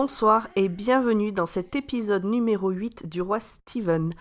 bonsoir 0.00 0.48
et 0.56 0.68
bienvenue 0.68 1.32
dans 1.32 1.46
cet 1.46 1.74
épisode 1.74 2.26
numéro 2.26 2.68
8 2.68 3.08
du 3.08 3.22
roi 3.22 3.40
Steven. 3.40 4.12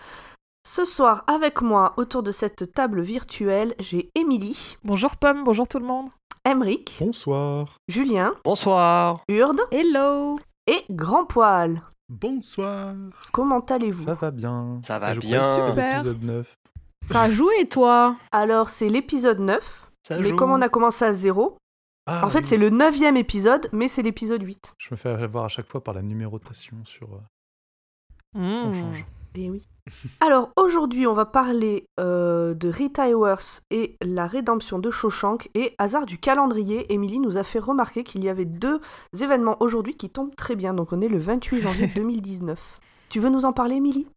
Ce 0.66 0.86
soir, 0.86 1.26
avec 1.28 1.62
moi, 1.62 1.94
autour 1.98 2.24
de 2.24 2.32
cette 2.32 2.72
table 2.72 3.02
virtuelle, 3.02 3.76
j'ai 3.80 4.10
Émilie. 4.16 4.78
Bonjour 4.86 5.18
Pomme, 5.18 5.44
bonjour 5.44 5.68
tout 5.68 5.80
le 5.80 5.86
monde. 5.86 6.08
Emric. 6.46 6.96
Bonsoir. 7.02 7.76
Julien. 7.90 8.36
Bonsoir. 8.46 9.20
Urde. 9.28 9.60
Hello. 9.70 10.38
Et 10.66 10.86
Grand 10.90 11.26
Poil. 11.26 11.82
Bonsoir. 12.08 12.94
Comment 13.34 13.60
allez-vous? 13.60 14.06
Ça 14.06 14.14
va 14.14 14.32
bien. 14.32 14.80
Ça 14.82 14.98
va 14.98 15.14
Je 15.14 15.20
bien. 15.20 15.40
crois 15.40 15.50
que 15.50 15.56
c'est 15.62 15.70
Super. 15.72 16.04
l'épisode 16.04 16.24
9. 16.24 16.54
Ça 17.06 17.22
a 17.24 17.30
joué, 17.30 17.68
toi? 17.68 18.16
Alors, 18.32 18.70
c'est 18.70 18.88
l'épisode 18.88 19.42
9. 19.42 19.92
Ça 20.08 20.16
mais 20.16 20.24
joue. 20.24 20.38
comme 20.38 20.52
on 20.52 20.62
a 20.62 20.70
commencé 20.70 21.04
à 21.04 21.12
zéro, 21.12 21.58
Ah, 22.08 22.26
en 22.26 22.30
fait, 22.30 22.40
oui. 22.42 22.46
c'est 22.46 22.58
le 22.58 22.70
neuvième 22.70 23.18
épisode, 23.18 23.68
mais 23.72 23.88
c'est 23.88 24.04
l'épisode 24.04 24.42
8. 24.44 24.74
Je 24.78 24.90
me 24.92 24.96
fais 24.96 25.10
avoir 25.10 25.46
à 25.46 25.48
chaque 25.48 25.68
fois 25.68 25.84
par 25.84 25.94
la 25.94 26.02
numérotation 26.02 26.78
sur. 26.86 27.14
euh, 27.14 27.20
Mmh. 28.38 28.42
On 28.66 28.74
change. 28.74 29.06
Et 29.36 29.50
oui. 29.50 29.68
Alors 30.22 30.52
aujourd'hui, 30.58 31.08
on 31.08 31.14
va 31.14 31.26
parler 31.26 31.88
euh, 32.00 32.54
de 32.54 32.70
Rita 32.70 33.08
Hayworth 33.08 33.64
et 33.72 33.96
la 34.02 34.28
rédemption 34.28 34.78
de 34.80 34.92
Shawshank. 34.92 35.50
Et 35.56 35.74
hasard 35.78 36.06
du 36.06 36.18
calendrier, 36.18 36.92
Émilie 36.94 37.20
nous 37.20 37.38
a 37.38 37.44
fait 37.44 37.60
remarquer 37.60 38.04
qu'il 38.04 38.24
y 38.24 38.30
avait 38.30 38.46
deux 38.46 38.82
événements 39.20 39.58
aujourd'hui 39.62 39.96
qui 39.96 40.10
tombent 40.10 40.36
très 40.36 40.56
bien. 40.56 40.74
Donc 40.74 40.92
on 40.94 41.02
est 41.02 41.08
le 41.08 41.18
28 41.18 41.62
janvier 41.62 41.88
2019. 41.96 42.80
Tu 43.10 43.20
veux 43.20 43.30
nous 43.30 43.46
en 43.46 43.54
parler, 43.54 43.76
Émilie? 43.76 44.08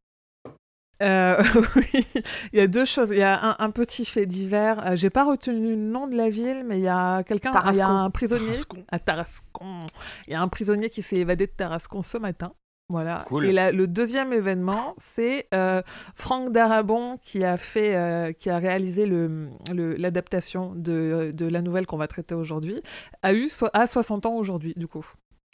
Euh, 1.03 1.43
oui, 1.77 2.05
il 2.53 2.59
y 2.59 2.61
a 2.61 2.67
deux 2.67 2.85
choses. 2.85 3.11
Il 3.11 3.19
y 3.19 3.23
a 3.23 3.39
un, 3.43 3.57
un 3.59 3.71
petit 3.71 4.05
fait 4.05 4.27
divers. 4.27 4.85
Euh, 4.87 4.97
J'ai 4.97 5.11
pas 5.11 5.25
retenu 5.25 5.71
le 5.71 5.77
nom 5.77 6.07
de 6.07 6.17
la 6.17 6.29
ville, 6.29 6.65
mais 6.67 6.79
il 6.79 6.83
y 6.85 6.89
a 6.89 7.23
quelqu'un, 7.23 7.53
il 7.71 7.77
y 7.77 7.81
a 7.81 7.89
un 7.89 8.11
prisonnier 8.11 8.47
Tarascon. 8.47 8.85
à 8.91 8.99
Tarascon. 8.99 9.81
Il 10.27 10.33
y 10.33 10.37
a 10.37 10.41
un 10.41 10.49
prisonnier 10.49 10.91
qui 10.91 11.03
s'est 11.03 11.17
évadé 11.17 11.47
de 11.47 11.53
Tarascon 11.53 12.03
ce 12.03 12.19
matin. 12.19 12.53
Voilà. 12.91 13.23
Cool. 13.27 13.45
Et 13.45 13.53
la- 13.53 13.71
le 13.71 13.87
deuxième 13.87 14.33
événement, 14.33 14.95
c'est 14.97 15.47
euh, 15.53 15.83
Franck 16.17 16.53
Darabon 16.53 17.19
qui 17.23 17.45
a 17.45 17.59
fait, 17.59 17.95
euh, 17.95 18.33
qui 18.33 18.49
a 18.49 18.57
réalisé 18.59 19.05
le- 19.05 19.51
le- 19.71 19.95
l'adaptation 19.95 20.73
de, 20.75 21.31
de 21.35 21.47
la 21.47 21.61
nouvelle 21.61 21.85
qu'on 21.87 21.99
va 21.99 22.09
traiter 22.09 22.35
aujourd'hui, 22.35 22.81
a 23.23 23.35
eu 23.35 23.49
so- 23.49 23.69
a 23.75 23.87
60 23.87 24.25
ans 24.25 24.37
aujourd'hui, 24.37 24.73
du 24.75 24.87
coup. 24.89 25.05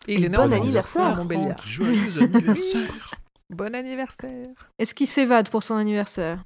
Et 0.07 0.15
il 0.15 0.23
Et 0.23 0.27
est 0.27 0.29
né 0.29 0.37
bon 0.37 0.45
en 0.45 0.53
anniversaire, 0.53 1.03
à 1.07 1.15
Montbéliard. 1.17 1.61
Joyeux 1.67 2.23
anniversaire. 2.23 2.81
Bon 3.55 3.73
anniversaire. 3.73 4.49
Est-ce 4.81 4.97
qu'il 4.97 5.07
s'évade 5.07 5.49
pour 5.49 5.63
son 5.63 5.77
anniversaire? 5.77 6.43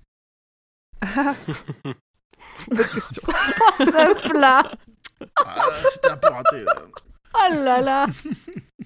Bonne 1.03 1.15
question. 2.69 3.23
Ce 3.79 4.29
plat 4.29 4.63
Ah, 5.43 5.67
c'était 5.91 6.11
un 6.11 6.19
peu 6.19 6.29
raté. 6.29 6.65
Là. 6.65 6.75
Oh 7.35 7.55
là 7.65 7.81
là 7.81 8.07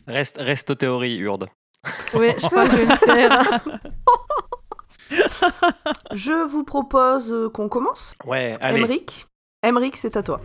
Reste, 0.06 0.36
reste 0.38 0.70
aux 0.70 0.76
théories, 0.76 1.18
Urde. 1.18 1.48
Ouais, 2.14 2.36
je 2.38 2.46
crois 2.46 2.66
que 2.66 2.70
je 2.70 2.76
vais 2.76 2.86
me 2.86 2.96
taire. 3.04 3.60
Je 6.14 6.46
vous 6.46 6.62
propose 6.64 7.32
euh, 7.32 7.50
qu'on 7.50 7.68
commence. 7.68 8.14
Ouais, 8.24 8.52
allez. 8.60 8.82
Emric 8.82 9.26
Emric, 9.62 9.96
c'est 9.96 10.16
à 10.16 10.22
toi. 10.22 10.40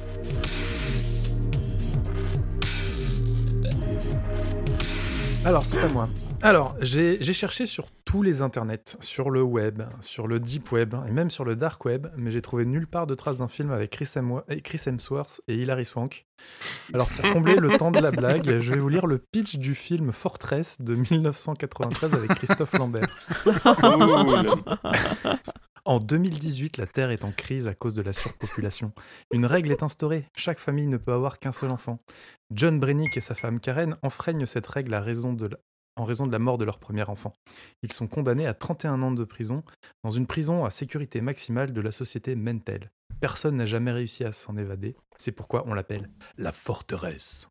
Alors, 5.45 5.63
c'est 5.63 5.79
à 5.79 5.87
moi. 5.87 6.09
Alors, 6.43 6.75
j'ai 6.81 7.21
cherché 7.33 7.65
sur 7.65 7.87
tous 8.05 8.21
les 8.21 8.41
internets, 8.41 8.95
sur 9.01 9.31
le 9.31 9.41
web, 9.41 9.81
sur 10.01 10.27
le 10.27 10.39
deep 10.39 10.71
web 10.71 10.95
et 11.07 11.11
même 11.11 11.29
sur 11.29 11.43
le 11.43 11.55
dark 11.55 11.83
web, 11.83 12.07
mais 12.15 12.31
j'ai 12.31 12.41
trouvé 12.41 12.63
nulle 12.65 12.87
part 12.87 13.07
de 13.07 13.15
traces 13.15 13.39
d'un 13.39 13.47
film 13.47 13.71
avec 13.71 13.91
Chris, 13.91 14.09
Hemsworth 14.85 15.41
et 15.47 15.55
Hilary 15.55 15.85
Swank. 15.85 16.25
Alors, 16.93 17.09
pour 17.09 17.33
combler 17.33 17.55
le 17.55 17.75
temps 17.77 17.91
de 17.91 17.99
la 17.99 18.11
blague, 18.11 18.59
je 18.59 18.73
vais 18.73 18.79
vous 18.79 18.87
lire 18.89 19.07
le 19.07 19.17
pitch 19.17 19.55
du 19.57 19.75
film 19.75 20.11
Fortress 20.13 20.79
de 20.79 20.95
1993 20.95 22.13
avec 22.13 22.29
Christophe 22.35 22.73
Lambert. 22.73 23.07
Cool. 23.43 24.51
En 25.85 25.99
2018, 25.99 26.77
la 26.77 26.85
Terre 26.85 27.11
est 27.11 27.23
en 27.23 27.31
crise 27.31 27.65
à 27.67 27.73
cause 27.73 27.93
de 27.93 28.01
la 28.01 28.11
surpopulation. 28.13 28.91
Une 29.31 29.45
règle 29.45 29.71
est 29.71 29.83
instaurée, 29.83 30.25
chaque 30.35 30.59
famille 30.59 30.87
ne 30.87 30.97
peut 30.97 31.13
avoir 31.13 31.39
qu'un 31.39 31.53
seul 31.53 31.71
enfant. 31.71 31.99
John 32.51 32.77
Brennick 32.79 33.15
et 33.15 33.21
sa 33.21 33.35
femme 33.35 33.59
Karen 33.61 33.95
enfreignent 34.03 34.45
cette 34.45 34.67
règle 34.67 34.93
à 34.93 34.99
raison 35.01 35.31
de 35.33 35.47
la- 35.47 35.57
en 35.97 36.03
raison 36.05 36.27
de 36.27 36.31
la 36.31 36.39
mort 36.39 36.57
de 36.57 36.65
leur 36.65 36.79
premier 36.79 37.03
enfant. 37.03 37.33
Ils 37.83 37.91
sont 37.91 38.07
condamnés 38.07 38.47
à 38.47 38.53
31 38.53 39.01
ans 39.01 39.11
de 39.11 39.23
prison 39.23 39.63
dans 40.03 40.11
une 40.11 40.27
prison 40.27 40.65
à 40.65 40.69
sécurité 40.69 41.21
maximale 41.21 41.73
de 41.73 41.81
la 41.81 41.91
société 41.91 42.35
Mentel. 42.35 42.91
Personne 43.19 43.57
n'a 43.57 43.65
jamais 43.65 43.91
réussi 43.91 44.23
à 44.23 44.31
s'en 44.31 44.55
évader, 44.57 44.95
c'est 45.17 45.31
pourquoi 45.31 45.63
on 45.67 45.73
l'appelle 45.73 46.09
la 46.37 46.51
forteresse. 46.51 47.49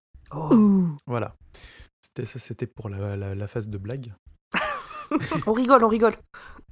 Voilà. 1.06 1.34
C'était 2.00 2.24
ça, 2.24 2.38
c'était 2.38 2.66
pour 2.66 2.88
la, 2.88 3.16
la- 3.16 3.34
la 3.34 3.46
phase 3.48 3.68
de 3.68 3.78
blague. 3.78 4.12
On 5.46 5.52
rigole, 5.52 5.84
on 5.84 5.88
rigole. 5.88 6.16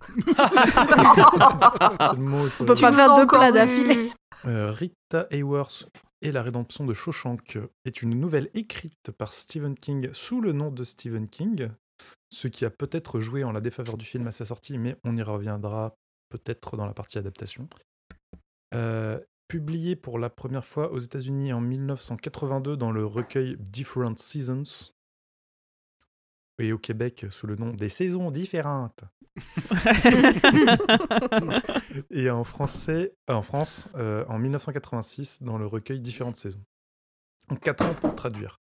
Le 0.17 2.17
mot, 2.17 2.47
On 2.61 2.65
peut 2.65 2.75
pas 2.75 2.93
faire 2.93 3.15
deux 3.15 3.27
plats 3.27 3.53
d'affilée. 3.53 4.11
Euh, 4.47 4.73
Rita 4.73 5.27
Hayworth 5.31 5.89
et 6.25 6.33
la 6.33 6.43
rédemption 6.43 6.85
de 6.87 6.95
Shawshank 6.95 7.59
est 7.85 8.03
une 8.03 8.19
nouvelle 8.19 8.49
écrite 8.55 9.13
par 9.13 9.35
Stephen 9.35 9.75
King 9.75 10.09
sous 10.15 10.41
le 10.41 10.53
nom 10.53 10.71
de 10.71 10.83
Stephen 10.83 11.29
King, 11.29 11.69
ce 12.31 12.49
qui 12.49 12.65
a 12.65 12.71
peut-être 12.71 13.21
joué 13.21 13.45
en 13.45 13.53
la 13.53 13.61
défaveur 13.61 13.99
du 13.99 14.07
film 14.07 14.27
à 14.27 14.31
sa 14.31 14.47
sortie, 14.47 14.79
mais 14.79 14.97
on 15.05 15.17
y 15.19 15.23
reviendra 15.23 15.95
peut-être 16.31 16.79
dans 16.79 16.87
la 16.87 16.95
partie 16.95 17.19
adaptation. 17.19 17.69
Euh, 18.75 19.21
publié 19.49 19.97
pour 19.97 20.19
la 20.19 20.31
première 20.31 20.65
fois 20.65 20.91
aux 20.93 20.99
États-Unis 20.99 21.53
en 21.53 21.61
1982 21.61 22.79
dans 22.79 22.91
le 22.91 23.05
recueil 23.05 23.57
Different 23.59 24.17
Seasons, 24.17 24.93
et 26.59 26.73
au 26.73 26.79
Québec 26.79 27.27
sous 27.31 27.47
le 27.47 27.57
nom 27.57 27.73
des 27.73 27.89
saisons 27.89 28.31
différentes. 28.31 29.05
Et 32.11 32.31
en 32.31 32.45
français, 32.45 33.15
euh, 33.29 33.35
en 33.35 33.43
France, 33.43 33.89
euh, 33.97 34.25
en 34.29 34.39
1986, 34.39 35.43
dans 35.43 35.59
le 35.59 35.67
recueil 35.67 36.01
Différentes 36.01 36.37
saisons. 36.37 36.65
Donc 37.49 37.61
4 37.61 37.85
ans 37.85 37.95
pour 37.95 38.15
traduire. 38.15 38.61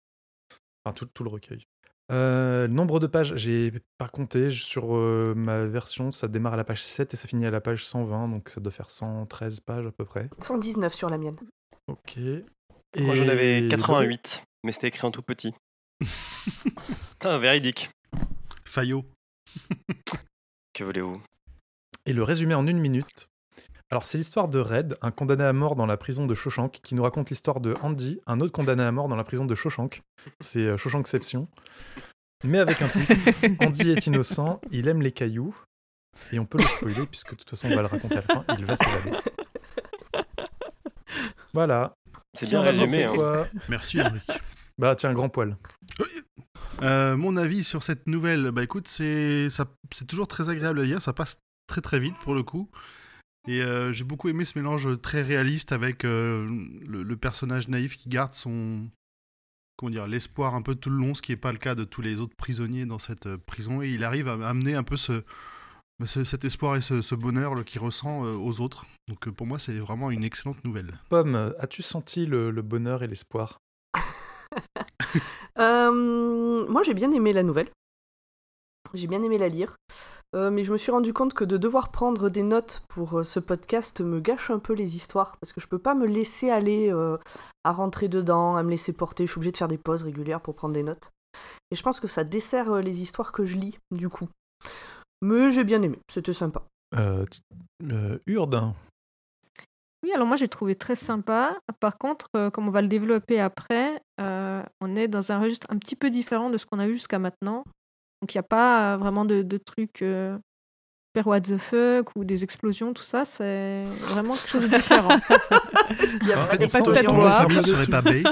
Enfin, 0.84 0.94
tout, 0.94 1.06
tout 1.06 1.24
le 1.24 1.30
recueil. 1.30 1.66
Euh, 2.12 2.68
le 2.68 2.74
nombre 2.74 3.00
de 3.00 3.08
pages, 3.08 3.34
j'ai 3.36 3.72
pas 3.98 4.10
compté. 4.10 4.50
Sur 4.50 4.96
euh, 4.96 5.34
ma 5.36 5.66
version, 5.66 6.12
ça 6.12 6.28
démarre 6.28 6.54
à 6.54 6.58
la 6.58 6.64
page 6.64 6.84
7 6.84 7.14
et 7.14 7.18
ça 7.18 7.28
finit 7.28 7.46
à 7.46 7.52
la 7.52 7.62
page 7.62 7.86
120, 7.86 8.28
donc 8.28 8.50
ça 8.50 8.60
doit 8.60 8.72
faire 8.72 8.90
113 8.90 9.62
pages 9.62 9.86
à 9.86 9.92
peu 9.92 10.06
près. 10.06 10.30
119 10.40 10.94
sur 10.94 11.10
la 11.10 11.18
mienne. 11.18 11.36
Ok. 11.88 12.18
Moi, 12.98 13.16
j'en 13.16 13.28
avais 13.28 13.68
88, 13.70 14.44
mais 14.64 14.72
c'était 14.72 14.90
écrit 14.90 15.08
en 15.08 15.12
tout 15.12 15.24
petit. 15.24 15.54
Putain, 17.24 17.38
véridique. 17.38 17.90
Fayot. 18.66 19.06
Que 20.74 20.84
voulez-vous? 20.84 21.22
Et 22.06 22.12
le 22.12 22.22
résumé 22.22 22.54
en 22.54 22.68
une 22.68 22.80
minute. 22.80 23.30
Alors, 23.90 24.06
c'est 24.06 24.18
l'histoire 24.18 24.50
de 24.50 24.60
Red, 24.60 24.98
un 25.02 25.12
condamné 25.12 25.46
à 25.46 25.54
mort 25.54 25.78
dans 25.78 25.86
la 25.86 25.96
prison 25.96 26.26
de 26.28 26.36
Shawshank, 26.36 26.82
qui 26.84 26.96
nous 26.96 27.04
raconte 27.04 27.30
l'histoire 27.30 27.62
de 27.62 27.76
Andy, 27.82 28.20
un 28.28 28.42
autre 28.42 28.52
condamné 28.52 28.84
à 28.84 28.92
mort 28.92 29.08
dans 29.08 29.16
la 29.16 29.24
prison 29.24 29.46
de 29.46 29.56
Shawshank. 29.56 30.02
C'est 30.42 30.60
euh, 30.60 30.76
Shawshankception. 30.76 31.48
Mais 32.44 32.60
avec 32.60 32.82
un 32.82 32.90
twist. 32.90 33.32
Andy 33.62 33.92
est 33.92 34.06
innocent, 34.06 34.60
il 34.72 34.90
aime 34.90 35.02
les 35.02 35.14
cailloux, 35.14 35.56
et 36.34 36.40
on 36.40 36.46
peut 36.46 36.58
le 36.58 36.66
spoiler, 36.66 37.06
puisque 37.08 37.32
de 37.32 37.36
toute 37.38 37.52
façon, 37.52 37.68
on 37.72 37.76
va 37.76 37.84
le 37.84 37.88
raconter 37.88 38.18
à 38.18 38.24
la 38.28 38.44
fin, 38.44 38.44
il 38.60 38.66
va 38.66 38.76
s'évader. 38.76 39.18
Voilà. 41.54 41.94
C'est 42.34 42.48
bien 42.48 42.64
résumé. 42.64 43.06
hein. 43.06 43.14
quoi? 43.16 43.48
Merci, 43.70 44.02
Henrik. 44.02 44.24
Bah, 44.78 44.94
tiens, 44.98 45.14
grand 45.14 45.30
poil. 45.30 45.56
Euh, 46.84 47.16
mon 47.16 47.38
avis 47.38 47.64
sur 47.64 47.82
cette 47.82 48.08
nouvelle, 48.08 48.52
bah 48.52 48.64
écoute, 48.64 48.88
c'est 48.88 49.48
toujours 50.08 50.28
très 50.28 50.50
agréable 50.50 50.82
à 50.82 50.84
lire, 50.84 51.02
ça 51.02 51.14
passe 51.14 51.40
très 51.68 51.82
très 51.82 52.00
vite 52.00 52.16
pour 52.24 52.36
le 52.36 52.44
coup. 52.44 52.70
Et 53.48 53.62
euh, 53.62 53.92
j'ai 53.94 54.04
beaucoup 54.04 54.30
aimé 54.30 54.46
ce 54.46 54.58
mélange 54.58 55.02
très 55.02 55.22
réaliste 55.22 55.72
avec 55.72 56.06
euh, 56.06 56.48
le, 56.88 57.18
personnage 57.18 57.68
naïf 57.68 57.98
qui 57.98 58.10
garde 58.10 58.34
son 58.34 58.90
comment 59.76 59.90
dire 59.90 60.08
l'espoir 60.08 60.56
un 60.56 60.62
peu 60.62 60.76
tout 60.76 60.90
le 60.90 60.98
long, 60.98 61.16
ce 61.16 61.22
qui 61.22 61.32
n'est 61.32 61.38
pas 61.38 61.52
le 61.52 61.58
cas 61.58 61.76
de 61.76 61.84
tous 61.84 62.02
les 62.02 62.18
autres 62.20 62.36
prisonniers 62.38 62.86
dans 62.86 63.00
cette 63.00 63.36
prison. 63.38 63.82
Et 63.82 63.90
il 63.90 64.04
arrive 64.04 64.28
à 64.28 64.34
amener 64.48 64.76
un 64.76 64.84
peu 64.84 64.98
ce, 64.98 65.24
ce- 66.06 66.24
cet 66.24 66.46
espoir 66.46 66.76
et 66.76 66.82
ce, 66.82 67.16
bonheur 67.16 67.64
qu'il 67.66 67.82
ressent 67.82 68.22
aux 68.22 68.62
autres. 68.62 68.86
Donc 69.08 69.30
pour 69.30 69.48
moi, 69.48 69.60
c'est 69.60 69.74
vraiment 69.74 70.12
une 70.12 70.24
excellente 70.24 70.64
nouvelle. 70.64 71.00
Pomme, 71.10 71.54
as-tu 71.60 71.82
senti 71.82 72.26
le 72.26 72.52
bonheur 72.62 73.04
et 73.04 73.08
l'espoir? 73.08 73.60
Euh, 75.60 76.66
moi, 76.68 76.82
j'ai 76.82 76.96
bien 76.96 77.12
aimé 77.12 77.32
la 77.32 77.44
nouvelle. 77.44 77.70
J'ai 78.96 79.06
bien 79.06 79.22
aimé 79.22 79.38
la 79.38 79.50
lire. 79.50 79.76
Euh, 80.36 80.50
mais 80.50 80.64
je 80.64 80.72
me 80.72 80.78
suis 80.78 80.92
rendu 80.92 81.14
compte 81.14 81.36
que 81.36 81.44
de 81.44 81.58
devoir 81.58 81.92
prendre 81.92 82.30
des 82.30 82.42
notes 82.42 82.82
pour 82.90 83.20
euh, 83.20 83.24
ce 83.24 83.40
podcast 83.40 84.02
me 84.02 84.20
gâche 84.20 84.50
un 84.50 84.58
peu 84.58 84.74
les 84.74 84.96
histoires. 84.96 85.38
Parce 85.40 85.54
que 85.54 85.62
je 85.62 85.68
peux 85.68 85.78
pas 85.78 85.94
me 85.94 86.08
laisser 86.08 86.50
aller 86.50 86.92
euh, 86.92 87.18
à 87.64 87.72
rentrer 87.72 88.08
dedans, 88.08 88.56
à 88.56 88.64
me 88.64 88.72
laisser 88.72 88.94
porter. 88.94 89.28
Je 89.28 89.32
suis 89.32 89.38
obligée 89.38 89.52
de 89.52 89.58
faire 89.58 89.68
des 89.68 89.78
pauses 89.78 90.02
régulières 90.02 90.42
pour 90.42 90.56
prendre 90.56 90.74
des 90.74 90.82
notes. 90.84 91.12
Et 91.70 91.76
je 91.76 91.84
pense 91.84 92.00
que 92.00 92.08
ça 92.08 92.24
dessert 92.24 92.72
euh, 92.72 92.82
les 92.82 93.04
histoires 93.04 93.32
que 93.32 93.46
je 93.46 93.56
lis, 93.58 93.78
du 93.92 94.10
coup. 94.10 94.28
Mais 95.22 95.52
j'ai 95.52 95.64
bien 95.64 95.84
aimé. 95.84 96.00
C'était 96.12 96.34
sympa. 96.34 96.64
euh, 96.96 97.26
euh, 97.92 98.18
Urde 98.26 98.74
Oui, 100.04 100.12
alors 100.12 100.28
moi 100.28 100.36
j'ai 100.36 100.50
trouvé 100.50 100.76
très 100.76 100.96
sympa. 100.96 101.58
Par 101.80 101.98
contre, 101.98 102.28
euh, 102.36 102.50
comme 102.50 102.68
on 102.68 102.72
va 102.72 102.82
le 102.82 102.90
développer 102.90 103.40
après, 103.40 104.02
euh, 104.20 104.43
on 104.82 104.96
est 104.96 105.08
dans 105.08 105.32
un 105.32 105.40
registre 105.40 105.68
un 105.70 105.78
petit 105.78 105.96
peu 105.96 106.10
différent 106.10 106.50
de 106.50 106.58
ce 106.58 106.66
qu'on 106.66 106.80
a 106.80 106.88
eu 106.88 106.94
jusqu'à 106.94 107.20
maintenant. 107.20 107.64
Donc 108.22 108.34
il 108.34 108.38
n'y 108.38 108.42
a 108.42 108.44
pas 108.44 108.98
vraiment 108.98 109.26
de, 109.26 109.42
de 109.42 109.58
trucs 109.58 110.02
euh, 110.02 110.38
super 111.16 111.28
what 111.28 111.42
the 111.42 111.58
fuck 111.58 112.16
ou 112.16 112.24
des 112.24 112.44
explosions, 112.44 112.94
tout 112.94 113.04
ça. 113.04 113.26
C'est 113.26 113.84
vraiment 114.02 114.36
quelque 114.36 114.50
chose 114.50 114.64
de 114.64 114.68
différent. 114.68 115.10
Il 116.22 116.28
y 116.28 116.34
a 116.34 116.44
En 116.44 116.48
pas 116.48 116.58
de 116.58 116.94
tête 116.94 117.66
serait 117.66 117.88
pas 117.88 118.02
Bay, 118.02 118.24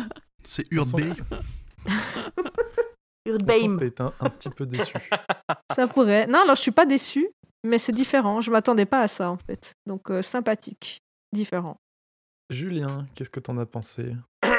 c'est 0.44 0.66
Urdbay. 0.72 1.13
Urbaim. 3.25 3.77
T'es 3.77 4.01
un, 4.01 4.12
un 4.19 4.30
petit 4.30 4.50
peu 4.50 4.66
déçu. 4.66 4.98
ça 5.75 5.88
pourrait. 5.88 6.27
Non, 6.27 6.39
alors 6.42 6.56
je 6.56 6.62
suis 6.62 6.72
pas 6.72 6.86
déçue, 6.86 7.30
mais 7.63 7.77
c'est 7.77 7.92
différent. 7.92 8.42
Je 8.42 8.51
m'attendais 8.51 8.86
pas 8.86 9.01
à 9.01 9.07
ça 9.07 9.30
en 9.30 9.38
fait. 9.38 9.74
Donc 9.86 10.10
euh, 10.10 10.22
sympathique, 10.22 11.01
différent. 11.34 11.77
Julien, 12.50 13.06
qu'est-ce 13.16 13.30
que 13.30 13.39
t'en 13.39 13.57
as 13.57 13.66
pensé? 13.66 14.13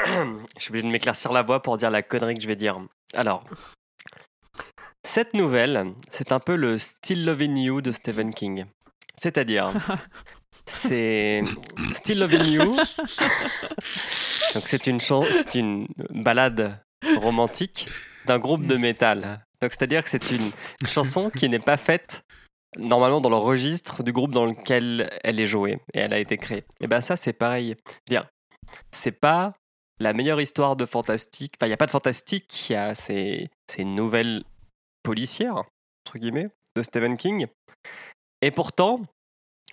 je 0.57 0.61
suis 0.61 0.69
obligé 0.69 0.85
de 0.85 0.91
m'éclaircir 0.91 1.31
la 1.31 1.43
voix 1.43 1.61
pour 1.61 1.77
dire 1.77 1.91
la 1.91 2.01
connerie 2.01 2.35
que 2.35 2.41
je 2.41 2.47
vais 2.47 2.55
dire. 2.55 2.79
Alors, 3.13 3.43
cette 5.05 5.33
nouvelle, 5.33 5.93
c'est 6.11 6.31
un 6.31 6.39
peu 6.39 6.55
le 6.55 6.77
Still 6.77 7.25
Loving 7.25 7.57
You 7.57 7.81
de 7.81 7.91
Stephen 7.91 8.33
King. 8.33 8.65
C'est-à-dire, 9.17 9.73
c'est 10.65 11.43
Still 11.93 12.19
Loving 12.19 12.45
You. 12.45 12.75
Donc 14.53 14.67
c'est 14.67 14.87
une 14.87 14.99
c'est 14.99 15.55
une 15.55 15.87
balade 16.09 16.79
romantique 17.17 17.87
d'un 18.25 18.39
groupe 18.39 18.65
de 18.65 18.77
métal. 18.77 19.45
Donc 19.61 19.71
c'est-à-dire 19.71 20.03
que 20.03 20.09
c'est 20.09 20.31
une 20.31 20.87
chanson 20.87 21.29
qui 21.29 21.49
n'est 21.49 21.59
pas 21.59 21.77
faite 21.77 22.23
normalement 22.77 23.21
dans 23.21 23.29
le 23.29 23.35
registre 23.35 24.03
du 24.03 24.11
groupe 24.11 24.31
dans 24.31 24.45
lequel 24.45 25.09
elle 25.23 25.39
est 25.39 25.45
jouée 25.45 25.79
et 25.93 25.99
elle 25.99 26.13
a 26.13 26.19
été 26.19 26.37
créée. 26.37 26.63
Et 26.79 26.87
ben 26.87 27.01
ça 27.01 27.15
c'est 27.15 27.33
pareil. 27.33 27.75
Bien, 28.07 28.25
c'est 28.91 29.11
pas 29.11 29.53
la 29.99 30.13
meilleure 30.13 30.41
histoire 30.41 30.75
de 30.75 30.85
fantastique. 30.85 31.53
Enfin, 31.57 31.67
il 31.67 31.69
n'y 31.69 31.73
a 31.73 31.77
pas 31.77 31.85
de 31.85 31.91
fantastique, 31.91 32.69
il 32.69 32.73
y 32.73 32.75
a 32.75 32.95
c'est 32.95 33.49
c'est 33.67 33.81
une 33.83 33.95
nouvelle 33.95 34.43
policière 35.03 35.57
entre 36.05 36.17
guillemets 36.17 36.49
de 36.75 36.83
Stephen 36.83 37.17
King. 37.17 37.47
Et 38.41 38.51
pourtant, 38.51 39.01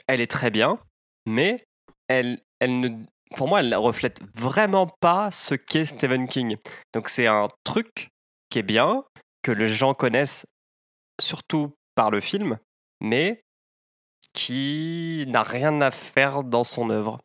elle 0.06 0.20
est 0.20 0.31
très 0.31 0.50
bien, 0.50 0.78
mais 1.26 1.64
elle 2.08 2.40
elle 2.61 2.81
ne 2.81 2.88
pour 3.37 3.46
moi, 3.49 3.61
elle 3.61 3.69
ne 3.69 3.76
reflète 3.76 4.20
vraiment 4.34 4.88
pas 5.00 5.31
ce 5.31 5.55
qu'est 5.55 5.84
Stephen 5.84 6.26
King. 6.28 6.56
Donc 6.93 7.08
c'est 7.08 7.28
un 7.28 7.49
truc 7.64 8.08
qui 8.50 8.58
est 8.58 8.64
bien, 8.64 9.05
que 9.43 9.52
les 9.52 9.69
gens 9.69 9.94
connaissent 9.94 10.46
surtout 11.20 11.72
par 11.94 12.11
le 12.11 12.20
film, 12.20 12.58
mais 13.00 13.40
qui 14.32 15.25
n'a 15.28 15.44
rien 15.44 15.81
à 15.81 15.90
faire 15.93 16.43
dans 16.43 16.64
son 16.64 16.90
œuvre. 16.90 17.20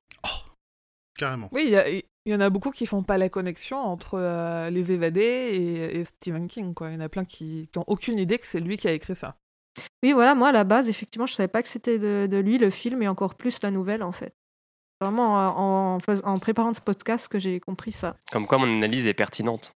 Carrément. 1.18 1.50
Oui, 1.52 1.64
il 1.66 1.72
y, 1.72 1.76
a- 1.78 2.02
il 2.26 2.34
y 2.34 2.36
en 2.36 2.40
a 2.42 2.50
beaucoup 2.50 2.72
qui 2.72 2.86
font 2.86 3.04
pas 3.04 3.18
la 3.18 3.30
connexion 3.30 3.78
entre 3.78 4.18
euh, 4.20 4.70
Les 4.70 4.92
Évadés 4.92 5.22
et, 5.22 6.00
et 6.00 6.04
Stephen 6.04 6.48
King. 6.48 6.74
Quoi. 6.74 6.90
Il 6.90 6.94
y 6.96 6.98
en 6.98 7.02
a 7.02 7.10
plein 7.10 7.26
qui, 7.26 7.70
qui 7.72 7.78
ont 7.78 7.84
aucune 7.88 8.18
idée 8.18 8.40
que 8.40 8.48
c'est 8.48 8.60
lui 8.60 8.78
qui 8.78 8.88
a 8.88 8.92
écrit 8.92 9.16
ça. 9.16 9.36
Oui, 10.04 10.14
voilà, 10.14 10.36
moi 10.36 10.50
à 10.50 10.52
la 10.52 10.64
base, 10.64 10.90
effectivement, 10.90 11.26
je 11.28 11.34
savais 11.34 11.48
pas 11.48 11.62
que 11.62 11.68
c'était 11.68 12.00
de, 12.00 12.28
de 12.30 12.38
lui 12.38 12.58
le 12.58 12.70
film 12.70 13.02
et 13.04 13.08
encore 13.08 13.36
plus 13.36 13.62
la 13.62 13.72
nouvelle 13.72 14.04
en 14.04 14.12
fait. 14.12 14.34
Vraiment 15.02 15.98
euh, 16.00 16.00
en, 16.24 16.40
préparant 16.40 16.74
ce 16.74 16.82
podcast 16.82 17.28
que 17.28 17.38
j'ai 17.38 17.60
compris 17.60 17.92
ça. 17.92 18.16
Comme 18.32 18.48
quoi 18.48 18.58
mon 18.58 18.74
analyse 18.74 19.08
est 19.08 19.14
pertinente. 19.14 19.74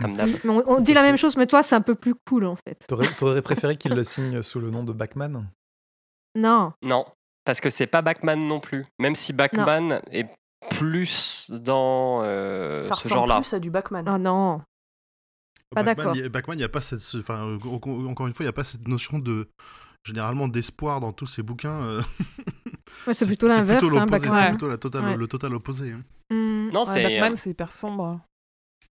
Comme 0.00 0.16
d'hab. 0.16 0.30
On, 0.44 0.62
on 0.66 0.80
dit 0.80 0.92
la 0.94 1.02
même 1.02 1.16
chose, 1.16 1.36
mais 1.36 1.46
toi 1.46 1.62
c'est 1.62 1.74
un 1.74 1.80
peu 1.80 1.94
plus 1.94 2.14
cool 2.14 2.46
en 2.46 2.56
fait. 2.56 2.84
T'aurais 2.86 3.08
t'aurais 3.18 3.42
préféré 3.42 3.76
qu'il 3.76 3.92
le 3.94 4.04
signe 4.04 4.42
sous 4.42 4.60
le 4.60 4.70
nom 4.70 4.84
de 4.84 4.92
Backman 4.92 5.44
Non, 6.36 6.72
Non, 6.82 7.06
parce 7.44 7.60
que 7.60 7.70
c'est 7.70 7.86
pas 7.86 8.02
Backman 8.02 8.36
non 8.36 8.60
plus. 8.60 8.86
Même 8.98 9.16
si 9.16 9.32
Backman 9.32 10.00
est 10.12 10.28
plus 10.68 11.50
dans 11.50 12.22
euh, 12.22 12.72
Ça 12.88 12.94
ce 12.94 13.02
ressemble 13.04 13.14
genre-là. 13.14 13.40
plus 13.40 13.54
à 13.54 13.58
du 13.58 13.70
Backman. 13.70 14.02
non, 14.02 14.18
non. 14.18 14.62
Pas 15.74 15.82
d'accord. 15.84 16.14
il 16.16 16.20
y 16.22 16.24
a- 16.24 16.28
Backman, 16.28 16.54
il 16.54 16.58
n'y 16.58 16.64
a 16.64 16.68
pas 16.68 16.80
cette. 16.80 17.02
Enfin, 17.16 17.46
euh, 17.46 17.58
en- 17.64 18.06
encore 18.10 18.26
une 18.26 18.32
fois, 18.32 18.42
il 18.44 18.46
n'y 18.46 18.50
a 18.50 18.52
pas 18.52 18.64
cette 18.64 18.86
notion 18.88 19.18
de. 19.18 19.48
Généralement 20.06 20.48
d'espoir 20.48 20.98
dans 21.00 21.12
tous 21.12 21.26
ces 21.26 21.42
bouquins. 21.42 21.82
euh, 21.82 22.02
Ouais, 23.06 23.12
c'est 23.14 23.26
plutôt 23.26 23.48
l'inverse, 23.48 23.80
plutôt 23.84 23.98
hein. 23.98 24.06
C'est 24.10 24.48
plutôt 24.48 24.68
la 24.68 24.78
totale- 24.78 25.04
Ouais. 25.04 25.16
le 25.16 25.28
total 25.28 25.54
opposé. 25.54 25.92
hein. 25.92 26.02
Hmm. 26.30 26.70
Non, 26.72 26.84
Ouais, 26.84 26.92
c'est 26.92 27.02
Batman, 27.02 27.36
c'est 27.36 27.50
hyper 27.50 27.70
sombre. 27.72 28.18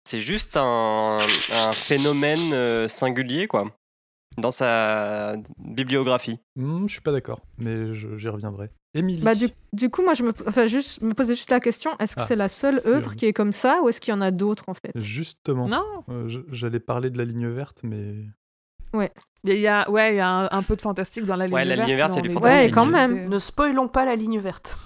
c'est 0.06 0.20
juste 0.22 0.56
un, 0.58 1.18
un 1.52 1.74
phénomène 1.74 2.54
euh, 2.54 2.88
singulier, 2.88 3.48
quoi, 3.48 3.70
dans 4.38 4.50
sa 4.52 5.36
bibliographie. 5.60 6.40
Hmm, 6.56 6.88
Je 6.88 6.94
suis 6.94 7.02
pas 7.02 7.12
d'accord, 7.12 7.42
mais 7.58 7.94
j'y 7.96 8.30
reviendrai. 8.30 8.72
Émilie 8.96 9.24
Bah, 9.24 9.34
du, 9.36 9.50
du 9.74 9.90
coup, 9.90 10.04
moi, 10.04 10.14
je 10.14 10.24
me, 10.24 10.32
enfin, 10.48 10.68
juste, 10.68 11.02
me 11.02 11.14
posais 11.14 11.34
juste 11.34 11.50
la 11.50 11.60
question 11.60 11.92
est-ce 12.00 12.16
que 12.16 12.22
Ah. 12.22 12.26
c'est 12.26 12.36
la 12.36 12.48
seule 12.48 12.82
œuvre 12.86 13.16
qui 13.16 13.26
est 13.26 13.34
comme 13.34 13.52
ça 13.52 13.82
ou 13.82 13.90
est-ce 13.90 14.00
qu'il 14.00 14.12
y 14.14 14.18
en 14.18 14.22
a 14.22 14.32
d'autres 14.32 14.66
en 14.70 14.74
fait? 14.74 14.92
Justement, 14.96 15.68
Non 15.68 15.84
euh, 16.10 16.28
j'allais 16.52 16.80
parler 16.80 17.10
de 17.10 17.18
la 17.18 17.26
ligne 17.26 17.48
verte, 17.48 17.80
mais 17.84 18.14
Il 19.46 19.58
y 19.60 19.68
a, 19.68 19.90
ouais, 19.90 20.14
il 20.14 20.18
y 20.18 20.20
a 20.20 20.30
un, 20.30 20.48
un 20.52 20.62
peu 20.62 20.76
de 20.76 20.82
fantastique 20.82 21.26
dans 21.26 21.36
la 21.36 21.48
ligne 21.48 21.56
Ouais, 21.56 21.66
la 21.66 21.76
verte. 21.76 21.88
ligne 21.88 21.98
verte, 21.98 22.14
il 22.14 22.16
y 22.18 22.20
a 22.20 22.22
du 22.22 22.30
fantastique. 22.30 22.64
Ouais, 22.66 22.70
quand 22.72 22.86
même. 22.86 23.28
Ne 23.30 23.40
spoilons 23.40 23.88
pas 23.88 24.06
la 24.06 24.16
ligne 24.16 24.40
verte. 24.40 24.78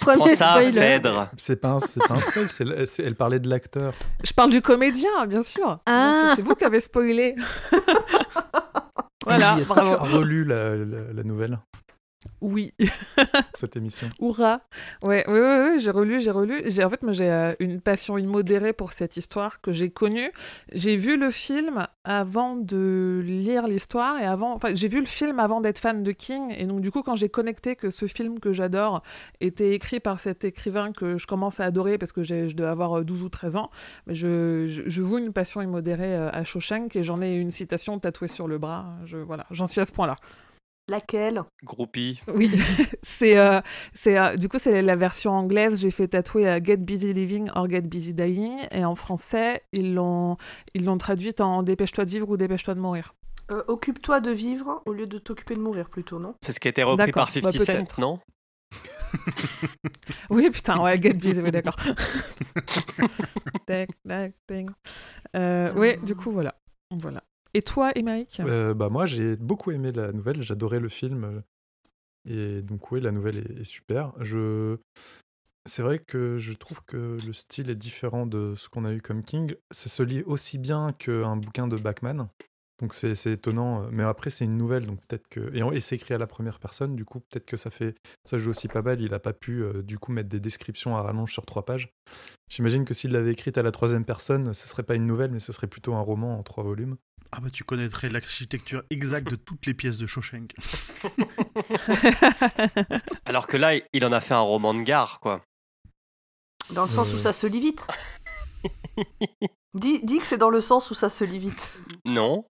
Premier 0.00 0.36
ça, 0.36 0.50
spoiler. 0.52 0.72
Phèdre. 0.72 1.28
C'est 1.36 1.56
pas 1.56 1.70
un, 1.70 1.78
c'est 1.80 2.06
pas 2.06 2.14
un 2.14 2.20
spoil, 2.20 2.48
c'est 2.48 2.64
la- 2.64 2.86
c'est- 2.86 3.02
elle 3.02 3.16
parlait 3.16 3.40
de 3.40 3.48
l'acteur. 3.48 3.92
Je 4.22 4.32
parle 4.32 4.50
du 4.50 4.62
comédien, 4.62 5.26
bien 5.26 5.42
sûr. 5.42 5.64
Bien 5.86 6.12
sûr, 6.20 6.28
Ah. 6.30 6.32
C'est 6.36 6.42
vous 6.42 6.54
qui 6.54 6.64
avez 6.64 6.80
spoilé. 6.80 7.34
voilà, 9.24 9.56
Est-ce 9.58 9.72
que 9.72 9.80
tu 9.80 9.86
bravo. 9.86 10.04
as 10.04 10.08
relu 10.16 10.44
la, 10.44 10.76
la- 10.76 11.12
la 11.12 11.22
nouvelle, 11.24 11.58
Oui. 12.42 12.74
cette 13.54 13.76
émission 13.76 14.08
Hurrah 14.20 14.62
Ouais, 15.02 15.24
ouais, 15.28 15.40
ouais, 15.40 15.40
ouais, 15.40 15.78
j'ai 15.78 15.92
relu, 15.92 16.20
j'ai 16.20 16.32
relu. 16.32 16.60
En 16.84 16.90
fait, 16.90 17.02
moi, 17.02 17.12
j'ai 17.12 17.30
euh, 17.30 17.54
une 17.60 17.80
passion 17.80 18.18
immodérée 18.18 18.72
pour 18.72 18.92
cette 18.92 19.16
histoire 19.16 19.60
que 19.60 19.70
j'ai 19.70 19.90
connue. 19.90 20.32
J'ai 20.72 20.96
vu 20.96 21.16
le 21.16 21.30
film 21.30 21.86
avant 22.02 22.56
de 22.56 23.22
lire 23.24 23.68
l'histoire 23.68 24.18
et 24.18 24.26
avant... 24.26 24.54
Enfin, 24.54 24.74
j'ai 24.74 24.88
vu 24.88 24.98
le 24.98 25.06
film 25.06 25.38
avant 25.38 25.60
d'être 25.60 25.78
fan 25.78 26.02
de 26.02 26.10
King. 26.10 26.52
Et 26.58 26.66
donc, 26.66 26.80
du 26.80 26.90
coup, 26.90 27.02
quand 27.02 27.14
j'ai 27.14 27.28
connecté 27.28 27.76
que 27.76 27.90
ce 27.90 28.08
film 28.08 28.40
que 28.40 28.52
j'adore 28.52 29.04
était 29.40 29.70
écrit 29.70 30.00
par 30.00 30.18
cet 30.18 30.44
écrivain 30.44 30.90
que 30.90 31.18
je 31.18 31.28
commence 31.28 31.60
à 31.60 31.66
adorer 31.66 31.96
parce 31.96 32.10
que 32.10 32.24
j'ai, 32.24 32.48
je 32.48 32.56
dois 32.56 32.70
avoir 32.70 32.98
euh, 32.98 33.04
12 33.04 33.22
ou 33.22 33.28
13 33.28 33.54
ans, 33.54 33.70
mais 34.08 34.14
je, 34.14 34.66
je, 34.66 34.82
je 34.84 35.02
voue 35.02 35.18
une 35.18 35.32
passion 35.32 35.62
immodérée 35.62 36.16
euh, 36.16 36.28
à 36.32 36.42
Shawshank 36.42 36.96
et 36.96 37.04
j'en 37.04 37.22
ai 37.22 37.34
une 37.34 37.52
citation 37.52 38.00
tatouée 38.00 38.26
sur 38.26 38.48
le 38.48 38.58
bras. 38.58 38.86
Je, 39.04 39.18
voilà, 39.18 39.46
j'en 39.52 39.68
suis 39.68 39.80
à 39.80 39.84
ce 39.84 39.92
point-là. 39.92 40.16
Laquelle? 40.88 41.44
Groupie. 41.62 42.20
Oui, 42.34 42.50
c'est 43.02 43.38
euh, 43.38 43.60
c'est 43.94 44.18
euh, 44.18 44.36
du 44.36 44.48
coup 44.48 44.58
c'est 44.58 44.82
la 44.82 44.96
version 44.96 45.32
anglaise. 45.32 45.80
J'ai 45.80 45.90
fait 45.92 46.08
tatouer 46.08 46.48
euh, 46.48 46.60
Get 46.62 46.78
Busy 46.78 47.12
Living 47.12 47.50
or 47.54 47.68
Get 47.68 47.82
Busy 47.82 48.14
Dying 48.14 48.58
et 48.72 48.84
en 48.84 48.96
français 48.96 49.62
ils 49.72 49.94
l'ont 49.94 50.36
ils 50.74 50.84
l'ont 50.84 50.98
traduite 50.98 51.40
en 51.40 51.62
Dépêche-toi 51.62 52.04
de 52.04 52.10
vivre 52.10 52.28
ou 52.30 52.36
Dépêche-toi 52.36 52.74
de 52.74 52.80
mourir. 52.80 53.14
Euh, 53.52 53.62
Occupe-toi 53.68 54.20
de 54.20 54.30
vivre 54.32 54.82
au 54.86 54.92
lieu 54.92 55.06
de 55.06 55.18
t'occuper 55.18 55.54
de 55.54 55.60
mourir 55.60 55.88
plutôt, 55.88 56.18
non? 56.18 56.34
C'est 56.40 56.52
ce 56.52 56.60
qui 56.60 56.68
a 56.68 56.70
été 56.70 56.82
repris 56.82 57.06
D'accord, 57.06 57.26
par 57.26 57.32
50 57.32 57.56
bah, 57.56 57.64
Cent, 57.64 57.98
non? 57.98 58.18
Oui 60.30 60.50
putain 60.50 60.80
ouais 60.80 61.00
Get 61.00 61.14
Busy 61.14 61.40
oui 61.40 61.50
d'accord. 61.50 61.76
Tac, 63.66 63.90
tac, 64.08 64.32
tac. 64.46 64.66
Euh, 65.36 65.72
ouais 65.74 65.98
du 66.02 66.16
coup 66.16 66.30
voilà 66.30 66.54
voilà. 66.90 67.22
Et 67.54 67.62
toi 67.62 67.92
Émeric? 67.94 68.40
Euh, 68.40 68.74
bah 68.74 68.88
moi 68.88 69.06
j'ai 69.06 69.36
beaucoup 69.36 69.70
aimé 69.70 69.92
la 69.92 70.12
nouvelle, 70.12 70.42
j'adorais 70.42 70.80
le 70.80 70.88
film 70.88 71.42
et 72.28 72.62
donc 72.62 72.90
oui 72.92 73.00
la 73.00 73.12
nouvelle 73.12 73.38
est, 73.60 73.64
super. 73.64 74.12
Je 74.20 74.78
c'est 75.66 75.82
vrai 75.82 75.98
que 75.98 76.38
je 76.38 76.52
trouve 76.54 76.80
que 76.86 77.16
le 77.24 77.32
style 77.32 77.70
est 77.70 77.76
différent 77.76 78.26
de 78.26 78.54
ce 78.56 78.68
qu'on 78.68 78.84
a 78.84 78.92
eu 78.92 79.00
comme 79.00 79.22
King. 79.22 79.54
Ça 79.70 79.88
se 79.88 80.02
lit 80.02 80.22
aussi 80.22 80.58
bien 80.58 80.92
qu'un 80.92 81.36
bouquin 81.36 81.68
de 81.68 81.76
Bachman. 81.76 82.28
Donc 82.80 82.94
c'est 82.94 83.26
étonnant, 83.26 83.86
mais 83.92 84.02
après 84.02 84.30
c'est 84.30 84.44
une 84.44 84.56
nouvelle, 84.56 84.86
donc 84.86 84.98
que 85.30 85.54
et, 85.54 85.76
et 85.76 85.80
c'est 85.80 85.94
écrit 85.94 86.14
à 86.14 86.18
la 86.18 86.26
première 86.26 86.58
personne, 86.58 86.96
du 86.96 87.04
coup 87.04 87.20
peut-être 87.20 87.46
que 87.46 87.56
ça 87.56 87.70
fait 87.70 87.94
ça 88.24 88.38
joue 88.38 88.50
aussi 88.50 88.66
pas 88.66 88.82
mal. 88.82 89.00
Il 89.00 89.14
a 89.14 89.20
pas 89.20 89.32
pu 89.32 89.62
euh, 89.62 89.82
du 89.82 90.00
coup 90.00 90.10
mettre 90.10 90.28
des 90.28 90.40
descriptions 90.40 90.96
à 90.96 91.02
rallonge 91.02 91.32
sur 91.32 91.46
trois 91.46 91.64
pages. 91.64 91.92
J'imagine 92.50 92.84
que 92.84 92.92
s'il 92.92 93.12
l'avait 93.12 93.32
écrite 93.32 93.56
à 93.56 93.62
la 93.62 93.70
troisième 93.70 94.04
personne, 94.04 94.52
ce 94.52 94.66
serait 94.66 94.82
pas 94.82 94.96
une 94.96 95.06
nouvelle, 95.06 95.30
mais 95.30 95.38
ce 95.38 95.52
serait 95.52 95.68
plutôt 95.68 95.94
un 95.94 96.00
roman 96.00 96.36
en 96.36 96.42
trois 96.42 96.64
volumes. 96.64 96.96
Ah 97.34 97.40
bah 97.40 97.48
tu 97.50 97.64
connaîtrais 97.64 98.10
l'architecture 98.10 98.82
exacte 98.90 99.30
de 99.30 99.36
toutes 99.36 99.64
les 99.66 99.74
pièces 99.74 99.96
de 99.96 100.06
Shawshank. 100.06 100.52
Alors 103.24 103.46
que 103.46 103.56
là, 103.56 103.72
il 103.92 104.04
en 104.04 104.12
a 104.12 104.20
fait 104.20 104.34
un 104.34 104.40
roman 104.40 104.74
de 104.74 104.82
gare, 104.82 105.20
quoi. 105.20 105.42
Dans 106.70 106.84
le 106.84 106.90
sens 106.90 107.12
où 107.12 107.16
Euh. 107.16 107.20
ça 107.20 107.32
se 107.32 107.46
lit 107.46 107.60
vite. 107.60 107.86
dis, 109.74 110.00
dis 110.04 110.18
que 110.18 110.26
c'est 110.26 110.38
dans 110.38 110.50
le 110.50 110.60
sens 110.60 110.90
où 110.90 110.94
ça 110.94 111.08
se 111.08 111.24
lit 111.24 111.38
vite. 111.38 111.78
Non. 112.04 112.44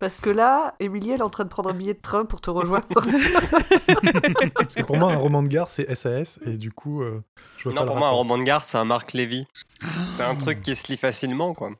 Parce 0.00 0.20
que 0.20 0.28
là, 0.30 0.74
Émilie, 0.80 1.10
elle 1.12 1.20
est 1.20 1.22
en 1.22 1.30
train 1.30 1.44
de 1.44 1.48
prendre 1.48 1.70
un 1.70 1.74
billet 1.74 1.94
de 1.94 2.00
train 2.00 2.24
pour 2.26 2.40
te 2.42 2.50
rejoindre. 2.50 2.86
Parce 4.54 4.74
que 4.74 4.82
pour 4.82 4.96
moi, 4.98 5.12
un 5.12 5.16
roman 5.16 5.42
de 5.42 5.48
gare, 5.48 5.68
c'est 5.68 5.94
SAS, 5.94 6.38
et 6.44 6.58
du 6.58 6.70
coup, 6.70 7.02
euh, 7.02 7.22
je 7.56 7.64
vois 7.64 7.72
Non, 7.72 7.80
pas 7.82 7.86
pour 7.86 7.96
moi, 7.96 8.08
un 8.08 8.12
roman 8.12 8.36
de 8.36 8.42
gare, 8.44 8.64
c'est 8.66 8.76
un 8.76 8.84
Marc 8.84 9.14
Lévy. 9.14 9.46
C'est 10.10 10.22
un 10.22 10.36
truc 10.36 10.60
qui 10.62 10.76
se 10.76 10.88
lit 10.88 10.98
facilement, 10.98 11.54
quoi. 11.54 11.70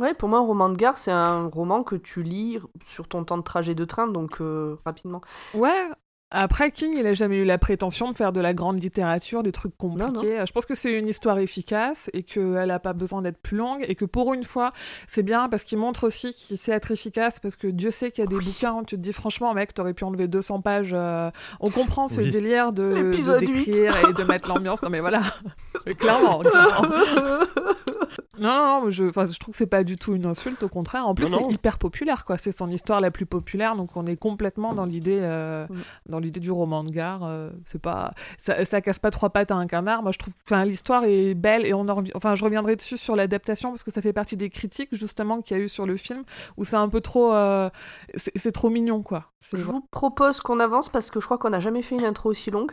Ouais, 0.00 0.14
pour 0.14 0.28
moi, 0.28 0.38
un 0.38 0.42
roman 0.42 0.68
de 0.70 0.76
gare, 0.76 0.98
c'est 0.98 1.12
un 1.12 1.46
roman 1.48 1.82
que 1.84 1.94
tu 1.94 2.22
lis 2.22 2.58
sur 2.84 3.06
ton 3.06 3.22
temps 3.24 3.38
de 3.38 3.42
trajet 3.42 3.74
de 3.74 3.84
train, 3.84 4.08
donc 4.08 4.40
euh, 4.40 4.76
rapidement. 4.84 5.20
Ouais, 5.54 5.88
après, 6.32 6.70
King, 6.70 6.94
il 6.96 7.04
a 7.08 7.12
jamais 7.12 7.38
eu 7.38 7.44
la 7.44 7.58
prétention 7.58 8.08
de 8.10 8.16
faire 8.16 8.32
de 8.32 8.40
la 8.40 8.54
grande 8.54 8.80
littérature, 8.80 9.42
des 9.42 9.50
trucs 9.50 9.76
compliqués. 9.76 10.40
Je 10.46 10.52
pense 10.52 10.64
que 10.64 10.76
c'est 10.76 10.96
une 10.96 11.08
histoire 11.08 11.38
efficace 11.40 12.08
et 12.12 12.22
qu'elle 12.22 12.68
n'a 12.68 12.78
pas 12.78 12.92
besoin 12.92 13.20
d'être 13.20 13.38
plus 13.42 13.56
longue 13.56 13.84
et 13.88 13.96
que 13.96 14.04
pour 14.04 14.32
une 14.32 14.44
fois, 14.44 14.72
c'est 15.08 15.24
bien 15.24 15.48
parce 15.48 15.64
qu'il 15.64 15.76
montre 15.78 16.04
aussi 16.06 16.32
qu'il 16.32 16.56
sait 16.56 16.70
être 16.70 16.92
efficace 16.92 17.40
parce 17.40 17.56
que 17.56 17.66
Dieu 17.66 17.90
sait 17.90 18.12
qu'il 18.12 18.22
y 18.22 18.26
a 18.28 18.30
des 18.30 18.36
bouquins 18.38 18.74
où 18.74 18.84
tu 18.84 18.94
te 18.94 19.00
dis 19.00 19.12
franchement, 19.12 19.52
mec, 19.54 19.74
t'aurais 19.74 19.92
pu 19.92 20.04
enlever 20.04 20.28
200 20.28 20.60
pages. 20.60 20.92
euh, 20.94 21.32
On 21.58 21.70
comprend 21.70 22.06
ce 22.06 22.20
Oui. 22.20 22.30
délire 22.30 22.70
de, 22.72 22.82
de 23.12 23.38
d'écrire 23.40 23.96
et 24.08 24.12
de 24.14 24.22
mettre 24.22 24.48
l'ambiance. 24.48 24.82
Non 24.84 24.88
mais 24.88 25.00
voilà, 25.00 25.22
Mais 25.86 25.94
clairement. 25.94 26.38
clairement. 26.38 26.88
Non, 28.38 28.48
non, 28.48 28.80
non, 28.84 28.90
je, 28.90 29.04
enfin, 29.04 29.24
je 29.26 29.38
trouve 29.38 29.52
que 29.52 29.58
c'est 29.58 29.66
pas 29.66 29.84
du 29.84 29.96
tout 29.96 30.14
une 30.14 30.26
insulte, 30.26 30.62
au 30.62 30.68
contraire. 30.68 31.06
En 31.06 31.14
plus, 31.14 31.26
c'est 31.26 31.54
hyper 31.54 31.78
populaire, 31.78 32.24
quoi. 32.24 32.38
C'est 32.38 32.52
son 32.52 32.68
histoire 32.70 33.00
la 33.00 33.10
plus 33.10 33.26
populaire, 33.26 33.76
donc 33.76 33.96
on 33.96 34.06
est 34.06 34.16
complètement 34.16 34.72
dans 34.74 34.84
l'idée, 34.84 35.18
euh, 35.20 35.66
Mm. 35.68 35.74
dans 36.06 36.18
l'idée 36.18 36.40
du 36.40 36.50
roman 36.50 36.82
de 36.84 36.90
gare. 36.90 37.22
euh, 37.24 37.50
c'est 37.64 37.80
pas, 37.80 38.12
ça, 38.38 38.64
ça 38.64 38.80
casse 38.80 38.98
pas 38.98 39.10
trois 39.10 39.30
pattes 39.30 39.50
à 39.50 39.54
un 39.56 39.66
canard. 39.66 40.02
Moi, 40.02 40.12
je 40.12 40.18
trouve, 40.18 40.34
enfin, 40.46 40.64
l'histoire 40.64 41.04
est 41.04 41.34
belle 41.34 41.66
et 41.66 41.74
on 41.74 41.88
en 41.88 42.00
revi- 42.02 42.12
enfin, 42.14 42.34
je 42.34 42.44
reviendrai 42.44 42.76
dessus 42.76 42.96
sur 42.96 43.14
l'adaptation 43.16 43.70
parce 43.70 43.82
que 43.82 43.90
ça 43.90 44.00
fait 44.02 44.12
partie 44.12 44.36
des 44.36 44.50
critiques 44.50 44.94
justement 44.94 45.42
qu'il 45.42 45.56
y 45.56 45.60
a 45.60 45.62
eu 45.62 45.68
sur 45.68 45.86
le 45.86 45.96
film 45.96 46.22
où 46.56 46.64
c'est 46.64 46.76
un 46.76 46.88
peu 46.88 47.00
trop, 47.00 47.32
euh, 47.32 47.68
c'est 48.16 48.52
trop 48.52 48.70
mignon, 48.70 49.02
quoi. 49.02 49.26
Je 49.52 49.64
vous 49.64 49.80
propose 49.90 50.40
qu'on 50.40 50.60
avance 50.60 50.88
parce 50.88 51.10
que 51.10 51.20
je 51.20 51.24
crois 51.26 51.38
qu'on 51.38 51.50
n'a 51.50 51.60
jamais 51.60 51.82
fait 51.82 51.94
une 51.96 52.04
intro 52.04 52.30
aussi 52.30 52.50
longue. 52.50 52.72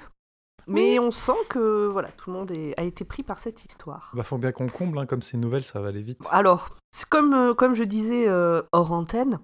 Mais 0.68 1.00
on 1.00 1.12
sent 1.12 1.32
que 1.50 1.88
voilà, 1.88 2.10
tout 2.10 2.30
le 2.32 2.38
monde 2.38 2.52
est- 2.52 2.78
a 2.80 2.84
été 2.84 3.06
pris 3.06 3.24
par 3.24 3.40
cette 3.40 3.64
histoire. 3.66 4.12
Bah, 4.14 4.24
faut 4.24 4.38
bien 4.38 4.52
qu'on 4.52 4.68
comble, 4.68 5.00
hein, 5.00 5.06
comme 5.06 5.22
c'est 5.22 5.34
une 5.34 5.42
nouvelle, 5.42 5.64
ça 5.64 5.80
va 5.80 5.88
aller 5.90 6.02
vite. 6.02 6.20
Alors, 6.32 6.70
c'est 6.92 7.08
comme, 7.08 7.34
euh, 7.34 7.54
comme 7.54 7.74
je 7.74 7.84
disais 7.84 8.28
euh, 8.28 8.62
hors 8.72 8.92
antenne, 8.92 9.40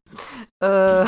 euh, 0.64 1.06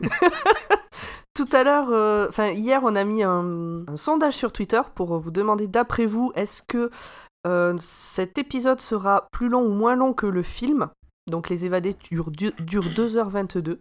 tout 1.34 1.48
à 1.52 1.64
l'heure, 1.64 1.88
euh, 1.90 2.26
enfin 2.28 2.50
hier, 2.50 2.80
on 2.84 2.94
a 2.94 3.04
mis 3.04 3.22
un, 3.22 3.84
un 3.88 3.96
sondage 3.96 4.34
sur 4.34 4.52
Twitter 4.52 4.80
pour 4.94 5.18
vous 5.18 5.30
demander 5.30 5.66
d'après 5.66 6.06
vous, 6.06 6.32
est-ce 6.34 6.62
que 6.62 6.90
euh, 7.46 7.76
cet 7.80 8.38
épisode 8.38 8.80
sera 8.80 9.26
plus 9.32 9.48
long 9.48 9.62
ou 9.66 9.72
moins 9.72 9.96
long 9.96 10.12
que 10.14 10.26
le 10.26 10.42
film? 10.42 10.88
Donc 11.30 11.48
les 11.48 11.64
évadés 11.64 11.94
durent, 12.10 12.30
durent 12.30 12.88
2h22. 12.88 13.78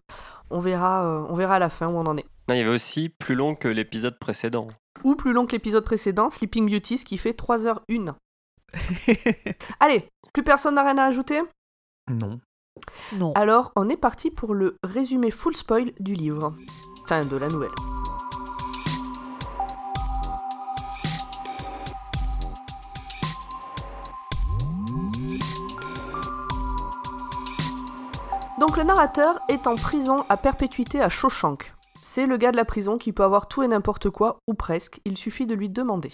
On 0.50 0.60
verra, 0.60 1.06
euh, 1.06 1.26
on 1.30 1.34
verra 1.36 1.56
à 1.56 1.60
la 1.60 1.70
fin 1.70 1.88
où 1.88 1.98
on 1.98 2.06
en 2.06 2.18
est. 2.18 2.26
Non, 2.48 2.56
il 2.56 2.58
y 2.58 2.62
avait 2.62 2.74
aussi 2.74 3.10
plus 3.10 3.36
long 3.36 3.56
que 3.56 3.68
l'épisode 3.68 4.18
précédent. 4.20 4.68
Ou 5.04 5.16
plus 5.16 5.34
long 5.34 5.46
que 5.46 5.52
l'épisode 5.52 5.84
précédent, 5.84 6.30
Sleeping 6.30 6.70
Beauty, 6.70 6.98
ce 6.98 7.06
qui 7.06 7.18
fait 7.18 7.38
3h01. 7.38 8.16
Allez, 9.80 10.10
plus 10.34 10.44
personne 10.44 10.76
n'a 10.76 10.84
rien 10.84 10.98
à 10.98 11.06
ajouter? 11.06 11.42
Non. 12.10 12.40
non. 13.18 13.34
Alors, 13.34 13.72
on 13.76 13.90
est 13.90 13.98
parti 13.98 14.32
pour 14.32 14.54
le 14.54 14.78
résumé 14.84 15.32
full 15.32 15.56
spoil 15.56 15.92
du 16.00 16.14
livre. 16.14 16.54
Enfin, 17.04 17.26
de 17.26 17.38
la 17.38 17.50
nouvelle. 17.50 17.72
Donc 28.60 28.78
le 28.78 28.84
narrateur 28.84 29.42
est 29.50 29.68
en 29.68 29.76
prison 29.76 30.16
à 30.30 30.38
perpétuité 30.38 31.02
à 31.02 31.10
Shawshank. 31.10 31.74
C'est 32.14 32.28
le 32.28 32.38
gars 32.38 32.52
de 32.52 32.58
la 32.58 32.64
prison 32.66 33.00
qui 33.00 33.12
peut 33.12 33.24
avoir 33.24 33.48
tout 33.48 33.64
et 33.64 33.68
n'importe 33.68 34.12
quoi, 34.12 34.38
ou 34.48 34.54
presque, 34.54 35.02
il 35.04 35.18
suffit 35.18 35.48
de 35.48 35.56
lui 35.56 35.68
demander. 35.68 36.12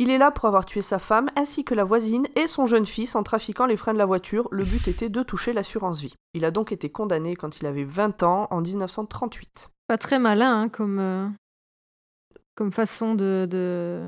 Il 0.00 0.10
est 0.10 0.18
là 0.18 0.32
pour 0.32 0.46
avoir 0.46 0.66
tué 0.66 0.82
sa 0.82 0.98
femme, 0.98 1.30
ainsi 1.36 1.62
que 1.64 1.76
la 1.76 1.84
voisine 1.84 2.26
et 2.34 2.48
son 2.48 2.66
jeune 2.66 2.86
fils 2.86 3.14
en 3.14 3.22
trafiquant 3.22 3.66
les 3.66 3.76
freins 3.76 3.92
de 3.92 3.98
la 3.98 4.04
voiture. 4.04 4.48
Le 4.50 4.64
but 4.64 4.88
était 4.88 5.08
de 5.08 5.22
toucher 5.22 5.52
l'assurance 5.52 6.00
vie. 6.00 6.14
Il 6.34 6.44
a 6.44 6.50
donc 6.50 6.72
été 6.72 6.90
condamné 6.90 7.36
quand 7.36 7.60
il 7.60 7.66
avait 7.66 7.84
20 7.84 8.24
ans, 8.24 8.48
en 8.50 8.62
1938. 8.62 9.68
Pas 9.86 9.96
très 9.96 10.18
malin 10.18 10.62
hein, 10.62 10.68
comme, 10.68 10.98
euh, 10.98 11.28
comme 12.56 12.72
façon 12.72 13.14
de. 13.14 13.46
de... 13.48 14.02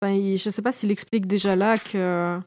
Enfin, 0.00 0.12
il- 0.12 0.36
je 0.38 0.48
sais 0.48 0.62
pas 0.62 0.70
s'il 0.70 0.92
explique 0.92 1.26
déjà 1.26 1.56
là 1.56 1.76
que 1.76 2.38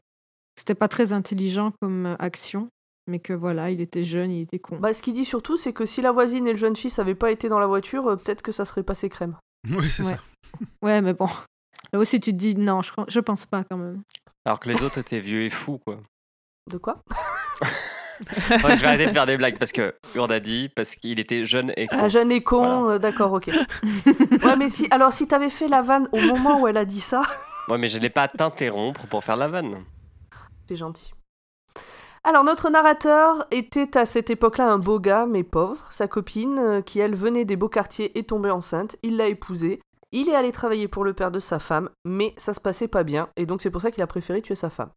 c'était 0.56 0.74
pas 0.74 0.88
très 0.88 1.12
intelligent 1.12 1.72
comme 1.82 2.06
euh, 2.06 2.16
action, 2.18 2.68
mais 3.06 3.18
que 3.18 3.32
voilà, 3.32 3.70
il 3.70 3.80
était 3.80 4.02
jeune, 4.02 4.30
il 4.30 4.42
était 4.42 4.58
con. 4.58 4.76
Bah, 4.78 4.92
ce 4.94 5.02
qu'il 5.02 5.14
dit 5.14 5.24
surtout, 5.24 5.56
c'est 5.56 5.72
que 5.72 5.86
si 5.86 6.02
la 6.02 6.12
voisine 6.12 6.46
et 6.46 6.52
le 6.52 6.56
jeune 6.58 6.76
fils 6.76 6.98
n'avaient 6.98 7.14
pas 7.14 7.30
été 7.30 7.48
dans 7.48 7.58
la 7.58 7.66
voiture, 7.66 8.06
euh, 8.08 8.16
peut-être 8.16 8.42
que 8.42 8.52
ça 8.52 8.64
serait 8.64 8.82
passé 8.82 9.08
crème. 9.08 9.36
Oui, 9.70 9.90
c'est 9.90 10.04
Ouais. 10.04 10.12
ça. 10.14 10.20
Ouais, 10.82 11.00
mais 11.00 11.14
bon. 11.14 11.26
Là 11.92 11.98
aussi, 11.98 12.20
tu 12.20 12.32
te 12.32 12.36
dis 12.36 12.54
non, 12.56 12.82
je, 12.82 12.92
je 13.08 13.20
pense 13.20 13.46
pas 13.46 13.64
quand 13.64 13.76
même. 13.76 14.02
Alors 14.44 14.60
que 14.60 14.68
les 14.68 14.82
autres 14.82 14.98
étaient 14.98 15.20
vieux 15.20 15.42
et 15.42 15.50
fous, 15.50 15.78
quoi. 15.78 15.98
De 16.70 16.78
quoi? 16.78 17.00
Ouais, 18.62 18.76
je 18.76 18.82
vais 18.82 18.86
arrêter 18.86 19.06
de 19.06 19.10
faire 19.12 19.26
des 19.26 19.36
blagues 19.36 19.58
parce 19.58 19.72
que 19.72 19.94
Urde 20.14 20.30
a 20.30 20.38
dit, 20.38 20.68
parce 20.68 20.94
qu'il 20.94 21.18
était 21.18 21.44
jeune 21.44 21.72
et 21.76 21.88
con. 21.88 21.96
Ah, 21.98 22.08
jeune 22.08 22.30
et 22.30 22.40
con, 22.42 22.82
Voilà. 22.82 22.94
euh, 22.94 22.98
d'accord, 23.00 23.32
ok. 23.32 23.48
ouais, 24.44 24.56
mais 24.56 24.70
si, 24.70 24.86
alors 24.92 25.12
si 25.12 25.26
t'avais 25.26 25.50
fait 25.50 25.66
la 25.66 25.82
vanne 25.82 26.08
au 26.12 26.20
moment 26.20 26.60
où 26.60 26.68
elle 26.68 26.76
a 26.76 26.84
dit 26.84 27.00
ça, 27.00 27.22
Ouais, 27.68 27.78
mais 27.78 27.88
je 27.88 27.98
n'ai 27.98 28.10
pas 28.10 28.24
à 28.24 28.28
t'interrompre 28.28 29.06
pour 29.08 29.24
faire 29.24 29.36
la 29.36 29.48
vanne. 29.48 29.82
c'est 30.68 30.76
gentil. 30.76 31.12
Alors, 32.24 32.44
notre 32.44 32.70
narrateur 32.70 33.46
était 33.50 33.96
à 33.98 34.04
cette 34.04 34.30
époque-là 34.30 34.70
un 34.72 34.78
beau 34.78 35.00
gars, 35.00 35.26
mais 35.26 35.42
pauvre. 35.42 35.84
Sa 35.90 36.06
copine, 36.06 36.58
euh, 36.58 36.80
qui 36.80 37.00
elle 37.00 37.16
venait 37.16 37.44
des 37.44 37.56
beaux 37.56 37.68
quartiers, 37.68 38.16
est 38.18 38.28
tombée 38.28 38.50
enceinte. 38.50 38.96
Il 39.02 39.16
l'a 39.16 39.26
épousée. 39.26 39.80
Il 40.12 40.28
est 40.28 40.34
allé 40.34 40.52
travailler 40.52 40.88
pour 40.88 41.04
le 41.04 41.14
père 41.14 41.30
de 41.30 41.40
sa 41.40 41.58
femme, 41.58 41.88
mais 42.04 42.34
ça 42.36 42.52
se 42.52 42.60
passait 42.60 42.86
pas 42.86 43.02
bien, 43.02 43.30
et 43.36 43.46
donc 43.46 43.62
c'est 43.62 43.70
pour 43.70 43.80
ça 43.80 43.90
qu'il 43.90 44.02
a 44.02 44.06
préféré 44.06 44.42
tuer 44.42 44.54
sa 44.54 44.68
femme. 44.68 44.90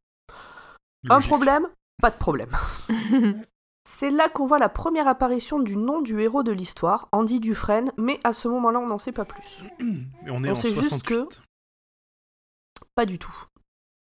Un 1.10 1.22
problème? 1.22 1.70
Pas 2.01 2.10
de 2.12 2.17
problème. 2.17 2.51
C'est 3.88 4.10
là 4.10 4.27
qu'on 4.29 4.48
voit 4.48 4.58
la 4.60 4.67
première 4.67 5.08
apparition 5.08 5.60
du 5.60 5.77
nom 5.77 6.01
du 6.01 6.20
héros 6.20 6.41
de 6.44 6.51
l'histoire, 6.51 7.08
Andy 7.12 7.39
Dufresne, 7.39 7.91
mais 7.98 8.20
à 8.24 8.34
ce 8.34 8.48
moment-là, 8.48 8.79
on 8.79 8.88
n'en 8.88 8.98
sait 8.98 9.12
pas 9.12 9.24
plus. 9.25 9.44
Et 9.79 10.32
on 10.32 10.44
est 10.44 10.50
On 10.50 10.53
en 10.53 10.55
sait 10.55 10.70
juste 10.70 10.89
68. 10.89 11.05
que- 11.08 11.27
Pas 12.96 13.05
du 13.05 13.20
tout. 13.20 13.34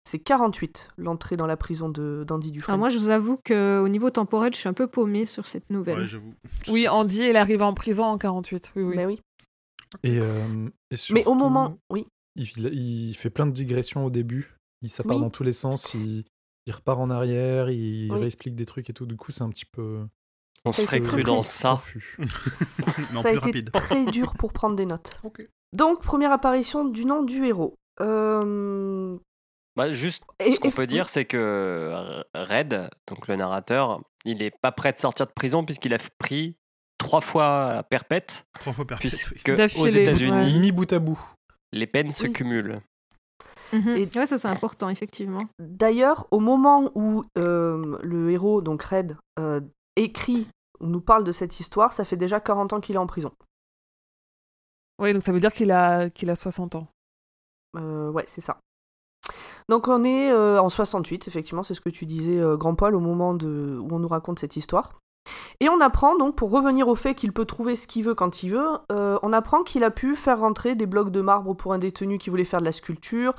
C'est 0.07 0.21
48, 0.21 0.91
l'entrée 0.99 1.37
dans 1.37 1.49
la 1.49 1.57
prison 1.57 1.89
de- 1.89 2.25
d'Andy 2.25 2.53
Dufresne. 2.53 2.75
Alors 2.75 2.79
moi, 2.79 2.91
je 2.91 2.99
vous 2.99 3.09
avoue 3.09 3.39
qu'au 3.45 3.89
niveau 3.89 4.11
temporel, 4.11 4.53
je 4.55 4.59
suis 4.61 4.69
un 4.69 4.73
peu 4.73 4.87
paumée 4.87 5.27
sur 5.27 5.47
cette 5.47 5.69
nouvelle. 5.69 5.99
Ouais, 5.99 6.07
j'avoue. 6.07 6.33
Oui, 6.69 6.87
Andy, 6.87 7.25
il 7.31 7.37
arrive 7.37 7.61
en 7.63 7.75
prison 7.75 8.05
en 8.05 8.17
48. 8.17 8.73
Oui, 8.77 8.83
oui. 8.85 8.97
Mais 8.97 9.07
oui. 9.07 9.21
Et, 10.05 10.19
euh, 10.21 10.69
et 10.93 10.97
Mais 11.11 11.25
au 11.25 11.35
moment... 11.35 11.77
Oui. 11.91 12.07
Il, 12.37 12.47
il 12.73 13.15
fait 13.17 13.31
plein 13.31 13.47
de 13.47 13.51
digressions 13.53 14.05
au 14.05 14.11
début. 14.11 14.55
Il, 14.83 14.91
ça 14.91 15.03
part 15.03 15.17
Oui. 15.17 15.23
dans 15.23 15.31
tous 15.31 15.43
les 15.43 15.53
sens. 15.53 15.95
Il, 15.95 16.25
il 16.67 16.73
repart 16.73 17.01
en 17.01 17.11
arrière. 17.11 17.71
Il 17.71 18.13
Oui. 18.13 18.21
réexplique 18.21 18.55
des 18.55 18.67
trucs 18.67 18.89
et 18.89 18.93
tout. 18.93 19.07
Du 19.07 19.17
coup, 19.17 19.33
c'est 19.33 19.43
un 19.43 19.49
petit 19.49 19.65
peu. 19.65 20.07
On 20.65 20.71
Ça, 20.71 20.83
serait 20.83 21.01
cru 21.01 21.25
dans 21.25 21.43
ça. 21.43 21.81
non, 23.13 23.23
ça 23.23 23.29
a 23.31 23.33
plus 23.33 23.39
été 23.39 23.41
rapide. 23.41 23.71
très 23.73 24.05
dur 24.07 24.35
pour 24.35 24.53
prendre 24.53 24.77
des 24.77 24.87
notes. 24.87 25.19
Donc, 25.73 26.01
première 26.03 26.31
apparition 26.31 26.85
du 26.85 27.05
nom 27.07 27.23
du 27.25 27.45
héros. 27.45 27.75
Euh... 28.01 29.17
Bah, 29.76 29.90
juste, 29.90 30.23
et- 30.40 30.52
ce 30.52 30.61
qu'on 30.61 30.71
peut 30.71 30.87
dire, 30.87 31.09
c'est 31.09 31.25
que 31.26 31.92
Red, 32.35 32.88
donc 33.06 33.28
le 33.28 33.37
narrateur, 33.37 34.00
il 34.25 34.42
est 34.42 34.50
pas 34.62 34.73
prêt 34.73 34.92
de 34.92 34.99
sortir 34.99 35.26
de 35.26 35.33
prison 35.33 35.64
puisqu'il 35.64 35.92
a 35.95 35.99
pris 36.18 36.56
trois 36.99 37.21
fois 37.21 37.83
perpète, 37.90 38.47
Trois 38.59 38.73
fois 38.73 38.87
oui. 38.90 38.97
puisque 38.99 39.50
aux 39.78 39.87
États-Unis, 39.87 40.59
Mi 40.59 40.73
bout 40.73 40.90
à 40.92 40.99
bout. 40.99 41.21
les 41.73 41.87
peines 41.87 42.11
se 42.11 42.26
cumulent. 42.26 42.80
Mhm. 43.73 43.88
Et- 43.97 44.09
Ouais, 44.18 44.26
ça 44.26 44.38
c'est 44.38 44.49
important, 44.49 44.88
effectivement. 44.88 45.42
D'ailleurs, 45.59 46.26
au 46.30 46.40
moment 46.40 46.90
où 46.95 47.25
euh, 47.37 47.99
le 48.02 48.30
héros, 48.30 48.62
donc 48.62 48.83
Red, 48.85 49.16
euh, 49.38 49.61
écrit 49.97 50.47
ou 50.80 50.87
nous 50.87 51.00
parle 51.00 51.25
de 51.25 51.33
cette 51.33 51.59
histoire, 51.61 51.92
ça 51.92 52.04
fait 52.04 52.16
déjà 52.16 52.38
40 52.40 52.73
ans 52.73 52.80
qu'il 52.80 52.95
est 52.95 52.99
en 52.99 53.06
prison. 53.06 53.33
Oui, 54.99 55.12
donc 55.12 55.23
ça 55.23 55.33
veut 55.33 55.40
dire 55.40 55.52
qu'il 55.52 55.71
a, 55.71 56.09
qu'il 56.11 56.30
a 56.30 56.37
60 56.37 56.76
ans. 56.76 56.87
Euh, 57.76 58.11
ouais, 58.11 58.25
c'est 58.26 58.40
ça. 58.40 58.59
Donc 59.69 59.89
on 59.89 60.05
est 60.05 60.31
euh, 60.31 60.61
en 60.61 60.69
68, 60.69 61.27
effectivement, 61.29 61.63
c'est 61.63 61.75
ce 61.75 61.81
que 61.81 61.91
tu 61.91 62.07
disais, 62.07 62.39
euh, 62.39 62.57
Grand 62.57 62.75
Paul, 62.75 62.95
au 62.95 63.01
moment 63.01 63.35
de... 63.35 63.79
où 63.81 63.89
on 63.91 63.99
nous 63.99 64.09
raconte 64.09 64.39
cette 64.39 64.57
histoire. 64.57 64.93
Et 65.61 65.69
on 65.69 65.81
apprend 65.81 66.17
donc, 66.17 66.37
pour 66.37 66.51
revenir 66.51 66.89
au 66.89 66.95
fait 66.95 67.15
qu'il 67.15 67.33
peut 67.33 67.45
trouver 67.45 67.77
ce 67.77 67.87
qu'il 67.89 68.05
veut 68.05 68.15
quand 68.15 68.43
il 68.43 68.51
veut, 68.51 68.69
euh, 68.93 69.19
on 69.23 69.33
apprend 69.33 69.63
qu'il 69.63 69.85
a 69.85 69.91
pu 69.91 70.15
faire 70.17 70.41
rentrer 70.41 70.75
des 70.75 70.87
blocs 70.87 71.11
de 71.11 71.21
marbre 71.21 71.55
pour 71.55 71.73
un 71.73 71.79
détenu 71.79 72.19
qui 72.19 72.31
voulait 72.31 72.45
faire 72.45 72.61
de 72.61 72.65
la 72.65 72.73
sculpture, 72.73 73.35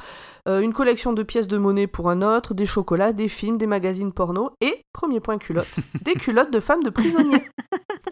euh, 0.50 0.60
une 0.60 0.74
collection 0.74 1.14
de 1.14 1.24
pièces 1.24 1.48
de 1.48 1.58
monnaie 1.58 1.88
pour 1.88 2.10
un 2.10 2.22
autre, 2.22 2.54
des 2.54 2.66
chocolats, 2.66 3.14
des 3.14 3.28
films, 3.28 3.58
des 3.58 3.68
magazines 3.68 4.12
porno, 4.12 4.52
et, 4.62 4.82
premier 4.94 5.20
point 5.20 5.38
culotte, 5.38 5.80
des 6.04 6.14
culottes 6.14 6.52
de 6.52 6.60
femmes 6.60 6.84
de 6.84 6.90
prisonniers. 6.90 7.44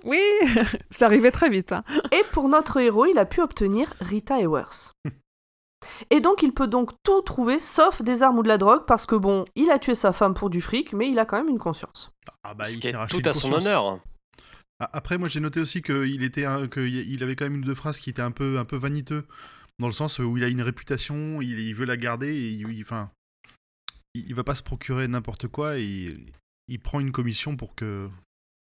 Oui, 0.03 0.21
ça 0.91 1.07
arrivait 1.07 1.31
très 1.31 1.49
vite. 1.49 1.71
hein. 1.71 1.81
Et 2.11 2.21
pour 2.31 2.47
notre 2.47 2.77
héros, 2.77 3.07
il 3.07 3.17
a 3.17 3.25
pu 3.25 3.41
obtenir 3.41 3.91
Rita 3.99 4.37
Hayworth. 4.37 4.91
Et 6.09 6.19
donc 6.21 6.41
il 6.43 6.53
peut 6.53 6.67
donc 6.67 6.91
tout 7.03 7.21
trouver 7.21 7.59
sauf 7.59 8.01
des 8.01 8.23
armes 8.23 8.39
ou 8.39 8.43
de 8.43 8.47
la 8.47 8.57
drogue 8.57 8.85
parce 8.85 9.05
que 9.05 9.15
bon, 9.15 9.45
il 9.55 9.69
a 9.71 9.79
tué 9.79 9.95
sa 9.95 10.13
femme 10.13 10.33
pour 10.33 10.49
du 10.49 10.61
fric, 10.61 10.93
mais 10.93 11.09
il 11.09 11.19
a 11.19 11.25
quand 11.25 11.37
même 11.37 11.49
une 11.49 11.59
conscience. 11.59 12.11
Ah 12.43 12.53
bah, 12.53 12.65
ce 12.65 12.75
il 12.77 12.81
s'est 12.83 12.93
tout 13.09 13.21
à 13.25 13.33
son 13.33 13.51
honneur. 13.53 13.99
Ah, 14.79 14.89
Après, 14.93 15.17
moi, 15.17 15.29
j'ai 15.29 15.39
noté 15.39 15.59
aussi 15.61 15.81
qu'il 15.81 16.21
était, 16.23 16.45
un- 16.45 16.67
que 16.67 16.81
y- 16.81 17.07
il 17.13 17.23
avait 17.23 17.35
quand 17.37 17.45
même 17.45 17.55
une 17.55 17.61
ou 17.61 17.65
deux 17.65 17.75
phrases 17.75 17.99
qui 17.99 18.09
étaient 18.09 18.21
un 18.21 18.31
peu, 18.31 18.59
un 18.59 18.65
peu 18.65 18.75
vaniteux, 18.75 19.23
dans 19.79 19.87
le 19.87 19.93
sens 19.93 20.19
où 20.19 20.35
il 20.37 20.43
a 20.43 20.49
une 20.49 20.61
réputation, 20.61 21.41
il, 21.41 21.59
il 21.59 21.73
veut 21.73 21.85
la 21.85 21.95
garder, 21.95 22.27
et 22.35 22.49
il, 22.49 22.69
il- 22.73 22.81
enfin, 22.81 23.09
il, 24.13 24.33
va 24.35 24.43
pas 24.43 24.55
se 24.55 24.63
procurer 24.63 25.07
n'importe 25.07 25.47
quoi, 25.47 25.77
et 25.77 25.83
il, 25.83 26.25
il 26.67 26.79
prend 26.79 26.99
une 26.99 27.11
commission 27.13 27.55
pour 27.55 27.73
que 27.75 28.09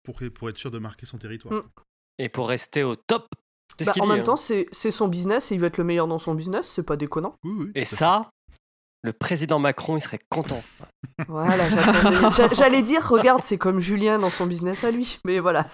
pour, 0.02 0.20
pour 0.34 0.48
être 0.48 0.58
sûr 0.58 0.70
de 0.72 0.78
marquer 0.78 1.06
son 1.06 1.18
territoire. 1.18 1.54
Mm. 1.54 1.62
Et 2.18 2.28
pour 2.28 2.48
rester 2.48 2.82
au 2.82 2.96
top. 2.96 3.28
C'est 3.80 3.86
Bah, 3.86 3.92
ce 3.92 3.94
qu'il 3.94 4.02
en 4.02 4.06
dit, 4.06 4.12
même 4.12 4.20
hein. 4.20 4.24
temps, 4.24 4.36
c'est 4.36 4.66
c'est 4.72 4.90
son 4.90 5.08
business 5.08 5.50
et 5.50 5.54
il 5.54 5.60
veut 5.60 5.66
être 5.66 5.78
le 5.78 5.84
meilleur 5.84 6.06
dans 6.06 6.18
son 6.18 6.34
business, 6.34 6.68
c'est 6.68 6.82
pas 6.82 6.96
déconnant. 6.96 7.34
Oui, 7.44 7.52
oui. 7.58 7.72
Et 7.74 7.84
ça, 7.84 8.30
le 9.02 9.12
président 9.12 9.58
Macron, 9.58 9.96
il 9.96 10.00
serait 10.00 10.18
content. 10.28 10.62
Voilà, 11.28 11.68
j'attendais- 11.70 12.54
j'allais 12.54 12.82
dire, 12.82 13.06
regarde, 13.08 13.42
c'est 13.42 13.56
comme 13.58 13.80
Julien 13.80 14.18
dans 14.18 14.28
son 14.30 14.46
business 14.46 14.84
à 14.84 14.90
lui. 14.90 15.18
Mais 15.24 15.38
voilà. 15.38 15.66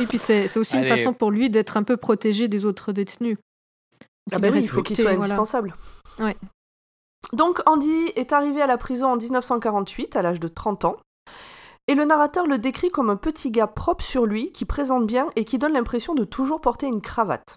Et 0.00 0.06
puis 0.06 0.18
c'est 0.18 0.48
c'est 0.48 0.58
aussi 0.58 0.76
une 0.76 0.84
façon 0.84 1.12
pour 1.12 1.30
lui 1.30 1.48
d'être 1.50 1.76
un 1.76 1.84
peu 1.84 1.96
protégé 1.96 2.48
des 2.48 2.64
autres 2.66 2.92
détenus. 2.92 3.38
Ah 4.32 4.38
bah 4.38 4.48
oui, 4.52 4.60
il 4.62 4.68
faut 4.68 4.82
qu'il 4.82 4.96
soit 4.96 5.04
voilà. 5.14 5.20
indispensable. 5.24 5.74
Ouais. 6.18 6.36
Donc 7.32 7.60
Andy 7.66 8.12
est 8.16 8.32
arrivé 8.32 8.60
à 8.62 8.66
la 8.66 8.78
prison 8.78 9.12
en 9.12 9.16
1948, 9.16 10.16
à 10.16 10.22
l'âge 10.22 10.40
de 10.40 10.48
30 10.48 10.84
ans. 10.86 10.96
Et 11.88 11.94
le 11.94 12.04
narrateur 12.04 12.46
le 12.46 12.58
décrit 12.58 12.90
comme 12.90 13.10
un 13.10 13.16
petit 13.16 13.50
gars 13.50 13.66
propre 13.66 14.04
sur 14.04 14.26
lui, 14.26 14.52
qui 14.52 14.64
présente 14.66 15.06
bien 15.06 15.28
et 15.36 15.44
qui 15.44 15.58
donne 15.58 15.72
l'impression 15.72 16.14
de 16.14 16.24
toujours 16.24 16.60
porter 16.60 16.86
une 16.86 17.00
cravate. 17.00 17.56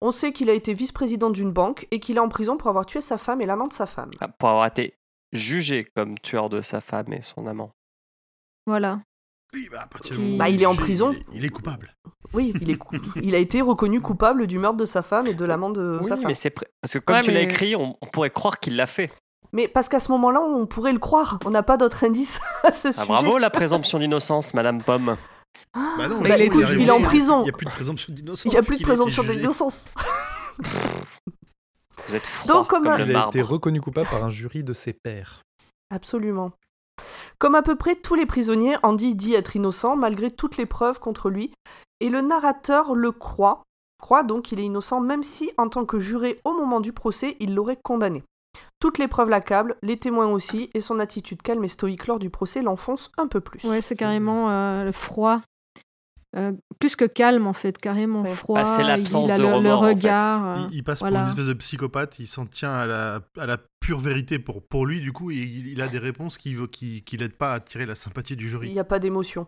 On 0.00 0.10
sait 0.12 0.32
qu'il 0.32 0.50
a 0.50 0.52
été 0.52 0.74
vice-président 0.74 1.30
d'une 1.30 1.50
banque 1.52 1.86
et 1.90 1.98
qu'il 2.00 2.16
est 2.16 2.20
en 2.20 2.28
prison 2.28 2.56
pour 2.56 2.68
avoir 2.68 2.84
tué 2.86 3.00
sa 3.00 3.16
femme 3.18 3.40
et 3.40 3.46
l'amant 3.46 3.66
de 3.66 3.72
sa 3.72 3.86
femme. 3.86 4.10
Ah, 4.20 4.28
Pour 4.28 4.48
avoir 4.48 4.66
été 4.66 4.94
jugé 5.32 5.86
comme 5.96 6.18
tueur 6.18 6.48
de 6.48 6.60
sa 6.60 6.80
femme 6.80 7.12
et 7.12 7.22
son 7.22 7.46
amant. 7.46 7.70
Voilà. 8.66 9.00
Oui, 9.54 9.68
bah, 9.70 9.82
à 9.82 9.86
partir 9.86 10.14
Qui- 10.14 10.18
du 10.20 10.24
moment 10.26 10.38
Bah, 10.38 10.48
il 10.50 10.62
est 10.62 10.66
en 10.66 10.76
prison. 10.76 11.12
Il 11.12 11.18
est, 11.18 11.24
il 11.34 11.44
est 11.44 11.48
coupable. 11.48 11.94
Oui, 12.34 12.52
il, 12.60 12.70
est 12.70 12.76
cou- 12.76 12.96
il 13.22 13.34
a 13.34 13.38
été 13.38 13.60
reconnu 13.60 14.00
coupable 14.00 14.46
du 14.46 14.58
meurtre 14.58 14.76
de 14.76 14.84
sa 14.84 15.02
femme 15.02 15.26
et 15.26 15.34
de 15.34 15.44
l'amant 15.44 15.70
de 15.70 15.98
Oui, 16.00 16.06
sa 16.06 16.16
femme. 16.16 16.26
mais 16.26 16.34
c'est 16.34 16.50
parce 16.50 16.92
que 16.92 16.98
comme 16.98 17.16
Ouais, 17.16 17.22
tu 17.22 17.30
l'as 17.30 17.40
écrit, 17.40 17.74
on, 17.74 17.96
on 18.00 18.06
pourrait 18.06 18.30
croire 18.30 18.60
qu'il 18.60 18.76
l'a 18.76 18.86
fait. 18.86 19.10
Mais 19.52 19.66
parce 19.68 19.88
qu'à 19.88 20.00
ce 20.00 20.10
moment-là, 20.12 20.40
on 20.40 20.66
pourrait 20.66 20.92
le 20.92 20.98
croire. 20.98 21.38
On 21.44 21.50
n'a 21.50 21.62
pas 21.62 21.76
d'autres 21.76 22.04
indices 22.04 22.40
à 22.64 22.72
ce 22.72 22.88
Ah, 22.88 22.92
sujet. 22.92 23.06
bravo 23.06 23.38
la 23.38 23.50
présomption 23.50 23.98
d'innocence, 23.98 24.52
Madame 24.54 24.82
Pomme. 24.82 25.16
Bah 25.74 26.08
non, 26.08 26.20
Mais 26.20 26.28
il 26.30 26.32
est- 26.42 26.50
arrive 26.50 26.80
il 26.80 26.88
est 26.88 26.90
en 26.90 27.00
prison. 27.02 27.40
Il 27.40 27.44
n'y 27.44 27.50
a 27.50 27.52
plus 27.52 27.66
de 27.66 27.70
présomption 27.70 28.12
d'innocence. 28.12 28.44
Il 28.44 28.50
n'y 28.50 28.56
a 28.58 28.62
plus 28.62 28.76
de 28.78 28.82
présomption 28.82 29.22
d'innocence. 29.22 29.84
Vous 32.06 32.16
êtes 32.16 32.26
froid 32.26 32.54
Donc, 32.54 32.68
comme 32.68 32.82
comme, 32.84 32.92
un- 32.92 32.98
le 32.98 33.06
Il 33.06 33.16
a 33.16 33.26
été 33.26 33.42
reconnu 33.42 33.80
coupable 33.80 34.08
par 34.08 34.24
un 34.24 34.30
jury 34.30 34.62
de 34.64 34.72
ses 34.72 34.92
pairs. 34.92 35.42
Absolument. 35.90 36.52
Comme 37.38 37.54
à 37.54 37.62
peu 37.62 37.76
près 37.76 37.94
tous 37.96 38.14
les 38.14 38.26
prisonniers, 38.26 38.76
Andy 38.82 39.14
dit 39.14 39.34
être 39.34 39.56
innocent 39.56 39.96
malgré 39.96 40.30
toutes 40.30 40.56
les 40.56 40.66
preuves 40.66 40.98
contre 41.00 41.30
lui, 41.30 41.52
et 42.00 42.08
le 42.08 42.20
narrateur 42.20 42.94
le 42.94 43.12
croit, 43.12 43.62
croit 44.00 44.22
donc 44.22 44.42
qu'il 44.44 44.58
est 44.60 44.64
innocent 44.64 45.00
même 45.00 45.22
si, 45.22 45.50
en 45.58 45.68
tant 45.68 45.84
que 45.84 45.98
juré 46.00 46.40
au 46.44 46.52
moment 46.54 46.80
du 46.80 46.92
procès, 46.92 47.36
il 47.40 47.54
l'aurait 47.54 47.78
condamné. 47.82 48.22
Toutes 48.80 48.98
les 48.98 49.08
preuves 49.08 49.28
l'accablent, 49.28 49.76
les 49.82 49.96
témoins 49.96 50.26
aussi, 50.28 50.70
et 50.74 50.80
son 50.80 51.00
attitude 51.00 51.42
calme 51.42 51.64
et 51.64 51.68
stoïque 51.68 52.06
lors 52.06 52.18
du 52.18 52.30
procès 52.30 52.62
l'enfonce 52.62 53.10
un 53.18 53.26
peu 53.26 53.40
plus. 53.40 53.64
Ouais, 53.64 53.80
c'est 53.80 53.96
carrément 53.96 54.50
euh, 54.50 54.84
le 54.84 54.92
froid. 54.92 55.40
Euh, 56.36 56.52
plus 56.78 56.94
que 56.94 57.06
calme 57.06 57.46
en 57.46 57.54
fait, 57.54 57.78
carrément 57.78 58.20
Ouais. 58.22 58.34
froid. 58.34 58.62
Bah, 58.62 58.76
c'est 58.76 58.82
l'absence 58.82 59.28
il 59.28 59.32
a 59.32 59.36
de 59.36 59.42
le, 59.42 59.48
le 59.48 59.54
remords, 59.54 59.78
en 59.82 59.86
fait. 59.86 59.88
regard. 59.94 60.68
Il, 60.70 60.76
il 60.76 60.84
passe 60.84 61.00
voilà. 61.00 61.20
pour 61.20 61.24
une 61.24 61.30
espèce 61.30 61.46
de 61.46 61.52
psychopathe, 61.54 62.18
il 62.18 62.26
s'en 62.26 62.44
tient 62.46 62.72
à 62.72 62.86
la, 62.86 63.20
à 63.38 63.46
la 63.46 63.56
pure 63.80 63.98
vérité 63.98 64.38
pour, 64.38 64.62
pour 64.62 64.84
lui, 64.86 65.00
du 65.00 65.10
coup, 65.10 65.30
et 65.30 65.36
il, 65.36 65.68
il 65.68 65.80
a 65.80 65.88
des 65.88 65.98
réponses 65.98 66.36
qui 66.36 66.54
ne 66.54 66.66
qui, 66.66 67.02
qui 67.02 67.16
l'aident 67.16 67.32
pas 67.32 67.52
à 67.52 67.54
attirer 67.56 67.86
la 67.86 67.94
sympathie 67.94 68.36
du 68.36 68.44
Il 68.44 68.48
jury. 68.50 68.70
n'y 68.72 68.78
a 68.78 68.84
pas 68.84 68.98
d'émotion. 68.98 69.46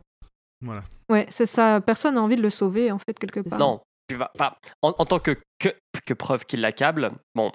Voilà. 0.65 0.83
Ouais, 1.11 1.27
c'est 1.29 1.47
ça. 1.47 1.81
Personne 1.81 2.15
n'a 2.15 2.23
envie 2.23 2.37
de 2.37 2.43
le 2.43 2.51
sauver 2.51 2.91
en 2.91 2.99
fait 2.99 3.19
quelque 3.19 3.41
part. 3.41 3.59
Non, 3.59 3.81
tu 4.09 4.17
vas 4.17 4.31
pas. 4.39 4.57
En, 4.83 4.95
en 4.99 5.05
tant 5.05 5.19
que, 5.19 5.37
que, 5.59 5.69
que 6.07 6.15
preuve 6.15 6.47
qu'il 6.47 6.63
l'accable, 6.63 7.13
bon, 7.35 7.53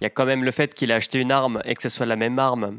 il 0.00 0.04
y 0.04 0.06
a 0.06 0.10
quand 0.10 0.26
même 0.26 0.44
le 0.44 0.50
fait 0.50 0.74
qu'il 0.74 0.92
a 0.92 0.96
acheté 0.96 1.18
une 1.20 1.32
arme 1.32 1.60
et 1.64 1.74
que 1.74 1.82
ce 1.82 1.88
soit 1.88 2.06
la 2.06 2.16
même 2.16 2.38
arme 2.38 2.78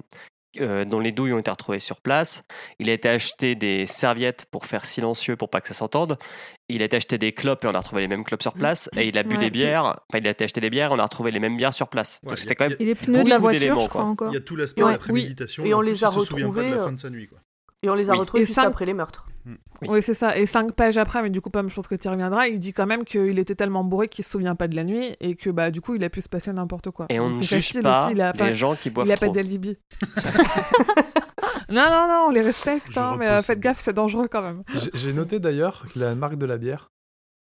euh, 0.59 0.83
dont 0.83 0.99
les 0.99 1.11
douilles 1.11 1.33
ont 1.33 1.37
été 1.39 1.51
retrouvées 1.51 1.79
sur 1.79 2.01
place. 2.01 2.43
Il 2.79 2.89
a 2.89 2.93
été 2.93 3.07
acheté 3.07 3.53
des 3.55 3.85
serviettes 3.85 4.45
pour 4.51 4.65
faire 4.65 4.85
silencieux 4.85 5.35
pour 5.35 5.49
pas 5.49 5.61
que 5.61 5.67
ça 5.67 5.73
s'entende. 5.75 6.17
Il 6.69 6.81
a 6.81 6.85
été 6.85 6.97
acheté 6.97 7.17
des 7.19 7.33
clopes 7.33 7.63
et 7.63 7.67
on 7.67 7.75
a 7.75 7.77
retrouvé 7.79 8.01
les 8.01 8.07
mêmes 8.07 8.23
clopes 8.23 8.41
sur 8.41 8.53
place. 8.53 8.89
Et 8.97 9.07
il 9.07 9.17
a 9.17 9.23
bu 9.23 9.35
Ouais. 9.35 9.41
des 9.41 9.49
bières. 9.51 9.83
Enfin, 9.85 10.19
il 10.19 10.27
a 10.27 10.31
été 10.31 10.43
acheté 10.45 10.59
des 10.59 10.69
bières 10.71 10.91
et 10.91 10.95
on 10.95 10.99
a 10.99 11.03
retrouvé 11.03 11.29
les 11.31 11.39
mêmes 11.39 11.55
bières 11.55 11.73
sur 11.73 11.87
place. 11.87 12.19
Ouais, 12.23 12.29
Donc 12.29 12.39
c'était 12.39 12.55
quand 12.55 12.67
même. 12.67 12.77
Et 12.79 12.85
les 12.85 12.95
pneus 12.95 13.23
de 13.23 13.29
la 13.29 13.37
voiture, 13.37 13.79
je 13.79 13.87
crois 13.89 14.03
encore. 14.03 14.29
Il 14.31 14.33
y 14.33 14.37
a 14.37 14.41
tout 14.41 14.55
l'aspect 14.55 14.81
Ouais, 14.81 14.87
de 14.89 14.93
la 14.93 14.97
préméditation. 14.99 15.63
Et 15.65 15.73
on 15.75 15.81
les 15.81 16.03
a 16.03 16.09
de 16.09 16.15
retrouvés, 16.15 16.69
la 16.71 16.77
fin 16.79 16.91
de 16.93 16.99
sa 16.99 17.09
nuit. 17.11 17.27
Quoi. 17.27 17.39
Et 17.83 17.89
on 17.89 17.95
les 17.95 18.09
a 18.09 18.13
Oui. 18.13 18.19
retrouvés 18.19 18.41
Et 18.43 18.45
juste 18.45 18.55
ça- 18.55 18.63
après 18.67 18.85
les 18.85 18.93
meurtres. 18.95 19.25
Oui. 19.81 19.87
Oui, 19.89 20.01
c'est 20.01 20.13
ça. 20.13 20.37
Et 20.37 20.45
cinq 20.45 20.73
pages 20.73 20.97
après, 20.97 21.21
mais 21.21 21.29
du 21.29 21.39
coup, 21.41 21.49
Pam, 21.49 21.69
je 21.69 21.75
pense 21.75 21.87
que 21.87 21.95
tu 21.95 22.07
y 22.07 22.11
reviendras, 22.11 22.47
il 22.47 22.59
dit 22.59 22.73
quand 22.73 22.85
même 22.85 23.03
qu'il 23.05 23.39
était 23.39 23.55
tellement 23.55 23.83
bourré 23.83 24.07
qu'il 24.07 24.25
se 24.25 24.31
souvient 24.31 24.55
pas 24.55 24.67
de 24.67 24.75
la 24.75 24.83
nuit 24.83 25.15
et 25.19 25.35
que 25.35 25.49
bah 25.49 25.71
du 25.71 25.81
coup, 25.81 25.95
il 25.95 26.03
a 26.03 26.09
pu 26.09 26.21
se 26.21 26.29
passer 26.29 26.51
n'importe 26.51 26.91
quoi. 26.91 27.05
Et 27.09 27.19
on 27.19 27.29
ne 27.29 27.41
juge 27.41 27.81
pas 27.81 28.05
aussi, 28.05 28.15
il 28.15 28.21
a, 28.21 28.31
les 28.33 28.53
gens 28.53 28.75
qui 28.75 28.89
boivent 28.89 29.07
il 29.07 29.11
a 29.11 29.15
trop. 29.15 29.27
pas 29.27 29.31
d'alibi. 29.33 29.77
non, 31.69 31.85
non, 31.89 32.07
non, 32.07 32.25
on 32.27 32.29
les 32.31 32.41
respecte, 32.41 32.97
hein, 32.97 33.15
mais 33.17 33.27
euh, 33.27 33.41
faites 33.41 33.59
gaffe, 33.59 33.79
c'est 33.79 33.93
dangereux 33.93 34.27
quand 34.27 34.41
même. 34.41 34.61
J'ai- 34.93 35.13
noté 35.13 35.39
d'ailleurs 35.39 35.85
la 35.95 36.15
marque 36.15 36.35
de 36.37 36.45
la 36.45 36.57
bière. 36.57 36.89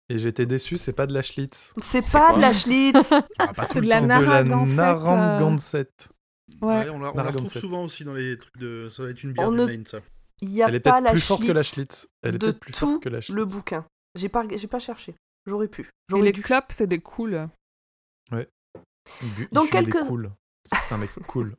Et 0.10 0.20
j'étais 0.20 0.46
déçu, 0.46 0.78
c'est 0.78 0.92
pas 0.94 1.08
de 1.08 1.14
la 1.14 1.22
Schlitz. 1.22 1.74
C'est 1.82 2.02
pas 2.12 2.34
de 2.36 2.42
la 2.42 2.54
Schlitz 2.54 3.14
Ah, 3.40 3.48
tout 3.56 3.64
C'est 3.74 3.82
de 3.82 3.88
la 3.88 4.02
Narragansett, 4.02 4.74
euh, 4.74 4.82
Narragansett. 4.82 6.10
Ouais. 6.62 6.80
Ouais, 6.80 6.90
on 6.90 7.00
la, 7.00 7.12
on 7.14 7.18
la 7.18 7.24
retrouve 7.24 7.48
souvent 7.48 7.84
aussi 7.86 8.04
dans 8.04 8.14
les 8.14 8.38
trucs 8.38 8.58
de. 8.58 8.90
Ça 8.92 9.04
va 9.04 9.10
être 9.10 9.24
une 9.24 9.32
bière 9.32 9.48
On 9.48 9.52
du 9.52 9.58
ne- 9.58 9.66
Maine, 9.66 9.86
ça. 9.88 10.00
Il 10.44 10.50
n'y 10.50 10.62
a 10.62 10.68
Elle 10.68 10.76
est 10.76 10.80
pas 10.82 10.92
peut-être 10.94 11.04
la 11.06 11.12
plus 11.12 11.22
forte 11.22 11.46
que 11.46 11.52
la 11.54 11.64
Schlitz. 11.64 12.08
Elle 12.22 12.36
est 12.36 12.38
de 12.38 12.52
plus 12.52 12.74
tout 12.74 12.80
forte 12.88 13.04
que 13.04 13.08
la 13.10 13.22
Schlitz. 13.22 13.36
le 13.36 13.46
bouquin. 13.46 13.86
J'ai 14.16 14.28
pas, 14.28 14.46
j'ai 14.54 14.68
pas 14.68 14.80
cherché. 14.80 15.16
J'aurais 15.46 15.70
pu. 15.70 15.84
Et 15.84 15.86
J'aurais 16.10 16.24
les 16.24 16.32
dû. 16.34 16.42
clopes, 16.42 16.72
c'est 16.72 16.86
des 16.88 17.00
cools. 17.00 17.48
Il, 18.32 18.38
bu- 19.36 19.48
il 19.52 19.60
des 19.62 19.68
quelques- 19.70 20.06
cools. 20.06 20.32
C'est 20.66 20.94
un 20.94 20.98
mec 20.98 21.10
cool. 21.28 21.56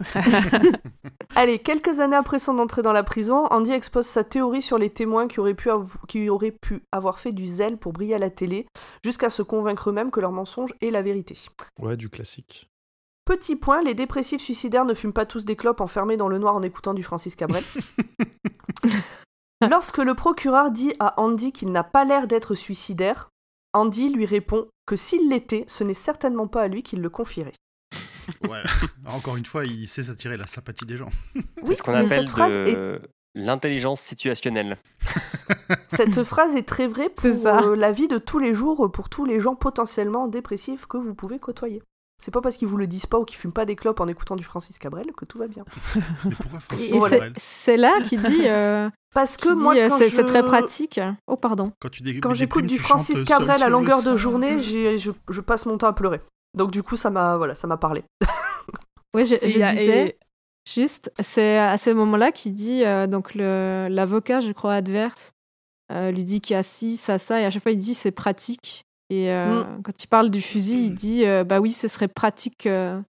Allez, 1.34 1.58
quelques 1.58 2.00
années 2.00 2.16
après 2.16 2.38
son 2.38 2.58
entrée 2.58 2.82
dans 2.82 2.92
la 2.92 3.02
prison, 3.04 3.46
Andy 3.50 3.72
expose 3.72 4.06
sa 4.06 4.24
théorie 4.24 4.62
sur 4.62 4.78
les 4.78 4.90
témoins 4.90 5.28
qui 5.28 5.40
auraient 5.40 5.54
pu, 5.54 5.68
qui 6.08 6.28
auraient 6.28 6.52
pu 6.52 6.80
avoir 6.92 7.18
fait 7.18 7.32
du 7.32 7.46
zèle 7.46 7.76
pour 7.76 7.92
briller 7.92 8.14
à 8.14 8.18
la 8.18 8.30
télé, 8.30 8.66
jusqu'à 9.04 9.30
se 9.30 9.42
convaincre 9.42 9.90
eux-mêmes 9.90 10.10
que 10.10 10.20
leur 10.20 10.32
mensonge 10.32 10.74
est 10.80 10.90
la 10.90 11.02
vérité. 11.02 11.36
Ouais, 11.80 11.96
du 11.96 12.08
classique. 12.08 12.68
Petit 13.26 13.56
point, 13.56 13.82
les 13.82 13.92
dépressifs 13.94 14.40
suicidaires 14.40 14.84
ne 14.86 14.94
fument 14.94 15.12
pas 15.12 15.26
tous 15.26 15.44
des 15.44 15.56
clopes 15.56 15.80
enfermés 15.82 16.16
dans 16.16 16.28
le 16.28 16.38
noir 16.38 16.54
en 16.54 16.62
écoutant 16.62 16.94
du 16.94 17.02
Francis 17.02 17.36
Cabrel. 17.36 17.64
Lorsque 19.68 19.98
le 19.98 20.14
procureur 20.14 20.70
dit 20.70 20.94
à 21.00 21.20
Andy 21.20 21.52
qu'il 21.52 21.72
n'a 21.72 21.82
pas 21.84 22.04
l'air 22.04 22.26
d'être 22.26 22.54
suicidaire, 22.54 23.30
Andy 23.72 24.10
lui 24.10 24.26
répond 24.26 24.66
que 24.86 24.96
s'il 24.96 25.28
l'était, 25.28 25.64
ce 25.66 25.82
n'est 25.82 25.94
certainement 25.94 26.46
pas 26.46 26.62
à 26.62 26.68
lui 26.68 26.82
qu'il 26.82 27.00
le 27.00 27.10
confierait. 27.10 27.54
Ouais. 28.48 28.62
Encore 29.06 29.36
une 29.36 29.46
fois, 29.46 29.64
il 29.64 29.88
sait 29.88 30.04
s'attirer 30.04 30.36
la 30.36 30.46
sympathie 30.46 30.84
des 30.86 30.96
gens. 30.96 31.08
C'est 31.64 31.74
ce 31.74 31.82
qu'on 31.82 31.94
appelle 31.94 32.20
cette 32.20 32.28
phrase 32.28 32.56
est- 32.56 33.00
l'intelligence 33.34 34.00
situationnelle. 34.00 34.76
Cette 35.88 36.22
phrase 36.22 36.54
est 36.56 36.66
très 36.66 36.86
vraie 36.86 37.08
pour 37.08 37.32
ça. 37.34 37.60
euh, 37.62 37.76
la 37.76 37.90
vie 37.92 38.08
de 38.08 38.18
tous 38.18 38.38
les 38.38 38.54
jours, 38.54 38.90
pour 38.92 39.08
tous 39.08 39.24
les 39.24 39.40
gens 39.40 39.54
potentiellement 39.56 40.28
dépressifs 40.28 40.86
que 40.86 40.96
vous 40.96 41.14
pouvez 41.14 41.38
côtoyer. 41.38 41.82
C'est 42.24 42.30
pas 42.32 42.40
parce 42.40 42.56
qu'ils 42.56 42.66
vous 42.68 42.76
le 42.78 42.86
disent 42.86 43.06
pas 43.06 43.18
ou 43.18 43.24
qu'ils 43.24 43.36
fument 43.38 43.52
pas 43.52 43.64
des 43.66 43.76
clopes 43.76 44.00
en 44.00 44.08
écoutant 44.08 44.36
du 44.36 44.42
Francis 44.44 44.78
Cabrel 44.78 45.12
que 45.16 45.24
tout 45.24 45.38
va 45.38 45.46
bien. 45.48 45.64
Mais 46.24 46.34
pourquoi 46.34 46.60
Francis 46.60 46.92
Et 46.92 46.98
Voilà. 46.98 47.26
c'est- 47.36 47.76
là 47.76 48.00
qu'il 48.00 48.20
dit, 48.20 48.48
euh, 48.48 48.88
Parce 49.14 49.36
que 49.36 49.54
dit, 49.54 49.62
moi, 49.62 49.74
euh, 49.76 49.88
quand 49.88 49.96
c'est 49.98 50.08
je- 50.08 50.16
c'est 50.16 50.24
très 50.24 50.42
pratique. 50.44 51.00
Oh, 51.26 51.36
pardon. 51.36 51.70
Quand 52.22 52.34
j'écoute 52.34 52.66
du 52.66 52.78
Francis 52.78 53.22
Cabrel 53.24 53.62
à 53.62 53.68
longueur 53.68 54.02
de 54.02 54.16
journée, 54.16 54.60
je, 54.62 55.10
je 55.30 55.40
passe 55.40 55.66
mon 55.66 55.78
temps 55.78 55.86
à 55.88 55.92
pleurer. 55.92 56.20
Donc 56.56 56.70
du 56.70 56.82
coup, 56.82 56.96
ça 56.96 57.10
m'a 57.10 57.36
voilà, 57.36 57.54
ça 57.54 57.66
m'a 57.66 57.76
parlé. 57.76 58.02
Oui, 59.14 59.24
je, 59.24 59.36
disais, 59.36 60.08
et- 60.08 60.18
juste, 60.70 61.10
c'est 61.20 61.56
à 61.56 61.78
ce 61.78 61.88
moment-là 61.88 62.32
qu'il 62.32 62.52
dit, 62.52 62.84
euh, 62.84 63.06
donc 63.06 63.34
l'avocat, 63.34 64.40
je 64.40 64.52
crois, 64.52 64.74
adverse, 64.74 65.32
euh, 65.92 66.10
lui 66.10 66.24
dit 66.24 66.40
qu'il 66.42 66.54
y 66.54 66.58
a 66.58 66.62
ci, 66.62 66.96
ça, 66.98 67.16
ça, 67.18 67.40
et 67.40 67.44
à 67.46 67.50
chaque 67.50 67.62
fois 67.62 67.72
il 67.72 67.78
dit 67.78 67.94
c'est 67.94 68.10
pratique. 68.10 68.84
Et 69.10 69.30
euh, 69.32 69.62
Mm. 69.64 69.82
quand 69.84 70.02
il 70.04 70.06
parle 70.08 70.30
du 70.30 70.42
fusil, 70.42 70.86
il 70.86 70.94
dit, 70.94 71.24
euh, 71.24 71.44
bah 71.44 71.60
oui, 71.60 71.70
ce 71.70 71.86
serait 71.88 72.08
pratique 72.08 72.66
euh, 72.66 73.00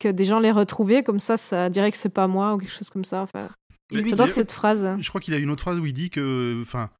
que 0.00 0.08
des 0.08 0.24
gens 0.24 0.38
l'aient 0.40 0.50
retrouvé, 0.52 1.02
comme 1.02 1.20
ça, 1.20 1.36
ça 1.36 1.68
dirait 1.70 1.90
que 1.92 1.96
c'est 1.98 2.08
pas 2.08 2.26
moi, 2.26 2.54
ou 2.54 2.58
quelque 2.58 2.70
chose 2.72 2.90
comme 2.90 3.04
ça. 3.04 3.22
Enfin, 3.22 3.48
j'adore 3.92 4.26
dit- 4.26 4.32
cette 4.32 4.52
phrase. 4.52 4.88
Je 5.00 5.08
crois 5.08 5.20
qu'il 5.20 5.34
a 5.34 5.38
une 5.38 5.50
autre 5.50 5.62
phrase 5.62 5.78
où 5.78 5.86
il 5.86 5.92
dit 5.94 6.10
que, 6.10 6.58
enfin, 6.62 6.90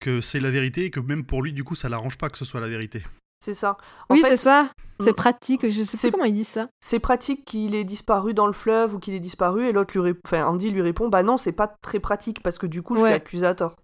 que 0.00 0.20
c'est 0.20 0.40
la 0.40 0.50
vérité 0.50 0.84
et 0.86 0.90
que 0.90 1.00
même 1.00 1.24
pour 1.24 1.42
lui, 1.42 1.52
du 1.52 1.64
coup, 1.64 1.74
ça 1.74 1.88
l'arrange 1.88 2.16
pas 2.16 2.28
que 2.30 2.38
ce 2.38 2.44
soit 2.44 2.60
la 2.60 2.68
vérité. 2.68 3.02
C'est 3.42 3.54
ça. 3.54 3.76
En 4.10 4.14
oui, 4.14 4.22
c'est 4.22 4.36
ça. 4.36 4.68
C'est 5.00 5.12
mm. 5.12 5.14
pratique. 5.14 5.62
Je 5.68 5.82
sais 5.82 5.96
C'est- 5.96 6.08
plus 6.08 6.12
comment 6.12 6.24
il 6.26 6.34
dit 6.34 6.44
ça. 6.44 6.68
C'est 6.80 6.98
pratique 6.98 7.44
qu'il 7.46 7.74
ait 7.74 7.84
disparu 7.84 8.34
dans 8.34 8.46
le 8.46 8.52
fleuve 8.52 8.94
ou 8.94 8.98
qu'il 8.98 9.14
ait 9.14 9.20
disparu 9.20 9.66
et 9.66 9.72
l'autre 9.72 9.98
lui 9.98 10.14
enfin 10.26 10.44
Andy 10.44 10.70
lui 10.70 10.82
répond 10.82 11.08
bah 11.08 11.22
non, 11.22 11.38
c'est 11.38 11.52
pas 11.52 11.74
très 11.80 12.00
pratique 12.00 12.42
parce 12.42 12.58
que 12.58 12.66
du 12.66 12.82
coup, 12.82 12.94
je 12.96 13.00
suis 13.00 13.08
Ouais. 13.08 13.14
accusé 13.14 13.46
à 13.46 13.54
tort. 13.54 13.76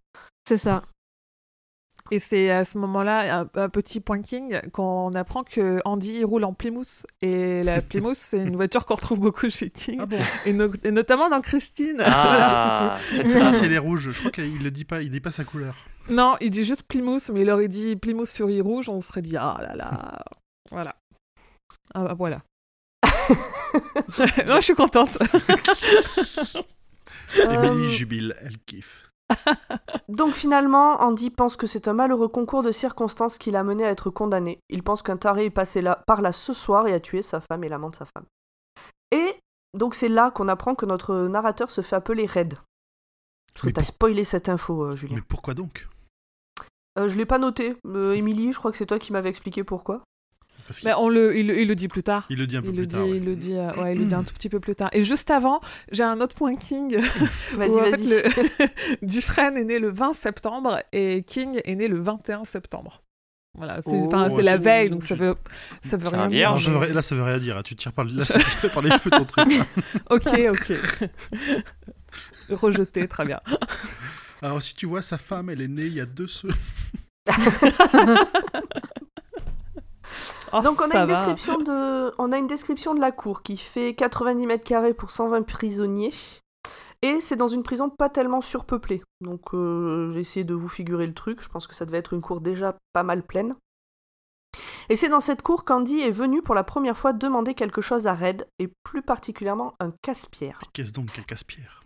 C'est 0.47 0.59
ça. 0.59 0.83
Et 2.11 2.19
c'est 2.19 2.51
à 2.51 2.65
ce 2.65 2.79
moment-là, 2.79 3.41
un, 3.41 3.49
un 3.55 3.69
petit 3.69 4.01
point 4.01 4.23
king, 4.23 4.61
qu'on 4.73 5.11
apprend 5.13 5.43
que 5.45 5.81
Andy 5.85 6.23
roule 6.25 6.45
en 6.45 6.53
Plymouth. 6.55 7.05
Et 7.23 7.63
la 7.65 7.81
Plymouth, 7.83 8.15
c'est 8.17 8.39
une 8.39 8.57
voiture 8.57 8.87
qu'on 8.87 8.95
retrouve 8.95 9.21
beaucoup 9.21 9.51
chez 9.51 9.71
King. 9.71 9.99
Ah 10.01 10.07
bon 10.07 10.19
Et, 10.45 10.53
no- 10.53 10.71
et 10.85 10.91
notamment 10.91 11.29
dans 11.29 11.41
Christine. 11.41 12.01
Ah, 12.05 12.97
C'est 13.11 13.25
phrase. 13.27 13.59
si 13.59 13.65
elle 13.65 13.73
est 13.73 13.79
rouge. 13.79 14.11
Je 14.11 14.19
crois 14.19 14.31
qu'il 14.31 14.63
le 14.63 14.71
dit 14.71 14.85
pas. 14.85 15.03
Il 15.03 15.11
dit 15.11 15.21
pas 15.21 15.31
sa 15.33 15.45
couleur. 15.45 15.75
non, 16.09 16.37
il 16.41 16.51
dit 16.51 16.65
juste 16.65 16.85
Plymouth, 16.85 17.31
mais 17.33 17.43
il 17.43 17.51
aurait 17.51 17.69
dit 17.69 17.97
Plymouth 17.97 18.29
Fury 18.31 18.61
Rouge, 18.61 18.89
on 18.89 19.01
serait 19.01 19.23
dit 19.23 19.37
ah 19.37 19.59
là 19.61 19.75
là. 19.75 20.19
Voilà. 20.71 20.97
Ah 21.95 22.05
bah 22.05 22.15
voilà. 22.17 22.43
non, 24.47 24.57
je 24.57 24.61
suis 24.61 24.75
contente. 24.75 25.19
Emily 27.39 27.91
jubile, 27.91 28.35
elle 28.43 28.59
kiffe. 28.59 29.06
Donc 30.09 30.35
finalement, 30.35 31.01
Andy 31.03 31.31
pense 31.31 31.57
que 31.57 31.67
c'est 31.67 31.89
un 31.89 31.93
malheureux 31.93 32.29
concours 32.29 32.63
de 32.63 32.71
circonstances 32.73 33.39
qui 33.39 33.51
l'a 33.51 33.65
mené 33.65 33.85
à 33.85 33.91
être 33.91 34.11
condamné. 34.11 34.61
Il 34.69 34.83
pense 34.83 35.03
qu'un 35.03 35.17
taré 35.17 35.47
est 35.47 35.51
passé 35.51 35.83
là, 35.83 36.03
par 36.07 36.23
là 36.23 36.33
ce 36.33 36.53
soir 36.53 36.87
et 36.87 36.95
a 36.95 37.01
tué 37.01 37.23
sa 37.23 37.41
femme 37.41 37.65
et 37.65 37.69
l'amant 37.69 37.91
de 37.91 37.97
sa 37.97 38.05
femme. 38.07 38.25
Et 39.11 39.35
donc 39.75 39.95
c'est 39.95 40.09
là 40.09 40.31
qu'on 40.31 40.49
apprend 40.49 40.75
que 40.75 40.87
notre 40.87 41.15
narrateur 41.27 41.71
se 41.71 41.81
fait 41.81 41.97
appeler 41.97 42.27
Red. 42.27 42.55
Parce 43.53 43.67
que 43.67 43.71
t'as 43.71 43.81
pour- 43.83 43.87
spoilé 43.89 44.25
cette 44.25 44.49
info, 44.49 44.85
euh, 44.85 44.97
Julien. 44.97 45.17
Mais 45.17 45.23
pourquoi 45.23 45.55
donc? 45.55 45.89
Euh, 46.99 47.09
je 47.09 47.17
l'ai 47.17 47.27
pas 47.27 47.39
noté. 47.39 47.77
Euh, 47.87 48.13
Émilie, 48.13 48.53
je 48.53 48.59
crois 48.59 48.71
que 48.71 48.77
c'est 48.77 48.87
toi 48.87 48.99
qui 48.99 49.13
m'avais 49.13 49.29
expliqué 49.29 49.65
pourquoi. 49.65 50.03
Parce 50.67 50.83
Mais 50.83 50.93
on 50.95 51.09
le, 51.09 51.37
il, 51.37 51.47
le- 51.47 51.61
il 51.61 51.69
le 51.69 51.75
dit 51.77 51.89
plus 51.89 52.03
tard. 52.03 52.27
il 52.31 52.39
le 52.39 52.47
dit 52.47 52.57
un 52.57 52.63
peu 52.63 52.69
Il 52.69 52.73
plus 52.75 52.81
le, 52.81 52.87
dit, 52.87 52.95
tard. 52.97 53.05
ouais. 53.07 53.17
il, 53.17 53.25
le 53.25 53.37
dit, 53.37 53.55
euh, 53.55 53.71
ouais, 53.83 53.93
il 53.95 53.99
le 54.01 54.05
dit 54.07 54.15
un 54.15 54.23
tout 54.25 54.35
petit 54.35 54.49
peu 54.49 54.59
plus 54.61 54.75
tard. 54.75 54.91
Et 54.93 55.05
juste 55.05 55.31
avant, 55.31 55.61
j'ai 55.93 56.03
un 56.03 56.21
autre 56.21 56.35
point 56.35 56.57
King. 56.57 56.97
Vas-y, 57.55 57.69
où, 57.71 57.79
en 57.79 57.83
vas-y. 57.91 58.07
fait, 58.09 58.69
le... 59.01 59.03
Dufresne 59.07 59.57
est 59.57 59.65
né 59.65 59.79
le 59.79 59.91
20 59.91 60.13
septembre 60.15 60.79
et 60.93 61.23
King 61.27 61.61
est 61.65 61.75
né 61.77 61.87
le 61.89 62.01
21 62.01 62.45
septembre. 62.45 63.03
Voilà, 63.59 63.77
c'est 63.81 63.91
Oh, 63.93 64.07
enfin, 64.09 64.29
c'est 64.29 64.43
la 64.43 64.59
veille, 64.59 64.91
donc 64.91 65.03
ça 65.03 65.15
veut, 65.15 65.35
ça 65.83 65.97
veut 65.97 66.09
rien 66.09 66.29
dire. 66.29 66.55
Non, 66.71 66.81
là, 66.81 67.01
ça 67.01 67.15
veut 67.15 67.23
rien 67.23 67.39
dire. 67.39 67.57
hein. 67.57 67.63
Tu 67.65 67.75
tires 67.75 67.93
par, 67.93 68.05
là, 68.05 68.25
par 68.75 68.83
les 68.83 68.91
cheveux 68.91 69.11
ton 69.11 69.25
truc. 69.25 69.49
Ok, 70.11 70.27
ok. 70.51 70.73
Rejeté, 72.51 73.09
très 73.09 73.25
bien. 73.25 73.41
Alors, 74.43 74.61
si 74.61 74.75
tu 74.75 74.85
vois, 74.87 75.01
sa 75.01 75.17
femme, 75.17 75.49
elle 75.49 75.63
est 75.63 75.69
née 75.69 75.87
il 75.87 75.95
y 75.95 76.01
a 76.03 76.07
deux 76.07 76.27
semaines. 76.27 76.55
Oh, 80.57 80.63
Donc 80.63 80.81
on 80.81 80.91
a, 80.91 81.03
une 81.03 81.07
va. 81.07 81.07
description 81.07 81.59
de, 81.59 82.15
on 82.19 82.33
a 82.33 82.39
une 82.39 82.47
description 82.47 82.95
de 82.95 83.01
la 83.01 83.13
cour 83.13 83.43
qui 83.43 83.57
fait 83.57 83.95
90 83.95 84.47
mètres 84.47 84.65
carrés 84.65 84.95
pour 84.95 85.11
120 85.11 85.43
prisonniers. 85.43 86.13
Et 87.03 87.21
c'est 87.21 87.37
dans 87.37 87.49
une 87.49 87.63
prison 87.63 87.91
pas 87.91 88.09
tellement 88.09 88.41
surpeuplée. 88.41 89.03
Donc 89.21 89.53
euh, 89.53 90.11
j'ai 90.13 90.21
essayé 90.21 90.45
de 90.45 90.55
vous 90.55 90.69
figurer 90.69 91.07
le 91.07 91.15
truc. 91.15 91.43
Je 91.43 91.49
pense 91.49 91.67
que 91.67 91.75
ça 91.75 91.85
devait 91.85 91.99
être 91.99 92.15
une 92.15 92.23
cour 92.23 92.41
déjà 92.41 92.77
pas 92.93 93.03
mal 93.03 93.23
pleine. 93.23 93.55
Et 94.89 94.97
c'est 94.97 95.09
dans 95.09 95.21
cette 95.21 95.43
cour 95.43 95.65
qu'Andy 95.65 96.01
est 96.01 96.11
venu 96.11 96.43
pour 96.43 96.55
la 96.55 96.65
première 96.65 96.97
fois 96.97 97.13
demander 97.13 97.55
quelque 97.55 97.81
chose 97.81 98.07
à 98.07 98.15
Red, 98.15 98.49
et 98.59 98.71
plus 98.85 99.03
particulièrement 99.03 99.75
un 99.81 99.93
casse-pierre. 100.03 100.61
Qu'est-ce 100.73 100.93
donc 100.93 101.13
qu'un 101.13 101.23
casse-pierre? 101.23 101.83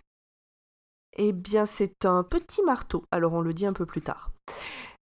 Eh 1.17 1.33
bien, 1.33 1.67
c'est 1.67 2.05
un 2.05 2.23
petit 2.23 2.63
marteau. 2.63 3.05
Alors, 3.11 3.33
on 3.33 3.41
le 3.41 3.53
dit 3.53 3.67
un 3.67 3.73
peu 3.73 3.87
plus 3.87 4.03
tard. 4.03 4.31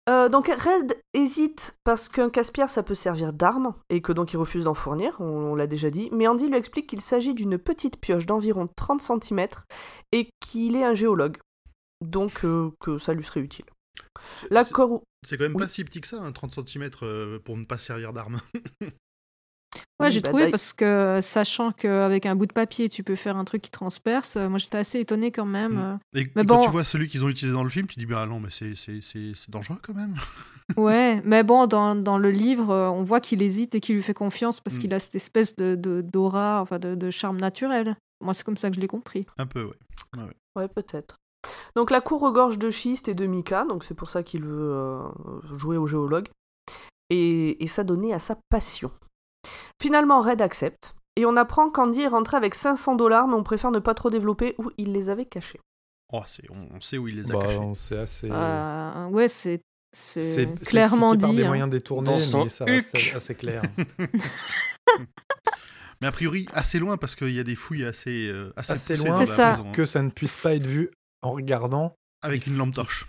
Euh, 0.10 0.30
donc, 0.30 0.48
Red 0.48 0.98
hésite 1.13 1.78
parce 1.84 2.08
qu'un 2.08 2.30
casse-pierre, 2.30 2.70
ça 2.70 2.82
peut 2.84 2.96
servir 2.96 3.34
d'arme, 3.34 3.74
et 3.89 4.02
que 4.02 4.13
donc 4.13 4.32
il 4.34 4.38
refuse 4.38 4.63
d'en 4.63 4.74
fournir, 4.74 5.17
on, 5.20 5.26
on 5.26 5.56
l'a 5.56 5.67
déjà 5.67 5.89
dit. 5.89 6.10
Mais 6.13 6.28
Andy 6.28 6.48
lui 6.48 6.56
explique 6.56 6.88
qu'il 6.88 7.02
s'agit 7.02 7.34
d'une 7.34 7.58
petite 7.58 7.98
pioche 8.00 8.26
d'environ 8.26 8.67
30 8.76 9.02
cm 9.02 9.48
et 10.13 10.30
qu'il 10.39 10.76
est 10.76 10.84
un 10.86 10.93
géologue. 10.93 11.38
Donc, 12.02 12.46
euh, 12.46 12.72
que 12.80 12.98
ça 12.98 13.13
lui 13.13 13.24
serait 13.24 13.41
utile. 13.41 13.65
C'est- 14.38 14.48
La 14.52 14.63
cor- 14.63 15.02
C'est 15.26 15.38
quand 15.38 15.43
même 15.46 15.56
Oui. 15.56 15.62
pas 15.62 15.67
si 15.67 15.84
petit 15.84 16.00
que 16.00 16.08
ça, 16.08 16.17
hein, 16.22 16.32
30 16.32 16.54
cm 16.67 16.89
pour 17.43 17.58
ne 17.58 17.65
pas 17.65 17.78
servir 17.78 18.13
d'arme. 18.13 18.38
Ouais, 19.99 20.07
Oui, 20.07 20.11
j'ai 20.11 20.21
trouvé 20.21 20.49
parce 20.51 20.73
que 20.73 21.19
sachant 21.21 21.71
qu'avec 21.71 22.25
un 22.25 22.35
bout 22.35 22.45
de 22.45 22.53
papier, 22.53 22.87
tu 22.89 23.03
peux 23.03 23.15
faire 23.15 23.35
un 23.37 23.45
truc 23.45 23.61
qui 23.63 23.71
transperce, 23.71 24.35
euh, 24.37 24.47
moi 24.49 24.59
j'étais 24.59 24.77
assez 24.77 24.99
étonnée 24.99 25.31
quand 25.31 25.45
même. 25.45 25.73
Mm. 25.73 25.77
euh. 25.79 26.19
Et, 26.19 26.31
Mais 26.35 26.43
et 26.43 26.45
quand 26.45 26.57
bon. 26.59 26.63
tu 26.63 26.69
vois 26.69 26.83
celui 26.83 27.07
qu'ils 27.07 27.25
ont 27.25 27.29
utilisé 27.29 27.53
dans 27.55 27.63
le 27.63 27.69
film, 27.69 27.87
tu 27.87 27.97
dis, 27.97 28.05
bah 28.05 28.25
non, 28.27 28.39
mais 28.39 28.49
c'est- 28.51 28.75
c'est 28.75 29.01
c'est- 29.01 29.33
c'est 29.35 29.49
dangereux 29.49 29.79
quand 29.81 29.93
même. 29.93 30.13
Ouais, 30.77 31.21
mais 31.23 31.43
bon, 31.43 31.65
dans, 31.65 31.95
dans 31.95 32.17
le 32.17 32.29
livre, 32.29 32.71
euh, 32.71 32.89
on 32.89 33.01
voit 33.01 33.21
qu'il 33.21 33.41
hésite 33.41 33.73
et 33.75 33.79
qu'il 33.79 33.95
lui 33.95 34.03
fait 34.03 34.13
confiance 34.13 34.59
parce 34.59 34.75
Mm. 34.75 34.79
qu'il 34.79 34.93
a 34.93 34.99
cette 34.99 35.15
espèce 35.15 35.55
de 35.55 35.75
de- 35.75 36.01
d'aura, 36.01 36.59
enfin 36.61 36.77
de, 36.77 36.93
de 36.93 37.09
charme 37.09 37.37
naturel. 37.39 37.95
Moi, 38.21 38.33
c'est 38.33 38.43
comme 38.43 38.57
ça 38.57 38.69
que 38.69 38.75
je 38.75 38.81
l'ai 38.81 38.87
compris. 38.87 39.25
Un 39.37 39.45
peu, 39.45 39.63
ouais. 39.63 40.23
Ouais, 40.57 40.67
peut-être. 40.67 41.15
Donc 41.75 41.89
la 41.91 42.01
cour 42.01 42.19
regorge 42.21 42.57
de 42.59 42.69
schiste 42.69 43.07
et 43.07 43.13
de 43.13 43.25
mica, 43.27 43.63
donc 43.65 43.83
c'est 43.85 43.93
pour 43.93 44.09
ça 44.09 44.23
qu'il 44.23 44.43
veut 44.43 44.73
euh, 44.73 45.01
jouer 45.57 45.77
au 45.77 45.87
géologue, 45.87 46.27
et, 47.09 47.63
et 47.63 47.67
s'adonner 47.67 48.13
à 48.13 48.19
sa 48.19 48.37
passion. 48.49 48.91
Finalement, 49.88 50.19
Red 50.21 50.41
accepte, 50.41 50.95
et 51.15 51.26
on 51.26 51.38
apprend 51.38 51.69
qu'Andy 51.69 52.02
est 52.02 52.08
rentré 52.08 52.36
avec 52.36 52.56
500 52.56 52.95
dollars, 52.95 53.28
mais 53.30 53.36
on 53.36 53.43
préfère 53.43 53.71
ne 53.71 53.80
pas 53.80 53.93
trop 53.93 54.10
développer 54.10 54.54
où 54.58 54.69
il 54.78 54.91
les 54.91 55.10
avait 55.10 55.26
cachés. 55.26 55.62
Oh, 56.12 56.23
c'est- 56.26 56.43
on, 56.52 56.76
on 56.76 56.82
sait 56.82 56.97
où 56.97 57.08
il 57.08 57.15
les 57.15 57.32
a 57.32 57.36
Bah, 57.36 57.43
cachés. 57.43 57.58
on 57.58 57.73
sait 57.73 58.00
assez. 58.00 58.28
Euh, 58.30 59.06
ouais, 59.08 59.30
c'est 59.30 59.62
c'est 59.93 60.21
c'est 60.21 60.50
c'est 60.62 60.69
clairement 60.71 61.13
expliqué 61.13 61.21
par 61.21 61.30
dit. 61.32 61.38
des 61.38 61.43
hein. 61.43 61.47
moyens 61.47 61.69
détournés, 61.69 62.12
mais 62.12 62.50
ça 62.50 62.65
reste 62.65 62.97
huc. 63.00 63.15
assez 63.15 63.34
clair. 63.36 63.62
Mais 66.02 66.08
a 66.08 66.12
priori, 66.12 66.45
assez 66.54 66.78
loin 66.80 66.97
parce 66.97 67.15
qu'il 67.15 67.32
y 67.34 67.39
a 67.39 67.43
des 67.43 67.56
fouilles 67.56 67.86
assez, 67.86 68.28
euh, 68.30 68.54
assez, 68.56 68.95
loin. 68.97 69.13
dans 69.13 69.19
la 69.21 69.26
ça. 69.26 69.52
prison, 69.54 69.67
hein. 69.67 69.71
que 69.71 69.86
ça 69.86 70.02
ne 70.04 70.10
puisse 70.10 70.36
pas 70.36 70.54
être 70.54 70.67
vu 70.67 70.91
en 71.23 71.32
regardant 71.32 71.95
Avec 72.21 72.45
une 72.45 72.58
lampe 72.58 72.76
torche. 72.76 73.08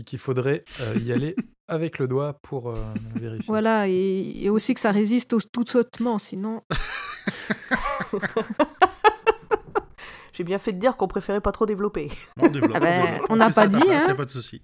Et 0.00 0.04
qu'il 0.04 0.18
faudrait 0.18 0.64
euh, 0.80 0.94
y 1.02 1.12
aller 1.12 1.36
avec 1.68 1.98
le 1.98 2.08
doigt 2.08 2.38
pour 2.42 2.70
euh, 2.70 2.74
vérifier. 3.14 3.44
Voilà, 3.46 3.86
et, 3.88 4.32
et 4.42 4.50
aussi 4.50 4.74
que 4.74 4.80
ça 4.80 4.90
résiste 4.90 5.32
au 5.34 5.40
tout 5.40 5.64
sautement, 5.66 6.18
sinon. 6.18 6.62
J'ai 10.32 10.44
bien 10.44 10.58
fait 10.58 10.72
de 10.72 10.78
dire 10.78 10.96
qu'on 10.96 11.08
préférait 11.08 11.40
pas 11.40 11.52
trop 11.52 11.66
développer. 11.66 12.10
On 12.40 12.48
développe. 12.48 12.72
Ah 12.74 12.80
ben, 12.80 13.04
développe. 13.04 13.26
on 13.30 13.36
n'a 13.36 13.50
pas 13.50 13.66
dit, 13.68 13.82
hein. 13.88 13.98
y 14.06 14.10
a 14.10 14.14
pas 14.14 14.24
de 14.24 14.30
souci. 14.30 14.62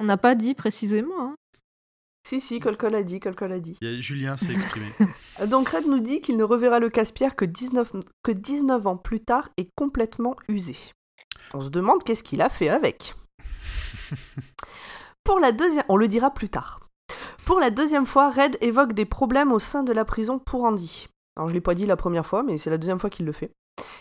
On 0.00 0.04
n'a 0.04 0.16
pas 0.16 0.34
dit 0.34 0.54
précisément. 0.54 1.20
hein. 1.20 1.36
Si, 2.26 2.40
si, 2.40 2.58
Colcol 2.58 2.92
a 2.96 3.04
dit, 3.04 3.20
Colcol 3.20 3.52
a 3.52 3.60
dit. 3.60 3.76
A- 3.82 4.00
Julien 4.00 4.36
s'est 4.36 4.52
exprimé. 4.54 4.88
Donc 5.46 5.68
Red 5.68 5.86
nous 5.86 6.00
dit 6.00 6.20
qu'il 6.20 6.36
ne 6.36 6.42
reverra 6.42 6.80
le 6.80 6.88
casse-pierre 6.90 7.36
que 7.36 7.44
19, 7.44 7.92
que 8.24 8.32
19 8.32 8.84
ans 8.88 8.96
plus 8.96 9.20
tard 9.20 9.48
et 9.56 9.68
complètement 9.76 10.34
usé. 10.48 10.74
On 11.54 11.60
se 11.60 11.68
demande 11.68 12.02
qu'est-ce 12.02 12.24
qu'il 12.24 12.42
a 12.42 12.48
fait 12.48 12.68
avec. 12.68 13.14
Pour 15.24 15.40
la 15.40 15.52
deuxième, 15.52 15.84
on 15.88 15.96
le 15.96 16.08
dira 16.08 16.30
plus 16.30 16.48
tard. 16.48 16.80
Pour 17.44 17.60
la 17.60 17.70
deuxième 17.70 18.06
fois, 18.06 18.30
Red 18.30 18.58
évoque 18.60 18.92
des 18.92 19.04
problèmes 19.04 19.52
au 19.52 19.58
sein 19.58 19.82
de 19.82 19.92
la 19.92 20.04
prison 20.04 20.38
pour 20.38 20.64
Andy. 20.64 21.08
Alors 21.36 21.48
je 21.48 21.54
l'ai 21.54 21.60
pas 21.60 21.74
dit 21.74 21.86
la 21.86 21.96
première 21.96 22.26
fois, 22.26 22.42
mais 22.42 22.58
c'est 22.58 22.70
la 22.70 22.78
deuxième 22.78 22.98
fois 22.98 23.10
qu'il 23.10 23.26
le 23.26 23.32
fait. 23.32 23.52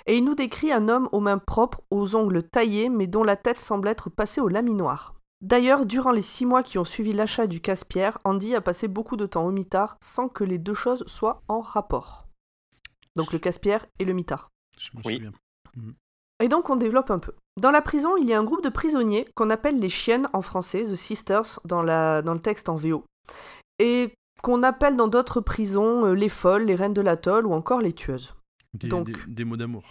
Et 0.05 0.17
il 0.17 0.23
nous 0.23 0.35
décrit 0.35 0.71
un 0.71 0.87
homme 0.87 1.09
aux 1.11 1.19
mains 1.19 1.37
propres, 1.37 1.81
aux 1.91 2.15
ongles 2.15 2.43
taillés, 2.43 2.89
mais 2.89 3.07
dont 3.07 3.23
la 3.23 3.35
tête 3.35 3.59
semble 3.59 3.87
être 3.87 4.09
passée 4.09 4.39
au 4.41 4.47
laminoir. 4.47 5.15
D'ailleurs, 5.41 5.85
durant 5.85 6.11
les 6.11 6.21
six 6.21 6.45
mois 6.45 6.63
qui 6.63 6.77
ont 6.77 6.85
suivi 6.85 7.11
l'achat 7.11 7.45
du 7.45 7.59
casse-pierre, 7.59 8.17
Andy 8.23 8.55
a 8.55 8.61
passé 8.61 8.87
beaucoup 8.87 9.17
de 9.17 9.25
temps 9.25 9.45
au 9.45 9.51
mitard 9.51 9.97
sans 10.01 10.29
que 10.29 10.43
les 10.43 10.57
deux 10.57 10.73
choses 10.73 11.03
soient 11.07 11.43
en 11.47 11.59
rapport. 11.59 12.25
Donc 13.15 13.33
le 13.33 13.39
casse-pierre 13.39 13.85
et 13.99 14.05
le 14.05 14.13
mitard. 14.13 14.49
Je 14.79 14.89
me 14.95 15.01
Oui. 15.05 15.15
souviens. 15.15 15.31
Et 16.43 16.47
donc 16.47 16.69
on 16.69 16.75
développe 16.75 17.11
un 17.11 17.19
peu. 17.19 17.33
Dans 17.59 17.71
la 17.71 17.81
prison, 17.81 18.17
il 18.17 18.27
y 18.27 18.33
a 18.33 18.39
un 18.39 18.43
groupe 18.43 18.63
de 18.63 18.69
prisonniers 18.69 19.25
qu'on 19.35 19.49
appelle 19.49 19.79
les 19.79 19.89
chiennes 19.89 20.27
en 20.33 20.41
français, 20.41 20.83
The 20.83 20.95
Sisters, 20.95 21.59
dans, 21.65 21.81
la, 21.81 22.21
dans 22.21 22.33
le 22.33 22.39
texte 22.39 22.67
en 22.69 22.75
VO. 22.75 23.05
Et 23.79 24.13
qu'on 24.43 24.61
appelle 24.63 24.97
dans 24.97 25.07
d'autres 25.07 25.39
prisons 25.41 26.05
euh, 26.05 26.13
les 26.13 26.29
folles, 26.29 26.63
les 26.65 26.75
reines 26.75 26.93
de 26.93 27.01
l'atoll 27.01 27.45
ou 27.47 27.53
encore 27.53 27.81
les 27.81 27.93
tueuses. 27.93 28.35
Des, 28.73 28.87
Donc- 28.89 29.07
des- 29.07 29.13
des 29.27 29.45
mots 29.45 29.55
d'amour. 29.57 29.83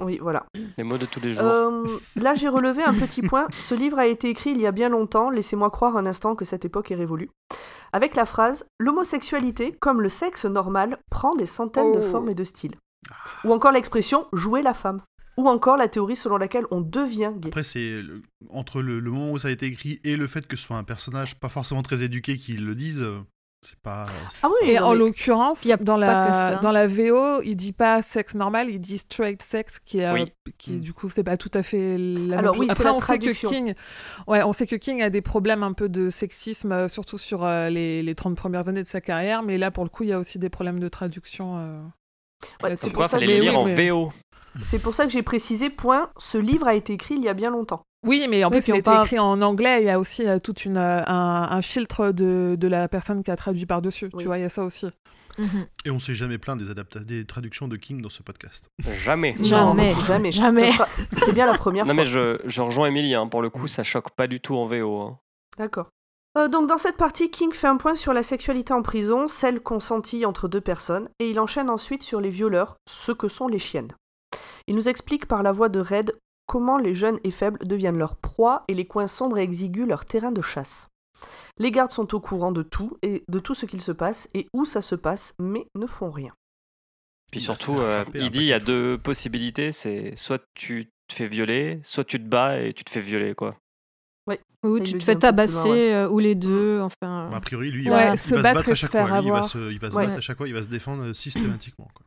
Oui, 0.00 0.18
voilà. 0.20 0.44
Les 0.78 0.82
mots 0.82 0.98
de 0.98 1.06
tous 1.06 1.20
les 1.20 1.32
jours. 1.32 1.44
Euh, 1.44 1.84
là, 2.16 2.34
j'ai 2.34 2.48
relevé 2.48 2.82
un 2.82 2.92
petit 2.92 3.22
point. 3.22 3.46
Ce 3.52 3.72
livre 3.76 4.00
a 4.00 4.06
été 4.08 4.28
écrit 4.28 4.50
il 4.50 4.60
y 4.60 4.66
a 4.66 4.72
bien 4.72 4.88
longtemps, 4.88 5.30
laissez-moi 5.30 5.70
croire 5.70 5.96
un 5.96 6.06
instant 6.06 6.34
que 6.34 6.44
cette 6.44 6.64
époque 6.64 6.90
est 6.90 6.96
révolue. 6.96 7.30
Avec 7.92 8.16
la 8.16 8.24
phrase 8.26 8.66
L'homosexualité, 8.80 9.76
comme 9.80 10.00
le 10.00 10.08
sexe 10.08 10.44
normal, 10.44 10.98
prend 11.10 11.30
des 11.36 11.46
centaines 11.46 11.92
de 11.92 12.00
Oh. 12.00 12.10
formes 12.10 12.28
et 12.28 12.34
de 12.34 12.42
styles. 12.44 12.74
Ou 13.44 13.52
encore 13.52 13.70
l'expression 13.72 14.26
jouer 14.32 14.62
la 14.62 14.74
femme. 14.74 15.00
Ou 15.40 15.48
encore 15.48 15.76
la 15.76 15.88
théorie 15.88 16.16
selon 16.16 16.36
laquelle 16.36 16.64
on 16.70 16.80
devient 16.80 17.32
gay. 17.36 17.48
Après, 17.48 17.64
c'est 17.64 18.02
le- 18.02 18.22
entre 18.50 18.82
le, 18.82 19.00
le 19.00 19.10
moment 19.10 19.30
où 19.32 19.38
ça 19.38 19.48
a 19.48 19.50
été 19.50 19.66
écrit 19.66 20.00
et 20.04 20.16
le 20.16 20.26
fait 20.26 20.46
que 20.46 20.56
ce 20.56 20.64
soit 20.64 20.76
un 20.76 20.84
personnage 20.84 21.34
pas 21.36 21.48
forcément 21.48 21.82
très 21.82 22.02
éduqué 22.02 22.36
qui 22.36 22.52
le 22.54 22.74
dise, 22.74 23.00
euh, 23.02 23.18
c'est 23.62 23.78
pas. 23.78 24.06
c'est 24.30 24.40
Ah 24.44 24.48
oui, 24.62 24.70
Et 24.70 24.78
en 24.78 24.94
l'occurrence, 24.94 25.64
Y 25.66 25.72
a 25.72 25.76
dans 25.76 25.96
la, 25.98 26.56
dans 26.56 26.72
la 26.72 26.86
VO, 26.86 27.42
il 27.42 27.56
dit 27.56 27.72
pas 27.72 28.00
sexe 28.02 28.34
normal, 28.34 28.70
il 28.70 28.80
dit 28.80 28.96
straight 28.98 29.42
sex, 29.42 29.78
qui, 29.78 29.98
est, 29.98 30.06
euh, 30.06 30.12
Oui. 30.14 30.32
qui 30.58 30.78
du 30.80 30.92
coup, 30.94 31.10
c'est 31.10 31.24
pas 31.24 31.36
tout 31.36 31.50
à 31.54 31.62
fait 31.62 31.98
la 31.98 32.38
Alors 32.38 32.54
même 32.54 32.60
oui, 32.62 32.66
chose. 32.68 32.76
c'est 32.76 32.82
Après, 32.82 32.84
la 32.84 32.94
on 32.94 32.98
sait 32.98 33.18
que. 33.18 33.30
King, 33.48 33.74
ouais, 34.26 34.42
on 34.42 34.52
sait 34.54 34.66
que 34.66 34.76
King 34.76 35.02
a 35.02 35.10
des 35.10 35.20
problèmes 35.20 35.62
un 35.62 35.74
peu 35.74 35.88
de 35.90 36.08
sexisme, 36.10 36.72
euh, 36.72 36.88
surtout 36.88 37.18
sur 37.18 37.44
euh, 37.44 37.68
les, 37.68 38.02
les 38.02 38.14
30 38.14 38.34
premières 38.36 38.68
années 38.68 38.82
de 38.82 38.88
sa 38.88 39.00
carrière, 39.02 39.42
mais 39.42 39.58
là, 39.58 39.70
pour 39.70 39.84
le 39.84 39.90
coup, 39.90 40.04
il 40.04 40.08
y 40.08 40.12
a 40.12 40.18
aussi 40.18 40.38
des 40.38 40.48
problèmes 40.50 40.80
de 40.80 40.88
traduction. 40.88 41.58
Ouais, 42.62 42.76
c'est 42.76 42.86
Pourquoi 42.88 43.04
pour 43.04 43.10
ça 43.10 43.18
fallait 43.18 43.26
que- 43.26 43.32
le 43.32 43.36
Mais 43.38 43.42
lire 43.44 43.52
oui, 43.52 43.56
en 43.58 43.64
mais- 43.76 43.88
VO 43.90 44.12
C'est 44.62 44.80
pour 44.80 44.94
ça 44.94 45.04
que 45.04 45.10
j'ai 45.12 45.22
précisé, 45.22 45.70
point, 45.70 46.10
ce 46.18 46.38
livre 46.38 46.66
a 46.66 46.74
été 46.74 46.92
écrit 46.94 47.14
il 47.16 47.22
y 47.24 47.28
a 47.28 47.34
bien 47.34 47.50
longtemps. 47.50 47.82
Oui, 48.06 48.26
mais 48.30 48.42
en 48.44 48.48
Oui, 48.48 48.56
plus, 48.58 48.68
il 48.68 48.72
a 48.74 48.78
été 48.78 48.90
écrit 49.02 49.18
en 49.18 49.42
anglais. 49.42 49.82
Il 49.82 49.84
y 49.86 49.90
a 49.90 49.98
aussi 50.00 50.26
euh, 50.26 50.38
toute 50.38 50.64
une, 50.64 50.78
euh, 50.78 51.02
un, 51.06 51.48
un 51.50 51.60
filtre 51.62 52.12
de, 52.12 52.56
de 52.58 52.66
la 52.68 52.88
personne 52.88 53.22
qui 53.22 53.30
a 53.30 53.36
traduit 53.36 53.66
par-dessus. 53.66 54.06
Oui. 54.14 54.20
Tu 54.20 54.26
vois, 54.26 54.38
il 54.38 54.40
y 54.40 54.44
a 54.44 54.48
ça 54.48 54.64
aussi. 54.64 54.86
Mhm. 55.38 55.66
Et 55.84 55.90
on 55.90 56.00
s'est 56.00 56.14
jamais 56.14 56.38
plaint 56.38 56.58
des, 56.58 56.70
adapta- 56.70 57.04
des 57.04 57.24
traductions 57.26 57.68
de 57.68 57.76
King 57.76 58.00
dans 58.00 58.08
ce 58.08 58.22
podcast. 58.22 58.68
Jamais. 59.04 59.34
Jamais. 59.42 59.92
Non, 59.94 60.00
jamais. 60.04 60.32
Jamais. 60.32 60.70
C'est 61.18 61.32
bien 61.32 61.44
la 61.46 61.56
première 61.58 61.84
Non 61.84 61.94
fois. 61.94 62.02
mais 62.02 62.10
je, 62.10 62.38
je 62.46 62.62
rejoins 62.62 62.88
Émilie, 62.88 63.14
hein, 63.14 63.26
pour 63.28 63.42
le 63.42 63.50
coup 63.50 63.68
ça 63.68 63.84
choque 63.84 64.10
pas 64.16 64.26
du 64.26 64.40
tout 64.40 64.56
en 64.56 64.64
VO. 64.66 64.98
hein. 65.00 65.18
D'accord. 65.58 65.88
Euh, 66.38 66.48
donc 66.48 66.68
dans 66.68 66.78
cette 66.78 66.96
partie, 66.96 67.30
King 67.30 67.52
fait 67.52 67.66
un 67.66 67.76
point 67.76 67.96
sur 67.96 68.12
la 68.12 68.22
sexualité 68.22 68.72
en 68.72 68.82
prison, 68.82 69.26
celle 69.26 69.60
consentie 69.60 70.24
entre 70.24 70.48
deux 70.48 70.60
personnes, 70.60 71.08
et 71.18 71.30
il 71.30 71.40
enchaîne 71.40 71.70
ensuite 71.70 72.02
sur 72.02 72.20
les 72.20 72.30
violeurs, 72.30 72.76
ce 72.88 73.12
que 73.12 73.28
sont 73.28 73.48
les 73.48 73.58
chiennes. 73.58 73.92
Il 74.66 74.76
nous 74.76 74.88
explique 74.88 75.26
par 75.26 75.42
la 75.42 75.50
voix 75.50 75.68
de 75.68 75.80
Red 75.80 76.16
comment 76.46 76.78
les 76.78 76.94
jeunes 76.94 77.18
et 77.24 77.30
faibles 77.30 77.66
deviennent 77.66 77.98
leur 77.98 78.16
proie 78.16 78.64
et 78.68 78.74
les 78.74 78.86
coins 78.86 79.08
sombres 79.08 79.38
et 79.38 79.42
exigus 79.42 79.86
leur 79.86 80.04
terrain 80.04 80.32
de 80.32 80.42
chasse. 80.42 80.88
Les 81.58 81.70
gardes 81.70 81.90
sont 81.90 82.14
au 82.14 82.20
courant 82.20 82.52
de 82.52 82.62
tout 82.62 82.96
et 83.02 83.24
de 83.28 83.38
tout 83.38 83.54
ce 83.54 83.66
qu'il 83.66 83.80
se 83.80 83.92
passe 83.92 84.28
et 84.32 84.46
où 84.52 84.64
ça 84.64 84.82
se 84.82 84.94
passe, 84.94 85.34
mais 85.38 85.66
ne 85.74 85.86
font 85.86 86.10
rien. 86.10 86.32
Puis 87.30 87.40
surtout, 87.40 87.76
euh, 87.80 88.04
il 88.14 88.30
dit 88.30 88.40
il 88.40 88.46
y 88.46 88.52
a 88.52 88.60
deux 88.60 88.98
possibilités, 88.98 89.72
c'est 89.72 90.16
soit 90.16 90.42
tu 90.54 90.90
te 91.08 91.14
fais 91.14 91.28
violer, 91.28 91.80
soit 91.84 92.04
tu 92.04 92.18
te 92.18 92.26
bats 92.26 92.60
et 92.60 92.72
tu 92.72 92.84
te 92.84 92.90
fais 92.90 93.00
violer, 93.00 93.34
quoi. 93.34 93.56
Ou 94.62 94.76
il 94.76 94.82
tu 94.84 94.98
te 94.98 95.04
fais 95.04 95.12
loin, 95.12 95.20
tabasser, 95.20 95.68
ouais. 95.70 95.92
euh, 95.94 96.08
ou 96.08 96.18
les 96.18 96.34
deux, 96.34 96.80
enfin. 96.80 97.28
Bah, 97.30 97.36
a 97.36 97.40
priori, 97.40 97.70
lui, 97.70 97.84
il 97.84 97.90
Ouais, 97.90 98.04
va, 98.04 98.12
il 98.12 98.18
se 98.18 98.34
va 98.34 98.42
battre 98.42 98.48
se 98.50 98.58
battre 98.58 98.70
à 98.70 98.74
chaque 98.74 98.90
faire 98.92 99.08
fois. 99.08 99.20
Lui, 99.20 99.26
il 99.28 99.32
va 99.32 99.42
se, 99.42 99.58
il 99.72 99.78
va 99.78 99.90
se 99.90 99.96
Ouais. 99.96 100.04
battre 100.06 100.18
à 100.18 100.20
chaque 100.20 100.36
fois, 100.36 100.48
il 100.48 100.54
va 100.54 100.62
se 100.62 100.68
défendre 100.68 101.02
euh, 101.04 101.14
systématiquement. 101.14 101.88
quoi. 101.94 102.04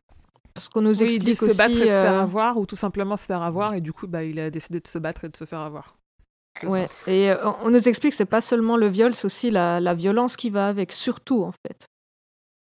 Ce 0.56 0.68
qu'on 0.70 0.82
nous 0.82 1.02
Oui, 1.02 1.14
il 1.14 1.18
dit 1.18 1.30
explique 1.32 1.50
se 1.50 1.56
battre 1.58 1.76
et 1.76 1.80
se 1.80 1.84
faire 1.86 2.12
euh, 2.14 2.22
avoir, 2.22 2.56
ou 2.58 2.64
tout 2.66 2.76
simplement 2.76 3.16
se 3.16 3.26
faire 3.26 3.42
avoir, 3.42 3.74
et 3.74 3.80
du 3.80 3.92
coup, 3.92 4.06
bah, 4.06 4.22
il 4.22 4.38
a 4.38 4.50
décidé 4.50 4.78
de 4.78 4.86
se 4.86 4.98
battre 4.98 5.24
et 5.24 5.28
de 5.28 5.36
se 5.36 5.44
faire 5.44 5.58
avoir. 5.60 5.96
Ouais. 6.62 6.88
Et 7.08 7.32
euh, 7.32 7.50
on- 7.64 7.70
nous 7.70 7.88
explique 7.88 8.12
que 8.12 8.16
c'est 8.16 8.24
pas 8.24 8.40
seulement 8.40 8.76
le 8.76 8.86
viol, 8.86 9.12
c'est 9.16 9.24
aussi 9.24 9.50
la, 9.50 9.80
la 9.80 9.92
violence 9.94 10.36
qui 10.36 10.50
va 10.50 10.68
avec, 10.68 10.92
surtout 10.92 11.42
en 11.42 11.50
fait. 11.66 11.86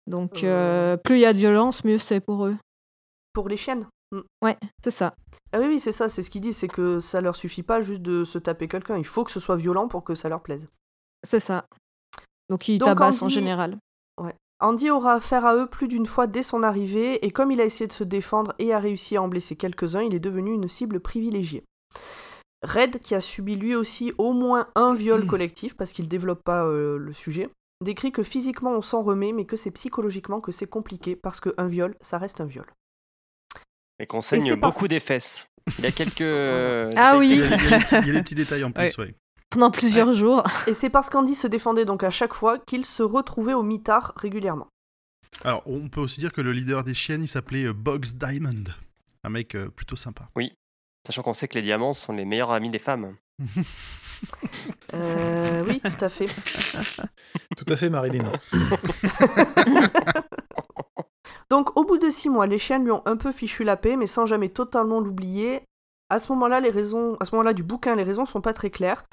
Donc 0.07 0.45
euh, 0.45 0.95
plus 0.95 1.17
il 1.17 1.21
y 1.21 1.25
a 1.25 1.33
de 1.33 1.37
violence, 1.37 1.83
mieux 1.83 1.97
c'est 1.97 2.21
pour 2.21 2.45
eux. 2.45 2.55
Pour 3.33 3.49
les 3.49 3.57
chiennes 3.57 3.85
Ouais, 4.41 4.57
c'est 4.83 4.91
ça. 4.91 5.13
Ah 5.51 5.59
oui, 5.59 5.67
oui, 5.67 5.79
c'est 5.79 5.91
ça, 5.91 6.09
c'est 6.09 6.23
ce 6.23 6.29
qu'il 6.29 6.41
dit, 6.41 6.53
c'est 6.53 6.67
que 6.67 6.99
ça 6.99 7.21
leur 7.21 7.35
suffit 7.35 7.63
pas 7.63 7.81
juste 7.81 8.01
de 8.01 8.25
se 8.25 8.37
taper 8.37 8.67
quelqu'un, 8.67 8.97
il 8.97 9.05
faut 9.05 9.23
que 9.23 9.31
ce 9.31 9.39
soit 9.39 9.55
violent 9.55 9.87
pour 9.87 10.03
que 10.03 10.15
ça 10.15 10.29
leur 10.29 10.41
plaise. 10.41 10.67
C'est 11.23 11.39
ça. 11.39 11.65
Donc 12.49 12.67
ils 12.67 12.79
tabassent 12.79 13.21
en 13.21 13.29
général. 13.29 13.77
Andy 14.63 14.89
aura 14.89 15.15
affaire 15.15 15.45
à 15.45 15.57
eux 15.57 15.67
plus 15.67 15.89
d'une 15.89 16.05
fois 16.05 16.25
dès 16.25 16.41
son 16.41 16.63
arrivée, 16.63 17.25
et 17.25 17.31
comme 17.31 17.51
il 17.51 17.59
a 17.59 17.65
essayé 17.65 17.85
de 17.85 17.91
se 17.91 18.05
défendre 18.05 18.53
et 18.59 18.73
a 18.73 18.79
réussi 18.79 19.17
à 19.17 19.21
en 19.21 19.27
blesser 19.27 19.57
quelques-uns, 19.57 20.03
il 20.03 20.15
est 20.15 20.21
devenu 20.21 20.53
une 20.53 20.69
cible 20.69 21.01
privilégiée. 21.01 21.65
Red, 22.63 22.99
qui 22.99 23.13
a 23.13 23.19
subi 23.19 23.57
lui 23.57 23.75
aussi 23.75 24.13
au 24.17 24.31
moins 24.31 24.69
un 24.75 24.93
viol 24.93 25.25
collectif, 25.27 25.75
parce 25.75 25.91
qu'il 25.91 26.07
développe 26.07 26.43
pas 26.45 26.63
euh, 26.63 26.97
le 26.97 27.11
sujet, 27.11 27.49
décrit 27.83 28.13
que 28.13 28.23
physiquement 28.23 28.71
on 28.71 28.81
s'en 28.81 29.03
remet, 29.03 29.33
mais 29.33 29.43
que 29.43 29.57
c'est 29.57 29.71
psychologiquement 29.71 30.39
que 30.39 30.53
c'est 30.53 30.69
compliqué, 30.69 31.17
parce 31.17 31.41
qu'un 31.41 31.67
viol, 31.67 31.95
ça 31.99 32.17
reste 32.17 32.39
un 32.39 32.45
viol. 32.45 32.65
Et 33.99 34.05
qu'on 34.07 34.21
saigne 34.21 34.55
beaucoup 34.55 34.87
des 34.87 34.99
fesses. 34.99 35.47
Il 35.79 35.83
y 35.83 35.87
a 35.87 35.91
quelques. 35.91 36.21
euh, 36.21 36.89
Ah 36.95 37.13
détails 37.13 37.19
oui. 37.19 37.29
Il 37.31 37.37
y, 37.37 37.41
a, 37.43 37.45
il 37.45 37.51
y 37.51 37.73
a 37.73 37.77
des 37.77 37.83
petits- 37.83 37.95
il 38.01 38.07
y 38.07 38.09
a 38.09 38.13
des 38.13 38.21
petits 38.23 38.35
détails 38.35 38.63
en 38.63 38.71
plus. 38.71 38.97
ouais. 38.97 39.15
Pendant 39.49 39.69
plusieurs 39.71 40.13
jours. 40.13 40.43
Et 40.67 40.73
c'est 40.73 40.89
parce 40.89 41.09
qu'Andy 41.09 41.35
se 41.35 41.47
défendait 41.47 41.85
donc 41.85 42.03
à 42.03 42.09
chaque 42.09 42.33
fois 42.33 42.57
qu'il 42.57 42.85
se 42.85 43.03
retrouvait 43.03 43.53
au 43.53 43.63
mitard 43.63 44.13
régulièrement. 44.17 44.67
Alors, 45.43 45.63
on 45.65 45.87
peut 45.89 46.01
aussi 46.01 46.19
dire 46.19 46.31
que 46.31 46.41
le 46.41 46.51
leader 46.51 46.83
des 46.83 46.93
chiennes, 46.93 47.23
il 47.23 47.27
s'appelait 47.27 47.65
euh, 47.65 47.73
Boggs 47.73 48.13
Diamond. 48.15 48.63
Un 49.23 49.29
mec 49.29 49.55
euh, 49.55 49.69
plutôt 49.69 49.95
sympa. 49.95 50.27
Sachant 51.07 51.21
qu'on 51.23 51.33
sait 51.33 51.47
que 51.47 51.55
les 51.55 51.61
diamants 51.63 51.93
sont 51.93 52.13
les 52.13 52.25
meilleurs 52.25 52.51
amis 52.51 52.69
des 52.69 52.79
femmes. 52.79 53.15
Euh, 54.93 55.63
oui, 55.67 55.81
tout 55.81 56.05
à 56.05 56.09
fait. 56.09 56.27
Tout 57.57 57.65
à 57.67 57.75
fait, 57.75 57.89
Marilyn. 57.89 58.31
Donc, 61.53 61.77
au 61.77 61.83
bout 61.83 61.99
de 61.99 62.09
six 62.09 62.31
mois, 62.31 62.47
les 62.47 62.57
chiennes 62.57 62.83
lui 62.83 62.89
ont 62.89 63.03
un 63.05 63.15
peu 63.15 63.31
fichu 63.31 63.63
la 63.63 63.77
paix, 63.77 63.95
mais 63.95 64.07
sans 64.07 64.25
jamais 64.25 64.49
totalement 64.49 64.99
l'oublier. 64.99 65.61
À 66.09 66.17
ce 66.17 66.31
moment-là, 66.31 66.59
les 66.59 66.71
raisons, 66.71 67.15
à 67.19 67.25
ce 67.25 67.35
moment-là 67.35 67.53
du 67.53 67.61
bouquin, 67.61 67.95
les 67.95 68.01
raisons 68.01 68.25
sont 68.25 68.41
pas 68.41 68.53
très 68.53 68.71
claires, 68.71 69.03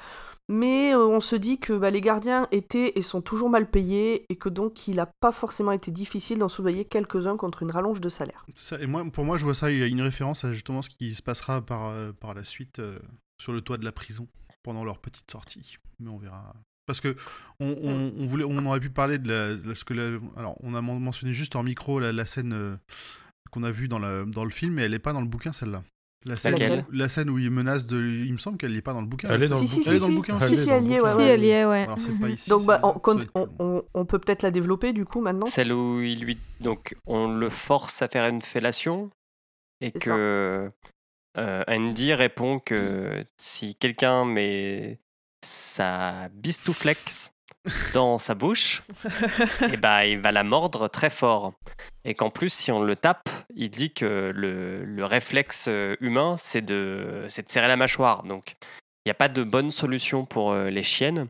mais 0.49 0.91
euh, 0.91 1.05
on 1.05 1.19
se 1.19 1.35
dit 1.35 1.59
que 1.59 1.73
bah, 1.73 1.91
les 1.91 2.01
gardiens 2.01 2.47
étaient 2.51 2.93
et 2.95 3.03
sont 3.03 3.21
toujours 3.21 3.51
mal 3.51 3.69
payés, 3.69 4.25
et 4.29 4.37
que 4.37 4.49
donc 4.49 4.87
il 4.87 4.95
n'a 4.95 5.05
pas 5.05 5.31
forcément 5.31 5.71
été 5.71 5.91
difficile 5.91 6.39
d'en 6.39 6.47
surveiller 6.47 6.83
quelques-uns 6.83 7.37
contre 7.37 7.61
une 7.61 7.69
rallonge 7.69 8.01
de 8.01 8.09
salaire. 8.09 8.43
Et 8.79 8.87
moi, 8.87 9.05
pour 9.13 9.23
moi, 9.23 9.37
je 9.37 9.43
vois 9.43 9.53
ça, 9.53 9.69
il 9.69 9.77
y 9.77 9.83
a 9.83 9.85
une 9.85 10.01
référence 10.01 10.43
à 10.43 10.51
justement 10.51 10.81
ce 10.81 10.89
qui 10.89 11.13
se 11.13 11.21
passera 11.21 11.61
par, 11.61 11.89
euh, 11.89 12.11
la 12.35 12.43
suite 12.43 12.79
euh, 12.79 12.97
sur 13.39 13.53
le 13.53 13.61
toit 13.61 13.77
de 13.77 13.85
la 13.85 13.91
prison 13.91 14.27
pendant 14.63 14.83
leur 14.83 14.97
petite 14.97 15.29
sortie. 15.29 15.77
Mais 15.99 16.09
on 16.09 16.17
verra. 16.17 16.55
Parce 16.87 16.99
que 17.01 17.15
on, 17.59 17.67
on- 17.83 18.13
on 18.17 18.25
voulait, 18.25 18.43
on 18.45 18.65
aurait 18.65 18.79
pu 18.79 18.89
parler 18.89 19.17
de, 19.17 19.29
la, 19.29 19.53
de 19.53 19.73
ce 19.73 19.85
que 19.85 19.93
la- 19.93 20.19
alors 20.37 20.55
on 20.61 20.73
a 20.73 20.81
men- 20.81 20.99
mentionné 20.99 21.33
juste 21.33 21.55
en 21.55 21.63
micro 21.63 21.99
la, 21.99 22.11
la 22.11 22.25
scène 22.25 22.53
euh, 22.53 22.75
qu'on 23.51 23.63
a 23.63 23.71
vue 23.71 23.87
dans, 23.87 23.99
la- 23.99 24.23
dans 24.25 24.43
le 24.43 24.49
film, 24.51 24.73
mais 24.73 24.83
elle 24.83 24.91
n'est 24.91 24.99
pas 24.99 25.13
dans 25.13 25.21
le 25.21 25.27
bouquin 25.27 25.51
celle-là. 25.51 25.83
La 26.27 26.35
scène, 26.35 26.51
Laquelle 26.51 26.85
où, 26.87 26.91
la 26.91 27.09
scène 27.09 27.29
où 27.31 27.39
il 27.39 27.49
menace 27.49 27.87
de, 27.87 27.99
il 27.99 28.31
me 28.31 28.37
semble 28.37 28.57
qu'elle 28.57 28.73
n'est 28.75 28.83
pas 28.83 28.93
dans 28.93 29.01
le 29.01 29.07
bouquin. 29.07 29.29
Elle 29.31 29.43
est 29.43 29.47
dans 29.49 29.59
le 29.59 29.65
si, 29.65 29.81
si, 29.83 30.13
bouquin. 30.13 30.37
Elle 30.39 30.53
est 30.53 30.55
si, 30.55 30.65
si, 30.65 30.69
elle 30.71 30.87
y 30.87 30.93
est, 30.93 31.01
ouais, 31.01 31.09
si 31.11 31.17
ouais. 31.17 31.25
elle 31.25 31.43
y 31.43 31.49
est, 31.49 31.65
ouais. 31.65 31.81
Alors 31.83 31.99
c'est 31.99 32.13
pas 32.19 32.29
ici. 32.29 32.47
Donc, 32.49 32.65
bah, 32.65 32.79
on, 32.83 34.05
peut 34.05 34.19
peut-être 34.19 34.43
la 34.43 34.51
développer 34.51 34.93
du 34.93 35.03
coup 35.03 35.19
maintenant. 35.19 35.47
Celle 35.47 35.73
où 35.73 35.99
il 35.99 36.19
lui. 36.23 36.37
Donc, 36.59 36.95
on 37.07 37.33
le 37.33 37.49
force 37.49 38.03
à 38.03 38.07
faire 38.07 38.27
une 38.27 38.43
fellation 38.43 39.09
et 39.81 39.91
que 39.91 40.69
euh, 41.39 41.63
Andy 41.67 42.13
répond 42.13 42.59
que 42.59 43.25
si 43.39 43.73
quelqu'un 43.73 44.23
met 44.25 44.99
sa 45.43 46.29
bistouflex 46.33 47.31
dans 47.93 48.17
sa 48.17 48.33
bouche, 48.33 48.81
et 49.71 49.77
bah, 49.77 50.05
il 50.07 50.19
va 50.19 50.31
la 50.31 50.43
mordre 50.43 50.87
très 50.87 51.09
fort. 51.11 51.53
Et 52.05 52.15
qu'en 52.15 52.29
plus, 52.31 52.51
si 52.51 52.71
on 52.71 52.81
le 52.81 52.95
tape, 52.95 53.29
il 53.55 53.69
dit 53.69 53.93
que 53.93 54.31
le, 54.35 54.83
le 54.83 55.05
réflexe 55.05 55.65
euh, 55.67 55.95
humain, 56.01 56.35
c'est 56.37 56.61
de, 56.63 57.25
c'est 57.29 57.45
de 57.45 57.49
serrer 57.51 57.67
la 57.67 57.77
mâchoire. 57.77 58.23
Donc, 58.23 58.55
il 59.05 59.07
n'y 59.09 59.11
a 59.11 59.15
pas 59.15 59.29
de 59.29 59.43
bonne 59.43 59.69
solution 59.69 60.25
pour 60.25 60.51
euh, 60.51 60.69
les 60.69 60.83
chiennes. 60.83 61.27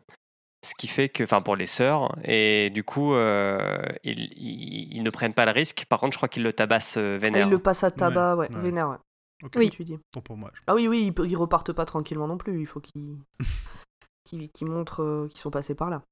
Ce 0.63 0.75
qui 0.75 0.87
fait 0.87 1.09
que, 1.09 1.23
enfin 1.23 1.41
pour 1.41 1.55
les 1.55 1.65
sœurs, 1.65 2.15
et 2.23 2.69
du 2.69 2.83
coup, 2.83 3.13
euh, 3.15 3.81
ils, 4.03 4.19
ils- 4.37 4.89
ils 4.95 5.01
ne 5.03 5.09
prennent 5.09 5.33
pas 5.33 5.45
le 5.45 5.51
risque. 5.51 5.85
Par 5.89 5.99
contre, 5.99 6.13
je 6.13 6.19
crois 6.19 6.29
qu'ils 6.29 6.43
le 6.43 6.53
tabassent 6.53 6.97
euh, 6.97 7.15
Ah, 7.15 7.17
vénère. 7.19 7.47
il 7.47 7.51
le 7.51 7.57
passe 7.59 7.83
à 7.83 7.89
tabac, 7.91 8.35
ouais, 8.35 8.47
Ouais, 8.47 8.55
ouais. 8.55 8.61
vénère, 8.61 8.89
ouais, 8.89 8.97
Ok, 9.43 9.53
comme 9.53 9.69
tu 9.71 9.83
dis. 9.83 9.97
tant 10.11 10.21
pour 10.21 10.37
moi. 10.37 10.51
Ah 10.67 10.75
oui, 10.75 10.87
oui, 10.87 11.11
ils, 11.17 11.25
ils 11.29 11.35
repartent 11.35 11.73
pas 11.73 11.85
tranquillement 11.85 12.27
non 12.27 12.37
plus, 12.37 12.59
il 12.61 12.67
faut 12.67 12.79
qu'ils 12.79 13.17
qu'ils 14.23 14.49
qu'ils 14.51 14.67
montrent 14.67 15.03
euh, 15.03 15.27
qu'ils 15.27 15.39
sont 15.39 15.51
passés 15.51 15.75
par 15.75 15.89
là. 15.89 16.03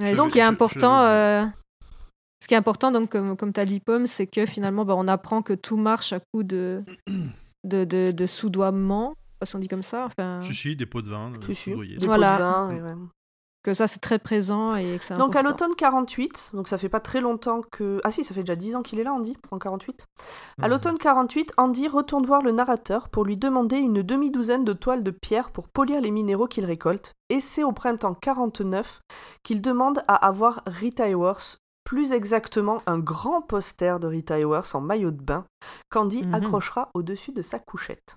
Ouais, 0.00 0.14
ce 0.16 0.28
qui 0.28 0.38
est 0.38 0.42
je- 0.42 0.46
je 0.46 0.48
important, 0.48 1.00
euh, 1.02 1.44
ce 2.42 2.48
qui 2.48 2.54
est 2.54 2.56
important, 2.56 2.90
donc 2.92 3.10
comme, 3.10 3.36
comme 3.36 3.52
tu 3.52 3.60
as 3.60 3.64
dit 3.64 3.80
Pomme, 3.80 4.06
c'est 4.06 4.26
que 4.26 4.44
finalement, 4.46 4.84
bah, 4.84 4.94
on 4.96 5.08
apprend 5.08 5.40
que 5.42 5.52
tout 5.54 5.76
marche 5.76 6.12
à 6.12 6.20
coup 6.20 6.42
de, 6.42 6.82
de, 7.64 7.84
de, 7.84 8.10
de 8.12 8.26
soudoiement, 8.26 9.14
je 9.16 9.32
sais 9.32 9.38
pas 9.40 9.46
si 9.46 9.56
on 9.56 9.58
dit 9.60 9.68
comme 9.68 9.82
ça, 9.82 10.04
enfin, 10.06 10.40
Si, 10.40 10.54
si, 10.54 10.76
des 10.76 10.86
pots 10.86 11.00
de 11.02 11.08
vin. 11.08 11.32
euh, 11.32 11.40
Si, 11.40 11.54
si, 11.54 11.70
soudoyés. 11.70 11.96
Des 11.96 12.04
Voilà. 12.06 12.32
pots 12.36 12.38
de 12.38 12.42
vin, 12.42 12.70
et 12.70 12.82
ouais. 12.82 12.94
Que 13.64 13.74
ça 13.74 13.86
c'est 13.88 13.98
très 13.98 14.18
présent 14.18 14.76
et 14.76 14.98
que 14.98 15.04
c'est 15.04 15.14
Donc 15.14 15.34
à 15.34 15.42
l'automne 15.42 15.74
48, 15.74 16.50
donc 16.52 16.68
ça 16.68 16.78
fait 16.78 16.88
pas 16.90 17.00
très 17.00 17.20
longtemps 17.20 17.62
que... 17.62 17.98
Ah 18.04 18.10
si, 18.10 18.22
ça 18.22 18.34
fait 18.34 18.42
déjà 18.42 18.56
10 18.56 18.76
ans 18.76 18.82
qu'il 18.82 19.00
est 19.00 19.04
là, 19.04 19.12
Andy, 19.14 19.36
en 19.50 19.58
48. 19.58 20.04
À 20.62 20.68
l'automne 20.68 20.98
48, 20.98 21.54
Andy 21.56 21.88
retourne 21.88 22.26
voir 22.26 22.42
le 22.42 22.52
narrateur 22.52 23.08
pour 23.08 23.24
lui 23.24 23.36
demander 23.36 23.78
une 23.78 24.02
demi-douzaine 24.02 24.64
de 24.64 24.74
toiles 24.74 25.02
de 25.02 25.10
pierre 25.10 25.50
pour 25.50 25.68
polir 25.68 26.00
les 26.00 26.10
minéraux 26.10 26.46
qu'il 26.46 26.66
récolte, 26.66 27.14
et 27.30 27.40
c'est 27.40 27.64
au 27.64 27.72
printemps 27.72 28.14
49 28.14 29.00
qu'il 29.42 29.62
demande 29.62 30.04
à 30.08 30.14
avoir 30.14 30.62
Rita 30.66 31.08
Hayworth, 31.08 31.58
plus 31.84 32.12
exactement 32.12 32.82
un 32.86 32.98
grand 32.98 33.40
poster 33.40 33.98
de 33.98 34.06
Rita 34.06 34.38
Hayworth 34.38 34.74
en 34.74 34.82
maillot 34.82 35.10
de 35.10 35.22
bain, 35.22 35.46
qu'Andy 35.90 36.22
Mhm. 36.22 36.34
accrochera 36.34 36.90
au-dessus 36.94 37.32
de 37.32 37.42
sa 37.42 37.58
couchette. 37.58 38.16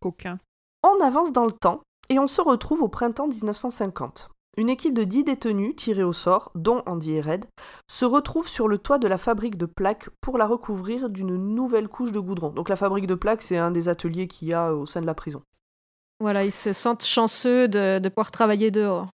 Coquin. 0.00 0.38
On 0.84 1.02
avance 1.02 1.32
dans 1.32 1.46
le 1.46 1.52
temps 1.52 1.80
et 2.08 2.18
on 2.18 2.26
se 2.26 2.40
retrouve 2.40 2.82
au 2.82 2.88
printemps 2.88 3.26
1950. 3.26 4.28
Une 4.56 4.68
équipe 4.68 4.94
de 4.94 5.04
10 5.04 5.24
détenus 5.24 5.74
tirés 5.76 6.04
au 6.04 6.12
sort, 6.12 6.52
dont 6.54 6.82
Andy 6.86 7.14
et 7.14 7.20
Red, 7.20 7.44
se 7.90 8.04
retrouve 8.04 8.48
sur 8.48 8.68
le 8.68 8.78
toit 8.78 8.98
de 8.98 9.08
la 9.08 9.18
fabrique 9.18 9.56
de 9.56 9.66
plaques 9.66 10.08
pour 10.20 10.38
la 10.38 10.46
recouvrir 10.46 11.08
d'une 11.10 11.36
nouvelle 11.36 11.88
couche 11.88 12.12
de 12.12 12.20
goudron. 12.20 12.50
Donc 12.50 12.68
la 12.68 12.76
fabrique 12.76 13.06
de 13.06 13.14
plaques, 13.16 13.42
c'est 13.42 13.56
un 13.58 13.70
des 13.72 13.88
ateliers 13.88 14.28
qu'il 14.28 14.48
y 14.48 14.52
a 14.52 14.72
au 14.74 14.86
sein 14.86 15.00
de 15.00 15.06
la 15.06 15.14
prison. 15.14 15.42
Voilà, 16.20 16.44
ils 16.44 16.52
se 16.52 16.72
sentent 16.72 17.04
chanceux 17.04 17.66
de, 17.66 17.98
de 17.98 18.08
pouvoir 18.08 18.30
travailler 18.30 18.70
dehors. 18.70 19.08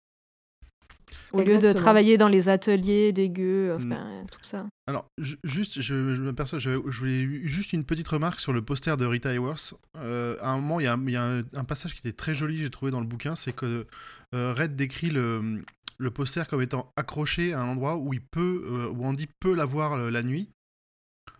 Au 1.32 1.42
lieu 1.42 1.60
de 1.60 1.72
travailler 1.72 2.18
dans 2.18 2.28
les 2.28 2.50
ateliers 2.50 3.12
dégueux, 3.14 3.78
Mm. 3.78 3.92
enfin, 3.94 4.24
tout 4.32 4.40
ça. 4.42 4.66
Alors, 4.88 5.06
ju- 5.20 5.38
juste, 5.44 5.80
je, 5.80 6.16
je 6.16 6.22
m'aperçois, 6.24 6.58
je, 6.58 6.72
je 6.88 7.00
voulais 7.00 7.48
juste 7.48 7.72
une 7.74 7.84
petite 7.86 8.08
remarque 8.08 8.40
sur 8.40 8.52
le 8.52 8.64
poster 8.64 8.98
de 8.98 9.06
Rita 9.06 9.30
Hayworth. 9.32 9.76
Euh, 9.98 10.38
à 10.42 10.50
un 10.52 10.56
moment, 10.58 10.80
il 10.80 10.86
y 10.86 10.88
a, 10.88 10.98
il 11.00 11.12
y 11.12 11.16
a 11.16 11.24
un, 11.24 11.44
un 11.54 11.64
passage 11.64 11.94
qui 11.94 12.00
était 12.00 12.16
très 12.18 12.34
joli, 12.34 12.58
j'ai 12.58 12.70
trouvé 12.72 12.92
dans 12.92 13.00
le 13.00 13.06
bouquin, 13.06 13.36
c'est 13.36 13.54
que 13.54 13.66
euh, 13.66 13.84
Red 14.34 14.76
décrit 14.76 15.10
le, 15.10 15.64
le 15.98 16.12
poster 16.12 16.44
comme 16.48 16.62
étant 16.62 16.92
accroché 16.96 17.54
à 17.54 17.62
un 17.62 17.68
endroit 17.70 17.98
où 17.98 18.14
il 18.14 18.22
peut, 18.22 18.64
euh, 18.66 18.90
où 18.90 19.06
Andy 19.06 19.28
peut 19.40 19.56
la 19.56 19.66
voir 19.66 19.94
euh, 19.94 20.10
la 20.12 20.24
nuit. 20.24 20.50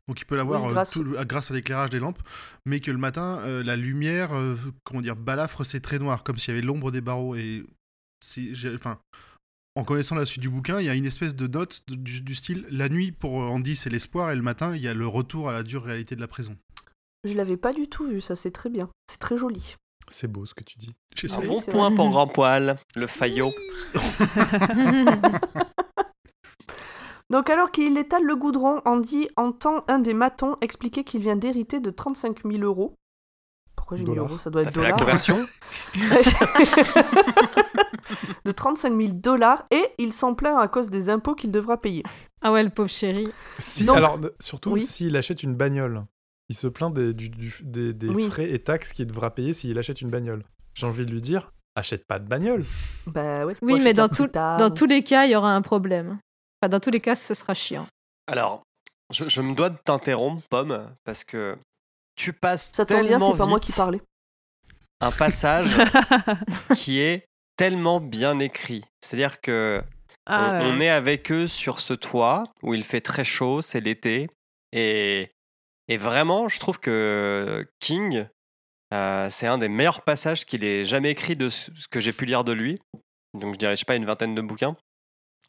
Donc 0.08 0.20
il 0.22 0.26
peut 0.26 0.36
la 0.36 0.44
voir 0.44 0.64
Oui, 0.64 0.70
euh, 0.70 1.24
grâce- 1.24 1.52
à 1.52 1.54
l'éclairage 1.54 1.92
des 1.92 2.00
lampes, 2.00 2.22
mais 2.66 2.80
que 2.80 2.90
le 2.90 2.98
matin, 2.98 3.40
euh, 3.44 3.62
la 3.64 3.76
lumière, 3.76 4.34
euh, 4.36 4.56
comment 4.84 5.02
dire, 5.02 5.16
balafre 5.16 5.64
ses 5.64 5.82
traits 5.82 6.02
noirs, 6.02 6.24
comme 6.24 6.38
s'il 6.38 6.54
y 6.54 6.58
avait 6.58 6.66
l'ombre 6.66 6.90
des 6.92 7.02
barreaux. 7.02 7.36
Et 7.36 7.64
c'est- 8.20 8.52
enfin, 8.74 9.00
en 9.76 9.84
connaissant 9.84 10.16
la 10.16 10.26
suite 10.26 10.42
du 10.42 10.50
bouquin, 10.50 10.80
il 10.80 10.86
y 10.88 10.90
a 10.90 10.96
une 10.96 11.06
espèce 11.06 11.36
de 11.36 11.46
note 11.46 11.84
du, 11.88 12.22
du 12.22 12.34
style 12.36 12.66
la 12.72 12.90
nuit 12.90 13.12
pour 13.12 13.34
Andy 13.36 13.76
c'est 13.76 13.92
l'espoir 13.92 14.32
et 14.32 14.36
le 14.36 14.42
matin 14.42 14.76
il 14.76 14.82
y 14.82 14.88
a 14.88 14.96
le 14.96 15.08
retour 15.08 15.48
à 15.48 15.52
la 15.54 15.62
dure 15.62 15.84
réalité 15.84 16.16
de 16.16 16.22
la 16.22 16.28
prison. 16.28 16.58
Je 17.24 17.34
l'avais 17.34 17.58
pas 17.58 17.72
du 17.74 17.88
tout 17.88 18.08
vu, 18.08 18.20
ça 18.20 18.36
c'est 18.36 18.52
très 18.52 18.70
bien. 18.72 18.90
C'est 19.12 19.20
très 19.20 19.38
joli. 19.38 19.76
C'est 20.10 20.28
beau 20.28 20.46
ce 20.46 20.54
que 20.54 20.64
tu 20.64 20.78
dis. 20.78 20.94
Un 21.32 21.40
oui, 21.42 21.48
bon 21.48 21.62
point 21.62 21.92
pour 21.96 22.10
Grand 22.10 22.28
Poil, 22.28 22.76
le 22.96 23.08
faillot. 23.08 23.52
Donc 27.30 27.50
alors 27.52 27.72
qu'il 27.72 27.96
étale 27.98 28.24
le 28.24 28.36
goudron, 28.36 28.82
Andy 28.86 29.30
entend 29.36 29.84
un 29.88 30.00
des 30.00 30.14
matons 30.16 30.56
expliquer 30.62 31.04
qu'il 31.04 31.22
vient 31.22 31.36
d'hériter 31.36 31.80
de 31.80 31.92
35 31.92 32.38
000 32.44 32.64
euros. 32.64 32.96
pourquoi 33.76 33.98
j'ai 33.98 34.04
mis 34.04 34.08
Dollars. 34.10 34.26
euros? 34.32 34.40
Ça 34.40 34.50
doit 34.50 34.64
être 34.64 34.74
fait 34.74 34.82
la 34.82 34.94
dollars. 34.94 35.00
conversion 35.00 35.38
de 38.46 38.52
35 38.52 38.98
000 39.00 39.14
dollars 39.14 39.64
et 39.70 39.84
il 40.00 40.12
s'en 40.12 40.34
plaint 40.34 40.58
à 40.60 40.68
cause 40.68 40.90
des 40.90 41.12
impôts 41.12 41.36
qu'il 41.36 41.52
devra 41.52 41.80
payer. 41.80 42.02
Ah 42.42 42.52
ouais, 42.52 42.64
le 42.64 42.72
pauvre 42.72 42.90
chéri. 42.90 43.28
Si, 43.60 43.86
Donc- 43.86 43.98
alors, 43.98 44.18
surtout 44.40 44.72
Oui. 44.72 44.82
s'il 44.82 45.16
achète 45.16 45.44
une 45.44 45.54
bagnole. 45.56 46.06
Il 46.50 46.56
se 46.56 46.68
plaint 46.68 46.94
des, 46.94 47.14
du- 47.14 47.30
du- 47.30 47.56
des, 47.62 47.94
des 47.94 48.08
Oui. 48.10 48.28
frais 48.30 48.50
et 48.50 48.60
taxes 48.60 48.92
qu'il 48.94 49.06
devra 49.08 49.34
payer 49.34 49.54
s'il 49.54 49.78
achète 49.78 50.02
une 50.02 50.10
bagnole. 50.10 50.44
J'ai 50.74 50.86
envie 50.88 51.06
de 51.06 51.12
lui 51.12 51.22
dire, 51.22 51.52
achète 51.76 52.06
pas 52.08 52.18
de 52.20 52.28
bagnole. 52.28 52.66
Bah 53.08 53.46
ouais. 53.46 53.56
Oui, 53.62 53.74
Moi, 53.74 53.80
mais 53.84 53.94
dans, 53.94 54.08
tout- 54.10 54.24
plus 54.24 54.32
tard. 54.32 54.58
dans 54.58 54.72
tous 54.72 54.86
les 54.88 55.04
cas, 55.04 55.26
il 55.26 55.32
y 55.32 55.36
aura 55.36 55.54
un 55.54 55.62
problème. 55.62 56.20
Enfin, 56.62 56.70
dans 56.70 56.80
tous 56.80 56.90
les 56.90 57.00
cas, 57.02 57.16
ce 57.16 57.34
sera 57.34 57.54
chiant. 57.54 57.88
Alors, 58.28 58.64
je, 59.14 59.28
je 59.30 59.42
me 59.42 59.54
dois 59.56 59.70
de 59.70 59.78
t'interrompre, 59.84 60.42
Pomme, 60.50 60.90
parce 61.04 61.24
que 61.24 61.56
tu 62.16 62.34
passes 62.34 62.72
Ça 62.74 62.86
tombe 62.86 63.00
bien, 63.02 63.10
tellement 63.10 63.32
c'est 63.32 63.38
pas 63.38 63.46
moi 63.48 63.60
qui 63.60 63.72
parlais. 63.72 64.02
un 65.02 65.12
passage 65.12 65.70
qui 66.76 67.00
est 67.00 67.26
tellement 67.56 68.00
bien 68.00 68.40
écrit. 68.40 68.84
C'est-à-dire 69.02 69.40
que 69.42 69.82
Ah, 70.26 70.60
on, 70.64 70.80
est 70.80 70.90
avec 70.90 71.32
eux 71.32 71.48
sur 71.48 71.80
ce 71.80 71.94
toit 71.94 72.44
où 72.64 72.74
il 72.74 72.84
fait 72.84 73.02
très 73.02 73.24
chaud, 73.24 73.62
c'est 73.62 73.80
l'été, 73.82 74.30
et, 74.74 75.32
et 75.90 75.98
vraiment, 75.98 76.48
je 76.48 76.60
trouve 76.60 76.80
que 76.80 77.66
King, 77.80 78.28
euh, 78.94 79.28
c'est 79.32 79.48
un 79.48 79.58
des 79.58 79.70
meilleurs 79.70 80.04
passages 80.04 80.46
qu'il 80.46 80.64
ait 80.64 80.86
jamais 80.86 81.10
écrit 81.10 81.36
de 81.36 81.50
ce 81.50 81.72
que 81.90 82.00
j'ai 82.00 82.14
pu 82.14 82.26
lire 82.26 82.44
de 82.44 82.52
lui. 82.52 82.80
Donc 83.34 83.56
je 83.56 83.60
dirais, 83.60 83.76
je 83.76 83.80
sais 83.80 83.86
pas, 83.86 83.96
une 83.96 84.06
vingtaine 84.06 84.36
de 84.36 84.42
bouquins. 84.42 84.78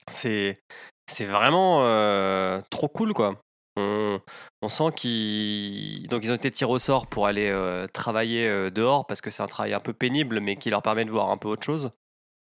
C'est 0.09 0.59
c'est 1.07 1.26
vraiment 1.26 1.81
euh, 1.83 2.62
trop 2.70 2.88
cool, 2.88 3.12
quoi. 3.12 3.38
On, 3.76 4.18
on 4.62 4.68
sent 4.68 4.92
qu'ils 4.96 6.09
donc 6.09 6.24
ils 6.24 6.33
ont 6.33 6.37
été 6.37 6.50
tirés 6.50 6.72
au 6.72 6.79
sort 6.79 7.07
pour 7.07 7.26
aller 7.26 7.48
euh, 7.48 7.87
travailler 7.87 8.70
dehors 8.70 9.07
parce 9.07 9.20
que 9.20 9.31
c'est 9.31 9.42
un 9.42 9.46
travail 9.46 9.74
un 9.74 9.81
peu 9.81 9.92
pénible, 9.92 10.40
mais 10.40 10.57
qui 10.57 10.70
leur 10.70 10.83
permet 10.83 11.05
de 11.05 11.11
voir 11.11 11.31
un 11.31 11.37
peu 11.37 11.48
autre 11.48 11.64
chose. 11.64 11.90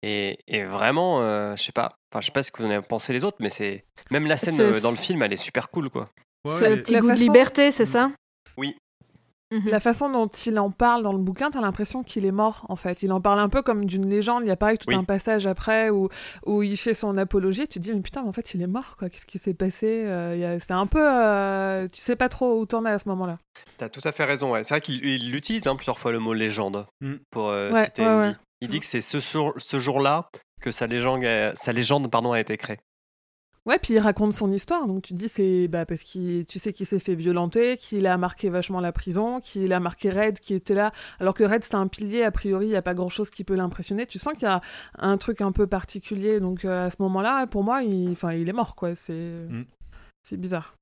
Et, 0.02 0.40
et 0.48 0.64
vraiment, 0.64 1.22
je 1.56 1.62
sais 1.62 1.72
pas, 1.72 1.98
enfin 2.12 2.22
je 2.22 2.28
sais 2.28 2.32
pas 2.32 2.44
ce 2.44 2.52
que 2.52 2.62
vous 2.62 2.68
en 2.68 2.72
avez 2.72 2.86
pensé 2.86 3.14
les 3.14 3.26
autres, 3.26 3.38
mais 3.40 3.50
c'est 3.50 3.86
même 4.12 4.26
la 4.26 4.38
scène 4.38 4.80
dans 4.82 4.92
le 4.92 4.98
film, 4.98 5.22
elle 5.22 5.34
est 5.34 5.38
super 5.38 5.70
cool, 5.70 5.90
quoi. 5.90 6.10
Ouais, 6.46 6.52
Ce 6.52 6.64
mais- 6.66 6.78
petit 6.78 6.94
La 6.94 7.02
goût 7.02 7.10
de 7.12 7.14
liberté, 7.16 7.72
c'est 7.72 7.86
ça 7.86 8.12
Oui. 8.58 8.76
Mhm. 9.52 9.70
La 9.70 9.80
façon 9.80 10.10
dont 10.10 10.28
il 10.28 10.58
en 10.58 10.72
parle 10.72 11.04
dans 11.04 11.14
le 11.14 11.20
bouquin, 11.20 11.52
t'as 11.52 11.62
l'impression 11.62 12.02
qu'il 12.04 12.26
est 12.26 12.32
mort 12.32 12.66
en 12.68 12.76
fait. 12.76 13.04
Il 13.04 13.12
en 13.12 13.22
parle 13.22 13.40
un 13.40 13.48
peu 13.48 13.62
comme 13.62 13.86
d'une 13.86 14.10
légende. 14.10 14.42
Il 14.44 14.48
y 14.48 14.52
a 14.52 14.56
pareil 14.56 14.80
tout 14.80 14.88
Oui. 14.90 14.96
un 14.96 15.04
passage 15.04 15.46
après 15.46 15.92
où, 15.92 16.10
où 16.48 16.64
il 16.64 16.76
fait 16.78 16.96
son 16.96 17.16
apologie. 17.18 17.68
Tu 17.68 17.80
te 17.80 17.80
dis 17.80 17.94
mais 17.94 18.02
putain, 18.02 18.24
mais 18.24 18.30
en 18.30 18.34
fait 18.34 18.56
il 18.56 18.62
est 18.64 18.68
mort 18.68 18.96
quoi. 18.98 19.08
Qu'est-ce 19.08 19.28
qui 19.28 19.38
s'est 19.38 19.54
passé 19.54 20.04
Euh, 20.08 20.34
il 20.36 20.40
y 20.42 20.46
a- 20.46 20.60
C'est 20.60 20.74
un 20.74 20.88
peu, 20.88 21.00
euh, 21.00 21.88
tu 21.92 22.02
sais 22.02 22.16
pas 22.16 22.28
trop 22.28 22.60
où 22.60 22.66
t'en 22.66 22.86
es 22.86 22.90
à 22.90 22.98
ce 22.98 23.08
moment-là. 23.10 23.38
T'as 23.78 23.88
tout 23.88 24.02
à 24.04 24.12
fait 24.12 24.26
raison, 24.26 24.52
ouais. 24.52 24.64
C'est 24.64 24.74
vrai 24.74 24.82
qu'il 24.82 25.06
il 25.06 25.36
utilise 25.36 25.68
hein, 25.68 25.76
plusieurs 25.76 26.00
fois 26.00 26.12
le 26.12 26.20
mot 26.20 26.34
légende 26.34 26.88
Mm. 27.02 27.14
pour 27.30 27.50
euh, 27.50 27.72
Ouais, 27.72 27.86
citer 27.86 28.02
ouais, 28.02 28.08
Andy. 28.08 28.28
ouais. 28.30 28.36
Il 28.62 28.68
dit 28.70 28.80
que 28.80 28.86
c'est 28.88 29.02
ce, 29.02 29.20
ce 29.20 29.80
jour-là 29.80 30.28
que 30.60 30.72
sa 30.72 30.88
légende, 30.88 31.24
sa 31.56 31.72
légende 31.72 32.10
pardon, 32.10 32.32
a 32.32 32.40
été 32.40 32.58
créée. 32.58 32.80
Ouais, 33.66 33.80
puis 33.80 33.96
il 33.96 34.00
raconte 34.00 34.32
son 34.34 34.52
histoire. 34.52 34.86
Donc 34.86 35.02
tu 35.02 35.14
te 35.14 35.18
dis 35.18 35.28
c'est 35.28 35.68
bah, 35.68 35.86
parce 35.88 36.04
qu'il, 36.04 36.46
tu 36.46 36.60
sais 36.60 36.72
qu'il 36.72 36.86
s'est 36.86 37.00
fait 37.00 37.16
violenter, 37.16 37.78
qu'il 37.78 38.06
a 38.06 38.16
marqué 38.18 38.50
vachement 38.52 38.80
la 38.80 38.92
prison, 38.92 39.40
qu'il 39.40 39.74
a 39.74 39.80
marqué 39.80 40.12
Red 40.12 40.40
qui 40.40 40.54
était 40.54 40.76
là. 40.76 40.92
Alors 41.20 41.34
que 41.34 41.44
Red 41.44 41.64
c'est 41.64 41.74
un 41.76 41.88
pilier. 41.88 42.24
A 42.24 42.32
priori, 42.32 42.68
il 42.68 42.72
y 42.72 42.76
a 42.76 42.84
pas 42.84 42.94
grand 42.94 43.10
chose 43.10 43.30
qui 43.32 43.44
peut 43.44 43.56
l'impressionner. 43.56 44.06
Tu 44.06 44.20
sens 44.20 44.34
qu'il 44.34 44.44
y 44.44 44.52
a 44.52 44.62
un 45.00 45.18
truc 45.18 45.42
un 45.42 45.52
peu 45.52 45.66
particulier. 45.66 46.40
Donc 46.40 46.64
euh, 46.64 46.86
à 46.88 46.90
ce 46.92 46.98
moment-là, 47.00 47.48
pour 47.48 47.64
moi, 47.64 47.82
il, 47.82 48.12
enfin, 48.12 48.34
il 48.34 48.48
est 48.48 48.54
mort 48.54 48.76
quoi. 48.76 48.94
C'est, 48.94 49.14
Mm. 49.50 49.66
c'est 50.24 50.38
bizarre. 50.38 50.76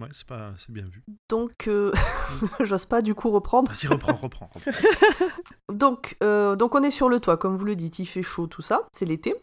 Ouais, 0.00 0.08
c'est 0.12 0.26
pas, 0.26 0.52
c'est 0.58 0.70
bien 0.72 0.86
vu. 0.86 1.02
Donc, 1.28 1.68
euh, 1.68 1.92
j'ose 2.60 2.86
pas 2.86 3.02
du 3.02 3.14
coup 3.14 3.28
reprendre. 3.30 3.70
Vas-y, 3.70 3.88
reprends, 3.88 4.14
reprends. 4.14 4.48
reprends. 4.54 4.70
Donc, 5.72 6.16
euh, 6.22 6.56
donc 6.56 6.74
on 6.74 6.82
est 6.82 6.90
sur 6.90 7.08
le 7.10 7.20
toit, 7.20 7.36
comme 7.36 7.56
vous 7.56 7.64
le 7.66 7.76
dites, 7.76 7.98
il 7.98 8.06
fait 8.06 8.22
chaud, 8.22 8.46
tout 8.46 8.62
ça, 8.62 8.86
c'est 8.92 9.04
l'été. 9.04 9.34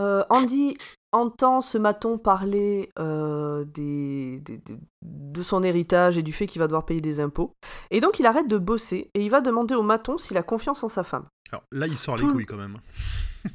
Euh, 0.00 0.24
Andy 0.30 0.76
entend 1.12 1.60
ce 1.60 1.78
maton 1.78 2.18
parler 2.18 2.90
euh, 2.98 3.64
des, 3.64 4.40
des- 4.40 4.58
des- 4.58 4.76
de 5.02 5.42
son 5.42 5.62
héritage 5.62 6.18
et 6.18 6.22
du 6.22 6.32
fait 6.32 6.46
qu'il 6.46 6.58
va 6.58 6.66
devoir 6.66 6.84
payer 6.84 7.00
des 7.00 7.20
impôts. 7.20 7.54
Et 7.90 8.00
donc 8.00 8.18
il 8.18 8.26
arrête 8.26 8.48
de 8.48 8.58
bosser 8.58 9.10
et 9.14 9.22
il 9.24 9.30
va 9.30 9.40
demander 9.40 9.74
au 9.74 9.82
maton 9.82 10.18
s'il 10.18 10.36
a 10.36 10.42
confiance 10.42 10.82
en 10.84 10.88
sa 10.90 11.04
femme. 11.04 11.24
Alors 11.50 11.62
là, 11.72 11.86
il 11.86 11.96
sort 11.96 12.16
les 12.16 12.24
couilles 12.26 12.46
quand 12.46 12.56
même. 12.58 12.78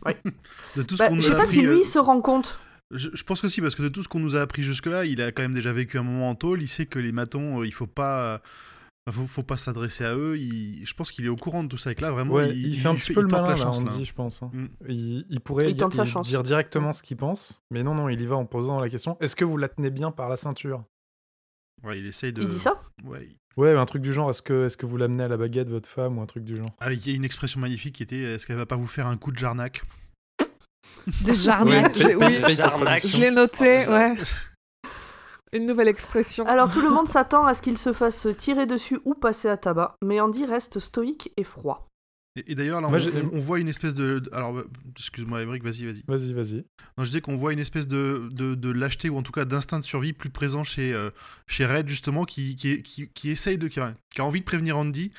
Ouais. 0.06 0.18
de 0.78 0.84
tout 0.84 0.96
ce 0.96 1.00
Bah, 1.00 1.10
qu'on 1.10 1.16
je 1.18 1.22
sais 1.22 1.32
pas 1.34 1.40
appris. 1.42 1.52
si 1.56 1.62
lui 1.64 1.82
euh, 1.82 1.84
se 1.84 2.00
rend 2.00 2.22
compte. 2.22 2.58
Je, 2.92 3.10
je 3.14 3.24
pense 3.26 3.42
que 3.42 3.50
si, 3.50 3.60
parce 3.62 3.76
que 3.76 3.84
de 3.84 3.90
tout 3.90 4.02
ce 4.04 4.08
qu'on 4.08 4.22
nous 4.22 4.38
a 4.38 4.42
appris 4.42 4.64
jusque-là, 4.64 5.04
il 5.04 5.22
a 5.22 5.34
quand 5.34 5.42
même 5.42 5.54
déjà 5.54 5.74
vécu 5.74 5.98
un 5.98 6.04
moment 6.04 6.30
en 6.30 6.36
tôle. 6.36 6.62
Il 6.62 6.70
sait 6.70 6.86
que 6.86 6.98
les 6.98 7.12
matons, 7.12 7.62
il 7.64 7.74
faut 7.74 7.88
pas. 7.88 8.40
Euh, 9.10 9.12
faut, 9.12 9.26
faut 9.28 9.44
pas 9.44 9.58
s'adresser 9.58 10.06
à 10.06 10.16
eux. 10.16 10.38
Il- 10.38 10.86
je 10.86 10.94
pense 10.94 11.12
qu'il 11.12 11.26
est 11.26 11.30
au 11.30 11.36
courant 11.36 11.64
de 11.64 11.70
tout 11.70 11.78
ça. 11.78 11.92
Et 11.92 11.96
que 11.96 12.02
là, 12.02 12.12
vraiment, 12.12 12.34
Ouais, 12.36 12.50
il, 12.52 12.68
il, 12.68 12.80
fait 12.80 12.88
un 12.88 12.96
petit 12.96 13.14
peu 13.14 13.22
il 13.22 13.24
le 13.24 13.30
malin, 13.30 13.44
la 13.44 13.50
là, 13.50 13.56
chance. 13.56 13.84
là. 13.84 13.92
Je 14.04 14.14
pense. 14.14 14.44
hein. 14.44 14.52
Mm. 14.54 14.68
Il, 14.90 15.26
il 15.30 15.40
pourrait 15.40 15.72
Il 15.72 15.78
tente 15.78 15.94
sa 15.94 16.04
il- 16.04 16.10
chance. 16.10 16.28
dire 16.28 16.44
directement 16.44 16.94
ce 16.94 17.02
qu'il 17.04 17.18
pense, 17.18 17.64
mais 17.72 17.84
non, 17.84 17.96
non, 17.96 18.10
il 18.10 18.22
y 18.22 18.26
va 18.26 18.36
en 18.36 18.46
posant 18.46 18.80
la 18.80 18.90
question 18.90 19.18
est-ce 19.20 19.36
que 19.36 19.46
vous 19.46 19.58
la 19.58 19.70
tenez 19.70 19.90
bien 19.90 20.12
par 20.12 20.30
la 20.30 20.38
ceinture? 20.38 20.84
Ouais, 21.84 21.98
il 22.00 22.06
essaye 22.06 22.32
de. 22.34 22.42
Il 22.44 22.50
dit 22.50 22.60
ça? 22.60 22.80
Ouais. 23.04 23.28
Ouais, 23.58 23.76
un 23.76 23.86
truc 23.86 24.02
du 24.02 24.14
genre 24.14 24.30
est-ce 24.30 24.42
que, 24.42 24.68
est 24.68 24.78
que 24.78 24.86
vous 24.86 24.96
l'amenez 24.98 25.24
à 25.24 25.28
la 25.28 25.36
baguette, 25.36 25.68
votre 25.68 25.90
femme, 25.90 26.18
ou 26.18 26.22
un 26.22 26.26
truc 26.26 26.44
du 26.46 26.56
genre? 26.56 26.70
Ah, 26.80 26.94
il 26.94 27.06
y 27.06 27.12
a 27.12 27.16
une 27.16 27.26
expression 27.26 27.60
magnifique 27.60 27.96
qui 27.96 28.04
était 28.04 28.20
est-ce 28.22 28.46
qu'elle 28.46 28.56
va 28.56 28.66
pas 28.66 28.78
vous 28.78 28.88
faire 28.88 29.08
un 29.08 29.18
coup 29.18 29.32
de 29.32 29.38
jarnac? 29.38 29.82
De 31.26 31.34
Jarnac. 31.34 31.98
Oui. 31.98 32.40
ta 32.42 32.54
Jarnac. 32.54 33.06
Je 33.08 33.18
l'ai 33.18 33.32
noté, 33.32 33.86
Oh, 33.88 33.92
ouais. 33.92 34.14
Une 35.54 35.66
nouvelle 35.66 35.88
expression. 35.88 36.46
Alors 36.46 36.72
tout 36.72 36.82
le 36.82 36.90
monde 36.96 37.08
s'attend 37.08 37.46
à 37.46 37.54
ce 37.54 37.62
qu'il 37.62 37.78
se 37.78 37.94
fasse 37.94 38.28
tirer 38.38 38.66
dessus 38.66 39.00
ou 39.06 39.14
passer 39.14 39.48
à 39.50 39.58
tabac, 39.58 39.96
mais 40.04 40.20
Andy 40.20 40.46
reste 40.46 40.80
stoïque 40.80 41.32
et 41.38 41.44
froid. 41.44 41.88
Et, 42.38 42.54
et 42.54 42.56
d'ailleurs, 42.56 42.82
on, 42.82 42.86
on- 43.34 43.40
voit 43.40 43.60
une 43.60 43.68
espèce 43.68 43.94
de. 43.94 44.20
de- 44.20 44.30
Alors, 44.34 44.58
euh, 44.58 44.66
excuse-moi, 44.98 45.42
Émeric, 45.42 45.66
vas-y, 45.66 45.84
vas-y. 45.86 46.02
Vas-y, 46.08 46.32
vas-y. 46.34 46.64
Non, 46.98 47.04
je 47.04 47.10
disais 47.10 47.20
qu'on 47.20 47.36
voit 47.36 47.52
une 47.52 47.60
espèce 47.60 47.90
de, 47.90 48.30
de, 48.32 48.56
de 48.56 48.70
lâcheté 48.72 49.10
ou 49.10 49.18
en 49.18 49.22
tout 49.22 49.34
cas 49.34 49.44
d'instinct 49.44 49.80
de 49.80 49.84
survie 49.84 50.14
plus 50.14 50.30
présent 50.30 50.64
chez, 50.64 50.94
euh, 50.94 51.10
chez 51.48 51.66
Red, 51.66 51.90
justement, 51.90 52.24
qui, 52.24 52.56
qui, 52.56 52.82
qui, 52.84 53.10
qui 53.10 53.32
essaye 53.32 53.58
de. 53.58 53.68
Qui 53.68 53.82
a, 53.82 53.94
qui 54.16 54.22
a 54.22 54.24
envie 54.26 54.40
de 54.40 54.46
prévenir 54.46 54.78
Andy, 54.78 55.12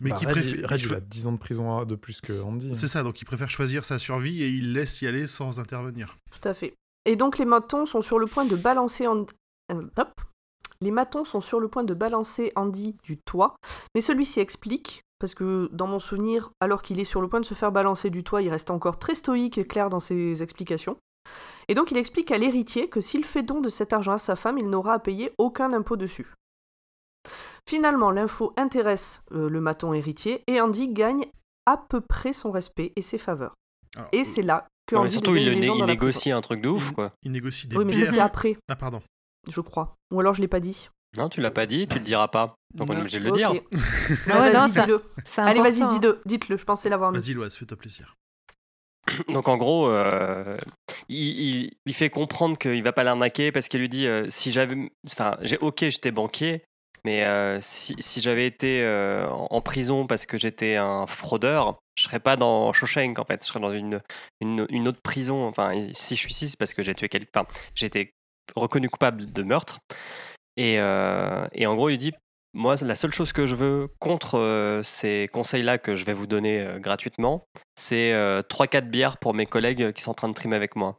mais 0.00 0.08
Bah, 0.08 0.16
qui 0.16 0.24
préfère. 0.24 0.70
Red, 0.70 0.80
il 0.80 0.94
a 0.94 1.00
10 1.00 1.26
ans 1.26 1.32
de 1.32 1.36
prison 1.38 1.84
de 1.84 1.94
plus 1.96 2.22
que 2.22 2.32
Andy. 2.42 2.68
hein. 2.70 2.72
C'est 2.74 2.88
ça, 2.88 3.02
donc 3.02 3.20
il 3.20 3.26
préfère 3.26 3.50
choisir 3.50 3.84
sa 3.84 3.98
survie 3.98 4.42
et 4.42 4.48
il 4.48 4.72
laisse 4.72 5.02
y 5.02 5.06
aller 5.06 5.26
sans 5.26 5.60
intervenir. 5.60 6.16
Tout 6.30 6.48
à 6.48 6.54
fait. 6.54 6.72
Et 7.04 7.16
donc 7.16 7.36
les 7.36 7.44
matons 7.44 7.84
sont 7.84 8.00
sur 8.00 8.18
le 8.18 8.24
point 8.26 8.46
de 8.46 8.56
balancer 8.56 9.06
Andy... 9.06 9.30
euh, 9.72 9.82
hop. 9.96 10.20
Les 10.80 10.90
matons 10.90 11.24
sont 11.24 11.40
sur 11.40 11.60
le 11.60 11.68
point 11.68 11.84
de 11.84 11.94
balancer 11.94 12.52
Andy 12.56 12.96
du 13.02 13.16
toit, 13.18 13.54
mais 13.94 14.00
celui-ci 14.00 14.40
explique, 14.40 15.02
parce 15.18 15.34
que 15.34 15.68
dans 15.72 15.86
mon 15.86 15.98
souvenir, 16.00 16.50
alors 16.60 16.82
qu'il 16.82 17.00
est 17.00 17.04
sur 17.04 17.22
le 17.22 17.28
point 17.28 17.40
de 17.40 17.46
se 17.46 17.54
faire 17.54 17.72
balancer 17.72 18.10
du 18.10 18.24
toit, 18.24 18.42
il 18.42 18.50
reste 18.50 18.70
encore 18.70 18.98
très 18.98 19.14
stoïque 19.14 19.56
et 19.56 19.64
clair 19.64 19.88
dans 19.88 20.00
ses 20.00 20.42
explications. 20.42 20.96
Et 21.68 21.74
donc 21.74 21.90
il 21.90 21.96
explique 21.96 22.30
à 22.32 22.38
l'héritier 22.38 22.88
que 22.88 23.00
s'il 23.00 23.24
fait 23.24 23.42
don 23.42 23.60
de 23.60 23.70
cet 23.70 23.92
argent 23.94 24.12
à 24.12 24.18
sa 24.18 24.36
femme, 24.36 24.58
il 24.58 24.68
n'aura 24.68 24.94
à 24.94 24.98
payer 24.98 25.32
aucun 25.38 25.72
impôt 25.72 25.96
dessus. 25.96 26.26
Finalement, 27.66 28.10
l'info 28.10 28.52
intéresse 28.58 29.22
euh, 29.32 29.48
le 29.48 29.60
maton 29.60 29.94
héritier 29.94 30.42
et 30.46 30.60
Andy 30.60 30.88
gagne 30.88 31.24
à 31.66 31.78
peu 31.78 32.02
près 32.02 32.34
son 32.34 32.50
respect 32.50 32.92
et 32.96 33.00
ses 33.00 33.16
faveurs. 33.16 33.54
Alors, 33.96 34.08
Et 34.12 34.24
c'est 34.24 34.42
là 34.42 34.66
que 34.86 34.96
Non, 34.96 35.00
mais 35.02 35.06
Andy 35.06 35.12
surtout, 35.14 35.36
il, 35.36 35.58
né- 35.58 35.82
négocie 35.86 36.30
un 36.30 36.42
truc 36.42 36.60
de 36.60 36.68
ouf, 36.68 36.90
quoi. 36.92 37.12
il 37.22 37.32
négocie 37.32 37.66
des. 37.66 37.76
Oui, 37.78 37.86
mais 37.86 37.94
ça 37.94 38.12
c'est 38.12 38.20
après, 38.20 38.58
Ah, 38.68 38.76
pardon. 38.76 39.00
Je 39.48 39.60
crois. 39.60 39.96
Ou 40.12 40.20
alors 40.20 40.34
je 40.34 40.40
l'ai 40.40 40.48
pas 40.48 40.60
dit. 40.60 40.88
Non, 41.16 41.28
tu 41.28 41.40
l'as 41.40 41.50
pas 41.52 41.66
dit, 41.66 41.86
tu 41.86 41.98
le 41.98 42.04
diras 42.04 42.26
pas. 42.28 42.56
Donc 42.74 42.88
on 42.90 42.92
est 42.92 42.96
Non. 42.96 43.00
obligé 43.02 43.20
de 43.20 43.24
le 43.24 43.30
dire. 43.30 43.52
Ah 44.28 44.40
ouais, 44.40 44.52
non, 44.52 44.66
ça- 44.66 44.82
dis-le. 44.84 45.02
C'est 45.22 45.42
Allez, 45.42 45.60
vas-y, 45.60 45.82
hein. 45.82 45.86
dis-le. 45.86 46.20
Dites-le, 46.26 46.56
je 46.56 46.64
pensais 46.64 46.88
l'avoir 46.88 47.12
mis. 47.12 47.18
Vas-y, 47.18 47.34
Loise, 47.34 47.56
fais-toi 47.56 47.76
plaisir. 47.76 48.16
Donc 49.28 49.48
en 49.48 49.56
gros, 49.56 49.88
euh, 49.88 50.56
il, 51.08 51.18
il- 51.64 51.70
il 51.86 51.94
fait 51.94 52.10
comprendre 52.10 52.58
qu'il 52.58 52.82
va 52.82 52.92
pas 52.92 53.04
l'arnaquer 53.04 53.52
parce 53.52 53.68
qu'il 53.68 53.80
lui 53.80 53.88
dit 53.88 54.06
euh, 54.06 54.26
si 54.30 54.50
j'avais, 54.50 54.90
enfin, 55.06 55.36
j'ai 55.42 55.58
ok, 55.58 55.80
j'étais 55.80 56.10
banquier, 56.10 56.64
mais 57.04 57.24
euh, 57.24 57.60
si, 57.60 57.94
si 57.98 58.20
j'avais 58.20 58.46
été 58.46 58.82
euh, 58.82 59.28
en 59.28 59.60
prison 59.60 60.06
parce 60.06 60.26
que 60.26 60.38
j'étais 60.38 60.76
un 60.76 61.06
fraudeur, 61.06 61.76
je 61.96 62.04
serais 62.04 62.18
pas 62.18 62.36
dans 62.36 62.72
Shawshank 62.72 63.18
en 63.20 63.24
fait, 63.24 63.42
je 63.42 63.48
serais 63.48 63.60
dans 63.60 63.72
une, 63.72 64.00
une, 64.40 64.66
une 64.70 64.88
autre 64.88 65.00
prison. 65.02 65.46
Enfin, 65.46 65.72
si 65.92 66.16
je 66.16 66.20
suis 66.20 66.30
ici, 66.32 66.48
c'est 66.48 66.58
parce 66.58 66.74
que 66.74 66.82
j'ai 66.82 66.94
tué 66.94 67.08
quelqu'un. 67.08 67.44
J'ai 67.76 67.86
été 67.86 68.10
reconnu 68.56 68.88
coupable 68.88 69.32
de 69.32 69.42
meurtre. 69.42 69.78
Et, 70.56 70.78
euh, 70.80 71.46
et 71.52 71.66
en 71.66 71.74
gros, 71.74 71.88
il 71.90 71.98
dit 71.98 72.12
moi, 72.56 72.76
la 72.82 72.94
seule 72.94 73.12
chose 73.12 73.32
que 73.32 73.46
je 73.46 73.56
veux 73.56 73.88
contre 73.98 74.38
euh, 74.38 74.80
ces 74.84 75.28
conseils-là 75.32 75.78
que 75.78 75.96
je 75.96 76.04
vais 76.04 76.12
vous 76.12 76.28
donner 76.28 76.60
euh, 76.60 76.78
gratuitement, 76.78 77.44
c'est 77.74 78.12
3-4 78.48 78.88
bières 78.88 79.18
pour 79.18 79.34
mes 79.34 79.46
collègues 79.46 79.92
qui 79.92 80.02
sont 80.02 80.12
en 80.12 80.14
train 80.14 80.28
de 80.28 80.34
trimer 80.34 80.54
avec 80.54 80.76
moi. 80.76 80.98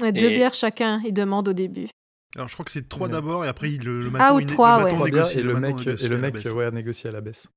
Ouais, 0.00 0.10
deux 0.12 0.30
Et- 0.30 0.34
bières 0.34 0.54
chacun, 0.54 1.02
il 1.04 1.12
demande 1.12 1.48
au 1.48 1.52
début. 1.52 1.88
Alors, 2.34 2.48
je 2.48 2.54
crois 2.54 2.64
que 2.64 2.70
c'est 2.70 2.88
trois 2.88 3.08
Ouais. 3.08 3.12
d'abord 3.12 3.44
et 3.44 3.48
après, 3.48 3.68
il- 3.70 3.84
le, 3.84 4.00
le 4.08 4.10
Ah, 4.18 4.32
ou 4.32 4.40
il 4.40 4.46
né- 4.46 4.52
trois, 4.54 4.78
le 4.78 4.84
ouais. 4.86 4.92
maton 4.92 5.04
négocie, 5.04 5.38
et 5.38 5.42
le 5.42 5.54
mec, 5.58 5.76
négocie 5.76 6.06
et 6.06 6.08
le 6.08 6.14
à 6.14 6.18
la 6.18 6.22
mec 6.22 6.34
baisse. 6.34 6.52
ouais, 6.52 6.70
négocie 6.70 7.08
à 7.08 7.10
la 7.12 7.20
baisse. 7.20 7.48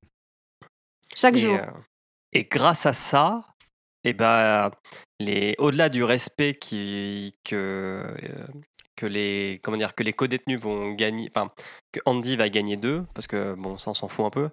Chaque 1.14 1.36
Et, 1.36 1.38
jour. 1.38 1.54
euh, 1.54 1.70
et 2.34 2.44
grâce 2.44 2.84
à 2.84 2.92
ça, 2.92 3.46
et 4.06 4.12
bah, 4.12 4.70
les, 5.18 5.56
au-delà 5.58 5.88
du 5.88 6.04
respect 6.04 6.54
qui, 6.54 7.32
que, 7.44 8.04
euh, 8.22 8.46
que 8.94 9.04
les 9.04 9.60
comment 9.64 9.76
dire 9.76 9.96
que 9.96 10.04
les 10.04 10.12
co-détenus 10.12 10.60
vont 10.60 10.92
gagner, 10.92 11.28
enfin 11.34 11.50
que 11.90 11.98
Andy 12.06 12.36
va 12.36 12.48
gagner 12.48 12.76
d'eux, 12.76 13.04
parce 13.14 13.26
que 13.26 13.54
bon, 13.54 13.78
ça 13.78 13.90
on 13.90 13.94
s'en 13.94 14.06
fout 14.06 14.24
un 14.24 14.30
peu. 14.30 14.48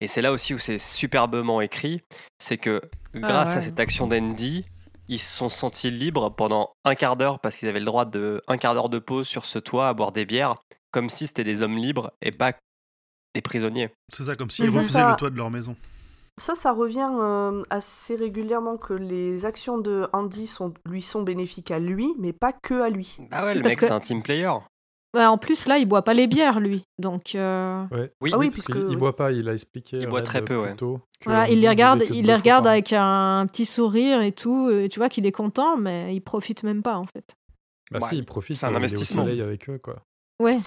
Et 0.00 0.08
c'est 0.08 0.20
là 0.20 0.32
aussi 0.32 0.52
où 0.52 0.58
c'est 0.58 0.78
superbement 0.78 1.60
écrit, 1.60 2.00
c'est 2.38 2.58
que 2.58 2.82
grâce 3.14 3.52
à 3.52 3.56
ouais. 3.56 3.62
cette 3.62 3.78
action 3.78 4.08
d'Andy, 4.08 4.64
ils 5.06 5.20
se 5.20 5.36
sont 5.36 5.48
sentis 5.48 5.92
libres 5.92 6.30
pendant 6.30 6.72
un 6.84 6.96
quart 6.96 7.16
d'heure 7.16 7.38
parce 7.38 7.56
qu'ils 7.56 7.68
avaient 7.68 7.78
le 7.78 7.86
droit 7.86 8.04
de 8.04 8.42
un 8.48 8.58
quart 8.58 8.74
d'heure 8.74 8.88
de 8.88 8.98
pause 8.98 9.28
sur 9.28 9.46
ce 9.46 9.60
toit 9.60 9.88
à 9.88 9.94
boire 9.94 10.10
des 10.10 10.26
bières, 10.26 10.56
comme 10.90 11.08
si 11.08 11.28
c'était 11.28 11.44
des 11.44 11.62
hommes 11.62 11.78
libres 11.78 12.10
et 12.20 12.32
pas 12.32 12.52
des 13.32 13.42
prisonniers. 13.42 13.90
C'est 14.12 14.24
ça, 14.24 14.34
comme 14.34 14.50
s'ils 14.50 14.64
refusaient 14.66 14.98
ça. 14.98 15.10
le 15.10 15.16
toit 15.16 15.30
de 15.30 15.36
leur 15.36 15.52
maison. 15.52 15.76
Ça, 16.38 16.54
ça 16.54 16.72
revient 16.72 17.10
euh, 17.20 17.62
assez 17.70 18.16
régulièrement 18.16 18.76
que 18.76 18.94
les 18.94 19.44
actions 19.44 19.78
de 19.78 20.06
Andy 20.12 20.46
sont, 20.46 20.72
lui 20.86 21.02
sont 21.02 21.22
bénéfiques 21.22 21.70
à 21.70 21.78
lui, 21.78 22.14
mais 22.18 22.32
pas 22.32 22.52
que 22.52 22.80
à 22.80 22.88
lui. 22.90 23.16
Bah 23.30 23.44
ouais, 23.44 23.54
le 23.54 23.60
Parce 23.62 23.72
mec 23.72 23.80
que- 23.80 23.86
c'est 23.86 23.92
un 23.92 24.00
team 24.00 24.22
player. 24.22 24.50
Ouais, 25.16 25.24
en 25.24 25.38
plus, 25.38 25.66
là, 25.66 25.78
il 25.78 25.86
boit 25.86 26.02
pas 26.02 26.12
les 26.12 26.26
bières, 26.26 26.60
lui. 26.60 26.82
Donc, 26.98 27.34
euh, 27.34 27.82
Ouais. 27.90 28.12
Oui, 28.20 28.30
Ah 28.34 28.38
oui, 28.38 28.50
parce 28.50 28.58
puisque- 28.66 28.72
qu'il 28.72 28.90
il 28.90 28.96
boit 28.96 29.16
pas, 29.16 29.32
il 29.32 29.48
a 29.48 29.52
expliqué. 29.54 29.96
Il 30.00 30.06
boit 30.06 30.20
très 30.22 30.44
peu, 30.44 30.56
ouais. 30.56 30.76
voilà, 31.24 31.48
il 31.48 31.60
les 31.60 31.68
regarde, 31.68 32.04
il 32.10 32.26
les 32.26 32.34
regarde 32.34 32.66
avec 32.66 32.92
un 32.92 33.46
petit 33.50 33.64
sourire 33.64 34.20
et 34.20 34.32
tout. 34.32 34.68
Et 34.70 34.88
tu 34.90 34.98
vois 35.00 35.08
qu'il 35.08 35.24
est 35.26 35.32
content, 35.32 35.76
mais 35.78 36.14
il 36.14 36.20
profite 36.20 36.62
même 36.62 36.82
pas, 36.82 36.96
en 36.98 37.04
fait. 37.06 37.24
Bah 37.90 38.00
Ouais, 38.02 38.08
si, 38.08 38.18
il 38.18 38.26
profite. 38.26 38.58
c'est 38.58 38.66
un 38.66 38.68
il 38.68 38.72
est 38.72 38.74
au 38.74 38.78
investissement. 38.80 39.22
soleil 39.22 39.40
avec 39.40 39.68
eux, 39.70 39.78
quoi. 39.82 39.96
Ouais. 40.40 40.58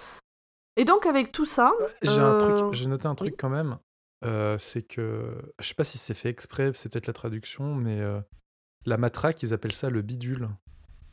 Et 0.75 0.85
donc, 0.85 1.05
avec 1.05 1.31
tout 1.31 1.45
ça, 1.45 1.71
J'ai 2.01 2.09
un 2.09 2.19
Euh, 2.23 2.59
truc, 2.61 2.73
j'ai 2.73 2.87
noté 2.87 3.05
un 3.07 3.13
truc 3.15 3.29
oui. 3.33 3.37
quand 3.37 3.49
même. 3.49 3.77
Euh, 4.23 4.57
c'est 4.57 4.83
que 4.83 5.35
je 5.59 5.67
sais 5.67 5.73
pas 5.73 5.83
si 5.83 5.97
c'est 5.97 6.13
fait 6.13 6.29
exprès, 6.29 6.71
c'est 6.75 6.91
peut-être 6.91 7.07
la 7.07 7.13
traduction, 7.13 7.75
mais 7.75 7.99
euh, 7.99 8.19
la 8.85 8.97
matraque, 8.97 9.41
ils 9.43 9.53
appellent 9.53 9.73
ça 9.73 9.89
le 9.89 10.01
bidule. 10.01 10.49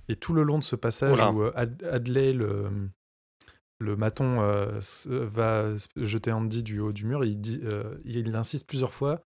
Et 0.08 0.16
tout 0.16 0.32
le 0.32 0.42
long 0.42 0.58
de 0.58 0.64
ce 0.64 0.76
passage 0.76 1.18
où 1.34 1.42
euh, 1.42 1.52
Ad- 1.54 1.82
Adley, 1.84 2.32
le, 2.32 2.70
le 3.78 3.96
maton, 3.96 4.40
euh, 4.40 4.78
va 5.06 5.74
jeter 5.96 6.32
Andy 6.32 6.62
du 6.62 6.80
haut 6.80 6.92
du 6.92 7.04
mur, 7.04 7.24
il, 7.24 7.40
dit, 7.40 7.60
il 8.04 8.34
insiste 8.34 8.66
plusieurs 8.66 8.92
fois, 8.92 9.22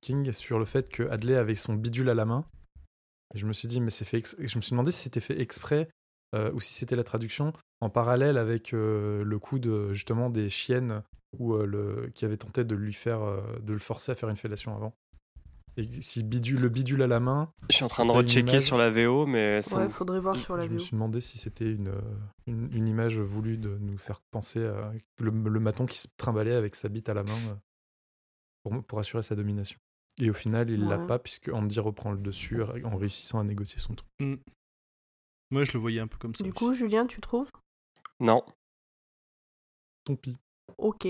King, 0.00 0.32
sur 0.32 0.58
le 0.58 0.64
fait 0.64 0.88
que 0.88 1.02
Adley 1.08 1.36
avait 1.36 1.54
son 1.54 1.74
bidule 1.74 2.08
à 2.08 2.14
la 2.14 2.24
main. 2.24 2.44
Et 3.34 3.38
je 3.38 3.46
me 3.46 3.52
suis 3.52 3.66
dit, 3.68 3.80
mais 3.80 3.90
c'est 3.90 4.04
fait. 4.04 4.22
Je 4.38 4.56
me 4.56 4.62
suis 4.62 4.70
demandé 4.70 4.92
si 4.92 5.02
c'était 5.02 5.20
fait 5.20 5.40
exprès 5.40 5.88
ou 6.52 6.60
si 6.60 6.74
c'était 6.74 6.96
la 6.96 7.04
traduction 7.04 7.52
en 7.80 7.90
parallèle 7.90 8.38
avec 8.38 8.70
le 8.72 9.38
coup 9.38 9.58
de 9.58 9.92
justement 9.92 10.30
des 10.30 10.48
chiennes 10.48 11.02
ou 11.38 11.54
euh, 11.54 11.66
le 11.66 12.10
qui 12.14 12.24
avait 12.24 12.36
tenté 12.36 12.64
de 12.64 12.74
lui 12.74 12.92
faire 12.92 13.22
euh, 13.22 13.40
de 13.60 13.72
le 13.72 13.78
forcer 13.78 14.12
à 14.12 14.14
faire 14.14 14.28
une 14.28 14.36
fellation 14.36 14.74
avant. 14.74 14.94
Et 15.78 16.00
si 16.00 16.22
bidule, 16.22 16.60
le 16.60 16.68
bidule 16.70 17.02
à 17.02 17.06
la 17.06 17.20
main, 17.20 17.52
Je 17.68 17.76
suis 17.76 17.84
en 17.84 17.88
train 17.88 18.06
de 18.06 18.10
rechecker 18.10 18.50
image 18.52 18.62
sur 18.62 18.78
la 18.78 18.90
VO, 18.90 19.26
mais 19.26 19.60
ça 19.60 19.78
ouais, 19.80 19.90
faudrait 19.90 20.20
voir 20.20 20.38
sur 20.38 20.56
la 20.56 20.64
je 20.64 20.68
me 20.70 20.74
VO. 20.78 20.80
suis 20.80 20.92
demandé 20.92 21.20
si 21.20 21.36
c'était 21.36 21.70
une, 21.70 21.88
euh, 21.88 22.00
une, 22.46 22.72
une 22.72 22.88
image 22.88 23.18
voulue 23.18 23.58
de 23.58 23.76
nous 23.76 23.98
faire 23.98 24.20
penser 24.30 24.64
à 24.64 24.92
le, 25.18 25.30
le 25.30 25.60
maton 25.60 25.84
qui 25.84 25.98
se 25.98 26.08
trimballait 26.16 26.54
avec 26.54 26.74
sa 26.76 26.88
bite 26.88 27.10
à 27.10 27.14
la 27.14 27.24
main 27.24 27.60
pour, 28.62 28.82
pour 28.84 28.98
assurer 29.00 29.22
sa 29.22 29.34
domination. 29.34 29.78
Et 30.18 30.30
au 30.30 30.34
final, 30.34 30.70
il 30.70 30.86
l'a 30.88 30.96
Ouais. 30.98 31.06
pas 31.06 31.18
puisque 31.18 31.50
Andy 31.52 31.78
reprend 31.78 32.10
le 32.10 32.18
dessus 32.18 32.62
en 32.62 32.96
réussissant 32.96 33.38
à 33.38 33.44
négocier 33.44 33.78
son 33.78 33.94
truc. 33.96 34.08
Moi, 35.50 35.64
je 35.64 35.72
le 35.74 35.78
voyais 35.78 36.00
un 36.00 36.06
peu 36.08 36.16
comme 36.16 36.34
ça. 36.34 36.42
Du 36.42 36.48
aussi. 36.50 36.58
coup, 36.58 36.72
Julien, 36.72 37.06
tu 37.06 37.20
trouves? 37.20 37.50
Non. 38.18 38.42
Tant 40.04 40.16
pis. 40.16 40.36
Ok. 40.78 41.06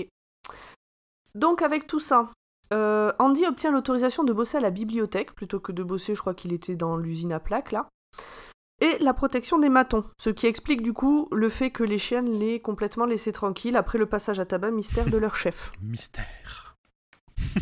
Donc, 1.37 1.61
avec 1.61 1.87
tout 1.87 1.99
ça, 1.99 2.31
euh, 2.73 3.13
Andy 3.19 3.45
obtient 3.45 3.71
l'autorisation 3.71 4.23
de 4.23 4.33
bosser 4.33 4.57
à 4.57 4.61
la 4.61 4.71
bibliothèque, 4.71 5.33
plutôt 5.33 5.59
que 5.59 5.71
de 5.71 5.83
bosser, 5.83 6.15
je 6.15 6.21
crois 6.21 6.33
qu'il 6.33 6.51
était 6.51 6.75
dans 6.75 6.97
l'usine 6.97 7.31
à 7.31 7.39
plaques, 7.39 7.71
là. 7.71 7.87
Et 8.81 8.97
la 8.99 9.13
protection 9.13 9.57
des 9.57 9.69
matons, 9.69 10.03
ce 10.19 10.29
qui 10.29 10.45
explique 10.45 10.83
du 10.83 10.93
coup 10.93 11.27
le 11.31 11.49
fait 11.49 11.71
que 11.71 11.83
les 11.83 11.97
chiennes 11.97 12.31
l'aient 12.37 12.59
complètement 12.59 13.05
laissé 13.05 13.31
tranquille 13.31 13.75
après 13.75 13.97
le 13.97 14.05
passage 14.05 14.39
à 14.39 14.45
tabac 14.45 14.69
mystère 14.71 15.05
de 15.09 15.17
leur 15.17 15.35
chef. 15.43 15.71
Mystère. 15.81 16.75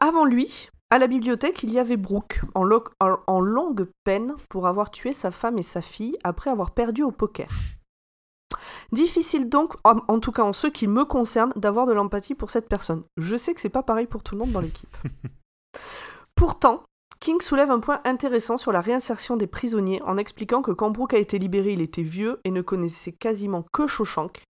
Avant 0.00 0.24
lui, 0.24 0.68
à 0.90 0.98
la 0.98 1.06
bibliothèque, 1.06 1.62
il 1.62 1.70
y 1.72 1.78
avait 1.78 1.96
Brooke, 1.96 2.40
en, 2.54 2.62
lo- 2.64 2.84
en- 3.00 3.18
en 3.26 3.40
longue 3.40 3.88
peine 4.04 4.34
pour 4.50 4.66
avoir 4.66 4.90
tué 4.90 5.12
sa 5.12 5.30
femme 5.30 5.58
et 5.58 5.62
sa 5.62 5.80
fille 5.80 6.16
après 6.24 6.50
avoir 6.50 6.72
perdu 6.72 7.02
au 7.02 7.10
poker. 7.10 7.48
Difficile 8.94 9.48
donc, 9.48 9.74
en, 9.82 9.96
en 10.06 10.20
tout 10.20 10.30
cas 10.30 10.44
en 10.44 10.52
ce 10.52 10.68
qui 10.68 10.86
me 10.86 11.04
concerne, 11.04 11.52
d'avoir 11.56 11.86
de 11.86 11.92
l'empathie 11.92 12.36
pour 12.36 12.50
cette 12.50 12.68
personne. 12.68 13.02
Je 13.16 13.36
sais 13.36 13.52
que 13.52 13.60
c'est 13.60 13.68
pas 13.68 13.82
pareil 13.82 14.06
pour 14.06 14.22
tout 14.22 14.36
le 14.36 14.38
monde 14.38 14.52
dans 14.52 14.60
l'équipe. 14.60 14.96
Pourtant, 16.36 16.84
King 17.18 17.40
soulève 17.40 17.72
un 17.72 17.80
point 17.80 18.00
intéressant 18.04 18.56
sur 18.56 18.70
la 18.70 18.80
réinsertion 18.80 19.36
des 19.36 19.48
prisonniers 19.48 20.00
en 20.02 20.16
expliquant 20.16 20.62
que 20.62 20.70
quand 20.70 20.92
Brooke 20.92 21.14
a 21.14 21.18
été 21.18 21.40
libéré, 21.40 21.72
il 21.72 21.80
était 21.80 22.02
vieux 22.02 22.38
et 22.44 22.52
ne 22.52 22.62
connaissait 22.62 23.10
quasiment 23.10 23.64
que 23.72 23.88
Shawshank. 23.88 24.44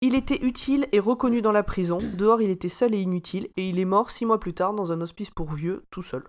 Il 0.00 0.16
était 0.16 0.44
utile 0.44 0.88
et 0.90 0.98
reconnu 0.98 1.40
dans 1.40 1.52
la 1.52 1.62
prison, 1.62 1.98
dehors 1.98 2.42
il 2.42 2.50
était 2.50 2.68
seul 2.68 2.92
et 2.92 3.00
inutile, 3.00 3.50
et 3.56 3.68
il 3.68 3.78
est 3.78 3.84
mort 3.84 4.10
six 4.10 4.26
mois 4.26 4.40
plus 4.40 4.54
tard 4.54 4.74
dans 4.74 4.90
un 4.90 5.00
hospice 5.00 5.30
pour 5.30 5.52
vieux, 5.52 5.84
tout 5.90 6.02
seul. 6.02 6.24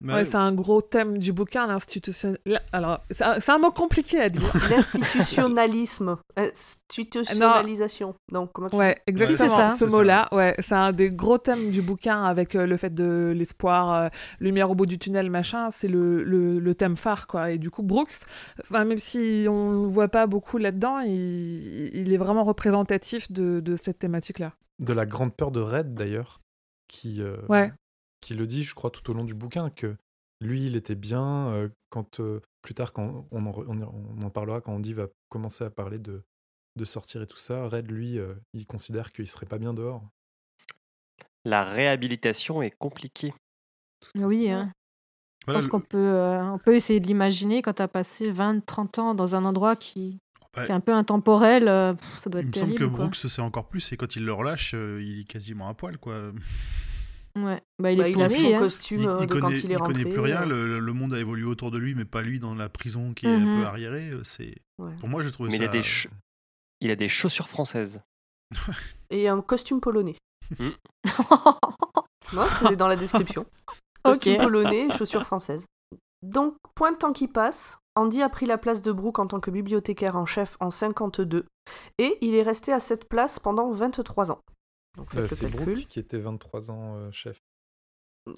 Mais- 0.00 0.14
Ouais, 0.14 0.24
c'est 0.24 0.36
un 0.36 0.52
gros 0.52 0.80
thème 0.80 1.18
du 1.18 1.32
bouquin, 1.32 1.66
l'institution. 1.66 2.36
la- 2.46 2.60
Alors, 2.72 3.00
c'est 3.10 3.50
un, 3.50 3.58
mot 3.58 3.72
compliqué 3.72 4.20
à 4.20 4.28
dire. 4.28 4.42
L'institutionnalisme. 4.70 6.16
Institutionnalisation. 6.36 8.14
Non, 8.32 8.46
comment 8.46 8.70
tu 8.70 8.76
Ouais, 8.76 8.96
exactement. 9.06 9.38
c'est 9.38 9.48
ça. 9.48 9.70
Ce 9.70 9.84
mot-là, 9.84 10.28
ouais, 10.32 10.54
c'est 10.60 10.74
un 10.74 10.92
des 10.92 11.10
gros 11.10 11.38
thèmes 11.38 11.70
du 11.70 11.82
bouquin 11.82 12.22
avec 12.24 12.54
euh, 12.54 12.66
le 12.66 12.76
fait 12.76 12.94
de 12.94 13.32
l'espoir, 13.36 13.92
euh, 13.92 14.08
lumière 14.40 14.70
au 14.70 14.74
bout 14.74 14.86
du 14.86 14.98
tunnel, 14.98 15.30
machin. 15.30 15.70
C'est 15.70 15.88
le, 15.88 16.22
le, 16.22 16.58
le 16.58 16.74
thème 16.74 16.96
phare, 16.96 17.26
quoi. 17.26 17.50
Et 17.50 17.58
du 17.58 17.70
coup, 17.70 17.82
Brooks, 17.82 18.24
enfin, 18.62 18.84
même 18.84 18.98
si 18.98 19.46
on 19.48 19.72
ne 19.82 19.86
voit 19.88 20.08
pas 20.08 20.26
beaucoup 20.26 20.58
là-dedans, 20.58 21.00
il, 21.00 21.90
il 21.94 22.12
est 22.12 22.16
vraiment 22.18 22.44
représentatif 22.44 23.30
de, 23.32 23.60
de 23.60 23.76
cette 23.76 23.98
thématique-là. 23.98 24.52
de 24.78 24.92
la 24.92 25.06
grande 25.06 25.34
peur 25.34 25.50
de 25.50 25.60
Red 25.60 25.94
d'ailleurs, 25.94 26.38
qui, 26.88 27.20
euh, 27.20 27.36
Ouais. 27.48 27.72
Qui 28.20 28.34
le 28.34 28.46
dit, 28.46 28.64
je 28.64 28.74
crois, 28.74 28.90
tout 28.90 29.08
au 29.10 29.14
long 29.14 29.24
du 29.24 29.34
bouquin, 29.34 29.70
que 29.70 29.96
lui, 30.40 30.66
il 30.66 30.76
était 30.76 30.94
bien. 30.94 31.48
euh, 31.48 31.68
quand 31.90 32.20
euh, 32.20 32.40
plus 32.62 32.74
tard, 32.74 32.92
quand 32.92 33.26
on 33.30 33.46
en, 33.46 33.52
on 33.66 33.82
en- 33.82 33.94
on 34.18 34.22
en 34.22 34.30
parlera, 34.30 34.60
quand 34.60 34.74
Andy 34.74 34.92
va 34.92 35.06
commencer 35.28 35.64
à 35.64 35.70
parler 35.70 35.98
de, 35.98 36.22
de 36.76 36.84
sortir 36.84 37.22
et 37.22 37.26
tout 37.26 37.36
ça, 37.38 37.66
Red, 37.68 37.90
lui, 37.90 38.18
euh, 38.18 38.34
il 38.52 38.66
considère 38.66 39.12
qu'il 39.12 39.26
serait 39.26 39.46
pas 39.46 39.58
bien 39.58 39.72
dehors. 39.74 40.02
La 41.44 41.64
réhabilitation 41.64 42.60
est 42.62 42.70
compliquée. 42.76 43.32
Oui, 44.14 44.50
hein. 44.50 44.72
je 45.46 45.52
pense 45.54 45.64
le- 45.64 45.70
qu'on 45.70 45.80
peut, 45.80 45.96
euh, 45.98 46.42
on 46.52 46.58
peut 46.58 46.74
essayer 46.76 47.00
de 47.00 47.06
l'imaginer 47.06 47.62
quand 47.62 47.74
tu 47.74 47.82
as 47.82 47.88
passé 47.88 48.30
20-30 48.30 48.98
ans 49.00 49.14
dans 49.14 49.34
un 49.34 49.44
endroit 49.44 49.74
qui, 49.76 50.18
Ouais. 50.56 50.64
qui 50.66 50.70
est 50.72 50.74
un 50.74 50.80
peu 50.80 50.92
intemporel. 50.92 51.68
euh, 51.68 51.94
pff, 51.94 52.20
ça 52.20 52.30
doit 52.30 52.40
Il 52.42 52.48
me 52.48 52.52
semble 52.52 52.74
que 52.74 52.84
quoi. 52.84 52.98
Brooks, 53.04 53.16
c'est 53.16 53.42
encore 53.42 53.68
plus, 53.68 53.92
et 53.92 53.96
quand 53.96 54.14
il 54.16 54.24
le 54.24 54.32
relâche, 54.32 54.74
euh, 54.74 55.02
il 55.02 55.20
est 55.20 55.24
quasiment 55.24 55.68
à 55.68 55.74
poil, 55.74 55.98
quoi. 55.98 56.32
Ouais. 57.44 57.62
Bah, 57.78 57.92
il 57.92 57.98
Bah, 57.98 58.08
est 58.08 58.12
il 58.12 58.22
a 58.22 58.28
son 58.28 58.54
hein. 58.54 58.58
costume 58.58 59.00
Il, 59.02 59.08
euh, 59.08 59.16
il 59.20 59.26
de 59.26 59.32
connaît, 59.32 59.40
quand 59.42 59.50
il 59.50 59.70
est 59.70 59.74
il 59.74 59.76
rentré. 59.76 59.92
connaît 60.02 60.10
plus 60.10 60.20
rien, 60.20 60.42
euh, 60.42 60.66
le, 60.66 60.78
le 60.80 60.92
monde 60.92 61.14
a 61.14 61.18
évolué 61.18 61.44
autour 61.44 61.70
de 61.70 61.78
lui, 61.78 61.94
mais 61.94 62.04
pas 62.04 62.22
lui 62.22 62.40
dans 62.40 62.54
la 62.54 62.68
prison 62.68 63.12
qui 63.14 63.26
est 63.26 63.30
un 63.34 63.60
peu 63.60 63.66
arriérée. 63.66 64.10
euh, 64.10 64.22
C'est... 64.24 64.54
ouais. 64.78 64.94
Pour 65.00 65.08
moi, 65.08 65.22
j'ai 65.22 65.30
trouvé 65.32 65.50
Mais 65.50 65.56
il 65.56 65.62
ça... 65.62 65.68
a 65.68 65.72
des 65.72 65.82
ch- 65.82 66.08
Il 66.80 66.90
a 66.90 66.96
des 66.96 67.08
chaussures 67.08 67.48
françaises. 67.48 68.02
Et 69.10 69.28
un 69.28 69.40
costume 69.40 69.80
polonais. 69.80 70.16
Non, 72.34 72.44
c'est 72.60 72.76
dans 72.76 72.88
la 72.88 72.96
description. 72.96 73.46
Costume 74.04 74.36
polonais 74.36 74.86
et 74.86 74.90
chaussures 74.90 75.24
françaises. 75.24 75.64
Donc, 76.22 76.54
point 76.74 76.92
de 76.92 76.96
temps 76.98 77.12
qui 77.12 77.26
passe, 77.26 77.78
Andy 77.96 78.22
a 78.22 78.28
pris 78.28 78.46
la 78.46 78.58
place 78.58 78.82
de 78.82 78.92
Brooke 78.92 79.18
en 79.18 79.26
tant 79.26 79.40
que 79.40 79.50
bibliothécaire 79.50 80.14
en 80.16 80.26
chef 80.26 80.56
en 80.60 80.70
52 80.70 81.46
et 81.98 82.18
il 82.20 82.34
est 82.34 82.42
resté 82.42 82.72
à 82.72 82.80
cette 82.80 83.08
place 83.08 83.38
pendant 83.38 83.70
23 83.72 84.30
ans. 84.30 84.40
Donc, 84.98 85.10
faites 85.10 85.18
Euh, 85.18 85.22
le 85.22 85.28
c'est 85.28 85.50
calcul. 85.50 85.74
Brooke 85.74 85.86
qui 85.88 85.98
était 85.98 86.18
23 86.18 86.70
ans 86.70 86.96
euh, 86.96 87.10
chef. 87.10 87.38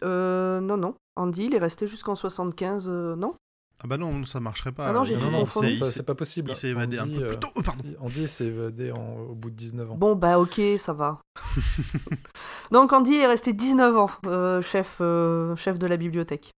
Euh, 0.04 0.60
non, 0.60 0.76
non. 0.76 0.94
Andy, 1.16 1.46
il 1.46 1.54
est 1.54 1.58
resté 1.58 1.88
jusqu'en 1.88 2.14
75, 2.14 2.86
euh, 2.88 3.16
non? 3.16 3.34
Ah 3.82 3.86
bah 3.86 3.96
non, 3.96 4.26
ça 4.26 4.40
marcherait 4.40 4.72
pas. 4.72 4.88
Ah 4.88 4.92
non, 4.92 5.04
j'ai 5.04 5.14
Il- 5.14 5.20
tout 5.20 5.26
il- 5.28 5.32
confondu. 5.32 5.68
il 5.68 5.78
ça, 5.78 5.86
s'est- 5.86 5.90
c'est 5.92 6.02
pas 6.02 6.14
possible. 6.14 6.50
Il 6.50 6.54
s'est 6.56 6.68
évadé 6.68 6.98
un 6.98 7.04
Andy, 7.04 7.14
peu 7.16 7.22
euh, 7.24 7.28
plus 7.28 7.38
tôt. 7.38 7.48
Oh, 7.56 7.62
pardon. 7.62 7.82
Andy 7.98 8.28
s'est 8.28 8.44
évadé 8.44 8.92
en- 8.92 9.20
au 9.30 9.34
bout 9.34 9.48
de 9.50 9.56
19 9.56 9.90
ans. 9.90 9.96
Bon, 9.96 10.14
bah 10.14 10.38
ok, 10.38 10.60
ça 10.78 10.92
va. 10.92 11.18
Donc 12.72 12.92
Andy 12.92 13.14
est 13.14 13.26
resté 13.26 13.52
19 13.52 13.96
ans 13.96 14.10
euh, 14.26 14.60
chef, 14.62 14.98
euh, 15.00 15.56
chef 15.56 15.78
de 15.78 15.86
la 15.86 15.96
bibliothèque. 15.96 16.50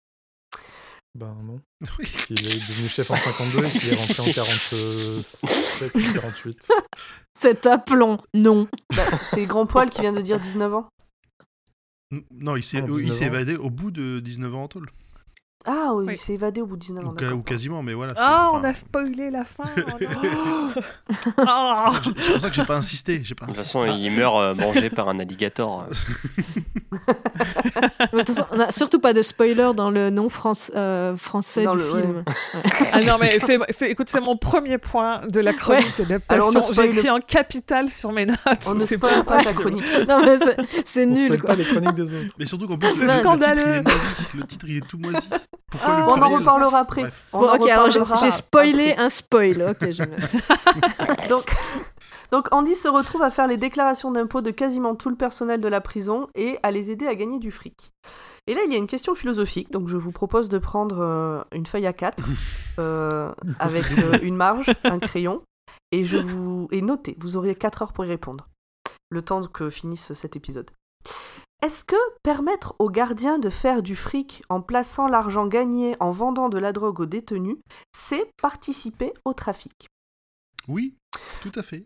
Ben 1.15 1.35
non. 1.45 1.61
Oui. 1.99 2.07
Il 2.31 2.47
est 2.47 2.55
devenu 2.69 2.89
chef 2.89 3.11
en 3.11 3.17
52 3.17 3.65
et 3.65 3.71
qu'il 3.79 3.93
est 3.93 3.97
rentré 3.97 4.23
en 4.23 4.33
47 4.33 5.95
ou 5.95 6.13
48. 6.15 6.69
Cet 7.35 7.67
aplomb, 7.67 8.19
non. 8.35 8.69
Bah, 8.95 9.03
c'est 9.23 9.47
Grand 9.47 9.67
Poil 9.67 9.91
qui 9.91 10.03
vient 10.03 10.13
de 10.13 10.21
dire 10.21 10.39
19 10.39 10.75
ans. 10.75 10.89
Non, 12.33 12.57
il 12.57 12.65
s'est, 12.65 12.79
Ah, 12.79 12.87
il 12.87 12.93
19 12.93 13.17
s'est 13.17 13.25
ans. 13.25 13.29
évadé 13.29 13.57
au 13.57 13.71
bout 13.71 13.91
de 13.91 14.21
19 14.21 14.55
ans 14.55 14.63
en 14.65 14.69
tôle. 14.69 14.91
Ah 15.67 15.93
oui, 15.95 16.05
Oui. 16.07 16.13
il 16.15 16.19
s'est 16.19 16.33
évadé 16.33 16.63
au 16.63 16.67
bout 16.67 16.77
de 16.77 16.81
19 16.83 17.05
ans. 17.05 17.09
Ou, 17.09 17.15
ca- 17.19 17.25
d'accord. 17.27 17.39
ou 17.39 17.43
quasiment, 17.43 17.83
mais 17.83 17.93
voilà. 17.93 18.15
c'est- 18.17 18.23
Ah, 18.25 18.49
on 18.55 18.65
a 18.65 18.73
spoilé 18.73 19.31
la 19.31 19.45
fin. 19.45 19.65
oh 19.77 19.83
non. 20.01 21.45
Ah. 21.47 21.93
C'est 22.03 22.33
pour 22.33 22.41
ça 22.41 22.49
que 22.49 22.55
j'ai 22.55 22.65
pas 22.65 22.77
insisté. 22.77 23.21
J'ai 23.23 23.35
pas 23.35 23.45
De 23.47 23.51
toute 23.53 23.61
insisté. 23.61 23.79
façon, 23.79 23.95
il 23.99 24.11
meurt 24.13 24.37
euh, 24.37 24.55
mangé 24.55 24.89
par 24.91 25.09
un 25.11 25.19
alligator. 25.19 25.87
Mais 28.13 28.21
de 28.21 28.25
toute 28.25 28.29
façon, 28.37 28.47
on 28.51 28.57
n'a 28.57 28.73
surtout 28.73 29.01
pas 29.01 29.13
de 29.13 29.23
spoiler 29.23 29.71
dans 29.77 29.91
le 29.91 30.11
nom 30.11 30.29
France- 30.29 30.73
euh, 30.75 31.17
français 31.17 31.65
Dans 31.65 31.75
du 31.77 31.83
le- 31.83 31.91
film. 31.91 32.25
Ah 32.93 33.01
non, 33.03 33.17
mais 33.21 33.39
c'est, 33.41 33.59
c'est- 33.71 33.91
écoute, 33.91 34.09
c'est 34.11 34.21
mon 34.21 34.37
premier 34.37 34.79
point 34.79 35.21
de 35.29 35.41
la 35.41 35.53
chronique 35.53 35.85
Alors, 36.29 36.49
on 36.49 36.53
d'adaptation. 36.53 36.73
J'ai 36.83 36.89
écrit 36.91 37.11
en 37.11 37.19
capital 37.21 37.91
sur 37.91 38.13
mes 38.13 38.27
notes. 38.27 38.39
On 38.67 38.75
ne 38.75 38.87
C'est 38.87 38.97
spoil 38.97 39.25
pas 39.25 39.43
ta 39.45 39.53
possible. 39.53 39.61
chronique. 39.61 40.09
Non, 40.09 40.21
mais 40.25 40.39
c'est- 40.39 40.57
c'est 40.85 41.07
On 41.07 41.11
nul, 41.11 41.41
quoi. 41.41 41.49
pas 41.51 41.57
les 41.57 41.65
chroniques 41.65 41.95
des 41.95 42.13
autres. 42.15 42.35
Mais 42.39 42.47
surtout 42.47 42.67
qu'en 42.67 42.79
plus, 42.79 42.89
C'est 42.91 43.01
le, 43.01 43.07
le 43.07 43.13
titre, 43.13 43.19
il 43.19 43.23
scandaleux. 43.23 43.61
est 43.73 43.83
moisi. 43.83 43.99
Le 44.35 44.43
titre, 44.45 44.67
il 44.69 44.77
est 44.79 44.87
tout 44.87 44.99
moisi. 44.99 45.29
Ah. 45.83 46.05
on 46.09 46.13
en 46.13 46.15
pluriel 46.15 46.39
reparlera 46.39 46.79
après. 46.81 47.03
Bref. 47.03 47.27
Bon, 47.33 47.53
ok, 47.53 47.69
alors 47.69 47.91
j'ai 47.91 48.31
spoilé 48.31 48.93
après. 48.93 49.03
un 49.03 49.09
spoil. 49.09 49.63
Ok, 49.71 49.91
je. 49.91 50.03
Donc, 51.29 51.55
donc 52.33 52.49
Andy 52.53 52.75
se 52.75 52.89
retrouve 52.89 53.23
à 53.23 53.31
faire 53.31 53.47
les 53.47 53.57
déclarations 53.57 54.13
d'impôts 54.13 54.41
de 54.41 54.51
quasiment 54.51 54.95
tout 54.95 55.11
le 55.11 55.17
personnel 55.17 55.61
de 55.61 55.69
la 55.69 55.81
prison 55.81 56.29
et 56.35 56.59
à 56.63 56.71
les 56.71 56.91
aider 56.91 57.07
à 57.07 57.15
gagner 57.15 57.39
du 57.39 57.51
fric. 57.51 57.93
Et 58.47 58.55
là, 58.55 58.61
il 58.65 58.73
y 58.73 58.75
a 58.75 58.79
une 58.79 58.87
question 58.87 59.15
philosophique, 59.15 59.71
donc 59.71 59.89
je 59.89 59.97
vous 59.97 60.13
propose 60.13 60.49
de 60.49 60.59
prendre 60.59 61.01
euh, 61.01 61.43
une 61.53 61.67
feuille 61.67 61.87
à 61.87 61.93
4 61.93 62.23
avec 63.59 63.85
euh, 63.99 64.19
une 64.23 64.37
marge, 64.37 64.71
un 64.85 64.99
crayon, 64.99 65.43
et 65.93 66.05
je 66.05 66.19
vous 66.19 66.69
et 66.71 66.83
notez, 66.83 67.17
vous 67.19 67.37
aurez 67.37 67.55
4 67.55 67.83
heures 67.83 67.93
pour 67.93 68.05
y 68.05 68.09
répondre, 68.09 68.49
le 69.11 69.23
temps 69.23 69.43
que 69.43 69.71
finisse 69.71 70.13
cet 70.13 70.37
épisode. 70.37 70.71
Est-ce 71.63 71.85
que 71.85 71.97
permettre 72.23 72.75
aux 72.79 72.89
gardiens 72.89 73.39
de 73.39 73.51
faire 73.51 73.83
du 73.83 73.95
fric 73.95 74.43
en 74.49 74.63
plaçant 74.63 75.07
l'argent 75.09 75.47
gagné 75.47 75.95
en 76.01 76.11
vendant 76.11 76.49
de 76.49 76.59
la 76.59 76.73
drogue 76.73 77.01
aux 77.01 77.07
détenus, 77.07 77.57
c'est 77.93 78.31
participer 78.41 79.13
au 79.27 79.35
trafic? 79.35 79.87
Oui, 80.69 80.95
tout 81.43 81.53
à 81.55 81.63
fait. 81.63 81.85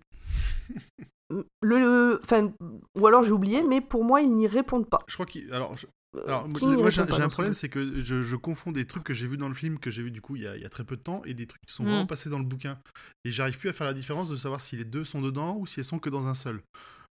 le, 1.30 1.44
le- 1.62 2.20
enfin, 2.22 2.52
ou 2.96 3.06
alors 3.06 3.22
j'ai 3.24 3.32
oublié, 3.32 3.62
mais 3.64 3.80
pour 3.80 4.04
moi, 4.04 4.20
ils 4.20 4.32
n'y 4.32 4.46
répondent 4.46 4.88
pas. 4.88 5.00
Je 5.08 5.14
crois 5.14 5.26
qu'il. 5.26 5.52
Alors, 5.52 5.76
je- 5.76 5.86
Euh, 6.16 6.28
alors 6.28 6.46
moi, 6.46 6.90
j'ai 6.90 7.00
un 7.02 7.28
problème, 7.28 7.54
c'est 7.54 7.68
que 7.68 8.00
je, 8.00 8.22
je 8.22 8.36
confonds 8.36 8.70
des 8.70 8.86
trucs 8.86 9.02
que 9.02 9.14
j'ai 9.14 9.26
vus 9.26 9.36
dans 9.36 9.48
le 9.48 9.54
film, 9.54 9.80
que 9.80 9.90
j'ai 9.90 10.00
vu 10.04 10.12
du 10.12 10.20
coup 10.20 10.36
il 10.36 10.42
y, 10.42 10.46
a, 10.46 10.54
il 10.54 10.62
y 10.62 10.64
a 10.64 10.68
très 10.68 10.84
peu 10.84 10.96
de 10.96 11.02
temps, 11.02 11.22
et 11.24 11.34
des 11.34 11.48
trucs 11.48 11.60
qui 11.66 11.74
sont 11.74 11.82
Mm. 11.82 11.88
vraiment 11.88 12.06
passés 12.06 12.30
dans 12.30 12.38
le 12.38 12.44
bouquin. 12.44 12.78
Et 13.24 13.32
j'arrive 13.32 13.58
plus 13.58 13.68
à 13.68 13.72
faire 13.72 13.86
la 13.88 13.94
différence 13.94 14.28
de 14.28 14.36
savoir 14.36 14.60
si 14.60 14.76
les 14.76 14.84
deux 14.84 15.04
sont 15.04 15.20
dedans 15.20 15.56
ou 15.56 15.66
si 15.66 15.80
elles 15.80 15.84
sont 15.84 15.98
que 15.98 16.10
dans 16.10 16.28
un 16.28 16.34
seul. 16.34 16.60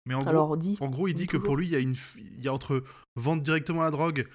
Mais 0.07 0.15
en 0.15 0.23
gros, 0.23 0.55
en 0.81 1.07
il 1.07 1.15
dit 1.15 1.27
que 1.27 1.33
toujours. 1.37 1.45
pour 1.45 1.57
lui, 1.57 1.67
il 1.67 1.73
y, 1.73 1.77
a 1.77 1.81
une, 1.81 1.95
il 2.17 2.41
y 2.41 2.49
a 2.49 2.53
entre 2.53 2.83
vendre 3.17 3.43
directement 3.43 3.83
la 3.83 3.91
drogue 3.91 4.27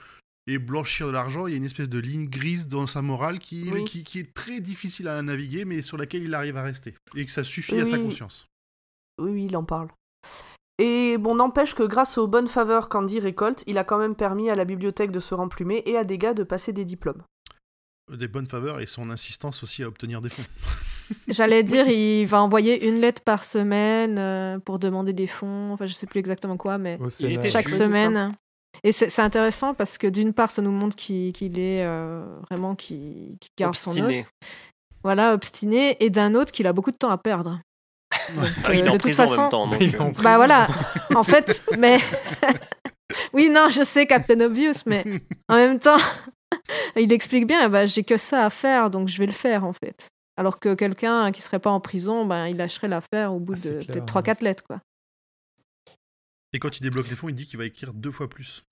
et 0.46 0.60
blanchir 0.60 1.08
de 1.08 1.12
l'argent, 1.12 1.48
il 1.48 1.52
y 1.52 1.54
a 1.54 1.58
une 1.58 1.64
espèce 1.64 1.90
de 1.90 2.00
ligne 2.00 2.28
grise 2.28 2.68
dans 2.68 2.86
sa 2.86 3.02
morale 3.02 3.40
qui, 3.40 3.70
Oui. 3.72 3.86
qui, 3.86 4.04
qui 4.04 4.20
est 4.20 4.34
très 4.34 4.60
difficile 4.60 5.08
à 5.08 5.22
naviguer, 5.22 5.66
mais 5.66 5.82
sur 5.82 5.98
laquelle 5.98 6.24
il 6.24 6.34
arrive 6.34 6.58
à 6.58 6.64
rester. 6.64 6.96
Et 7.16 7.26
que 7.26 7.32
ça 7.32 7.44
suffit 7.44 7.80
à 7.80 7.86
sa 7.86 7.98
conscience. 7.98 8.48
Oui, 9.22 9.32
oui, 9.32 9.46
il 9.46 9.56
en 9.56 9.64
parle. 9.64 9.90
Et 10.80 11.18
bon, 11.18 11.36
n'empêche 11.36 11.76
que 11.76 11.84
grâce 11.84 12.18
aux 12.18 12.28
bonnes 12.28 12.48
faveurs 12.48 12.90
qu'Andy 12.90 13.20
récolte, 13.20 13.64
il 13.68 13.78
a 13.78 13.84
quand 13.84 13.98
même 14.00 14.16
permis 14.16 14.50
à 14.50 14.56
la 14.56 14.66
bibliothèque 14.66 15.12
de 15.12 15.20
se 15.20 15.34
remplumer 15.34 15.84
et 15.86 15.98
à 15.98 16.04
des 16.04 16.18
gars 16.18 16.34
de 16.34 16.44
passer 16.44 16.74
des 16.74 16.84
diplômes. 16.84 17.24
Des 18.12 18.28
bonnes 18.28 18.48
faveurs 18.48 18.80
et 18.82 18.86
son 18.86 19.10
insistance 19.10 19.64
aussi 19.64 19.84
à 19.84 19.88
obtenir 19.88 20.20
des 20.20 20.30
fonds. 20.30 20.44
J'allais 21.28 21.64
dire, 21.64 21.88
il 21.88 22.26
va 22.26 22.42
envoyer 22.42 22.88
une 22.88 23.00
lettre 23.00 23.22
par 23.22 23.44
semaine 23.44 24.18
euh, 24.20 24.60
pour 24.60 24.80
demander 24.80 25.14
des 25.14 25.28
fonds. 25.28 25.70
Enfin, 25.72 25.86
je 25.86 25.94
sais 25.94 26.08
plus 26.08 26.20
exactement 26.20 26.58
quoi, 26.58 26.78
mais 26.78 26.98
chaque 27.48 27.70
semaine. 27.70 28.36
Et 28.84 28.92
c'est 28.92 29.20
intéressant 29.22 29.74
parce 29.74 29.98
que 29.98 30.08
d'une 30.08 30.34
part, 30.34 30.50
ça 30.52 30.62
nous 30.62 30.72
montre 30.72 30.96
qu'il 30.96 31.32
qu'il 31.32 31.60
est 31.60 31.84
euh, 31.86 32.26
vraiment 32.50 32.74
qui 32.76 33.38
garde 33.58 33.76
son 33.76 33.92
Obstiné. 33.92 34.20
os. 34.22 34.26
Voilà, 35.04 35.34
obstiné. 35.34 35.98
Et 36.04 36.10
d'un 36.10 36.34
autre, 36.34 36.52
qu'il 36.52 36.66
a 36.66 36.74
beaucoup 36.74 36.92
de 36.92 36.98
temps 36.98 37.12
à 37.12 37.18
perdre. 37.18 37.60
Bah, 38.36 38.44
Euh, 38.70 38.74
il 38.74 38.80
est 38.80 38.84
de 38.84 38.90
en 38.90 38.92
toute 38.94 39.02
prison 39.02 39.24
en 39.24 39.28
façon- 39.28 39.42
même 39.42 39.50
temps. 39.52 39.68
donc, 39.68 39.78
Il 39.82 39.94
est 39.96 40.00
en 40.02 40.08
euh, 40.08 40.12
prison. 40.12 40.24
Bah 40.24 40.38
voilà, 40.38 40.68
en 41.16 41.24
fait, 41.24 41.64
mais. 41.78 42.00
oui, 43.34 43.50
non, 43.50 43.70
je 43.70 43.84
sais 43.84 44.06
Captain 44.08 44.40
Obvious, 44.40 44.74
mais 44.86 45.04
en 45.50 45.56
même 45.56 45.78
temps, 45.80 45.98
il 46.96 47.12
explique 47.14 47.46
bien, 47.48 47.70
bah, 47.70 47.86
j'ai 47.86 48.04
que 48.04 48.18
ça 48.18 48.46
à 48.46 48.50
faire, 48.50 48.90
donc 48.90 49.08
je 49.08 49.18
vais 49.20 49.26
le 49.28 49.32
faire, 49.34 49.66
en 49.66 49.74
fait. 49.74 50.10
Alors 50.38 50.60
que 50.60 50.74
quelqu'un 50.74 51.32
qui 51.32 51.42
serait 51.42 51.60
pas 51.60 51.70
en 51.70 51.80
prison, 51.80 52.26
ben, 52.26 52.48
il 52.48 52.58
lâcherait 52.58 52.88
l'affaire 52.88 53.34
au 53.34 53.40
bout 53.40 53.54
Ah, 53.56 53.70
de 53.70 53.86
peut-être 53.86 54.16
ouais. 54.16 54.22
3-4 54.22 54.44
lettres, 54.44 54.64
quoi. 54.64 54.82
Et 56.54 56.60
quand 56.60 56.78
il 56.78 56.84
débloque 56.84 57.10
les 57.10 57.16
fonds, 57.16 57.30
il 57.30 57.36
dit 57.36 57.46
qu'il 57.46 57.58
va 57.58 57.66
écrire 57.66 57.94
deux 57.94 58.12
fois 58.12 58.30
plus. 58.30 58.64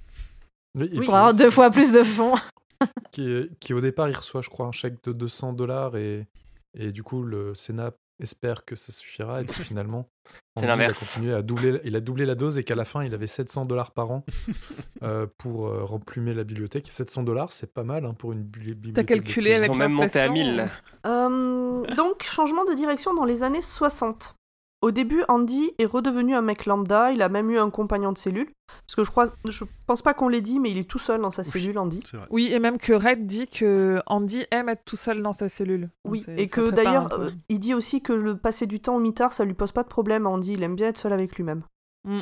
Oui, 0.76 0.90
et 0.92 1.02
Pour 1.02 1.16
avoir 1.16 1.34
deux 1.34 1.50
fois 1.50 1.70
plus 1.72 1.92
de 1.92 2.04
fonds. 2.04 2.36
qui, 3.12 3.50
qui, 3.60 3.74
au 3.74 3.82
départ 3.82 4.10
il 4.10 4.16
reçoit 4.16 4.42
je 4.42 4.50
crois 4.50 4.66
un 4.66 4.72
chèque 4.72 5.04
de 5.04 5.14
200 5.14 5.54
dollars 5.54 5.96
et, 5.98 6.28
et 6.74 6.92
du 6.92 7.04
coup 7.04 7.22
le 7.22 7.54
Sénat 7.54 7.92
espère 8.22 8.66
que 8.66 8.76
ça 8.76 8.92
suffira 8.92 9.42
et 9.42 9.46
puis 9.46 9.64
finalement 9.64 10.10
C'est 10.58 10.66
Andy, 10.66 10.68
l'inverse. 10.68 11.02
Il 11.02 11.04
a, 11.04 11.16
continué 11.16 11.34
à 11.34 11.42
doubler, 11.42 11.82
il 11.84 11.96
a 11.96 12.00
doublé 12.00 12.26
la 12.26 12.36
dose 12.36 12.58
et 12.58 12.64
qu'à 12.64 12.76
la 12.76 12.86
fin 12.86 13.04
il 13.04 13.14
avait 13.14 13.28
700 13.28 13.66
dollars 13.66 13.92
par 13.92 14.12
an 14.12 14.26
euh, 15.04 15.28
pour 15.38 15.68
euh, 15.68 15.84
remplumer 15.84 16.34
la 16.34 16.44
bibliothèque. 16.44 16.88
700 16.90 17.24
dollars 17.24 17.52
c'est 17.52 17.74
pas 17.74 17.84
mal 17.84 18.06
hein, 18.06 18.14
pour 18.14 18.32
une 18.34 18.44
bibli- 18.44 18.74
bibliothèque. 18.74 19.06
de 19.08 19.14
calculé 19.24 19.52
prison. 19.52 19.56
Ils 19.56 19.58
avec 19.58 19.72
sont 19.72 19.76
même 19.78 19.92
montés 19.94 20.20
à 20.20 20.28
l'inflation, 20.28 20.54
1000. 20.54 20.66
Euh, 21.06 21.96
donc, 21.96 22.24
changement 22.24 22.66
de 22.66 22.74
direction 22.74 23.14
dans 23.14 23.26
les 23.26 23.44
années 23.44 23.62
60. 23.62 24.36
Au 24.82 24.90
début, 24.90 25.24
Andy 25.28 25.72
est 25.78 25.86
redevenu 25.86 26.34
un 26.34 26.42
mec 26.42 26.66
lambda, 26.66 27.12
il 27.12 27.22
a 27.22 27.30
même 27.30 27.52
eu 27.52 27.60
un 27.60 27.70
compagnon 27.70 28.12
de 28.12 28.18
cellule. 28.18 28.52
Parce 28.88 28.96
que 28.96 29.04
je 29.04 29.12
crois, 29.12 29.28
je 29.48 29.64
pense 29.86 30.02
pas 30.02 30.16
qu'on 30.16 30.28
l'ait 30.28 30.42
dit, 30.42 30.60
mais 30.60 30.72
il 30.72 30.78
est 30.78 30.90
tout 30.90 30.98
seul 30.98 31.22
dans 31.22 31.30
sa 31.30 31.44
cellule, 31.44 31.78
Andy. 31.78 32.02
Oui, 32.32 32.50
et 32.52 32.58
même 32.58 32.80
que 32.80 32.94
Red 32.94 33.28
dit 33.28 33.48
que 33.48 34.02
Andy 34.08 34.44
aime 34.50 34.70
être 34.70 34.84
tout 34.84 34.96
seul 34.96 35.22
dans 35.22 35.34
sa 35.34 35.50
cellule. 35.50 35.90
Oui, 36.06 36.26
et 36.36 36.48
que 36.48 36.72
d'ailleurs, 36.72 37.14
euh, 37.14 37.30
il 37.50 37.60
dit 37.60 37.76
aussi 37.76 38.02
que 38.02 38.14
le 38.14 38.36
passer 38.36 38.66
du 38.66 38.80
temps 38.80 38.96
au 38.96 39.00
mitard, 39.00 39.34
ça 39.34 39.46
lui 39.46 39.54
pose 39.54 39.72
pas 39.72 39.84
de 39.84 39.88
problème, 39.90 40.26
Andy, 40.26 40.54
il 40.54 40.64
aime 40.64 40.76
bien 40.76 40.88
être 40.88 40.98
seul 40.98 41.14
avec 41.14 41.36
lui-même. 41.36 41.64
Mm. 42.06 42.22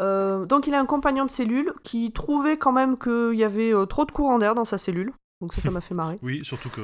Euh, 0.00 0.44
donc 0.44 0.66
il 0.66 0.74
a 0.74 0.80
un 0.80 0.86
compagnon 0.86 1.24
de 1.24 1.30
cellule 1.30 1.72
qui 1.84 2.10
trouvait 2.10 2.56
quand 2.56 2.72
même 2.72 2.98
qu'il 2.98 3.34
y 3.34 3.44
avait 3.44 3.72
euh, 3.72 3.86
trop 3.86 4.04
de 4.04 4.10
courant 4.10 4.38
d'air 4.38 4.56
dans 4.56 4.64
sa 4.64 4.76
cellule. 4.76 5.12
Donc 5.40 5.54
ça, 5.54 5.60
ça 5.60 5.70
m'a 5.70 5.80
fait 5.80 5.94
marrer. 5.94 6.18
Oui, 6.22 6.44
surtout 6.44 6.70
que. 6.70 6.80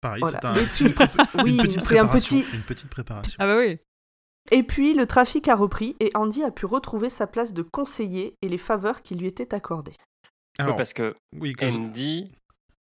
Pareil, 0.00 0.20
Voilà. 0.20 0.38
c'est 0.68 0.84
un, 0.84 0.88
une, 0.88 0.94
oui, 1.44 1.56
une 1.56 1.62
petite 1.62 1.82
c'est 1.82 1.98
un 1.98 2.06
petit- 2.06 2.44
Une 2.54 2.60
petite 2.62 2.88
préparation. 2.88 3.36
Ah 3.38 3.46
bah 3.46 3.56
oui. 3.58 3.78
Et 4.50 4.62
puis 4.62 4.94
le 4.94 5.06
trafic 5.06 5.46
a 5.48 5.54
repris 5.56 5.96
et 6.00 6.10
Andy 6.14 6.42
a 6.42 6.50
pu 6.50 6.64
retrouver 6.66 7.10
sa 7.10 7.26
place 7.26 7.52
de 7.52 7.62
conseiller 7.62 8.34
et 8.42 8.48
les 8.48 8.58
faveurs 8.58 9.02
qui 9.02 9.14
lui 9.14 9.26
étaient 9.26 9.54
accordées. 9.54 9.92
Ouais, 10.58 10.64
Alors, 10.64 10.76
parce 10.76 10.92
que 10.92 11.14
oui, 11.38 11.54
Andy. 11.60 12.30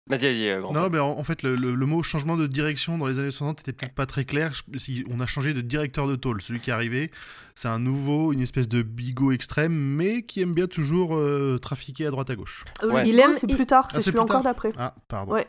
Vas-y, 0.09 0.21
vas-y, 0.21 0.49
euh, 0.49 0.61
grand 0.61 0.73
Non, 0.73 0.89
mais 0.89 1.01
en, 1.01 1.19
en 1.19 1.25
fait, 1.25 1.43
le, 1.43 1.57
le- 1.57 1.75
le 1.75 1.87
mot 1.87 2.01
changement 2.05 2.37
de 2.37 2.47
direction 2.47 2.97
dans 2.97 3.07
les 3.09 3.19
années 3.19 3.33
60 3.33 3.59
était 3.63 3.73
peut-être 3.73 3.95
pas 3.97 4.07
très 4.07 4.25
clair. 4.25 4.53
Si- 4.79 5.05
on 5.11 5.19
a 5.19 5.27
changé 5.27 5.53
de 5.53 5.61
directeur 5.61 6.07
de 6.07 6.15
tôle. 6.15 6.41
Celui 6.41 6.61
qui 6.61 6.71
est 6.71 6.73
arrivé, 6.73 7.11
c'est 7.57 7.67
un 7.67 7.81
nouveau, 7.81 8.33
une 8.33 8.41
espèce 8.41 8.69
de 8.69 8.83
bigot 8.83 9.33
extrême, 9.33 9.73
mais 9.75 10.23
qui 10.23 10.43
aime 10.43 10.55
bien 10.55 10.69
toujours 10.69 11.17
euh, 11.17 11.59
trafiquer 11.59 12.07
à 12.07 12.13
droite 12.13 12.31
à 12.31 12.37
gauche. 12.37 12.65
Euh, 12.85 12.93
Ouais. 12.93 13.09
Il 13.09 13.19
aime- 13.19 13.35
c'est 13.35 13.49
plus 13.49 13.67
tard, 13.67 13.87
Ah, 13.89 13.95
c'est 13.95 14.03
celui 14.03 14.13
plus 14.13 14.21
encore 14.21 14.43
d'après. 14.43 14.73
Ah, 14.79 14.95
pardon. 15.09 15.33
Ouais. 15.33 15.49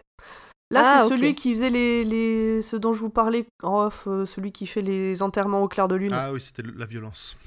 Là, 0.69 0.81
Ah, 0.83 0.97
c'est 0.99 1.05
ok. 1.13 1.19
celui 1.19 1.35
qui 1.35 1.53
faisait 1.53 1.69
les, 1.69 2.03
les... 2.03 2.61
ce 2.61 2.75
dont 2.75 2.91
je 2.93 2.99
vous 2.99 3.09
parlais 3.09 3.45
en 3.63 3.85
off, 3.85 4.03
euh, 4.07 4.25
celui 4.25 4.51
qui 4.51 4.67
fait 4.67 4.81
les 4.81 5.21
enterrements 5.23 5.61
au 5.63 5.67
clair 5.67 5.87
de 5.87 5.95
lune. 5.95 6.11
Ah 6.13 6.33
oui, 6.33 6.41
c'était 6.41 6.63
la 6.75 6.85
violence. 6.85 7.37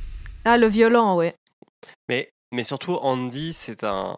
Ah, 0.44 0.56
le 0.56 0.66
violent, 0.68 1.16
ouais. 1.16 1.34
Mais, 2.08 2.30
mais 2.50 2.62
surtout, 2.62 2.94
Andy, 2.94 3.52
c'est 3.52 3.84
un. 3.84 4.16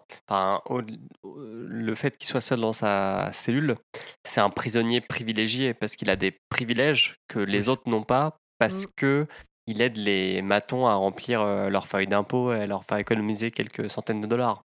Le 1.24 1.94
fait 1.94 2.16
qu'il 2.16 2.28
soit 2.28 2.40
seul 2.40 2.60
dans 2.60 2.72
sa 2.72 3.30
cellule, 3.32 3.76
c'est 4.24 4.40
un 4.40 4.50
prisonnier 4.50 5.00
privilégié 5.00 5.74
parce 5.74 5.96
qu'il 5.96 6.10
a 6.10 6.16
des 6.16 6.36
privilèges 6.48 7.16
que 7.28 7.38
les 7.38 7.68
autres 7.68 7.88
n'ont 7.88 8.04
pas 8.04 8.36
parce 8.58 8.84
Mm. 8.84 8.90
que 8.96 9.26
il 9.66 9.80
aide 9.80 9.96
les 9.96 10.42
matons 10.42 10.86
à 10.86 10.94
remplir 10.94 11.40
euh, 11.40 11.68
leurs 11.68 11.86
feuilles 11.86 12.06
d'impôt 12.08 12.52
et 12.52 12.60
à 12.60 12.66
leur 12.66 12.84
faire 12.84 12.98
économiser 12.98 13.50
quelques 13.50 13.90
centaines 13.90 14.20
de 14.20 14.26
dollars. 14.26 14.62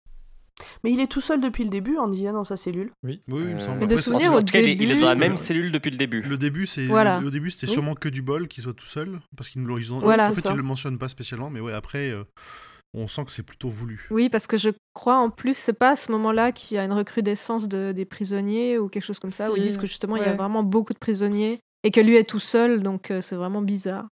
Mais 0.85 0.93
il 0.93 1.01
est 1.01 1.07
tout 1.07 1.21
seul 1.21 1.41
depuis 1.41 1.65
le 1.65 1.71
début, 1.71 1.97
Andy, 1.97 2.25
dans 2.25 2.45
sa 2.45 2.57
cellule. 2.57 2.93
Oui, 3.03 3.23
oui, 3.29 3.43
il 3.49 3.55
me 3.55 3.59
semble. 3.61 3.81
Mais 3.81 3.87
de 3.87 3.97
souvenir, 3.97 4.33
en 4.33 4.37
au 4.37 4.41
tout 4.41 4.53
cas, 4.53 4.61
il 4.61 4.69
est- 4.69 4.75
il 4.75 4.91
est 4.91 4.97
dans 4.99 5.07
la 5.07 5.15
début, 5.15 5.21
même 5.29 5.37
cellule 5.37 5.73
depuis 5.73 5.91
le 5.91 5.97
début. 5.97 6.23
Le 6.23 6.37
début, 6.37 6.67
c'est 6.67 6.87
Voilà. 6.87 7.21
le, 7.21 7.27
au 7.27 7.31
début, 7.31 7.51
c'était 7.51 7.67
Oui. 7.67 7.73
sûrement 7.73 7.95
que 7.95 8.09
du 8.09 8.23
bol 8.23 8.49
qu'il 8.49 8.63
soit 8.63 8.75
tout 8.75 8.87
seul, 8.87 9.21
parce 9.37 9.49
qu'ils 9.49 9.63
nous 9.63 9.79
ils 9.79 9.93
ont, 9.93 9.99
Voilà, 9.99 10.29
en 10.31 10.33
fait, 10.33 10.49
ils 10.49 10.57
le 10.57 10.63
mentionnent 10.63 10.99
pas 10.99 11.09
spécialement, 11.09 11.51
mais 11.51 11.61
ouais, 11.61 11.73
après, 11.73 12.11
euh, 12.11 12.25
on 12.95 13.09
sent 13.09 13.25
que 13.25 13.33
c'est 13.33 13.43
plutôt 13.43 13.71
voulu. 13.71 14.07
Oui, 14.11 14.29
parce 14.29 14.47
que 14.47 14.57
je 14.59 14.71
crois 14.93 15.17
en 15.17 15.31
plus, 15.31 15.57
c'est 15.57 15.73
pas 15.73 15.91
à 15.93 15.97
ce 15.97 16.13
moment-là 16.13 16.53
qu'il 16.53 16.77
y 16.77 16.79
a 16.79 16.85
une 16.85 16.93
recrudescence 16.93 17.67
de, 17.67 17.93
des 17.93 18.05
prisonniers 18.05 18.79
ou 18.79 18.89
quelque 18.89 19.05
chose 19.05 19.19
comme 19.19 19.31
ça, 19.31 19.51
où 19.51 19.57
ils 19.57 19.63
disent 19.63 19.79
que 19.79 19.87
justement 19.87 20.17
il 20.17 20.23
y 20.23 20.27
a 20.27 20.35
vraiment 20.35 20.63
beaucoup 20.63 20.93
de 20.93 20.99
prisonniers 20.99 21.59
et 21.85 21.91
que 21.91 22.01
lui 22.01 22.17
est 22.17 22.29
tout 22.29 22.39
seul, 22.39 22.83
donc 22.83 23.11
euh, 23.11 23.21
c'est 23.23 23.35
vraiment 23.37 23.63
bizarre. 23.63 24.07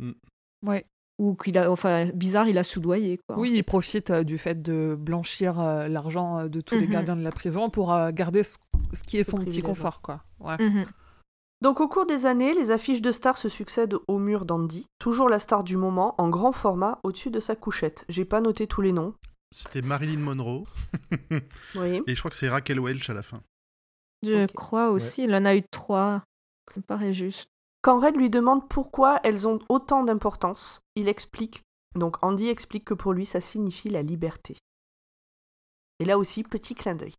Ouais. 0.66 0.84
Ou 1.20 1.34
qu'il 1.34 1.58
a, 1.58 1.70
enfin, 1.70 2.06
bizarre, 2.14 2.48
il 2.48 2.56
a 2.56 2.64
soudoyé, 2.64 3.18
quoi. 3.28 3.38
Oui, 3.38 3.52
il 3.54 3.62
profite 3.62 4.08
euh, 4.10 4.24
du 4.24 4.38
fait 4.38 4.62
de 4.62 4.96
blanchir 4.98 5.60
euh, 5.60 5.86
l'argent 5.86 6.38
euh, 6.38 6.48
de 6.48 6.62
tous 6.62 6.76
les 6.76 6.86
Mhm. 6.86 6.92
gardiens 6.92 7.16
de 7.16 7.22
la 7.22 7.30
prison 7.30 7.68
pour 7.68 7.92
euh, 7.92 8.10
garder 8.10 8.42
ce, 8.42 8.56
ce 8.94 9.04
qui 9.04 9.18
est 9.18 9.22
son 9.24 9.36
petit 9.44 9.60
confort, 9.60 10.00
quoi. 10.00 10.22
Ouais. 10.40 10.56
Mhm. 10.58 10.84
Donc 11.60 11.82
au 11.82 11.88
cours 11.88 12.06
des 12.06 12.24
années, 12.24 12.54
les 12.54 12.70
affiches 12.70 13.02
de 13.02 13.12
stars 13.12 13.36
se 13.36 13.50
succèdent 13.50 13.96
au 14.08 14.18
mur 14.18 14.46
d'Andy, 14.46 14.86
toujours 14.98 15.28
la 15.28 15.38
star 15.38 15.62
du 15.62 15.76
moment, 15.76 16.14
en 16.16 16.30
grand 16.30 16.52
format, 16.52 16.98
au-dessus 17.02 17.30
de 17.30 17.38
sa 17.38 17.54
couchette. 17.54 18.06
J'ai 18.08 18.24
pas 18.24 18.40
noté 18.40 18.66
tous 18.66 18.80
les 18.80 18.92
noms. 18.92 19.12
C'était 19.52 19.82
Marilyn 19.82 20.20
Monroe. 20.20 20.64
Oui. 21.74 22.00
Et 22.06 22.14
je 22.14 22.18
crois 22.18 22.30
que 22.30 22.36
c'est 22.36 22.48
Raquel 22.48 22.80
Welch 22.80 23.10
à 23.10 23.12
la 23.14 23.22
fin. 23.22 23.42
Je 24.22 24.46
crois 24.46 24.88
aussi. 24.88 25.24
Il 25.24 25.34
en 25.34 25.44
a 25.44 25.54
eu 25.54 25.62
trois. 25.70 26.22
Ça 26.72 26.78
me 26.78 26.82
paraît 26.82 27.12
juste. 27.12 27.49
Quand 27.82 27.98
Red 28.00 28.16
lui 28.16 28.30
demande 28.30 28.68
pourquoi 28.68 29.20
elles 29.24 29.48
ont 29.48 29.58
autant 29.68 30.04
d'importance, 30.04 30.80
il 30.96 31.08
explique, 31.08 31.62
donc 31.94 32.16
Andy 32.22 32.48
explique 32.48 32.84
que 32.84 32.94
pour 32.94 33.12
lui 33.12 33.24
ça 33.26 33.40
signifie 33.40 33.88
la 33.88 34.02
liberté. 34.02 34.56
Et 35.98 36.04
là 36.04 36.18
aussi, 36.18 36.42
petit 36.42 36.74
clin 36.74 36.94
d'œil. 36.94 37.14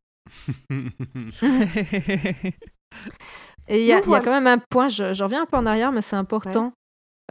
Et 3.68 3.82
il 3.82 3.86
y, 3.86 3.93
a- 3.93 4.01
quand 4.01 4.26
même 4.32 4.47
un 4.47 4.57
point, 4.57 4.89
je, 4.89 5.14
je 5.14 5.24
reviens 5.24 5.43
un 5.43 5.45
peu 5.45 5.57
en 5.57 5.66
arrière, 5.66 5.91
mais 5.91 6.01
c'est 6.01 6.16
important. 6.16 6.74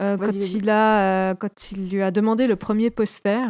Euh, 0.01 0.15
Vas-y, 0.15 0.29
quand, 0.31 0.37
vas-y. 0.39 0.57
il 0.57 0.69
a, 0.69 1.31
euh, 1.31 1.35
quand 1.35 1.71
il 1.71 1.89
lui 1.89 2.01
a 2.01 2.09
demandé 2.11 2.47
le 2.47 2.55
premier 2.55 2.89
poster, 2.89 3.45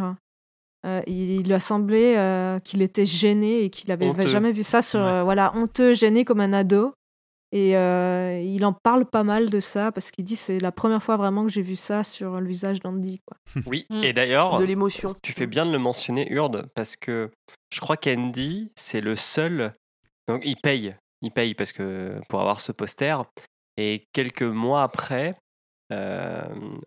euh, 0.85 1.01
il, 1.07 1.29
il 1.31 1.43
lui 1.45 1.53
a 1.53 1.59
semblé 1.59 2.15
euh, 2.17 2.59
qu'il 2.59 2.81
était 2.81 3.05
gêné 3.05 3.63
et 3.63 3.69
qu'il 3.69 3.89
n'avait 3.89 4.27
jamais 4.27 4.51
vu 4.51 4.63
ça 4.63 4.81
sur. 4.81 4.99
Ouais. 4.99 5.05
euh, 5.05 5.23
voilà, 5.23 5.55
honteux, 5.55 5.93
gêné 5.93 6.25
comme 6.25 6.41
un 6.41 6.53
ado. 6.53 6.93
Et 7.53 7.75
euh, 7.75 8.39
il 8.41 8.63
en 8.63 8.71
parle 8.73 9.05
pas 9.05 9.23
mal 9.23 9.49
de 9.49 9.59
ça 9.59 9.91
parce 9.91 10.09
qu'il 10.11 10.23
dit 10.23 10.35
c'est 10.37 10.59
la 10.59 10.71
première 10.71 11.03
fois 11.03 11.17
vraiment 11.17 11.43
que 11.43 11.51
j'ai 11.51 11.61
vu 11.61 11.75
ça 11.75 12.03
sur 12.03 12.39
le 12.39 12.47
visage 12.47 12.79
d'Andy. 12.79 13.19
quoi. 13.25 13.37
Oui, 13.65 13.85
Mm. 13.89 14.03
et 14.03 14.13
d'ailleurs, 14.13 14.57
De 14.59 14.63
l'émotion. 14.65 15.09
tu 15.21 15.33
fais 15.33 15.47
bien 15.47 15.65
de 15.65 15.71
le 15.71 15.79
mentionner, 15.79 16.31
Urde, 16.31 16.69
parce 16.75 16.95
que 16.95 17.29
je 17.73 17.79
crois 17.81 17.97
qu'Andy, 17.97 18.71
c'est 18.75 19.01
le 19.01 19.15
seul. 19.15 19.73
Donc, 20.29 20.43
il 20.45 20.55
paye. 20.55 20.95
Il 21.21 21.31
paye 21.31 21.53
parce 21.53 21.71
que 21.73 22.19
pour 22.29 22.39
avoir 22.39 22.59
ce 22.61 22.71
poster. 22.71 23.17
Et 23.77 24.05
quelques 24.13 24.41
mois 24.43 24.83
après, 24.83 25.35
euh, 25.91 26.41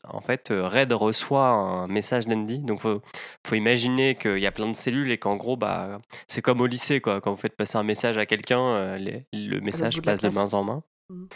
en 0.08 0.20
fait, 0.20 0.48
Red 0.50 0.92
reçoit 0.92 1.48
un 1.48 1.86
message 1.86 2.26
d'Andy. 2.26 2.58
Donc, 2.60 2.80
faut, 2.80 3.02
faut 3.46 3.54
imaginer 3.54 4.14
qu'il 4.16 4.38
y 4.38 4.46
a 4.46 4.52
plein 4.52 4.68
de 4.68 4.74
cellules 4.76 5.10
et 5.10 5.18
qu'en 5.18 5.36
gros, 5.36 5.56
bah, 5.56 6.00
c'est 6.26 6.42
comme 6.42 6.60
au 6.60 6.66
lycée, 6.66 7.00
quoi. 7.00 7.20
Quand 7.20 7.30
vous 7.32 7.40
faites 7.40 7.56
passer 7.56 7.76
un 7.76 7.82
message 7.82 8.18
à 8.18 8.26
quelqu'un, 8.26 8.60
euh, 8.60 8.96
les- 8.98 9.26
le 9.32 9.60
message 9.60 9.96
de 9.96 10.00
passe 10.00 10.20
de 10.20 10.28
main 10.30 10.48
en 10.54 10.64
main. 10.64 10.82
Mhm. 11.10 11.28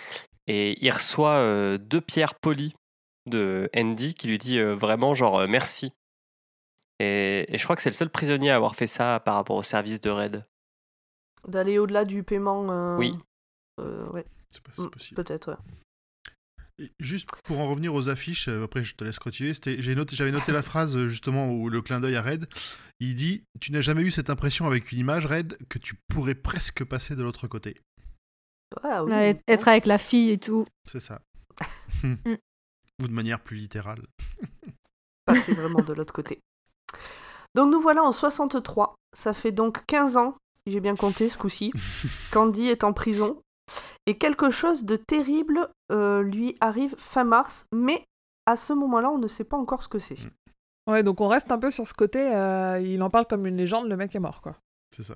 Et 0.46 0.82
il 0.84 0.90
reçoit 0.90 1.32
euh, 1.34 1.76
deux 1.78 2.00
pierres 2.00 2.34
polies 2.36 2.74
de 3.26 3.68
Andy 3.76 4.14
qui 4.14 4.28
lui 4.28 4.38
dit 4.38 4.58
euh, 4.58 4.74
vraiment 4.74 5.12
genre 5.12 5.40
euh, 5.40 5.46
merci. 5.46 5.92
Et, 7.00 7.44
et 7.52 7.58
je 7.58 7.64
crois 7.64 7.76
que 7.76 7.82
c'est 7.82 7.90
le 7.90 7.94
seul 7.94 8.08
prisonnier 8.10 8.50
à 8.50 8.56
avoir 8.56 8.74
fait 8.74 8.86
ça 8.86 9.20
par 9.20 9.34
rapport 9.34 9.56
au 9.56 9.62
service 9.62 10.00
de 10.00 10.08
Red. 10.10 10.44
D'aller 11.46 11.78
au-delà 11.78 12.04
du 12.06 12.22
paiement. 12.22 12.70
euh, 12.70 12.96
Oui. 12.96 13.14
euh, 13.80 14.08
ouais, 14.10 14.24
C'est 14.48 14.62
pas- 14.62 14.72
c'est 14.74 14.82
mm, 14.82 14.90
possible. 14.90 15.22
peut-être. 15.22 15.50
ouais. 15.50 15.56
Juste 17.00 17.28
pour 17.44 17.58
en 17.58 17.68
revenir 17.68 17.92
aux 17.94 18.08
affiches, 18.08 18.48
euh, 18.48 18.64
après 18.64 18.84
je 18.84 18.94
te 18.94 19.02
laisse 19.02 19.18
continuer, 19.18 19.50
noté- 19.52 20.14
j'avais 20.14 20.30
noté 20.30 20.52
la 20.52 20.62
phrase 20.62 20.96
euh, 20.96 21.08
justement 21.08 21.50
où 21.50 21.68
le 21.68 21.82
clin 21.82 21.98
d'œil 21.98 22.14
à 22.16 22.22
Red. 22.22 22.46
Il 23.00 23.14
dit 23.16 23.42
Tu 23.60 23.72
n'as 23.72 23.80
jamais 23.80 24.02
eu 24.02 24.10
cette 24.12 24.30
impression 24.30 24.66
avec 24.66 24.92
une 24.92 24.98
image, 25.00 25.26
Red, 25.26 25.58
que 25.68 25.78
tu 25.78 25.96
pourrais 26.08 26.36
presque 26.36 26.84
passer 26.84 27.16
de 27.16 27.22
l'autre 27.22 27.48
côté. 27.48 27.76
Ah 28.82 29.02
oui, 29.04 29.12
être, 29.48 29.66
avec 29.68 29.86
la 29.86 29.98
fille 29.98 30.30
et 30.30 30.38
tout. 30.38 30.66
C'est 30.86 31.00
ça. 31.00 31.20
Mm. 32.04 32.34
Ou 33.02 33.08
de 33.08 33.12
manière 33.12 33.40
plus 33.40 33.56
littérale. 33.56 34.02
passer 35.24 35.54
vraiment 35.54 35.80
de 35.82 35.92
l'autre 35.92 36.12
côté. 36.12 36.40
Donc 37.54 37.72
nous 37.72 37.80
voilà 37.80 38.02
en 38.04 38.12
63. 38.12 38.94
Ça 39.16 39.32
fait 39.32 39.52
donc 39.52 39.84
15 39.86 40.16
ans, 40.16 40.36
j'ai 40.66 40.80
bien 40.80 40.94
compté 40.94 41.28
ce 41.28 41.38
coup-ci, 41.38 41.72
qu'Andy 42.32 42.66
est 42.66 42.84
en 42.84 42.92
prison. 42.92 43.40
Et 44.06 44.16
quelque 44.18 44.50
chose 44.50 44.84
de 44.84 44.96
terrible 44.96 45.68
euh, 45.92 46.22
lui 46.22 46.56
arrive 46.60 46.94
fin 46.96 47.24
mars, 47.24 47.66
mais 47.72 48.04
à 48.46 48.56
ce 48.56 48.72
moment-là, 48.72 49.10
on 49.10 49.18
ne 49.18 49.28
sait 49.28 49.44
pas 49.44 49.56
encore 49.56 49.82
ce 49.82 49.88
que 49.88 49.98
c'est. 49.98 50.16
Ouais, 50.88 51.02
donc 51.02 51.20
on 51.20 51.28
reste 51.28 51.52
un 51.52 51.58
peu 51.58 51.70
sur 51.70 51.86
ce 51.86 51.92
côté, 51.94 52.34
euh, 52.34 52.80
il 52.80 53.02
en 53.02 53.10
parle 53.10 53.26
comme 53.26 53.46
une 53.46 53.56
légende, 53.56 53.88
le 53.88 53.96
mec 53.96 54.14
est 54.14 54.20
mort, 54.20 54.40
quoi. 54.40 54.56
C'est 54.90 55.02
ça. 55.02 55.14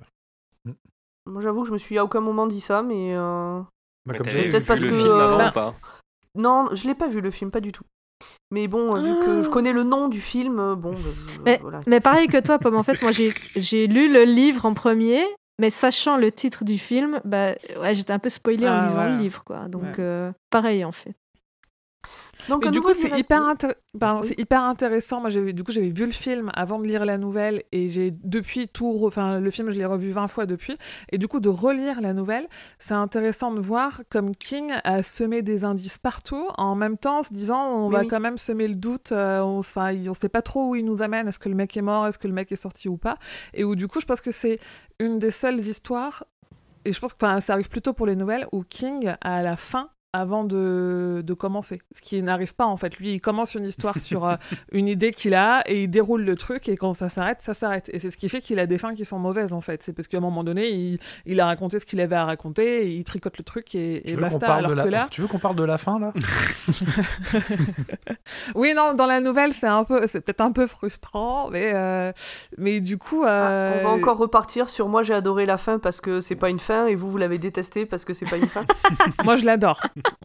Moi, 1.25 1.41
j'avoue 1.41 1.61
que 1.61 1.67
je 1.69 1.73
me 1.73 1.77
suis 1.77 1.97
à 1.97 2.03
aucun 2.03 2.19
moment 2.21 2.47
dit 2.47 2.61
ça, 2.61 2.83
mais 2.83 3.09
euh, 3.13 3.59
Bah, 4.05 4.13
Mais 4.13 4.17
comme 4.17 4.27
peut-être 4.27 4.59
vu 4.59 4.67
parce 4.67 4.81
le 4.81 4.89
que, 4.89 4.95
film 4.97 5.11
avant 5.11 5.47
ou 5.47 5.51
pas 5.51 5.73
non, 6.35 6.67
je 6.73 6.87
l'ai 6.87 6.95
pas 6.95 7.07
vu 7.07 7.21
le 7.21 7.29
film, 7.29 7.51
pas 7.51 7.59
du 7.61 7.71
tout. 7.71 7.83
Mais 8.51 8.67
bon, 8.67 8.95
vu 8.95 9.13
que 9.25 9.43
je 9.43 9.49
connais 9.49 9.71
le 9.73 9.83
nom 9.83 10.07
du 10.07 10.19
film, 10.19 10.75
bon, 10.75 10.91
bah, 10.91 10.97
Mais- 11.45 11.57
voilà. 11.61 11.81
Mais 11.85 11.99
pareil 11.99 12.27
que 12.27 12.39
toi, 12.39 12.57
Pomme, 12.59 12.75
en 12.75 12.83
fait, 12.83 13.01
moi 13.01 13.11
j'ai 13.11 13.33
j'ai 13.55 13.87
lu 13.87 14.11
le 14.11 14.23
livre 14.23 14.65
en 14.65 14.73
premier, 14.73 15.23
mais 15.59 15.69
sachant 15.69 16.17
le 16.17 16.31
titre 16.31 16.63
du 16.63 16.77
film, 16.77 17.21
bah, 17.25 17.53
ouais, 17.79 17.93
j'étais 17.95 18.13
un 18.13 18.19
peu 18.19 18.29
spoilée 18.29 18.67
en 18.67 18.73
Ah, 18.79 18.85
lisant 18.85 19.05
le 19.05 19.17
livre. 19.17 19.43
quoi. 19.43 19.67
Donc 19.67 19.83
Ouais. 19.83 19.93
euh, 19.99 20.31
pareil 20.49 20.83
en 20.85 20.91
fait. 20.91 21.15
Donc 22.49 22.67
du 22.67 22.81
coup, 22.81 22.93
c'est 22.93 23.17
hyper, 23.17 23.41
intér- 23.41 23.75
pardon, 23.99 24.21
Oui. 24.21 24.27
c'est 24.29 24.39
hyper 24.39 24.61
intéressant. 24.63 25.21
Moi, 25.21 25.29
du 25.29 25.63
coup, 25.63 25.71
j'avais 25.71 25.89
vu 25.89 26.05
le 26.05 26.11
film 26.11 26.51
avant 26.53 26.79
de 26.79 26.85
lire 26.85 27.05
la 27.05 27.17
nouvelle 27.17 27.63
et 27.71 27.87
j'ai 27.87 28.11
depuis 28.23 28.67
tout, 28.67 28.91
re- 28.93 29.07
enfin, 29.07 29.39
le 29.39 29.49
film, 29.51 29.71
je 29.71 29.77
l'ai 29.77 29.85
revu 29.85 30.11
20 30.11 30.27
fois 30.27 30.45
depuis. 30.45 30.77
Et 31.11 31.17
du 31.17 31.27
coup, 31.27 31.39
de 31.39 31.49
relire 31.49 32.01
la 32.01 32.13
nouvelle, 32.13 32.47
c'est 32.79 32.93
intéressant 32.93 33.51
de 33.51 33.59
voir 33.59 34.01
comme 34.09 34.31
King 34.35 34.71
a 34.83 35.03
semé 35.03 35.41
des 35.41 35.63
indices 35.63 35.97
partout 35.97 36.47
en 36.57 36.75
même 36.75 36.97
temps, 36.97 37.19
en 37.19 37.23
se 37.23 37.33
disant, 37.33 37.69
on 37.71 37.87
Oui, 37.87 37.93
va 37.93 38.01
oui. 38.01 38.07
quand 38.07 38.19
même 38.19 38.37
semer 38.37 38.67
le 38.67 38.75
doute. 38.75 39.11
euh, 39.11 39.39
on, 39.41 39.59
enfin, 39.59 39.93
on 40.07 40.13
sait 40.13 40.29
pas 40.29 40.41
trop 40.41 40.69
où 40.69 40.75
il 40.75 40.85
nous 40.85 41.01
amène. 41.01 41.27
Est-ce 41.27 41.39
que 41.39 41.49
le 41.49 41.55
mec 41.55 41.75
est 41.77 41.81
mort 41.81 42.07
Est-ce 42.07 42.17
que 42.17 42.27
le 42.27 42.33
mec 42.33 42.51
est 42.51 42.55
sorti 42.57 42.89
ou 42.89 42.97
pas 42.97 43.17
Et 43.53 43.63
où 43.63 43.75
du 43.75 43.87
coup, 43.87 43.99
je 43.99 44.05
pense 44.05 44.21
que 44.21 44.31
c'est 44.31 44.59
une 44.99 45.19
des 45.19 45.31
seules 45.31 45.59
histoires. 45.59 46.23
Et 46.85 46.91
je 46.91 46.99
pense 46.99 47.13
que 47.13 47.39
ça 47.39 47.53
arrive 47.53 47.69
plutôt 47.69 47.93
pour 47.93 48.05
les 48.05 48.15
nouvelles 48.17 48.45
où 48.51 48.63
King 48.63 49.13
à 49.21 49.41
la 49.41 49.55
fin 49.55 49.89
avant 50.13 50.43
de, 50.43 51.23
de 51.25 51.33
commencer. 51.33 51.81
Ce 51.91 52.01
qui 52.01 52.21
n'arrive 52.21 52.53
pas 52.53 52.65
en 52.65 52.77
fait. 52.77 52.97
Lui, 52.97 53.13
il 53.13 53.19
commence 53.19 53.55
une 53.55 53.65
histoire 53.65 53.99
sur 53.99 54.25
euh, 54.25 54.35
une 54.71 54.87
idée 54.87 55.11
qu'il 55.11 55.33
a 55.33 55.63
et 55.65 55.83
il 55.83 55.89
déroule 55.89 56.23
le 56.23 56.35
truc 56.35 56.69
et 56.69 56.77
quand 56.77 56.93
ça 56.93 57.09
s'arrête, 57.09 57.41
ça 57.41 57.55
s'arrête. 57.55 57.89
Et 57.91 57.97
c'est 57.97 58.11
ce 58.11 58.17
qui 58.17 58.29
fait 58.29 58.39
qu'il 58.39 58.59
a 58.59 58.67
des 58.67 58.77
fins 58.77 58.93
qui 58.93 59.05
sont 59.05 59.17
mauvaises 59.17 59.53
en 59.53 59.61
fait. 59.61 59.81
C'est 59.81 59.91
parce 59.91 60.07
qu'à 60.07 60.17
un 60.17 60.21
moment 60.21 60.43
donné, 60.43 60.69
il, 60.69 60.99
il 61.25 61.39
a 61.39 61.47
raconté 61.47 61.79
ce 61.79 61.85
qu'il 61.85 61.99
avait 61.99 62.15
à 62.15 62.25
raconter, 62.25 62.85
et 62.85 62.91
il 62.91 63.03
tricote 63.03 63.39
le 63.39 63.43
truc 63.43 63.73
et, 63.73 64.15
basta. 64.19 64.53
Alors 64.53 64.75
la... 64.75 64.83
que 64.83 64.89
là, 64.89 65.07
Tu 65.09 65.21
veux 65.21 65.27
qu'on 65.27 65.39
parle 65.39 65.55
de 65.55 65.63
la 65.63 65.77
fin 65.77 65.99
là? 65.99 66.13
Oui, 68.55 68.73
non, 68.75 68.93
dans 68.93 69.07
la 69.07 69.19
nouvelle, 69.19 69.53
c'est 69.53 69.67
un 69.67 69.83
peu, 69.83 70.05
c'est 70.07 70.21
peut-être 70.21 70.41
un 70.41 70.51
peu 70.51 70.67
frustrant, 70.67 71.49
mais 71.49 71.71
euh, 71.73 72.11
mais 72.57 72.79
du 72.79 72.97
coup, 72.97 73.23
Ah, 73.25 73.49
euh, 73.49 73.79
On 73.81 73.83
va 73.83 73.89
encore 73.89 74.17
repartir 74.17 74.69
sur 74.69 74.87
moi 74.87 75.01
j'ai 75.01 75.13
adoré 75.13 75.45
la 75.45 75.57
fin 75.57 75.79
parce 75.79 76.01
que 76.01 76.21
c'est 76.21 76.35
pas 76.35 76.49
une 76.49 76.59
fin 76.59 76.85
et 76.85 76.95
vous 76.95 77.09
vous 77.09 77.17
l'avez 77.17 77.39
détesté 77.39 77.85
parce 77.85 78.05
que 78.05 78.13
c'est 78.13 78.25
pas 78.25 78.37
une 78.37 78.47
fin. 78.47 78.63
moi 79.23 79.35
je 79.35 79.45
l'adore. 79.45 79.81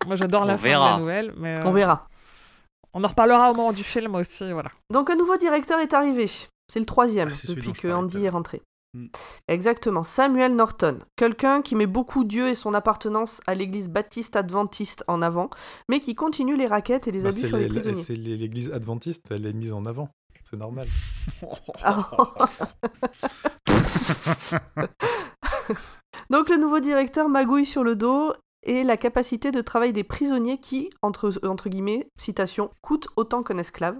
Moi 0.07 0.17
j'adore 0.17 0.45
la 0.45 0.55
On 0.55 0.59
fin 0.59 0.69
de 0.69 0.73
la 0.73 0.99
nouvelle, 0.99 1.35
mais 1.37 1.59
euh, 1.59 1.63
On 1.67 1.73
verra. 1.73 2.07
on 2.95 3.05
en 3.05 3.09
reparlera 3.09 3.51
au 3.51 3.55
moment 3.55 3.73
du 3.73 3.85
film 3.85 4.15
aussi, 4.15 4.51
voilà. 4.53 4.71
Donc 4.93 5.11
un 5.11 5.17
nouveau 5.17 5.37
directeur 5.37 5.79
est 5.81 5.93
arrivé. 5.95 6.27
C'est 6.73 6.81
le 6.81 6.87
troisième 6.87 7.31
Ah, 7.33 7.47
depuis 7.49 7.73
que 7.73 7.89
Andy 7.89 8.25
est 8.25 8.29
rentré. 8.31 8.63
Hmm. 8.95 9.07
Exactement, 9.49 10.03
Samuel 10.03 10.57
Norton, 10.57 10.99
quelqu'un 11.17 11.61
qui 11.61 11.75
met 11.77 11.87
beaucoup 11.87 12.25
Dieu 12.25 12.49
et 12.49 12.55
son 12.55 12.73
appartenance 12.73 13.43
à 13.47 13.55
l'église 13.55 13.91
baptiste 13.91 14.35
adventiste 14.35 15.05
en 15.09 15.21
avant, 15.21 15.51
mais 15.91 16.01
qui 16.01 16.15
continue 16.15 16.57
les 16.57 16.67
raquettes 16.67 17.07
et 17.07 17.13
les 17.13 17.21
Bah, 17.25 17.29
abus 17.29 17.47
sur 17.49 17.57
les 17.59 17.65
les- 17.69 17.81
prisonniers. 17.81 18.03
c'est 18.03 18.15
l'église 18.17 18.73
adventiste, 18.73 19.27
elle 19.31 19.45
est 19.45 19.53
mise 19.53 19.75
en 19.75 19.85
avant. 19.85 20.09
C'est 20.45 20.57
normal. 20.57 20.87
Ah. 21.83 22.11
Donc 26.31 26.51
le 26.51 26.57
nouveau 26.57 26.81
directeur 26.81 27.29
magouille 27.29 27.65
sur 27.67 27.85
le 27.85 27.97
dos 27.97 28.33
et 28.65 28.83
la 28.85 28.97
capacité 28.97 29.51
de 29.51 29.61
travail 29.61 29.93
des 29.93 30.05
prisonniers 30.05 30.59
qui, 30.59 30.91
entre, 31.03 31.33
entre 31.47 31.69
guillemets, 31.69 32.09
citation, 32.19 32.71
coûte 32.83 33.09
autant 33.17 33.43
qu'un 33.43 33.59
esclave. 33.59 33.97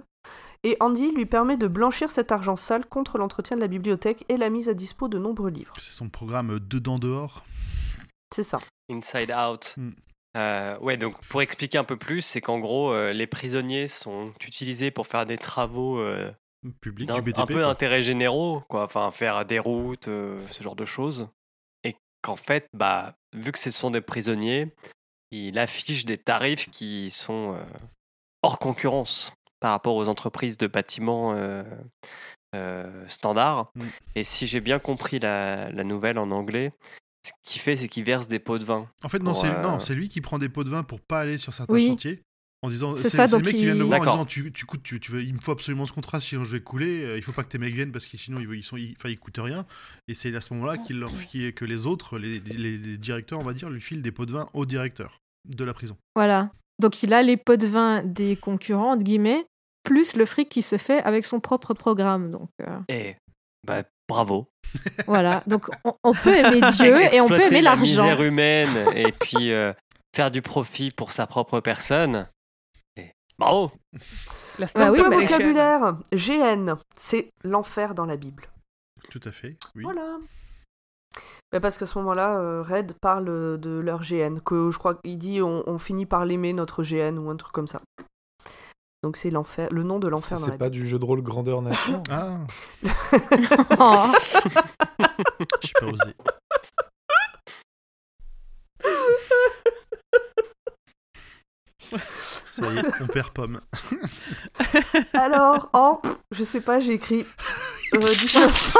Et 0.63 0.75
Andy 0.81 1.11
lui 1.13 1.25
permet 1.25 1.55
de 1.55 1.67
blanchir 1.67 2.11
cet 2.11 2.31
argent 2.33 2.57
sale 2.57 2.85
contre 2.85 3.17
l'entretien 3.17 3.55
de 3.55 3.61
la 3.61 3.67
bibliothèque 3.69 4.25
et 4.27 4.35
la 4.37 4.49
mise 4.49 4.67
à 4.67 4.73
dispo 4.73 5.07
de 5.07 5.17
nombreux 5.17 5.49
livres. 5.49 5.73
C'est 5.77 5.93
son 5.93 6.09
programme 6.09 6.59
dedans 6.59 6.99
dehors? 6.99 7.43
C'est 8.33 8.43
ça. 8.43 8.59
Inside 8.91 9.31
Out. 9.31 9.73
Hmm. 9.77 9.91
Euh, 10.37 10.77
ouais, 10.79 10.97
donc 10.97 11.15
pour 11.29 11.41
expliquer 11.41 11.77
un 11.79 11.83
peu 11.83 11.97
plus, 11.97 12.21
c'est 12.21 12.41
qu'en 12.41 12.59
gros, 12.59 12.91
euh, 12.93 13.13
les 13.13 13.25
prisonniers 13.27 13.87
sont 13.87 14.31
utilisés 14.45 14.91
pour 14.91 15.07
faire 15.07 15.25
des 15.25 15.37
travaux 15.37 15.97
euh, 15.99 16.29
Public 16.81 17.07
d'un- 17.07 17.15
du 17.15 17.21
BTP. 17.21 17.39
un 17.39 17.45
peu 17.45 17.61
d'intérêt 17.61 18.03
généraux, 18.03 18.61
quoi. 18.67 18.83
Enfin, 18.83 19.09
faire 19.11 19.45
des 19.45 19.57
routes, 19.59 20.09
euh, 20.09 20.37
ce 20.51 20.61
genre 20.61 20.75
de 20.75 20.85
choses. 20.85 21.29
Qu'en 22.21 22.35
fait, 22.35 22.67
bah, 22.73 23.15
vu 23.33 23.51
que 23.51 23.59
ce 23.59 23.71
sont 23.71 23.91
des 23.91 24.01
prisonniers, 24.01 24.73
il 25.31 25.57
affiche 25.59 26.05
des 26.05 26.17
tarifs 26.17 26.69
qui 26.69 27.11
sont 27.11 27.55
euh, 27.55 27.63
hors 28.43 28.59
concurrence 28.59 29.31
par 29.59 29.71
rapport 29.71 29.95
aux 29.95 30.07
entreprises 30.07 30.57
de 30.57 30.67
bâtiments 30.67 31.33
euh, 31.33 31.63
euh, 32.55 33.05
standards. 33.07 33.71
Mm. 33.75 33.81
Et 34.15 34.23
si 34.23 34.47
j'ai 34.47 34.61
bien 34.61 34.79
compris 34.79 35.19
la, 35.19 35.71
la 35.71 35.83
nouvelle 35.83 36.17
en 36.17 36.31
anglais, 36.31 36.71
ce 37.25 37.31
qu'il 37.43 37.61
fait, 37.61 37.75
c'est 37.75 37.87
qu'il 37.87 38.03
verse 38.03 38.27
des 38.27 38.39
pots 38.39 38.57
de 38.57 38.65
vin. 38.65 38.89
En 39.03 39.09
fait, 39.09 39.21
non, 39.21 39.33
euh, 39.43 39.61
non, 39.61 39.79
c'est 39.79 39.93
lui 39.93 40.09
qui 40.09 40.21
prend 40.21 40.39
des 40.39 40.49
pots 40.49 40.63
de 40.63 40.69
vin 40.69 40.83
pour 40.83 41.01
pas 41.01 41.19
aller 41.19 41.37
sur 41.37 41.53
certains 41.53 41.73
Oui. 41.73 41.87
chantiers. 41.87 42.21
En 42.61 42.69
disant, 42.69 42.95
C'est 42.97 43.03
c'est 43.03 43.09
ça, 43.17 43.27
c'est 43.27 43.35
le 43.35 43.37
donc 43.41 43.45
mec 43.45 43.55
qui 43.55 43.63
vient 43.63 43.73
de 43.73 43.79
le 43.79 43.85
il- 43.85 43.87
voir 43.87 44.01
en 44.01 44.03
disant 44.11 44.25
tu, 44.25 44.51
tu 44.51 44.65
coûtes, 44.65 44.83
tu, 44.83 44.99
tu 44.99 45.11
veux, 45.13 45.23
il 45.23 45.33
me 45.33 45.39
faut 45.39 45.53
absolument 45.53 45.85
ce 45.85 45.93
contrat, 45.93 46.19
sinon 46.19 46.43
je 46.43 46.51
vais 46.51 46.61
couler. 46.61 47.05
euh, 47.05 47.15
Il 47.17 47.23
faut 47.23 47.31
pas 47.31 47.43
que 47.43 47.47
tes 47.49 47.57
mecs 47.57 47.73
viennent 47.73 47.93
parce 47.93 48.05
que 48.05 48.17
sinon 48.17 48.41
ils, 48.41 48.53
ils 48.53 48.63
sont, 48.63 48.75
ils, 48.75 48.95
enfin, 48.97 49.07
ils 49.09 49.17
coûtent 49.17 49.37
rien. 49.39 49.65
Et 50.09 50.13
c'est 50.13 50.35
à 50.35 50.41
ce 50.41 50.53
moment-là 50.53 50.77
qu'il 50.77 50.99
leur 50.99 51.11
qui- 51.13 51.53
que 51.53 51.63
les 51.63 51.87
autres, 51.87 52.17
les, 52.19 52.39
les- 52.41 52.77
les 52.77 52.97
directeurs, 52.97 53.39
on 53.39 53.43
va 53.43 53.53
dire, 53.53 53.69
lui 53.69 53.79
filent 53.79 54.01
des 54.01 54.11
pots 54.11 54.25
de 54.25 54.33
vin 54.33 54.47
au 54.53 54.65
directeur 54.65 55.19
de 55.47 55.63
la 55.63 55.73
prison. 55.73 55.95
Voilà. 56.15 56.51
Donc 56.81 57.01
il 57.01 57.13
a 57.13 57.23
les 57.23 57.37
pots 57.37 57.55
de 57.55 57.65
vin 57.67 58.03
des 58.03 58.35
concurrents, 58.35 58.91
entre 58.91 59.03
guillemets, 59.03 59.45
plus 59.83 60.17
le 60.17 60.25
fric 60.25 60.49
qui 60.49 60.61
se 60.61 60.77
fait 60.77 61.01
avec 61.03 61.23
son 61.25 61.39
propre 61.39 61.73
programme. 61.73 62.29
Donc, 62.29 62.49
euh, 62.61 62.79
Et 62.89 63.15
Bah, 63.65 63.83
bravo. 64.09 64.47
Voilà, 65.07 65.43
donc 65.47 65.69
on, 65.85 65.93
on 66.03 66.13
peut 66.13 66.35
aimer 66.35 66.59
Dieu 66.77 67.01
et 67.13 67.21
on 67.21 67.27
peut 67.29 67.39
aimer 67.41 67.61
la 67.61 67.75
l'argent. 67.75 67.81
misère 67.83 68.21
humaine 68.21 68.69
et 68.95 69.13
puis 69.13 69.51
euh, 69.53 69.71
faire 70.13 70.29
du 70.29 70.41
profit 70.41 70.91
pour 70.91 71.13
sa 71.13 71.25
propre 71.25 71.61
personne. 71.61 72.27
Bravo. 73.39 73.71
La 74.59 74.67
Bah 74.75 74.91
oui, 74.91 74.99
nation. 75.01 75.09
vocabulaire. 75.19 75.97
GN, 76.13 76.75
c'est 76.99 77.31
l'enfer 77.43 77.95
dans 77.95 78.05
la 78.05 78.17
Bible. 78.17 78.49
Tout 79.09 79.21
à 79.23 79.31
fait, 79.31 79.55
oui. 79.75 79.83
Voilà. 79.83 80.17
Mais 81.51 81.59
parce 81.59 81.77
qu'à 81.77 81.85
ce 81.87 81.97
moment-là, 81.99 82.37
euh, 82.39 82.61
Red 82.61 82.93
parle 83.01 83.25
de 83.59 83.79
leur 83.79 84.01
GN, 84.01 84.39
que 84.45 84.69
je 84.71 84.77
crois 84.77 84.95
qu'il 84.95 85.17
dit 85.17 85.41
on, 85.41 85.63
on 85.67 85.79
finit 85.79 86.05
par 86.05 86.25
l'aimer 86.25 86.53
notre 86.53 86.83
GN 86.83 87.17
ou 87.17 87.29
un 87.29 87.37
truc 87.37 87.53
comme 87.53 87.65
ça. 87.67 87.81
Donc 89.01 89.15
c'est 89.15 89.31
l'enfer, 89.31 89.69
le 89.71 89.83
nom 89.83 89.97
de 89.97 90.07
Ça, 90.07 90.11
l'enfer 90.11 90.37
dans 90.39 90.45
C'est 90.45 90.51
la 90.51 90.57
pas 90.57 90.69
du 90.69 90.85
jeu 90.85 90.99
de 90.99 91.05
rôle 91.05 91.21
grandeur 91.21 91.61
nature. 91.61 92.03
Ah, 92.11 92.37
Oh. 93.79 94.11
j'ai 95.61 95.71
pas 95.79 95.85
osé. 95.85 96.13
Ça 102.51 102.71
y 102.71 102.77
est, 102.77 102.85
on 103.01 103.07
perd 103.07 103.29
pomme. 103.31 103.59
Alors, 105.13 105.69
en, 105.73 106.01
je 106.31 106.43
sais 106.43 106.61
pas, 106.61 106.79
j'ai 106.79 106.93
écrit 106.93 107.25
euh, 107.95 107.99
19... 108.19 108.75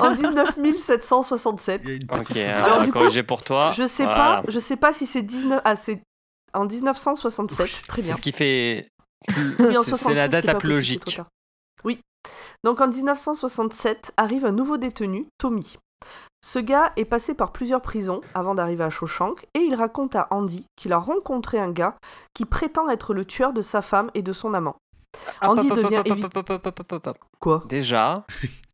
en 0.00 0.14
19 0.14 0.56
767. 0.78 1.82
Il 1.84 1.88
y 1.88 1.92
a 1.92 1.96
une 1.96 2.02
Ok, 2.20 2.26
petite- 2.28 2.36
alors, 2.38 2.78
du 2.78 2.82
à 2.82 2.86
coup, 2.86 2.92
corriger 2.92 3.22
pour 3.22 3.42
toi. 3.44 3.70
Je 3.72 3.86
sais 3.86 4.04
Voilà. 4.04 4.42
pas, 4.42 4.50
je 4.50 4.58
sais 4.58 4.76
pas 4.76 4.92
si 4.92 5.06
c'est 5.06 5.22
19 5.22 5.60
ah 5.64 5.76
c'est 5.76 6.02
en 6.54 6.64
1967, 6.66 7.82
très 7.86 8.02
C'est 8.02 8.08
bien. 8.08 8.16
ce 8.16 8.20
qui 8.20 8.32
fait. 8.32 8.88
C'est- 9.28 9.34
C'est 9.58 9.72
66, 9.74 10.14
la 10.14 10.28
date 10.28 10.44
c'est 10.44 10.52
la 10.52 10.58
plus 10.58 10.68
c'est 10.70 10.74
logique. 10.74 11.20
Oui. 11.84 12.00
Donc 12.64 12.80
en 12.80 12.88
1967 12.88 14.12
arrive 14.16 14.44
un 14.46 14.52
nouveau 14.52 14.76
détenu, 14.78 15.26
Tommy. 15.38 15.76
Ce 16.44 16.58
gars 16.58 16.92
est 16.96 17.04
passé 17.04 17.34
par 17.34 17.52
plusieurs 17.52 17.82
prisons 17.82 18.20
avant 18.34 18.54
d'arriver 18.54 18.84
à 18.84 18.90
Shawshank 18.90 19.44
et 19.54 19.58
il 19.60 19.74
raconte 19.74 20.14
à 20.14 20.28
Andy 20.30 20.66
qu'il 20.76 20.92
a 20.92 20.98
rencontré 20.98 21.58
un 21.58 21.70
gars 21.70 21.96
qui 22.32 22.44
prétend 22.44 22.88
être 22.88 23.12
le 23.12 23.24
tueur 23.24 23.52
de 23.52 23.60
sa 23.60 23.82
femme 23.82 24.08
et 24.14 24.22
de 24.22 24.32
son 24.32 24.54
amant. 24.54 24.76
Andy 25.42 25.68
devient. 25.68 26.02
Quoi? 27.40 27.64
Déjà, 27.68 28.24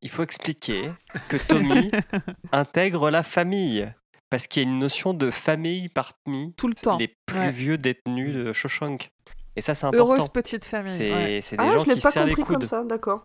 il 0.03 0.11
faut 0.11 0.23
expliquer 0.23 0.91
que 1.29 1.37
Tommy 1.37 1.91
intègre 2.53 3.11
la 3.11 3.23
famille. 3.23 3.91
Parce 4.31 4.47
qu'il 4.49 4.63
y 4.63 4.67
a 4.67 4.69
une 4.69 4.79
notion 4.81 5.15
de 5.15 5.31
famille 5.31 5.89
parmi 5.89 6.53
Tout 6.57 6.67
le 6.69 6.75
temps. 6.75 6.99
les 6.99 7.15
plus 7.27 7.39
Ouais. 7.39 7.51
vieux 7.51 7.79
détenus 7.79 8.35
de 8.35 8.53
Shawshank. 8.53 9.09
Et 9.55 9.61
ça, 9.61 9.75
c'est 9.75 9.87
important. 9.87 10.15
Heureuse 10.15 10.29
petite 10.29 10.65
famille. 10.65 10.91
C'est 10.91 11.13
ouais. 11.13 11.41
des 11.41 11.57
Ah, 11.59 11.71
gens 11.71 11.79
je 11.81 11.87
l'ai 11.87 11.95
qui 11.95 12.01
pas 12.01 12.11
serrent 12.11 12.27
les 12.27 12.35
compris 12.35 12.55
comme 12.55 12.65
ça, 12.65 12.83
d'accord. 12.85 13.23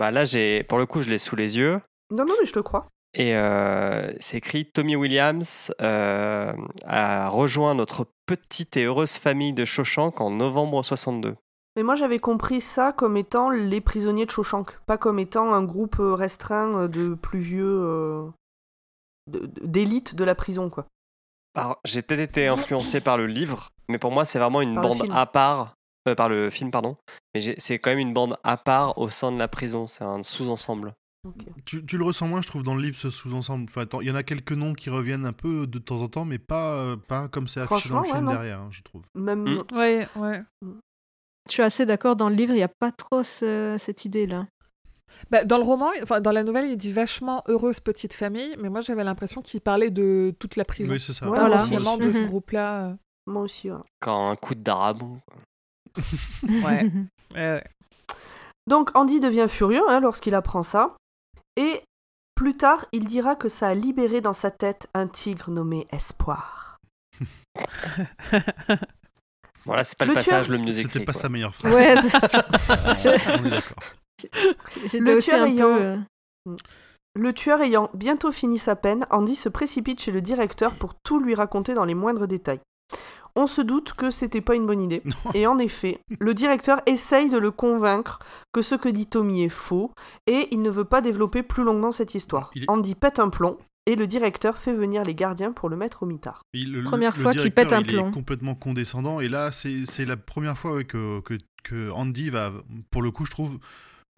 Bah 0.00 0.10
là, 0.10 0.24
j'ai, 0.24 0.64
pour 0.64 0.78
le 0.78 0.86
coup, 0.86 1.02
je 1.02 1.10
l'ai 1.10 1.18
sous 1.18 1.36
les 1.36 1.56
yeux. 1.56 1.80
Non, 2.10 2.24
non, 2.24 2.34
mais 2.40 2.46
je 2.46 2.52
te 2.52 2.58
crois. 2.58 2.88
Et 3.14 3.34
euh, 3.36 4.12
c'est 4.20 4.36
écrit 4.36 4.66
Tommy 4.66 4.94
Williams 4.96 5.72
euh, 5.80 6.52
a 6.84 7.28
rejoint 7.28 7.74
notre 7.74 8.06
petite 8.26 8.76
et 8.76 8.84
heureuse 8.84 9.16
famille 9.16 9.54
de 9.54 9.64
Shawshank 9.64 10.20
en 10.20 10.30
novembre 10.30 10.82
62. 10.82 11.34
Mais 11.76 11.82
moi 11.82 11.94
j'avais 11.94 12.18
compris 12.18 12.60
ça 12.60 12.92
comme 12.92 13.16
étant 13.16 13.50
les 13.50 13.80
prisonniers 13.80 14.26
de 14.26 14.30
Shawshank, 14.30 14.78
pas 14.86 14.98
comme 14.98 15.18
étant 15.18 15.54
un 15.54 15.62
groupe 15.62 15.96
restreint 16.00 16.86
de 16.88 17.14
plus 17.14 17.38
vieux 17.40 17.80
euh, 17.82 18.26
d'élite 19.26 20.14
de 20.14 20.24
la 20.24 20.34
prison, 20.34 20.70
quoi. 20.70 20.86
Alors, 21.54 21.78
j'ai 21.84 22.02
peut-être 22.02 22.20
été 22.20 22.46
influencé 22.46 23.00
par 23.00 23.16
le 23.16 23.26
livre, 23.26 23.70
mais 23.88 23.98
pour 23.98 24.12
moi, 24.12 24.24
c'est 24.24 24.38
vraiment 24.38 24.60
une 24.60 24.74
Par 24.74 24.84
bande 24.84 25.08
à 25.12 25.26
part. 25.26 25.74
euh, 26.08 26.14
par 26.14 26.28
le 26.28 26.50
film, 26.50 26.70
pardon. 26.70 26.96
Mais 27.34 27.54
c'est 27.58 27.78
quand 27.78 27.90
même 27.90 27.98
une 27.98 28.14
bande 28.14 28.38
à 28.44 28.56
part 28.56 28.98
au 28.98 29.08
sein 29.08 29.32
de 29.32 29.38
la 29.38 29.48
prison. 29.48 29.86
C'est 29.86 30.04
un 30.04 30.22
sous-ensemble. 30.22 30.94
Tu, 31.64 31.84
tu 31.84 31.98
le 31.98 32.04
ressens 32.04 32.28
moins, 32.28 32.40
je 32.42 32.46
trouve, 32.48 32.62
dans 32.62 32.74
le 32.74 32.82
livre, 32.82 32.96
ce 32.96 33.10
sous-ensemble. 33.10 33.66
Enfin, 33.68 33.84
il 34.00 34.08
y 34.08 34.10
en 34.10 34.14
a 34.14 34.22
quelques 34.22 34.52
noms 34.52 34.72
qui 34.72 34.88
reviennent 34.88 35.26
un 35.26 35.32
peu 35.32 35.66
de 35.66 35.78
temps 35.78 36.00
en 36.00 36.08
temps, 36.08 36.24
mais 36.24 36.38
pas, 36.38 36.74
euh, 36.76 36.96
pas 36.96 37.28
comme 37.28 37.48
c'est 37.48 37.60
affiché 37.60 37.90
dans 37.90 38.00
le 38.00 38.04
film 38.06 38.20
non. 38.24 38.30
derrière, 38.32 38.60
hein, 38.60 38.68
je 38.70 38.82
trouve. 38.82 39.02
Même 39.14 39.42
Mm. 39.42 39.62
Ouais, 39.76 40.08
ouais. 40.16 40.42
Je 40.62 41.52
suis 41.52 41.62
assez 41.62 41.84
d'accord, 41.86 42.14
dans 42.16 42.28
le 42.28 42.34
livre, 42.34 42.52
il 42.52 42.56
n'y 42.58 42.62
a 42.62 42.68
pas 42.68 42.92
trop 42.92 43.22
ce- 43.24 43.76
cette 43.78 44.04
idée-là. 44.04 44.46
Bah, 45.30 45.44
dans 45.44 45.56
le 45.58 45.64
roman, 45.64 45.88
enfin 46.02 46.20
dans 46.20 46.32
la 46.32 46.44
nouvelle, 46.44 46.70
il 46.70 46.76
dit 46.76 46.92
vachement 46.92 47.42
heureuse 47.48 47.80
petite 47.80 48.12
famille, 48.12 48.54
mais 48.60 48.68
moi 48.68 48.80
j'avais 48.82 49.04
l'impression 49.04 49.40
qu'il 49.40 49.60
parlait 49.62 49.90
de 49.90 50.34
toute 50.38 50.56
la 50.56 50.64
prison. 50.66 50.92
Oui, 50.92 51.00
c'est 51.00 51.14
ça. 51.14 51.24
Pas 51.26 51.32
voilà. 51.40 51.58
forcément 51.60 51.96
de 51.96 52.12
ce 52.12 52.18
Mhm. 52.18 52.26
groupe-là. 52.28 52.84
euh. 52.90 52.94
moi 53.26 53.42
aussi. 53.42 53.70
ouais. 53.70 53.78
Quand 54.00 54.30
un 54.30 54.36
coup 54.36 54.54
de 54.54 54.60
darabon. 54.62 55.18
Ouais. 57.34 57.64
Donc 58.66 58.90
Andy 58.94 59.18
devient 59.20 59.46
furieux 59.48 59.82
hein, 59.88 60.00
lorsqu'il 60.00 60.34
apprend 60.34 60.62
ça, 60.62 60.94
et 61.58 61.82
plus 62.34 62.56
tard 62.56 62.86
il 62.92 63.06
dira 63.06 63.36
que 63.36 63.48
ça 63.50 63.68
a 63.68 63.74
libéré 63.74 64.20
dans 64.20 64.32
sa 64.32 64.50
tête 64.50 64.86
un 64.94 65.06
tigre 65.08 65.50
nommé 65.50 65.86
Espoir. 65.92 66.78
Voilà, 69.64 69.84
c'est 69.84 69.98
pas 69.98 70.04
Le 70.06 70.10
le, 70.10 70.14
passage 70.14 70.46
tueur, 70.46 70.56
le 70.58 70.64
mieux 70.64 70.72
C'était 70.72 70.86
écrit. 70.88 71.04
pas 71.04 71.12
quoi. 71.12 71.20
sa 71.20 71.28
meilleure 71.28 71.54
phrase. 71.54 71.74
ouais, 71.74 71.96
c'est- 72.94 73.16
On 73.40 73.44
est 73.44 73.50
d'accord. 73.50 73.82
j'étais 74.86 74.98
Le 75.00 75.16
aussi 75.16 75.28
tueur 75.30 75.42
un 75.42 75.46
ayant- 75.46 75.74
peu... 75.76 75.82
euh, 76.52 76.56
Le 77.16 77.32
tueur 77.34 77.60
ayant 77.60 77.90
bientôt 77.92 78.32
fini 78.32 78.56
sa 78.58 78.76
peine, 78.76 79.06
Andy 79.10 79.34
se 79.34 79.48
précipite 79.50 80.00
chez 80.00 80.12
le 80.12 80.22
directeur 80.22 80.76
pour 80.78 80.94
tout 81.04 81.18
lui 81.20 81.34
raconter 81.34 81.74
dans 81.74 81.84
les 81.84 81.94
moindres 81.94 82.26
détails. 82.26 82.60
On 83.40 83.46
se 83.46 83.62
doute 83.62 83.92
que 83.92 84.10
c'était 84.10 84.40
pas 84.40 84.56
une 84.56 84.66
bonne 84.66 84.80
idée. 84.82 85.00
Et 85.34 85.46
en 85.46 85.58
effet, 85.58 86.00
le 86.18 86.34
directeur 86.34 86.80
essaye 86.86 87.28
de 87.30 87.38
le 87.38 87.52
convaincre 87.52 88.18
que 88.52 88.62
ce 88.62 88.74
que 88.74 88.88
dit 88.88 89.06
Tommy 89.06 89.42
est 89.44 89.48
faux 89.48 89.92
et 90.26 90.48
il 90.50 90.60
ne 90.60 90.70
veut 90.70 90.84
pas 90.84 91.00
développer 91.00 91.44
plus 91.44 91.62
longuement 91.62 91.92
cette 91.92 92.14
histoire. 92.16 92.50
Est- 92.56 92.64
Andy 92.68 92.96
pète 92.96 93.20
un 93.20 93.28
plomb 93.28 93.56
et 93.86 93.94
le 93.94 94.08
directeur 94.08 94.58
fait 94.58 94.72
venir 94.74 95.04
les 95.04 95.14
gardiens 95.14 95.52
pour 95.52 95.68
le 95.68 95.76
mettre 95.76 96.02
au 96.02 96.06
mitard. 96.06 96.42
Il- 96.52 96.72
le- 96.72 96.82
Première 96.82 97.16
le 97.16 97.22
fois 97.22 97.32
qu'il 97.32 97.52
pète 97.52 97.72
un 97.72 97.80
il 97.80 97.86
plomb. 97.86 98.08
est 98.08 98.12
complètement 98.12 98.54
condescendant. 98.56 99.20
Et 99.20 99.28
là, 99.28 99.52
c'est 99.52 99.86
c'est 99.86 100.04
la 100.04 100.16
première 100.16 100.58
fois 100.58 100.72
ouais, 100.72 100.84
que, 100.84 101.20
que, 101.20 101.34
que 101.62 101.90
Andy 101.92 102.30
va, 102.30 102.50
pour 102.90 103.02
le 103.02 103.10
coup, 103.12 103.24
je 103.24 103.30
trouve, 103.30 103.58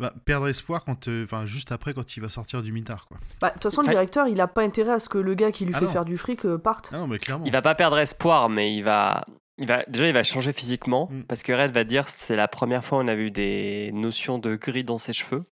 va 0.00 0.12
perdre 0.24 0.48
espoir 0.48 0.84
quand, 0.84 1.08
euh, 1.08 1.24
enfin, 1.24 1.44
juste 1.46 1.72
après 1.72 1.94
quand 1.94 2.16
il 2.16 2.20
va 2.20 2.28
sortir 2.28 2.62
du 2.62 2.72
mitard. 2.72 3.06
Quoi. 3.06 3.18
Bah, 3.40 3.48
De 3.48 3.54
toute 3.54 3.64
façon, 3.64 3.82
le 3.82 3.88
directeur, 3.88 4.26
il 4.28 4.40
a 4.40 4.48
pas 4.48 4.62
intérêt 4.62 4.92
à 4.92 4.98
ce 4.98 5.08
que 5.08 5.18
le 5.18 5.34
gars 5.34 5.52
qui 5.52 5.64
lui 5.66 5.74
Ah 5.76 5.78
fait 5.80 5.84
non. 5.86 5.90
faire 5.92 6.04
du 6.04 6.16
fric 6.18 6.44
euh, 6.44 6.58
parte. 6.58 6.90
Ah 6.92 6.98
non, 6.98 7.06
mais 7.06 7.18
clairement. 7.18 7.44
Il 7.44 7.52
va 7.52 7.62
pas 7.62 7.74
perdre 7.74 7.98
espoir, 7.98 8.48
mais 8.48 8.74
il 8.74 8.82
va, 8.82 9.24
il 9.58 9.66
va 9.66 9.84
déjà 9.88 10.06
il 10.08 10.14
va 10.14 10.22
changer 10.22 10.52
physiquement 10.52 11.08
Mm. 11.10 11.22
parce 11.24 11.42
que 11.42 11.52
Red 11.52 11.72
va 11.72 11.84
dire 11.84 12.08
c'est 12.08 12.36
la 12.36 12.48
première 12.48 12.84
fois 12.84 12.98
où 12.98 13.02
on 13.02 13.08
a 13.08 13.14
vu 13.14 13.30
des 13.30 13.90
notions 13.92 14.38
de 14.38 14.56
gris 14.56 14.84
dans 14.84 14.98
ses 14.98 15.12
cheveux 15.12 15.44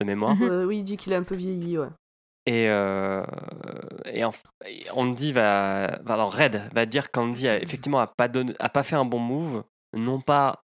de 0.00 0.06
mémoire. 0.06 0.34
Mhm. 0.36 0.42
Euh, 0.50 0.64
oui, 0.64 0.78
il 0.78 0.84
dit 0.84 0.96
qu'il 0.96 1.12
est 1.12 1.16
un 1.16 1.22
peu 1.22 1.34
vieilli, 1.36 1.78
ouais. 1.78 1.88
Et, 2.46 2.68
euh, 2.70 3.22
et 4.06 4.24
en- 4.24 4.32
et 4.66 4.84
Andy 4.90 5.32
va, 5.32 5.84
alors 6.08 6.34
Red 6.36 6.60
va 6.74 6.86
dire 6.86 7.10
qu'Andy 7.12 7.46
a, 7.46 7.62
effectivement 7.62 8.00
a 8.00 8.08
pas 8.08 8.26
donné, 8.26 8.52
a 8.58 8.68
pas 8.68 8.82
fait 8.82 8.96
un 8.96 9.04
bon 9.04 9.20
move, 9.20 9.62
non 9.96 10.20
pas 10.20 10.61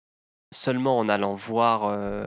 seulement 0.55 0.99
en 0.99 1.09
allant 1.09 1.35
voir 1.35 1.85
euh, 1.85 2.25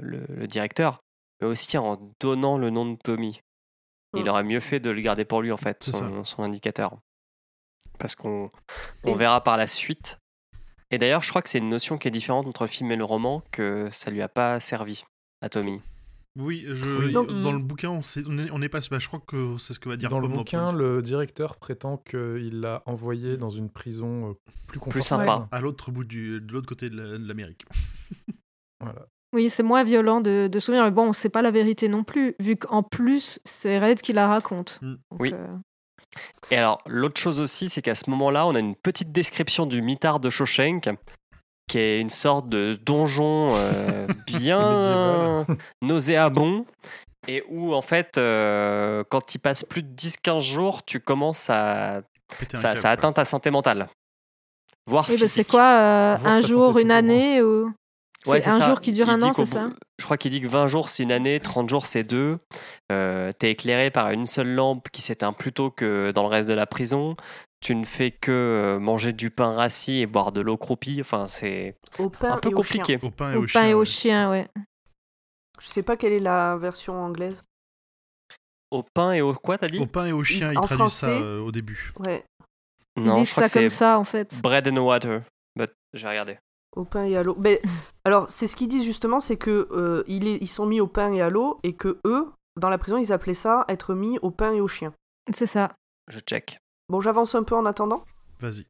le, 0.00 0.24
le 0.28 0.46
directeur, 0.48 1.00
mais 1.40 1.46
aussi 1.46 1.78
en 1.78 1.96
donnant 2.20 2.58
le 2.58 2.70
nom 2.70 2.86
de 2.90 2.96
Tommy. 2.96 3.40
Il 4.16 4.24
Mm. 4.24 4.28
aurait 4.28 4.42
mieux 4.44 4.60
fait 4.60 4.80
de 4.80 4.90
le 4.90 5.00
garder 5.00 5.24
pour 5.24 5.40
lui 5.40 5.52
en 5.52 5.56
fait, 5.56 5.84
son, 5.84 6.24
son 6.24 6.42
indicateur, 6.42 6.98
parce 7.98 8.16
qu'on 8.16 8.50
on 9.04 9.14
verra 9.14 9.42
par 9.44 9.56
la 9.56 9.68
suite. 9.68 10.18
Et 10.90 10.98
d'ailleurs, 10.98 11.22
je 11.22 11.28
crois 11.30 11.42
que 11.42 11.48
c'est 11.48 11.58
une 11.58 11.68
notion 11.68 11.96
qui 11.98 12.08
est 12.08 12.10
différente 12.10 12.48
entre 12.48 12.62
le 12.64 12.68
film 12.68 12.90
et 12.90 12.96
le 12.96 13.04
roman, 13.04 13.42
que 13.52 13.88
ça 13.92 14.10
lui 14.10 14.20
a 14.22 14.28
pas 14.28 14.58
servi 14.58 15.04
à 15.42 15.48
Tommy. 15.48 15.80
Oui, 16.38 16.64
je, 16.66 17.10
Donc- 17.10 17.28
dans 17.28 17.52
le 17.52 17.58
bouquin, 17.58 17.90
on, 17.90 18.02
sait, 18.02 18.22
on, 18.28 18.38
est, 18.38 18.50
on 18.52 18.62
est 18.62 18.68
pas. 18.68 18.78
bah, 18.90 18.98
je 19.00 19.08
crois 19.08 19.20
que 19.26 19.56
c'est 19.58 19.72
ce 19.74 19.80
que 19.80 19.88
va 19.88 19.96
dire 19.96 20.08
Dans 20.08 20.20
le 20.20 20.28
bouquin, 20.28 20.72
le- 20.72 20.96
le 20.96 21.02
directeur 21.02 21.56
prétend 21.56 21.96
qu'il 21.98 22.60
l'a 22.60 22.82
envoyé 22.86 23.36
dans 23.36 23.50
une 23.50 23.68
prison 23.68 24.30
euh, 24.30 24.34
plus 24.68 24.78
confortable. 24.78 25.02
sympa. 25.26 25.48
à 25.50 25.60
l'autre 25.60 25.90
bout 25.90 26.04
du, 26.04 26.40
de 26.40 26.52
l'autre 26.52 26.68
côté 26.68 26.88
de 26.88 26.96
la- 26.96 27.18
de 27.18 27.26
l'Amérique. 27.26 27.64
Voilà. 28.82 29.06
Oui, 29.34 29.50
c'est 29.50 29.62
moins 29.62 29.84
violent 29.84 30.20
de, 30.22 30.48
de 30.50 30.58
souvenir, 30.58 30.84
mais 30.84 30.90
bon, 30.90 31.08
on 31.08 31.12
sait 31.12 31.28
pas 31.28 31.42
la 31.42 31.50
vérité 31.50 31.86
non 31.88 32.02
plus, 32.02 32.34
vu 32.40 32.56
qu'en 32.56 32.82
plus, 32.82 33.38
c'est 33.44 33.78
Red 33.78 34.00
qui 34.00 34.12
la 34.14 34.26
raconte. 34.26 34.78
Mm. 34.82 34.94
Donc, 35.10 35.20
Oui. 35.20 35.32
euh, 35.34 35.46
Et 36.50 36.56
alors, 36.56 36.80
l'autre 36.86 37.20
chose 37.20 37.40
aussi, 37.40 37.68
c'est 37.68 37.82
qu'à 37.82 37.94
ce 37.94 38.08
moment-là, 38.10 38.46
on 38.46 38.54
a 38.54 38.58
une 38.58 38.74
petite 38.74 39.12
description 39.12 39.66
du 39.66 39.82
mitard 39.82 40.18
de 40.18 40.30
Shawshank, 40.30 40.88
qui 41.70 41.78
est 41.78 42.00
une 42.00 42.10
sorte 42.10 42.48
de 42.48 42.76
donjon 42.84 43.48
euh, 43.52 44.08
bien 44.26 45.46
nauséabond, 45.82 46.64
et 47.28 47.44
où, 47.48 47.72
en 47.74 47.82
fait, 47.82 48.18
euh, 48.18 49.04
quand 49.08 49.36
il 49.36 49.38
passe 49.38 49.62
plus 49.62 49.84
de 49.84 49.94
10-15 49.94 50.40
jours, 50.40 50.84
tu 50.84 50.98
commences 50.98 51.48
à... 51.48 52.02
Ça, 52.54 52.70
atteint 52.90 53.12
ta 53.12 53.24
santé 53.24 53.50
mentale. 53.50 53.88
Voire 54.86 55.06
Oui, 55.08 55.16
bah, 55.18 55.28
c'est 55.28 55.44
quoi 55.44 55.62
euh, 55.62 56.16
Un 56.24 56.40
jour, 56.40 56.76
une 56.78 56.90
année 56.90 57.40
ou... 57.40 57.72
Ouais, 58.26 58.40
C'est 58.40 58.50
un 58.50 58.58
ça. 58.58 58.68
jour 58.68 58.80
qui 58.80 58.92
dure 58.92 59.06
Il 59.06 59.12
un 59.12 59.22
an, 59.22 59.32
c'est 59.32 59.46
ça 59.46 59.70
Je 59.98 60.04
crois 60.04 60.18
qu'il 60.18 60.30
dit 60.30 60.42
que 60.42 60.46
20 60.46 60.66
jours 60.66 60.90
c'est 60.90 61.02
une 61.02 61.12
année, 61.12 61.40
30 61.40 61.70
jours 61.70 61.86
c'est 61.86 62.04
deux. 62.04 62.36
Euh, 62.92 63.32
T'es 63.32 63.50
éclairé 63.52 63.90
par 63.90 64.10
une 64.10 64.26
seule 64.26 64.54
lampe 64.54 64.90
qui 64.90 65.00
s'éteint 65.00 65.32
plus 65.32 65.52
tôt 65.54 65.70
que 65.70 66.10
dans 66.10 66.24
le 66.24 66.28
reste 66.28 66.48
de 66.48 66.54
la 66.54 66.66
prison. 66.66 67.16
Tu 67.60 67.74
ne 67.74 67.84
fais 67.84 68.10
que 68.10 68.30
euh, 68.32 68.78
manger 68.78 69.12
du 69.12 69.30
pain 69.30 69.52
rassis 69.54 69.98
et 70.00 70.06
boire 70.06 70.32
de 70.32 70.40
l'eau 70.40 70.56
croupie. 70.56 70.98
Enfin, 71.00 71.28
c'est 71.28 71.76
pain 72.18 72.32
un 72.32 72.36
peu 72.38 72.48
et 72.50 72.52
au 72.54 72.56
compliqué. 72.56 72.98
Au 73.02 73.10
pain 73.10 73.32
et 73.32 73.36
Au 73.36 73.40
au 73.40 73.42
pain 73.42 73.46
chien. 73.48 73.66
et 73.68 73.74
au 73.74 73.78
ouais. 73.80 73.84
chien, 73.84 74.30
ouais. 74.30 74.48
Je 75.60 75.66
sais 75.66 75.82
pas 75.82 75.96
quelle 75.98 76.14
est 76.14 76.18
la 76.20 76.56
version 76.56 76.94
anglaise. 77.02 77.42
Au 78.70 78.82
pain 78.94 79.12
et 79.12 79.20
au 79.20 79.34
quoi, 79.34 79.58
t'as 79.58 79.68
dit? 79.68 79.78
Au 79.78 79.86
pain 79.86 80.06
et 80.06 80.12
au 80.12 80.22
chien, 80.24 80.48
Il- 80.48 80.54
ils 80.54 80.58
en 80.58 80.62
traduisent 80.62 80.92
ça 80.92 81.08
français- 81.08 81.22
euh, 81.22 81.40
au 81.40 81.52
début. 81.52 81.92
Ouais, 82.06 82.24
Ils 82.96 83.02
Non, 83.02 83.14
disent 83.18 83.28
je 83.28 83.32
crois 83.32 83.48
ça 83.48 83.60
comme 83.60 83.70
ça, 83.70 83.98
en 83.98 84.04
fait. 84.04 84.40
bread 84.42 84.66
and 84.68 84.76
water. 84.78 85.22
But 85.56 85.70
j'ai 85.92 86.08
regardé. 86.08 86.38
au 86.76 86.84
pain 86.84 87.04
et 87.04 87.16
à 87.16 87.22
l'eau. 87.24 87.34
Mais 87.40 87.60
alors, 88.04 88.30
c'est 88.30 88.46
ce 88.46 88.54
qu'ils 88.56 88.68
disent 88.68 88.84
justement, 88.84 89.18
c'est 89.20 89.36
que 89.36 89.68
euh, 89.72 90.04
ils 90.06 90.46
sont 90.48 90.66
mis 90.66 90.80
au 90.80 90.86
pain 90.86 91.12
et 91.12 91.20
à 91.20 91.28
l'eau 91.28 91.58
et 91.64 91.74
que 91.74 91.98
eux, 92.06 92.30
dans 92.58 92.68
la 92.68 92.78
prison, 92.78 92.96
ils 92.96 93.12
appelaient 93.12 93.34
ça 93.34 93.64
être 93.68 93.92
mis 93.92 94.18
au 94.20 94.30
pain 94.30 94.52
et 94.52 94.60
au 94.60 94.68
chien. 94.68 94.94
C'est 95.34 95.46
ça. 95.46 95.72
Je 96.08 96.20
check. 96.20 96.58
Bon, 96.90 97.00
j'avance 97.00 97.36
un 97.36 97.44
peu 97.44 97.54
en 97.54 97.66
attendant. 97.66 98.02
Vas-y. 98.40 98.66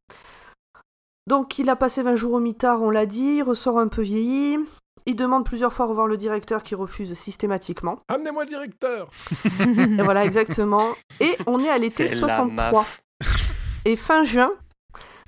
Donc, 1.27 1.59
il 1.59 1.71
a 1.71 1.77
passé 1.77 2.03
20 2.03 2.17
jours 2.17 2.35
au 2.35 2.41
mitard, 2.41 2.83
on 2.83 2.91
l'a 2.91 3.07
dit, 3.07 3.37
il 3.37 3.43
ressort 3.43 3.79
un 3.79 3.89
peu 3.89 4.03
vieilli. 4.03 4.59
Il 5.07 5.17
demande 5.17 5.47
plusieurs 5.47 5.73
fois 5.73 5.87
à 5.87 5.89
revoir 5.89 6.07
le 6.07 6.19
directeur 6.19 6.63
qui 6.63 6.75
refuse 6.75 7.15
systématiquement. 7.15 8.01
Amenez-moi 8.09 8.45
le 8.45 8.51
directeur 8.51 9.09
Et 9.99 10.03
voilà, 10.03 10.27
exactement. 10.27 10.89
Et 11.19 11.35
on 11.47 11.59
est 11.61 11.71
à 11.71 11.79
l'été 11.79 12.09
C'est 12.09 12.21
la 12.21 12.29
63. 12.29 12.81
maf. 12.81 13.01
Et 13.87 13.97
fin 13.97 14.23
juin, 14.23 14.53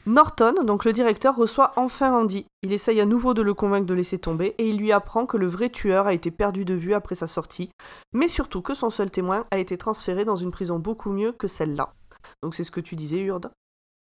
Norton, 0.04 0.54
donc 0.64 0.84
le 0.84 0.92
directeur, 0.92 1.34
reçoit 1.34 1.72
enfin 1.76 2.12
Andy. 2.12 2.44
Il 2.62 2.72
essaye 2.72 3.00
à 3.00 3.06
nouveau 3.06 3.32
de 3.32 3.40
le 3.40 3.54
convaincre 3.54 3.86
de 3.86 3.94
laisser 3.94 4.18
tomber 4.18 4.54
et 4.58 4.68
il 4.68 4.76
lui 4.76 4.92
apprend 4.92 5.24
que 5.24 5.38
le 5.38 5.46
vrai 5.46 5.70
tueur 5.70 6.06
a 6.06 6.12
été 6.12 6.30
perdu 6.30 6.66
de 6.66 6.74
vue 6.74 6.92
après 6.92 7.14
sa 7.14 7.26
sortie, 7.26 7.70
mais 8.12 8.28
surtout 8.28 8.60
que 8.60 8.74
son 8.74 8.90
seul 8.90 9.10
témoin 9.10 9.46
a 9.50 9.58
été 9.58 9.78
transféré 9.78 10.26
dans 10.26 10.36
une 10.36 10.50
prison 10.50 10.78
beaucoup 10.78 11.12
mieux 11.12 11.32
que 11.32 11.48
celle-là. 11.48 11.94
Donc 12.42 12.54
c'est 12.54 12.64
ce 12.64 12.70
que 12.70 12.80
tu 12.80 12.96
disais, 12.96 13.20
Urde. 13.20 13.50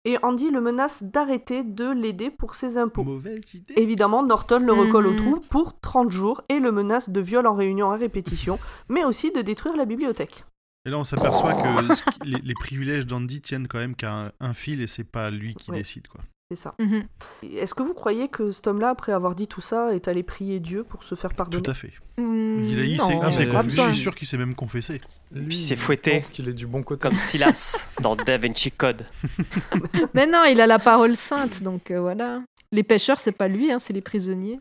Et 0.05 0.17
Andy 0.23 0.51
le 0.51 0.61
menace 0.61 1.03
d'arrêter 1.03 1.63
de 1.63 1.89
l'aider 1.91 2.29
pour 2.29 2.55
ses 2.55 2.77
impôts. 2.77 3.03
Mauvaise 3.03 3.53
idée. 3.55 3.73
Évidemment, 3.75 4.23
Norton 4.23 4.59
le 4.59 4.71
recolle 4.71 5.07
au 5.07 5.11
Mhm. 5.11 5.15
trou 5.17 5.39
pour 5.49 5.79
30 5.81 6.09
jours 6.09 6.41
et 6.49 6.59
le 6.59 6.71
menace 6.71 7.09
de 7.09 7.19
viol 7.19 7.45
en 7.47 7.55
réunion 7.55 7.91
à 7.91 7.97
répétition, 7.97 8.57
mais 8.89 9.03
aussi 9.03 9.31
de 9.31 9.41
détruire 9.41 9.75
la 9.75 9.85
bibliothèque. 9.85 10.45
Et 10.85 10.89
là, 10.89 10.97
on 10.97 11.03
s'aperçoit 11.03 11.51
que 11.53 12.23
les, 12.25 12.39
les 12.41 12.53
privilèges 12.53 13.05
d'Andy 13.05 13.41
tiennent 13.41 13.67
quand 13.67 13.79
même 13.79 13.95
qu'à 13.95 14.27
un, 14.27 14.31
un 14.39 14.53
fil 14.53 14.81
et 14.81 14.87
c'est 14.87 15.03
pas 15.03 15.29
lui 15.29 15.53
qui 15.55 15.71
Ouais. 15.71 15.79
décide. 15.79 16.07
quoi. 16.07 16.21
C'est 16.49 16.55
ça. 16.55 16.75
Mhm. 16.79 17.05
Est-ce 17.43 17.73
que 17.75 17.83
vous 17.83 17.93
croyez 17.93 18.29
que 18.29 18.51
cet 18.51 18.67
homme-là, 18.67 18.89
après 18.91 19.11
avoir 19.11 19.35
dit 19.35 19.47
tout 19.49 19.59
ça, 19.59 19.93
est 19.93 20.07
allé 20.07 20.23
prier 20.23 20.61
Dieu 20.61 20.85
pour 20.85 21.03
se 21.03 21.13
faire 21.15 21.33
pardonner? 21.33 21.61
Tout 21.61 21.69
à 21.71 21.73
fait. 21.73 21.91
Mm, 22.17 22.63
Il, 22.63 22.79
a- 22.79 22.83
il 22.85 22.97
non, 22.97 23.05
s'est- 23.05 23.45
conf- 23.47 23.69
je 23.69 23.81
suis 23.81 23.95
sûr 23.97 24.15
qu'il 24.15 24.27
s'est 24.27 24.37
même 24.37 24.55
confessé. 24.55 25.01
Lui, 25.33 25.47
Puis 25.47 25.57
il 25.57 25.65
s'est 25.67 25.75
fouetté. 25.75 26.11
pense 26.11 26.29
qu'il 26.29 26.47
est 26.47 26.53
du 26.53 26.65
bon 26.65 26.83
côté. 26.83 27.01
Comme 27.01 27.17
Silas 27.17 27.89
dans 28.01 28.15
Da 28.15 28.37
Vinci 28.37 28.71
Code. 28.71 29.05
Mais 30.13 30.25
non, 30.25 30.45
il 30.45 30.61
a 30.61 30.67
la 30.67 30.79
parole 30.79 31.17
sainte, 31.17 31.63
donc 31.63 31.91
euh, 31.91 31.99
voilà. 31.99 32.41
Les 32.71 32.83
pêcheurs, 32.83 33.19
c'est 33.19 33.33
pas 33.33 33.49
lui, 33.49 33.69
hein, 33.71 33.79
c'est 33.79 33.93
les 33.93 34.01
prisonniers. 34.01 34.59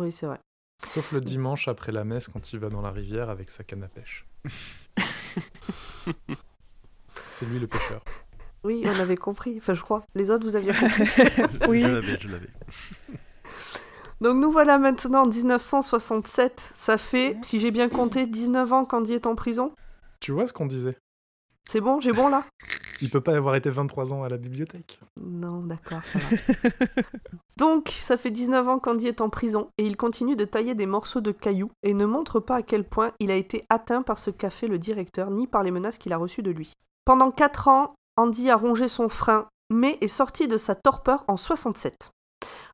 Oui, 0.00 0.12
c'est 0.12 0.24
vrai. 0.26 0.38
Sauf 0.86 1.12
le 1.12 1.20
dimanche 1.20 1.68
après 1.68 1.92
la 1.92 2.04
messe 2.04 2.28
quand 2.28 2.52
il 2.54 2.58
va 2.60 2.70
dans 2.70 2.80
la 2.82 2.90
rivière 2.90 3.28
avec 3.28 3.50
sa 3.50 3.62
canne 3.62 3.82
à 3.84 3.88
pêche. 3.88 4.24
C'est 7.28 7.46
lui 7.46 7.58
le 7.58 7.66
pêcheur. 7.66 8.02
Oui, 8.66 8.82
on 8.84 8.88
avait 9.00 9.16
compris. 9.16 9.54
Enfin, 9.58 9.74
je 9.74 9.82
crois. 9.82 10.04
Les 10.14 10.30
autres, 10.30 10.44
vous 10.44 10.56
aviez 10.56 10.72
compris. 10.80 11.04
Oui. 11.68 11.82
Je 11.82 11.86
l'avais, 11.86 12.18
je 12.18 12.28
l'avais. 12.28 12.48
Donc, 14.20 14.36
nous 14.38 14.50
voilà 14.50 14.78
maintenant 14.78 15.22
en 15.22 15.28
1967. 15.28 16.58
Ça 16.58 16.98
fait, 16.98 17.36
si 17.42 17.60
j'ai 17.60 17.70
bien 17.70 17.88
compté, 17.88 18.26
19 18.26 18.72
ans 18.72 18.84
qu'Andy 18.84 19.12
est 19.12 19.26
en 19.26 19.36
prison. 19.36 19.72
Tu 20.20 20.32
vois 20.32 20.46
ce 20.46 20.52
qu'on 20.52 20.66
disait? 20.66 20.96
C'est 21.68 21.80
bon 21.80 22.00
J'ai 22.00 22.12
bon 22.12 22.28
là? 22.28 22.44
Il 23.02 23.10
peut 23.10 23.20
pas 23.20 23.36
avoir 23.36 23.56
été 23.56 23.68
23 23.68 24.12
ans 24.12 24.22
à 24.22 24.28
la 24.28 24.38
bibliothèque. 24.38 25.00
Non, 25.20 25.60
d'accord, 25.60 26.00
ça 26.04 26.18
va. 26.18 27.02
Donc, 27.58 27.90
ça 27.90 28.16
fait 28.16 28.30
19 28.30 28.68
ans 28.68 28.78
qu'Andy 28.78 29.06
est 29.08 29.20
en 29.20 29.28
prison 29.28 29.68
et 29.76 29.84
il 29.84 29.96
continue 29.96 30.36
de 30.36 30.44
tailler 30.46 30.74
des 30.74 30.86
morceaux 30.86 31.20
de 31.20 31.32
cailloux 31.32 31.70
et 31.82 31.92
ne 31.92 32.06
montre 32.06 32.40
pas 32.40 32.56
à 32.56 32.62
quel 32.62 32.84
point 32.84 33.12
il 33.20 33.30
a 33.30 33.36
été 33.36 33.62
atteint 33.68 34.02
par 34.02 34.18
ce 34.18 34.30
qu'a 34.30 34.48
fait 34.50 34.68
le 34.68 34.78
directeur 34.78 35.30
ni 35.30 35.46
par 35.46 35.62
les 35.62 35.70
menaces 35.70 35.98
qu'il 35.98 36.12
a 36.14 36.16
reçues 36.16 36.42
de 36.42 36.52
lui. 36.52 36.72
Pendant 37.04 37.30
4 37.30 37.68
ans, 37.68 37.94
Andy 38.16 38.50
a 38.50 38.56
rongé 38.56 38.88
son 38.88 39.08
frein, 39.08 39.48
mais 39.70 39.98
est 40.00 40.08
sorti 40.08 40.48
de 40.48 40.56
sa 40.56 40.74
torpeur 40.74 41.24
en 41.28 41.36
67. 41.36 42.10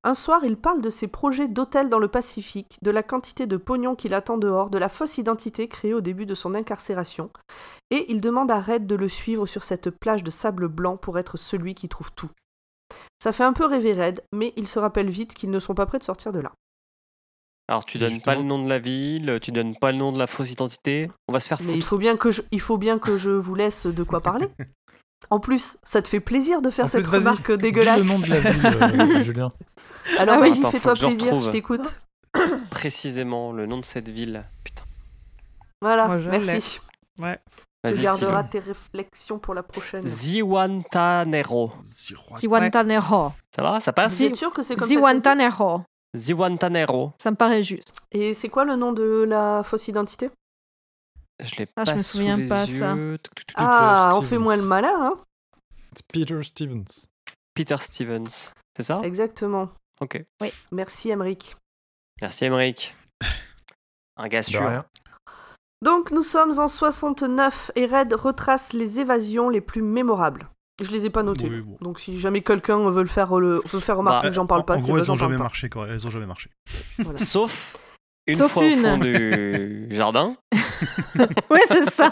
Un 0.04 0.14
soir, 0.14 0.44
il 0.44 0.56
parle 0.56 0.80
de 0.80 0.90
ses 0.90 1.06
projets 1.08 1.48
d'hôtel 1.48 1.88
dans 1.88 1.98
le 1.98 2.08
Pacifique, 2.08 2.78
de 2.82 2.90
la 2.90 3.02
quantité 3.02 3.46
de 3.46 3.56
pognon 3.56 3.94
qu'il 3.94 4.14
attend 4.14 4.36
dehors, 4.36 4.70
de 4.70 4.78
la 4.78 4.88
fausse 4.88 5.18
identité 5.18 5.68
créée 5.68 5.94
au 5.94 6.00
début 6.00 6.26
de 6.26 6.34
son 6.34 6.54
incarcération, 6.54 7.30
et 7.90 8.10
il 8.10 8.20
demande 8.20 8.50
à 8.50 8.60
Red 8.60 8.86
de 8.86 8.96
le 8.96 9.08
suivre 9.08 9.46
sur 9.46 9.62
cette 9.62 9.90
plage 9.90 10.24
de 10.24 10.30
sable 10.30 10.68
blanc 10.68 10.96
pour 10.96 11.18
être 11.18 11.36
celui 11.36 11.74
qui 11.74 11.88
trouve 11.88 12.12
tout. 12.12 12.30
Ça 13.22 13.32
fait 13.32 13.44
un 13.44 13.52
peu 13.52 13.64
rêver 13.64 13.94
Red, 13.94 14.24
mais 14.32 14.52
il 14.56 14.66
se 14.66 14.78
rappelle 14.78 15.08
vite 15.08 15.34
qu'ils 15.34 15.50
ne 15.50 15.60
sont 15.60 15.74
pas 15.74 15.86
prêts 15.86 15.98
de 15.98 16.04
sortir 16.04 16.32
de 16.32 16.40
là. 16.40 16.52
Alors 17.68 17.84
tu 17.84 17.98
donnes 17.98 18.20
pas 18.20 18.34
le 18.34 18.42
nom 18.42 18.62
de 18.62 18.68
la 18.68 18.80
ville, 18.80 19.38
tu 19.40 19.52
donnes 19.52 19.76
pas 19.76 19.92
le 19.92 19.98
nom 19.98 20.12
de 20.12 20.18
la 20.18 20.26
fausse 20.26 20.50
identité. 20.50 21.10
On 21.28 21.32
va 21.32 21.40
se 21.40 21.48
faire 21.48 21.58
Mais 21.60 21.68
il 21.68 21.74
foutre. 21.74 21.86
faut 21.86 21.98
bien 21.98 22.16
que 22.16 22.30
je, 22.30 22.42
il 22.50 22.60
faut 22.60 22.76
bien 22.76 22.98
que 22.98 23.16
je 23.16 23.30
vous 23.30 23.54
laisse 23.54 23.86
de 23.86 24.02
quoi 24.02 24.20
parler. 24.20 24.48
En 25.30 25.40
plus, 25.40 25.78
ça 25.82 26.02
te 26.02 26.08
fait 26.08 26.20
plaisir 26.20 26.62
de 26.62 26.70
faire 26.70 26.84
En 26.86 26.88
cette 26.88 27.06
plus, 27.06 27.16
remarque 27.18 27.50
Dis 27.52 27.58
dégueulasse. 27.58 27.98
le 27.98 28.04
nom 28.04 28.18
de 28.18 28.26
la 28.28 28.40
ville, 28.40 28.66
euh, 28.66 29.22
Julien. 29.22 29.52
Alors 30.18 30.36
Ah 30.38 30.40
oui. 30.42 30.50
vas-y, 30.60 30.70
fais-toi 30.72 30.94
je 30.94 31.06
plaisir, 31.06 31.40
je 31.40 31.50
t'écoute. 31.50 31.96
Précisément 32.70 33.52
le 33.52 33.66
nom 33.66 33.78
de 33.78 33.84
cette 33.84 34.08
ville. 34.08 34.44
Putain. 34.64 34.84
Voilà, 35.80 36.06
Moi, 36.06 36.18
je 36.18 36.30
merci. 36.30 36.80
Ouais. 37.18 37.38
Tu 37.84 38.00
garderas 38.00 38.44
tes 38.44 38.60
réflexions 38.60 39.38
pour 39.40 39.54
la 39.54 39.62
prochaine. 39.64 40.06
Ziwantanero. 40.06 41.72
Ziwantanero. 42.36 43.32
Ça 43.54 43.62
va 43.62 43.80
Ça 43.80 43.92
passe 43.92 44.18
Vous 44.18 44.26
êtes 44.26 44.36
sûr 44.36 44.52
que 44.52 44.62
c'est 44.62 44.76
comme 44.76 44.86
Ziwantanero. 44.86 45.82
Ziwantanero. 46.16 47.12
Ça 47.20 47.30
me 47.30 47.36
paraît 47.36 47.62
juste. 47.62 47.92
Et 48.12 48.34
c'est 48.34 48.48
quoi 48.48 48.64
le 48.64 48.76
nom 48.76 48.92
de 48.92 49.24
la 49.26 49.62
fausse 49.64 49.88
identité? 49.88 50.30
Je 51.44 51.56
l'ai 51.56 51.68
Ah, 51.76 51.84
pas 51.84 51.90
je 51.92 51.96
me 51.96 52.02
sous 52.02 52.18
souviens 52.18 52.36
les 52.36 52.46
pas, 52.46 52.64
yeux. 52.64 52.78
ça. 52.78 52.96
Ah, 53.56 54.12
on 54.14 54.22
fait 54.22 54.38
moins 54.38 54.56
le 54.56 54.62
malin, 54.62 54.94
hein 54.98 55.14
C'est 55.94 56.06
Peter 56.06 56.42
Stevens. 56.42 57.08
Peter 57.54 57.76
Stevens. 57.80 58.52
C'est 58.76 58.82
ça? 58.84 59.00
Exactement. 59.04 59.68
Ok. 60.00 60.22
Merci, 60.70 61.10
Emric. 61.10 61.56
Merci 62.20 62.44
Emmerich. 62.46 62.94
Un 64.16 64.28
gars 64.28 64.42
sûr. 64.42 64.60
rien. 64.66 64.84
Donc 65.82 66.10
nous 66.12 66.22
sommes 66.22 66.58
en 66.58 66.68
69 66.68 67.72
et 67.74 67.86
Red 67.86 68.12
retrace 68.12 68.72
les 68.72 69.00
évasions 69.00 69.48
les 69.48 69.60
plus 69.60 69.82
mémorables. 69.82 70.48
Je 70.80 70.90
les 70.90 71.06
ai 71.06 71.10
pas 71.10 71.22
notées. 71.22 71.48
Oui, 71.48 71.60
bon. 71.60 71.76
Donc 71.80 72.00
si 72.00 72.18
jamais 72.20 72.42
quelqu'un 72.42 72.88
veut 72.90 73.02
le 73.02 73.08
faire, 73.08 73.38
le, 73.38 73.60
veut 73.66 73.80
faire 73.80 73.96
remarquer 73.98 74.26
Bah, 74.26 74.28
que 74.30 74.34
j'en 74.34 74.46
parle 74.46 74.60
en, 74.62 74.64
pas, 74.64 74.76
en 74.76 74.78
c'est 74.78 74.84
gros, 74.86 74.98
elles 74.98 75.10
ont 75.10 75.16
jamais 75.16 75.36
marché. 75.38 75.68
Quoi. 75.68 75.88
Elles 75.88 76.06
ont 76.06 76.10
jamais 76.10 76.26
marché. 76.26 76.50
Voilà. 76.98 77.18
Sauf 77.18 77.76
une 78.26 78.36
Sauf 78.36 78.52
fois 78.52 78.64
une. 78.66 78.80
au 78.80 78.90
fond 78.90 78.98
du 78.98 79.86
jardin, 79.90 80.36
Ouais, 81.50 81.60
c'est 81.66 81.90
ça. 81.90 82.10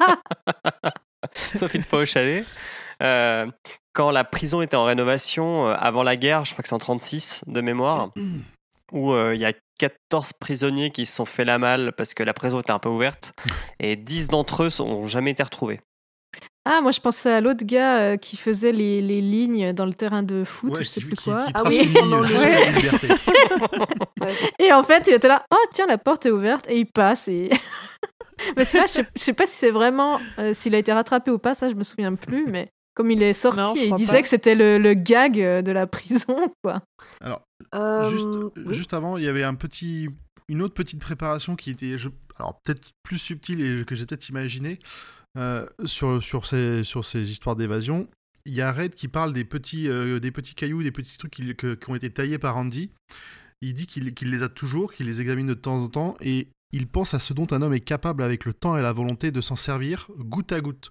sauf 1.54 1.74
une 1.74 1.82
fois 1.82 2.00
au 2.00 2.04
chalet. 2.04 2.44
Euh, 3.02 3.46
quand 3.92 4.10
la 4.10 4.24
prison 4.24 4.60
était 4.62 4.76
en 4.76 4.84
rénovation 4.84 5.68
euh, 5.68 5.74
avant 5.78 6.02
la 6.02 6.16
guerre, 6.16 6.44
je 6.44 6.52
crois 6.52 6.62
que 6.62 6.68
c'est 6.68 6.74
en 6.74 6.78
36 6.78 7.44
de 7.46 7.60
mémoire, 7.60 8.10
où 8.92 9.12
euh, 9.12 9.34
il 9.34 9.40
y 9.40 9.46
a 9.46 9.52
14 9.78 10.34
prisonniers 10.34 10.90
qui 10.90 11.06
se 11.06 11.14
sont 11.14 11.24
fait 11.24 11.44
la 11.44 11.58
malle 11.58 11.92
parce 11.96 12.12
que 12.14 12.22
la 12.22 12.34
prison 12.34 12.60
était 12.60 12.72
un 12.72 12.78
peu 12.78 12.88
ouverte, 12.90 13.32
et 13.78 13.96
10 13.96 14.28
d'entre 14.28 14.64
eux 14.64 14.68
n'ont 14.80 15.06
jamais 15.06 15.30
été 15.30 15.42
retrouvés. 15.42 15.80
Ah, 16.64 16.80
moi 16.82 16.92
je 16.92 17.00
pensais 17.00 17.32
à 17.32 17.40
l'autre 17.40 17.64
gars 17.64 17.98
euh, 18.00 18.16
qui 18.16 18.36
faisait 18.36 18.72
les, 18.72 19.00
les 19.00 19.20
lignes 19.22 19.72
dans 19.72 19.86
le 19.86 19.94
terrain 19.94 20.22
de 20.22 20.44
foot, 20.44 20.72
Ouais, 20.74 20.82
je 20.82 20.88
sais 20.88 21.00
qui- 21.00 21.06
plus 21.06 21.16
qui- 21.16 21.24
quoi. 21.30 21.46
qui 21.46 21.52
Ah 21.54 21.62
oui, 21.66 21.78
liberté. 22.76 23.08
Et 24.58 24.72
en 24.72 24.82
fait, 24.82 25.04
il 25.08 25.14
était 25.14 25.28
là, 25.28 25.44
oh 25.52 25.56
tiens, 25.72 25.86
la 25.86 25.98
porte 25.98 26.26
est 26.26 26.30
ouverte, 26.30 26.66
et 26.68 26.78
il 26.80 26.86
passe. 26.86 27.28
Et... 27.28 27.50
Parce 28.56 28.72
que 28.72 28.76
là, 28.78 28.84
je 28.86 28.92
sais, 28.92 29.06
je 29.16 29.20
sais 29.22 29.32
pas 29.32 29.46
si 29.46 29.54
c'est 29.56 29.70
vraiment, 29.70 30.20
euh, 30.38 30.52
s'il 30.54 30.74
a 30.74 30.78
été 30.78 30.92
rattrapé 30.92 31.30
ou 31.30 31.38
pas, 31.38 31.54
ça 31.54 31.68
je 31.68 31.74
me 31.74 31.82
souviens 31.82 32.14
plus, 32.14 32.46
mais 32.46 32.70
comme 32.94 33.10
il 33.10 33.22
est 33.22 33.32
sorti, 33.32 33.60
Non, 33.60 33.74
je 33.74 33.80
et 33.82 33.86
il 33.86 33.94
disait 33.94 34.12
pas. 34.14 34.22
que 34.22 34.28
c'était 34.28 34.54
le, 34.54 34.78
le 34.78 34.94
gag 34.94 35.40
euh, 35.40 35.62
de 35.62 35.72
la 35.72 35.86
prison, 35.86 36.50
quoi. 36.62 36.82
Euh, 37.74 38.10
juste, 38.10 38.26
oui. 38.56 38.74
juste 38.74 38.94
avant, 38.94 39.16
il 39.16 39.24
y 39.24 39.28
avait 39.28 39.44
un 39.44 39.54
petit, 39.54 40.08
une 40.48 40.62
autre 40.62 40.74
petite 40.74 41.00
préparation 41.00 41.54
qui 41.56 41.70
était, 41.70 41.98
je- 41.98 42.08
alors 42.38 42.58
peut-être 42.64 42.82
plus 43.02 43.18
subtile 43.18 43.60
et 43.80 43.84
que 43.84 43.94
j'ai 43.94 44.06
peut-être 44.06 44.28
imaginé 44.28 44.78
euh, 45.38 45.66
sur, 45.84 46.22
sur, 46.22 46.46
ces, 46.46 46.84
sur 46.84 47.04
ces 47.04 47.30
histoires 47.30 47.56
d'évasion. 47.56 48.08
Il 48.46 48.54
y 48.54 48.62
a 48.62 48.72
Red 48.72 48.94
qui 48.94 49.08
parle 49.08 49.32
des 49.32 49.44
petits, 49.44 49.88
euh, 49.88 50.18
des 50.18 50.30
petits 50.30 50.54
cailloux, 50.54 50.82
des 50.82 50.90
petits 50.92 51.18
trucs 51.18 51.32
qui, 51.32 51.54
que- 51.54 51.74
qui 51.74 51.90
ont 51.90 51.94
été 51.94 52.10
taillés 52.10 52.38
par 52.38 52.56
Andy. 52.56 52.90
Il 53.62 53.74
dit 53.74 53.86
qu'il 53.86 54.14
qu'il 54.14 54.30
les 54.30 54.42
a 54.42 54.48
toujours, 54.48 54.92
qu'il 54.92 55.06
les 55.06 55.20
examine 55.20 55.46
de 55.46 55.54
temps 55.54 55.76
en 55.82 55.88
temps 55.88 56.16
et 56.20 56.48
il 56.72 56.86
pense 56.86 57.12
à 57.14 57.18
ce 57.18 57.34
dont 57.34 57.46
un 57.50 57.60
homme 57.62 57.74
est 57.74 57.80
capable 57.80 58.22
avec 58.22 58.44
le 58.46 58.54
temps 58.54 58.76
et 58.76 58.82
la 58.82 58.92
volonté 58.92 59.30
de 59.30 59.40
s'en 59.40 59.56
servir 59.56 60.08
goutte 60.18 60.52
à 60.52 60.60
goutte. 60.60 60.88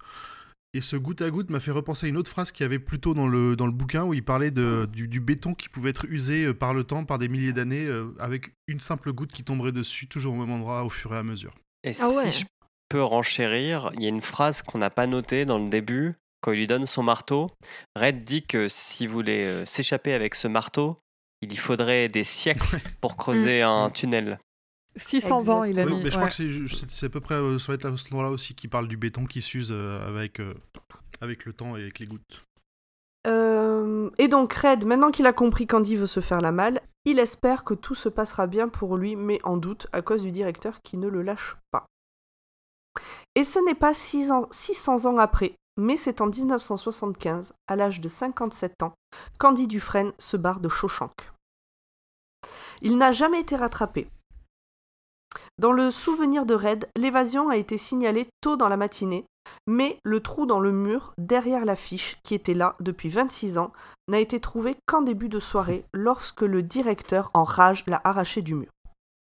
Et 0.76 0.82
ce 0.82 0.96
goutte 0.96 1.24
à 1.24 1.32
goutte 1.32 1.50
m'a 1.50 1.60
fait 1.60 1.72
repenser 1.72 2.06
à 2.06 2.10
une 2.10 2.18
autre 2.18 2.30
phrase 2.30 2.52
qu'il 2.52 2.64
y 2.64 2.66
avait 2.66 2.78
plus 2.78 3.00
tôt 3.00 3.16
dans 3.16 3.28
le, 3.28 3.56
dans 3.56 3.66
le 3.66 3.72
bouquin 3.72 4.04
où 4.04 4.14
il 4.14 4.24
parlait 4.24 4.52
de, 4.52 4.88
du, 4.94 5.08
du 5.08 5.20
béton 5.20 5.56
qui 5.56 5.68
pouvait 5.68 5.90
être 5.90 6.06
usé 6.06 6.46
euh, 6.46 6.54
par 6.54 6.76
le 6.76 6.84
temps, 6.84 7.06
par 7.06 7.18
des 7.18 7.28
milliers 7.28 7.54
d'années, 7.54 7.88
euh, 7.88 8.14
avec 8.20 8.52
une 8.68 8.80
simple 8.80 9.12
goutte 9.12 9.32
qui 9.32 9.44
tomberait 9.44 9.72
dessus, 9.72 10.08
toujours 10.08 10.36
au 10.36 10.38
même 10.38 10.52
endroit, 10.52 10.84
au 10.84 10.92
fur 10.92 11.12
et 11.16 11.18
à 11.18 11.24
mesure. 11.24 11.56
Et 11.84 11.92
Ah 12.00 12.10
ouais. 12.10 12.32
si 12.32 12.42
je 12.42 12.46
renchérir, 12.98 13.92
il 13.96 14.04
y 14.04 14.06
a 14.06 14.10
une 14.10 14.22
phrase 14.22 14.62
qu'on 14.62 14.78
n'a 14.80 14.90
pas 14.90 15.08
notée 15.08 15.46
dans 15.46 15.58
le 15.60 15.70
début, 15.70 16.16
quand 16.42 16.52
il 16.52 16.58
lui 16.60 16.68
donne 16.68 16.86
son 16.86 17.04
marteau. 17.04 17.52
Red 17.96 18.24
dit 18.24 18.44
que 18.44 18.68
s'il 18.68 19.10
voulait 19.10 19.46
euh, 19.46 19.66
s'échapper 19.66 20.14
avec 20.14 20.36
ce 20.36 20.48
marteau, 20.48 20.98
il 21.42 21.52
y 21.54 21.56
faudrait 21.56 22.10
des 22.10 22.24
siècles 22.24 22.80
pour 23.02 23.16
creuser 23.18 23.62
un 23.62 23.90
tunnel. 23.90 24.40
600 24.96 25.50
ans, 25.50 25.64
il 25.64 25.80
a 25.80 25.86
Oui, 25.86 25.94
mis. 25.94 26.04
mais 26.04 26.12
je 26.12 26.16
crois 26.18 26.28
que 26.30 26.34
c'est- 26.34 27.06
à 27.06 27.10
peu 27.10 27.22
près 27.22 27.36
euh, 27.36 27.60
ça 27.60 27.68
va 27.68 27.74
être 27.76 27.86
à 27.86 27.96
ce 27.96 28.10
moment-là 28.12 28.32
aussi 28.32 28.56
qui 28.56 28.68
parle 28.68 28.88
du 28.88 28.98
béton 28.98 29.26
qui 29.26 29.42
s'use 29.42 29.72
euh, 29.72 30.06
avec, 30.08 30.40
euh, 30.42 30.54
avec 31.22 31.46
le 31.46 31.54
temps 31.54 31.78
et 31.78 31.82
avec 31.82 32.00
les 32.00 32.08
gouttes. 32.08 32.44
Euh, 33.28 34.10
et 34.18 34.28
donc 34.28 34.54
Red, 34.54 34.86
maintenant 34.86 35.12
qu'il 35.12 35.26
a 35.28 35.34
compris 35.34 35.68
qu'Andy 35.68 35.96
veut 35.96 36.08
se 36.08 36.20
faire 36.22 36.42
la 36.42 36.52
malle, 36.52 36.82
il 37.06 37.20
espère 37.20 37.64
que 37.64 37.74
tout 37.74 37.96
se 37.96 38.10
passera 38.10 38.48
bien 38.48 38.68
pour 38.70 38.98
lui, 38.98 39.16
mais 39.16 39.40
en 39.44 39.58
doute 39.58 39.88
à 39.92 40.02
cause 40.02 40.22
du 40.24 40.32
directeur 40.32 40.80
qui 40.84 40.98
ne 40.98 41.08
le 41.08 41.22
lâche 41.22 41.58
pas. 41.72 41.86
Et 43.36 43.44
ce 43.44 43.60
n'est 43.60 43.76
pas 43.76 43.94
six 43.94 44.32
ans- 44.32 44.48
600 44.52 45.06
ans 45.06 45.18
après, 45.18 45.56
mais 45.78 45.98
c'est 45.98 46.22
en 46.22 46.28
1975, 46.28 47.54
à 47.68 47.76
l'âge 47.76 48.02
de 48.02 48.10
57 48.10 48.84
ans, 48.84 48.94
qu'Andy 49.40 49.68
Dufresne 49.68 50.14
se 50.20 50.38
barre 50.38 50.60
de 50.60 50.70
Shawshank. 50.70 51.14
Il 52.82 52.98
n'a 52.98 53.12
jamais 53.12 53.42
été 53.42 53.56
rattrapé. 53.56 54.10
Dans 55.58 55.72
le 55.72 55.92
souvenir 55.92 56.46
de 56.46 56.56
Red, 56.56 56.90
l'évasion 56.96 57.50
a 57.50 57.58
été 57.58 57.78
signalée 57.78 58.28
tôt 58.42 58.56
dans 58.56 58.70
la 58.70 58.78
matinée, 58.78 59.26
mais 59.68 60.00
le 60.04 60.22
trou 60.22 60.46
dans 60.46 60.60
le 60.60 60.72
mur, 60.72 61.14
derrière 61.18 61.66
l'affiche, 61.66 62.18
qui 62.24 62.34
était 62.34 62.54
là 62.54 62.76
depuis 62.80 63.10
26 63.10 63.58
ans, 63.58 63.72
n'a 64.08 64.20
été 64.20 64.40
trouvé 64.40 64.76
qu'en 64.88 65.02
début 65.02 65.30
de 65.30 65.40
soirée, 65.40 65.86
lorsque 65.94 66.42
le 66.42 66.64
directeur, 66.64 67.30
en 67.34 67.44
rage, 67.44 67.84
l'a 67.88 68.02
arraché 68.04 68.42
du 68.42 68.56
mur. 68.56 68.70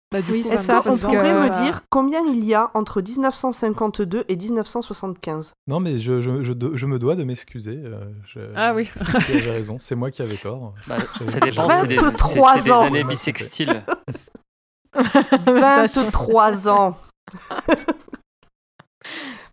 Bah, 0.10 0.22
du 0.22 0.32
Oui, 0.32 0.42
coup, 0.42 0.48
c'est 0.50 0.58
ça, 0.58 0.78
qu'on 0.78 0.84
parce 0.84 1.04
pourrait 1.04 1.34
que- 1.34 1.44
me 1.44 1.50
dire 1.50 1.82
combien 1.90 2.22
il 2.26 2.46
y 2.46 2.54
a 2.54 2.72
entre 2.76 3.02
1952 3.02 4.24
et 4.30 4.38
1975 4.38 5.52
Non, 5.68 5.82
mais 5.82 5.98
je, 5.98 6.22
je, 6.22 6.44
je, 6.44 6.54
do- 6.54 6.78
je 6.78 6.86
me 6.86 6.98
dois 6.98 7.16
de 7.18 7.26
m'excuser. 7.26 7.78
euh, 7.84 8.54
Ah 8.56 8.74
oui. 8.74 8.90
Tu 9.26 9.32
avais 9.34 9.52
raison, 9.52 9.78
c'est 9.78 9.96
moi 9.96 10.10
qui 10.10 10.22
avais 10.22 10.38
tort. 10.38 10.74
Bah, 10.88 10.96
ça 11.26 11.40
dépend, 11.42 11.70
c'est 11.70 11.88
des, 11.88 11.98
c'est- 11.98 12.04
23 12.06 12.58
c'est 12.58 12.64
des 12.64 12.72
ans. 12.72 12.84
années 12.86 13.04
bissextiles. 13.04 13.84
23 14.94 16.68
ans 16.70 16.98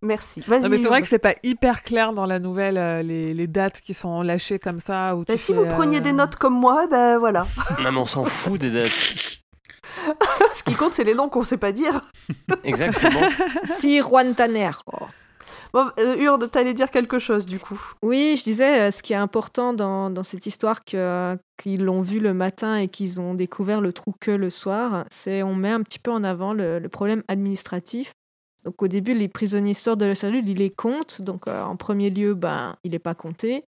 Merci. 0.03 0.41
Vas-y. 0.47 0.69
Mais 0.69 0.79
c'est 0.79 0.89
vrai 0.89 1.01
que 1.03 1.09
c'est 1.09 1.19
pas 1.19 1.35
hyper 1.43 1.83
clair 1.83 2.13
dans 2.13 2.27
la 2.27 2.39
nouvelle, 2.39 2.77
euh, 2.77 3.03
les, 3.03 3.33
les 3.33 3.47
dates 3.47 3.81
qui 3.81 3.95
sont 3.95 4.21
lâchées 4.23 4.59
comme 4.59 4.79
ça. 4.79 5.15
Ben, 5.15 5.25
tu 5.27 5.39
si 5.39 5.53
fais, 5.55 5.59
vous 5.59 5.67
preniez 5.67 5.99
euh, 5.99 6.01
des 6.03 6.13
notes 6.13 6.37
comme 6.37 6.55
moi, 6.55 6.87
ben 6.89 7.19
voilà. 7.19 7.47
Non, 7.83 7.91
mais 7.91 7.99
on 7.99 8.07
s'en 8.07 8.25
fout 8.25 8.61
des 8.61 8.71
dates. 8.71 8.91
Ce 10.55 10.63
qui 10.63 10.75
compte, 10.75 10.95
c'est 10.95 11.05
les 11.05 11.15
noms 11.15 11.29
qu'on 11.29 11.45
sait 11.45 11.57
pas 11.57 11.73
dire. 11.73 12.01
Exactement. 12.65 13.21
Si 13.65 14.01
Juan 14.01 14.35
Tanner. 14.35 14.71
oh. 14.87 15.07
Bon, 15.73 15.91
euh, 15.99 16.17
Urde, 16.19 16.49
t'allais 16.53 16.73
dire 16.73 16.89
quelque 16.89 17.19
chose 17.19 17.47
du 17.47 17.59
coup. 17.59 17.81
Oui, 18.01 18.37
je 18.39 18.45
disais, 18.45 18.83
euh, 18.83 18.91
ce 18.93 19.03
qui 19.03 19.13
est 19.13 19.17
important 19.17 19.73
dans, 19.73 20.09
dans 20.09 20.23
cette 20.23 20.47
histoire 20.47 20.85
que, 20.85 21.37
qu'ils 21.57 21.85
l'ont 21.85 22.01
vu 22.01 22.21
le 22.21 22.33
matin 22.33 22.77
et 22.77 22.87
qu'ils 22.87 23.21
ont 23.21 23.35
découvert 23.35 23.81
le 23.81 23.93
trou 23.93 24.15
que 24.21 24.31
le 24.31 24.51
soir, 24.51 25.05
c'est 25.11 25.43
on 25.43 25.57
met 25.57 25.71
un 25.71 25.83
petit 25.83 25.99
peu 25.99 26.13
en 26.13 26.23
avant 26.23 26.53
le, 26.53 26.79
le 26.79 26.89
problème 26.89 27.25
administratif. 27.27 28.13
Donc 28.65 28.83
au 28.83 28.89
début, 28.89 29.15
les 29.15 29.29
prisonniers 29.29 29.75
sortent 29.75 30.01
de 30.01 30.07
la 30.07 30.15
cellule, 30.15 30.49
ils 30.49 30.57
les 30.57 30.71
comptent. 30.71 31.21
Donc 31.21 31.49
euh, 31.49 31.63
en 31.63 31.77
premier 31.77 32.09
lieu, 32.11 32.35
ben, 32.35 32.77
il 32.85 32.93
n'est 32.93 32.99
pas 32.99 33.15
compté. 33.15 33.65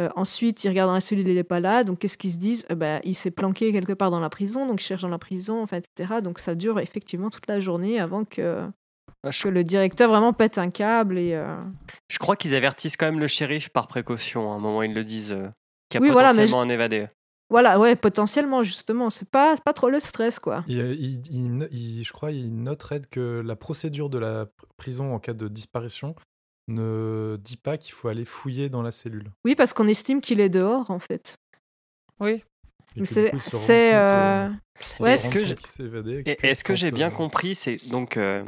Euh, 0.00 0.08
ensuite, 0.16 0.64
ils 0.64 0.68
regardent 0.68 0.88
dans 0.90 0.94
la 0.94 1.00
cellule, 1.00 1.28
il 1.28 1.34
n'est 1.34 1.44
pas 1.44 1.60
là. 1.60 1.84
Donc 1.84 1.98
qu'est-ce 2.00 2.18
qu'ils 2.18 2.30
se 2.32 2.38
disent? 2.38 2.66
Euh, 2.70 2.74
ben, 2.74 3.00
Il 3.04 3.14
s'est 3.14 3.30
planqué 3.30 3.70
quelque 3.72 3.92
part 3.92 4.10
dans 4.10 4.18
la 4.20 4.30
prison, 4.30 4.66
donc 4.66 4.80
ils 4.82 4.84
cherchent 4.86 5.02
dans 5.02 5.08
la 5.08 5.18
prison, 5.18 5.62
enfin, 5.62 5.76
etc. 5.78 6.14
Donc 6.22 6.38
ça 6.38 6.54
dure 6.54 6.80
effectivement 6.80 7.30
toute 7.30 7.46
la 7.46 7.60
journée 7.60 8.00
avant 8.00 8.24
que, 8.24 8.64
Je, 9.28 9.42
que 9.44 9.48
le 9.48 9.62
directeur 9.62 10.08
vraiment 10.10 10.32
pète 10.32 10.58
un 10.58 10.70
câble 10.70 11.18
et... 11.18 11.34
euh, 11.34 11.56
je 12.08 12.18
crois 12.18 12.36
qu'ils 12.36 12.54
avertissent 12.54 12.96
quand 12.96 13.06
même 13.06 13.20
le 13.20 13.28
shérif 13.28 13.68
par 13.68 13.86
précaution. 13.86 14.50
À 14.50 14.54
un 14.54 14.58
moment, 14.58 14.82
ils 14.82 14.94
le 14.94 15.04
disent. 15.04 15.32
euh, 15.32 15.48
qu'il 15.90 16.00
y 16.00 16.02
a 16.04 16.06
Oui, 16.06 16.10
voilà, 16.12 16.28
mais 16.32 16.44
potentiellement 16.44 16.62
un 16.62 16.68
évadé. 16.68 17.06
Voilà, 17.52 17.80
ouais, 17.80 17.96
potentiellement, 17.96 18.62
justement. 18.62 19.10
C'est 19.10 19.28
pas, 19.28 19.56
pas 19.64 19.72
trop 19.72 19.90
le 19.90 19.98
stress, 19.98 20.38
quoi. 20.38 20.62
Il, 20.68 20.78
il- 20.78 21.20
il- 21.32 21.68
il- 21.72 22.04
je 22.04 22.12
crois 22.12 22.30
il 22.30 22.62
note 22.62 22.80
Red 22.84 23.08
que 23.08 23.42
la 23.44 23.56
procédure 23.56 24.08
de 24.08 24.18
la 24.18 24.44
pr- 24.44 24.48
prison 24.76 25.12
en 25.12 25.18
cas 25.18 25.32
de 25.32 25.48
disparition 25.48 26.14
ne 26.68 27.36
dit 27.40 27.56
pas 27.56 27.76
qu'il 27.78 27.92
faut 27.92 28.08
aller 28.08 28.24
fouiller 28.24 28.68
dans 28.68 28.82
la 28.82 28.90
cellule. 28.90 29.30
Oui, 29.44 29.54
parce 29.54 29.72
qu'on 29.72 29.88
estime 29.88 30.20
qu'il 30.20 30.40
est 30.40 30.48
dehors, 30.48 30.90
en 30.90 30.98
fait. 30.98 31.36
Oui. 32.20 32.42
C'est. 33.04 33.30
du 33.30 33.38
euh, 33.94 34.50
ouais, 34.98 35.14
est-ce 35.14 36.64
que 36.64 36.74
j'ai 36.74 36.90
bien 36.90 37.08
euh, 37.08 37.10
compris 37.10 37.54
C'est 37.54 37.76
donc 37.88 38.16
euh, 38.16 38.44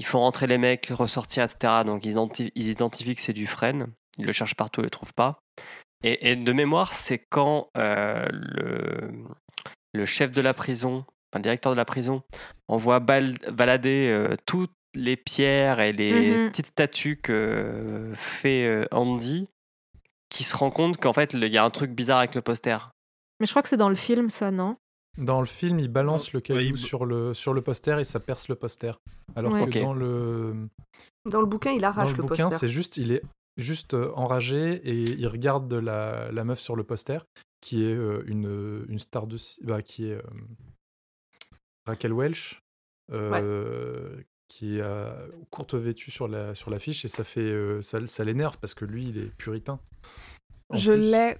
il 0.00 0.04
faut 0.06 0.18
rentrer 0.18 0.48
les 0.48 0.58
mecs, 0.58 0.86
ressortir, 0.86 1.44
etc. 1.44 1.84
Donc 1.84 2.04
ils, 2.04 2.14
identi- 2.14 2.50
ils 2.56 2.68
identifient 2.68 3.14
que 3.14 3.20
c'est 3.20 3.32
Dufresne. 3.32 3.86
Ils 4.18 4.26
le 4.26 4.32
cherchent 4.32 4.56
partout, 4.56 4.80
ils 4.80 4.84
le 4.84 4.90
trouvent 4.90 5.14
pas. 5.14 5.38
Et, 6.02 6.30
et 6.30 6.36
de 6.36 6.52
mémoire, 6.52 6.92
c'est 6.92 7.18
quand 7.30 7.68
euh, 7.76 8.26
le, 8.32 9.12
le 9.94 10.04
chef 10.04 10.32
de 10.32 10.40
la 10.40 10.54
prison, 10.54 11.04
enfin, 11.30 11.36
le 11.38 11.42
directeur 11.42 11.70
de 11.72 11.76
la 11.76 11.84
prison, 11.84 12.22
envoie 12.66 12.98
bal- 12.98 13.38
balader 13.52 14.08
euh, 14.12 14.34
toutes 14.44 14.72
les 14.94 15.16
pierres 15.16 15.80
et 15.80 15.92
les 15.92 16.38
Mhm. 16.38 16.48
petites 16.50 16.66
statues 16.68 17.16
que 17.16 18.12
fait 18.14 18.66
euh, 18.66 18.84
Andy, 18.90 19.48
qui 20.30 20.44
se 20.44 20.56
rend 20.56 20.70
compte 20.70 20.96
qu'en 20.98 21.12
fait, 21.12 21.34
il 21.34 21.44
y 21.46 21.58
a 21.58 21.64
un 21.64 21.70
truc 21.70 21.90
bizarre 21.92 22.18
avec 22.18 22.34
le 22.34 22.42
poster. 22.42 22.78
Mais 23.40 23.46
je 23.46 23.52
crois 23.52 23.62
que 23.62 23.68
c'est 23.68 23.76
dans 23.76 23.88
le 23.88 23.94
film, 23.94 24.28
ça, 24.30 24.50
non? 24.50 24.76
Dans 25.16 25.40
le 25.40 25.46
film, 25.46 25.78
il 25.80 25.88
balance 25.88 26.32
le 26.32 26.40
caillou 26.40 26.58
Ouais, 26.60 26.66
il- 26.70 26.76
sur, 26.78 27.04
le, 27.06 27.34
sur 27.34 27.52
le 27.54 27.60
poster 27.62 27.98
et 28.00 28.04
ça 28.04 28.20
perce 28.20 28.48
le 28.48 28.54
poster. 28.54 28.92
Alors 29.36 29.52
Ouais. 29.52 29.68
que 29.68 29.78
dans 29.80 29.94
le, 29.94 30.68
Dans 31.24 31.40
le 31.40 31.46
bouquin, 31.46 31.72
il 31.72 31.80
dans 31.82 31.88
arrache 31.88 32.10
le 32.12 32.16
le, 32.18 32.22
bouquin, 32.22 32.48
poster. 32.48 32.58
c'est 32.66 32.72
juste, 32.72 32.96
il 32.98 33.12
est 33.12 33.22
juste 33.56 33.94
euh, 33.94 34.12
enragé 34.14 34.74
et 34.88 34.92
il 34.92 35.26
regarde 35.26 35.72
la, 35.74 36.30
la 36.30 36.44
meuf 36.44 36.60
sur 36.60 36.76
le 36.76 36.84
poster 36.84 37.18
qui 37.60 37.84
est 37.84 37.94
euh, 37.94 38.22
une, 38.26 38.84
une 38.88 38.98
star 39.00 39.26
de 39.26 39.36
bah, 39.64 39.82
qui 39.82 40.08
est 40.08 40.14
euh, 40.14 40.22
Raquel 41.86 42.12
Welch 42.12 42.60
euh, 43.12 44.20
qui 44.48 44.80
a 44.80 45.12
courte 45.50 45.74
vêtue 45.74 46.10
sur 46.10 46.26
la 46.26 46.54
sur 46.54 46.70
l'affiche 46.70 47.04
et 47.04 47.08
ça 47.08 47.22
fait 47.24 47.40
euh, 47.40 47.82
ça, 47.82 47.98
ça 48.06 48.24
l'énerve 48.24 48.56
parce 48.58 48.74
que 48.74 48.84
lui 48.84 49.04
il 49.08 49.18
est 49.18 49.30
puritain. 49.36 49.78
En 50.70 50.76
Je 50.76 50.92
plus. 50.92 51.00
l'ai 51.02 51.36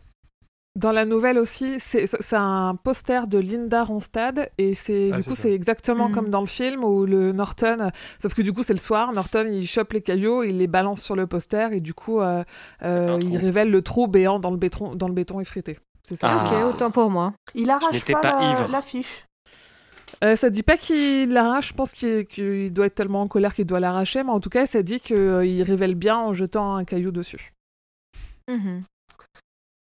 dans 0.77 0.93
la 0.93 1.05
nouvelle 1.05 1.39
aussi. 1.39 1.81
C'est 1.81 2.07
c'est 2.07 2.37
un 2.37 2.77
poster 2.77 3.27
de 3.27 3.39
Linda 3.39 3.83
Ronstadt 3.83 4.51
et 4.59 4.75
c'est 4.75 5.11
Ah, 5.13 5.17
du 5.17 5.23
c'est 5.23 5.29
coup 5.31 5.35
ça. 5.35 5.43
c'est 5.43 5.53
exactement 5.53 6.09
Mhm. 6.09 6.15
comme 6.15 6.29
dans 6.29 6.41
le 6.43 6.47
film 6.47 6.85
où 6.85 7.05
le 7.07 7.33
Norton, 7.33 7.91
sauf 8.23 8.35
que 8.35 8.43
du 8.43 8.53
coup 8.53 8.63
c'est 8.63 8.75
le 8.75 8.79
soir. 8.79 9.13
Norton 9.13 9.47
il 9.51 9.67
chope 9.67 9.93
les 9.95 10.03
cailloux, 10.03 10.43
il 10.45 10.59
les 10.59 10.67
balance 10.69 11.03
sur 11.03 11.17
le 11.17 11.27
poster 11.27 11.73
et 11.73 11.81
du 11.81 11.95
coup 11.95 12.21
euh, 12.21 12.45
euh, 12.83 13.19
il 13.23 13.37
révèle 13.39 13.71
le 13.71 13.83
trou 13.83 14.07
béant 14.07 14.39
dans 14.39 14.51
le 14.51 14.57
béton 14.59 14.95
dans 14.95 15.09
le 15.09 15.15
béton 15.15 15.41
effrité. 15.41 15.79
C'est 16.03 16.17
ça. 16.17 16.29
Ah. 16.31 16.47
Ok, 16.69 16.75
autant 16.75 16.91
pour 16.91 17.11
moi. 17.11 17.35
Il 17.55 17.69
arrache 17.71 18.05
pas, 18.13 18.21
pas 18.21 18.41
la- 18.41 18.51
ivre. 18.53 18.69
l'affiche. 18.71 19.25
Euh, 20.25 20.35
ça 20.37 20.51
dit 20.51 20.63
pas 20.65 20.77
qu'il 20.77 21.33
l'arrache, 21.33 21.69
je 21.69 21.75
pense 21.75 21.93
qu'il 21.93 22.73
doit 22.73 22.87
être 22.87 22.95
tellement 22.97 23.23
en 23.23 23.29
colère 23.29 23.55
qu'il 23.55 23.67
doit 23.67 23.81
l'arracher, 23.81 24.23
mais 24.25 24.31
en 24.31 24.41
tout 24.41 24.51
cas, 24.51 24.67
ça 24.67 24.83
dit 24.83 25.01
qu'il 25.01 25.63
révèle 25.63 25.95
bien 25.95 26.17
en 26.17 26.33
jetant 26.33 26.77
un 26.77 26.85
caillou 26.85 27.11
dessus. 27.13 27.53
Mhm. 28.49 28.83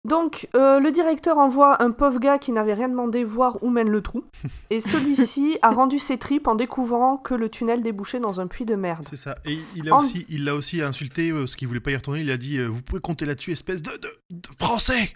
Donc, 0.08 0.48
euh, 0.56 0.80
le 0.80 0.92
directeur 0.94 1.38
envoie 1.38 1.84
un 1.84 1.92
pauvre 1.92 2.20
gars 2.20 2.38
qui 2.40 2.54
n'avait 2.54 2.74
rien 2.74 2.88
demandé 2.88 3.24
voir 3.26 3.62
où 3.64 3.70
mène 3.70 3.90
le 3.90 4.02
trou. 4.02 4.24
Et 4.70 4.80
celui-ci 4.80 5.58
a 5.62 5.72
rendu 5.72 6.00
ses 6.00 6.18
tripes 6.18 6.48
en 6.48 6.56
découvrant 6.56 7.18
que 7.18 7.34
le 7.34 7.50
tunnel 7.50 7.84
débouchait 7.84 8.20
dans 8.22 8.40
un 8.40 8.48
puits 8.48 8.66
de 8.66 8.76
merde. 8.76 9.04
C'est 9.04 9.18
ça. 9.18 9.36
Et 9.46 9.60
il 9.76 9.90
a 9.90 9.96
En- 9.96 10.00
aussi, 10.00 10.26
il 10.30 10.50
aussi 10.50 10.82
insulté 10.82 11.32
euh, 11.32 11.40
parce 11.40 11.56
qu'il 11.58 11.68
voulait 11.68 11.82
pas 11.82 11.92
y 11.92 11.96
retourner. 11.98 12.22
Il 12.22 12.32
a 12.32 12.38
dit 12.38 12.58
euh, 12.58 12.68
Vous 12.68 12.82
pouvez 12.82 13.02
compter 13.02 13.26
là-dessus, 13.26 13.52
espèce 13.52 13.82
de, 13.84 13.92
de, 13.92 14.08
de 14.32 14.48
français 14.58 15.14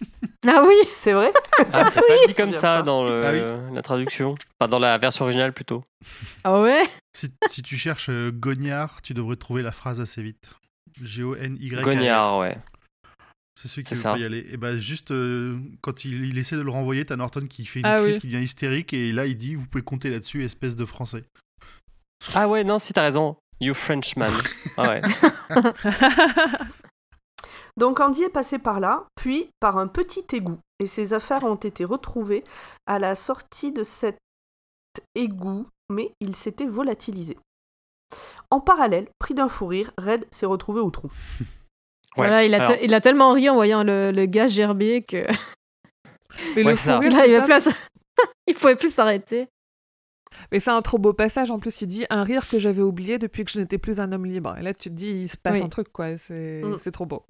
Ah 0.46 0.62
oui 0.66 0.74
C'est 0.94 1.12
vrai 1.14 1.32
Ah, 1.72 1.86
c'est 1.90 2.00
Oui, 2.00 2.06
pas 2.08 2.26
dit 2.26 2.34
comme 2.34 2.48
me 2.48 2.52
ça 2.52 2.82
dans 2.82 3.02
le- 3.04 3.24
Ah 3.24 3.32
oui. 3.32 3.74
la 3.74 3.80
traduction. 3.82 4.34
Enfin, 4.60 4.70
dans 4.70 4.78
la 4.78 4.98
version 4.98 5.24
originale 5.24 5.52
plutôt. 5.54 5.82
Ah 6.44 6.60
ouais? 6.60 6.82
Si, 7.16 7.32
si 7.48 7.62
tu 7.62 7.76
cherches 7.78 8.08
euh, 8.10 8.30
Gognard, 8.30 9.00
tu 9.02 9.14
devrais 9.14 9.36
trouver 9.36 9.62
la 9.62 9.72
phrase 9.72 10.00
assez 10.00 10.22
vite. 10.22 10.50
G-O-N-Y. 11.02 11.80
Gognard, 11.82 12.38
ouais. 12.40 12.56
C'est 13.58 13.68
celui 13.68 13.84
qui 13.84 13.90
C'est 13.90 13.94
veut 13.94 14.00
ça. 14.02 14.12
pas 14.12 14.18
y 14.18 14.24
aller. 14.24 14.46
Et 14.50 14.56
bah, 14.58 14.76
juste 14.76 15.12
euh, 15.12 15.58
quand 15.80 16.04
il, 16.04 16.24
il 16.26 16.36
essaie 16.38 16.56
de 16.56 16.60
le 16.60 16.70
renvoyer, 16.70 17.06
t'as 17.06 17.16
Norton 17.16 17.46
qui 17.48 17.64
fait 17.64 17.80
une 17.80 17.86
Ah 17.86 17.98
crise, 18.00 18.16
oui. 18.16 18.20
qui 18.20 18.26
devient 18.28 18.44
hystérique. 18.44 18.92
Et 18.92 19.12
là, 19.12 19.24
il 19.26 19.36
dit 19.36 19.54
Vous 19.54 19.66
pouvez 19.66 19.82
compter 19.84 20.10
là-dessus, 20.10 20.44
espèce 20.44 20.76
de 20.76 20.84
français. 20.84 21.24
Ah 22.34 22.48
ouais, 22.48 22.64
non, 22.64 22.78
si 22.78 22.92
t'as 22.92 23.02
raison. 23.02 23.36
You 23.60 23.72
Frenchman. 23.72 24.30
Ah 24.76 24.88
ouais. 24.88 25.02
Donc 27.76 27.98
Andy 28.00 28.22
est 28.24 28.28
passé 28.28 28.58
par 28.58 28.78
là, 28.80 29.04
puis 29.16 29.50
par 29.60 29.78
un 29.78 29.86
petit 29.88 30.24
égout, 30.32 30.58
et 30.78 30.86
ses 30.86 31.12
affaires 31.12 31.42
ont 31.44 31.56
été 31.56 31.84
retrouvées 31.84 32.44
à 32.86 32.98
la 32.98 33.14
sortie 33.14 33.72
de 33.72 33.82
cet 33.82 34.16
égout, 35.16 35.66
mais 35.90 36.12
il 36.20 36.36
s'était 36.36 36.66
volatilisé. 36.66 37.36
En 38.50 38.60
parallèle, 38.60 39.08
pris 39.18 39.34
d'un 39.34 39.48
fou 39.48 39.66
rire, 39.66 39.90
Red 39.98 40.26
s'est 40.30 40.46
retrouvé 40.46 40.80
au 40.80 40.90
trou. 40.90 41.10
Ouais. 42.16 42.28
Voilà, 42.28 42.44
il 42.44 42.54
a, 42.54 42.58
te- 42.58 42.64
Alors, 42.66 42.78
il 42.84 42.94
a 42.94 43.00
tellement 43.00 43.32
ri 43.32 43.48
en 43.50 43.54
voyant 43.54 43.82
le, 43.82 44.12
le 44.12 44.26
gars 44.26 44.46
gerber 44.46 45.02
que 45.02 45.26
Mais 46.54 46.62
Ouais, 46.64 46.70
le 46.70 46.76
fou 46.76 46.90
rire, 47.00 47.10
là, 47.12 47.26
il, 47.26 47.44
pas- 47.44 47.58
il 48.46 48.54
pouvait 48.54 48.76
plus 48.76 48.94
s'arrêter. 48.94 49.48
Mais 50.52 50.60
c'est 50.60 50.70
un 50.70 50.80
trop 50.80 50.98
beau 50.98 51.12
passage. 51.12 51.50
En 51.50 51.58
plus, 51.58 51.80
il 51.82 51.88
dit 51.88 52.06
un 52.10 52.22
rire 52.22 52.48
que 52.48 52.60
j'avais 52.60 52.82
oublié 52.82 53.18
depuis 53.18 53.44
que 53.44 53.50
je 53.50 53.58
n'étais 53.58 53.78
plus 53.78 53.98
un 53.98 54.12
homme 54.12 54.26
libre. 54.26 54.56
Et 54.56 54.62
là, 54.62 54.72
tu 54.72 54.90
te 54.90 54.94
dis, 54.94 55.08
il 55.22 55.28
se 55.28 55.36
passe 55.36 55.54
Oui. 55.54 55.62
un 55.64 55.68
truc, 55.68 55.92
quoi. 55.92 56.16
C'est 56.16 56.62
Mm. 56.64 56.78
c'est 56.78 56.92
trop 56.92 57.04
beau. 57.04 57.24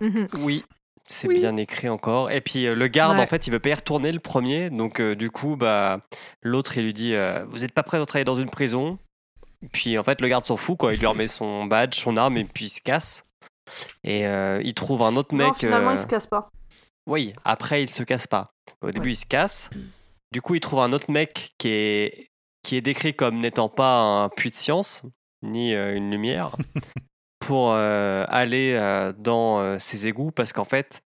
Mhm. 0.00 0.28
oui, 0.40 0.64
C'est 1.08 1.28
Oui. 1.28 1.38
bien 1.38 1.56
écrit 1.56 1.88
encore. 1.88 2.30
Et 2.32 2.40
puis 2.40 2.66
euh, 2.66 2.74
le 2.74 2.88
garde, 2.88 3.16
Ouais. 3.16 3.22
en 3.22 3.26
fait, 3.28 3.46
il 3.46 3.52
veut 3.52 3.60
pas 3.60 3.68
y 3.68 3.74
retourner 3.74 4.10
le 4.10 4.18
premier. 4.18 4.70
Donc 4.70 5.00
euh, 5.00 5.14
du 5.14 5.30
coup, 5.30 5.54
bah, 5.56 6.00
l'autre, 6.42 6.76
il 6.78 6.84
lui 6.84 6.92
dit 6.92 7.14
euh, 7.14 7.44
Vous 7.48 7.58
n'êtes 7.58 7.72
pas 7.72 7.82
prêt 7.84 7.98
à 7.98 8.04
travailler 8.06 8.24
dans 8.24 8.34
une 8.36 8.50
prison? 8.50 8.98
Puis 9.72 9.96
en 9.98 10.02
fait, 10.04 10.20
le 10.20 10.28
garde 10.28 10.44
s'en 10.44 10.56
fout, 10.56 10.76
quoi. 10.76 10.92
Il 10.94 10.98
lui 11.00 11.06
remet 11.06 11.26
son 11.28 11.64
badge, 11.64 11.94
son 11.96 12.16
arme, 12.16 12.36
et 12.38 12.44
puis 12.44 12.64
il 12.66 12.68
se 12.70 12.80
casse. 12.80 13.24
Et 14.04 14.26
euh, 14.26 14.60
il 14.64 14.74
trouve 14.74 15.02
un 15.02 15.16
autre 15.16 15.34
mec. 15.34 15.46
Non, 15.48 15.54
finalement, 15.54 15.90
euh, 15.90 15.94
il 15.94 15.98
se 15.98 16.06
casse 16.06 16.26
pas. 16.26 16.48
Oui, 17.08 17.32
après, 17.44 17.82
il 17.82 17.88
se 17.90 18.02
casse 18.02 18.26
pas. 18.26 18.48
Au 18.82 18.90
début, 18.90 19.10
il 19.10 19.16
se 19.16 19.26
casse. 19.26 19.70
Du 20.32 20.42
coup, 20.42 20.56
il 20.56 20.60
trouve 20.60 20.80
un 20.80 20.92
autre 20.92 21.10
mec 21.10 21.52
qui 21.58 21.68
est, 21.68 22.28
qui 22.62 22.76
est 22.76 22.80
décrit 22.80 23.14
comme 23.14 23.38
n'étant 23.38 23.68
pas 23.68 24.00
un 24.24 24.28
puits 24.28 24.50
de 24.50 24.54
science, 24.56 25.04
ni 25.42 25.72
euh, 25.72 25.96
une 25.96 26.10
lumière, 26.10 26.50
pour 27.46 27.72
euh, 27.72 28.24
aller 28.28 28.72
euh, 28.74 29.12
dans 29.16 29.60
euh, 29.60 29.78
ces 29.78 30.06
égouts, 30.06 30.30
parce 30.32 30.52
qu'en 30.52 30.64
fait, 30.64 31.00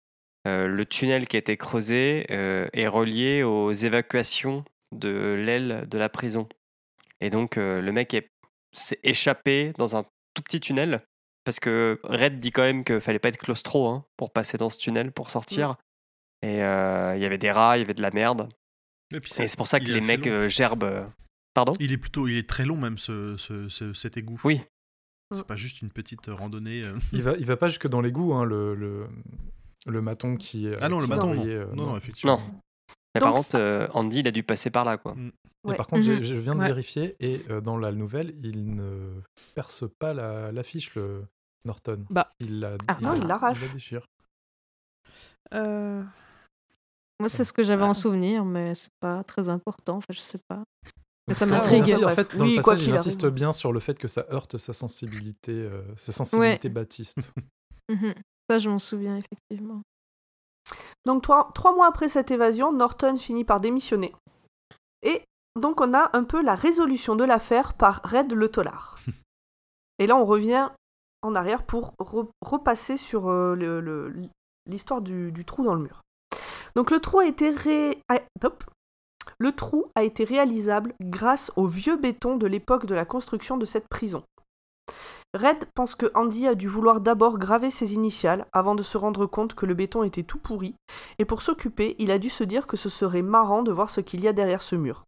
euh, 0.48 0.68
le 0.68 0.86
tunnel 0.86 1.28
qui 1.28 1.36
a 1.36 1.40
été 1.40 1.58
creusé 1.58 2.26
euh, 2.32 2.68
est 2.74 2.88
relié 2.88 3.44
aux 3.44 3.72
évacuations 3.72 4.64
de 4.96 5.36
l'aile 5.38 5.88
de 5.90 5.98
la 5.98 6.10
prison. 6.10 6.48
Et 7.22 7.30
donc, 7.30 7.58
euh, 7.58 7.82
le 7.82 7.92
mec 7.92 8.14
est- 8.14 8.32
s'est 8.74 9.00
échappé 9.04 9.74
dans 9.78 9.96
un 9.96 10.04
tout 10.34 10.42
petit 10.44 10.60
tunnel, 10.60 11.02
parce 11.44 11.60
que 11.60 12.00
Red 12.04 12.40
dit 12.40 12.52
quand 12.52 12.62
même 12.64 12.84
qu'il 12.84 13.02
fallait 13.02 13.20
pas 13.20 13.30
être 13.30 13.38
claustro 13.38 13.88
hein, 13.88 14.06
pour 14.18 14.32
passer 14.32 14.58
dans 14.58 14.70
ce 14.70 14.78
tunnel, 14.78 15.12
pour 15.12 15.30
sortir. 15.30 15.76
Et 16.42 16.64
euh, 16.64 17.16
il 17.18 17.22
y 17.22 17.26
avait 17.26 17.38
des 17.38 17.52
rats, 17.52 17.78
il 17.78 17.82
y 17.82 17.84
avait 17.84 17.94
de 17.94 18.02
la 18.02 18.12
merde. 18.12 18.48
Et 19.12 19.18
Et 19.18 19.48
c'est 19.48 19.58
pour 19.58 19.68
ça 19.68 19.80
que 19.80 19.86
les 19.92 20.02
mecs 20.02 20.26
long. 20.26 20.32
euh, 20.32 20.48
gerbent. 20.48 20.84
euh, 20.86 21.04
Pardon? 21.54 21.74
Il 21.80 21.92
est 21.92 21.98
plutôt, 21.98 22.28
il 22.28 22.38
est 22.38 22.48
très 22.48 22.64
long 22.64 22.78
même 22.78 22.98
ce, 22.98 23.36
ce- 23.38 23.68
ce- 23.68 23.94
cet 23.94 24.16
égout. 24.18 24.40
Oui. 24.46 24.62
C'est 25.32 25.45
pas 25.45 25.55
juste 25.55 25.82
une 25.82 25.91
petite 25.91 26.25
randonnée. 26.27 26.84
euh. 26.84 26.97
Il 27.13 27.21
va, 27.21 27.36
il 27.38 27.45
va 27.45 27.55
pas 27.57 27.67
jusque 27.69 27.88
dans 27.88 28.01
l'égout, 28.01 28.34
hein, 28.34 28.45
le, 28.45 28.73
le, 28.75 29.07
le 29.86 30.01
maton 30.01 30.36
qui. 30.36 30.67
euh, 30.67 30.75
Ah 30.82 30.89
non, 30.89 30.99
le 30.99 31.05
qui 31.05 31.09
maton, 31.11 31.34
non. 31.36 31.45
euh, 31.45 31.65
non, 31.75 31.86
non, 31.88 31.97
effectivement. 31.97 32.39
Non. 32.39 32.61
Mais 33.15 33.21
par 33.21 33.34
contre, 33.34 33.55
euh, 33.57 33.88
Andy, 33.93 34.19
il 34.19 34.27
a 34.27 34.32
dû 34.32 34.43
passer 34.43 34.69
par 34.69 34.86
là, 34.86 34.97
quoi. 34.97 35.15
Mais 35.15 35.32
Ouais. 35.65 35.75
par 35.75 35.88
contre, 35.88 36.07
Mhm. 36.07 36.23
je 36.23 36.36
viens 36.36 36.55
de 36.55 36.61
Ouais. 36.61 36.67
vérifier 36.67 37.15
et 37.19 37.41
euh, 37.49 37.59
dans 37.59 37.77
la 37.77 37.91
nouvelle, 37.91 38.34
il 38.43 38.73
ne 38.75 39.21
perce 39.55 39.84
pas 39.99 40.13
la- 40.13 40.51
l'affiche, 40.51 40.95
le 40.95 41.25
Norton. 41.65 42.05
Bah. 42.09 42.32
Il 42.39 42.59
la, 42.61 42.77
Ah 42.88 42.97
non, 43.01 43.13
il 43.13 43.27
l'arrache. 43.27 43.57
il 43.61 43.67
la 43.67 43.73
déchire. 43.73 44.05
Euh, 45.53 46.01
Moi, 47.19 47.27
c'est 47.27 47.43
ce 47.43 47.51
que 47.51 47.63
j'avais 47.63 47.84
Ah. 47.84 47.88
en 47.89 47.93
souvenir, 47.93 48.45
mais 48.45 48.73
c'est 48.75 48.93
pas 49.01 49.23
très 49.25 49.49
important. 49.49 49.97
Enfin, 49.97 50.05
je 50.13 50.19
sais 50.19 50.39
pas. 50.47 50.63
Ça 51.34 51.45
m'intrigue. 51.45 51.93
En 52.03 52.09
fait, 52.09 52.36
dans 52.36 52.43
Oui, 52.45 52.55
le 52.57 52.61
quoi 52.63 52.73
passage, 52.73 52.86
qu'il 52.86 52.93
il 52.93 52.97
insiste 52.97 53.23
arrive. 53.23 53.34
bien 53.36 53.51
sur 53.51 53.71
le 53.71 53.80
fait 53.80 53.97
que 53.97 54.07
ça 54.07 54.25
heurte 54.32 54.57
sa 54.57 54.73
sensibilité, 54.73 55.51
euh, 55.51 55.82
sa 55.97 56.11
sensibilité 56.11 56.69
baptiste. 56.69 57.32
Mhm. 57.89 58.13
Ça, 58.47 58.59
je 58.59 58.69
m'en 58.69 58.77
souviens 58.77 59.17
effectivement. 59.17 59.82
Donc 61.05 61.23
trois, 61.23 61.49
trois 61.55 61.73
mois 61.73 61.88
après 61.88 62.07
cette 62.07 62.30
évasion, 62.30 62.71
Norton 62.71 63.17
finit 63.17 63.43
par 63.45 63.59
démissionner. 63.59 64.13
Et 65.01 65.23
donc 65.59 65.82
on 65.82 65.95
a 65.95 66.11
un 66.15 66.23
peu 66.23 66.43
la 66.43 66.53
résolution 66.53 67.15
de 67.15 67.23
l'affaire 67.23 67.73
par 67.73 68.01
Red 68.03 68.32
le 68.34 68.47
Tollard. 68.49 68.99
Et 69.99 70.05
là 70.05 70.15
on 70.17 70.25
revient 70.25 70.69
en 71.23 71.34
arrière 71.34 71.63
pour 71.65 71.93
re- 71.99 72.30
repasser 72.41 72.95
sur 72.95 73.27
euh, 73.30 73.55
le- 73.55 73.82
le- 73.82 74.13
l'histoire 74.67 75.01
du, 75.01 75.32
du 75.32 75.43
trou 75.43 75.63
dans 75.63 75.73
le 75.73 75.82
mur. 75.82 76.01
Donc 76.75 76.91
le 76.91 76.99
trou 76.99 77.19
a 77.19 77.25
été 77.25 77.49
ré... 77.49 77.97
a- 78.07 78.21
hop. 78.43 78.63
Le 79.40 79.52
trou 79.54 79.86
a 79.96 80.04
été 80.04 80.24
réalisable 80.26 80.94
grâce 81.02 81.52
au 81.56 81.66
vieux 81.68 81.96
béton 81.96 82.36
de 82.36 82.46
l'époque 82.46 82.86
de 82.86 82.94
la 82.96 83.06
construction 83.06 83.58
de 83.58 83.66
cette 83.66 83.88
prison. 83.88 84.24
Red 85.34 85.66
pense 85.76 85.96
que 85.96 86.12
Andy 86.16 86.48
a 86.48 86.56
dû 86.56 86.68
vouloir 86.68 87.02
d'abord 87.02 87.38
graver 87.38 87.70
ses 87.70 87.94
initiales 87.94 88.48
avant 88.52 88.74
de 88.76 88.82
se 88.84 88.98
rendre 88.98 89.28
compte 89.28 89.54
que 89.54 89.66
le 89.68 89.76
béton 89.76 90.04
était 90.04 90.24
tout 90.24 90.40
pourri, 90.40 90.74
et 91.20 91.26
pour 91.26 91.42
s'occuper, 91.44 91.96
il 92.00 92.10
a 92.12 92.18
dû 92.18 92.30
se 92.30 92.44
dire 92.44 92.66
que 92.68 92.78
ce 92.78 92.90
serait 92.90 93.22
marrant 93.22 93.62
de 93.62 93.72
voir 93.72 93.90
ce 93.92 94.02
qu'il 94.02 94.22
y 94.22 94.28
a 94.28 94.34
derrière 94.34 94.64
ce 94.64 94.76
mur. 94.76 95.04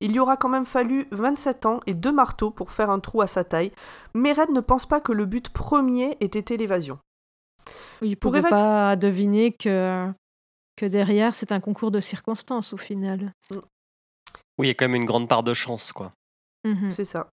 Il 0.00 0.12
lui 0.12 0.18
aura 0.18 0.36
quand 0.36 0.48
même 0.48 0.64
fallu 0.64 1.06
27 1.12 1.66
ans 1.66 1.80
et 1.86 1.94
deux 1.94 2.12
marteaux 2.12 2.50
pour 2.50 2.72
faire 2.72 2.90
un 2.90 2.98
trou 2.98 3.20
à 3.20 3.26
sa 3.26 3.44
taille, 3.44 3.72
mais 4.14 4.32
Red 4.32 4.50
ne 4.50 4.60
pense 4.60 4.86
pas 4.86 5.00
que 5.00 5.12
le 5.12 5.26
but 5.26 5.50
premier 5.50 6.16
ait 6.20 6.24
été 6.24 6.56
l'évasion. 6.56 6.98
Il 8.02 8.16
Pour 8.16 8.30
pouvait 8.32 8.40
évac- 8.40 8.50
pas 8.50 8.96
deviner 8.96 9.52
que, 9.52 10.08
que 10.76 10.86
derrière, 10.86 11.34
c'est 11.34 11.52
un 11.52 11.60
concours 11.60 11.90
de 11.90 12.00
circonstances 12.00 12.72
au 12.72 12.76
final. 12.76 13.32
Oui, 14.58 14.66
il 14.66 14.66
y 14.66 14.70
a 14.70 14.74
quand 14.74 14.86
même 14.86 15.00
une 15.00 15.06
grande 15.06 15.28
part 15.28 15.42
de 15.42 15.54
chance, 15.54 15.92
quoi. 15.92 16.10
Mhm. 16.64 16.90
C'est 16.90 17.04
ça. 17.04 17.28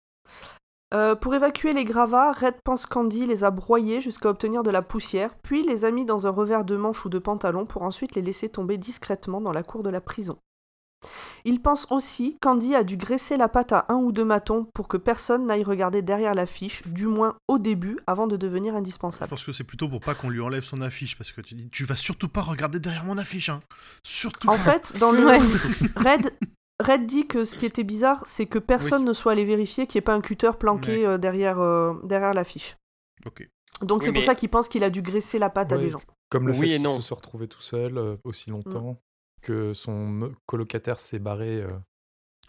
Euh, 0.92 1.14
pour 1.14 1.34
évacuer 1.34 1.72
les 1.72 1.84
gravats, 1.84 2.32
Red 2.32 2.56
pense 2.64 2.84
qu'Andy 2.84 3.26
les 3.26 3.44
a 3.44 3.50
broyés 3.50 4.00
jusqu'à 4.00 4.28
obtenir 4.28 4.64
de 4.64 4.70
la 4.70 4.82
poussière, 4.82 5.36
puis 5.36 5.62
les 5.62 5.84
a 5.84 5.92
mis 5.92 6.04
dans 6.04 6.26
un 6.26 6.30
revers 6.30 6.64
de 6.64 6.76
manche 6.76 7.04
ou 7.04 7.08
de 7.08 7.20
pantalon 7.20 7.64
pour 7.64 7.82
ensuite 7.82 8.16
les 8.16 8.22
laisser 8.22 8.48
tomber 8.48 8.76
discrètement 8.76 9.40
dans 9.40 9.52
la 9.52 9.62
cour 9.62 9.84
de 9.84 9.90
la 9.90 10.00
prison. 10.00 10.38
Il 11.44 11.62
pense 11.62 11.86
aussi 11.90 12.36
qu'Andy 12.42 12.74
a 12.74 12.84
dû 12.84 12.96
graisser 12.96 13.36
la 13.36 13.48
patte 13.48 13.72
à 13.72 13.86
un 13.88 13.96
ou 13.96 14.12
deux 14.12 14.24
matons 14.24 14.66
pour 14.74 14.88
que 14.88 14.96
personne 14.96 15.46
n'aille 15.46 15.62
regarder 15.64 16.02
derrière 16.02 16.34
l'affiche, 16.34 16.86
du 16.86 17.06
moins 17.06 17.36
au 17.48 17.58
début, 17.58 17.98
avant 18.06 18.26
de 18.26 18.36
devenir 18.36 18.74
Je 18.74 18.78
indispensable. 18.78 19.30
pense 19.30 19.44
que 19.44 19.52
c'est 19.52 19.64
plutôt 19.64 19.88
pour 19.88 20.00
pas 20.00 20.14
qu'on 20.14 20.28
lui 20.28 20.40
enlève 20.40 20.62
son 20.62 20.80
affiche 20.82 21.16
parce 21.16 21.32
que 21.32 21.40
tu 21.40 21.54
dis 21.54 21.68
tu 21.70 21.84
vas 21.84 21.96
surtout 21.96 22.28
pas 22.28 22.42
regarder 22.42 22.80
derrière 22.80 23.04
mon 23.04 23.16
affiche 23.18 23.48
hein. 23.48 23.60
Surtout. 24.02 24.48
En 24.48 24.52
pas. 24.52 24.58
fait, 24.58 24.98
dans 24.98 25.12
le 25.12 25.24
Ouais. 25.24 25.38
Red, 25.96 26.32
Red 26.80 27.06
dit 27.06 27.26
que 27.26 27.44
ce 27.44 27.56
qui 27.56 27.66
était 27.66 27.84
bizarre, 27.84 28.22
c'est 28.26 28.46
que 28.46 28.58
personne 28.58 29.04
ne 29.04 29.12
soit 29.12 29.32
allé 29.32 29.44
vérifier 29.44 29.86
qu'il 29.86 29.98
n'y 29.98 30.00
ait 30.00 30.04
pas 30.04 30.14
un 30.14 30.20
cutter 30.20 30.50
planqué 30.58 31.06
euh, 31.06 31.18
derrière, 31.18 31.60
euh, 31.60 31.94
derrière 32.04 32.34
l'affiche. 32.34 32.76
OK. 33.26 33.48
Donc 33.82 34.00
Oui, 34.00 34.06
c'est 34.06 34.12
pour 34.12 34.22
ça 34.22 34.34
qu'il 34.34 34.48
pense 34.50 34.68
qu'il 34.68 34.84
a 34.84 34.90
dû 34.90 35.00
graisser 35.02 35.38
la 35.38 35.48
patte 35.50 35.72
à 35.72 35.78
des 35.78 35.88
gens. 35.88 36.00
Comme 36.30 36.46
le 36.46 36.52
Oui 36.52 36.60
fait 36.60 36.68
et 36.68 36.76
qu'il 36.76 36.82
non. 36.82 36.96
se 37.00 37.08
soit 37.08 37.16
retrouvé 37.16 37.48
tout 37.48 37.62
seul 37.62 37.96
euh, 37.98 38.16
aussi 38.24 38.50
longtemps, 38.50 38.98
que 39.40 39.72
son 39.74 40.32
colocataire 40.46 41.00
s'est 41.00 41.18
barré. 41.18 41.60
euh, 41.62 41.70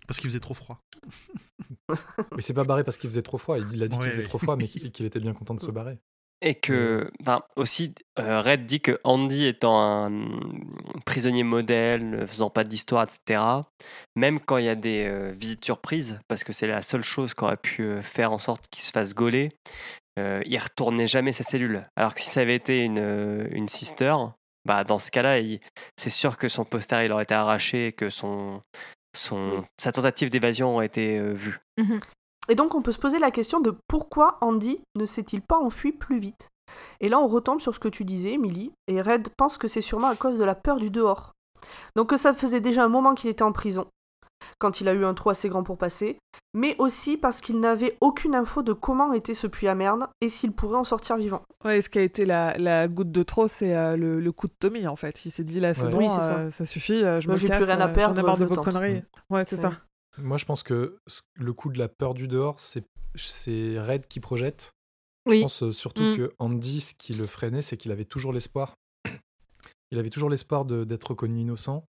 Parce 0.08 0.20
qu'il 0.20 0.30
faisait 0.30 0.39
trop 0.39 0.54
froid. 0.54 0.82
Mais 2.36 2.42
c'est 2.42 2.54
pas 2.54 2.64
barré 2.64 2.84
parce 2.84 2.98
qu'il 2.98 3.10
faisait 3.10 3.22
trop 3.22 3.38
froid. 3.38 3.58
Il 3.58 3.82
a 3.84 3.88
dit 3.88 3.98
Ouais, 3.98 4.04
qu'il 4.04 4.12
faisait 4.12 4.24
ouais. 4.24 4.28
trop 4.30 4.38
froid, 4.38 4.56
mais 4.56 4.68
qu'il 4.92 5.06
était 5.06 5.20
bien 5.20 5.34
content 5.34 5.54
de 5.56 5.60
se 5.60 5.72
barrer. 5.72 5.98
Et 6.44 6.56
que, 6.56 7.12
enfin, 7.22 7.44
aussi, 7.56 7.94
euh, 8.18 8.42
Red 8.42 8.66
dit 8.66 8.82
que 8.82 9.00
Andy 9.04 9.46
étant 9.46 9.80
un 9.80 10.12
prisonnier 11.06 11.44
modèle, 11.44 12.10
ne 12.10 12.26
faisant 12.26 12.50
pas 12.50 12.64
d'histoire, 12.64 13.04
etc., 13.04 13.44
même 14.16 14.39
quand 14.39 14.58
il 14.58 14.66
y 14.66 14.70
a 14.70 14.74
des 14.76 15.06
euh, 15.08 15.32
visites 15.34 15.64
surprises, 15.64 16.20
parce 16.28 16.44
que 16.44 16.52
c'est 16.52 16.66
la 16.66 16.82
seule 16.82 17.04
chose 17.04 17.36
qui 17.36 17.44
aurait 17.44 17.58
pu 17.58 18.02
faire 18.02 18.32
en 18.32 18.39
sorte 18.39 18.68
qu'il 18.72 18.84
se 18.84 18.89
fasse 18.92 19.14
gauler, 19.14 19.52
euh, 20.18 20.42
il 20.48 20.58
retournait 20.58 21.06
jamais 21.06 21.32
sa 21.32 21.44
cellule. 21.44 21.84
Alors 21.96 22.16
que 22.16 22.22
si 22.22 22.30
ça 22.32 22.39
avait 22.42 22.56
été 22.56 22.86
une, 22.86 23.48
une 23.52 23.68
sister, 23.70 24.16
bah, 24.66 24.84
dans 24.84 24.99
ce 24.99 25.12
cas-là, 25.12 25.38
c'est 25.97 26.09
sûr 26.09 26.38
que 26.38 26.47
son 26.47 26.66
poster 26.66 27.05
il 27.05 27.12
aurait 27.12 27.24
été 27.24 27.34
arraché 27.34 27.88
et 27.88 27.91
que 27.91 28.09
son, 28.09 28.62
son, 29.16 29.64
sa 29.77 29.91
tentative 29.91 30.30
d'évasion 30.30 30.76
aurait 30.76 30.86
été 30.86 31.19
euh, 31.19 31.34
vue. 31.34 31.60
Et 32.49 32.56
donc 32.56 32.76
on 32.76 32.81
peut 32.81 32.91
se 32.91 32.99
poser 32.99 33.19
la 33.19 33.31
question 33.31 33.60
de 33.60 33.76
pourquoi 33.88 34.38
Andy 34.41 34.81
ne 34.95 35.06
s'est-il 35.06 35.41
pas 35.41 35.57
enfui 35.57 35.91
plus 35.91 36.19
vite? 36.19 36.49
Et 36.99 37.10
là 37.10 37.19
on 37.19 37.27
retombe 37.27 37.61
sur 37.61 37.73
ce 37.73 37.80
que 37.80 37.88
tu 37.88 38.06
disais, 38.06 38.34
Emily, 38.34 38.72
et 38.88 39.02
Red 39.02 39.30
pense 39.38 39.57
que 39.57 39.68
c'est 39.68 39.81
sûrement 39.81 40.07
à 40.07 40.15
cause 40.15 40.38
de 40.38 40.44
la 40.44 40.56
peur 40.56 40.77
du 40.77 40.90
dehors. 40.90 41.34
Donc 41.95 42.10
que 42.10 42.18
ça 42.18 42.34
faisait 42.34 42.61
déjà 42.61 42.84
un 42.84 42.90
moment 42.90 43.14
qu'il 43.14 43.30
était 43.30 43.44
en 43.44 43.52
prison, 43.52 43.88
quand 44.59 44.81
il 44.81 44.88
a 44.88 44.93
eu 44.93 45.03
un 45.05 45.13
trou 45.13 45.30
assez 45.30 45.49
grand 45.49 45.63
pour 45.63 45.77
passer, 45.77 46.18
mais 46.53 46.76
aussi 46.80 47.18
parce 47.18 47.41
qu'il 47.41 47.59
n'avait 47.59 47.97
aucune 48.01 48.35
info 48.35 48.61
de 48.63 48.73
comment 48.73 49.13
était 49.13 49.34
ce 49.34 49.47
puits 49.47 49.68
à 49.68 49.76
merde 49.76 50.07
et 50.22 50.30
s'il 50.30 50.51
pourrait 50.51 50.77
en 50.77 50.84
sortir 50.84 51.18
vivant. 51.18 51.41
Ouais, 51.65 51.81
ce 51.81 51.89
qui 51.89 51.99
a 51.99 52.01
été 52.01 52.26
la, 52.26 52.57
la 52.57 52.88
goutte 52.88 53.11
de 53.11 53.23
trop, 53.23 53.47
c'est 53.47 53.76
euh, 53.76 53.95
le, 53.95 54.19
le 54.19 54.31
coup 54.31 54.47
de 54.47 54.53
Tommy, 54.59 54.88
en 54.88 54.95
fait. 54.95 55.26
Il 55.26 55.31
s'est 55.31 55.43
dit, 55.43 55.59
là, 55.59 55.73
c'est 55.73 55.85
Ouais. 55.85 55.91
bon, 55.91 55.97
Oui, 55.99 56.09
ça. 56.09 56.38
euh, 56.38 56.51
ça. 56.51 56.65
suffit, 56.65 57.03
euh, 57.03 57.19
je 57.19 57.27
Moi, 57.27 57.38
me 57.38 57.47
casse, 57.47 57.57
plus 57.57 57.65
rien 57.65 57.80
à 57.80 57.88
perdre, 57.89 58.15
j'en 58.15 58.22
ai 58.22 58.26
marre 58.26 58.35
je 58.35 58.41
de 58.41 58.45
vos 58.45 58.55
tente. 58.55 58.65
conneries. 58.65 59.03
Ouais, 59.30 59.43
c'est 59.45 59.55
Ouais. 59.57 59.61
ça. 59.61 59.73
Moi, 60.18 60.38
je 60.38 60.45
pense 60.45 60.63
que 60.63 60.97
le 61.35 61.53
coup 61.53 61.69
de 61.72 61.80
la 61.80 61.88
peur 61.88 62.13
du 62.13 62.27
dehors, 62.27 62.59
c'est 62.59 62.84
c'est 63.15 63.77
Red 63.80 64.07
qui 64.07 64.19
projette. 64.22 64.72
Je 65.26 65.31
Oui. 65.31 65.41
pense 65.41 65.63
euh, 65.63 65.72
surtout 65.73 66.01
Mm. 66.01 66.18
que 66.18 66.31
Andy, 66.39 66.80
ce 66.81 66.93
qui 66.93 67.13
le 67.13 67.27
freinait, 67.27 67.61
c'est 67.61 67.76
qu'il 67.77 67.91
avait 67.91 68.05
toujours 68.05 68.34
l'espoir. 68.34 68.73
Il 69.91 69.99
avait 69.99 70.09
toujours 70.09 70.30
l'espoir 70.30 70.63
de- 70.65 70.85
d'être 70.85 71.09
reconnu 71.09 71.41
innocent. 71.41 71.84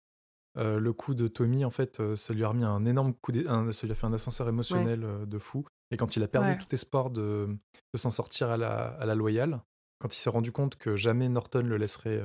Euh, 0.57 0.79
le 0.79 0.93
coup 0.93 1.15
de 1.15 1.27
Tommy, 1.27 1.65
en 1.65 1.71
fait, 1.71 1.99
euh, 1.99 2.15
ça 2.15 2.33
lui 2.33 2.43
a 2.43 2.49
remis 2.49 2.63
un 2.63 2.85
énorme 2.85 3.13
coup, 3.15 3.31
un- 3.47 3.71
ça 3.71 3.87
lui 3.87 3.91
a 3.91 3.95
fait 3.95 4.05
un 4.05 4.13
ascenseur 4.13 4.47
émotionnel 4.47 5.03
euh, 5.03 5.25
de 5.25 5.39
fou. 5.39 5.65
Et 5.91 5.97
quand 5.97 6.15
il 6.15 6.23
a 6.23 6.27
perdu 6.27 6.49
Ouais. 6.49 6.57
tout 6.57 6.73
espoir 6.73 7.09
de, 7.09 7.47
de 7.93 7.97
s'en 7.97 8.11
sortir 8.11 8.49
à 8.51 8.57
la, 8.57 8.87
à 8.99 9.05
la 9.05 9.15
loyale, 9.15 9.61
quand 9.99 10.13
il 10.15 10.19
s'est 10.19 10.29
rendu 10.29 10.51
compte 10.51 10.75
que 10.75 10.95
jamais 10.95 11.27
Norton 11.29 11.63
le 11.63 11.77
laisserait 11.77 12.21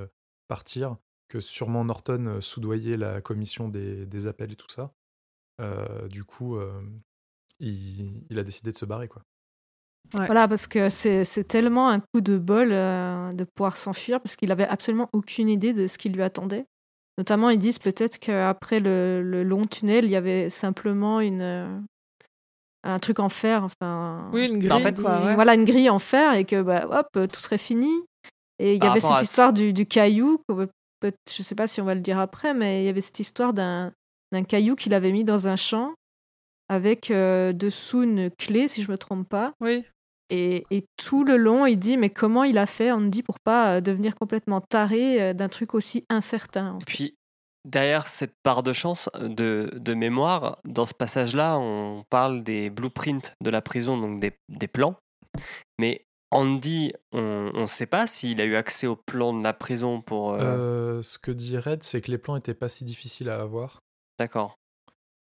partir, 0.49 0.97
que 1.29 1.41
sûrement 1.41 1.85
Norton 1.85 2.39
soudoyait 2.41 2.97
la 2.97 3.21
commission 3.21 3.69
des, 3.69 4.05
des 4.07 4.27
appels 4.27 4.53
et 4.53 4.57
tout 4.57 4.69
ça, 4.71 4.93
euh, 5.61 6.09
du 6.09 6.25
coup, 6.25 6.57
euh, 6.57 6.81
il, 7.61 8.25
il 8.31 8.39
a 8.39 8.45
décidé 8.45 8.73
de 8.73 8.77
se 8.77 8.85
barrer, 8.85 9.09
quoi. 9.09 9.23
Ouais. 10.15 10.25
Voilà, 10.27 10.49
parce 10.49 10.67
que 10.67 10.89
c'est 10.89 11.23
c'est 11.25 11.45
tellement 11.45 11.91
un 11.91 12.01
coup 12.01 12.23
de 12.23 12.39
bol 12.39 12.73
euh, 12.73 13.33
de 13.35 13.45
pouvoir 13.45 13.77
s'enfuir, 13.77 14.21
parce 14.23 14.37
qu'il 14.37 14.51
avait 14.51 14.67
absolument 14.67 15.11
aucune 15.13 15.49
idée 15.51 15.75
de 15.75 15.87
ce 15.87 15.99
qui 15.99 16.09
lui 16.09 16.23
attendait. 16.23 16.67
Notamment, 17.19 17.51
ils 17.51 17.59
disent 17.59 17.79
peut-être 17.81 18.19
qu'après 18.19 18.81
le, 18.81 19.23
le 19.23 19.43
long 19.43 19.67
tunnel, 19.67 20.05
il 20.07 20.11
y 20.11 20.17
avait 20.17 20.49
simplement 20.51 21.21
une, 21.21 21.43
euh, 21.43 21.79
un 22.85 22.99
truc 23.01 23.19
en 23.19 23.29
fer, 23.29 23.65
enfin. 23.65 24.31
Oui, 24.33 24.47
une 24.49 24.59
grille, 24.59 24.69
Bah, 24.69 24.77
en 24.77 24.81
fait, 24.81 25.01
quoi. 25.01 25.25
ouais. 25.25 25.35
Voilà, 25.35 25.55
une 25.55 25.65
grille 25.65 25.91
en 25.91 25.99
fer, 25.99 26.35
et 26.35 26.45
que, 26.45 26.63
bah, 26.63 26.87
hop, 26.91 27.29
tout 27.29 27.41
serait 27.41 27.59
fini. 27.59 27.91
Et 28.61 28.73
il 28.73 28.77
y 28.77 28.81
Par 28.81 28.93
avait 28.93 29.01
cette 29.01 29.23
histoire 29.23 29.53
du, 29.53 29.73
du 29.73 29.85
caillou, 29.87 30.41
je 31.03 31.43
sais 31.43 31.55
pas 31.55 31.67
si 31.67 31.81
on 31.81 31.85
va 31.85 31.95
le 31.95 32.01
dire 32.01 32.19
après, 32.19 32.55
mais 32.55 32.83
il 32.83 32.87
y 32.87 32.89
avait 32.89 33.01
cette 33.01 33.21
histoire 33.21 33.53
d'un 33.53 33.93
d'un 34.31 34.43
caillou 34.45 34.75
qu'il 34.77 34.93
avait 34.93 35.13
mis 35.13 35.25
dans 35.25 35.49
un 35.49 35.57
champ 35.57 35.95
avec 36.69 37.11
euh, 37.11 37.53
dessous 37.53 38.03
une 38.03 38.31
clé, 38.31 38.69
si 38.69 38.83
je 38.83 38.91
me 38.91 38.99
trompe 38.99 39.27
pas. 39.27 39.55
Oui. 39.61 39.85
Et, 40.31 40.65
et 40.71 40.85
tout 40.97 41.25
le 41.25 41.37
long, 41.37 41.67
il 41.67 41.79
dit 41.79 41.97
mais 41.97 42.11
comment 42.11 42.45
il 42.45 42.59
a 42.59 42.67
fait, 42.67 42.91
dit, 43.09 43.23
pour 43.23 43.41
pas 43.41 43.77
euh, 43.77 43.81
devenir 43.81 44.15
complètement 44.15 44.61
taré 44.61 45.23
euh, 45.23 45.33
d'un 45.33 45.49
truc 45.49 45.75
aussi 45.75 46.05
incertain. 46.11 46.73
en 46.73 46.79
Et 46.81 46.85
puis, 46.85 47.15
derrière 47.65 48.09
cette 48.09 48.35
part 48.43 48.63
de 48.63 48.73
chance, 48.73 49.09
de, 49.21 49.71
de 49.75 49.95
mémoire, 49.95 50.59
dans 50.65 50.87
ce 50.87 50.95
passage-là, 50.95 51.59
on 51.59 52.05
parle 52.11 52.43
des 52.43 52.71
blueprints 52.71 53.35
de 53.43 53.51
la 53.51 53.63
prison, 53.63 53.97
donc 53.99 54.21
des, 54.21 54.33
des 54.49 54.69
plans. 54.69 54.97
Mais 55.79 56.05
Andy, 56.31 56.93
on 57.13 57.53
ne 57.55 57.67
sait 57.67 57.87
pas 57.87 58.07
s'il 58.07 58.41
a 58.43 58.45
eu 58.45 58.55
accès 58.55 58.87
aux 58.87 58.97
plans 58.97 59.33
de 59.33 59.43
la 59.43 59.55
prison 59.55 60.03
pour... 60.03 60.35
euh, 60.35 60.39
Euh, 60.99 61.03
ce 61.03 61.19
que 61.19 61.31
dit 61.31 61.57
Red, 61.57 61.83
c'est 61.83 62.03
que 62.03 62.11
les 62.11 62.19
plans 62.19 62.37
étaient 62.37 62.55
pas 62.55 62.69
si 62.69 62.85
difficiles 62.85 63.31
à 63.31 63.41
avoir. 63.41 63.81
D'accord. 64.19 64.57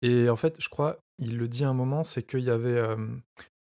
Et 0.03 0.29
en 0.29 0.37
fait, 0.37 0.57
je 0.61 0.69
crois, 0.69 0.99
il 1.19 1.37
le 1.37 1.47
dit 1.47 1.65
à 1.65 1.69
un 1.69 1.75
moment, 1.75 2.03
c'est 2.03 2.25
qu'il 2.25 2.41
y 2.41 2.51
avait 2.51 2.71
euh, 2.71 2.97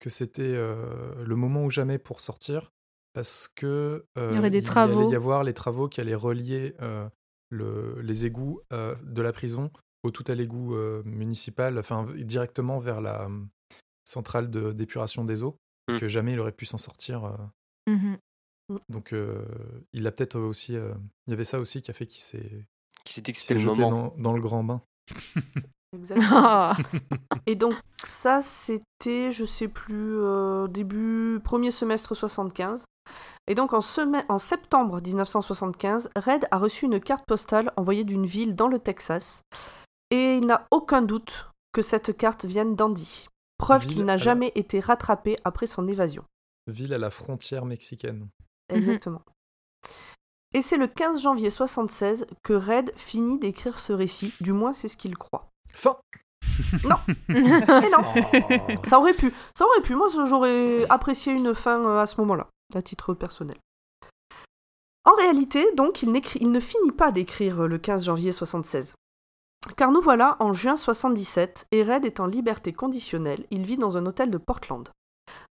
que 0.00 0.10
c'était 0.10 0.42
euh, 0.42 1.14
le 1.24 1.36
moment 1.36 1.64
ou 1.64 1.70
jamais 1.70 1.98
pour 1.98 2.20
sortir, 2.20 2.70
parce 3.12 3.48
que 3.48 4.04
euh, 4.16 4.30
Il 4.32 4.36
y 4.36 4.38
aurait 4.38 4.50
des 4.50 4.58
allait 4.58 4.66
travaux. 4.66 5.10
y 5.10 5.14
avoir 5.14 5.42
les 5.44 5.54
travaux 5.54 5.88
qui 5.88 6.00
allaient 6.00 6.14
relier 6.14 6.74
euh, 6.80 7.08
le- 7.50 8.00
les 8.02 8.26
égouts 8.26 8.60
euh, 8.72 8.94
de 9.02 9.22
la 9.22 9.32
prison 9.32 9.70
au 10.04 10.10
tout 10.10 10.24
à 10.28 10.34
l'égout 10.34 10.74
euh, 10.74 11.02
municipal, 11.04 11.78
enfin 11.78 12.06
directement 12.16 12.78
vers 12.78 13.00
la 13.00 13.22
euh, 13.28 13.44
centrale 14.04 14.50
de- 14.50 14.72
d'épuration 14.72 15.24
des 15.24 15.42
eaux, 15.42 15.56
et 15.88 15.92
Mm. 15.94 15.98
que 15.98 16.08
jamais 16.08 16.32
il 16.34 16.40
aurait 16.40 16.52
pu 16.52 16.66
s'en 16.66 16.78
sortir. 16.78 17.24
euh. 17.24 17.36
Mhm. 17.92 18.18
donc, 18.90 19.14
euh, 19.14 19.46
il 19.94 20.06
a 20.06 20.12
peut-être 20.12 20.38
aussi, 20.38 20.76
euh, 20.76 20.92
il 21.26 21.30
y 21.30 21.32
avait 21.32 21.44
ça 21.44 21.58
aussi 21.58 21.80
qui 21.80 21.90
a 21.90 21.94
fait 21.94 22.06
qu'il 22.06 22.20
s'est 22.20 22.66
Qui 23.04 23.14
s'est 23.14 23.58
jeté 23.58 23.80
dans 24.18 24.32
le 24.34 24.40
grand 24.42 24.62
bain. 24.62 24.82
Exactement. 25.94 26.28
Ah. 26.32 26.76
Et 27.46 27.54
donc 27.54 27.74
ça, 28.04 28.42
c'était, 28.42 29.32
je 29.32 29.44
sais 29.44 29.68
plus, 29.68 30.18
euh, 30.18 30.66
début 30.68 31.40
premier 31.42 31.70
semestre 31.70 32.14
75. 32.14 32.84
Et 33.46 33.54
donc 33.54 33.72
en, 33.72 33.80
en 34.28 34.38
septembre 34.38 35.00
1975, 35.00 36.10
Red 36.16 36.46
a 36.50 36.58
reçu 36.58 36.84
une 36.84 37.00
carte 37.00 37.24
postale 37.26 37.72
envoyée 37.76 38.04
d'une 38.04 38.26
ville 38.26 38.54
dans 38.54 38.68
le 38.68 38.78
Texas. 38.78 39.40
Et 40.10 40.36
il 40.36 40.46
n'a 40.46 40.66
aucun 40.70 41.00
doute 41.02 41.48
que 41.72 41.80
cette 41.82 42.16
carte 42.16 42.44
vienne 42.44 42.76
d'Andy. 42.76 43.26
Preuve 43.58 43.86
qu'il 43.86 44.04
n'a 44.04 44.12
la- 44.14 44.16
jamais 44.18 44.52
été 44.54 44.80
rattrapé 44.80 45.36
après 45.44 45.66
son 45.66 45.88
évasion. 45.88 46.24
Ville 46.66 46.92
à 46.92 46.98
la 46.98 47.10
frontière 47.10 47.64
mexicaine. 47.64 48.28
Exactement. 48.68 49.22
Et 50.54 50.62
c'est 50.62 50.76
le 50.76 50.86
15 50.86 51.22
janvier 51.22 51.50
76 51.50 52.26
que 52.42 52.52
Red 52.52 52.92
finit 52.96 53.38
d'écrire 53.38 53.78
ce 53.78 53.92
récit, 53.92 54.34
du 54.40 54.52
moins 54.52 54.72
c'est 54.72 54.88
ce 54.88 54.96
qu'il 54.96 55.16
croit. 55.16 55.48
Fin 55.78 55.96
Et 57.28 57.88
non, 57.90 58.02
Oh. 58.14 58.58
ça 58.84 58.98
aurait 58.98 59.14
pu, 59.14 59.32
ça 59.56 59.64
aurait 59.64 59.80
pu. 59.80 59.94
Moi, 59.94 60.08
j'aurais 60.26 60.84
apprécié 60.90 61.32
une 61.32 61.54
fin 61.54 61.80
euh, 61.84 62.00
à 62.00 62.06
ce 62.06 62.20
moment-là, 62.20 62.48
à 62.74 62.82
titre 62.82 63.14
personnel. 63.14 63.56
En 65.04 65.14
réalité, 65.14 65.72
donc, 65.74 66.02
il, 66.02 66.10
n'écrit- 66.12 66.40
il 66.42 66.50
ne 66.50 66.60
finit 66.60 66.92
pas 66.92 67.12
d'écrire 67.12 67.66
le 67.68 67.78
15 67.78 68.04
janvier 68.04 68.32
76. 68.32 68.94
Car 69.76 69.90
nous 69.92 70.00
voilà 70.02 70.36
en 70.40 70.52
juin 70.52 70.76
77 70.76 71.66
et 71.72 71.82
Red 71.82 72.04
est 72.04 72.20
en 72.20 72.26
liberté 72.26 72.72
conditionnelle. 72.72 73.46
Il 73.50 73.62
vit 73.64 73.76
dans 73.76 73.96
un 73.96 74.06
hôtel 74.06 74.30
de 74.30 74.38
Portland. 74.38 74.88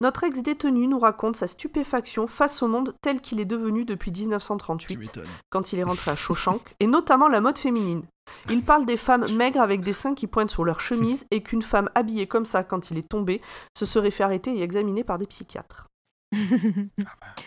Notre 0.02 0.23
ex-détenu 0.23 0.88
nous 0.88 0.99
raconte 0.99 1.35
sa 1.35 1.47
stupéfaction 1.47 2.27
face 2.27 2.61
au 2.61 2.68
monde 2.68 2.93
tel 3.02 3.22
qu'il 3.22 3.39
est 3.39 3.45
devenu 3.45 3.85
depuis 3.85 4.11
Tu 4.11 4.22
1938 4.22 4.97
m'étonnes. 4.97 5.23
quand 5.49 5.73
il 5.73 5.80
est 5.80 5.84
rentré 5.84 6.11
à 6.11 6.15
Shawshank, 6.15 6.61
et 6.80 6.88
notamment 6.88 7.27
la 7.27 7.41
mode 7.41 7.57
féminine. 7.57 8.03
Il 8.49 8.64
parle 8.64 8.85
des 8.85 8.97
femmes 8.97 9.30
maigres 9.35 9.61
avec 9.61 9.81
des 9.81 9.93
seins 9.93 10.15
qui 10.15 10.27
pointent 10.27 10.49
sur 10.52 10.64
leur 10.65 10.80
chemise 10.80 11.26
et 11.31 11.41
qu'une 11.43 11.61
femme 11.61 11.89
habillée 11.95 12.27
comme 12.27 12.45
ça 12.45 12.64
quand 12.64 12.89
il 12.89 12.97
est 12.97 13.07
tombé 13.07 13.41
se 13.77 13.85
serait 13.85 14.11
fait 14.11 14.23
arrêter 14.23 14.56
et 14.57 14.64
examiner 14.64 15.03
par 15.03 15.19
des 15.19 15.27
psychiatres. 15.27 15.88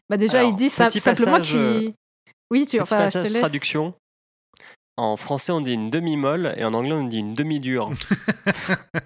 bah 0.08 0.16
déjà, 0.16 0.38
Alors, 0.40 0.50
il 0.50 0.56
dit 0.56 0.70
simplement 0.70 1.40
qu'il. 1.40 1.92
Oui, 2.50 2.66
tu 2.66 2.76
Petit 2.76 2.80
enfin, 2.80 3.06
je 3.06 3.12
te 3.12 3.18
passage 3.18 3.32
laisse. 3.32 3.40
traduction. 3.42 3.94
En 4.98 5.16
français, 5.16 5.52
on 5.52 5.60
dit 5.60 5.74
une 5.74 5.90
demi-molle 5.90 6.54
et 6.56 6.64
en 6.64 6.74
anglais, 6.74 6.92
on 6.92 7.04
dit 7.04 7.20
une 7.20 7.32
demi-dure. 7.32 7.92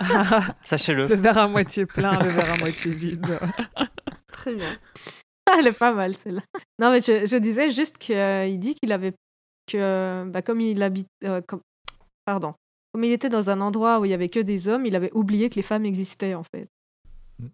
Sachez-le. 0.64 1.08
le 1.08 1.16
verre 1.16 1.38
à 1.38 1.48
moitié 1.48 1.84
plein, 1.84 2.16
le 2.22 2.28
verre 2.28 2.52
à 2.52 2.56
moitié 2.58 2.92
vide. 2.92 3.40
Très 4.32 4.54
bien. 4.54 4.78
Ah, 5.50 5.56
Elle 5.58 5.66
est 5.66 5.72
pas 5.76 5.92
mal 5.92 6.14
celle-là. 6.14 6.42
Non, 6.78 6.92
mais 6.92 7.00
je, 7.00 7.26
je 7.26 7.36
disais 7.36 7.70
juste 7.70 7.98
qu'il 7.98 8.56
dit 8.60 8.76
qu'il 8.76 8.92
avait 8.92 9.14
que 9.66 10.24
bah, 10.28 10.42
comme 10.42 10.60
il 10.60 10.80
habite, 10.80 11.08
euh, 11.24 11.40
comme, 11.40 11.60
pardon, 12.24 12.54
comme 12.92 13.02
il 13.02 13.10
était 13.10 13.28
dans 13.28 13.50
un 13.50 13.60
endroit 13.60 13.98
où 13.98 14.04
il 14.04 14.12
y 14.12 14.14
avait 14.14 14.28
que 14.28 14.38
des 14.38 14.68
hommes, 14.68 14.86
il 14.86 14.94
avait 14.94 15.12
oublié 15.12 15.50
que 15.50 15.56
les 15.56 15.62
femmes 15.62 15.84
existaient 15.84 16.34
en 16.34 16.44
fait. 16.44 16.68
Mm. 17.40 17.48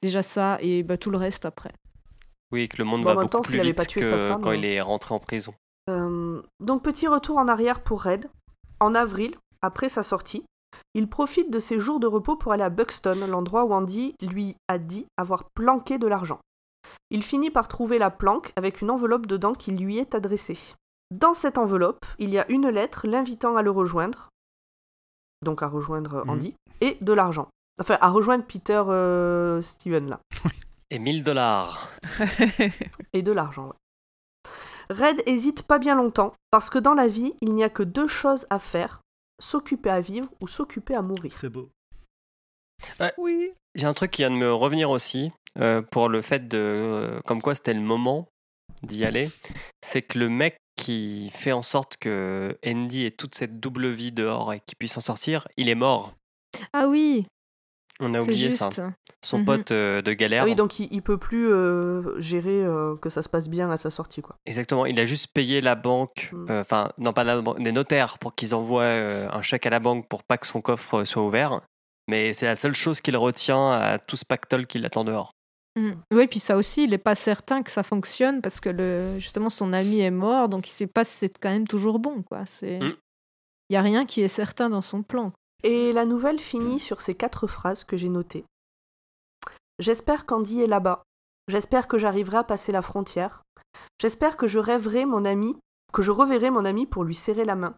Déjà 0.00 0.22
ça 0.22 0.56
et 0.62 0.82
bah, 0.82 0.96
tout 0.96 1.10
le 1.10 1.18
reste 1.18 1.44
après. 1.44 1.74
Oui, 2.52 2.70
que 2.70 2.78
le 2.78 2.84
monde 2.84 3.02
Bon, 3.02 3.14
va 3.14 3.26
temps, 3.26 3.40
beaucoup 3.40 3.50
s'il 3.50 3.60
plus 3.60 3.68
vite 3.68 3.76
pas 3.76 3.84
tué 3.84 4.00
que 4.00 4.06
sa 4.06 4.16
femme, 4.16 4.40
quand 4.40 4.52
euh. 4.52 4.56
il 4.56 4.64
est 4.64 4.80
rentré 4.80 5.14
en 5.14 5.20
prison. 5.20 5.52
Euh, 5.88 6.42
donc 6.60 6.82
petit 6.82 7.08
retour 7.08 7.38
en 7.38 7.48
arrière 7.48 7.82
pour 7.82 8.02
Red. 8.02 8.28
En 8.80 8.94
avril, 8.94 9.34
après 9.62 9.88
sa 9.88 10.02
sortie, 10.02 10.44
il 10.94 11.08
profite 11.08 11.50
de 11.50 11.58
ses 11.58 11.80
jours 11.80 11.98
de 12.00 12.06
repos 12.06 12.36
pour 12.36 12.52
aller 12.52 12.62
à 12.62 12.70
Buxton, 12.70 13.26
l'endroit 13.28 13.64
où 13.64 13.72
Andy 13.72 14.14
lui 14.20 14.56
a 14.68 14.78
dit 14.78 15.06
avoir 15.16 15.44
planqué 15.54 15.98
de 15.98 16.06
l'argent. 16.06 16.38
Il 17.10 17.22
finit 17.22 17.50
par 17.50 17.68
trouver 17.68 17.98
la 17.98 18.10
planque 18.10 18.52
avec 18.56 18.80
une 18.80 18.90
enveloppe 18.90 19.26
dedans 19.26 19.54
qui 19.54 19.72
lui 19.72 19.98
est 19.98 20.14
adressée. 20.14 20.58
Dans 21.10 21.32
cette 21.32 21.58
enveloppe, 21.58 22.04
il 22.18 22.30
y 22.30 22.38
a 22.38 22.48
une 22.50 22.68
lettre 22.68 23.06
l'invitant 23.06 23.56
à 23.56 23.62
le 23.62 23.70
rejoindre, 23.70 24.28
donc 25.42 25.62
à 25.62 25.66
rejoindre 25.68 26.22
Mhm. 26.24 26.30
Andy, 26.30 26.54
et 26.80 26.98
de 27.00 27.12
l'argent. 27.12 27.48
Enfin, 27.80 27.96
à 28.00 28.10
rejoindre 28.10 28.44
Peter 28.44 28.82
euh, 28.88 29.62
Steven 29.62 30.10
là. 30.10 30.20
Et 30.90 30.98
1000 30.98 31.22
dollars. 31.22 31.90
Et 33.12 33.22
de 33.22 33.30
l'argent, 33.32 33.66
ouais. 33.66 33.74
Red 34.90 35.22
hésite 35.26 35.62
pas 35.62 35.78
bien 35.78 35.94
longtemps, 35.94 36.34
parce 36.50 36.70
que 36.70 36.78
dans 36.78 36.94
la 36.94 37.08
vie, 37.08 37.34
il 37.40 37.54
n'y 37.54 37.64
a 37.64 37.68
que 37.68 37.82
deux 37.82 38.08
choses 38.08 38.46
à 38.50 38.58
faire 38.58 39.00
s'occuper 39.40 39.90
à 39.90 40.00
vivre 40.00 40.28
ou 40.40 40.48
s'occuper 40.48 40.94
à 40.94 41.02
mourir. 41.02 41.32
C'est 41.32 41.48
beau. 41.50 41.70
oui. 43.18 43.52
J'ai 43.74 43.86
un 43.86 43.94
truc 43.94 44.10
qui 44.10 44.22
vient 44.22 44.30
de 44.30 44.36
me 44.36 44.52
revenir 44.52 44.90
aussi 44.90 45.30
euh, 45.58 45.82
pour 45.82 46.08
le 46.08 46.22
fait 46.22 46.48
de. 46.48 46.58
euh, 46.58 47.20
comme 47.26 47.42
quoi 47.42 47.54
c'était 47.54 47.74
le 47.74 47.80
moment 47.80 48.28
d'y 48.82 49.04
aller. 49.04 49.30
C'est 49.82 50.02
que 50.02 50.18
le 50.18 50.28
mec 50.28 50.56
qui 50.76 51.30
fait 51.34 51.52
en 51.52 51.62
sorte 51.62 51.96
que 51.98 52.56
Andy 52.66 53.04
ait 53.04 53.10
toute 53.10 53.34
cette 53.34 53.60
double 53.60 53.88
vie 53.88 54.12
dehors 54.12 54.52
et 54.52 54.60
qu'il 54.60 54.76
puisse 54.76 54.96
en 54.96 55.00
sortir, 55.00 55.46
il 55.56 55.68
est 55.68 55.74
mort. 55.74 56.14
Ah 56.72 56.88
oui, 56.88 57.26
On 58.00 58.14
a 58.14 58.20
oublié 58.20 58.50
juste. 58.50 58.72
ça. 58.72 58.92
Son 59.24 59.38
Mhm. 59.40 59.44
pote 59.44 59.70
euh, 59.72 60.02
de 60.02 60.12
galère. 60.12 60.42
Ah 60.42 60.46
oui, 60.46 60.54
donc 60.54 60.78
il, 60.78 60.88
il 60.92 61.02
peut 61.02 61.18
plus 61.18 61.48
euh, 61.50 62.20
gérer 62.20 62.64
euh, 62.64 62.94
que 62.96 63.10
ça 63.10 63.22
se 63.22 63.28
passe 63.28 63.48
bien 63.48 63.70
à 63.70 63.76
sa 63.76 63.90
sortie, 63.90 64.22
quoi. 64.22 64.36
Exactement, 64.46 64.86
il 64.86 64.98
a 65.00 65.04
juste 65.04 65.32
payé 65.34 65.60
la 65.60 65.74
banque, 65.74 66.30
euh, 66.48 66.60
enfin, 66.60 66.90
non 66.98 67.12
pas 67.12 67.24
la 67.24 67.40
banque, 67.40 67.60
des 67.60 67.72
notaires 67.72 68.18
pour 68.18 68.34
qu'ils 68.36 68.54
envoient 68.54 68.82
euh, 68.82 69.28
un 69.32 69.42
chèque 69.42 69.66
à 69.66 69.70
la 69.70 69.80
banque 69.80 70.06
pour 70.08 70.22
pas 70.22 70.38
que 70.38 70.46
son 70.46 70.60
coffre 70.60 71.04
soit 71.04 71.22
ouvert. 71.24 71.60
Mais 72.08 72.32
c'est 72.32 72.46
la 72.46 72.56
seule 72.56 72.74
chose 72.74 73.00
qu'il 73.00 73.16
retient 73.16 73.70
à 73.72 73.98
tout 73.98 74.16
ce 74.16 74.24
pactole 74.24 74.66
qui 74.66 74.78
l'attend 74.78 75.04
dehors. 75.04 75.32
Mm. 75.76 75.92
Oui, 76.12 76.26
puis 76.28 76.38
ça 76.38 76.56
aussi, 76.56 76.84
il 76.84 76.90
n'est 76.90 76.98
pas 76.98 77.14
certain 77.16 77.62
que 77.62 77.70
ça 77.70 77.82
fonctionne 77.82 78.40
parce 78.40 78.60
que 78.60 78.68
le, 78.70 79.18
justement 79.18 79.48
son 79.48 79.72
ami 79.72 80.00
est 80.00 80.10
mort, 80.12 80.48
donc 80.48 80.68
il 80.68 80.70
sait 80.72 80.86
pas 80.86 81.04
si 81.04 81.16
c'est 81.18 81.38
quand 81.38 81.50
même 81.50 81.66
toujours 81.66 81.98
bon. 81.98 82.22
quoi. 82.22 82.46
C'est, 82.46 82.78
il 82.80 83.74
y 83.74 83.76
a 83.76 83.82
rien 83.82 84.06
qui 84.06 84.22
est 84.22 84.28
certain 84.28 84.70
dans 84.70 84.80
son 84.80 85.02
plan. 85.02 85.32
Et 85.64 85.92
la 85.92 86.04
nouvelle 86.04 86.38
finit 86.38 86.78
sur 86.78 87.00
ces 87.00 87.14
quatre 87.14 87.46
phrases 87.46 87.84
que 87.84 87.96
j'ai 87.96 88.08
notées. 88.08 88.44
J'espère 89.78 90.26
qu'Andy 90.26 90.60
est 90.60 90.66
là-bas. 90.66 91.02
J'espère 91.48 91.88
que 91.88 91.98
j'arriverai 91.98 92.38
à 92.38 92.44
passer 92.44 92.72
la 92.72 92.82
frontière. 92.82 93.42
J'espère 94.00 94.36
que 94.36 94.46
je 94.46 94.58
rêverai 94.58 95.04
mon 95.04 95.24
ami, 95.24 95.56
que 95.92 96.02
je 96.02 96.10
reverrai 96.10 96.50
mon 96.50 96.64
ami 96.64 96.86
pour 96.86 97.04
lui 97.04 97.14
serrer 97.14 97.44
la 97.44 97.56
main. 97.56 97.74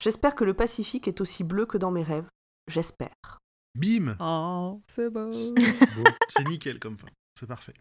J'espère 0.00 0.34
que 0.34 0.44
le 0.44 0.54
Pacifique 0.54 1.08
est 1.08 1.20
aussi 1.20 1.44
bleu 1.44 1.66
que 1.66 1.78
dans 1.78 1.90
mes 1.90 2.02
rêves. 2.02 2.28
J'espère. 2.68 3.38
Bim 3.74 4.16
Oh, 4.20 4.80
c'est 4.88 5.10
beau. 5.10 5.30
Beau. 5.30 6.04
C'est 6.28 6.46
nickel 6.48 6.78
comme 6.78 6.98
fin. 6.98 7.08
C'est 7.38 7.46
parfait. 7.46 7.74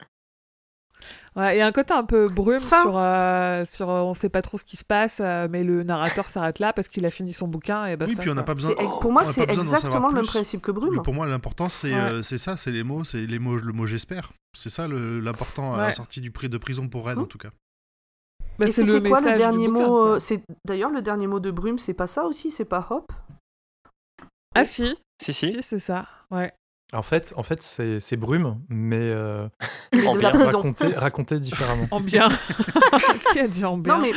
Ouais, 1.36 1.56
il 1.56 1.60
y 1.60 1.62
a 1.62 1.68
un 1.68 1.72
côté 1.72 1.94
un 1.94 2.04
peu 2.04 2.28
brume 2.28 2.60
Fin. 2.60 2.82
sur, 2.82 2.98
euh, 2.98 3.64
sur 3.66 3.90
euh, 3.90 4.02
on 4.02 4.14
sait 4.16 4.30
pas 4.30 4.42
trop 4.42 4.58
ce 4.58 4.64
qui 4.66 4.76
se 4.76 4.84
passe, 4.84 5.20
euh, 5.22 5.48
mais 5.50 5.64
le 5.64 5.84
narrateur 5.84 6.28
s'arrête 6.30 6.58
là 6.60 6.74
parce 6.74 6.88
qu'il 6.88 7.06
a 7.06 7.12
fini 7.12 7.32
son 7.32 7.48
bouquin 7.48 7.86
et 7.86 7.96
basta. 7.96 8.14
oui, 8.16 8.20
puis 8.22 8.30
on 8.32 8.34
n'a 8.34 8.42
pas 8.44 8.56
besoin. 8.56 8.74
C'est- 8.78 8.84
pour 9.02 9.12
moi, 9.12 9.24
c'est 9.26 9.44
exactement 9.50 10.08
le 10.08 10.16
même 10.16 10.26
principe 10.26 10.62
que 10.62 10.72
Brume. 10.72 10.96
Mais 10.96 11.02
pour 11.04 11.14
moi, 11.14 11.28
l'important, 11.28 11.70
c'est 11.70 11.94
Ouais. 11.94 12.00
euh, 12.00 12.22
c'est 12.24 12.40
ça, 12.40 12.58
c'est 12.58 12.72
les 12.72 12.84
mots, 12.84 13.04
c'est 13.04 13.26
les 13.26 13.40
mots, 13.40 13.58
le 13.58 13.72
mot 13.74 13.86
j'espère. 13.86 14.32
C'est 14.58 14.70
ça 14.70 14.88
l'important 14.88 15.76
à 15.76 15.78
la 15.78 15.94
sortie 15.94 16.22
du 16.22 16.32
prix 16.32 16.50
de 16.50 16.58
prison 16.58 16.88
pour 16.88 17.06
Red, 17.08 17.20
en 17.20 17.26
tout 17.26 17.38
cas. 17.38 17.50
Bah, 18.58 18.66
Et 18.66 18.72
c'était 18.72 19.08
quoi 19.08 19.22
le 19.22 19.38
dernier 19.38 19.68
bouquin, 19.68 19.88
mot 19.88 20.08
euh, 20.08 20.20
C'est 20.20 20.42
d'ailleurs 20.66 20.90
le 20.90 21.04
dernier 21.04 21.28
mot 21.28 21.40
de 21.40 21.52
Brume, 21.52 21.78
c'est 21.78 21.94
pas 21.94 22.08
ça 22.08 22.26
aussi, 22.26 22.50
c'est 22.50 22.66
pas 22.66 22.88
Hop? 22.90 23.12
Ah 24.56 24.66
si, 24.66 24.98
Si, 25.22 25.34
si. 25.34 25.52
si, 25.52 25.62
c'est 25.62 25.78
ça. 25.80 26.08
Ouais. 26.32 26.52
En 26.94 27.02
fait, 27.02 27.34
en 27.36 27.44
fait 27.44 27.62
c'est 27.62 28.00
c'est 28.00 28.16
Brume, 28.16 28.62
mais 28.70 28.96
euh, 29.00 29.50
En 30.08 30.16
bien. 30.16 30.30
raconté, 30.32 30.88
raconté 30.88 31.40
différemment. 31.40 31.86
En 31.92 32.00
bien. 32.00 32.30
Qui 33.34 33.40
a 33.40 33.48
dit 33.48 33.66
en 33.66 33.78
bien 33.78 33.96
Non, 33.98 34.02
mais 34.02 34.12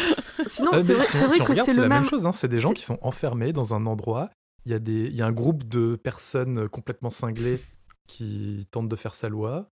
sinon, 0.47 0.71
Ah, 0.75 0.79
c'est 0.79 0.93
mais 0.93 0.99
vrai, 0.99 1.07
si 1.07 1.17
si 1.31 1.39
que 1.41 1.45
regarde, 1.49 1.69
c'est 1.69 1.75
le 1.77 1.83
la 1.83 1.89
même. 1.89 2.01
même 2.03 2.09
chose. 2.09 2.27
hein. 2.27 2.33
C'est 2.33 2.47
des 2.49 2.59
gens 2.59 2.69
c'est- 2.69 2.75
qui 2.75 2.85
sont 2.85 2.99
enfermés 3.03 3.53
dans 3.53 3.75
un 3.75 3.87
endroit. 3.87 4.31
Il 4.67 4.73
y, 4.73 4.75
a 4.75 4.79
des, 4.79 5.07
il 5.07 5.17
y 5.17 5.23
a 5.23 5.27
un 5.27 5.33
groupe 5.33 5.65
de 5.65 5.97
personnes 5.97 6.69
complètement 6.69 7.11
cinglées 7.11 7.59
qui 8.07 8.69
tentent 8.71 8.89
de 8.91 8.97
faire 8.97 9.15
sa 9.15 9.29
loi. 9.29 9.69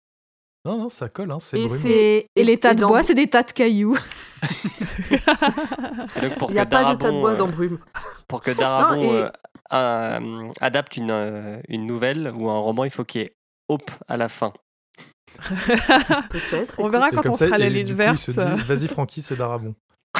Non, 0.65 0.77
non, 0.79 0.89
ça 0.89 1.07
colle, 1.07 1.31
hein, 1.31 1.39
c'est 1.39 1.59
Et 1.59 1.67
Brume. 1.67 1.77
c'est- 1.77 2.27
Et, 2.35 2.43
les 2.43 2.57
tas 2.57 2.71
et 2.71 2.75
de 2.75 2.83
bois, 2.85 3.03
c'est 3.03 3.13
des 3.13 3.27
tas 3.27 3.43
de 3.43 3.51
cailloux. 3.51 3.97
Et 6.15 6.21
donc 6.21 6.37
pour 6.37 6.49
Il 6.49 6.53
n'y 6.53 6.59
a 6.59 6.65
pas 6.65 6.93
de 6.95 6.99
tas 6.99 7.11
de 7.11 7.19
bois 7.19 7.31
euh, 7.31 7.37
dans 7.37 7.47
Brume. 7.47 7.77
pour 8.27 8.41
que 8.41 8.51
Darabon 8.51 8.95
Non, 8.95 9.01
et- 9.03 9.21
euh, 9.23 9.29
euh, 9.73 10.51
adapte 10.61 10.97
une, 10.97 11.11
euh, 11.11 11.59
une 11.67 11.85
nouvelle 11.85 12.31
ou 12.35 12.49
un 12.49 12.57
roman, 12.57 12.83
il 12.83 12.91
faut 12.91 13.03
qu'il 13.03 13.21
y 13.21 13.23
ait 13.25 13.33
Hope 13.69 13.91
à 14.07 14.17
la 14.17 14.29
fin. 14.29 14.53
Peut-être. 16.29 16.75
On 16.79 16.89
verra 16.89 17.11
quand 17.11 17.29
on 17.29 17.35
ça, 17.35 17.45
fera 17.45 17.57
la 17.57 17.69
ligne 17.69 17.93
verte. 17.93 18.29
vas-y 18.29 18.87
Francky, 18.87 19.21
c'est 19.21 19.35
Darabon. 19.35 19.75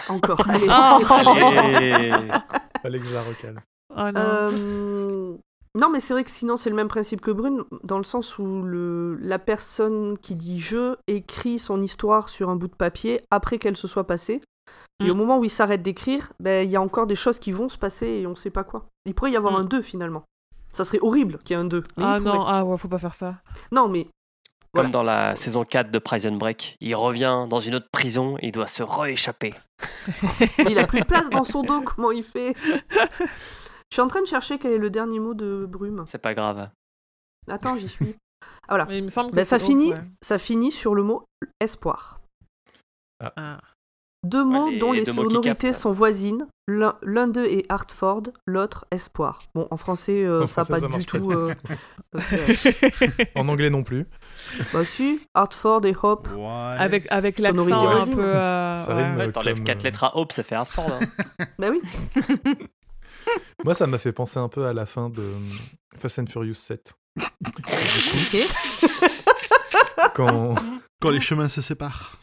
Encore. 0.10 0.42
Allez. 0.50 0.70
Allez 0.70 2.12
Fallait 2.82 3.00
que 3.00 3.06
je 3.06 3.14
la 3.14 3.22
recale. 3.22 3.64
Oh 3.96 4.12
non. 4.12 4.22
Euh, 4.22 5.38
Non, 5.80 5.90
mais 5.90 6.00
c'est 6.00 6.14
vrai 6.14 6.24
que 6.24 6.30
sinon, 6.30 6.58
c'est 6.58 6.70
le 6.70 6.76
même 6.76 6.88
principe 6.88 7.22
que 7.22 7.32
Brune, 7.32 7.64
dans 7.84 7.98
le 7.98 8.04
sens 8.04 8.38
où 8.38 8.62
le... 8.64 9.16
la 9.16 9.40
personne 9.40 10.18
qui 10.20 10.36
dit 10.36 10.60
je 10.60 10.96
écrit 11.08 11.58
son 11.58 11.82
histoire 11.82 12.30
sur 12.30 12.50
un 12.50 12.56
bout 12.56 12.68
de 12.68 12.76
papier 12.76 13.22
après 13.32 13.58
qu'elle 13.58 13.78
se 13.78 13.88
soit 13.88 14.06
passée. 14.06 14.42
Et 15.00 15.06
Mm. 15.06 15.12
au 15.12 15.16
moment 15.16 15.38
où 15.38 15.44
il 15.44 15.50
s'arrête 15.50 15.82
d'écrire, 15.84 16.34
ben, 16.40 16.66
il 16.68 16.72
y 16.72 16.76
a 16.76 16.82
encore 16.82 17.06
des 17.08 17.16
choses 17.16 17.40
qui 17.40 17.52
vont 17.52 17.70
se 17.70 17.78
passer 17.78 18.08
et 18.08 18.28
on 18.28 18.36
sait 18.36 18.50
pas 18.50 18.64
quoi. 18.64 18.86
Il 19.06 19.14
pourrait 19.14 19.32
y 19.32 19.36
avoir 19.38 19.54
Mm. 19.54 19.58
un 19.58 19.64
2 19.66 19.82
finalement. 19.82 20.24
Ça 20.74 20.86
serait 20.86 21.00
horrible 21.02 21.38
qu'il 21.40 21.56
y 21.56 21.60
ait 21.60 21.62
un 21.62 21.66
2. 21.66 21.84
mais 21.98 22.04
ah 22.06 22.20
non, 22.20 22.44
ah 22.46 22.64
ouais, 22.66 22.78
faut 22.78 22.88
pas 22.88 22.98
faire 23.00 23.16
ça. 23.16 23.36
Non, 23.72 23.88
mais 23.88 24.06
Comme 24.74 24.84
Voilà. 24.86 24.90
dans 24.90 25.04
la 25.04 25.36
saison 25.36 25.64
4 25.64 25.92
de 25.92 25.98
Prison 25.98 26.34
Break, 26.36 26.76
il 26.82 26.94
revient 26.96 27.46
dans 27.50 27.60
une 27.62 27.76
autre 27.76 27.88
prison 27.92 28.38
et 28.40 28.48
il 28.48 28.52
doit 28.52 28.68
se 28.68 28.84
rééchapper. 28.84 29.54
il 30.70 30.78
a 30.78 30.86
plus 30.86 31.00
de 31.00 31.06
place 31.06 31.30
dans 31.30 31.44
son 31.46 31.64
dos, 31.64 31.82
comment 31.82 32.12
il 32.12 32.24
fait? 32.24 32.54
Je 32.66 33.94
suis 33.94 34.02
en 34.02 34.08
train 34.08 34.22
de 34.22 34.28
chercher 34.28 34.60
quel 34.60 34.74
est 34.74 34.78
le 34.78 34.90
dernier 34.90 35.20
mot 35.20 35.34
de 35.34 35.66
Brume. 35.68 36.04
C'est 36.06 36.18
pas 36.22 36.34
grave. 36.34 36.70
Attends, 37.50 37.78
j'y 37.78 37.88
suis. 37.88 38.16
Mais 38.70 38.98
il 38.98 39.04
me 39.06 39.10
semble 39.10 39.32
que 39.32 39.36
Ben, 39.38 39.46
ça, 39.46 39.58
finit, 39.58 39.94
ouais. 39.94 40.00
ça 40.22 40.38
finit 40.38 40.72
sur 40.72 40.94
le 40.94 41.02
mot 41.04 41.24
espoir. 41.62 42.20
Ah. 43.24 43.60
Deux 44.30 44.44
mots 44.44 44.70
les- 44.70 44.80
dont 44.80 44.92
les 44.92 45.06
sonorités 45.06 45.74
sont 45.74 45.92
voisines. 45.92 46.48
L'un 46.68 47.28
d'eux 47.28 47.46
est 47.46 47.66
Hartford, 47.70 48.24
l'autre 48.46 48.86
Espoir. 48.92 49.40
Bon, 49.56 49.68
en 49.72 49.78
français, 49.78 50.26
euh, 50.26 50.44
En 50.44 50.48
ça 50.48 50.64
n'a 50.64 50.68
pas 50.68 50.80
ça 50.82 50.88
du 50.88 51.06
tout. 51.06 51.32
euh, 51.32 51.54
ok. 52.14 53.28
En 53.36 53.48
anglais 53.48 53.70
non 53.70 53.84
plus. 53.84 54.06
bah 54.74 54.84
si, 54.84 55.22
Hartford 55.34 55.86
et 55.86 55.96
Hope. 56.02 56.28
Ouais. 56.36 56.46
avec 56.78 57.08
avec 57.10 57.38
Sonorité 57.38 57.72
l'accent 57.72 57.88
un 57.88 57.96
voisine. 57.96 58.16
peu. 58.16 58.22
euh, 58.26 58.78
Ça 58.78 58.96
ouais. 58.96 59.04
rime. 59.04 59.16
Ouais, 59.18 59.28
Euh, 59.28 59.32
T'enlèves 59.32 59.56
comme, 59.58 59.66
4 59.66 59.80
euh, 59.80 59.84
lettres 59.86 60.04
à 60.04 60.18
Hope, 60.18 60.34
ça 60.34 60.44
fait 60.44 60.56
Hartford. 60.56 60.90
hein. 60.92 61.46
Bah 61.60 61.68
oui. 61.72 61.82
Moi, 63.64 63.74
ça 63.74 63.88
m'a 63.88 63.98
fait 63.98 64.12
penser 64.12 64.40
un 64.40 64.50
peu 64.50 64.66
à 64.66 64.74
la 64.74 64.86
fin 64.86 65.10
de 65.10 65.22
euh, 65.22 65.34
Fast 66.00 66.20
and 66.20 66.26
Furious 66.28 66.54
7. 66.56 66.94
Ok. 67.20 68.38
Quand, 70.16 70.56
Quand 71.02 71.10
les 71.10 71.22
chemins 71.22 71.48
se 71.48 71.62
séparent. 71.62 72.18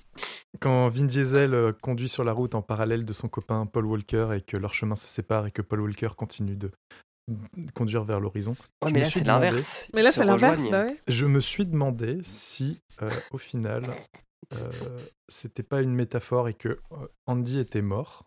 Quand 0.60 0.88
Vin 0.88 1.04
Diesel 1.04 1.54
euh, 1.54 1.72
conduit 1.72 2.08
sur 2.08 2.24
la 2.24 2.32
route 2.32 2.54
en 2.54 2.62
parallèle 2.62 3.04
de 3.04 3.12
son 3.12 3.28
copain 3.28 3.66
Paul 3.66 3.86
Walker 3.86 4.28
et 4.36 4.40
que 4.40 4.56
leurs 4.56 4.74
chemins 4.74 4.96
se 4.96 5.08
séparent 5.08 5.46
et 5.46 5.50
que 5.50 5.62
Paul 5.62 5.80
Walker 5.80 6.10
continue 6.16 6.56
de 6.56 6.70
conduire 7.74 8.04
vers 8.04 8.20
l'horizon. 8.20 8.52
Ouais, 8.84 8.92
mais 8.92 9.00
là, 9.00 9.10
c'est 9.10 9.24
l'inverse. 9.24 9.88
Mais 9.94 10.02
là, 10.02 10.12
c'est 10.12 10.24
l'inverse. 10.24 10.62
Bah 10.70 10.84
ouais. 10.84 10.96
Je 11.08 11.26
me 11.26 11.40
suis 11.40 11.64
demandé 11.64 12.18
si, 12.22 12.80
euh, 13.02 13.10
au 13.32 13.38
final, 13.38 13.94
euh, 14.54 14.68
c'était 15.28 15.62
pas 15.62 15.80
une 15.80 15.94
métaphore 15.94 16.48
et 16.48 16.54
que 16.54 16.68
euh, 16.68 17.06
Andy 17.26 17.58
était 17.58 17.82
mort 17.82 18.26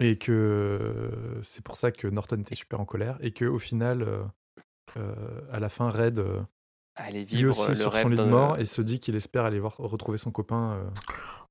et 0.00 0.16
que 0.16 0.32
euh, 0.32 1.42
c'est 1.42 1.64
pour 1.64 1.76
ça 1.76 1.90
que 1.90 2.06
Norton 2.06 2.38
était 2.40 2.54
super 2.54 2.80
en 2.80 2.84
colère 2.84 3.16
et 3.20 3.32
que 3.32 3.44
au 3.46 3.58
final, 3.58 4.02
euh, 4.02 4.22
euh, 4.96 5.40
à 5.50 5.58
la 5.58 5.68
fin, 5.68 5.90
Red 5.90 6.18
euh, 6.18 6.40
Allez 6.96 7.20
lui 7.20 7.26
vivre 7.26 7.50
aussi 7.50 7.68
le 7.68 7.74
sur 7.76 7.92
rêve 7.92 8.02
son 8.02 8.08
lit 8.08 8.16
de 8.16 8.24
mort 8.24 8.58
et 8.58 8.66
se 8.66 8.82
dit 8.82 9.00
qu'il 9.00 9.14
espère 9.14 9.44
aller 9.44 9.60
voir 9.60 9.76
retrouver 9.78 10.18
son 10.18 10.32
copain. 10.32 10.90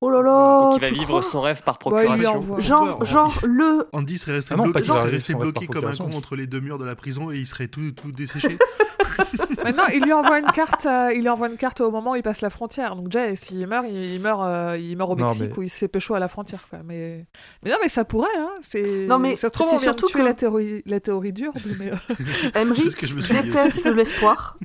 Oh 0.02 0.11
là 0.11 0.22
là. 0.22 0.69
Ou 0.69 0.74
qui 0.76 0.80
va 0.82 0.90
vivre 0.91 1.22
son 1.24 1.41
rêve 1.41 1.64
par 1.64 1.80
il 1.86 1.90
lui 1.90 1.91
procuration. 1.95 2.36
envoie. 2.36 2.60
Genre, 2.60 2.99
Ouais, 2.99 3.06
genre 3.06 3.40
le. 3.44 3.88
Andy 3.94 4.18
serait 4.19 4.34
resté 4.34 4.53
Ah 4.53 4.57
non, 4.57 4.64
bloqué, 4.65 4.86
serait 4.86 5.10
resté 5.10 5.34
comme 5.34 5.86
un 5.86 5.91
con 5.95 6.11
entre 6.15 6.36
les 6.36 6.45
deux 6.45 6.60
murs 6.60 6.78
de 6.78 6.86
la 6.86 6.95
prison 6.95 7.32
et 7.32 7.38
il 7.38 7.48
serait 7.48 7.68
tout, 7.68 7.91
tout 7.94 8.11
desséché. 8.11 8.57
Maintenant, 9.64 9.88
il 9.94 10.03
lui 10.03 10.14
envoie 10.14 10.38
une 10.40 10.45
carte. 10.52 10.86
euh, 10.86 11.11
il 11.14 11.22
lui 11.22 11.30
envoie 11.30 11.49
une 11.49 11.57
carte 11.57 11.82
au 11.82 11.90
moment 11.90 12.11
où 12.11 12.15
il 12.15 12.22
passe 12.22 12.41
la 12.41 12.52
frontière. 12.52 12.95
Donc 12.95 13.10
déjà, 13.10 13.36
s'il 13.36 13.65
meurt, 13.65 13.86
il, 13.90 13.95
il 14.14 14.22
meurt, 14.22 14.41
euh, 14.44 14.78
il 14.80 14.95
meurt 14.95 15.11
au 15.11 15.15
Non, 15.15 15.30
Mexique 15.30 15.49
mais- 15.52 15.57
où 15.57 15.64
il 15.64 15.69
se 15.69 15.80
fait 15.80 15.88
pécho 15.88 16.14
à 16.14 16.19
la 16.19 16.28
frontière. 16.28 16.61
Quoi. 16.69 16.80
Mais, 16.86 17.26
mais 17.64 17.72
non, 17.72 17.78
mais 17.82 17.90
ça 17.90 18.06
pourrait. 18.06 18.28
Hein. 18.38 18.52
C'est. 18.61 19.07
Non, 19.07 19.18
mais 19.18 19.36
ça 19.36 19.48
se 19.48 19.53
trouve, 19.53 19.68
c'est 19.69 19.76
on 19.76 19.80
surtout 19.80 20.07
que- 20.10 20.19
la 20.19 20.36
théorie, 20.36 20.84
la 20.86 20.99
théorie 20.99 21.34
dure. 21.34 21.53
Mais, 21.80 21.91
euh, 21.91 22.72
aussi. 22.72 22.90
déteste 23.34 23.86
l'espoir, 23.88 24.57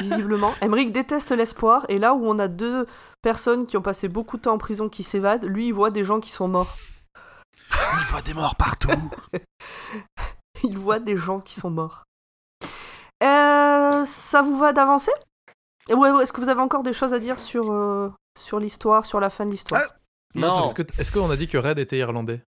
visiblement. 0.00 0.52
Emmerich 0.60 0.92
déteste 0.92 1.32
l'espoir, 1.32 1.86
et 1.88 1.98
là 1.98 2.14
où 2.14 2.26
on 2.26 2.38
a 2.38 2.48
deux 2.48 2.86
personnes 3.26 3.66
qui 3.66 3.76
ont 3.76 3.82
passé 3.82 4.06
beaucoup 4.06 4.36
de 4.36 4.42
temps 4.42 4.54
en 4.54 4.58
prison 4.58 4.88
qui 4.88 5.02
s'évadent, 5.02 5.46
lui 5.46 5.66
il 5.66 5.72
voit 5.72 5.90
des 5.90 6.04
gens 6.04 6.20
qui 6.20 6.30
sont 6.30 6.46
morts. 6.46 6.76
Il 7.72 8.04
voit 8.08 8.22
des 8.22 8.34
morts 8.34 8.54
partout. 8.54 9.10
Il 10.62 10.78
voit 10.78 11.00
des 11.00 11.16
gens 11.16 11.40
qui 11.40 11.54
sont 11.58 11.70
morts. 11.70 12.04
Euh, 13.24 14.04
ça 14.04 14.42
vous 14.42 14.56
va 14.56 14.72
d'avancer? 14.72 15.10
Ouais, 15.88 15.96
ouais, 15.96 16.22
Est-ce 16.22 16.32
que 16.32 16.40
vous 16.40 16.48
avez 16.48 16.60
encore 16.60 16.84
des 16.84 16.92
choses 16.92 17.12
à 17.12 17.18
dire 17.18 17.40
sur, 17.40 17.72
euh, 17.72 18.12
sur 18.38 18.60
l'histoire, 18.60 19.04
sur 19.04 19.18
la 19.18 19.28
fin 19.28 19.44
de 19.44 19.50
l'histoire? 19.50 19.82
Ah, 19.84 19.96
Non, 20.36 20.64
Est-ce 20.64 20.74
que 20.74 20.82
est-ce 21.00 21.10
qu'on 21.10 21.28
a 21.28 21.36
dit 21.36 21.48
que 21.48 21.58
Red 21.58 21.80
était 21.80 21.98
irlandais? 21.98 22.44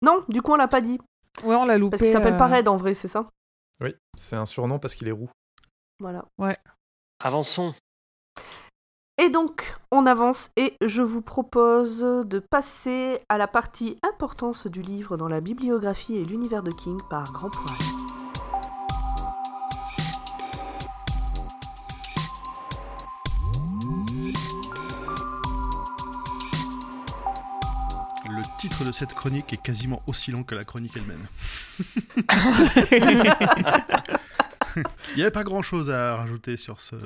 Non, 0.00 0.24
du 0.28 0.40
coup 0.40 0.52
on 0.52 0.56
l'a 0.56 0.68
pas 0.68 0.80
dit. 0.80 0.98
ouais, 1.44 1.54
on 1.56 1.66
l'a 1.66 1.76
loupé. 1.76 1.90
Parce 1.90 2.02
qu'il 2.02 2.12
s'appelle 2.12 2.38
pas 2.38 2.48
euh, 2.50 2.56
Red 2.56 2.68
en 2.68 2.76
vrai, 2.76 2.94
c'est 2.94 3.08
ça? 3.08 3.28
Oui, 3.82 3.94
c'est 4.16 4.36
un 4.36 4.46
surnom 4.46 4.78
parce 4.78 4.94
qu'il 4.94 5.08
est 5.08 5.12
roux. 5.12 5.30
Voilà. 5.98 6.24
avançons. 7.22 7.74
Et 9.22 9.28
donc, 9.28 9.76
on 9.90 10.06
avance 10.06 10.50
et 10.56 10.78
je 10.80 11.02
vous 11.02 11.20
propose 11.20 12.00
de 12.00 12.38
passer 12.38 13.20
à 13.28 13.36
la 13.36 13.46
partie 13.46 13.98
importance 14.02 14.66
du 14.66 14.80
livre 14.80 15.18
dans 15.18 15.28
la 15.28 15.42
bibliographie 15.42 16.16
et 16.16 16.24
l'univers 16.24 16.62
de 16.62 16.70
King 16.70 16.98
par 17.10 17.30
Grand 17.30 17.50
Poil. 17.50 17.76
Le 28.24 28.58
titre 28.58 28.86
de 28.86 28.92
cette 28.92 29.12
chronique 29.12 29.52
est 29.52 29.60
quasiment 29.60 30.00
aussi 30.06 30.30
long 30.30 30.44
que 30.44 30.54
la 30.54 30.64
chronique 30.64 30.96
elle-même. 30.96 31.26
Il 35.08 35.16
n'y 35.16 35.22
avait 35.22 35.30
pas 35.30 35.44
grand-chose 35.44 35.90
à 35.90 36.16
rajouter 36.16 36.56
sur 36.56 36.80
ce, 36.80 36.96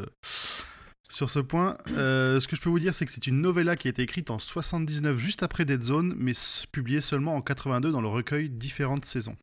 sur 1.10 1.30
ce 1.30 1.38
point. 1.38 1.76
Euh, 1.92 2.40
ce 2.40 2.48
que 2.48 2.56
je 2.56 2.60
peux 2.60 2.68
vous 2.70 2.78
dire, 2.80 2.94
c'est 2.94 3.04
que 3.06 3.12
c'est 3.12 3.26
une 3.26 3.40
novella 3.40 3.76
qui 3.76 3.88
a 3.88 3.90
été 3.90 4.02
écrite 4.02 4.30
en 4.30 4.38
79, 4.38 5.16
juste 5.18 5.42
après 5.42 5.64
Dead 5.64 5.82
Zone, 5.82 6.14
mais 6.16 6.32
publiée 6.72 7.00
seulement 7.00 7.34
en 7.36 7.42
82 7.42 7.92
dans 7.92 8.00
le 8.00 8.08
recueil 8.08 8.48
Différentes 8.50 9.04
saisons. 9.04 9.36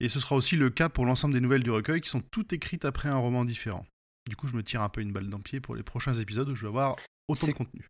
Et 0.00 0.08
ce 0.08 0.20
sera 0.20 0.34
aussi 0.36 0.56
le 0.56 0.70
cas 0.70 0.88
pour 0.88 1.06
l'ensemble 1.06 1.34
des 1.34 1.40
nouvelles 1.40 1.62
du 1.62 1.70
recueil, 1.70 2.00
qui 2.00 2.08
sont 2.08 2.22
toutes 2.30 2.52
écrites 2.52 2.84
après 2.84 3.08
un 3.08 3.16
roman 3.16 3.44
différent. 3.44 3.86
Du 4.28 4.36
coup, 4.36 4.46
je 4.46 4.54
me 4.54 4.62
tire 4.62 4.82
un 4.82 4.88
peu 4.88 5.00
une 5.00 5.12
balle 5.12 5.28
dans 5.28 5.38
le 5.38 5.42
pied 5.42 5.60
pour 5.60 5.74
les 5.74 5.82
prochains 5.82 6.14
épisodes 6.14 6.48
où 6.48 6.54
je 6.54 6.62
vais 6.62 6.68
avoir 6.68 6.96
autant 7.28 7.46
de 7.46 7.52
C'est- 7.52 7.52
contenu. 7.52 7.88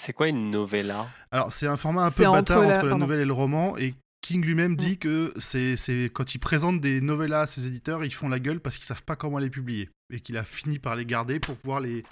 C'est 0.00 0.12
quoi 0.12 0.28
une 0.28 0.50
novella? 0.50 1.08
Alors, 1.32 1.52
c'est 1.52 1.66
un 1.66 1.76
format 1.76 2.04
un 2.04 2.10
peu 2.12 2.24
entre 2.26 2.38
bâtard 2.38 2.60
la- 2.62 2.76
entre 2.78 2.86
la 2.86 2.94
nouvelle 2.96 3.20
et 3.20 3.24
le 3.24 3.32
roman, 3.32 3.76
et 3.78 3.94
King 4.20 4.44
lui-même 4.44 4.76
dit 4.76 4.98
que 4.98 5.32
c'est 5.38 5.76
c'est 5.76 6.10
quand 6.12 6.34
il 6.34 6.38
présente 6.38 6.80
des 6.80 7.00
novellas 7.00 7.42
à 7.42 7.46
ses 7.46 7.66
éditeurs, 7.66 8.04
ils 8.04 8.14
font 8.14 8.28
la 8.28 8.38
gueule 8.38 8.60
parce 8.60 8.76
qu'ils 8.76 8.84
savent 8.86 9.02
pas 9.02 9.16
comment 9.16 9.38
les 9.38 9.50
publier, 9.50 9.88
et 10.12 10.20
qu'il 10.20 10.36
a 10.36 10.44
fini 10.44 10.78
par 10.78 10.96
les 10.96 11.04
garder 11.06 11.38
pour 11.40 11.56
pouvoir 11.56 11.80
les 11.80 12.02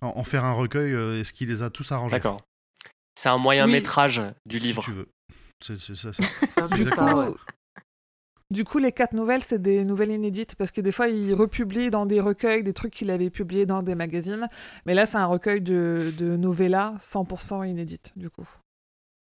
en, 0.00 0.08
en 0.16 0.24
faire 0.24 0.44
un 0.44 0.52
recueil, 0.52 0.92
euh, 0.92 1.20
et 1.20 1.24
ce 1.24 1.32
qu'il 1.32 1.48
les 1.48 1.62
a 1.62 1.70
tous 1.70 1.90
arrangés. 1.92 2.16
D'accord. 2.16 2.40
C'est 3.14 3.28
un 3.28 3.38
moyen 3.38 3.66
Oui. 3.66 3.72
métrage 3.72 4.20
du 4.46 4.58
Si 4.58 4.66
livre. 4.66 4.82
tu 4.82 4.92
veux. 4.92 5.08
C'est 5.64 5.78
ça. 5.78 6.10
Du 6.76 6.84
ça, 6.84 7.14
ouais. 7.14 7.26
coup, 7.32 7.36
du 8.50 8.64
coup, 8.64 8.78
les 8.78 8.92
quatre 8.92 9.12
nouvelles, 9.14 9.42
c'est 9.42 9.60
des 9.60 9.84
nouvelles 9.84 10.10
inédites 10.12 10.54
parce 10.54 10.70
que 10.70 10.80
des 10.80 10.92
fois, 10.92 11.08
il 11.08 11.32
republie 11.34 11.90
dans 11.90 12.06
des 12.06 12.20
recueils 12.20 12.62
des 12.62 12.72
trucs 12.74 12.92
qu'il 12.94 13.10
avait 13.10 13.30
publiés 13.30 13.66
dans 13.66 13.82
des 13.82 13.94
magazines. 13.94 14.46
Mais 14.84 14.94
là, 14.94 15.06
c'est 15.06 15.16
un 15.16 15.26
recueil 15.26 15.60
de, 15.60 16.12
de 16.18 16.36
novellas 16.36 16.94
100% 17.00 17.68
inédites, 17.68 18.12
du 18.16 18.28
coup. 18.30 18.46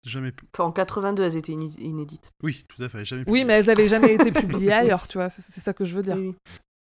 Jamais. 0.03 0.31
pu- 0.31 0.45
Enfin, 0.53 0.63
en 0.63 0.71
82, 0.71 1.21
elles 1.23 1.37
étaient 1.37 1.51
iné- 1.51 1.71
inédites. 1.79 2.31
Oui, 2.41 2.65
tout 2.67 2.81
à 2.81 2.89
fait. 2.89 3.05
Jamais. 3.05 3.23
Oui, 3.27 3.43
mais 3.45 3.53
elles 3.53 3.69
avaient 3.69 3.87
jamais 3.87 4.13
été 4.13 4.31
publiées 4.31 4.71
ailleurs, 4.73 5.07
tu 5.07 5.17
vois. 5.19 5.29
C'est 5.29 5.43
c'est 5.43 5.61
ça 5.61 5.73
que 5.73 5.85
je 5.85 5.95
veux 5.95 6.01
dire. 6.01 6.15
Oui, 6.17 6.29
oui. 6.29 6.35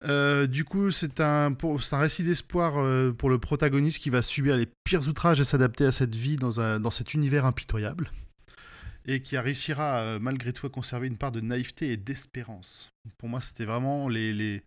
Euh, 0.05 0.47
du 0.47 0.64
coup, 0.64 0.90
c'est 0.90 1.20
un, 1.20 1.55
un 1.55 1.98
récit 1.98 2.24
d'espoir 2.24 2.78
euh, 2.78 3.12
pour 3.12 3.28
le 3.28 3.39
protagoniste 3.39 3.98
qui 4.02 4.09
va 4.10 4.22
subir 4.22 4.56
les 4.56 4.66
pires 4.85 5.06
outrages 5.09 5.40
et 5.40 5.44
s'adapter 5.44 5.85
à 5.85 5.93
cette 5.93 6.14
vie 6.16 6.36
dans, 6.36 6.60
un, 6.60 6.81
dans 6.81 6.90
cet 6.90 7.12
univers 7.14 7.44
impitoyable. 7.44 8.10
Et 9.06 9.20
qui 9.22 9.36
réussira 9.36 9.98
euh, 9.98 10.18
malgré 10.18 10.52
tout 10.52 10.66
à 10.66 10.70
conserver 10.70 11.06
une 11.06 11.16
part 11.18 11.32
de 11.32 11.40
naïveté 11.40 11.90
et 11.93 11.97
d'espérance. 11.97 12.89
Pour 13.18 13.28
moi, 13.28 13.40
c'était 13.40 13.64
vraiment 13.66 14.09
les, 14.09 14.32
les, 14.32 14.62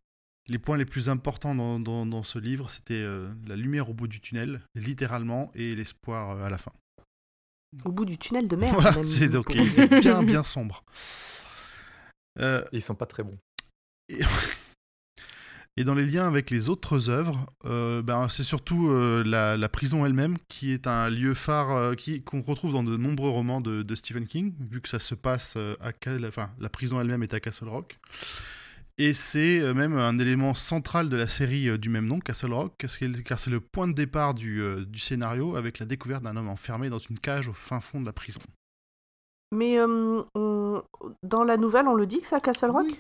les 0.50 0.60
points 0.60 0.78
les 0.78 0.86
plus 0.86 1.10
importants 1.10 1.56
dans, 1.56 1.80
dans- 1.80 2.06
dans 2.06 2.24
ce 2.24 2.38
livre, 2.40 2.70
c'était 2.70 2.94
euh, 2.96 3.32
la 3.48 3.56
lumière 3.56 3.90
au 3.90 3.94
bout 3.94 4.08
du 4.08 4.20
tunnel, 4.22 4.62
littéralement, 4.76 5.52
et 5.56 5.74
l'espoir 5.76 6.32
euh, 6.32 6.46
à 6.46 6.50
la 6.50 6.58
fin. 6.60 6.74
Au 7.86 7.92
bout 7.92 8.06
du 8.06 8.20
tunnel 8.20 8.48
de 8.48 8.56
mer. 8.56 8.72
Voilà, 8.74 9.04
c'est 9.04 9.30
donc 9.30 9.52
bien, 10.02 10.22
bien 10.24 10.44
sombre. 10.44 10.84
Euh, 12.40 12.64
Et 12.72 12.78
ils 12.78 12.82
sont 12.82 12.96
pas 12.96 13.06
très 13.06 13.22
bons. 13.22 13.38
et, 14.10 14.18
et 15.76 15.84
dans 15.84 15.94
les 15.96 16.06
liens 16.06 16.28
avec 16.28 16.50
les 16.50 16.70
autres 16.70 17.10
œuvres, 17.10 17.48
euh, 17.66 18.02
ben, 18.02 18.30
c'est 18.30 18.44
surtout 18.44 18.90
euh, 18.90 19.24
la, 19.26 19.58
la 19.58 19.70
prison 19.70 20.06
elle-même 20.06 20.38
qui 20.48 20.72
est 20.72 20.88
un 20.88 21.10
lieu 21.10 21.34
phare 21.34 21.72
euh, 21.72 21.96
qu'on 22.26 22.42
retrouve 22.42 22.74
dans 22.74 22.84
de 22.84 22.96
nombreux 22.98 23.30
romans 23.30 23.62
de, 23.62 23.82
de 23.84 23.96
Stephen 23.96 24.28
King, 24.28 24.54
vu 24.70 24.82
que 24.82 24.90
ça 24.90 25.00
se 25.00 25.16
passe 25.16 25.58
à 25.58 25.92
enfin, 26.28 26.52
la 26.60 26.70
prison 26.70 27.02
elle-même 27.02 27.24
est 27.24 27.34
à 27.34 27.40
Castle 27.40 27.70
Rock. 27.70 27.98
Et 29.00 29.16
c'est 29.16 29.60
euh, 29.60 29.74
même 29.74 29.98
un 29.98 30.20
élément 30.20 30.54
central 30.54 31.10
de 31.10 31.18
la 31.18 31.28
série 31.28 31.68
euh, 31.68 31.80
du 31.80 31.90
même 31.90 32.06
nom, 32.06 32.20
Castle 32.20 32.54
Rock, 32.54 32.74
car 32.78 33.40
c'est 33.40 33.50
le 33.50 33.60
point 33.60 33.88
de 33.88 33.94
départ 33.94 34.36
du, 34.36 34.62
euh, 34.62 34.86
du 34.86 35.00
scénario 35.00 35.56
avec 35.56 35.80
la 35.80 35.88
découverte 35.88 36.24
d'un 36.24 36.38
homme 36.38 36.50
enfermé 36.50 36.90
dans 36.90 37.00
une 37.00 37.18
cage 37.18 37.48
au 37.48 37.54
fin 37.54 37.80
fond 37.80 38.00
de 38.02 38.06
la 38.06 38.14
prison. 38.14 38.42
Mais 39.52 39.80
euh, 39.80 40.22
on- 40.36 40.84
dans 41.24 41.44
la 41.44 41.58
nouvelle, 41.58 41.88
on 41.88 41.96
le 41.96 42.06
dit 42.06 42.22
que 42.22 42.28
c'est 42.28 42.36
à 42.36 42.40
Castle 42.40 42.70
Rock? 42.70 42.86
Oui, 42.86 43.00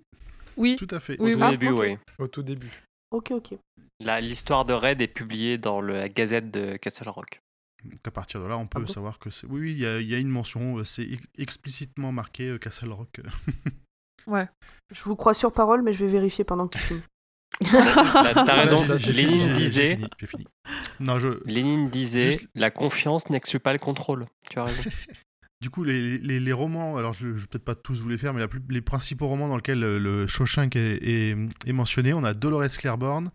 Tout 0.77 0.88
à 0.91 0.99
fait. 0.99 1.17
Oui, 1.19 1.34
Au 1.34 1.38
tout 1.38 1.43
oui. 1.43 1.51
début, 1.51 1.67
Ah, 1.67 1.73
ok. 1.73 1.80
oui. 1.81 1.97
Au 2.19 2.27
tout 2.27 2.43
début. 2.43 2.71
Ok, 3.11 3.31
ok. 3.31 3.55
La- 3.99 4.21
L'histoire 4.21 4.65
de 4.65 4.73
Red 4.73 5.01
est 5.01 5.07
publiée 5.07 5.57
dans 5.57 5.81
le- 5.81 5.93
la 5.93 6.09
gazette 6.09 6.51
de 6.51 6.77
Castle 6.77 7.09
Rock. 7.09 7.39
Donc 7.85 7.99
à 8.05 8.11
partir 8.11 8.39
de 8.39 8.45
là, 8.47 8.57
on 8.57 8.65
peut 8.65 8.80
bon 8.80 8.88
savoir 8.88 9.19
que 9.19 9.30
c'est. 9.30 9.45
Oui, 9.47 9.59
oui, 9.61 9.71
il 9.73 9.80
y, 9.80 9.85
a- 9.85 9.99
il 9.99 10.09
y 10.09 10.15
a 10.15 10.17
une 10.17 10.30
mention, 10.30 10.77
euh, 10.80 10.84
c'est 10.85 11.03
ex- 11.03 11.23
explicitement 11.38 12.11
marqué 12.11 12.47
euh, 12.49 12.57
Castle 12.57 12.91
Rock. 12.91 13.19
ouais. 14.27 14.47
Je 14.91 15.03
vous 15.03 15.15
crois 15.15 15.34
sur 15.34 15.51
parole, 15.51 15.81
mais 15.81 15.91
je 15.93 16.05
vais 16.05 16.11
vérifier 16.11 16.43
pendant 16.43 16.67
qu'il 16.67 16.81
filme. 16.81 17.01
T'as 17.59 18.34
t'as 18.34 18.55
raison, 18.55 18.84
Lénine 19.13 19.53
disait, 19.53 19.95
fini, 19.95 20.07
J'ai 20.19 20.27
fini. 20.27 20.47
Non, 20.99 21.19
je. 21.19 21.43
Lénine 21.45 21.89
disait 21.89 22.31
Juste- 22.31 22.47
la 22.55 22.71
confiance 22.71 23.30
n'exclut 23.30 23.59
pas 23.59 23.73
le 23.73 23.80
contrôle. 23.80 24.25
Tu 24.49 24.59
as 24.59 24.63
raison. 24.63 24.84
Du 25.64 25.69
coup, 25.69 25.85
les, 25.85 26.52
romans, 26.52 26.98
alors 26.98 27.14
je 27.14 27.27
ne 27.27 27.31
vais 27.31 27.48
peut-être 27.48 27.64
pas 27.64 27.73
tous 27.73 28.02
vous 28.02 28.10
les 28.10 28.18
faire, 28.18 28.34
mais 28.34 28.45
les 28.68 28.81
principaux 28.81 29.30
romans 29.30 29.48
dans 29.48 29.56
lesquels 29.56 29.81
euh, 29.81 29.98
le 29.98 30.27
Shawshank 30.27 30.76
est, 30.76 31.38
mentionné, 31.68 32.14
on 32.14 32.26
a 32.26 32.34
Dolores 32.34 32.77
Claiborne, 32.77 33.31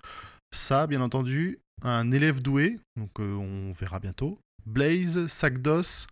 ça, 0.54 0.86
bien 0.86 1.00
entendu, 1.00 1.58
un 1.80 2.12
élève 2.12 2.42
doué, 2.42 2.76
donc 2.96 3.18
euh, 3.18 3.34
on 3.34 3.72
verra 3.72 3.98
bientôt, 3.98 4.38
Blaze, 4.66 5.26
Sac 5.26 5.62
d'os, 5.62 6.06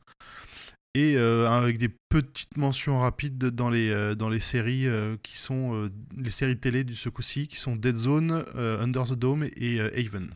et 0.94 1.18
euh, 1.18 1.50
avec 1.50 1.76
des 1.76 1.90
petites 2.08 2.56
mentions 2.56 2.98
rapides 3.00 3.36
dans 3.36 3.68
les, 3.68 4.40
séries 4.40 4.86
qui 5.22 5.38
sont 5.38 5.90
les 6.16 6.30
séries 6.30 6.58
télé 6.58 6.82
du 6.82 6.94
ce 6.94 7.10
qui 7.10 7.56
sont 7.56 7.76
Dead 7.76 7.96
Zone, 7.96 8.42
Under 8.54 9.04
the 9.04 9.12
Dome 9.12 9.46
et 9.54 9.80
Haven. 9.80 10.30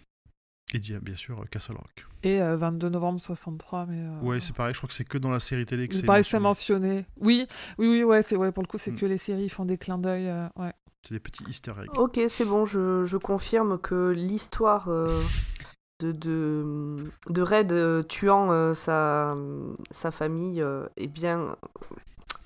Et 0.72 0.78
bien 0.78 0.98
bien 1.00 1.16
sûr 1.16 1.40
euh, 1.40 1.44
Castle 1.50 1.76
Rock. 1.76 2.06
Et 2.22 2.40
euh, 2.40 2.56
22 2.56 2.88
novembre 2.90 3.20
63, 3.20 3.86
mais. 3.86 3.96
euh, 3.98 4.20
Ouais, 4.20 4.40
c'est 4.40 4.54
pareil, 4.54 4.72
je 4.74 4.78
crois 4.78 4.88
que 4.88 4.94
c'est 4.94 5.04
que 5.04 5.18
dans 5.18 5.30
la 5.30 5.40
série 5.40 5.66
télé 5.66 5.88
que 5.88 5.94
c'est 5.94 6.06
que 6.06 6.22
c'est 6.22 6.38
mentionné. 6.38 7.06
Oui, 7.18 7.46
oui, 7.78 7.88
oui, 7.88 8.04
ouais, 8.04 8.22
c'est 8.22 8.36
ouais, 8.36 8.52
pour 8.52 8.62
le 8.62 8.68
coup, 8.68 8.78
c'est 8.78 8.92
Mm. 8.92 8.96
que 8.96 9.06
les 9.06 9.18
séries 9.18 9.48
font 9.48 9.64
des 9.64 9.78
clins 9.78 9.98
d'œil. 9.98 10.28
euh, 10.28 10.46
ouais. 10.56 10.72
C'est 11.02 11.14
des 11.14 11.20
petits 11.20 11.42
easter 11.48 11.72
eggs. 11.82 11.90
Ok, 11.98 12.20
c'est 12.28 12.44
bon, 12.44 12.66
je, 12.66 13.04
je 13.04 13.16
confirme 13.16 13.78
que 13.78 14.10
l'histoire 14.10 14.88
euh, 14.88 15.20
de, 16.00 16.12
de, 16.12 17.10
de 17.30 17.42
Red 17.42 17.72
euh, 17.72 18.02
tuant 18.02 18.52
euh, 18.52 18.74
sa, 18.74 19.32
sa 19.90 20.10
famille 20.10 20.60
euh, 20.60 20.86
est, 20.98 21.06
bien, 21.08 21.56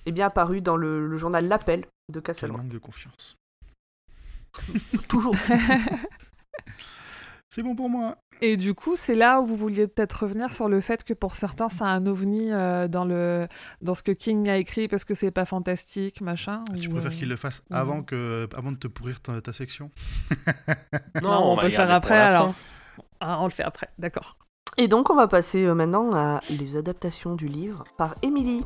est 0.06 0.12
bien 0.12 0.26
apparue 0.28 0.60
dans 0.60 0.76
le, 0.76 1.06
le 1.09 1.16
journal 1.16 1.46
L'Appel 1.48 1.80
de 2.12 2.20
Quel 2.20 2.22
Castle 2.22 2.52
Rock. 2.52 2.60
manque 2.62 2.68
de 2.72 2.78
confiance. 2.78 3.36
Toujours. 5.09 5.34
C'est 7.55 7.62
bon 7.62 7.76
pour 7.76 7.89
moi. 7.89 8.16
Et 8.40 8.56
du 8.56 8.74
coup, 8.74 8.97
c'est 8.97 9.14
là 9.14 9.40
où 9.40 9.47
vous 9.47 9.55
vouliez 9.55 9.86
peut-être 9.86 10.24
revenir 10.24 10.52
sur 10.52 10.68
le 10.68 10.81
fait 10.81 11.05
que 11.05 11.12
pour 11.12 11.36
certains, 11.36 11.68
c'est 11.68 11.85
un 11.85 12.05
ovni 12.05 12.51
euh, 12.51 12.89
dans, 12.89 13.05
le, 13.05 13.47
dans 13.81 13.94
ce 13.94 14.02
que 14.02 14.10
King 14.10 14.48
a 14.48 14.56
écrit 14.56 14.89
parce 14.89 15.05
que 15.05 15.14
c'est 15.14 15.31
pas 15.31 15.44
fantastique, 15.44 16.20
machin. 16.20 16.64
Tu 16.81 16.89
ou, 16.89 16.90
préfères 16.90 17.12
euh, 17.12 17.14
qu'il 17.14 17.28
le 17.28 17.36
fasse 17.36 17.62
ou 17.70 17.74
avant, 17.76 18.02
que, 18.02 18.48
avant 18.56 18.72
de 18.72 18.76
te 18.76 18.89
pourrir 18.89 19.20
ta, 19.20 19.40
ta 19.40 19.52
section 19.52 19.93
Non, 21.22 21.52
on 21.52 21.56
peut 21.56 21.66
le 21.66 21.70
faire 21.70 21.93
après 21.93 22.18
alors. 22.18 22.55
Ah, 23.20 23.40
on 23.40 23.44
le 23.44 23.52
fait 23.52 23.62
après, 23.62 23.89
d'accord. 24.01 24.36
Et 24.76 24.89
donc, 24.89 25.10
on 25.10 25.14
va 25.14 25.28
passer 25.28 25.64
euh, 25.64 25.74
maintenant 25.74 26.12
à 26.12 26.40
les 26.51 26.76
adaptations 26.76 27.36
du 27.36 27.47
livre 27.47 27.85
par 27.97 28.16
Émilie. 28.22 28.64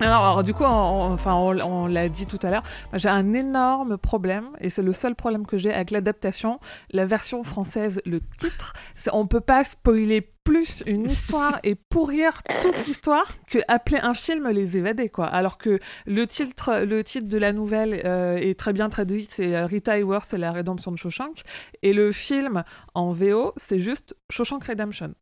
Alors, 0.00 0.22
alors, 0.22 0.42
du 0.44 0.54
coup, 0.54 0.62
on, 0.64 0.68
on- 0.68 1.12
enfin, 1.12 1.34
on, 1.34 1.58
on 1.60 1.86
l'a 1.86 2.08
dit 2.08 2.26
tout 2.26 2.38
à 2.42 2.50
l'heure, 2.50 2.62
j'ai 2.94 3.08
un 3.08 3.32
énorme 3.32 3.98
problème, 3.98 4.48
et 4.60 4.70
c'est 4.70 4.82
le 4.82 4.92
seul 4.92 5.14
problème 5.16 5.44
que 5.46 5.56
j'ai 5.58 5.72
avec 5.72 5.90
l'adaptation. 5.90 6.60
La 6.92 7.04
version 7.04 7.42
française, 7.42 8.00
le 8.06 8.20
titre, 8.38 8.74
c'est 8.94 9.10
on 9.12 9.26
peut 9.26 9.40
pas 9.40 9.64
spoiler 9.64 10.20
plus 10.44 10.84
une 10.86 11.04
histoire 11.10 11.58
et 11.64 11.74
pourrir 11.74 12.40
toute 12.62 12.86
l'histoire 12.86 13.24
que 13.48 13.58
appeler 13.66 13.98
un 14.00 14.14
film 14.14 14.48
Les 14.50 14.76
Évadés, 14.76 15.08
quoi. 15.08 15.26
Alors 15.26 15.58
que 15.58 15.80
le 16.06 16.26
titre, 16.28 16.84
le 16.86 17.02
titre 17.02 17.28
de 17.28 17.38
la 17.38 17.52
nouvelle 17.52 18.00
euh, 18.04 18.36
est 18.36 18.56
très 18.58 18.72
bien 18.72 18.88
traduit, 18.88 19.26
c'est 19.28 19.56
euh, 19.56 19.66
Rita 19.66 19.98
Hayworth 19.98 20.32
et 20.32 20.38
la 20.38 20.52
rédemption 20.52 20.92
de 20.92 20.96
Shawshank, 20.96 21.42
et 21.82 21.92
le 21.92 22.12
film 22.12 22.62
en 22.94 23.10
VO, 23.10 23.52
c'est 23.56 23.80
juste 23.80 24.16
Shawshank 24.30 24.62
Redemption. 24.64 25.12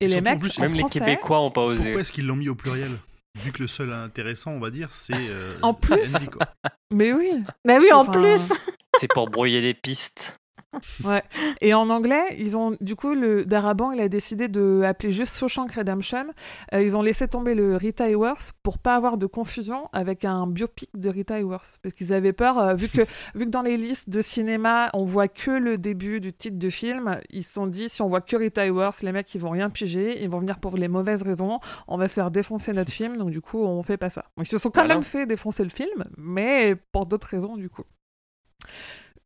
Et 0.00 0.06
les 0.08 0.20
mecs, 0.20 0.38
plus, 0.38 0.58
en 0.58 0.62
Même 0.62 0.74
les 0.74 0.84
Québécois 0.84 1.40
ont 1.40 1.50
pas 1.50 1.62
osé. 1.64 1.82
Pourquoi 1.84 2.00
est-ce 2.00 2.12
qu'ils 2.12 2.26
l'ont 2.26 2.36
mis 2.36 2.48
au 2.48 2.54
pluriel? 2.54 2.90
Vu 3.38 3.50
que 3.52 3.62
le 3.62 3.68
seul 3.68 3.92
intéressant, 3.92 4.52
on 4.52 4.60
va 4.60 4.70
dire, 4.70 4.88
c'est. 4.92 5.14
euh, 5.16 5.50
En 5.62 5.72
plus 5.74 6.14
Andy, 6.16 6.26
quoi. 6.28 6.46
Mais 6.92 7.12
oui, 7.12 7.30
Mais 7.64 7.78
oui, 7.78 7.90
en 7.92 8.00
Enfin, 8.00 8.12
plus 8.12 8.52
C'est 9.00 9.08
pour 9.12 9.28
brouiller 9.30 9.60
les 9.62 9.74
pistes. 9.74 10.36
Et 11.60 11.74
en 11.74 11.90
anglais, 11.90 12.24
ils 12.38 12.56
ont 12.56 12.76
du 12.80 12.96
coup 12.96 13.14
le 13.14 13.44
Darabont, 13.44 13.92
il 13.92 14.00
a 14.00 14.08
décidé 14.08 14.48
de 14.48 14.82
appeler 14.84 15.12
juste 15.12 15.36
Shawshank 15.36 15.72
Redemption. 15.72 16.26
Euh, 16.74 16.82
ils 16.82 16.96
ont 16.96 17.02
laissé 17.02 17.28
tomber 17.28 17.54
le 17.54 17.76
Rita 17.76 18.08
Hayworth 18.08 18.52
pour 18.62 18.78
pas 18.78 18.96
avoir 18.96 19.16
de 19.18 19.26
confusion 19.26 19.88
avec 19.92 20.24
un 20.24 20.46
biopic 20.46 20.90
de 20.94 21.08
Rita 21.08 21.38
Hayworth 21.38 21.78
parce 21.82 21.94
qu'ils 21.94 22.12
avaient 22.12 22.32
peur 22.32 22.58
euh, 22.58 22.74
vu 22.74 22.88
que 22.88 23.02
vu 23.34 23.44
que 23.44 23.50
dans 23.50 23.62
les 23.62 23.76
listes 23.76 24.08
de 24.10 24.22
cinéma 24.22 24.90
on 24.94 25.04
voit 25.04 25.28
que 25.28 25.50
le 25.50 25.78
début 25.78 26.20
du 26.20 26.32
titre 26.32 26.58
de 26.58 26.70
film, 26.70 27.18
ils 27.30 27.42
se 27.44 27.52
sont 27.52 27.66
dit 27.66 27.88
si 27.88 28.02
on 28.02 28.08
voit 28.08 28.20
que 28.20 28.36
Rita 28.36 28.64
Hayworth, 28.64 29.02
les 29.02 29.12
mecs 29.12 29.34
ils 29.34 29.40
vont 29.40 29.50
rien 29.50 29.70
piger, 29.70 30.22
ils 30.22 30.30
vont 30.30 30.38
venir 30.40 30.58
pour 30.58 30.76
les 30.76 30.88
mauvaises 30.88 31.22
raisons, 31.22 31.60
on 31.88 31.98
va 31.98 32.08
se 32.08 32.14
faire 32.14 32.30
défoncer 32.30 32.72
notre 32.72 32.92
film 32.92 33.16
donc 33.18 33.30
du 33.30 33.40
coup 33.40 33.62
on 33.62 33.82
fait 33.82 33.96
pas 33.98 34.10
ça. 34.10 34.24
Donc, 34.36 34.46
ils 34.46 34.50
se 34.50 34.58
sont 34.58 34.70
quand 34.70 34.80
Voilà. 34.82 34.94
même 34.94 35.02
fait 35.04 35.26
défoncer 35.26 35.62
le 35.64 35.70
film, 35.70 36.04
mais 36.16 36.76
pour 36.92 37.06
d'autres 37.06 37.28
raisons 37.28 37.56
du 37.56 37.68
coup. 37.68 37.84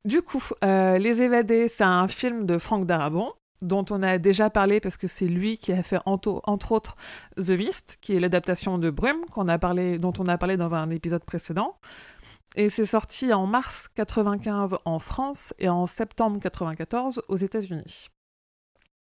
Du 0.07 0.23
coup, 0.23 0.41
euh, 0.63 0.99
Les 0.99 1.21
Évadés, 1.21 1.67
c'est 1.67 1.83
un 1.83 2.07
film 2.07 2.47
de 2.47 2.59
Frank 2.59 2.87
Darabont, 2.87 3.33
dont 3.61 3.85
on 3.91 4.05
a 4.05 4.19
déjà 4.19 4.51
parlé 4.51 4.79
parce 4.79 4.97
que 4.97 5.09
c'est 5.09 5.27
lui 5.27 5.59
qui 5.59 5.73
a 5.73 5.83
fait 5.83 5.99
entre 6.07 6.71
autres 6.71 6.95
The 7.37 7.51
Mist, 7.51 7.99
qui 8.01 8.15
est 8.15 8.21
l'adaptation 8.21 8.79
de 8.79 8.91
Brume, 8.91 9.25
qu'on 9.33 9.49
a 9.49 9.59
parlé, 9.59 9.99
dont 9.99 10.13
on 10.21 10.27
a 10.27 10.39
parlé 10.39 10.57
dans 10.57 10.77
un 10.77 10.91
épisode 10.91 11.25
précédent. 11.25 11.77
Et 12.55 12.69
c'est 12.69 12.87
sorti 12.87 13.33
en 13.33 13.49
mars 13.49 13.89
95 13.97 14.77
en 14.85 15.01
France 15.01 15.53
et 15.59 15.69
en 15.69 15.87
septembre 15.87 16.39
94 16.39 17.23
aux 17.27 17.37
États-Unis. 17.37 18.07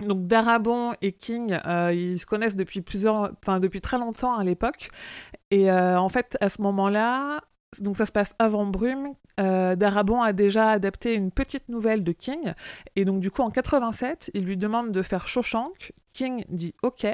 Donc 0.00 0.26
Darabont 0.26 0.94
et 1.02 1.12
King, 1.12 1.58
euh, 1.66 1.92
ils 1.92 2.18
se 2.18 2.24
connaissent 2.24 2.56
depuis 2.56 2.80
très 2.82 3.98
longtemps 3.98 4.38
à 4.38 4.42
l'époque. 4.42 4.88
Et 5.50 5.70
euh, 5.70 6.00
en 6.00 6.08
fait, 6.08 6.38
à 6.40 6.48
ce 6.48 6.62
moment-là, 6.62 7.42
donc 7.80 7.96
ça 7.96 8.06
se 8.06 8.12
passe 8.12 8.34
avant 8.38 8.66
Brume. 8.66 9.14
Euh, 9.40 9.74
Darabont 9.74 10.22
a 10.22 10.32
déjà 10.32 10.70
adapté 10.70 11.14
une 11.14 11.30
petite 11.30 11.68
nouvelle 11.68 12.04
de 12.04 12.12
King. 12.12 12.52
Et 12.96 13.04
donc, 13.04 13.20
du 13.20 13.30
coup, 13.30 13.42
en 13.42 13.50
87, 13.50 14.30
il 14.34 14.44
lui 14.44 14.56
demande 14.56 14.92
de 14.92 15.02
faire 15.02 15.26
Shawshank. 15.26 15.92
King 16.12 16.44
dit 16.48 16.74
OK. 16.82 17.06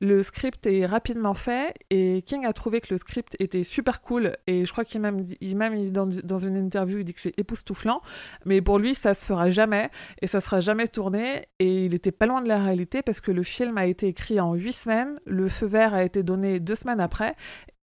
Le 0.00 0.22
script 0.22 0.64
est 0.66 0.86
rapidement 0.86 1.34
fait. 1.34 1.74
Et 1.90 2.22
King 2.22 2.46
a 2.46 2.52
trouvé 2.52 2.80
que 2.80 2.94
le 2.94 2.98
script 2.98 3.34
était 3.40 3.64
super 3.64 4.00
cool. 4.00 4.36
Et 4.46 4.64
je 4.64 4.72
crois 4.72 4.84
qu'il 4.84 5.00
même, 5.00 5.26
même 5.42 5.90
dans, 5.90 6.06
dans 6.06 6.38
une 6.38 6.56
interview, 6.56 6.98
il 6.98 7.04
dit 7.04 7.14
que 7.14 7.20
c'est 7.20 7.36
époustouflant. 7.38 8.00
Mais 8.44 8.62
pour 8.62 8.78
lui, 8.78 8.94
ça 8.94 9.12
se 9.12 9.24
fera 9.24 9.50
jamais. 9.50 9.90
Et 10.22 10.28
ça 10.28 10.40
sera 10.40 10.60
jamais 10.60 10.86
tourné. 10.86 11.42
Et 11.58 11.86
il 11.86 11.94
était 11.94 12.12
pas 12.12 12.26
loin 12.26 12.40
de 12.40 12.48
la 12.48 12.62
réalité 12.62 13.02
parce 13.02 13.20
que 13.20 13.32
le 13.32 13.42
film 13.42 13.76
a 13.76 13.86
été 13.86 14.06
écrit 14.06 14.38
en 14.38 14.54
huit 14.54 14.72
semaines. 14.72 15.18
Le 15.26 15.48
feu 15.48 15.66
vert 15.66 15.92
a 15.92 16.04
été 16.04 16.22
donné 16.22 16.60
deux 16.60 16.76
semaines 16.76 17.00
après. 17.00 17.34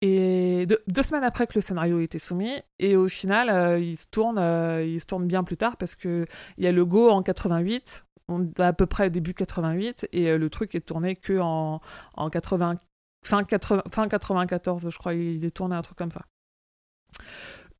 Et 0.02 0.66
deux, 0.66 1.02
semaines 1.02 1.24
après 1.24 1.46
que 1.46 1.52
le 1.54 1.60
scénario 1.60 2.00
ait 2.00 2.04
été 2.04 2.18
soumis, 2.18 2.62
et 2.78 2.96
au 2.96 3.08
final, 3.08 3.50
euh, 3.50 3.78
il 3.78 3.98
se 3.98 4.06
tourne, 4.06 4.38
euh, 4.38 4.82
il 4.82 4.98
se 4.98 5.06
tourne 5.06 5.26
bien 5.26 5.44
plus 5.44 5.58
tard 5.58 5.76
parce 5.76 5.94
que 5.94 6.26
il 6.56 6.64
y 6.64 6.66
a 6.66 6.72
le 6.72 6.86
go 6.86 7.10
en 7.10 7.22
88, 7.22 8.06
on, 8.28 8.50
à 8.58 8.72
peu 8.72 8.86
près 8.86 9.10
début 9.10 9.34
88, 9.34 10.08
et 10.12 10.30
euh, 10.30 10.38
le 10.38 10.48
truc 10.48 10.74
est 10.74 10.80
tourné 10.80 11.16
que 11.16 11.38
en, 11.38 11.82
en 12.14 12.30
80, 12.30 12.78
fin, 13.26 13.44
80, 13.44 13.82
fin 13.90 14.08
94, 14.08 14.88
je 14.88 14.98
crois, 14.98 15.12
il 15.12 15.44
est 15.44 15.50
tourné 15.50 15.76
un 15.76 15.82
truc 15.82 15.98
comme 15.98 16.12
ça. 16.12 16.22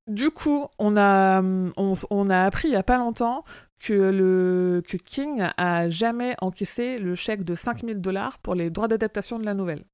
Du 0.06 0.30
coup, 0.30 0.66
on 0.78 0.97
a, 0.98 1.40
on, 1.40 2.28
a 2.28 2.44
appris 2.44 2.68
il 2.68 2.72
y 2.72 2.76
a 2.76 2.82
pas 2.82 2.98
longtemps 2.98 3.44
que, 3.78 3.92
le, 3.92 4.82
que 4.86 4.97
King 4.97 5.44
a 5.56 5.88
jamais 5.88 6.34
encaissé 6.42 6.98
le 6.98 7.14
chèque 7.14 7.44
de 7.44 7.55
5000 7.55 8.01
dollars 8.01 8.38
pour 8.40 8.55
les 8.55 8.70
droits 8.70 8.88
d'adaptation 8.88 9.38
de 9.38 9.44
la 9.44 9.55
nouvelle. 9.55 9.84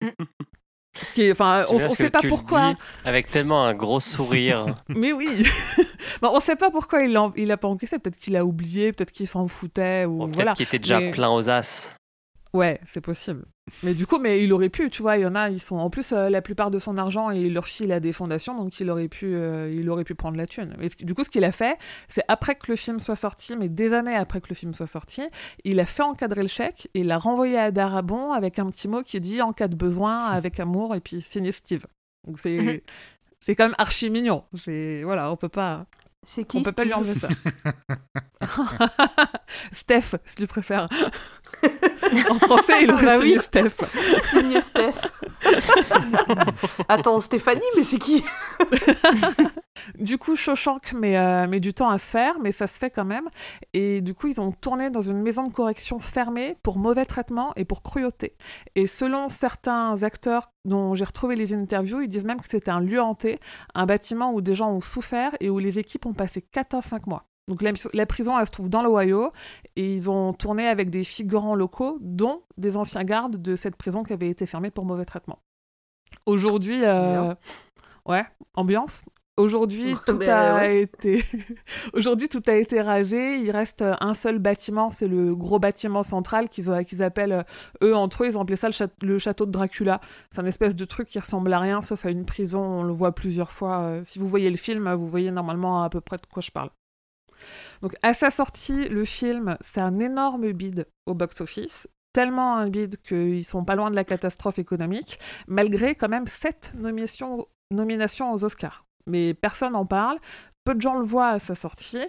Ce 1.03 1.13
qui 1.13 1.23
est, 1.23 1.33
enfin, 1.33 1.65
on, 1.69 1.79
parce 1.79 1.95
sait 1.95 2.11
pas 2.11 2.21
pourquoi. 2.29 2.75
Avec 3.05 3.29
tellement 3.29 3.65
un 3.65 3.75
gros 3.75 4.01
sourire. 4.01 4.67
Mais 4.89 5.13
oui. 5.13 5.29
bon, 6.23 6.31
on 6.33 6.41
sait 6.41 6.57
pas 6.57 6.71
pourquoi 6.71 7.03
il 7.03 7.13
l'a, 7.13 7.31
il 7.37 7.51
a 7.53 7.57
pas 7.57 7.69
encaissé. 7.69 7.99
Peut-être 7.99 8.19
qu'il 8.19 8.37
a 8.37 8.45
oublié, 8.45 8.93
peut-être 8.93 9.13
qu'il 9.13 9.27
s'en 9.29 9.49
foutait 9.49 10.05
ou 10.05 10.19
Bon, 10.19 10.25
Peut-être 10.27 10.35
voilà. 10.37 10.53
qu'il 10.55 10.67
était 10.67 10.79
déjà 10.79 11.01
Mais- 11.01 11.11
plein 11.11 11.31
aux 11.31 11.49
as. 11.49 11.95
Ouais, 12.53 12.81
c'est 12.87 13.01
possible. 13.01 13.45
Mais 13.83 13.95
du 13.95 14.07
coup, 14.07 14.19
mais 14.21 14.45
il 14.45 14.53
aurait 14.53 14.69
pu, 14.69 14.91
tu 14.91 15.03
vois, 15.03 15.17
il 15.17 15.23
y 15.23 15.27
en 15.27 15.35
a, 15.35 15.51
ils 15.51 15.61
sont 15.61 15.77
en 15.77 15.91
plus 15.91 16.13
euh, 16.13 16.31
la 16.31 16.41
plupart 16.41 16.71
de 16.71 16.79
son 16.79 16.97
argent 16.97 17.33
et 17.33 17.41
il 17.41 17.53
leur 17.53 17.67
file 17.67 17.91
à 17.91 17.99
des 17.99 18.13
fondations, 18.13 18.57
donc 18.57 18.79
il 18.79 18.89
aurait 18.91 19.09
pu, 19.09 19.35
euh, 19.35 19.69
il 19.75 19.91
aurait 19.91 20.05
pu 20.05 20.15
prendre 20.15 20.37
la 20.37 20.47
thune. 20.47 20.77
Mais 20.79 20.89
du 21.01 21.15
coup, 21.15 21.25
ce 21.25 21.31
qu'il 21.31 21.43
a 21.43 21.51
fait, 21.51 21.77
c'est 22.07 22.23
après 22.29 22.55
que 22.55 22.71
le 22.71 22.77
film 22.77 23.01
soit 23.01 23.17
sorti, 23.17 23.57
mais 23.57 23.69
des 23.69 23.93
années 23.93 24.15
après 24.15 24.41
que 24.41 24.47
le 24.51 24.55
film 24.55 24.73
soit 24.73 24.87
sorti, 24.87 25.23
il 25.65 25.81
a 25.81 25.85
fait 25.87 26.05
encadrer 26.05 26.43
le 26.43 26.49
chèque 26.49 26.89
et 26.95 27.01
il 27.01 27.07
l'a 27.09 27.19
renvoyé 27.19 27.59
à 27.59 27.73
Darabon 27.73 28.31
avec 28.33 28.61
un 28.61 28.71
petit 28.71 28.87
mot 28.87 29.03
qui 29.03 29.21
dit 29.21 29.43
en 29.43 29.53
cas 29.53 29.67
de 29.67 29.75
besoin, 29.77 30.27
avec 30.27 30.61
amour, 30.61 30.95
et 30.95 31.01
puis 31.01 31.21
signé 31.21 31.51
Steve. 31.51 31.87
Donc 32.25 32.39
c'est, 32.39 32.57
Mhm. 32.59 32.81
c'est 33.41 33.57
quand 33.57 33.65
même 33.65 33.75
archi 33.79 34.11
mignon. 34.11 34.45
C'est 34.57 35.03
voilà, 35.03 35.31
on 35.33 35.37
peut 35.37 35.49
pas. 35.49 35.87
C'est 36.29 36.43
On 36.57 36.63
peut 36.63 36.73
pas 36.73 36.85
lui 36.85 36.93
enlever 36.93 37.15
ça. 37.15 37.29
Steph, 39.73 40.17
si 40.25 40.35
tu 40.37 40.47
préfères. 40.49 40.89
en 42.31 42.39
français, 42.39 42.83
il 42.83 42.91
aurait 42.91 43.07
Bah 43.07 43.19
signé 43.19 43.37
oui. 43.37 43.43
Steph. 43.43 43.73
Signé 44.31 44.61
Steph. 44.61 44.95
Attends, 46.89 47.21
Stéphanie, 47.21 47.61
mais 47.77 47.83
c'est 47.83 47.99
qui 47.99 48.25
Du 49.99 50.19
coup, 50.19 50.37
Shawshank 50.37 50.93
met, 50.95 51.17
euh, 51.17 51.47
met 51.47 51.61
du 51.61 51.75
temps 51.75 51.91
à 51.91 51.99
se 51.99 52.11
faire, 52.11 52.39
mais 52.41 52.53
ça 52.53 52.67
se 52.67 52.79
fait 52.79 52.91
quand 52.91 53.05
même. 53.05 53.29
Et 53.73 54.01
du 54.01 54.15
coup, 54.15 54.27
ils 54.27 54.41
ont 54.41 54.53
tourné 54.53 54.91
dans 54.91 55.01
une 55.01 55.21
maison 55.23 55.47
de 55.47 55.53
correction 55.53 55.99
fermée 55.99 56.57
pour 56.63 56.79
mauvais 56.79 57.05
traitement 57.05 57.53
et 57.57 57.65
pour 57.65 57.83
cruauté. 57.83 58.37
Et 58.75 58.87
selon 58.87 59.29
certains 59.29 60.03
acteurs 60.03 60.51
dont 60.65 60.95
j'ai 60.95 61.05
retrouvé 61.05 61.37
les 61.37 61.53
interviews, 61.55 62.01
ils 62.01 62.09
disent 62.09 62.25
même 62.25 62.41
que 62.41 62.49
c'était 62.49 62.71
un 62.71 62.81
lieu 62.81 63.01
hanté, 63.01 63.39
un 63.75 63.87
bâtiment 63.87 64.33
où 64.33 64.41
des 64.41 64.55
gens 64.55 64.71
ont 64.71 64.81
souffert 64.81 65.33
et 65.41 65.51
où 65.51 65.59
les 65.59 65.79
équipes 65.79 66.07
ont 66.07 66.15
passé 66.15 66.43
4 66.43 66.75
à 66.75 66.83
5 66.83 67.07
mois. 67.07 67.25
Donc 67.49 67.63
la, 67.63 67.73
la 67.93 68.07
prison, 68.07 68.39
elle 68.39 68.47
se 68.47 68.51
trouve 68.51 68.69
dans 68.69 68.83
l'Ohio, 68.83 69.31
et 69.77 69.95
ils 69.95 70.11
ont 70.11 70.33
tourné 70.33 70.67
avec 70.67 70.91
des 70.91 71.05
figurants 71.05 71.55
locaux, 71.55 71.99
dont 72.01 72.43
des 72.57 72.77
anciens 72.77 73.05
gardes 73.05 73.37
de 73.41 73.55
cette 73.57 73.77
prison 73.77 74.03
qui 74.03 74.13
avait 74.13 74.29
été 74.29 74.47
fermée 74.47 74.71
pour 74.71 74.85
mauvais 74.85 75.05
traitement. 75.05 75.39
Aujourd'hui, 76.27 76.81
euh, 76.85 77.35
ouais, 78.07 78.25
ambiance. 78.55 79.03
Aujourd'hui, 79.37 79.93
Ouais, 79.93 80.01
tout 80.07 80.17
ben, 80.19 80.31
a 80.31 80.55
ouais. 80.61 80.81
été. 80.83 81.23
Aujourd'hui, 81.93 82.29
tout 82.29 82.43
a 82.47 82.55
été 82.55 82.81
rasé. 82.81 83.37
Il 83.39 83.51
reste 83.51 83.83
euh, 83.83 83.95
un 84.01 84.15
seul 84.15 84.39
bâtiment, 84.39 84.91
c'est 84.91 85.07
le 85.09 85.37
gros 85.37 85.59
bâtiment 85.59 86.03
central 86.03 86.49
qu'ils 86.49 86.71
appellent 87.03 87.33
euh, 87.33 87.43
eux 87.85 87.95
entre 87.95 88.25
eux. 88.25 88.29
Ils 88.29 88.39
ont 88.39 88.41
appelé 88.41 88.57
ça 88.57 88.67
le, 88.69 88.73
châ- 88.73 88.89
le 89.03 89.19
château 89.19 89.45
de 89.47 89.51
Dracula. 89.53 90.01
C'est 90.31 90.41
un 90.41 90.47
espèce 90.47 90.75
de 90.75 90.85
truc 90.87 91.09
qui 91.09 91.19
ressemble 91.19 91.53
à 91.53 91.59
rien, 91.61 91.83
sauf 91.83 92.07
à 92.07 92.11
une 92.11 92.25
prison. 92.25 92.61
On 92.63 92.83
le 92.83 92.93
voit 92.95 93.13
plusieurs 93.15 93.53
fois. 93.53 94.01
Si 94.05 94.19
vous 94.19 94.27
voyez 94.27 94.51
le 94.51 94.57
film, 94.57 94.91
vous 94.95 95.07
voyez 95.07 95.31
normalement 95.31 95.83
à 95.83 95.91
peu 95.91 96.01
près 96.01 96.17
de 96.17 96.27
quoi 96.33 96.41
je 96.41 96.51
parle. 96.51 96.71
Donc, 97.83 97.95
à 98.03 98.15
sa 98.15 98.31
sortie, 98.31 98.89
le 98.89 99.05
film, 99.05 99.57
c'est 99.61 99.81
un 99.81 99.99
énorme 99.99 100.53
bid 100.53 100.87
au 101.07 101.15
box-office. 101.15 101.89
Tellement 102.13 102.57
un 102.57 102.69
bid 102.69 103.01
qu'ils 103.03 103.45
sont 103.45 103.65
pas 103.65 103.77
loin 103.77 103.91
de 103.91 103.97
la 103.97 104.05
catastrophe 104.05 104.59
économique, 104.59 105.19
malgré 105.47 105.95
quand 105.95 106.09
même 106.09 106.27
sept 106.27 106.73
nominations, 106.75 107.47
aux 108.33 108.45
Oscars. 108.45 108.87
Mais 109.07 109.35
personne 109.35 109.73
n'en 109.73 109.87
parle, 109.87 110.19
peu 110.65 110.75
de 110.75 110.81
gens 110.81 110.99
le 110.99 111.05
voient 111.05 111.29
à 111.29 111.39
sa 111.39 111.55
sortie, 111.55 112.05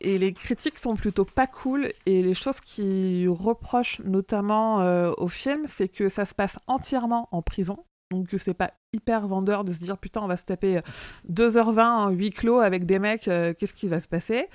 et 0.00 0.18
les 0.18 0.32
critiques 0.32 0.78
sont 0.78 0.94
plutôt 0.94 1.24
pas 1.24 1.46
cool. 1.46 1.92
Et 2.06 2.22
les 2.22 2.34
choses 2.34 2.60
qui 2.60 3.26
reprochent 3.28 4.00
notamment 4.04 4.80
euh, 4.80 5.12
au 5.18 5.28
film, 5.28 5.66
c'est 5.66 5.88
que 5.88 6.08
ça 6.08 6.24
se 6.24 6.34
passe 6.34 6.56
entièrement 6.68 7.28
en 7.32 7.42
prison. 7.42 7.84
Donc 8.10 8.28
que 8.28 8.38
c'est 8.38 8.54
pas 8.54 8.72
hyper 8.94 9.26
vendeur 9.26 9.64
de 9.64 9.72
se 9.72 9.84
dire 9.84 9.98
putain 9.98 10.22
on 10.22 10.26
va 10.26 10.38
se 10.38 10.44
taper 10.44 10.80
2h20 11.30 11.80
en 11.80 12.08
huis 12.08 12.30
clos 12.30 12.60
avec 12.60 12.86
des 12.86 12.98
mecs, 12.98 13.28
euh, 13.28 13.52
qu'est-ce 13.52 13.74
qui 13.74 13.86
va 13.86 14.00
se 14.00 14.08
passer? 14.08 14.48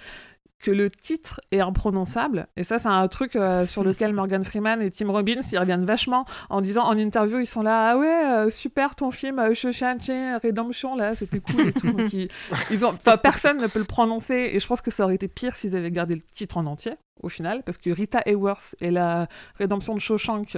Que 0.63 0.71
le 0.71 0.89
titre 0.89 1.41
est 1.51 1.59
imprononçable. 1.59 2.47
Et 2.57 2.63
ça, 2.63 2.79
c'est 2.79 2.87
un 2.87 3.07
truc 3.07 3.35
euh, 3.35 3.67
sur 3.67 3.83
lequel 3.83 4.13
Morgan 4.13 4.43
Freeman 4.43 4.81
et 4.81 4.89
Tim 4.89 5.11
Robbins, 5.11 5.41
ils 5.51 5.59
reviennent 5.59 5.85
vachement 5.85 6.25
en 6.49 6.61
disant 6.61 6.85
en 6.85 6.97
interview, 6.97 7.39
ils 7.39 7.45
sont 7.45 7.61
là, 7.61 7.91
ah 7.91 7.97
ouais, 7.97 8.25
euh, 8.25 8.49
super 8.49 8.95
ton 8.95 9.11
film, 9.11 9.39
euh, 9.39 9.53
Shawshank 9.53 10.01
Redemption, 10.41 10.95
là, 10.95 11.15
c'était 11.15 11.39
cool 11.39 11.67
et 11.67 11.73
tout. 11.73 11.91
Donc, 11.91 12.11
ils, 12.13 12.29
ils 12.71 12.85
ont... 12.85 12.95
personne 13.21 13.57
ne 13.59 13.67
peut 13.67 13.79
le 13.79 13.85
prononcer. 13.85 14.51
Et 14.53 14.59
je 14.59 14.65
pense 14.65 14.81
que 14.81 14.89
ça 14.89 15.03
aurait 15.03 15.15
été 15.15 15.27
pire 15.27 15.55
s'ils 15.55 15.75
avaient 15.75 15.91
gardé 15.91 16.15
le 16.15 16.21
titre 16.21 16.57
en 16.57 16.65
entier, 16.65 16.93
au 17.21 17.29
final, 17.29 17.61
parce 17.63 17.77
que 17.77 17.89
Rita 17.89 18.21
Hayworth 18.25 18.75
et 18.79 18.89
la 18.89 19.27
rédemption 19.59 19.93
de 19.93 19.99
Shawshank, 19.99 20.57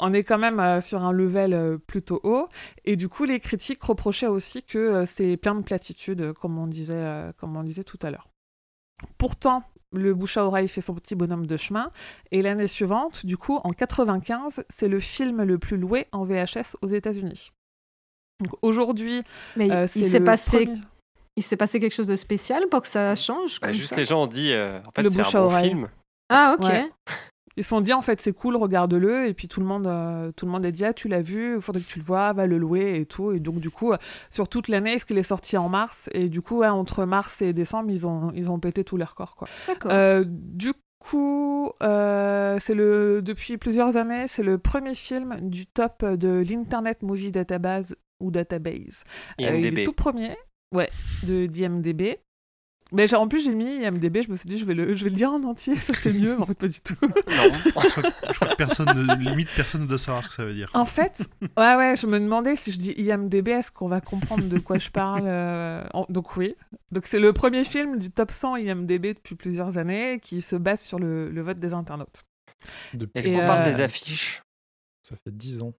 on 0.00 0.12
est 0.12 0.24
quand 0.24 0.38
même 0.38 0.60
euh, 0.60 0.80
sur 0.80 1.02
un 1.02 1.12
level 1.12 1.54
euh, 1.54 1.78
plutôt 1.78 2.20
haut. 2.22 2.48
Et 2.84 2.96
du 2.96 3.08
coup, 3.08 3.24
les 3.24 3.40
critiques 3.40 3.82
reprochaient 3.82 4.26
aussi 4.26 4.62
que 4.62 4.78
euh, 4.78 5.06
c'est 5.06 5.36
plein 5.36 5.54
de 5.54 5.62
platitudes, 5.62 6.32
comme 6.34 6.58
on 6.58 6.66
disait, 6.66 7.32
comme 7.38 7.56
on 7.56 7.62
disait 7.62 7.84
tout 7.84 7.98
à 8.02 8.10
l'heure. 8.10 8.28
Pourtant, 9.18 9.62
le 9.92 10.12
bouche 10.14 10.36
à 10.36 10.44
oreille 10.44 10.68
fait 10.68 10.80
son 10.80 10.94
petit 10.94 11.14
bonhomme 11.14 11.46
de 11.46 11.56
chemin. 11.56 11.90
Et 12.30 12.42
l'année 12.42 12.66
suivante, 12.66 13.24
du 13.24 13.36
coup, 13.36 13.56
en 13.64 13.72
95, 13.72 14.64
c'est 14.68 14.88
le 14.88 15.00
film 15.00 15.42
le 15.42 15.58
plus 15.58 15.76
loué 15.76 16.06
en 16.12 16.24
VHS 16.24 16.76
aux 16.82 16.88
États-Unis. 16.88 17.52
Donc 18.40 18.52
aujourd'hui, 18.62 19.22
Mais 19.56 19.70
euh, 19.70 19.84
il 19.84 19.88
c'est 19.88 20.02
s'est 20.08 20.20
passé, 20.20 20.64
premier- 20.66 20.80
il 21.36 21.42
s'est 21.42 21.56
passé 21.56 21.80
quelque 21.80 21.94
chose 21.94 22.06
de 22.06 22.16
spécial 22.16 22.68
pour 22.68 22.82
que 22.82 22.88
ça 22.88 23.14
change 23.14 23.60
Bah, 23.60 23.68
comme 23.68 23.76
juste 23.76 23.90
ça 23.90 23.96
les 23.96 24.04
gens 24.04 24.22
ont 24.22 24.26
dit, 24.26 24.52
euh, 24.52 24.66
en 24.86 24.90
fait, 24.92 25.02
Le 25.02 25.10
c'est 25.10 25.16
bouche 25.18 25.34
un 25.34 25.38
à 25.38 25.42
bon 25.42 25.46
oreille. 25.46 25.68
film. 25.70 25.88
Ah 26.28 26.56
ok. 26.58 26.68
Ouais. 26.68 26.90
Ils 27.58 27.64
se 27.64 27.70
sont 27.70 27.80
dit 27.80 27.92
en 27.92 28.02
fait 28.02 28.20
c'est 28.20 28.32
cool, 28.32 28.54
regarde-le 28.54 29.26
et 29.26 29.34
puis 29.34 29.48
tout 29.48 29.58
le 29.58 29.66
monde 29.66 29.88
euh, 29.88 30.30
tout 30.30 30.46
le 30.46 30.52
monde 30.52 30.64
a 30.64 30.70
dit 30.70 30.84
ah 30.84 30.92
tu 30.92 31.08
l'as 31.08 31.22
vu, 31.22 31.56
il 31.56 31.60
faudrait 31.60 31.82
que 31.82 31.88
tu 31.88 31.98
le 31.98 32.04
vois, 32.04 32.32
va 32.32 32.46
le 32.46 32.56
louer 32.56 33.00
et 33.00 33.04
tout 33.04 33.32
et 33.32 33.40
donc 33.40 33.58
du 33.58 33.68
coup 33.68 33.92
euh, 33.92 33.96
sur 34.30 34.48
toute 34.48 34.68
l'année 34.68 34.92
parce 34.92 35.04
qu'il 35.04 35.18
est 35.18 35.24
sorti 35.24 35.56
en 35.56 35.68
mars 35.68 36.08
et 36.12 36.28
du 36.28 36.40
coup 36.40 36.58
ouais, 36.58 36.68
entre 36.68 37.04
mars 37.04 37.42
et 37.42 37.52
décembre 37.52 37.90
ils 37.90 38.06
ont 38.06 38.30
ils 38.32 38.48
ont 38.48 38.60
pété 38.60 38.84
tous 38.84 38.96
les 38.96 39.02
records 39.02 39.34
quoi. 39.34 39.48
D'accord. 39.66 39.90
Euh, 39.92 40.24
du 40.24 40.72
coup 41.00 41.72
euh, 41.82 42.58
c'est 42.60 42.74
le 42.74 43.22
depuis 43.22 43.58
plusieurs 43.58 43.96
années 43.96 44.28
c'est 44.28 44.44
le 44.44 44.58
premier 44.58 44.94
film 44.94 45.36
du 45.40 45.66
top 45.66 46.04
de 46.04 46.44
l'Internet 46.48 47.02
Movie 47.02 47.32
Database 47.32 47.96
ou 48.20 48.30
Database. 48.30 49.02
Euh, 49.40 49.56
il 49.58 49.80
est 49.80 49.84
tout 49.84 49.92
premier 49.92 50.36
ouais 50.72 50.88
de 51.26 51.46
d'IMDb. 51.46 52.18
Mais 52.90 53.12
en 53.14 53.28
plus 53.28 53.44
j'ai 53.44 53.54
mis 53.54 53.82
IMDb, 53.82 54.22
je 54.22 54.30
me 54.30 54.36
suis 54.36 54.48
dit 54.48 54.56
je 54.56 54.64
vais 54.64 54.72
le 54.74 54.94
je 54.94 55.04
vais 55.04 55.10
le 55.10 55.16
dire 55.16 55.30
en 55.30 55.42
entier, 55.44 55.76
ça 55.76 55.92
fait 55.92 56.12
mieux, 56.12 56.34
mais 56.36 56.42
en 56.42 56.46
fait 56.46 56.54
pas 56.58 56.68
du 56.68 56.80
tout. 56.80 56.94
Non. 57.02 57.54
Je 57.64 57.70
crois, 57.70 57.82
je 58.28 58.34
crois 58.34 58.48
que 58.48 58.54
personne, 58.56 58.86
ne, 58.94 59.14
limite, 59.16 59.48
personne 59.54 59.82
ne 59.82 59.86
doit 59.86 59.98
savoir 59.98 60.24
ce 60.24 60.28
que 60.28 60.34
ça 60.34 60.44
veut 60.46 60.54
dire. 60.54 60.70
En 60.74 60.84
fait, 60.86 61.28
ouais, 61.58 61.74
ouais, 61.76 61.94
je 61.96 62.06
me 62.06 62.18
demandais 62.18 62.56
si 62.56 62.72
je 62.72 62.78
dis 62.78 62.92
IMDB, 62.96 63.48
est-ce 63.48 63.70
qu'on 63.70 63.88
va 63.88 64.00
comprendre 64.00 64.44
de 64.48 64.58
quoi 64.58 64.78
je 64.78 64.88
parle 64.88 65.24
euh, 65.26 65.84
en- 65.92 66.06
Donc 66.08 66.36
oui. 66.38 66.54
Donc 66.90 67.06
c'est 67.06 67.20
le 67.20 67.32
premier 67.34 67.64
film 67.64 67.98
du 67.98 68.10
top 68.10 68.30
100 68.30 68.56
IMDB 68.56 69.14
depuis 69.14 69.34
plusieurs 69.34 69.76
années 69.76 70.18
qui 70.22 70.40
se 70.40 70.56
base 70.56 70.80
sur 70.80 70.98
le, 70.98 71.28
le 71.30 71.42
vote 71.42 71.58
des 71.58 71.74
internautes. 71.74 72.24
Depuis, 72.94 73.12
Est-ce 73.20 73.28
qu'on 73.28 73.46
parle 73.46 73.68
euh, 73.68 73.72
des 73.72 73.80
affiches 73.82 74.42
ça 75.02 75.14
fait 75.16 75.30
10 75.34 75.62
ans. 75.62 75.72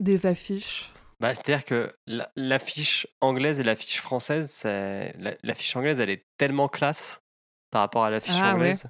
Des 0.00 0.26
affiches. 0.26 0.92
Bah, 1.20 1.34
C'est-à-dire 1.34 1.64
que 1.64 1.92
la- 2.06 2.30
l'affiche 2.36 3.06
anglaise 3.20 3.60
et 3.60 3.62
l'affiche 3.64 4.00
française, 4.00 4.62
la- 4.64 5.34
l'affiche 5.42 5.74
anglaise, 5.76 6.00
elle 6.00 6.10
est 6.10 6.24
tellement 6.38 6.68
classe 6.68 7.20
par 7.70 7.80
rapport 7.82 8.04
à 8.04 8.10
l'affiche 8.10 8.36
Ah, 8.38 8.48
ouais. 8.48 8.52
anglaise. 8.52 8.84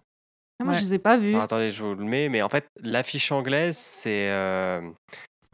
Ah, 0.59 0.65
Moi 0.65 0.73
ouais. 0.73 0.79
je 0.81 0.85
les 0.85 0.95
ai 0.95 0.99
pas 0.99 1.19
vus. 1.19 1.31
Alors, 1.31 1.43
attendez, 1.43 1.71
je 1.71 1.85
vous 1.85 1.95
le 1.95 2.05
mets, 2.05 2.29
mais 2.29 2.43
en 2.43 2.49
fait, 2.49 2.67
l'affiche 2.81 3.31
anglaise, 3.31 3.77
c'est 3.77 4.31
euh, 4.31 4.81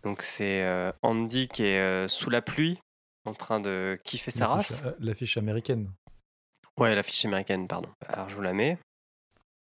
donc 0.03 0.23
c'est 0.23 0.63
euh, 0.63 0.93
Andy 1.03 1.49
qui 1.49 1.65
est 1.65 1.81
euh, 1.81 2.09
sous 2.09 2.31
la 2.31 2.41
pluie, 2.43 2.79
en 3.25 3.35
train 3.35 3.59
de 3.61 3.99
kiffer 4.05 4.31
sa 4.31 4.47
race. 4.47 4.85
L'affiche 5.01 5.37
américaine. 5.37 5.91
Ouais, 6.79 6.95
l'affiche 6.95 7.25
américaine, 7.25 7.67
pardon. 7.69 7.89
Alors, 8.09 8.29
je 8.29 8.35
vous 8.37 8.43
la 8.43 8.53
mets. 8.53 8.79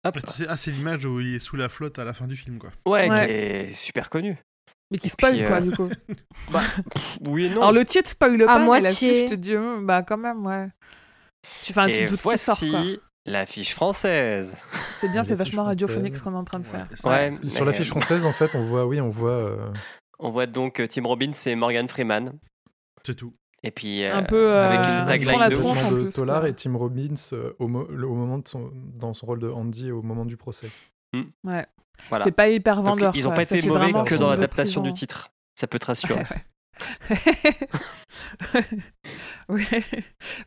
Hop. 0.06 0.16
Ah, 0.18 0.22
tu 0.22 0.32
sais, 0.32 0.46
ah, 0.50 0.58
c'est 0.58 0.72
l'image 0.72 1.06
où 1.06 1.20
il 1.22 1.36
est 1.36 1.40
sous 1.40 1.56
la 1.56 1.70
flotte 1.70 1.98
à 2.00 2.04
la 2.04 2.14
fin 2.14 2.28
du 2.28 2.36
film, 2.36 2.60
quoi. 2.60 2.72
Ouais, 2.86 3.10
Ouais. 3.10 3.26
qui 3.26 3.32
est 3.32 3.74
super 3.74 4.10
connu. 4.10 4.38
Mais 4.94 5.00
qui 5.00 5.10
spoil 5.10 5.36
puis, 5.36 5.46
quoi 5.46 5.58
euh, 5.58 5.62
du 5.62 5.72
coup. 5.72 5.90
Oui 7.28 7.46
et 7.46 7.50
non. 7.50 7.58
Alors 7.62 7.72
le 7.74 7.84
titre 7.84 8.10
spoil 8.10 8.38
pas, 8.46 8.60
mais 8.60 8.66
moitié. 8.66 9.10
l'affiche 9.10 9.30
je 9.30 9.36
te 9.36 9.40
dis 9.40 9.56
hum, 9.58 9.86
bah 9.86 10.04
quand 10.04 10.18
même 10.18 10.46
ouais. 10.46 10.68
Tu, 11.64 11.72
enfin, 11.74 11.88
tu 11.88 11.96
et 11.96 12.06
te 12.06 12.12
doutes 12.12 12.22
qu'il 12.22 12.38
sort 12.38 12.58
quoi. 12.60 12.70
voici 12.70 13.00
l'affiche 13.26 13.74
française. 13.74 14.56
C'est 15.00 15.10
bien, 15.10 15.24
c'est 15.24 15.36
vachement 15.36 15.64
radiophonique 15.64 16.16
ce 16.16 16.24
qu'on 16.24 16.34
est 16.34 16.38
en 16.38 16.44
train 16.46 16.60
de 16.60 16.66
faire. 16.66 16.88
Ouais, 17.06 17.34
Sur 17.50 17.66
mais, 17.66 17.72
l'affiche 17.72 17.88
euh, 17.88 17.92
française, 17.92 18.26
en 18.26 18.32
fait, 18.34 18.54
on 18.56 18.66
voit, 18.68 18.86
oui, 18.86 19.02
on 19.02 19.10
voit 19.10 19.32
euh, 19.32 19.72
On 20.20 20.30
voit 20.32 20.46
donc 20.46 20.82
Tim 20.90 21.04
Robbins 21.06 21.32
et 21.46 21.56
Morgan 21.56 21.88
Freeman. 21.90 22.34
C'est 23.06 23.16
tout. 23.16 23.34
Et 23.66 23.72
puis, 23.72 24.04
euh, 24.04 24.16
Un 24.16 24.24
peu, 24.24 24.52
euh, 24.52 24.66
avec 24.66 24.80
une 24.80 25.06
tagline 25.06 25.40
la 25.40 25.50
de 25.50 25.56
tronche, 25.56 25.78
ouf. 25.78 25.86
en 25.86 25.92
de 25.92 26.02
plus, 26.04 26.14
Tolar 26.14 26.42
quoi. 26.42 26.50
et 26.50 26.54
Tim 26.54 26.76
Robbins 26.78 27.14
euh, 27.34 27.54
au, 27.60 27.68
mo- 27.68 27.88
le- 27.90 28.08
au 28.08 28.14
moment 28.16 28.38
de 28.38 28.48
son, 28.48 28.72
dans 28.74 29.14
son 29.14 29.26
rôle 29.26 29.40
de 29.40 29.48
Andy 29.50 29.90
au 29.92 30.02
moment 30.02 30.26
du 30.26 30.36
procès. 30.38 30.68
Ouais. 31.44 31.66
Voilà. 32.10 32.26
C'est 32.26 32.32
pas 32.32 32.50
hyper 32.50 32.78
Donc, 32.78 32.86
vendeur. 32.88 33.16
ils 33.16 33.28
ont 33.28 33.32
quoi. 33.32 33.38
pas 33.38 33.44
été 33.44 33.68
mauvais 33.68 33.92
que 34.04 34.16
dans 34.16 34.30
l'adaptation 34.30 34.82
du 34.82 34.94
titre. 34.94 35.30
Ça 35.56 35.68
peut 35.68 35.80
te 35.80 35.86
rassurer. 35.86 36.24
oui. 39.50 39.64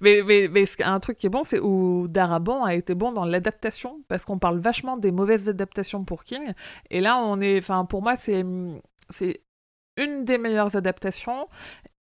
Mais, 0.01 0.22
mais, 0.26 0.48
mais 0.48 0.64
un 0.84 0.98
truc 1.01 1.18
qui 1.18 1.26
est 1.26 1.30
bon, 1.30 1.44
c'est 1.44 1.60
où 1.60 2.09
Darabon 2.09 2.64
a 2.64 2.74
été 2.74 2.94
bon 2.94 3.12
dans 3.12 3.24
l'adaptation, 3.24 4.02
parce 4.09 4.24
qu'on 4.24 4.38
parle 4.38 4.59
vachement 4.59 4.97
des 4.97 5.12
mauvaises 5.12 5.48
adaptations 5.48 6.05
pour 6.05 6.24
King. 6.24 6.52
Et 6.90 7.01
là, 7.01 7.18
on 7.18 7.40
est. 7.40 7.59
Enfin, 7.59 7.84
pour 7.84 8.02
moi, 8.02 8.16
c'est. 8.16 8.44
c'est 9.09 9.43
une 9.97 10.24
des 10.24 10.36
meilleures 10.36 10.76
adaptations 10.76 11.48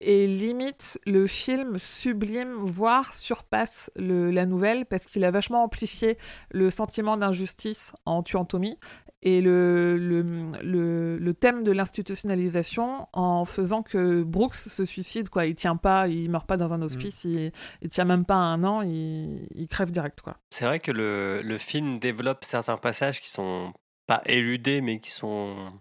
et 0.01 0.27
limite 0.27 0.99
le 1.05 1.27
film 1.27 1.77
sublime, 1.77 2.53
voire 2.53 3.13
surpasse 3.13 3.91
le, 3.95 4.31
la 4.31 4.45
nouvelle 4.45 4.85
parce 4.85 5.05
qu'il 5.05 5.25
a 5.25 5.31
vachement 5.31 5.63
amplifié 5.63 6.17
le 6.51 6.69
sentiment 6.69 7.17
d'injustice 7.17 7.93
en 8.05 8.23
tuant 8.23 8.45
Tommy 8.45 8.77
et 9.21 9.41
le, 9.41 9.97
le, 9.97 10.21
le, 10.63 11.17
le 11.17 11.33
thème 11.33 11.63
de 11.63 11.73
l'institutionnalisation 11.73 13.07
en 13.11 13.43
faisant 13.43 13.83
que 13.83 14.23
Brooks 14.23 14.55
se 14.55 14.85
suicide 14.85 15.27
quoi. 15.27 15.45
Il 15.45 15.55
tient 15.55 15.75
pas 15.75 16.07
il 16.07 16.29
meurt 16.29 16.47
pas 16.47 16.55
dans 16.55 16.73
un 16.73 16.81
hospice 16.81 17.25
il, 17.25 17.51
il 17.81 17.89
tient 17.89 18.05
même 18.05 18.23
pas 18.23 18.35
un 18.35 18.63
an 18.63 18.81
il, 18.81 19.45
il 19.55 19.67
crève 19.67 19.91
direct 19.91 20.21
quoi. 20.21 20.37
C'est 20.49 20.65
vrai 20.65 20.79
que 20.79 20.91
le, 20.91 21.41
le 21.43 21.57
film 21.57 21.99
développe 21.99 22.45
certains 22.45 22.77
passages 22.77 23.19
qui 23.19 23.29
sont 23.29 23.73
pas 24.07 24.23
éludés, 24.25 24.81
mais 24.81 24.99
qui 24.99 25.11
sont 25.11 25.71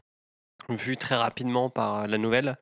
vus 0.68 0.98
très 0.98 1.16
rapidement 1.16 1.70
par 1.70 2.06
la 2.06 2.18
nouvelle. 2.18 2.56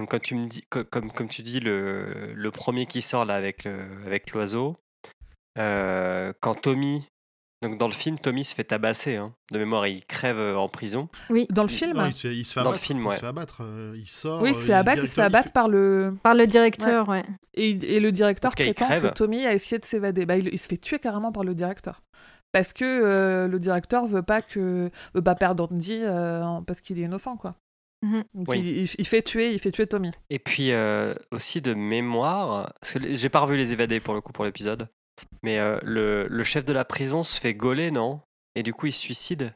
Donc, 0.00 0.10
quand 0.10 0.18
tu 0.22 0.34
me 0.34 0.46
dis, 0.48 0.62
co- 0.70 0.82
comme, 0.84 1.12
comme 1.12 1.28
tu 1.28 1.42
dis, 1.42 1.60
le, 1.60 2.32
le 2.34 2.50
premier 2.50 2.86
qui 2.86 3.02
sort 3.02 3.24
là 3.26 3.34
avec 3.34 3.64
le- 3.64 3.86
avec 4.06 4.32
l'oiseau, 4.32 4.76
euh, 5.58 6.32
quand 6.40 6.54
Tommy, 6.54 7.04
donc 7.62 7.76
dans 7.76 7.86
le 7.86 7.92
film, 7.92 8.18
Tommy 8.18 8.42
se 8.44 8.54
fait 8.54 8.64
tabasser, 8.64 9.16
hein, 9.16 9.34
de 9.52 9.58
mémoire, 9.58 9.86
il 9.86 10.04
crève 10.06 10.38
euh, 10.38 10.56
en 10.56 10.68
prison. 10.68 11.08
dans 11.50 11.62
le 11.62 11.68
film 11.68 11.98
Non, 11.98 12.06
il, 12.06 12.14
se, 12.16 12.28
il 12.28 12.46
se 12.46 12.54
fait 12.54 12.60
Dans 12.60 12.70
le 12.70 12.76
abattre. 12.76 12.82
film, 12.86 13.00
il 13.00 13.06
ouais. 13.08 13.14
se 13.14 13.20
fait 13.20 13.26
abattre. 13.26 13.58
euh, 13.60 13.94
il 13.96 14.08
sort. 14.08 14.40
oui 14.40 14.50
il 14.52 14.56
euh, 14.56 14.58
se 14.58 14.66
fait 14.66 14.72
abattre 14.72 15.02
il 15.02 15.08
se 15.08 15.14
fait 15.14 15.20
abattre 15.22 15.52
par 15.52 15.68
le 15.68 16.14
Par 16.22 16.34
le 16.34 16.46
directeur, 16.46 17.08
ouais. 17.08 17.24
Et, 17.54 17.70
et 17.96 18.00
le 18.00 18.10
directeur 18.10 18.52
il 18.52 18.64
prétend 18.72 18.86
que 18.86 18.88
crève. 19.00 19.12
Tommy 19.12 19.44
a 19.46 19.52
essayé 19.52 19.78
de 19.78 19.84
s'évader. 19.84 20.24
Bah, 20.24 20.36
il, 20.38 20.48
il 20.48 20.58
se 20.58 20.68
fait 20.68 20.78
tuer 20.78 20.98
carrément 20.98 21.30
par 21.32 21.44
le 21.44 21.54
directeur. 21.54 22.00
Parce 22.52 22.72
que 22.72 22.84
euh, 22.86 23.46
le 23.48 23.58
directeur 23.60 24.06
veut 24.06 24.22
pas 24.22 24.40
que 24.40 24.90
veut 25.14 25.22
pas 25.22 25.34
perdre 25.34 25.68
Andy 25.70 26.00
euh, 26.02 26.60
parce 26.66 26.80
qu'il 26.80 26.98
est 26.98 27.02
innocent 27.04 27.36
quoi. 27.36 27.54
Donc 28.02 28.48
Oui. 28.48 28.58
il, 28.60 28.68
il- 28.84 28.90
il 28.98 29.06
fait 29.06 29.22
tuer, 29.22 29.52
il 29.52 29.58
fait 29.58 29.70
tuer 29.70 29.86
Tommy. 29.86 30.10
Et 30.30 30.38
puis 30.38 30.72
euh, 30.72 31.14
aussi 31.32 31.60
de 31.60 31.74
mémoire, 31.74 32.72
parce 32.80 32.92
que 32.94 33.14
j'ai 33.14 33.28
pas 33.28 33.40
revu 33.40 33.56
les 33.56 33.72
évadés 33.72 34.00
pour 34.00 34.14
le 34.14 34.20
coup 34.20 34.32
pour 34.32 34.44
l'épisode, 34.44 34.88
mais 35.42 35.58
euh, 35.58 35.78
le, 35.82 36.26
le 36.28 36.44
chef 36.44 36.64
de 36.64 36.72
la 36.72 36.84
prison 36.84 37.22
se 37.22 37.38
fait 37.40 37.54
gauler, 37.54 37.90
non? 37.90 38.20
Et 38.54 38.62
du 38.62 38.72
coup, 38.72 38.86
il 38.86 38.92
se 38.92 39.00
suicide. 39.00 39.52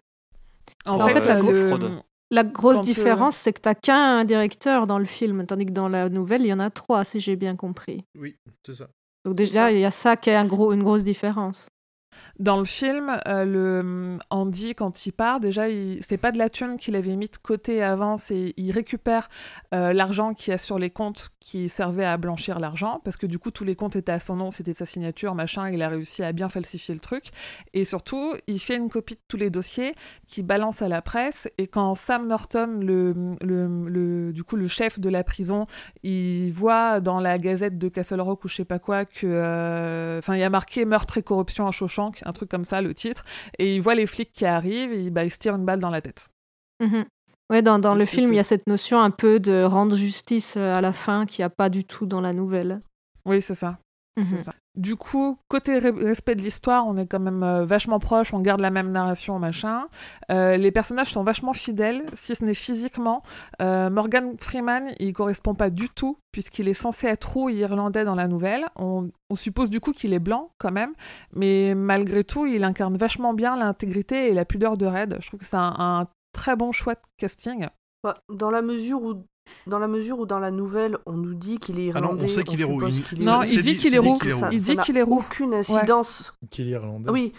En 0.87 0.99
fait, 1.07 1.21
fait, 1.21 1.29
la 1.29 1.37
fraude. 1.37 2.03
La 2.31 2.43
grosse 2.45 2.77
Quand, 2.77 2.83
euh, 2.83 2.85
différence, 2.85 3.37
c'est 3.37 3.53
que 3.53 3.61
t'as 3.61 3.75
qu'un 3.75 4.25
directeur 4.25 4.87
dans 4.87 4.99
le 4.99 5.05
film, 5.05 5.47
tandis 5.47 5.66
que 5.66 5.73
dans 5.73 5.89
la 5.89 6.09
nouvelle, 6.09 6.43
il 6.43 6.49
y 6.49 6.53
en 6.53 6.59
a 6.61 6.71
trois, 6.71 7.05
si 7.05 7.21
j'ai 7.21 7.37
bien 7.37 7.55
compris. 7.57 8.05
Oui, 8.19 8.37
c'est 8.65 8.73
ça. 8.73 8.89
Donc 9.25 9.35
déjà, 9.37 9.71
il 9.73 9.79
y 9.81 9.85
a 9.85 9.91
ça 9.91 10.16
qui 10.16 10.31
est 10.31 10.35
un 10.35 10.45
gros, 10.47 10.73
une 10.73 10.83
grosse 10.83 11.05
différence. 11.05 11.69
Dans 12.39 12.57
le 12.57 12.65
film, 12.65 13.16
euh, 13.28 13.45
le 13.45 14.16
Andy, 14.31 14.74
quand 14.74 15.07
il 15.07 15.12
part, 15.12 15.41
déjà, 15.41 15.65
c'est 16.01 16.16
pas 16.16 16.32
de 16.32 16.39
la 16.39 16.51
thune 16.51 16.77
qu'il 16.77 16.97
avait 16.97 17.16
mis 17.16 17.27
de 17.28 17.36
côté 17.36 17.82
avant, 17.82 18.16
c'est 18.16 18.55
il 18.57 18.70
récupère 18.73 19.28
euh, 19.74 19.93
l'argent 19.93 20.35
qu'il 20.35 20.51
y 20.51 20.55
a 20.55 20.59
sur 20.59 20.78
les 20.78 20.91
comptes 20.91 21.31
qui 21.41 21.69
servait 21.69 22.05
à 22.05 22.16
blanchir 22.16 22.59
l'argent, 22.59 23.01
parce 23.05 23.16
que 23.16 23.27
du 23.27 23.39
coup, 23.39 23.51
tous 23.51 23.65
les 23.65 23.77
comptes 23.77 23.97
étaient 23.97 24.12
à 24.12 24.19
son 24.19 24.36
nom, 24.36 24.51
c'était 24.51 24.73
sa 24.74 24.86
signature, 24.86 25.35
machin, 25.35 25.70
il 25.70 25.82
a 25.82 25.89
réussi 25.89 26.23
à 26.23 26.32
bien 26.32 26.49
falsifier 26.49 26.95
le 26.95 27.01
truc. 27.01 27.27
Et 27.73 27.85
surtout, 27.85 28.35
il 28.47 28.59
fait 28.59 28.77
une 28.77 28.89
copie 28.89 29.15
de 29.15 29.20
tous 29.28 29.36
les 29.36 29.51
dossiers 29.51 29.95
qu'il 30.27 30.45
balance 30.47 30.82
à 30.82 30.89
la 30.89 31.03
presse, 31.03 31.49
et 31.59 31.66
quand 31.66 31.95
Sam 31.95 32.27
Norton, 32.27 32.78
le, 32.81 33.15
le, 33.43 33.89
le- 33.89 34.32
du 34.32 34.43
coup, 34.45 34.57
le 34.57 34.69
chef 34.69 34.99
de 34.99 35.09
la 35.09 35.23
prison, 35.24 35.66
il 36.03 36.51
voit 36.53 37.01
dans 37.01 37.20
la 37.20 37.39
gazette 37.39 37.78
de 37.78 37.89
Castle 37.89 38.20
Rock 38.20 38.45
ou 38.45 38.49
je 38.49 38.57
sais 38.57 38.65
pas 38.65 38.78
quoi 38.78 39.05
que 39.05 39.27
euh, 39.27 40.19
enfin 40.19 40.35
il 40.35 40.41
y 40.41 40.45
a 40.45 40.51
marqué 40.51 40.85
meurtre 40.85 41.19
et 41.19 41.23
corruption 41.23 41.66
à 41.66 41.73
Un 42.25 42.33
truc 42.33 42.51
comme 42.51 42.65
ça 42.65 42.81
le 42.83 42.95
titre 42.95 43.25
et 43.59 43.75
il 43.75 43.81
voit 43.81 43.95
les 43.95 44.07
flics 44.07 44.33
qui 44.33 44.47
arrivent 44.47 44.93
et 44.93 45.11
bah, 45.11 45.25
il 45.25 45.31
se 45.31 45.39
tire 45.39 45.55
une 45.55 45.65
balle 45.65 45.81
dans 45.81 45.91
la 45.91 46.01
tête 46.01 46.29
Mhm. 46.81 47.05
Ouais, 47.51 47.61
dans, 47.63 47.79
dans 47.79 47.95
le 47.95 48.05
film, 48.07 48.33
il 48.33 48.37
y 48.37 48.41
a 48.41 48.45
cette 48.45 48.67
notion 48.67 49.01
un 49.01 49.11
peu 49.11 49.39
de 49.39 49.63
rendre 49.65 49.95
justice 49.97 50.57
euh, 50.57 50.77
à 50.77 50.81
la 50.81 50.93
fin 50.93 51.27
qu'il 51.27 51.43
n'y 51.43 51.45
a 51.45 51.51
pas 51.51 51.69
du 51.69 51.85
tout 51.85 52.07
dans 52.07 52.21
la 52.23 52.33
nouvelle. 52.33 52.81
oui 53.27 53.41
c'est 53.43 53.55
ça 53.55 53.79
Mhm. 54.17 54.39
ça 54.39 54.55
du 54.77 54.97
coup 54.97 55.39
côté 55.49 55.79
re- 55.79 56.05
respect 56.05 56.35
de 56.35 56.43
l'histoire 56.43 56.87
on 56.87 56.97
est 56.97 57.07
quand 57.07 57.21
même 57.21 57.43
euh, 57.43 57.65
vachement 57.65 57.99
proche 57.99 58.35
on 58.35 58.41
garde 58.41 58.61
la 58.61 58.71
même 58.71 58.91
narration 58.91 59.39
machin. 59.39 59.87
Euh, 60.31 60.57
les 60.57 60.71
personnages 60.73 61.13
sont 61.13 61.23
vachement 61.23 61.53
fidèles 61.53 62.05
si 62.15 62.35
ce 62.35 62.45
n'est 62.45 62.55
physiquement. 62.55 63.23
Euh, 63.63 63.91
Morgan 63.91 64.37
Freeman 64.41 64.91
il 64.99 65.13
correspond 65.13 65.55
pas 65.55 65.71
du 65.71 65.89
tout 65.89 66.19
puisqu'il 66.33 66.69
est 66.69 66.75
censé 66.75 67.07
être 67.07 67.33
roux 67.33 67.49
irlandais 67.51 68.05
dans 68.05 68.17
la 68.17 68.27
nouvelle. 68.27 68.65
On, 68.77 69.11
on 69.31 69.37
suppose 69.37 69.71
du 69.71 69.81
coup 69.81 69.93
qu'il 69.93 70.13
est 70.13 70.19
blanc 70.19 70.51
quand 70.59 70.73
même. 70.73 70.93
Mais 71.33 71.75
malgré 71.75 72.25
tout 72.25 72.47
il 72.47 72.65
incarne 72.65 72.97
vachement 72.97 73.35
bien 73.35 73.57
l'intégrité 73.57 74.29
et 74.31 74.35
la 74.35 74.45
pudeur 74.45 74.77
de 74.77 74.87
Red. 74.87 75.19
Je 75.21 75.27
trouve 75.29 75.41
que 75.41 75.47
c'est 75.47 75.57
un, 75.57 75.75
un 75.79 76.09
très 76.33 76.57
bon 76.57 76.73
choix 76.73 76.95
de 76.95 77.01
casting. 77.17 77.69
Bah, 78.03 78.19
dans 78.29 78.51
la 78.51 78.61
mesure 78.61 79.03
où 79.03 79.25
dans 79.66 79.79
la 79.79 79.89
mesure 79.89 80.19
où 80.19 80.27
dans 80.27 80.39
la 80.39 80.51
nouvelle 80.51 80.99
on 81.07 81.12
nous 81.12 81.35
dit 81.35 81.59
qu'il 81.59 81.79
est 81.81 81.91
Ah 81.95 82.01
non, 82.01 82.09
on 82.09 82.11
irlandais, 82.12 82.29
sait 82.29 82.45
qu'il 82.45 82.61
est 82.61 82.65
roux. 82.65 82.81
suppose 82.81 82.99
Il- 82.99 83.05
qu'il 83.05 83.23
est 83.23 83.27
Non, 83.27 83.41
c'est 83.45 83.53
il 83.55 83.62
dit- 83.62 83.77
qu'il 83.77 83.91
c'est 83.91 83.97
est 83.97 83.99
roux. 83.99 84.19
est 84.23 84.53
Il 84.55 84.62
dit 84.62 84.77
n'a 84.77 84.83
qu'il 84.83 84.97
est 84.99 85.03
roux. 85.03 85.19
Aucune 85.19 85.55
incidence. 85.55 86.33
Qu'il 86.51 86.69
est 86.69 86.73
irlandais. 86.73 87.11
Oui, 87.11 87.33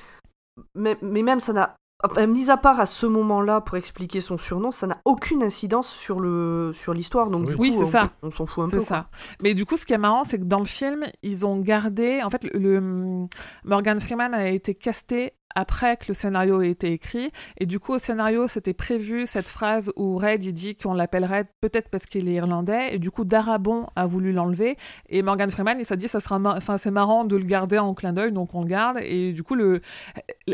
mais, 0.75 0.97
mais 1.01 1.23
même 1.23 1.39
ça 1.39 1.53
n'a. 1.53 1.75
enfin, 2.03 2.27
mis 2.27 2.49
à 2.51 2.57
part 2.57 2.79
à 2.79 2.85
ce 2.85 3.05
moment-là 3.07 3.61
pour 3.61 3.77
expliquer 3.77 4.21
son 4.21 4.37
surnom, 4.37 4.69
ça 4.71 4.85
n'a 4.87 4.99
aucune 5.05 5.41
incidence 5.43 5.89
sur 5.89 6.19
le 6.19 6.71
sur 6.73 6.93
l'histoire. 6.93 7.29
Donc 7.31 7.47
Oui. 7.47 7.53
du 7.55 7.59
Oui, 7.61 7.71
coup, 7.71 7.77
c'est 7.79 7.83
on, 7.83 7.87
ça. 7.87 8.11
on 8.21 8.31
s'en 8.31 8.45
fout 8.45 8.65
un 8.65 8.69
C'est 8.69 8.77
peu. 8.77 8.83
ça. 8.83 9.09
Mais 9.41 9.53
du 9.53 9.65
coup, 9.65 9.75
ce 9.77 9.85
qui 9.85 9.93
est 9.93 9.97
marrant, 9.97 10.23
c'est 10.23 10.37
que 10.39 10.43
dans 10.45 10.59
le 10.59 10.65
film, 10.65 11.05
ils 11.23 11.45
ont 11.45 11.59
gardé. 11.59 12.21
En 12.23 12.29
fait, 12.29 12.43
le, 12.43 12.59
le- 12.59 13.27
Morgan 13.63 13.99
Freeman 13.99 14.33
a 14.33 14.49
été 14.49 14.75
casté 14.75 15.33
après 15.55 15.97
que 15.97 16.05
le 16.09 16.13
scénario 16.13 16.61
ait 16.61 16.69
été 16.69 16.91
écrit. 16.91 17.31
Et 17.57 17.65
du 17.65 17.79
coup, 17.79 17.93
au 17.93 17.99
scénario, 17.99 18.47
c'était 18.47 18.73
prévu 18.73 19.25
cette 19.25 19.47
phrase 19.47 19.91
où 19.95 20.17
Red, 20.17 20.43
il 20.43 20.53
dit 20.53 20.75
qu'on 20.75 20.93
l'appelle 20.93 21.25
Red 21.25 21.47
peut-être 21.61 21.89
parce 21.89 22.05
qu'il 22.05 22.27
est 22.27 22.33
irlandais. 22.33 22.93
Et 22.93 22.99
du 22.99 23.11
coup, 23.11 23.23
Darabon 23.23 23.87
a 23.95 24.05
voulu 24.05 24.33
l'enlever. 24.33 24.77
Et 25.09 25.21
Morgan 25.21 25.49
Freeman, 25.49 25.79
il 25.79 25.85
s'est 25.85 25.97
dit, 25.97 26.07
ça 26.07 26.19
sera, 26.19 26.39
enfin, 26.45 26.77
c'est 26.77 26.91
marrant 26.91 27.23
de 27.23 27.35
le 27.35 27.45
garder 27.45 27.79
en 27.79 27.93
clin 27.93 28.13
d'œil, 28.13 28.31
donc 28.31 28.53
on 28.53 28.61
le 28.61 28.67
garde. 28.67 28.99
Et 29.01 29.31
du 29.31 29.43
coup, 29.43 29.55
le, 29.55 29.81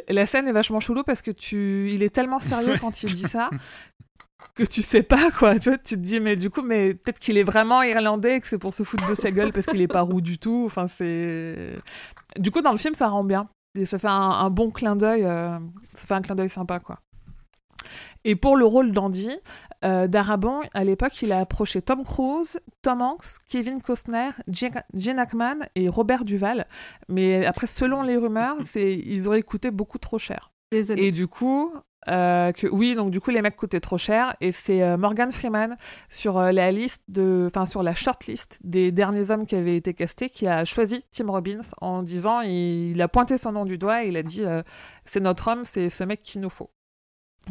la 0.08 0.26
scène 0.26 0.48
est 0.48 0.54
vachement 0.54 0.80
chelou 0.80 1.04
parce 1.04 1.22
que 1.22 1.32
tu, 1.32 1.90
il 1.92 2.04
est 2.04 2.14
tellement 2.14 2.40
sérieux 2.40 2.76
quand 2.80 3.04
il 3.04 3.14
dit 3.14 3.24
ça 3.24 3.50
que 4.56 4.64
tu 4.64 4.82
sais 4.82 5.04
pas 5.04 5.32
quoi 5.32 5.58
tu 5.60 5.70
vois 5.70 5.78
tu 5.78 5.96
te 5.96 6.00
dis 6.00 6.20
mais 6.20 6.36
du 6.36 6.50
coup 6.50 6.62
mais 6.62 6.94
peut-être 6.94 7.20
qu'il 7.20 7.38
est 7.38 7.44
vraiment 7.44 7.84
irlandais 7.84 8.38
et 8.38 8.42
que 8.42 8.48
c'est 8.48 8.58
pour 8.58 8.74
se 8.74 8.84
foutre 8.84 9.08
de 9.08 9.16
sa 9.16 9.32
gueule 9.32 9.54
parce 9.54 9.66
qu'il 9.66 9.80
est 9.82 9.88
pas 9.88 10.02
roux 10.02 10.20
du 10.20 10.40
tout 10.40 10.64
enfin 10.66 10.88
c'est 10.88 11.56
du 12.38 12.52
coup 12.52 12.62
dans 12.62 12.72
le 12.72 12.78
film 12.78 12.94
ça 12.94 13.08
rend 13.08 13.24
bien 13.24 13.48
et 13.76 13.86
ça 13.86 14.00
fait 14.00 14.08
un, 14.08 14.12
un 14.12 14.50
bon 14.50 14.72
clin 14.72 14.96
d'œil 14.96 15.24
euh, 15.26 15.58
ça 15.96 16.08
fait 16.08 16.14
un 16.14 16.22
clin 16.22 16.36
d'œil 16.36 16.50
sympa 16.50 16.80
quoi 16.80 17.00
et 18.24 18.36
pour 18.36 18.56
le 18.56 18.66
rôle 18.66 18.92
d'Andy, 18.92 19.32
euh, 19.84 20.08
Darabon, 20.08 20.62
à 20.74 20.84
l'époque, 20.84 21.22
il 21.22 21.32
a 21.32 21.40
approché 21.40 21.82
Tom 21.82 22.04
Cruise, 22.04 22.60
Tom 22.82 23.02
Hanks, 23.02 23.40
Kevin 23.48 23.82
Costner, 23.82 24.30
Gene 24.48 25.20
Hackman 25.20 25.60
et 25.76 25.90
Robert 25.90 26.24
Duval. 26.24 26.68
Mais 27.10 27.46
après, 27.46 27.68
selon 27.68 28.04
les 28.04 28.18
rumeurs, 28.18 28.58
ils 28.76 29.28
auraient 29.28 29.42
coûté 29.42 29.72
beaucoup 29.72 29.98
trop 29.98 30.20
cher. 30.20 30.52
Désolée. 30.72 31.08
Et 31.08 31.12
du 31.12 31.28
coup, 31.28 31.74
euh, 32.08 32.52
que, 32.52 32.68
oui, 32.68 32.96
donc 32.96 33.12
du 33.12 33.20
coup, 33.20 33.30
les 33.32 33.42
mecs 33.42 33.56
coûtaient 33.56 33.80
trop 33.80 33.98
cher. 33.98 34.36
Et 34.42 34.52
c'est 34.52 34.82
euh, 34.82 34.98
Morgan 34.98 35.32
Freeman 35.32 35.78
sur 36.10 36.38
euh, 36.38 36.52
la 36.52 36.72
liste 36.72 37.04
de, 37.10 37.46
enfin 37.48 37.66
sur 37.66 37.84
la 37.84 37.94
shortlist 37.94 38.60
des 38.64 38.92
derniers 38.92 39.30
hommes 39.32 39.46
qui 39.46 39.56
avaient 39.56 39.76
été 39.78 39.94
castés, 39.94 40.30
qui 40.30 40.48
a 40.48 40.66
choisi 40.66 41.06
Tim 41.12 41.30
Robbins 41.32 41.60
en 41.82 42.02
disant, 42.04 42.42
il, 42.42 42.92
il 42.92 43.02
a 43.02 43.08
pointé 43.08 43.38
son 43.38 43.52
nom 43.52 43.66
du 43.66 43.78
doigt 43.78 44.04
et 44.04 44.08
il 44.08 44.18
a 44.18 44.24
dit, 44.24 44.44
euh, 44.44 44.64
c'est 45.06 45.20
notre 45.20 45.48
homme, 45.52 45.64
c'est 45.64 45.90
ce 45.90 46.04
mec 46.04 46.22
qu'il 46.22 46.42
nous 46.42 46.50
faut. 46.50 46.70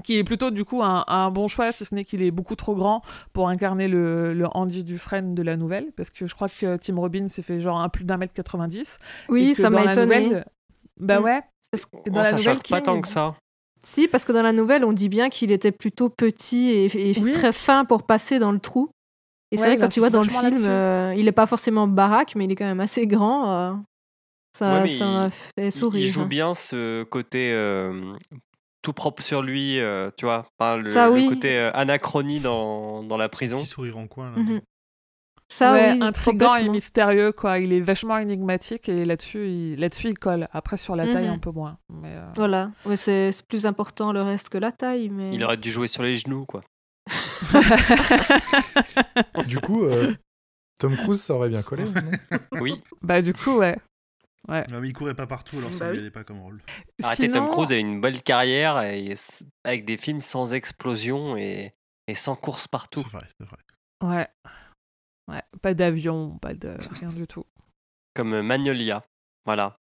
Qui 0.04 0.18
est 0.18 0.24
plutôt 0.24 0.52
du 0.52 0.64
coup 0.64 0.84
un, 0.84 1.04
un 1.08 1.30
bon 1.32 1.48
choix, 1.48 1.72
si 1.72 1.84
ce 1.84 1.92
n'est 1.96 2.04
qu'il 2.04 2.22
est 2.22 2.30
beaucoup 2.30 2.54
trop 2.54 2.76
grand 2.76 3.02
pour 3.32 3.48
incarner 3.48 3.88
le, 3.88 4.32
le 4.34 4.46
Andy 4.56 4.84
Dufresne 4.84 5.34
de 5.34 5.42
la 5.42 5.56
nouvelle, 5.56 5.90
parce 5.96 6.10
que 6.10 6.26
je 6.26 6.34
crois 6.36 6.48
que 6.48 6.76
Tim 6.76 6.94
Robbins 6.96 7.28
s'est 7.28 7.42
fait 7.42 7.60
genre 7.60 7.80
un 7.80 7.88
plus 7.88 8.04
d'un 8.04 8.16
mètre 8.16 8.32
90. 8.32 8.98
oui, 9.30 9.50
et 9.50 9.54
que 9.54 9.62
ça 9.62 9.68
dans 9.68 9.84
m'a 9.84 9.90
étonné. 9.92 10.24
nouvelle- 10.26 10.44
Bah 10.96 11.18
Mm. 11.20 11.24
ouais. 11.24 11.40
Parce 11.72 11.86
Oh, 11.92 11.98
ça 12.04 12.32
nouvelle 12.32 12.38
choque 12.40 12.68
pas 12.68 12.76
King, 12.76 12.84
tant 12.84 13.00
que 13.00 13.08
ça. 13.08 13.34
Si, 13.82 14.08
parce 14.08 14.24
que 14.24 14.32
dans 14.32 14.42
la 14.42 14.52
nouvelle, 14.52 14.84
on 14.84 14.92
dit 14.92 15.08
bien 15.08 15.28
qu'il 15.30 15.52
était 15.52 15.72
plutôt 15.72 16.08
petit 16.10 16.68
et, 16.70 17.10
et 17.10 17.18
Oui. 17.20 17.32
très 17.32 17.52
fin 17.52 17.84
pour 17.84 18.02
passer 18.02 18.38
dans 18.38 18.52
le 18.52 18.58
trou. 18.58 18.90
Et 19.52 19.56
c'est 19.56 19.66
vrai, 19.66 19.78
quand 19.78 19.88
tu 19.88 20.00
vois 20.00 20.10
dans 20.10 20.22
le 20.22 20.28
film, 20.28 20.64
euh, 20.68 21.14
il 21.16 21.26
est 21.26 21.32
pas 21.32 21.46
forcément 21.46 21.88
baraque, 21.88 22.34
mais 22.36 22.44
il 22.44 22.52
est 22.52 22.56
quand 22.56 22.66
même 22.66 22.80
assez 22.80 23.06
grand. 23.06 23.50
euh, 23.50 23.72
ça 24.56 24.82
Ouais, 24.82 25.30
fait 25.58 25.70
sourire. 25.70 26.04
Il 26.04 26.08
joue 26.08 26.20
hein. 26.22 26.26
bien 26.26 26.54
ce 26.54 27.02
côté 27.04 27.50
euh, 27.52 28.12
tout 28.82 28.92
propre 28.92 29.22
sur 29.22 29.42
lui, 29.42 29.80
euh, 29.80 30.10
tu 30.16 30.24
vois. 30.24 30.46
Enfin, 30.58 30.76
le, 30.76 30.88
Ça, 30.90 31.06
le 31.06 31.12
oui. 31.12 31.26
côté 31.28 31.58
euh, 31.58 31.70
anachronie 31.74 32.38
dans, 32.40 33.02
dans 33.02 33.16
la 33.16 33.28
prison. 33.28 33.56
Petit 33.56 33.66
sourire 33.66 33.96
en 33.98 34.06
coin. 34.06 34.30
Là. 34.30 34.38
Mhm. 34.38 34.60
Ça, 35.52 35.72
ouais, 35.72 35.92
oui, 35.94 35.98
intriguant 36.02 36.54
et 36.54 36.68
mystérieux, 36.68 37.32
quoi. 37.32 37.58
Il 37.58 37.72
est 37.72 37.80
vachement 37.80 38.16
énigmatique 38.18 38.88
et 38.88 39.04
là-dessus, 39.04 39.48
il, 39.48 39.80
là-dessus, 39.80 40.10
il 40.10 40.14
colle. 40.18 40.46
Après, 40.52 40.76
sur 40.76 40.94
la 40.94 41.12
taille, 41.12 41.26
Mhm. 41.26 41.32
un 41.34 41.38
peu 41.38 41.50
moins. 41.50 41.76
Mais, 41.92 42.12
euh, 42.14 42.24
Voilà, 42.36 42.70
ouais, 42.84 42.96
c'est 42.96 43.32
plus 43.48 43.66
important 43.66 44.12
le 44.12 44.22
reste 44.22 44.48
que 44.48 44.58
la 44.58 44.70
taille. 44.70 45.08
Mais... 45.08 45.34
Il 45.34 45.42
aurait 45.42 45.56
dû 45.56 45.72
jouer 45.72 45.88
sur 45.88 46.04
les 46.04 46.14
genoux, 46.14 46.46
quoi. 46.46 46.62
Du 49.46 49.58
coup, 49.58 49.84
euh, 49.84 50.14
Tom 50.78 50.96
Cruise, 50.96 51.20
ça 51.20 51.34
aurait 51.34 51.48
bien 51.48 51.62
collé. 51.62 51.84
non? 51.84 51.92
Oui. 52.60 52.80
bah, 53.02 53.22
du 53.22 53.32
coup, 53.34 53.58
ouais. 53.58 53.76
Ouais, 54.48 54.64
mais 54.70 54.88
il 54.88 54.92
courait 54.94 55.14
pas 55.14 55.26
partout, 55.26 55.58
alors 55.58 55.72
ça 55.74 55.86
Bah 55.86 55.92
lui 55.92 55.98
allait 55.98 56.10
pas 56.10 56.24
comme 56.24 56.40
rôle. 56.40 56.62
Arrêtez, 57.02 57.26
Sinon- 57.26 57.44
Tom 57.46 57.50
Cruise 57.50 57.72
a 57.72 57.76
une 57.76 58.00
belle 58.00 58.22
carrière 58.22 58.80
et 58.82 59.14
avec 59.64 59.84
des 59.84 59.98
films 59.98 60.22
sans 60.22 60.54
explosion 60.54 61.36
et, 61.36 61.74
et 62.08 62.14
sans 62.14 62.36
course 62.36 62.66
partout. 62.66 63.02
C'est 63.02 63.12
vrai, 63.12 63.26
c'est 63.38 63.46
vrai. 63.48 64.16
Ouais. 64.16 64.28
Ouais. 65.30 65.42
Pas 65.62 65.74
d'avion, 65.74 66.38
pas 66.38 66.54
de 66.54 66.76
rien 66.98 67.10
du 67.10 67.26
tout. 67.26 67.44
Comme 68.14 68.34
euh, 68.34 68.42
Magnolia. 68.42 69.04
Voilà. 69.44 69.76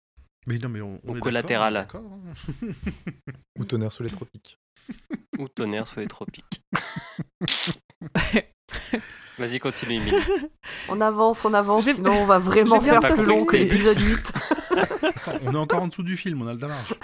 Mais 0.46 0.58
non, 0.58 0.68
mais 0.68 0.80
on, 0.80 1.00
on 1.04 1.12
Au 1.12 1.16
est 1.16 1.20
collatéral. 1.20 1.74
on 1.74 1.76
est 1.76 1.80
d'accord, 1.80 2.04
hein. 2.04 2.68
Ou 3.58 3.64
tonnerre 3.64 3.92
sous 3.92 4.02
les 4.02 4.10
tropiques. 4.10 4.58
Ou 5.38 5.48
tonnerre 5.48 5.86
sous 5.86 6.00
les 6.00 6.08
tropiques. 6.08 6.62
Vas-y, 9.38 9.58
continue, 9.58 9.96
Emile. 9.96 10.14
On 10.88 11.00
avance, 11.00 11.44
on 11.44 11.54
avance, 11.54 11.90
sinon 11.90 12.12
on 12.12 12.24
va 12.24 12.38
vraiment 12.38 12.80
faire 12.80 13.00
plus 13.00 13.24
long 13.24 13.44
que 13.44 13.56
l'épisode 13.56 13.98
8. 13.98 14.32
on 15.42 15.54
est 15.54 15.56
encore 15.56 15.82
en 15.82 15.88
dessous 15.88 16.04
du 16.04 16.16
film, 16.16 16.42
on 16.42 16.46
a 16.46 16.54
le 16.54 16.58
marge. 16.60 16.94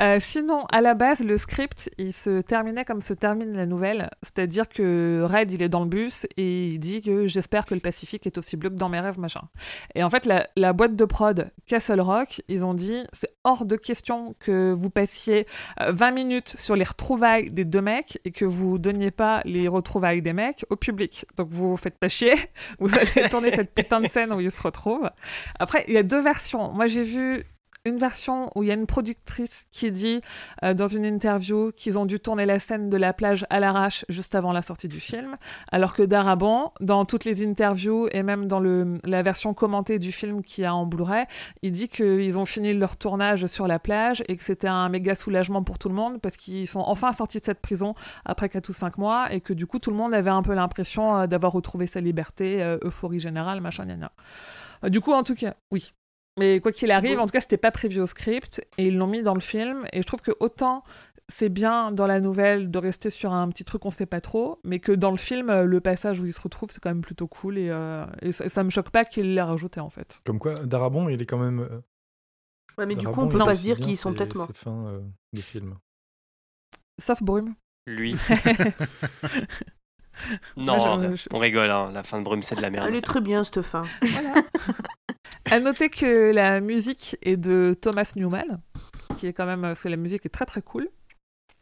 Euh, 0.00 0.18
sinon, 0.20 0.64
à 0.72 0.80
la 0.80 0.94
base, 0.94 1.20
le 1.20 1.38
script, 1.38 1.90
il 1.98 2.12
se 2.12 2.40
terminait 2.40 2.84
comme 2.84 3.00
se 3.00 3.14
termine 3.14 3.56
la 3.56 3.66
nouvelle, 3.66 4.10
c'est-à-dire 4.22 4.68
que 4.68 5.22
Red, 5.24 5.52
il 5.52 5.62
est 5.62 5.68
dans 5.68 5.80
le 5.80 5.88
bus 5.88 6.26
et 6.36 6.68
il 6.68 6.78
dit 6.78 7.02
que 7.02 7.26
j'espère 7.26 7.64
que 7.64 7.74
le 7.74 7.80
Pacifique 7.80 8.26
est 8.26 8.38
aussi 8.38 8.56
bleu 8.56 8.70
que 8.70 8.74
dans 8.74 8.88
mes 8.88 9.00
rêves, 9.00 9.18
machin. 9.18 9.42
Et 9.94 10.02
en 10.02 10.10
fait, 10.10 10.26
la, 10.26 10.72
boîte 10.72 10.96
de 10.96 11.04
prod 11.04 11.50
Castle 11.66 12.00
Rock, 12.00 12.42
ils 12.48 12.66
ont 12.66 12.74
dit 12.74 13.04
c'est 13.12 13.34
hors 13.44 13.64
de 13.64 13.76
question 13.76 14.34
que 14.38 14.72
vous 14.72 14.90
passiez 14.90 15.46
euh, 15.80 15.92
20 15.92 16.10
minutes 16.10 16.48
sur 16.48 16.76
les 16.76 16.84
retrouvailles 16.84 17.50
des 17.50 17.64
deux 17.64 17.80
mecs 17.80 18.18
et 18.24 18.32
que 18.32 18.44
vous 18.44 18.78
donniez 18.78 19.10
pas 19.10 19.40
les 19.44 19.68
retrouvailles 19.68 20.22
des 20.22 20.32
mecs 20.32 20.66
au 20.68 20.76
public. 20.76 21.24
Donc 21.36 21.48
vous 21.50 21.70
vous 21.70 21.76
faites 21.76 21.98
pas 21.98 22.08
chier, 22.08 22.34
vous 22.78 22.90
allez 22.94 23.28
tourner 23.28 23.54
cette 23.54 23.74
putain 23.74 24.00
de 24.00 24.08
scène 24.08 24.32
où 24.32 24.40
ils 24.40 24.50
se 24.50 24.62
retrouvent. 24.62 25.08
Après, 25.58 25.84
il 25.88 25.94
y 25.94 25.98
a 25.98 26.02
deux 26.02 26.20
versions. 26.20 26.72
Moi, 26.72 26.86
j'ai 26.86 27.04
vu 27.04 27.44
une 27.86 27.96
version 27.96 28.50
où 28.54 28.62
il 28.62 28.68
y 28.68 28.70
a 28.70 28.74
une 28.74 28.86
productrice 28.86 29.66
qui 29.70 29.90
dit 29.90 30.20
euh, 30.64 30.74
dans 30.74 30.88
une 30.88 31.04
interview 31.04 31.70
qu'ils 31.72 31.98
ont 31.98 32.04
dû 32.04 32.20
tourner 32.20 32.44
la 32.44 32.58
scène 32.58 32.90
de 32.90 32.96
la 32.96 33.12
plage 33.12 33.46
à 33.48 33.60
l'arrache 33.60 34.04
juste 34.08 34.34
avant 34.34 34.52
la 34.52 34.60
sortie 34.60 34.88
du 34.88 35.00
film, 35.00 35.36
alors 35.70 35.94
que 35.94 36.02
Darabon, 36.02 36.72
dans 36.80 37.04
toutes 37.04 37.24
les 37.24 37.46
interviews 37.46 38.08
et 38.10 38.22
même 38.22 38.46
dans 38.46 38.60
la 38.60 39.22
version 39.22 39.54
commentée 39.54 39.98
du 39.98 40.12
film 40.12 40.42
qui 40.42 40.64
a 40.64 40.74
en 40.74 40.84
Blu-ray, 40.84 41.26
il 41.62 41.72
dit 41.72 41.88
qu'ils 41.88 42.38
ont 42.38 42.44
fini 42.44 42.74
leur 42.74 42.96
tournage 42.96 43.46
sur 43.46 43.68
la 43.68 43.78
plage 43.78 44.22
et 44.28 44.36
que 44.36 44.42
c'était 44.42 44.68
un 44.68 44.88
méga 44.88 45.14
soulagement 45.14 45.62
pour 45.62 45.78
tout 45.78 45.88
le 45.88 45.94
monde 45.94 46.20
parce 46.20 46.36
qu'ils 46.36 46.66
sont 46.66 46.80
enfin 46.80 47.12
sortis 47.12 47.38
de 47.38 47.44
cette 47.44 47.60
prison 47.60 47.94
après 48.24 48.48
4 48.48 48.68
ou 48.68 48.72
5 48.72 48.98
mois 48.98 49.32
et 49.32 49.40
que 49.40 49.52
du 49.52 49.66
coup 49.66 49.78
tout 49.78 49.90
le 49.90 49.96
monde 49.96 50.12
avait 50.12 50.30
un 50.30 50.42
peu 50.42 50.54
l'impression 50.54 51.16
euh, 51.16 51.26
d'avoir 51.26 51.52
retrouvé 51.52 51.86
sa 51.86 52.00
liberté, 52.00 52.62
euh, 52.62 52.78
euphorie 52.82 53.20
générale, 53.20 53.60
machin, 53.60 53.86
gna 53.86 54.10
Du 54.88 55.00
coup, 55.00 55.12
en 55.12 55.22
tout 55.22 55.34
cas, 55.34 55.54
oui, 55.70 55.92
mais 56.38 56.60
quoi 56.60 56.72
qu'il 56.72 56.90
arrive, 56.90 57.18
en 57.18 57.26
tout 57.26 57.32
cas, 57.32 57.40
c'était 57.40 57.56
pas 57.56 57.70
prévu 57.70 58.00
au 58.00 58.06
script 58.06 58.66
et 58.78 58.86
ils 58.88 58.96
l'ont 58.96 59.06
mis 59.06 59.22
dans 59.22 59.34
le 59.34 59.40
film. 59.40 59.86
Et 59.92 60.02
je 60.02 60.06
trouve 60.06 60.20
que 60.20 60.32
autant 60.40 60.82
c'est 61.28 61.48
bien 61.48 61.90
dans 61.90 62.06
la 62.06 62.20
nouvelle 62.20 62.70
de 62.70 62.78
rester 62.78 63.10
sur 63.10 63.32
un 63.32 63.48
petit 63.48 63.64
truc 63.64 63.82
qu'on 63.82 63.90
sait 63.90 64.06
pas 64.06 64.20
trop, 64.20 64.60
mais 64.62 64.78
que 64.78 64.92
dans 64.92 65.10
le 65.10 65.16
film, 65.16 65.50
euh, 65.50 65.64
le 65.64 65.80
passage 65.80 66.20
où 66.20 66.26
ils 66.26 66.32
se 66.32 66.40
retrouvent, 66.40 66.70
c'est 66.70 66.80
quand 66.80 66.90
même 66.90 67.00
plutôt 67.00 67.26
cool 67.26 67.58
et, 67.58 67.68
euh, 67.68 68.06
et 68.22 68.30
ça, 68.30 68.48
ça 68.48 68.62
me 68.62 68.70
choque 68.70 68.90
pas 68.90 69.04
qu'il 69.04 69.34
l'ait 69.34 69.42
rajouté 69.42 69.80
en 69.80 69.90
fait. 69.90 70.20
Comme 70.24 70.38
quoi, 70.38 70.54
Darabon, 70.54 71.08
il 71.08 71.20
est 71.20 71.26
quand 71.26 71.38
même. 71.38 71.60
euh, 71.60 71.80
Ouais, 72.78 72.86
mais 72.86 72.94
du 72.94 73.08
coup, 73.08 73.22
on 73.22 73.28
peut 73.28 73.38
il 73.38 73.44
pas 73.44 73.56
se 73.56 73.62
dire 73.62 73.78
qu'ils 73.80 73.96
sont 73.96 74.12
peut-être 74.12 74.36
morts. 74.36 74.50
euh, 74.68 75.00
de 75.32 75.40
film. 75.40 75.76
Sauf 77.00 77.22
Brume. 77.22 77.54
Lui. 77.86 78.14
Moi, 80.56 80.76
Non, 80.76 81.00
je- 81.10 81.14
je- 81.14 81.28
on 81.32 81.38
rigole, 81.38 81.70
hein. 81.70 81.90
la 81.92 82.02
fin 82.02 82.18
de 82.18 82.24
Brume, 82.24 82.42
c'est 82.42 82.54
de 82.56 82.62
la 82.62 82.70
merde. 82.70 82.86
Elle 82.88 82.96
est 82.96 83.00
très 83.02 83.20
bien 83.20 83.44
cette 83.44 83.62
fin. 83.62 83.82
À 85.50 85.60
noter 85.60 85.88
que 85.90 86.32
la 86.32 86.60
musique 86.60 87.16
est 87.22 87.36
de 87.36 87.76
Thomas 87.80 88.12
Newman, 88.16 88.60
qui 89.18 89.26
est 89.28 89.32
quand 89.32 89.46
même, 89.46 89.62
parce 89.62 89.82
que 89.82 89.88
la 89.88 89.96
musique 89.96 90.26
est 90.26 90.30
très 90.30 90.44
très 90.46 90.60
cool. 90.62 90.88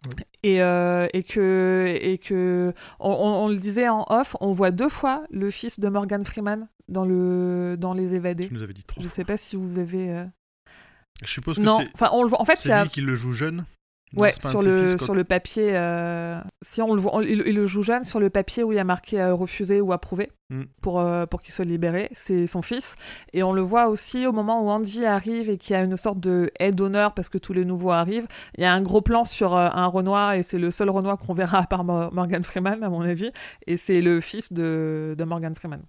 Oui. 0.06 0.22
Et, 0.43 0.62
euh, 0.62 1.06
et 1.12 1.22
que, 1.22 1.86
et 2.01 2.18
que 2.18 2.72
on, 3.01 3.10
on- 3.10 3.44
on 3.44 3.48
le 3.48 3.56
disait 3.56 3.89
en 3.89 4.05
off, 4.09 4.36
on 4.40 4.52
voit 4.52 4.70
deux 4.70 4.89
fois 4.89 5.24
le 5.31 5.51
fils 5.51 5.81
de 5.81 5.89
Morgan 5.89 6.24
Freeman 6.24 6.68
dans, 6.89 7.05
le, 7.05 7.76
dans 7.78 7.93
Les 7.94 8.14
Évadés. 8.14 8.48
Tu 8.48 8.55
nous 8.55 8.62
avais 8.62 8.72
dit 8.74 8.85
trop. 8.85 9.01
Je 9.02 9.09
sais 9.09 9.24
pas 9.24 9.36
si 9.36 9.56
vous 9.56 9.78
avez. 9.78 10.10
euh, 10.14 10.24
Je 11.22 11.31
suppose 11.31 11.56
que 11.56 11.62
Non, 11.62 11.78
c'est 11.81 11.89
enfin, 11.94 12.10
on 12.12 12.22
le 12.22 12.28
voit. 12.28 12.40
En 12.40 12.44
fait, 12.44 12.56
c'est 12.56 12.72
a. 12.72 12.85
lui 12.85 12.90
qui 12.90 13.01
le 13.02 13.14
joue 13.14 13.32
jeune. 13.32 13.64
Ouais, 14.16 14.32
sur 14.41 14.62
le, 14.62 14.97
sur 14.99 15.15
le 15.15 15.24
papier. 15.24 15.77
euh, 15.77 16.39
Si 16.62 16.81
on 16.82 16.95
le 16.95 17.01
voit, 17.01 17.16
on- 17.16 17.20
il, 17.20 17.43
il 17.47 17.55
le 17.55 17.66
joue 17.66 17.82
jeune 17.82 18.05
sur 18.05 18.20
le 18.20 18.31
papier 18.31 18.62
où 18.62 18.73
il 18.73 18.77
y 18.77 18.78
a 18.78 18.85
marqué 18.85 19.20
euh, 19.20 19.35
refusé 19.35 19.81
ou 19.81 19.93
approuvé 19.93 20.31
Mm. 20.51 20.65
pour, 20.82 21.01
euh, 21.01 21.24
pour 21.24 21.41
qu'il 21.41 21.55
soit 21.55 21.65
libéré. 21.65 22.11
C'est 22.12 22.47
son 22.47 22.61
fils. 22.61 22.97
Et 23.32 23.43
on 23.43 23.53
le 23.55 23.62
voit 23.62 23.89
aussi 23.89 24.27
au 24.27 24.32
moment 24.32 24.62
où 24.62 24.69
Andy 24.69 25.07
arrive 25.07 25.49
et 25.49 25.57
qu'il 25.57 25.73
y 25.74 25.78
a 25.78 25.82
une 25.82 25.97
sorte 25.97 26.20
de 26.20 26.51
aide 26.61 26.74
d'honneur 26.74 27.15
parce 27.15 27.31
que 27.31 27.39
tous 27.39 27.55
les 27.55 27.65
nouveaux 27.65 27.93
arrivent. 27.93 28.27
Il 28.59 28.62
y 28.62 28.66
a 28.66 28.73
un 28.74 28.82
gros 28.82 29.01
plan 29.01 29.24
sur 29.24 29.57
euh, 29.57 29.69
un 29.73 29.86
Renoir 29.86 30.35
et 30.35 30.43
c'est 30.43 30.59
le 30.59 30.70
seul 30.70 30.91
Renoir 30.91 31.16
qu'on 31.19 31.32
verra 31.32 31.59
à 31.62 31.66
part 31.66 31.82
Mo- 31.85 32.11
Morgan 32.11 32.45
Freeman, 32.45 32.82
à 32.85 32.91
mon 32.91 33.01
avis. 33.01 33.31
Et 33.66 33.77
c'est 33.78 34.03
le 34.03 34.20
fils 34.20 34.53
de, 34.53 35.15
de 35.19 35.24
Morgan 35.24 35.55
Freeman. 35.55 35.81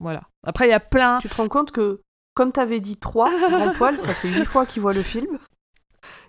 Voilà. 0.00 0.22
Après, 0.44 0.66
il 0.66 0.70
y 0.70 0.74
a 0.74 0.80
plein. 0.80 1.18
Tu 1.20 1.28
te 1.28 1.36
rends 1.36 1.48
compte 1.48 1.70
que, 1.70 2.00
comme 2.34 2.50
t'avais 2.50 2.80
dit 2.80 2.96
3, 2.96 3.30
Grand 3.48 3.72
Poil, 3.74 3.96
ça 3.96 4.12
fait 4.12 4.28
8 4.28 4.44
fois 4.44 4.66
qu'il 4.66 4.82
voit 4.82 4.92
le 4.92 5.02
film. 5.02 5.38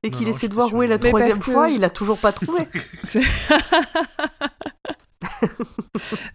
Et 0.04 0.10
qu'il 0.10 0.28
essaie 0.28 0.48
de 0.48 0.54
voir 0.54 0.74
où 0.74 0.84
est 0.84 0.88
la 0.88 1.00
troisième 1.00 1.40
que 1.40 1.52
fois, 1.52 1.70
je- 1.70 1.76
il 1.76 1.84
a 1.84 1.90
toujours 1.90 2.18
pas 2.20 2.32
trouvé. 2.32 2.68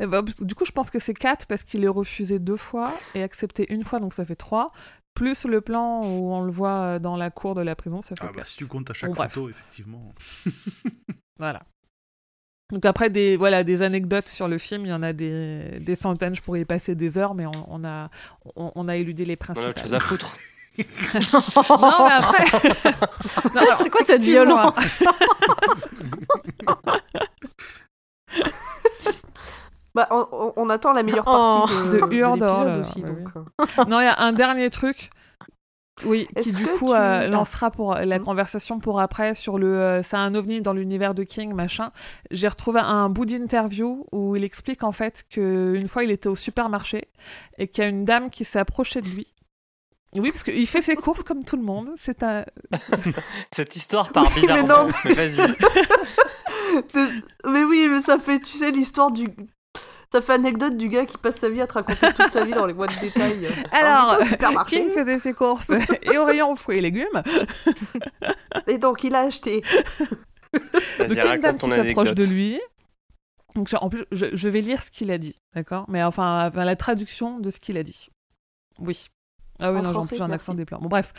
Eh 0.00 0.06
ben, 0.06 0.24
que 0.24 0.44
du 0.44 0.54
coup, 0.54 0.64
je 0.64 0.72
pense 0.72 0.90
que 0.90 0.98
c'est 0.98 1.14
4 1.14 1.46
parce 1.46 1.64
qu'il 1.64 1.84
est 1.84 1.88
refusé 1.88 2.38
deux 2.38 2.56
fois 2.56 2.92
et 3.14 3.22
accepté 3.22 3.72
une 3.72 3.84
fois, 3.84 3.98
donc 3.98 4.12
ça 4.14 4.24
fait 4.24 4.34
3. 4.34 4.72
Plus 5.14 5.44
le 5.44 5.60
plan 5.60 6.00
où 6.02 6.32
on 6.32 6.42
le 6.42 6.50
voit 6.52 6.70
euh, 6.80 6.98
dans 6.98 7.16
la 7.16 7.30
cour 7.30 7.54
de 7.54 7.60
la 7.62 7.74
prison, 7.74 8.00
ça 8.02 8.10
fait 8.16 8.22
Ah 8.22 8.26
4. 8.28 8.36
bah, 8.36 8.42
si 8.46 8.56
tu 8.56 8.66
comptes 8.66 8.90
à 8.90 8.94
chaque 8.94 9.10
Bon, 9.10 9.16
bref. 9.16 9.32
photo, 9.32 9.48
effectivement. 9.48 10.12
Voilà. 11.38 11.62
Donc 12.70 12.84
après, 12.84 13.08
des, 13.10 13.36
voilà, 13.38 13.64
des 13.64 13.80
anecdotes 13.82 14.28
sur 14.28 14.46
le 14.46 14.58
film, 14.58 14.84
il 14.84 14.90
y 14.90 14.92
en 14.92 15.02
a 15.02 15.12
des, 15.14 15.78
des 15.80 15.94
centaines, 15.94 16.34
je 16.34 16.42
pourrais 16.42 16.60
y 16.60 16.64
passer 16.66 16.94
des 16.94 17.16
heures, 17.16 17.34
mais 17.34 17.46
on, 17.46 17.52
on 17.68 17.82
a, 17.84 18.10
on, 18.56 18.70
on 18.74 18.88
a 18.88 18.96
éludé 18.96 19.24
les 19.24 19.32
On 19.32 19.32
a 19.32 19.50
autre 19.52 19.54
principales. 19.54 19.78
chose 19.82 19.94
à 19.94 20.00
foutre. 20.00 20.36
non, 21.32 22.04
mais 22.06 22.14
après... 22.18 22.44
C'est 23.82 23.90
quoi 23.90 24.04
cette 24.04 24.22
violence 24.22 25.04
Bah, 29.92 30.08
on, 30.56 30.68
attend 30.68 30.92
la 30.92 31.02
meilleure 31.02 31.24
Oh. 31.26 31.64
partie 31.66 31.74
de, 31.88 32.00
De 32.00 32.06
de 32.06 32.14
Hurde, 32.14 32.46
oh 32.48 32.80
aussi. 32.80 33.00
bah 33.02 33.08
donc, 33.08 33.18
oui. 33.34 33.64
euh. 33.80 33.84
Non, 33.88 34.00
il 34.00 34.04
y 34.04 34.06
a 34.06 34.20
un 34.20 34.32
dernier 34.32 34.70
truc. 34.70 35.10
Oui, 36.06 36.28
qui 36.40 36.52
du 36.52 36.64
coup 36.66 36.86
tu- 36.86 36.92
euh, 36.94 37.22
Ah. 37.24 37.26
lancera 37.26 37.70
pour 37.70 37.94
la 37.96 38.18
Mhm. 38.18 38.24
conversation 38.24 38.78
pour 38.78 39.00
après 39.00 39.34
sur 39.34 39.58
le 39.58 39.66
euh, 39.66 40.02
c'est 40.02 40.16
un 40.16 40.34
ovni 40.34 40.62
dans 40.62 40.72
l'univers 40.72 41.12
de 41.12 41.24
King 41.24 41.52
machin. 41.52 41.90
J'ai 42.30 42.48
retrouvé 42.48 42.80
un 42.80 43.08
bout 43.10 43.26
d'interview 43.26 44.06
où 44.12 44.34
il 44.36 44.44
explique 44.44 44.82
en 44.84 44.92
fait 44.92 45.24
que 45.28 45.74
une 45.74 45.88
fois 45.88 46.04
il 46.04 46.10
était 46.10 46.28
au 46.28 46.36
supermarché 46.36 47.08
et 47.58 47.66
qu'il 47.66 47.82
y 47.84 47.86
a 47.86 47.90
une 47.90 48.04
dame 48.06 48.30
qui 48.30 48.44
s'est 48.44 48.60
approchée 48.60 49.02
de 49.02 49.08
lui. 49.08 49.26
Oui, 50.16 50.30
parce 50.32 50.42
qu'il 50.42 50.66
fait 50.66 50.82
ses 50.82 50.96
courses 50.96 51.22
comme 51.22 51.44
tout 51.44 51.56
le 51.56 51.62
monde. 51.62 51.90
C'est 51.96 52.22
un 52.24 52.44
Cette 53.54 53.76
histoire 53.76 54.10
part 54.10 54.24
Oui, 54.24 54.30
mais 54.46 54.62
bizarrement. 54.62 54.86
non. 54.86 54.88
Mais 55.04 55.12
vas-y. 55.12 55.54
mais 57.46 57.62
oui, 57.64 57.88
mais 57.88 58.02
ça 58.02 58.18
fait, 58.18 58.40
tu 58.40 58.56
sais, 58.56 58.70
l'histoire 58.70 59.10
du. 59.10 59.28
Ça 60.12 60.20
fait 60.20 60.32
anecdote 60.32 60.76
du 60.76 60.88
gars 60.88 61.06
qui 61.06 61.16
passe 61.16 61.36
sa 61.36 61.48
vie 61.48 61.60
à 61.60 61.68
te 61.68 61.74
raconter 61.74 62.12
toute 62.12 62.32
sa 62.32 62.44
vie 62.44 62.50
dans 62.50 62.66
les 62.66 62.74
boîtes 62.74 62.92
de 62.96 63.00
détails. 63.00 63.46
Alors, 63.70 64.18
supermarché, 64.26 64.82
King 64.82 64.90
faisait 64.90 65.20
ses 65.20 65.32
courses 65.32 65.70
et 66.02 66.18
au 66.18 66.24
rayon 66.24 66.56
fruits 66.56 66.78
et 66.78 66.80
légumes. 66.80 67.22
Et 68.66 68.78
donc, 68.78 69.04
il 69.04 69.14
a 69.14 69.20
acheté. 69.20 69.62
Donc 70.52 70.62
il 70.98 71.06
Vas-y, 71.06 71.14
y 71.14 71.20
a 71.20 71.34
une 71.36 71.40
dame 71.40 71.42
raconte 71.42 71.58
ton 71.60 71.68
qui 71.68 71.76
s'approche 71.76 72.12
de 72.14 72.24
lui. 72.24 72.60
Donc 73.54 73.68
en 73.80 73.88
plus, 73.88 74.04
je, 74.10 74.26
je 74.32 74.48
vais 74.48 74.60
lire 74.60 74.82
ce 74.82 74.90
qu'il 74.90 75.12
a 75.12 75.18
dit, 75.18 75.36
d'accord? 75.54 75.84
Mais 75.88 76.02
enfin, 76.02 76.48
enfin, 76.48 76.64
la 76.64 76.74
traduction 76.74 77.38
de 77.38 77.50
ce 77.50 77.60
qu'il 77.60 77.76
a 77.78 77.84
dit. 77.84 78.08
Oui. 78.80 79.06
Ah 79.60 79.72
oui, 79.72 79.78
En 79.78 79.82
non, 79.82 79.88
j'ai 79.88 79.92
français, 79.92 80.20
un 80.22 80.30
accent 80.30 80.54
déplorant. 80.54 80.82
Bon, 80.82 80.88
bref. 80.88 81.12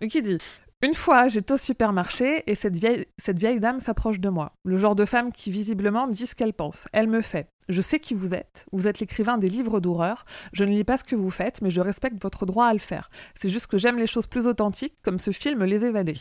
Il 0.00 0.08
dit 0.08 0.38
Une 0.82 0.94
fois, 0.94 1.28
j'étais 1.28 1.52
au 1.52 1.58
supermarché 1.58 2.42
et 2.50 2.54
cette 2.54 2.76
vieille, 2.76 3.06
cette 3.18 3.38
vieille 3.38 3.60
dame 3.60 3.80
s'approche 3.80 4.20
de 4.20 4.28
moi. 4.28 4.52
Le 4.64 4.76
genre 4.76 4.94
de 4.94 5.04
femme 5.04 5.32
qui 5.32 5.50
visiblement 5.50 6.08
dit 6.08 6.26
ce 6.26 6.34
qu'elle 6.34 6.52
pense. 6.54 6.88
Elle 6.92 7.06
me 7.08 7.20
fait 7.20 7.48
Je 7.68 7.80
sais 7.80 8.00
qui 8.00 8.14
vous 8.14 8.34
êtes. 8.34 8.66
Vous 8.72 8.88
êtes 8.88 8.98
l'écrivain 9.00 9.38
des 9.38 9.48
livres 9.48 9.80
d'horreur. 9.80 10.24
Je 10.52 10.64
ne 10.64 10.70
lis 10.70 10.84
pas 10.84 10.96
ce 10.98 11.04
que 11.04 11.16
vous 11.16 11.30
faites, 11.30 11.62
mais 11.62 11.70
je 11.70 11.80
respecte 11.80 12.20
votre 12.22 12.46
droit 12.46 12.66
à 12.66 12.72
le 12.72 12.78
faire. 12.80 13.08
C'est 13.34 13.48
juste 13.48 13.68
que 13.68 13.78
j'aime 13.78 13.98
les 13.98 14.06
choses 14.06 14.26
plus 14.26 14.46
authentiques, 14.46 14.96
comme 15.02 15.18
ce 15.18 15.30
film 15.30 15.64
Les 15.64 15.84
Évadés. 15.84 16.18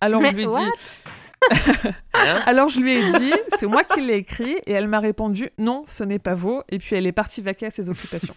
Alors 0.00 0.20
Mais 0.20 0.30
je 0.30 0.36
lui 0.36 0.42
ai 0.42 0.46
what? 0.46 0.60
dit 0.60 0.66
Hein 0.66 1.10
alors 2.46 2.68
je 2.68 2.80
lui 2.80 2.92
ai 2.92 3.12
dit, 3.18 3.32
c'est 3.58 3.66
moi 3.66 3.84
qui 3.84 4.00
l'ai 4.00 4.14
écrit, 4.16 4.56
et 4.66 4.72
elle 4.72 4.88
m'a 4.88 5.00
répondu 5.00 5.50
non, 5.58 5.82
ce 5.86 6.04
n'est 6.04 6.18
pas 6.18 6.34
vous, 6.34 6.62
et 6.70 6.78
puis 6.78 6.96
elle 6.96 7.06
est 7.06 7.12
partie 7.12 7.42
vaquer 7.42 7.66
à 7.66 7.70
ses 7.70 7.88
occupations. 7.90 8.34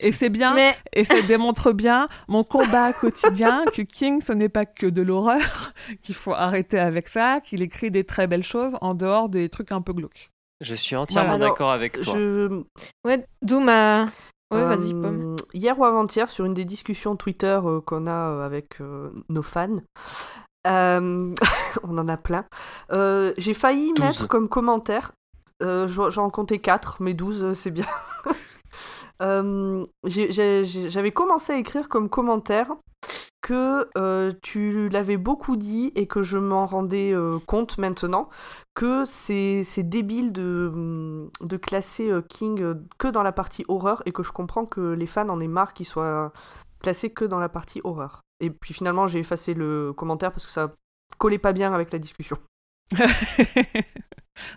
et 0.00 0.12
c'est 0.12 0.30
bien, 0.30 0.54
Mais 0.54 0.76
et 0.92 1.04
ça 1.04 1.20
démontre 1.22 1.72
bien 1.72 2.06
mon 2.28 2.44
combat 2.44 2.92
quotidien 2.92 3.64
que 3.72 3.82
King, 3.82 4.20
ce 4.20 4.32
n'est 4.32 4.48
pas 4.48 4.66
que 4.66 4.86
de 4.86 5.02
l'horreur, 5.02 5.72
qu'il 6.02 6.14
faut 6.14 6.34
arrêter 6.34 6.78
avec 6.78 7.08
ça, 7.08 7.40
qu'il 7.40 7.62
écrit 7.62 7.90
des 7.90 8.04
très 8.04 8.26
belles 8.26 8.44
choses 8.44 8.76
en 8.80 8.94
dehors 8.94 9.28
des 9.28 9.48
trucs 9.48 9.72
un 9.72 9.82
peu 9.82 9.92
glauques. 9.92 10.30
Je 10.60 10.74
suis 10.74 10.94
entièrement 10.96 11.30
Voilà. 11.36 11.46
d'accord 11.46 11.70
avec 11.72 12.00
toi. 12.00 12.14
Je... 12.14 12.62
ouais, 13.04 13.26
d'où 13.42 13.58
ma. 13.60 14.06
Ouais, 14.52 14.62
vas-y, 14.64 14.92
Euh, 14.92 15.00
Pomme. 15.02 15.36
Hier 15.54 15.78
ou 15.78 15.84
avant-hier, 15.84 16.28
sur 16.30 16.44
une 16.44 16.52
des 16.54 16.66
discussions 16.66 17.16
Twitter 17.16 17.58
euh, 17.64 17.80
qu'on 17.80 18.06
a 18.06 18.10
euh, 18.30 18.46
avec 18.46 18.80
euh, 18.82 19.10
nos 19.30 19.42
fans, 19.42 19.76
euh, 20.66 21.34
on 21.82 21.98
en 21.98 22.08
a 22.08 22.16
plein, 22.16 22.44
euh, 22.92 23.32
j'ai 23.36 23.54
failli 23.54 23.92
mettre 23.98 24.28
comme 24.28 24.48
commentaire 24.48 25.12
Euh, 25.62 25.86
j'en 25.86 26.28
comptais 26.28 26.58
4, 26.58 26.96
mais 27.00 27.14
12, 27.14 27.44
euh, 27.44 27.54
c'est 27.54 27.70
bien. 27.70 27.86
J'avais 30.04 31.12
commencé 31.12 31.52
à 31.52 31.56
écrire 31.56 31.88
comme 31.88 32.08
commentaire 32.08 32.72
que 33.40 33.88
tu 34.42 34.88
l'avais 34.88 35.16
beaucoup 35.16 35.54
dit 35.56 35.92
et 35.94 36.08
que 36.08 36.24
je 36.24 36.38
m'en 36.38 36.66
rendais 36.66 37.14
compte 37.46 37.78
maintenant 37.78 38.28
que 38.74 39.04
c'est 39.04 39.64
débile 39.78 40.32
de, 40.32 40.70
hum, 40.72 41.30
de 41.40 41.56
classer 41.56 42.10
King 42.28 42.74
que 42.98 43.08
dans 43.08 43.22
la 43.22 43.30
partie 43.30 43.64
horreur 43.68 44.02
et 44.06 44.12
que 44.12 44.24
je 44.24 44.32
comprends 44.32 44.66
que 44.66 44.80
les 44.80 45.06
fans 45.06 45.28
en 45.28 45.38
aient 45.38 45.46
marre 45.46 45.72
qu'il 45.72 45.86
soit 45.86 46.32
classé 46.80 47.10
que 47.10 47.24
dans 47.24 47.38
la 47.38 47.48
partie 47.48 47.80
horreur. 47.84 48.22
Et 48.42 48.50
puis 48.50 48.74
finalement 48.74 49.06
j'ai 49.06 49.18
effacé 49.20 49.54
le 49.54 49.92
commentaire 49.96 50.30
parce 50.32 50.44
que 50.44 50.52
ça 50.52 50.74
collait 51.18 51.38
pas 51.38 51.52
bien 51.52 51.72
avec 51.72 51.92
la 51.92 51.98
discussion. 51.98 52.36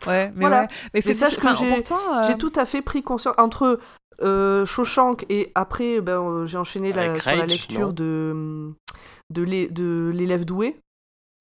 ouais, 0.07 0.31
mais 0.35 0.41
Voilà. 0.41 0.61
ouais. 0.63 0.67
Mais 0.93 1.01
c'est 1.01 1.13
sache 1.13 1.37
que 1.37 1.53
j'ai- 1.55 1.71
euh, 1.73 2.23
J'ai 2.27 2.37
tout 2.37 2.51
à 2.55 2.65
fait 2.65 2.81
pris 2.81 3.03
conscience 3.03 3.35
entre 3.37 3.79
euh, 4.21 4.65
Shawshank 4.65 5.25
et 5.29 5.51
après 5.55 6.01
ben, 6.01 6.21
euh, 6.21 6.45
j'ai 6.45 6.57
enchaîné 6.57 6.93
la, 6.93 7.19
sur 7.19 7.31
lecture 7.45 7.87
non? 7.87 7.93
de 7.93 8.73
de 9.29 10.11
l'élève 10.13 10.45
doué. 10.45 10.79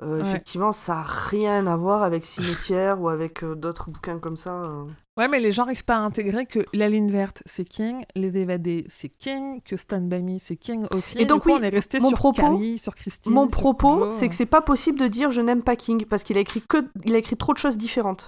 Euh, 0.02 0.16
Ouais. 0.16 0.20
Effectivement, 0.22 0.72
ça 0.72 0.98
a 0.98 1.02
rien 1.02 1.66
à 1.68 1.76
voir 1.76 2.02
avec 2.02 2.24
Cimetière 2.24 3.00
ou 3.00 3.08
avec 3.08 3.44
euh, 3.44 3.54
d'autres 3.54 3.90
bouquins 3.90 4.18
comme 4.18 4.36
ça. 4.36 4.60
euh. 4.62 4.84
Ouais, 5.16 5.28
mais 5.28 5.38
les 5.38 5.52
gens 5.52 5.64
n'arrivent 5.64 5.84
pas 5.84 5.94
à 5.94 6.00
intégrer 6.00 6.46
que 6.46 6.66
la 6.72 6.88
ligne 6.88 7.10
verte, 7.10 7.42
c'est 7.46 7.62
King, 7.64 8.04
les 8.16 8.36
évadés, 8.36 8.84
c'est 8.88 9.08
King, 9.08 9.60
que 9.64 9.76
Stand 9.76 10.08
By 10.08 10.20
Me, 10.22 10.38
c'est 10.40 10.56
King 10.56 10.84
aussi. 10.90 11.18
Et 11.20 11.24
donc, 11.24 11.42
du 11.42 11.42
coup, 11.44 11.48
oui, 11.50 11.58
on 11.60 11.62
est 11.62 11.68
resté 11.68 12.00
mon 12.00 12.08
sur 12.08 12.18
propos- 12.18 12.40
Carrie, 12.42 12.78
sur 12.78 12.94
Christine. 12.96 13.32
Mon 13.32 13.48
sur 13.48 13.60
propos, 13.60 14.10
c'est 14.10 14.28
que 14.28 14.34
c'est 14.34 14.46
pas 14.46 14.60
possible 14.60 14.98
de 14.98 15.06
dire 15.06 15.30
je 15.30 15.40
n'aime 15.40 15.62
pas 15.62 15.76
King 15.76 16.04
parce 16.06 16.24
qu'il 16.24 16.36
a 16.36 16.40
écrit 16.40 16.60
que 16.68 16.78
il 17.04 17.14
a 17.14 17.18
écrit 17.18 17.36
trop 17.36 17.52
de 17.52 17.58
choses 17.58 17.78
différentes. 17.78 18.26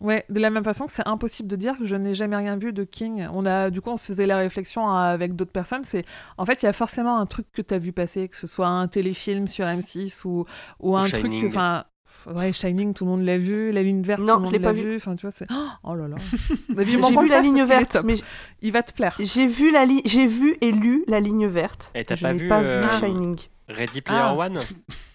Ouais, 0.00 0.24
de 0.28 0.40
la 0.40 0.50
même 0.50 0.64
façon 0.64 0.86
que 0.86 0.92
c'est 0.92 1.06
impossible 1.06 1.48
de 1.48 1.54
dire 1.56 1.78
que 1.78 1.84
je 1.84 1.94
n'ai 1.94 2.14
jamais 2.14 2.34
rien 2.36 2.56
vu 2.56 2.72
de 2.72 2.82
King. 2.82 3.28
On 3.32 3.46
a, 3.46 3.70
du 3.70 3.80
coup, 3.80 3.90
on 3.90 3.96
se 3.96 4.06
faisait 4.06 4.26
la 4.26 4.36
réflexion 4.38 4.88
euh, 4.90 4.92
avec 5.14 5.36
d'autres 5.36 5.52
personnes. 5.52 5.84
C'est, 5.84 6.04
en 6.36 6.44
fait, 6.44 6.62
il 6.62 6.66
y 6.66 6.68
a 6.68 6.72
forcément 6.72 7.16
un 7.18 7.26
truc 7.26 7.46
que 7.52 7.62
tu 7.62 7.72
as 7.74 7.78
vu 7.78 7.92
passer, 7.92 8.28
que 8.28 8.36
ce 8.36 8.46
soit 8.48 8.66
un 8.66 8.88
téléfilm 8.88 9.46
sur 9.46 9.64
M6 9.66 10.22
ou, 10.26 10.46
ou 10.80 10.96
un 10.96 11.08
truc 11.08 11.32
enfin, 11.46 11.84
ouais, 12.26 12.52
Shining, 12.52 12.92
tout 12.92 13.04
le 13.04 13.10
monde 13.12 13.22
l'a 13.22 13.38
vu, 13.38 13.70
La 13.70 13.84
ligne 13.84 14.02
verte, 14.02 14.20
Non, 14.20 14.26
tout 14.26 14.32
le 14.32 14.38
je 14.38 14.42
monde 14.46 14.52
l'ai 14.54 14.58
l'a 14.58 14.68
pas 14.68 14.72
vu. 14.72 14.82
vu. 14.90 14.96
Enfin, 14.96 15.14
tu 15.14 15.22
vois, 15.26 15.30
c'est, 15.30 15.46
oh 15.84 15.94
là 15.94 16.08
là. 16.08 16.16
J'ai 16.76 16.96
vu 16.96 17.28
la 17.28 17.40
ligne 17.40 17.62
verte, 17.64 17.98
mais 18.04 18.16
il 18.62 18.72
va 18.72 18.82
te 18.82 18.92
plaire. 18.92 19.14
j'ai 19.20 19.46
vu 19.46 19.70
la 19.70 19.86
j'ai 20.04 20.26
vu 20.26 20.56
et 20.60 20.72
lu 20.72 21.04
la 21.06 21.20
ligne 21.20 21.46
verte. 21.46 21.92
Et 21.94 22.04
t'as 22.04 22.16
je 22.16 22.22
pas 22.22 22.32
vu, 22.32 22.48
pas 22.48 22.60
euh, 22.62 22.82
vu 22.82 22.98
Shining. 22.98 23.38
Ready 23.68 24.00
Player 24.00 24.20
Ah. 24.22 24.34
One? 24.34 24.58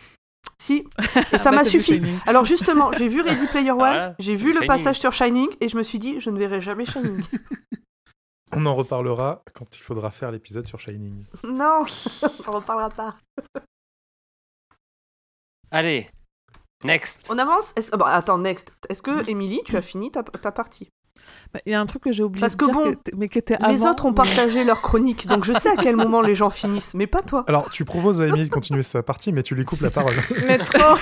Si, 0.61 0.85
et 1.31 1.37
ça 1.37 1.51
Bah, 1.51 1.57
m'a 1.57 1.63
suffi. 1.63 2.01
Alors 2.25 2.43
justement, 2.45 2.91
j'ai 2.91 3.07
vu 3.07 3.21
Ready 3.21 3.47
Player 3.47 3.71
One, 3.71 3.77
voilà. 3.77 4.15
j'ai 4.19 4.35
vu 4.35 4.47
le 4.47 4.53
Shining. 4.55 4.67
passage 4.67 4.99
sur 4.99 5.13
Shining 5.13 5.47
et 5.61 5.69
je 5.69 5.77
me 5.77 5.83
suis 5.83 5.99
dit 5.99 6.19
je 6.19 6.29
ne 6.29 6.37
verrai 6.37 6.59
jamais 6.61 6.85
Shining. 6.85 7.23
On 8.51 8.65
en 8.65 8.73
reparlera 8.75 9.43
quand 9.53 9.77
il 9.77 9.79
faudra 9.79 10.09
faire 10.11 10.31
l'épisode 10.31 10.67
sur 10.67 10.79
Shining. 10.79 11.23
non, 11.43 11.83
on 11.83 12.49
en 12.49 12.51
reparlera 12.57 12.89
pas. 12.89 13.15
Allez, 15.71 16.09
next. 16.83 17.27
On 17.29 17.37
avance 17.37 17.73
Est-ce- 17.75 17.91
ah 17.93 17.97
bon, 17.97 18.05
Attends, 18.05 18.39
next. 18.39 18.73
Est-ce 18.89 19.01
que, 19.03 19.29
Émilie, 19.29 19.61
tu 19.65 19.77
as 19.77 19.81
fini 19.81 20.11
ta, 20.11 20.23
ta 20.23 20.51
partie? 20.51 20.89
Bah, 21.53 21.59
Il 21.65 21.71
y 21.71 21.75
a 21.75 21.81
un 21.81 21.85
truc 21.85 22.03
que 22.03 22.11
j'ai 22.11 22.23
oublié 22.23 22.41
Parce 22.41 22.53
de 22.53 22.57
que 22.57 22.65
dire, 22.65 22.73
bon, 22.73 22.93
t- 22.93 23.11
mais 23.17 23.27
qui 23.29 23.37
était 23.39 23.57
Les 23.69 23.83
autres 23.85 24.05
ont 24.05 24.09
mais- 24.09 24.15
partagé 24.15 24.63
leur 24.63 24.81
chronique, 24.81 25.27
donc 25.27 25.43
je 25.45 25.53
sais 25.53 25.69
à 25.69 25.75
quel 25.75 25.95
moment 25.95 26.21
les 26.21 26.35
gens 26.35 26.49
finissent, 26.49 26.93
mais 26.93 27.07
pas 27.07 27.21
toi. 27.21 27.43
Alors, 27.47 27.69
tu 27.69 27.85
proposes 27.85 28.21
à 28.21 28.27
Émilie 28.27 28.45
de 28.45 28.53
continuer 28.53 28.83
sa 28.83 29.01
partie, 29.03 29.31
mais 29.33 29.43
tu 29.43 29.55
lui 29.55 29.65
coupes 29.65 29.81
la 29.81 29.91
parole. 29.91 30.13
Mais 30.47 30.57
trop. 30.57 30.95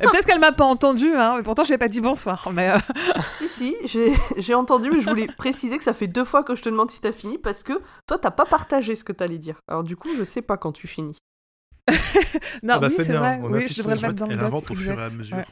Peut-être 0.00 0.24
qu'elle 0.24 0.40
m'a 0.40 0.52
pas 0.52 0.64
entendu, 0.64 1.12
hein, 1.14 1.34
mais 1.36 1.42
pourtant 1.42 1.62
je 1.62 1.70
l'ai 1.70 1.76
pas 1.78 1.88
dit 1.88 2.00
bonsoir. 2.00 2.48
Mais 2.54 2.70
euh, 2.70 2.78
Si, 3.36 3.48
si, 3.48 3.76
j'ai 3.84 4.14
j'ai 4.38 4.54
entendu, 4.54 4.90
mais 4.90 5.00
je 5.00 5.08
voulais 5.10 5.26
préciser 5.26 5.76
que 5.76 5.84
ça 5.84 5.92
fait 5.92 6.06
deux 6.06 6.24
fois 6.24 6.42
que 6.42 6.54
je 6.54 6.62
te 6.62 6.68
demande 6.70 6.90
si 6.90 7.00
t'as 7.00 7.12
fini, 7.12 7.36
parce 7.36 7.62
que 7.62 7.74
toi, 8.06 8.16
t'as 8.16 8.30
pas 8.30 8.46
partagé 8.46 8.94
ce 8.94 9.04
que 9.04 9.12
t'allais 9.12 9.36
dire. 9.38 9.56
Alors 9.68 9.82
du 9.84 9.96
coup, 9.96 10.08
je 10.16 10.24
sais 10.24 10.40
pas 10.42 10.56
quand 10.56 10.72
tu 10.72 10.86
finis. 10.86 11.16
non, 12.62 12.74
Ah 12.74 12.78
bah, 12.78 12.86
oui, 12.88 12.94
c'est 12.96 13.12
vrai. 13.12 13.40
on 13.42 13.52
Oui, 13.52 13.66
je 13.68 13.76
devrais 13.78 13.96
le 13.96 14.00
mettre 14.00 14.14
dans 14.14 14.26
le 14.26 14.32
Elle 14.32 14.40
invente 14.40 14.70
au 14.70 14.74
fur 14.74 14.98
et 14.98 15.02
à 15.02 15.10
mesure. 15.10 15.36
Ouais. 15.36 15.44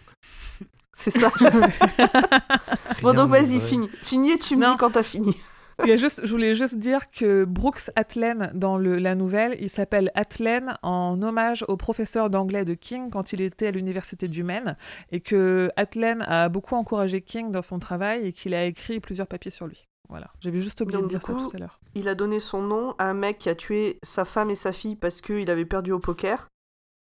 C'est 0.98 1.12
ça. 1.12 1.30
bon, 3.02 3.14
donc 3.14 3.30
vas-y, 3.30 3.60
finis. 3.60 3.88
Finis 4.02 4.32
et 4.32 4.38
tu 4.38 4.56
me 4.56 4.64
Non. 4.64 4.72
dis 4.72 4.78
quand 4.78 4.90
t'as 4.90 5.02
fini. 5.02 5.36
Il 5.84 5.88
y 5.88 5.92
a 5.92 5.96
juste, 5.96 6.22
je 6.24 6.30
voulais 6.32 6.56
juste 6.56 6.74
dire 6.74 7.08
que 7.12 7.44
Brooks 7.44 7.92
Atlen, 7.94 8.50
dans 8.52 8.78
le, 8.78 8.98
la 8.98 9.14
nouvelle, 9.14 9.56
il 9.60 9.70
s'appelle 9.70 10.10
Atlen 10.16 10.74
en 10.82 11.22
hommage 11.22 11.64
au 11.68 11.76
professeur 11.76 12.30
d'anglais 12.30 12.64
de 12.64 12.74
King 12.74 13.10
quand 13.10 13.32
il 13.32 13.40
était 13.40 13.68
à 13.68 13.70
l'université 13.70 14.26
du 14.26 14.42
Maine, 14.42 14.74
et 15.12 15.20
que 15.20 15.70
Atlen 15.76 16.22
a 16.22 16.48
beaucoup 16.48 16.74
encouragé 16.74 17.20
King 17.20 17.52
dans 17.52 17.62
son 17.62 17.78
travail 17.78 18.26
et 18.26 18.32
qu'il 18.32 18.54
a 18.54 18.64
écrit 18.64 18.98
plusieurs 18.98 19.28
papiers 19.28 19.52
sur 19.52 19.68
lui. 19.68 19.86
Voilà, 20.08 20.26
j'avais 20.40 20.58
juste 20.60 20.80
oublié 20.80 20.98
Donc, 20.98 21.12
de 21.12 21.16
dire 21.16 21.22
ça 21.24 21.32
tout 21.34 21.48
à 21.54 21.58
l'heure. 21.58 21.78
Il 21.94 22.08
a 22.08 22.16
donné 22.16 22.40
son 22.40 22.60
nom 22.60 22.96
à 22.98 23.04
un 23.04 23.14
mec 23.14 23.38
qui 23.38 23.48
a 23.48 23.54
tué 23.54 24.00
sa 24.02 24.24
femme 24.24 24.50
et 24.50 24.56
sa 24.56 24.72
fille 24.72 24.96
parce 24.96 25.20
qu'il 25.20 25.48
avait 25.48 25.64
perdu 25.64 25.92
au 25.92 26.00
poker, 26.00 26.48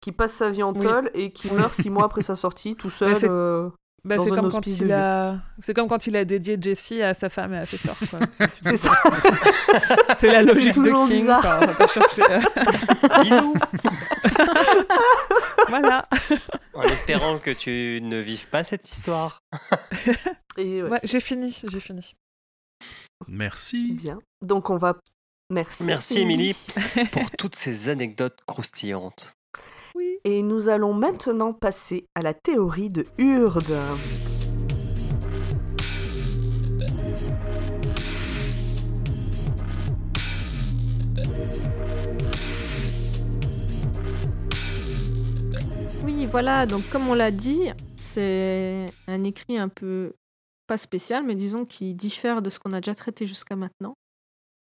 qui 0.01 0.13
passe 0.13 0.33
sa 0.35 0.51
vie 0.51 0.63
en 0.63 0.73
Oui. 0.75 0.81
tôle 0.87 1.11
et 1.15 1.33
qui 1.33 1.51
meurt 1.51 1.75
six 1.75 1.91
mois 1.91 2.05
après 2.05 2.23
sa 2.23 2.37
sortie, 2.37 2.77
tout 2.77 2.91
seul. 2.91 3.17
c'est- 3.17 3.29
euh, 3.29 3.69
Bah, 4.05 4.17
dans 4.17 4.25
c'est 4.25 4.31
un 4.33 4.35
comme 4.37 4.51
quand 4.53 4.67
il 4.67 4.93
a, 4.93 5.39
c'est 5.59 5.75
comme 5.75 5.89
quand 5.89 6.07
il 6.07 6.17
a 6.17 6.25
dédié 6.25 6.57
Jessie 6.61 7.03
à 7.03 7.13
sa 7.13 7.29
femme 7.29 7.55
et 7.55 7.59
à 7.59 7.67
ses 7.67 7.77
sœurs. 7.77 7.97
C'est 8.63 8.77
ça. 8.77 8.93
c'est 10.17 10.29
la 10.33 10.43
logique 10.45 10.75
de 10.75 10.83
toujours 10.85 11.09
King. 11.09 11.27
quoi, 11.27 11.59
on 11.61 11.67
va 11.67 11.75
pas 11.75 11.89
chercher. 11.89 12.23
Bisous. 13.25 13.55
voilà. 15.69 16.09
En 16.75 16.83
espérant 16.83 17.39
que 17.39 17.51
tu 17.51 18.01
ne 18.03 18.19
vives 18.21 18.49
pas 18.49 18.63
cette 18.65 18.89
histoire. 18.89 19.41
Et 20.57 20.83
ouais, 20.83 20.89
Ouais, 20.91 21.01
j'ai 21.03 21.21
fini, 21.21 21.59
j'ai 21.69 21.81
fini. 21.81 22.13
Merci. 23.29 23.93
bien. 23.95 24.19
Donc 24.43 24.71
on 24.71 24.77
va. 24.77 24.97
Merci. 25.51 25.85
Merci 25.85 26.21
Émilie 26.21 26.55
pour 27.13 27.31
toutes 27.33 27.55
ces 27.57 27.89
anecdotes 27.89 28.39
croustillantes. 28.47 29.33
Et 30.25 30.43
nous 30.43 30.69
allons 30.69 30.93
maintenant 30.93 31.53
passer 31.53 32.07
à 32.15 32.23
la 32.23 32.35
théorie 32.35 32.89
de 32.89 33.07
Hurde. 33.19 33.77
Oui, 46.05 46.27
voilà, 46.27 46.67
donc 46.67 46.89
comme 46.91 47.09
on 47.09 47.15
l'a 47.15 47.31
dit, 47.31 47.71
c'est 47.97 48.87
un 49.07 49.25
écrit 49.25 49.59
un 49.59 49.69
peu 49.69 50.13
pas 50.67 50.77
spécial, 50.77 51.25
mais 51.25 51.35
disons 51.35 51.65
qui 51.65 51.95
diffère 51.95 52.43
de 52.43 52.51
ce 52.51 52.59
qu'on 52.59 52.73
a 52.73 52.81
déjà 52.81 52.95
traité 52.95 53.27
jusqu'à 53.27 53.57
maintenant. 53.57 53.95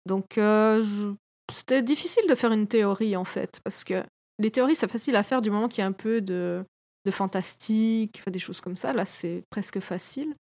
Donc 0.07 0.37
euh, 0.37 0.81
je- 0.81 1.09
c'était 1.51 1.83
difficile 1.83 2.23
de 2.29 2.35
faire 2.35 2.51
une 2.51 2.67
théorie 2.67 3.15
en 3.15 3.23
fait, 3.25 3.59
parce 3.63 3.83
que 3.83 4.03
les 4.41 4.51
théories 4.51 4.75
c'est 4.75 4.91
facile 4.91 5.15
à 5.15 5.23
faire 5.23 5.41
du 5.41 5.51
moment 5.51 5.67
qu'il 5.67 5.79
y 5.79 5.83
a 5.83 5.87
un 5.87 5.91
peu 5.91 6.21
de, 6.21 6.63
de 7.05 7.11
fantastique, 7.11 8.21
des 8.29 8.39
choses 8.39 8.61
comme 8.61 8.75
ça. 8.75 8.93
Là 8.93 9.05
c'est 9.05 9.43
presque 9.49 9.79
facile. 9.79 10.35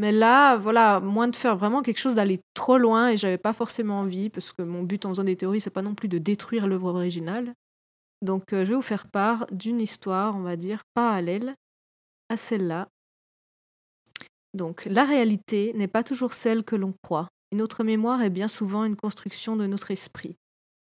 Mais 0.00 0.12
là, 0.12 0.56
voilà, 0.56 0.98
moins 0.98 1.28
de 1.28 1.36
faire 1.36 1.56
vraiment 1.56 1.82
quelque 1.82 1.98
chose 1.98 2.14
d'aller 2.14 2.40
trop 2.54 2.78
loin 2.78 3.10
et 3.10 3.18
j'avais 3.18 3.36
pas 3.36 3.52
forcément 3.52 4.00
envie, 4.00 4.30
parce 4.30 4.50
que 4.50 4.62
mon 4.62 4.82
but 4.82 5.04
en 5.04 5.10
faisant 5.10 5.24
des 5.24 5.36
théories, 5.36 5.60
c'est 5.60 5.68
pas 5.68 5.82
non 5.82 5.94
plus 5.94 6.08
de 6.08 6.16
détruire 6.16 6.66
l'œuvre 6.66 6.94
originale. 6.94 7.52
Donc, 8.22 8.54
euh, 8.54 8.64
je 8.64 8.70
vais 8.70 8.76
vous 8.76 8.82
faire 8.82 9.08
part 9.08 9.46
d'une 9.52 9.78
histoire, 9.78 10.36
on 10.36 10.40
va 10.40 10.56
dire, 10.56 10.80
parallèle 10.94 11.54
à 12.30 12.38
celle-là. 12.38 12.88
Donc, 14.54 14.86
la 14.86 15.04
réalité 15.04 15.72
n'est 15.74 15.86
pas 15.86 16.02
toujours 16.02 16.32
celle 16.32 16.64
que 16.64 16.76
l'on 16.76 16.94
croit, 17.02 17.28
et 17.52 17.56
notre 17.56 17.84
mémoire 17.84 18.22
est 18.22 18.30
bien 18.30 18.48
souvent 18.48 18.84
une 18.84 18.96
construction 18.96 19.54
de 19.54 19.66
notre 19.66 19.90
esprit. 19.90 20.36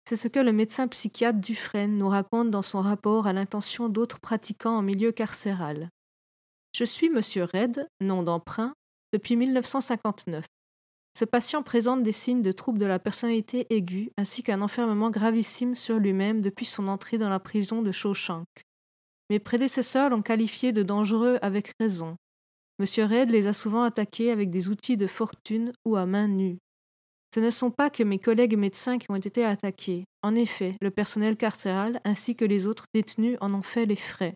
C'est 0.08 0.14
ce 0.14 0.28
que 0.28 0.38
le 0.38 0.52
médecin 0.52 0.86
psychiatre 0.86 1.40
Dufresne 1.40 1.98
nous 1.98 2.08
raconte 2.08 2.52
dans 2.52 2.62
son 2.62 2.80
rapport 2.80 3.26
à 3.26 3.32
l'intention 3.32 3.88
d'autres 3.88 4.20
pratiquants 4.20 4.78
en 4.78 4.82
milieu 4.82 5.10
carcéral. 5.10 5.90
Je 6.72 6.84
suis 6.84 7.10
Monsieur 7.10 7.42
Red, 7.42 7.88
nom 8.00 8.22
d'emprunt, 8.22 8.72
depuis 9.12 9.34
1959. 9.34 10.44
Ce 11.18 11.24
patient 11.24 11.64
présente 11.64 12.04
des 12.04 12.12
signes 12.12 12.42
de 12.42 12.52
troubles 12.52 12.78
de 12.78 12.86
la 12.86 13.00
personnalité 13.00 13.66
aiguë 13.70 14.12
ainsi 14.16 14.44
qu'un 14.44 14.62
enfermement 14.62 15.10
gravissime 15.10 15.74
sur 15.74 15.98
lui-même 15.98 16.40
depuis 16.40 16.66
son 16.66 16.86
entrée 16.86 17.18
dans 17.18 17.30
la 17.30 17.40
prison 17.40 17.82
de 17.82 17.90
Shawshank. 17.90 18.46
Mes 19.28 19.40
prédécesseurs 19.40 20.10
l'ont 20.10 20.22
qualifié 20.22 20.70
de 20.70 20.84
dangereux 20.84 21.38
avec 21.42 21.72
raison. 21.80 22.14
Monsieur 22.78 23.06
Red 23.06 23.30
les 23.30 23.48
a 23.48 23.52
souvent 23.52 23.82
attaqués 23.82 24.30
avec 24.30 24.50
des 24.50 24.68
outils 24.68 24.96
de 24.96 25.08
fortune 25.08 25.72
ou 25.84 25.96
à 25.96 26.06
main 26.06 26.28
nue. 26.28 26.58
Ce 27.36 27.40
ne 27.40 27.50
sont 27.50 27.70
pas 27.70 27.90
que 27.90 28.02
mes 28.02 28.18
collègues 28.18 28.56
médecins 28.56 28.96
qui 28.96 29.10
ont 29.10 29.16
été 29.16 29.44
attaqués. 29.44 30.06
En 30.22 30.34
effet, 30.34 30.72
le 30.80 30.90
personnel 30.90 31.36
carcéral 31.36 32.00
ainsi 32.02 32.34
que 32.34 32.46
les 32.46 32.66
autres 32.66 32.86
détenus 32.94 33.36
en 33.42 33.52
ont 33.52 33.60
fait 33.60 33.84
les 33.84 33.94
frais. 33.94 34.32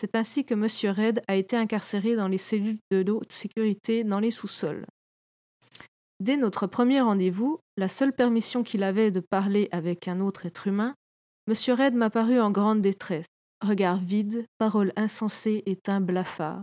C'est 0.00 0.16
ainsi 0.16 0.44
que 0.44 0.56
Monsieur 0.56 0.90
Red 0.90 1.22
a 1.28 1.36
été 1.36 1.56
incarcéré 1.56 2.16
dans 2.16 2.26
les 2.26 2.38
cellules 2.38 2.80
de 2.90 3.08
haute 3.08 3.30
sécurité 3.30 4.02
dans 4.02 4.18
les 4.18 4.32
sous-sols. 4.32 4.84
Dès 6.18 6.36
notre 6.36 6.66
premier 6.66 7.00
rendez-vous, 7.00 7.60
la 7.76 7.88
seule 7.88 8.12
permission 8.12 8.64
qu'il 8.64 8.82
avait 8.82 9.12
de 9.12 9.20
parler 9.20 9.68
avec 9.70 10.08
un 10.08 10.18
autre 10.18 10.44
être 10.44 10.66
humain, 10.66 10.96
M. 11.46 11.54
Red 11.78 11.94
m'apparut 11.94 12.40
en 12.40 12.50
grande 12.50 12.80
détresse, 12.80 13.26
regard 13.64 13.98
vide, 13.98 14.44
paroles 14.58 14.92
insensées 14.96 15.62
et 15.66 15.76
teint 15.76 16.00
blafard. 16.00 16.62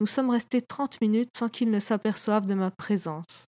Nous 0.00 0.06
sommes 0.06 0.30
restés 0.30 0.62
trente 0.62 1.02
minutes 1.02 1.36
sans 1.36 1.50
qu'il 1.50 1.70
ne 1.70 1.80
s'aperçoive 1.80 2.46
de 2.46 2.54
ma 2.54 2.70
présence. 2.70 3.44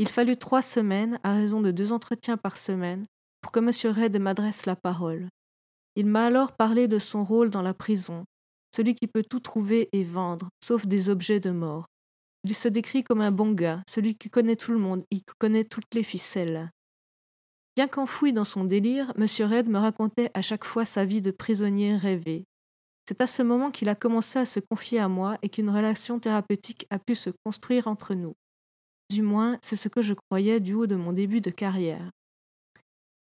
Il 0.00 0.08
fallut 0.08 0.36
trois 0.36 0.62
semaines, 0.62 1.18
à 1.24 1.34
raison 1.34 1.60
de 1.60 1.72
deux 1.72 1.92
entretiens 1.92 2.36
par 2.36 2.56
semaine, 2.56 3.04
pour 3.40 3.50
que 3.50 3.58
M. 3.58 3.70
Red 3.92 4.20
m'adresse 4.20 4.64
la 4.64 4.76
parole. 4.76 5.28
Il 5.96 6.06
m'a 6.06 6.26
alors 6.26 6.52
parlé 6.52 6.86
de 6.86 7.00
son 7.00 7.24
rôle 7.24 7.50
dans 7.50 7.62
la 7.62 7.74
prison, 7.74 8.24
celui 8.74 8.94
qui 8.94 9.08
peut 9.08 9.24
tout 9.28 9.40
trouver 9.40 9.88
et 9.90 10.04
vendre, 10.04 10.50
sauf 10.62 10.86
des 10.86 11.10
objets 11.10 11.40
de 11.40 11.50
mort. 11.50 11.86
Il 12.44 12.54
se 12.54 12.68
décrit 12.68 13.02
comme 13.02 13.20
un 13.20 13.32
bon 13.32 13.50
gars, 13.50 13.82
celui 13.88 14.14
qui 14.14 14.30
connaît 14.30 14.54
tout 14.54 14.70
le 14.70 14.78
monde, 14.78 15.04
il 15.10 15.22
connaît 15.40 15.64
toutes 15.64 15.92
les 15.94 16.04
ficelles. 16.04 16.70
Bien 17.74 17.88
qu'enfoui 17.88 18.32
dans 18.32 18.44
son 18.44 18.64
délire, 18.64 19.12
M. 19.16 19.26
Red 19.50 19.68
me 19.68 19.78
racontait 19.78 20.30
à 20.34 20.42
chaque 20.42 20.64
fois 20.64 20.84
sa 20.84 21.04
vie 21.04 21.22
de 21.22 21.32
prisonnier 21.32 21.96
rêvé. 21.96 22.44
C'est 23.08 23.20
à 23.20 23.26
ce 23.26 23.42
moment 23.42 23.72
qu'il 23.72 23.88
a 23.88 23.96
commencé 23.96 24.38
à 24.38 24.44
se 24.44 24.60
confier 24.60 25.00
à 25.00 25.08
moi 25.08 25.38
et 25.42 25.48
qu'une 25.48 25.70
relation 25.70 26.20
thérapeutique 26.20 26.86
a 26.90 27.00
pu 27.00 27.16
se 27.16 27.30
construire 27.44 27.88
entre 27.88 28.14
nous. 28.14 28.34
Du 29.10 29.22
moins, 29.22 29.58
c'est 29.62 29.76
ce 29.76 29.88
que 29.88 30.02
je 30.02 30.14
croyais 30.14 30.60
du 30.60 30.74
haut 30.74 30.86
de 30.86 30.96
mon 30.96 31.12
début 31.12 31.40
de 31.40 31.50
carrière. 31.50 32.10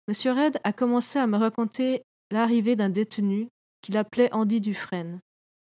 M. 0.07 0.37
Red 0.37 0.59
a 0.63 0.73
commencé 0.73 1.19
à 1.19 1.27
me 1.27 1.37
raconter 1.37 2.01
l'arrivée 2.31 2.75
d'un 2.75 2.89
détenu 2.89 3.49
qu'il 3.81 3.97
appelait 3.97 4.33
Andy 4.33 4.61
Dufresne. 4.61 5.19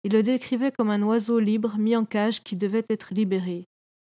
Il 0.05 0.13
le 0.13 0.23
décrivait 0.23 0.71
comme 0.71 0.91
un 0.91 1.03
oiseau 1.03 1.41
libre 1.41 1.77
mis 1.79 1.97
en 1.97 2.05
cage 2.05 2.43
qui 2.43 2.55
devait 2.55 2.85
être 2.89 3.13
libéré. 3.13 3.65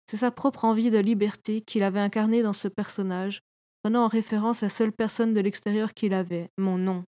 C'est 0.08 0.18
sa 0.18 0.30
propre 0.30 0.64
envie 0.64 0.90
de 0.90 0.98
liberté 0.98 1.60
qu'il 1.60 1.82
avait 1.82 2.00
incarnée 2.00 2.42
dans 2.42 2.52
ce 2.52 2.68
personnage, 2.68 3.40
prenant 3.82 4.04
en 4.04 4.08
référence 4.08 4.60
la 4.60 4.68
seule 4.68 4.92
personne 4.92 5.34
de 5.34 5.40
l'extérieur 5.40 5.94
qu'il 5.94 6.14
avait, 6.14 6.48
mon 6.58 6.78
nom. 6.78 7.04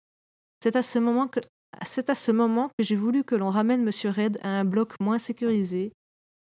C'est 0.63 0.75
à 0.75 0.81
ce 0.81 0.99
moment 0.99 1.27
que, 1.27 1.39
c'est 1.85 2.09
à 2.09 2.15
ce 2.15 2.31
moment 2.31 2.69
que 2.77 2.83
j'ai 2.83 2.95
voulu 2.95 3.23
que 3.23 3.35
l'on 3.35 3.49
ramène 3.49 3.87
M. 3.87 4.11
Red 4.11 4.39
à 4.41 4.49
un 4.49 4.65
bloc 4.65 4.93
moins 4.99 5.17
sécurisé, 5.17 5.91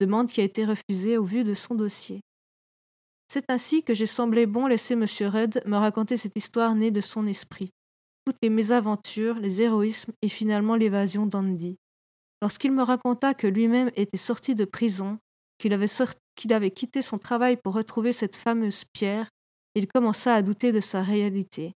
demande 0.05 0.29
qui 0.29 0.41
a 0.41 0.45
été 0.45 0.65
refusée 0.65 1.19
au 1.19 1.25
vu 1.25 1.45
de 1.45 1.55
son 1.55 1.75
dossier. 1.75 2.21
C'est 3.29 3.51
ainsi 3.51 3.83
que 3.83 3.95
j'ai 3.95 4.07
semblé 4.07 4.47
bon 4.47 4.67
laisser 4.67 4.95
M. 4.95 5.05
Red 5.21 5.63
me 5.67 5.77
raconter 5.77 6.17
cette 6.17 6.37
histoire 6.37 6.75
née 6.75 6.91
de 6.91 7.01
son 7.01 7.27
esprit 7.27 7.71
toutes 8.25 8.37
les 8.43 8.51
mésaventures, 8.51 9.39
les 9.39 9.63
héroïsmes 9.63 10.13
et 10.23 10.29
finalement 10.29 10.77
l'évasion 10.77 11.27
d'Andy. 11.27 11.77
Lorsqu'il 12.43 12.73
me 12.73 12.83
raconta 12.83 13.35
que 13.35 13.47
lui-même 13.47 13.91
était 13.97 14.17
sorti 14.17 14.55
de 14.55 14.65
prison, 14.65 15.19
qu'il 15.59 15.73
avait, 15.73 15.87
qu'il 16.35 16.53
avait 16.53 16.71
quitté 16.71 17.03
son 17.03 17.19
travail 17.19 17.57
pour 17.57 17.75
retrouver 17.75 18.13
cette 18.13 18.37
fameuse 18.37 18.85
pierre, 18.93 19.29
il 19.75 19.87
commença 19.87 20.35
à 20.35 20.43
douter 20.43 20.73
de 20.73 20.81
sa 20.81 21.03
réalité. 21.03 21.73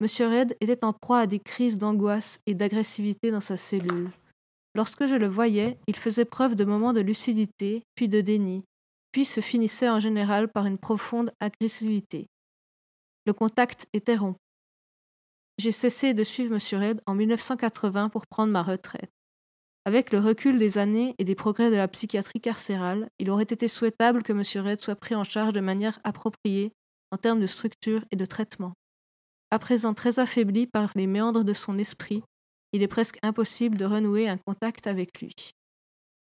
Monsieur 0.00 0.28
Red 0.28 0.56
était 0.60 0.84
en 0.84 0.92
proie 0.92 1.20
à 1.20 1.26
des 1.26 1.40
crises 1.40 1.76
d'angoisse 1.76 2.40
et 2.46 2.54
d'agressivité 2.54 3.30
dans 3.30 3.40
sa 3.40 3.56
cellule. 3.56 4.10
Lorsque 4.74 5.06
je 5.06 5.16
le 5.16 5.26
voyais, 5.26 5.78
il 5.86 5.96
faisait 5.96 6.24
preuve 6.24 6.54
de 6.54 6.64
moments 6.64 6.92
de 6.92 7.00
lucidité, 7.00 7.82
puis 7.94 8.08
de 8.08 8.20
déni, 8.20 8.64
puis 9.12 9.24
se 9.24 9.40
finissait 9.40 9.88
en 9.88 9.98
général 9.98 10.48
par 10.48 10.66
une 10.66 10.78
profonde 10.78 11.32
agressivité. 11.40 12.26
Le 13.26 13.32
contact 13.32 13.86
était 13.92 14.16
rompu. 14.16 14.38
J'ai 15.58 15.72
cessé 15.72 16.14
de 16.14 16.24
suivre 16.24 16.54
M. 16.54 16.80
Red 16.80 17.00
en 17.06 17.14
1980 17.14 18.08
pour 18.08 18.26
prendre 18.26 18.52
ma 18.52 18.62
retraite. 18.62 19.10
Avec 19.84 20.12
le 20.12 20.18
recul 20.18 20.58
des 20.58 20.78
années 20.78 21.14
et 21.18 21.24
des 21.24 21.34
progrès 21.34 21.70
de 21.70 21.76
la 21.76 21.88
psychiatrie 21.88 22.40
carcérale, 22.40 23.08
il 23.18 23.30
aurait 23.30 23.44
été 23.44 23.66
souhaitable 23.66 24.22
que 24.22 24.32
M. 24.32 24.66
Red 24.66 24.80
soit 24.80 24.94
pris 24.94 25.14
en 25.14 25.24
charge 25.24 25.52
de 25.52 25.60
manière 25.60 25.98
appropriée 26.04 26.72
en 27.10 27.16
termes 27.16 27.40
de 27.40 27.46
structure 27.46 28.04
et 28.10 28.16
de 28.16 28.24
traitement. 28.24 28.74
À 29.50 29.58
présent 29.58 29.94
très 29.94 30.18
affaibli 30.18 30.66
par 30.66 30.92
les 30.94 31.06
méandres 31.06 31.44
de 31.44 31.52
son 31.52 31.76
esprit, 31.78 32.22
il 32.72 32.82
est 32.82 32.88
presque 32.88 33.18
impossible 33.22 33.76
de 33.76 33.84
renouer 33.84 34.28
un 34.28 34.38
contact 34.38 34.86
avec 34.86 35.20
lui. 35.20 35.32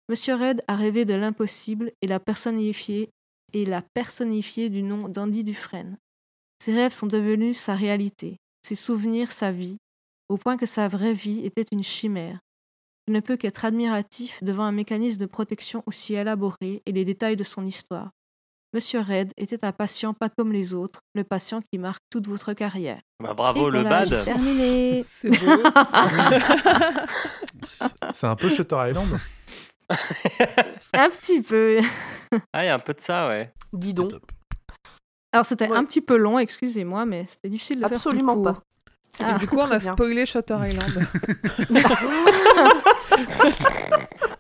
M. 0.10 0.16
Red 0.40 0.64
a 0.68 0.76
rêvé 0.76 1.06
de 1.06 1.14
l'impossible 1.14 1.92
et 2.02 2.08
l'a 2.08 2.20
personnifié 2.20 3.10
et 3.54 3.66
l'a 3.66 3.82
personnifié 3.82 4.70
du 4.70 4.84
nom 4.84 5.08
d'Andy 5.10 5.44
Dufresne. 5.44 5.98
Ses 6.60 6.74
rêves 6.74 6.94
sont 6.94 7.08
devenus 7.08 7.58
sa 7.58 7.76
réalité 7.76 8.38
ses 8.66 8.76
souvenirs, 8.76 9.32
sa 9.32 9.52
vie, 9.52 9.78
au 10.28 10.38
point 10.38 10.58
que 10.58 10.66
sa 10.66 10.88
vraie 10.88 11.14
vie 11.14 11.46
était 11.46 11.68
une 11.72 11.84
chimère. 11.84 12.40
Je 13.08 13.14
ne 13.14 13.20
peux 13.20 13.38
qu'être 13.38 13.64
admiratif 13.64 14.44
devant 14.44 14.64
un 14.64 14.72
mécanisme 14.72 15.20
de 15.20 15.28
protection 15.28 15.84
aussi 15.86 16.16
élaboré 16.16 16.82
et 16.84 16.92
les 16.92 17.06
détails 17.06 17.36
de 17.36 17.44
son 17.44 17.64
histoire. 17.64 18.10
Monsieur 18.76 19.00
Red 19.00 19.32
était 19.38 19.64
un 19.64 19.72
patient 19.72 20.14
pas 20.14 20.28
comme 20.28 20.52
les 20.52 20.74
autres, 20.74 21.00
le 21.14 21.24
patient 21.24 21.62
qui 21.62 21.78
marque 21.78 22.04
toute 22.10 22.28
votre 22.28 22.52
carrière. 22.52 23.00
Bah, 23.24 23.34
bravo 23.34 23.70
le 23.70 23.84
bad. 23.84 24.26
Terminé. 24.26 25.06
C'est 25.10 25.30
beau. 25.30 25.64
C'est 28.12 28.28
un 28.28 28.36
peu 28.36 28.50
Shutter 28.50 28.76
Island. 28.90 29.18
un 30.94 31.10
petit 31.10 31.42
peu. 31.42 31.80
ah, 32.52 32.66
il 32.66 32.66
y 32.66 32.70
a 32.70 32.76
un 32.76 32.80
peu 32.80 32.94
de 32.94 33.00
ça, 33.00 33.30
ouais. 33.30 33.54
Dis 33.72 33.94
donc. 33.94 34.12
Alors 35.32 35.46
c'était 35.46 35.72
un 35.72 35.86
petit 35.86 36.02
peu 36.02 36.18
long, 36.18 36.38
excusez-moi, 36.38 37.06
mais 37.06 37.26
c'était 37.26 37.48
difficile 37.48 37.80
de 37.80 37.86
Absolument 37.86 38.44
faire 38.44 38.56
pas. 38.56 38.64
Ah. 39.22 39.38
Du 39.38 39.48
coup, 39.48 39.60
on 39.60 39.72
a 39.72 39.80
spoilé 39.80 40.26
Shutter 40.26 40.58
Island. 40.62 41.08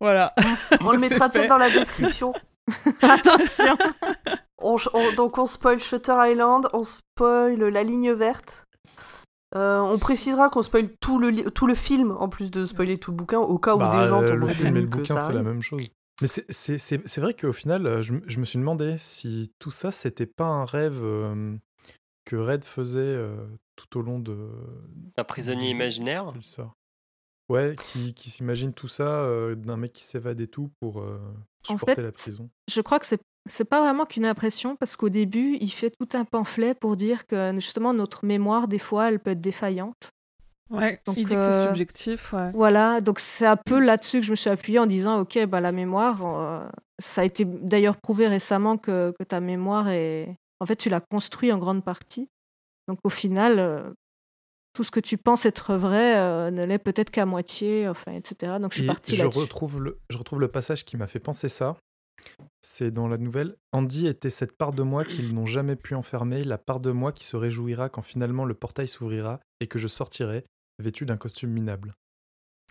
voilà. 0.01 0.33
On 0.81 0.91
le 0.91 0.99
mettra 0.99 1.29
peut-être 1.29 1.47
dans 1.47 1.57
la 1.57 1.69
description. 1.69 2.33
Attention. 3.01 3.77
On, 4.57 4.77
donc 5.15 5.37
on 5.37 5.45
spoil 5.45 5.79
Shutter 5.79 6.15
Island, 6.17 6.67
on 6.73 6.83
spoil 6.83 7.59
La 7.69 7.83
Ligne 7.83 8.11
Verte. 8.13 8.65
Euh, 9.55 9.79
on 9.79 9.97
précisera 9.99 10.49
qu'on 10.49 10.63
spoil 10.63 10.89
tout 10.99 11.19
le, 11.19 11.49
tout 11.51 11.67
le 11.67 11.75
film 11.75 12.11
en 12.19 12.27
plus 12.27 12.51
de 12.51 12.65
spoiler 12.65 12.97
tout 12.97 13.11
le 13.11 13.17
bouquin 13.17 13.39
au 13.39 13.57
cas 13.59 13.75
où 13.75 13.79
Bah, 13.79 14.01
des 14.01 14.07
gens 14.07 14.25
tombent 14.25 14.39
Le 14.39 14.47
film 14.47 14.75
et 14.77 14.81
le 14.81 14.87
bouquin, 14.87 15.17
c'est 15.17 15.33
la 15.33 15.43
même 15.43 15.61
chose. 15.61 15.87
Mais 16.21 16.27
c'est- 16.27 16.45
c'est 16.49 16.77
c'est- 16.77 17.05
c'est 17.07 17.21
vrai 17.21 17.33
qu'au 17.33 17.53
final, 17.53 17.85
euh, 17.85 18.01
je, 18.01 18.13
je 18.25 18.39
me 18.39 18.45
suis 18.45 18.57
demandé 18.57 18.95
si 18.97 19.51
tout 19.59 19.71
ça, 19.71 19.91
c'était 19.91 20.25
pas 20.25 20.45
un 20.45 20.63
rêve 20.63 20.99
euh, 21.03 21.55
que 22.25 22.35
Red 22.37 22.63
faisait 22.65 22.99
euh, 23.01 23.35
tout 23.75 23.99
au 23.99 24.01
long 24.01 24.19
de. 24.19 24.49
Un 25.17 25.23
prisonnier 25.23 25.69
imaginaire? 25.69 26.33
Ouais, 27.49 27.75
qui, 27.91 28.13
qui 28.13 28.29
s'imagine 28.29 28.73
tout 28.73 28.87
ça 28.87 29.21
euh, 29.23 29.55
d'un 29.55 29.77
mec 29.77 29.93
qui 29.93 30.03
s'évade 30.03 30.41
et 30.41 30.47
tout 30.47 30.71
pour 30.79 31.01
En 31.69 31.77
fait, 31.77 31.95
la 31.95 32.11
prison. 32.11 32.49
Je 32.69 32.81
crois 32.81 32.99
que 32.99 33.05
c'est 33.05 33.19
c'est 33.47 33.65
pas 33.65 33.81
vraiment 33.81 34.05
qu'une 34.05 34.25
impression 34.25 34.75
parce 34.75 34.95
qu'au 34.95 35.09
début, 35.09 35.57
il 35.61 35.69
fait 35.69 35.91
tout 35.91 36.07
un 36.13 36.25
pamphlet 36.25 36.73
pour 36.73 36.95
dire 36.95 37.27
que 37.27 37.51
justement 37.55 37.93
notre 37.93 38.25
mémoire 38.25 38.67
des 38.67 38.79
fois 38.79 39.09
elle 39.09 39.19
peut 39.19 39.31
être 39.31 39.41
défaillante. 39.41 40.09
Ouais, 40.71 40.99
Donc, 41.05 41.15
il 41.15 41.27
dit 41.27 41.35
que 41.35 41.43
c'est 41.43 41.51
euh, 41.51 41.67
subjectif. 41.67 42.33
Ouais. 42.33 42.49
Voilà, 42.53 42.99
donc 42.99 43.19
c'est 43.19 43.45
un 43.45 43.55
peu 43.55 43.79
là-dessus 43.79 44.21
que 44.21 44.25
je 44.25 44.31
me 44.31 44.35
suis 44.35 44.49
appuyée 44.49 44.79
en 44.79 44.87
disant 44.87 45.19
ok 45.19 45.45
bah 45.45 45.61
la 45.61 45.71
mémoire, 45.71 46.25
euh, 46.25 46.67
ça 46.97 47.21
a 47.21 47.23
été 47.23 47.45
d'ailleurs 47.45 47.97
prouvé 47.97 48.27
récemment 48.27 48.77
que, 48.77 49.13
que 49.19 49.23
ta 49.23 49.39
mémoire 49.39 49.89
est 49.89 50.35
en 50.59 50.65
fait 50.65 50.75
tu 50.75 50.89
l'as 50.89 51.01
construit 51.01 51.51
en 51.51 51.59
grande 51.59 51.83
partie. 51.83 52.29
Donc 52.87 52.97
au 53.03 53.09
final, 53.09 53.59
euh, 53.59 53.91
tout 54.75 54.83
ce 54.83 54.91
que 54.91 54.99
tu 54.99 55.17
penses 55.17 55.45
être 55.45 55.75
vrai 55.75 56.17
euh, 56.17 56.51
ne 56.51 56.63
l'est 56.65 56.77
peut-être 56.79 57.09
qu'à 57.09 57.25
moitié, 57.25 57.87
enfin 57.87 58.11
etc. 58.11 58.57
Donc 58.61 58.71
je 58.73 58.77
suis 58.77 58.83
je 58.83 59.23
là-dessus. 59.23 59.39
retrouve, 59.39 59.79
le, 59.81 59.99
je 60.09 60.17
retrouve 60.17 60.39
le 60.39 60.47
passage 60.49 60.85
qui 60.85 60.97
m'a 60.97 61.07
fait 61.07 61.19
penser 61.19 61.49
ça. 61.49 61.75
C'est 62.61 62.91
dans 62.91 63.07
la 63.07 63.17
nouvelle. 63.17 63.55
Andy 63.71 64.07
était 64.07 64.29
cette 64.29 64.57
part 64.57 64.73
de 64.73 64.83
moi 64.83 65.05
qu'ils 65.05 65.33
n'ont 65.33 65.45
jamais 65.45 65.75
pu 65.75 65.95
enfermer, 65.95 66.43
la 66.43 66.57
part 66.57 66.79
de 66.79 66.91
moi 66.91 67.11
qui 67.11 67.23
se 67.25 67.35
réjouira 67.37 67.89
quand 67.89 68.01
finalement 68.01 68.45
le 68.45 68.53
portail 68.53 68.87
s'ouvrira 68.87 69.39
et 69.59 69.67
que 69.67 69.77
je 69.79 69.87
sortirai, 69.87 70.43
vêtu 70.79 71.05
d'un 71.05 71.17
costume 71.17 71.51
minable. 71.51 71.93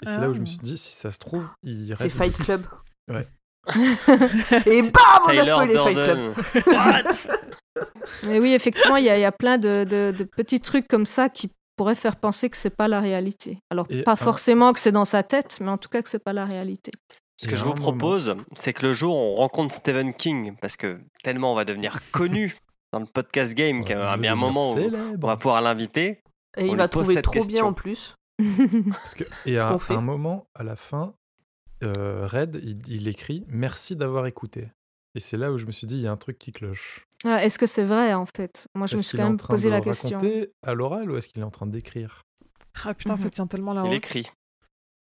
Et 0.03 0.07
c'est 0.07 0.19
là 0.21 0.29
où 0.29 0.35
je 0.35 0.41
me 0.41 0.45
Ah. 0.47 0.51
suis 0.51 0.59
dit, 0.59 0.77
si 0.77 0.93
ça 0.93 1.11
se 1.13 1.19
trouve, 1.19 1.47
il 1.63 1.95
C'est. 1.97 2.09
Fight 2.09 2.37
Club. 2.37 2.63
Ouais. 3.13 3.29
Et 4.67 4.83
bam, 4.83 5.23
on 5.25 5.29
a 5.29 5.45
spoilé 5.45 5.75
Fight 5.75 5.95
Club. 5.95 6.35
What? 6.67 7.37
Mais 8.27 8.41
oui, 8.41 8.53
effectivement, 8.55 8.97
il 8.97 9.05
y, 9.05 9.09
a- 9.11 9.17
il 9.19 9.21
y 9.21 9.25
a 9.27 9.33
plein 9.33 9.59
de, 9.59 9.85
de- 9.85 10.15
de 10.17 10.25
petits 10.25 10.61
trucs 10.61 10.89
comme 10.89 11.07
ça 11.07 11.29
qui 11.29 11.51
pourraient 11.77 11.95
faire 11.95 12.17
penser 12.17 12.49
que 12.51 12.57
c'est 12.57 12.75
pas 12.77 12.89
la 12.89 13.01
réalité. 13.01 13.59
Alors, 13.71 13.87
Et 13.91 14.03
pas 14.03 14.13
un- 14.13 14.17
forcément 14.17 14.73
que 14.73 14.81
c'est 14.81 14.93
dans 14.93 15.05
sa 15.05 15.23
tête, 15.23 15.59
mais 15.61 15.71
en 15.71 15.79
tout 15.79 15.89
cas 15.89 16.03
que 16.03 16.09
c'est 16.09 16.23
pas 16.23 16.33
la 16.33 16.45
réalité. 16.45 16.91
Ce 17.37 17.49
que 17.49 17.57
je 17.57 17.65
vous 17.65 17.75
propose, 17.75 18.37
c'est 18.55 18.73
que 18.73 18.87
le 18.87 18.93
jour 18.93 19.15
où 19.17 19.19
on 19.19 19.35
rencontre 19.35 19.75
Stephen 19.75 20.15
King, 20.15 20.55
parce 20.61 20.77
que 20.77 21.01
tellement 21.25 21.53
on 21.53 21.57
va 21.57 21.65
devenir 21.65 21.99
connu 22.13 22.57
dans 22.93 23.01
le 23.01 23.07
podcast 23.07 23.55
game 23.55 23.85
qu'à 23.85 24.13
un 24.13 24.17
bien 24.19 24.37
moment 24.37 24.73
où 24.75 24.79
on 24.79 25.27
va 25.27 25.37
pouvoir 25.37 25.61
l'inviter. 25.61 26.23
Et 26.57 26.69
On 26.69 26.73
il 26.73 26.77
va 26.77 26.87
trouver 26.87 27.15
cette 27.15 27.25
trop 27.25 27.33
bien 27.33 27.41
question. 27.43 27.67
en 27.67 27.73
plus. 27.73 28.15
Parce 28.91 29.15
que, 29.15 29.25
et 29.47 29.59
à, 29.59 29.77
un 29.91 30.01
moment, 30.01 30.47
à 30.55 30.63
la 30.63 30.77
fin, 30.77 31.15
euh, 31.83 32.27
Red, 32.27 32.61
il, 32.63 32.79
il 32.89 33.09
écrit 33.09 33.45
Merci 33.49 33.97
d'avoir 33.97 34.27
écouté. 34.27 34.69
Et 35.17 35.21
c'est 35.21 35.37
là 35.37 35.51
où 35.53 35.57
je 35.59 35.67
me 35.67 35.73
suis 35.73 35.87
dit, 35.87 35.97
il 35.97 36.03
y 36.03 36.07
a 36.07 36.13
un 36.13 36.17
truc 36.17 36.39
qui 36.39 36.53
cloche. 36.53 37.07
Voilà, 37.25 37.45
Est-ce 37.45 37.59
que 37.59 37.67
c'est 37.67 37.85
vrai, 37.85 38.13
en 38.15 38.27
fait? 38.27 38.69
Moi, 38.75 38.87
je 38.87 38.95
me 38.97 39.01
Est-ce 39.01 39.09
suis 39.09 39.11
qu'il 39.17 39.21
est 39.21 39.23
quand 39.23 39.27
en 39.27 39.31
même 39.31 39.39
train 39.39 39.55
posé 39.55 39.69
de 39.69 39.73
la 39.73 39.79
le 39.79 39.85
question. 39.85 40.19
raconter 40.19 40.53
à 40.63 40.75
l'oral 40.75 41.11
ou 41.11 41.17
est-ce 41.17 41.27
qu'il 41.29 41.41
est 41.41 41.45
en 41.45 41.51
train 41.51 41.67
d'écrire? 41.67 42.23
Ah 42.85 42.95
putain, 42.95 43.17
ça 43.17 43.25
Mhm. 43.25 43.31
tient 43.31 43.47
tellement 43.47 43.73
la 43.73 43.83
Il 43.83 43.87
route. 43.89 43.97
écrit. 43.97 44.31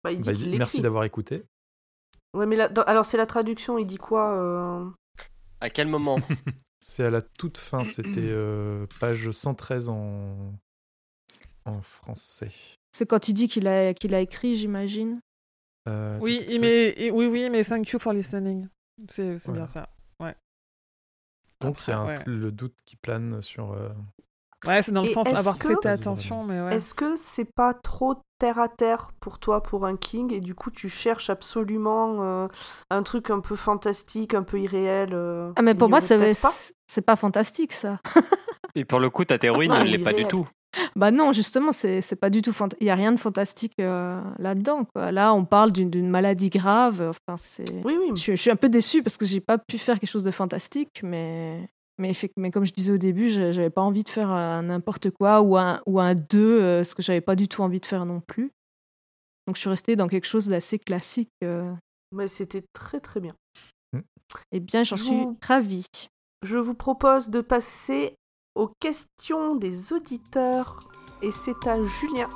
Bah, 0.04 0.12
il 0.12 0.22
dit 0.22 0.26
Bah, 0.26 0.32
il 0.34 0.38
dit, 0.52 0.58
Merci 0.58 0.82
d'avoir 0.82 1.04
écouté. 1.04 1.44
Ouais, 2.34 2.46
mais 2.46 2.60
alors 2.60 3.06
c'est 3.06 3.18
la 3.18 3.26
traduction, 3.26 3.78
il 3.78 3.86
dit 3.86 3.98
quoi 3.98 4.36
euh, 4.38 4.86
À 5.62 5.70
quel 5.70 5.88
moment? 5.88 6.18
C'est 6.80 7.04
à 7.04 7.10
la 7.10 7.22
toute 7.24 7.58
fin, 7.58 7.84
c'était 7.84 8.20
euh, 8.20 8.86
page 9.00 9.32
113 9.32 9.90
en, 9.90 10.54
en 11.66 11.82
français. 11.82 12.52
C'est 12.92 13.08
quand 13.10 13.28
il 13.30 13.34
dit 13.34 13.48
qu'il 13.48 13.68
a, 13.68 13.96
qu'il 13.96 14.14
a 14.14 14.22
écrit, 14.22 14.56
j'imagine? 14.56 15.20
Euh, 15.90 16.20
Oui, 16.22 16.40
tout- 16.46 16.52
il 16.52 16.62
met, 16.62 16.94
il- 17.00 17.12
oui, 17.12 17.26
oui, 17.26 17.50
mais 17.50 17.64
thank 17.64 17.90
you 17.90 17.98
for 18.00 18.14
listening. 18.14 18.68
C'est 19.10 19.40
c'est 19.40 19.48
Voilà. 19.48 19.62
bien 19.66 19.68
ça. 19.68 19.90
Donc 21.62 21.78
il 21.88 21.90
y 21.90 21.94
a 21.94 22.00
un- 22.00 22.04
Après, 22.08 22.18
ouais. 22.20 22.24
le 22.28 22.52
doute 22.52 22.76
qui 22.86 22.96
plane 22.96 23.42
sur. 23.42 23.72
euh, 23.74 23.90
Ouais, 24.66 24.82
c'est 24.82 24.92
dans 24.92 25.04
le 25.04 25.08
Et 25.08 25.14
sens 25.14 25.28
avoir 25.28 25.58
que- 25.58 25.68
prêté 25.68 25.88
attention, 25.88 26.44
mais 26.44 26.60
ouais. 26.62 26.76
Est-ce 26.76 26.94
que 26.96 27.16
c'est 27.16 27.46
pas 27.46 27.74
trop 27.76 28.16
terre 28.40 28.58
à 28.60 28.70
terre 28.70 29.12
pour 29.20 29.40
toi, 29.40 29.62
pour 29.64 29.86
un 29.86 29.96
King, 29.96 30.34
et 30.34 30.40
du 30.42 30.56
coup 30.56 30.72
tu 30.72 30.90
cherches 30.90 31.30
absolument 31.30 32.22
euh, 32.24 32.46
un 32.90 33.04
truc 33.04 33.30
un 33.30 33.40
peu 33.40 33.56
fantastique, 33.56 34.34
un 34.34 34.44
peu 34.44 34.60
irréel 34.60 35.12
euh, 35.14 35.52
Ah, 35.56 35.62
mais 35.62 35.76
pour 35.76 35.90
moi, 35.90 36.02
c'est 36.02 36.18
pas? 37.00 37.16
fantastique, 37.16 37.74
ça. 37.74 38.00
Et 38.76 38.84
pour 38.86 39.00
le 39.00 39.10
coup, 39.10 39.26
ta 39.26 39.38
théorie 39.40 39.68
Ah, 39.72 39.84
ne 39.84 39.90
l'est 39.90 39.98
pas 40.04 40.14
du 40.14 40.26
tout. 40.26 40.48
Bah 40.96 41.12
non, 41.12 41.32
justement, 41.32 41.72
c'est 41.72 42.02
c'est 42.02 42.16
pas 42.16 42.30
du 42.30 42.42
tout. 42.42 42.52
Il 42.80 42.88
y 42.88 42.90
a 42.90 42.96
rien 42.96 43.12
de 43.12 43.20
fantastique 43.20 43.74
euh, 43.80 44.22
là-dedans. 44.40 44.86
Là, 44.96 45.34
on 45.34 45.46
parle 45.46 45.72
d'une 45.72 45.90
d'une 45.90 46.10
maladie 46.10 46.50
grave. 46.50 47.02
Enfin, 47.10 47.38
c'est. 47.38 47.70
Oui, 47.86 47.98
oui. 48.00 48.12
Je, 48.16 48.32
je 48.32 48.36
suis 48.36 48.52
un 48.52 48.56
peu 48.56 48.70
déçue 48.70 49.04
parce 49.04 49.18
que 49.18 49.26
j'ai 49.26 49.40
pas 49.42 49.58
pu 49.58 49.78
faire 49.78 50.00
quelque 50.00 50.10
chose 50.10 50.24
de 50.24 50.32
fantastique, 50.32 51.02
mais. 51.04 51.68
Mais, 52.00 52.14
comme 52.52 52.64
je 52.64 52.74
disais 52.74 52.94
au 52.94 52.98
début, 53.00 53.28
je- 53.32 53.52
j'avais 53.52 53.72
pas 53.72 53.82
envie 53.82 54.04
de 54.04 54.10
faire 54.10 54.32
euh, 54.32 54.62
n'importe 54.62 55.10
quoi 55.10 55.42
ou 55.42 55.58
un, 55.58 55.82
ou 55.88 56.00
un 56.00 56.14
2, 56.14 56.38
euh, 56.62 56.84
ce 56.84 56.94
que 56.94 57.02
j'avais 57.02 57.22
pas 57.22 57.36
du 57.36 57.48
tout 57.48 57.64
envie 57.64 57.80
de 57.80 57.88
faire 57.88 58.06
non 58.06 58.20
plus. 58.22 58.52
Donc 59.48 59.56
je 59.56 59.62
suis 59.62 59.70
restée 59.72 59.96
dans 59.96 60.08
quelque 60.08 60.28
chose 60.28 60.48
d'assez 60.48 60.78
classique. 60.78 61.32
euh. 61.44 61.74
Mais 62.12 62.28
c'était 62.28 62.64
très 62.72 63.00
très 63.00 63.20
bien. 63.20 63.34
Eh 64.52 64.60
bien, 64.60 64.84
j'en 64.84 64.96
Je 64.96 65.04
suis 65.06 65.16
vous- 65.16 65.38
ravie. 65.42 65.88
Je 66.44 66.60
vous 66.60 66.76
propose 66.76 67.30
de 67.30 67.42
passer 67.42 68.14
aux 68.58 68.72
questions 68.80 69.56
des 69.56 69.94
auditeurs, 69.94 70.80
et 71.22 71.32
c'est 71.32 71.68
à 71.68 71.78
Julien. 71.78 72.28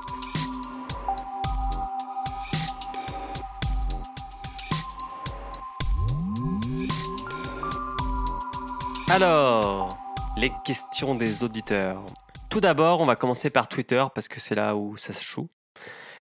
Alors, 9.10 9.98
les 10.38 10.52
questions 10.64 11.15
des 11.15 11.43
auditeurs. 11.43 12.06
Tout 12.52 12.61
d'abord, 12.61 13.02
on 13.02 13.06
va 13.07 13.15
commencer 13.15 13.49
par 13.49 13.68
Twitter 13.68 14.06
parce 14.14 14.27
que 14.27 14.39
c'est 14.39 14.56
là 14.56 14.76
où 14.76 14.98
ça 14.98 15.14
se 15.14 15.23
joue. 15.23 15.49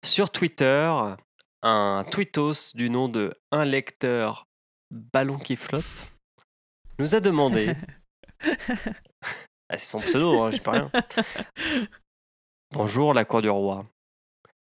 Sur 0.06 0.30
Twitter, 0.30 0.90
un 1.64 2.06
tweetos 2.10 2.74
du 2.76 2.90
nom 2.90 3.10
de 3.10 3.34
un 3.52 3.66
lecteur 3.66 4.48
ballon 4.90 5.38
qui 5.38 5.58
flotte 5.58 6.12
nous 6.98 7.14
a 7.14 7.20
demandé. 7.20 7.76
Ah, 9.74 9.78
c'est 9.78 9.90
son 9.92 10.02
pseudo, 10.02 10.42
hein, 10.42 10.52
je 10.52 10.58
sais 10.58 10.62
pas 10.62 10.72
rien. 10.72 10.92
Bonjour 12.74 13.14
la 13.14 13.24
cour 13.24 13.42
du 13.42 13.50
roi. 13.50 13.86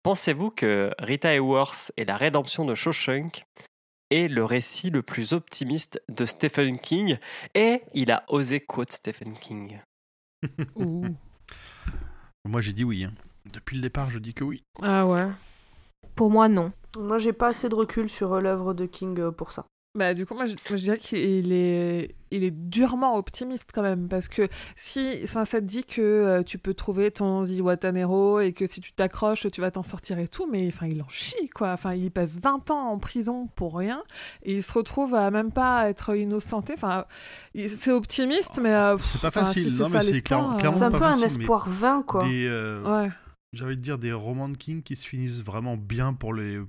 Pensez-vous 0.04 0.52
que 0.52 0.92
Rita 1.00 1.34
Hayworth 1.34 1.92
et 1.98 2.06
la 2.06 2.16
rédemption 2.16 2.64
de 2.64 2.76
Shawshank 2.76 3.46
est 4.10 4.30
le 4.30 4.46
récit 4.46 4.92
le 4.92 5.02
plus 5.04 5.34
optimiste 5.34 6.02
de 6.08 6.26
Stephen 6.26 6.80
King? 6.80 7.18
Et 7.56 7.82
il 7.94 8.10
a 8.10 8.24
osé 8.30 8.62
quote 8.62 8.92
Stephen 8.92 9.34
King. 9.34 9.82
Ouh. 10.76 11.08
Moi, 12.46 12.62
j'ai 12.62 12.72
dit 12.72 12.86
oui. 12.86 13.04
hein. 13.04 13.14
Depuis 13.52 13.76
le 13.76 13.82
départ, 13.82 14.10
je 14.12 14.20
dis 14.20 14.34
que 14.34 14.46
oui. 14.46 14.64
Ah 14.82 15.06
ouais. 15.06 15.28
Pour 16.16 16.30
moi, 16.30 16.48
non. 16.48 16.72
Moi, 16.98 17.20
j'ai 17.20 17.34
pas 17.34 17.48
assez 17.50 17.68
de 17.68 17.76
recul 17.76 18.10
sur 18.10 18.34
euh, 18.34 18.40
l'œuvre 18.42 18.74
de 18.74 18.86
King 18.86 19.20
euh, 19.20 19.32
pour 19.32 19.52
ça. 19.52 19.66
Bah, 19.96 20.14
du 20.14 20.26
coup, 20.26 20.34
moi, 20.36 20.46
je, 20.46 20.52
moi, 20.70 20.76
je 20.78 20.84
dirais 20.84 20.98
qu'il 20.98 21.54
est, 21.54 22.16
il 22.30 22.44
est 22.44 22.52
durement 22.52 23.16
optimiste 23.16 23.70
quand 23.74 23.82
même. 23.82 24.10
Parce 24.10 24.28
que 24.28 24.50
si 24.76 25.22
enfin, 25.24 25.46
ça 25.46 25.62
te 25.62 25.66
dit 25.66 25.86
que 25.86 26.02
euh, 26.02 26.44
tu 26.44 26.58
peux 26.58 26.74
trouver 26.74 27.12
ton 27.12 27.44
Ziwatanero 27.44 28.42
et 28.42 28.52
que 28.52 28.68
si 28.68 28.82
tu 28.82 28.92
t'accroches, 28.92 29.48
tu 29.52 29.62
vas 29.62 29.72
t'en 29.72 29.84
sortir 29.84 30.20
et 30.20 30.28
tout, 30.28 30.48
mais 30.52 30.68
enfin, 30.68 30.88
il 30.88 31.02
en 31.02 31.08
chie, 31.08 31.48
quoi. 31.56 31.72
Enfin, 31.72 31.94
il 31.94 32.12
passe 32.12 32.38
20 32.40 32.72
ans 32.72 32.90
en 32.90 33.00
prison 33.00 33.48
pour 33.56 33.78
rien 33.78 34.04
et 34.44 34.54
il 34.56 34.64
se 34.64 34.74
retrouve 34.74 35.16
à 35.16 35.32
même 35.32 35.52
pas 35.54 35.90
être 35.90 36.14
innocenté. 36.16 36.74
Enfin, 36.74 37.06
c'est 37.56 37.92
optimiste, 37.92 38.60
mais. 38.62 38.74
euh, 38.74 38.98
C'est 38.98 39.22
pas 39.22 39.32
facile. 39.32 39.72
si 39.72 39.82
non, 39.82 39.88
mais 39.90 40.02
c'est 40.02 40.22
clairement, 40.22 40.56
euh, 40.56 40.58
clairement 40.60 40.78
C'est 40.78 40.84
un 40.84 40.92
pas 40.92 40.98
peu 41.00 41.06
un 41.06 41.14
facile, 41.14 41.42
espoir 41.42 41.70
vain, 41.70 42.04
quoi. 42.06 42.28
Des, 42.28 42.48
euh, 42.48 42.84
Ouais. 43.06 43.10
J'ai 43.54 43.64
envie 43.64 43.78
de 43.78 43.82
dire 43.82 43.98
des 43.98 44.12
romans 44.12 44.50
de 44.50 44.58
King 44.58 44.84
qui 44.84 44.98
se 44.98 45.08
finissent 45.08 45.42
vraiment 45.42 45.78
bien 45.78 46.14
pour, 46.14 46.34
les, 46.34 46.60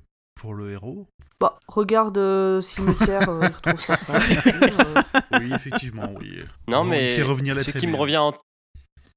pour 0.40 0.54
le 0.54 0.70
héros. 0.70 1.08
Bah, 1.40 1.58
regarde 1.68 2.16
euh, 2.18 2.60
Cimetière, 2.62 3.28
euh, 3.28 3.40
il 3.42 3.54
retrouve 3.54 3.82
sa 3.84 3.96
femme. 3.98 4.22
euh, 5.34 5.38
Oui, 5.40 5.52
effectivement, 5.52 6.10
oui. 6.18 6.42
Non, 6.68 6.82
mais 6.84 7.16
fait 7.16 7.22
revenir 7.22 7.54
ce 7.54 7.70
qui 7.70 7.86
me 7.86 7.96
revient 7.96 8.16
en- 8.18 8.34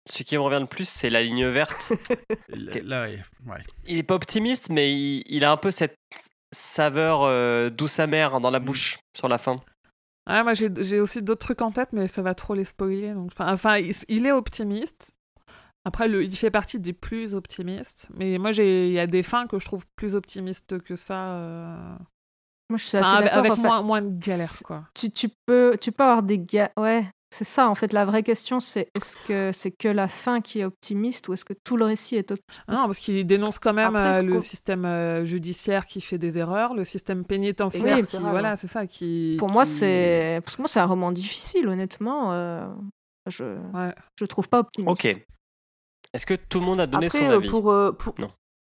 ce 0.09 0.23
qui 0.23 0.35
me 0.35 0.41
revient 0.41 0.59
le 0.59 0.65
plus, 0.67 0.87
c'est 0.89 1.09
la 1.09 1.21
ligne 1.23 1.45
verte. 1.47 1.93
Là, 2.49 2.73
là, 2.83 3.03
ouais, 3.03 3.19
ouais. 3.47 3.63
il 3.87 3.97
est 3.97 4.03
pas 4.03 4.15
optimiste, 4.15 4.69
mais 4.69 4.91
il, 4.91 5.23
il 5.27 5.43
a 5.45 5.51
un 5.51 5.57
peu 5.57 5.71
cette 5.71 5.95
saveur 6.51 7.21
euh, 7.23 7.69
douce 7.69 7.99
amère 7.99 8.39
dans 8.41 8.49
Mm. 8.49 8.53
la 8.53 8.59
bouche 8.59 8.97
sur 9.15 9.27
la 9.29 9.37
fin. 9.37 9.55
Ouais, 10.29 10.43
moi 10.43 10.53
j'ai 10.53 10.99
aussi 10.99 11.21
d'autres 11.23 11.45
trucs 11.45 11.61
en 11.61 11.71
tête, 11.71 11.89
mais 11.93 12.07
ça 12.07 12.21
va 12.21 12.33
trop 12.35 12.53
les 12.53 12.63
spoiler. 12.65 13.13
Donc, 13.13 13.31
enfin, 13.31 13.51
enfin, 13.53 13.77
il, 13.77 13.93
il 14.09 14.25
est 14.25 14.31
optimiste. 14.31 15.13
Après, 15.85 16.07
le, 16.07 16.23
il 16.23 16.35
fait 16.35 16.51
partie 16.51 16.79
des 16.79 16.93
plus 16.93 17.33
optimistes. 17.33 18.07
Mais 18.15 18.37
moi, 18.37 18.51
j'ai- 18.51 18.87
il 18.87 18.93
y 18.93 18.99
a 18.99 19.07
des 19.07 19.23
fins 19.23 19.47
que 19.47 19.59
je 19.59 19.65
trouve 19.65 19.85
plus 19.95 20.13
optimistes 20.15 20.79
que 20.81 20.95
ça. 20.95 21.33
euh, 21.35 21.95
Moi, 22.69 22.77
je 22.77 22.83
suis 22.85 22.97
assez 22.97 23.09
enfin, 23.09 23.25
avec 23.25 23.57
moins, 23.57 23.81
moins 23.81 24.01
de 24.01 24.19
galères, 24.23 24.51
quoi. 24.65 24.83
tu, 24.93 25.09
tu 25.09 25.29
peux, 25.45 25.77
tu 25.79 25.91
peux 25.91 26.03
avoir 26.03 26.21
des 26.21 26.37
gars. 26.37 26.69
Ouais, 26.77 27.05
c'est 27.33 27.45
ça 27.45 27.69
en 27.69 27.75
fait. 27.75 27.93
La 27.93 28.05
vraie 28.05 28.21
question, 28.23 28.59
c'est 28.59 28.89
est-ce 28.93 29.17
que 29.25 29.51
c'est 29.53 29.71
que 29.71 29.87
la 29.87 30.07
fin 30.07 30.41
qui 30.41 30.59
est 30.59 30.65
optimiste 30.65 31.29
ou 31.29 31.33
est-ce 31.33 31.45
que 31.45 31.53
tout 31.63 31.77
le 31.77 31.85
récit 31.85 32.15
est 32.17 32.29
optimiste? 32.31 32.61
Ah 32.67 32.73
Non, 32.73 32.85
parce 32.85 32.99
qu'il 32.99 33.25
dénonce 33.25 33.57
quand 33.57 33.73
même 33.73 33.95
Après, 33.95 34.19
euh, 34.19 34.21
le 34.21 34.41
système 34.41 34.85
euh, 34.85 35.23
judiciaire 35.25 35.85
qui 35.87 36.01
fait 36.01 36.17
des 36.19 36.37
erreurs, 36.37 36.73
le 36.75 36.83
système 36.83 37.23
pénitentiaire 37.25 37.95
Oui, 37.97 38.03
qui, 38.03 38.17
voilà, 38.17 38.55
c'est 38.55 38.67
ça 38.67 38.85
qui. 38.85 39.37
Pour 39.39 39.49
moi, 39.49 39.63
c'est 39.65 40.41
parce 40.43 40.57
que 40.57 40.61
moi, 40.61 40.67
c'est 40.69 40.79
un 40.81 40.85
roman 40.85 41.11
difficile, 41.11 41.67
honnêtement. 41.69 42.33
euh, 42.33 42.67
Je, 43.27 43.45
Ouais. 43.73 43.93
je 44.19 44.25
trouve 44.25 44.49
pas 44.49 44.59
optimiste. 44.59 45.05
Ok. 45.05 45.25
Est-ce 46.13 46.25
que 46.25 46.33
tout 46.33 46.59
le 46.59 46.65
monde 46.65 46.81
a 46.81 46.87
donné 46.87 47.05
Après, 47.07 47.19
son 47.19 47.25
euh, 47.29 47.35
avis? 47.37 47.49
pour, 47.49 47.71
euh, 47.71 47.91
pour, 47.91 48.15
Non. 48.19 48.31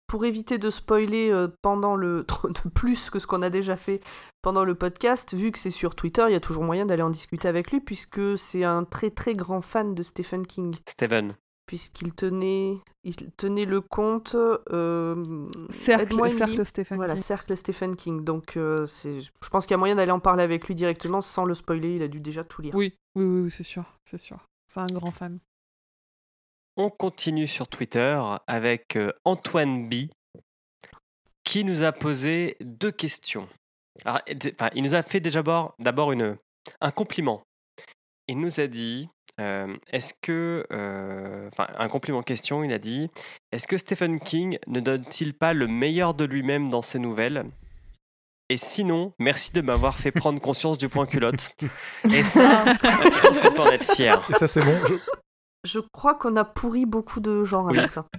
pour 0.07 0.25
éviter 0.25 0.59
de 0.59 0.71
spoiler 0.71 1.31
euh, 1.31 1.49
pendant 1.63 1.95
le 1.97 2.25
de 2.65 2.69
plus 2.71 3.11
que 3.11 3.19
ce 3.19 3.27
qu'on 3.27 3.43
a 3.43 3.51
déjà 3.51 3.77
fait 3.77 4.01
pendant 4.43 4.65
le 4.65 4.75
podcast, 4.75 5.35
vu 5.35 5.53
que 5.53 5.59
c'est 5.59 5.71
sur 5.71 5.95
Twitter, 5.95 6.25
il 6.29 6.33
y 6.33 6.37
a 6.37 6.41
toujours 6.41 6.65
moyen 6.65 6.87
d'aller 6.87 7.03
en 7.03 7.11
discuter 7.11 7.47
avec 7.49 7.71
lui, 7.71 7.81
puisque 7.81 8.37
c'est 8.39 8.65
un 8.65 8.85
très 8.85 9.11
très 9.11 9.35
grand 9.35 9.61
fan 9.61 9.95
de 9.95 10.03
Stephen 10.03 10.45
King, 10.47 10.75
Steven. 10.89 11.37
puisqu'il 11.67 12.13
tenait, 12.15 12.79
il 13.05 13.15
tenait 13.37 13.65
le 13.67 13.81
compte 13.81 14.35
euh, 14.73 15.47
Cercle, 15.69 16.31
cercle 16.33 16.67
Stéphane. 16.67 16.97
Voilà, 16.99 17.15
King. 17.15 17.23
cercle 17.23 17.57
Stephen 17.57 17.95
King. 17.95 18.25
Donc, 18.25 18.57
euh, 18.57 18.87
c'est, 18.87 19.21
je 19.21 19.49
pense 19.51 19.67
qu'il 19.67 19.75
y 19.75 19.77
a 19.77 19.79
moyen 19.79 19.95
d'aller 19.95 20.11
en 20.11 20.19
parler 20.21 20.43
avec 20.43 20.67
lui 20.67 20.75
directement 20.75 21.21
sans 21.21 21.45
le 21.45 21.55
spoiler. 21.55 21.95
Il 21.95 22.03
a 22.03 22.09
dû 22.09 22.19
déjà 22.19 22.43
tout 22.43 22.61
lire. 22.63 22.75
Oui, 22.75 22.95
oui, 23.15 23.25
oui, 23.25 23.41
oui, 23.43 23.51
c'est 23.53 23.63
sûr, 23.63 23.85
c'est 24.05 24.19
sûr. 24.19 24.39
C'est 24.67 24.81
un 24.81 24.87
grand 24.87 25.13
fan. 25.13 25.39
On 26.83 26.89
continue 26.89 27.47
sur 27.47 27.69
Twitter 27.69 28.19
avec 28.47 28.97
euh, 28.97 29.13
Antoine 29.27 29.87
B 29.87 30.07
qui 31.45 31.63
nous 31.63 31.83
a 31.83 31.93
posé 31.93 32.57
deux 32.63 32.91
questions. 32.91 33.47
Alors, 34.07 34.21
d- 34.27 34.55
enfin, 34.59 34.71
il 34.75 34.83
nous 34.83 34.95
a 34.95 35.03
fait 35.03 35.21
déjà 35.21 35.43
d'abord 35.79 36.13
un 36.81 36.91
compliment. 36.91 37.43
Il 38.29 38.39
nous 38.41 38.61
a 38.61 38.67
dit 38.67 39.11
euh, 39.43 39.77
est-ce 39.93 40.15
que 40.23 40.65
euh, 40.73 41.49
enfin 41.53 41.67
un 41.77 41.89
compliment 41.91 42.23
question, 42.23 42.65
il 42.65 42.73
a 42.73 42.79
dit 42.79 43.11
est-ce 43.53 43.67
que 43.67 43.77
Stephen 43.77 44.19
King 44.19 44.59
ne 44.67 44.81
donne-t-il 44.81 45.35
pas 45.35 45.53
le 45.53 45.67
meilleur 45.67 46.15
de 46.15 46.25
lui-même 46.25 46.71
dans 46.71 46.81
ses 46.83 46.99
nouvelles? 46.99 47.45
Et 48.49 48.57
sinon, 48.57 49.13
merci 49.19 49.53
de 49.53 49.61
m'avoir 49.61 49.99
fait 49.99 50.13
prendre 50.13 50.41
conscience 50.41 50.79
du 50.79 50.89
point 50.89 51.05
culotte. 51.05 51.55
Et 52.11 52.23
ça, 52.25 52.65
je 52.83 53.21
pense 53.21 53.39
qu'on 53.39 53.53
peut 53.53 53.61
en 53.61 53.71
être 53.71 53.95
fier. 53.95 54.27
Et 54.31 54.33
ça, 54.35 54.47
c'est 54.49 54.65
bon. 54.65 54.77
Je 54.89 54.95
Je 55.65 55.79
crois 55.93 56.15
qu'on 56.15 56.37
a 56.37 56.45
pourri 56.45 56.87
beaucoup 56.87 57.21
de 57.21 57.45
gens 57.45 57.65
Oui. 57.67 57.79
avec 57.79 57.91
ça. 57.91 58.07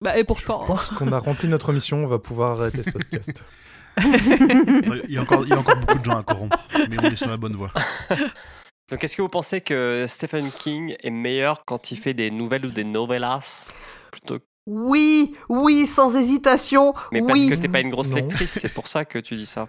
Bah, 0.00 0.16
et 0.16 0.22
pourtant. 0.22 0.64
pense 0.64 0.90
qu'on 0.90 1.10
a 1.10 1.18
rempli 1.18 1.48
notre 1.48 1.72
mission. 1.72 2.04
On 2.04 2.06
va 2.06 2.20
pouvoir 2.20 2.60
arrêter 2.60 2.84
ce 2.84 2.90
podcast. 2.90 3.42
Il 4.00 5.06
y, 5.08 5.18
a 5.18 5.22
encore, 5.22 5.42
il 5.42 5.48
y 5.48 5.52
a 5.52 5.58
encore 5.58 5.76
beaucoup 5.76 5.98
de 5.98 6.04
gens 6.04 6.16
à 6.18 6.22
corrompre, 6.22 6.56
mais 6.88 6.96
on 7.00 7.02
est 7.02 7.16
sur 7.16 7.28
la 7.28 7.36
bonne 7.36 7.56
voie. 7.56 7.72
Donc, 8.90 9.02
est-ce 9.02 9.16
que 9.16 9.22
vous 9.22 9.28
pensez 9.28 9.60
que 9.60 10.04
Stephen 10.08 10.52
King 10.52 10.94
est 11.02 11.10
meilleur 11.10 11.64
quand 11.66 11.90
il 11.90 11.96
fait 11.98 12.14
des 12.14 12.30
nouvelles 12.30 12.64
ou 12.66 12.70
des 12.70 12.84
novellas 12.84 13.72
plutôt 14.12 14.38
Oui, 14.68 15.34
oui, 15.48 15.84
sans 15.84 16.14
hésitation. 16.16 16.94
Mais 17.10 17.20
parce 17.22 17.44
que 17.46 17.54
t'es 17.54 17.68
pas 17.68 17.80
une 17.80 17.90
grosse 17.90 18.10
Non. 18.10 18.16
lectrice, 18.18 18.56
c'est 18.60 18.72
pour 18.72 18.86
ça 18.86 19.04
que 19.04 19.18
tu 19.18 19.34
dis 19.34 19.46
ça. 19.46 19.66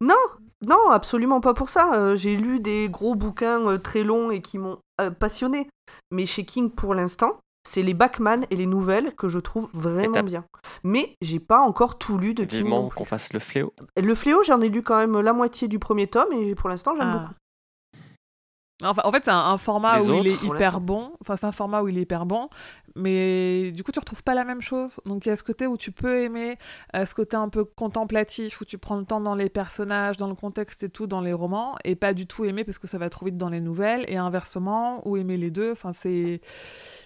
Non, 0.00 0.16
non, 0.66 0.90
absolument 0.90 1.40
pas 1.40 1.54
pour 1.54 1.68
ça. 1.70 1.92
Euh, 1.94 2.16
J'ai 2.16 2.36
lu 2.36 2.60
des 2.60 2.88
gros 2.88 3.14
bouquins 3.14 3.66
euh, 3.68 3.78
très 3.78 4.02
longs 4.02 4.30
et 4.30 4.40
qui 4.40 4.58
m'ont 4.58 4.78
euh, 5.00 5.10
passionné. 5.10 5.68
Mais 6.10 6.26
chez 6.26 6.44
King, 6.44 6.70
pour 6.70 6.94
l'instant, 6.94 7.38
c'est 7.68 7.82
les 7.82 7.94
Backman 7.94 8.40
et 8.50 8.56
les 8.56 8.66
nouvelles 8.66 9.14
que 9.14 9.28
je 9.28 9.38
trouve 9.38 9.68
vraiment 9.72 10.22
bien. 10.22 10.44
Mais 10.84 11.14
j'ai 11.22 11.38
pas 11.40 11.60
encore 11.60 11.98
tout 11.98 12.18
lu 12.18 12.34
de 12.34 12.44
King. 12.44 12.58
Qu'on 12.94 13.04
fasse 13.04 13.32
le 13.32 13.38
fléau. 13.40 13.72
Le 14.00 14.14
Fléau, 14.14 14.42
j'en 14.42 14.60
ai 14.60 14.68
lu 14.68 14.82
quand 14.82 14.96
même 14.96 15.20
la 15.20 15.32
moitié 15.32 15.68
du 15.68 15.78
premier 15.78 16.06
tome 16.06 16.32
et 16.32 16.54
pour 16.54 16.68
l'instant, 16.68 16.94
j'aime 16.96 17.10
Ah. 17.14 17.18
beaucoup. 17.18 17.34
Enfin, 18.82 19.02
en 19.04 19.10
fait, 19.10 19.24
c'est 19.24 19.32
un, 19.32 19.38
un 19.38 19.58
format 19.58 19.98
Les 19.98 20.08
où 20.08 20.14
il 20.20 20.28
est 20.28 20.42
hyper 20.44 20.80
bon. 20.80 21.10
Enfin, 21.20 21.34
c'est 21.34 21.46
un 21.46 21.52
format 21.52 21.82
où 21.82 21.88
il 21.88 21.98
est 21.98 22.02
hyper 22.02 22.26
bon, 22.26 22.48
mais 22.94 23.72
du 23.72 23.82
coup, 23.82 23.90
tu 23.90 23.98
retrouves 23.98 24.22
pas 24.22 24.34
la 24.34 24.44
même 24.44 24.60
chose. 24.60 25.00
Donc, 25.04 25.26
il 25.26 25.30
y 25.30 25.32
a 25.32 25.36
ce 25.36 25.42
côté 25.42 25.66
où 25.66 25.76
tu 25.76 25.90
peux 25.90 26.22
aimer, 26.22 26.56
euh, 26.94 27.04
ce 27.04 27.12
côté 27.14 27.36
un 27.36 27.48
peu 27.48 27.64
contemplatif, 27.64 28.60
où 28.60 28.64
tu 28.64 28.78
prends 28.78 28.96
le 28.96 29.04
temps 29.04 29.20
dans 29.20 29.34
les 29.34 29.48
personnages, 29.48 30.16
dans 30.16 30.28
le 30.28 30.36
contexte 30.36 30.84
et 30.84 30.88
tout, 30.90 31.08
dans 31.08 31.20
les 31.20 31.32
romans, 31.32 31.74
et 31.84 31.96
pas 31.96 32.14
du 32.14 32.28
tout 32.28 32.44
aimer 32.44 32.62
parce 32.62 32.78
que 32.78 32.86
ça 32.86 32.98
va 32.98 33.10
trop 33.10 33.26
vite 33.26 33.36
dans 33.36 33.48
les 33.48 33.60
nouvelles, 33.60 34.04
et 34.06 34.16
inversement, 34.16 35.02
ou 35.08 35.16
aimer 35.16 35.36
les 35.36 35.50
deux. 35.50 35.72
Enfin, 35.72 35.92
c'est. 35.92 36.40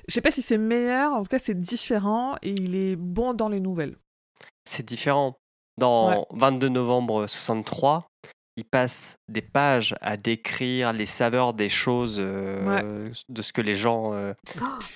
Je 0.08 0.12
sais 0.12 0.20
pas 0.20 0.30
si 0.30 0.42
c'est 0.42 0.58
meilleur, 0.58 1.12
en 1.14 1.22
tout 1.22 1.28
cas, 1.28 1.38
c'est 1.38 1.58
différent, 1.58 2.36
et 2.42 2.50
il 2.50 2.74
est 2.74 2.96
bon 2.96 3.32
dans 3.32 3.48
les 3.48 3.60
nouvelles. 3.60 3.96
C'est 4.64 4.84
différent. 4.86 5.36
Dans 5.78 6.10
Ouais. 6.10 6.24
22 6.34 6.68
novembre 6.68 7.26
63, 7.26 8.04
il 8.56 8.64
passe 8.64 9.16
des 9.28 9.40
pages 9.42 9.94
à 10.00 10.16
décrire 10.16 10.92
les 10.92 11.06
saveurs 11.06 11.54
des 11.54 11.68
choses, 11.68 12.18
euh, 12.20 13.08
de 13.28 13.42
ce 13.42 13.52
que 13.52 13.60
les 13.62 13.74
gens. 13.74 14.12
euh, 14.12 14.34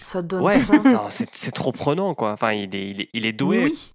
Ça 0.03 0.23
donne 0.23 0.43
Ouais, 0.43 0.59
c'est 1.11 1.53
trop 1.53 1.73
prenant, 1.73 2.15
quoi. 2.15 2.33
Enfin, 2.33 2.53
il 2.53 2.75
est, 2.75 2.91
il 2.91 3.01
est, 3.03 3.09
il 3.15 3.27
est 3.27 3.33
doué 3.33 3.65
oui. 3.65 3.93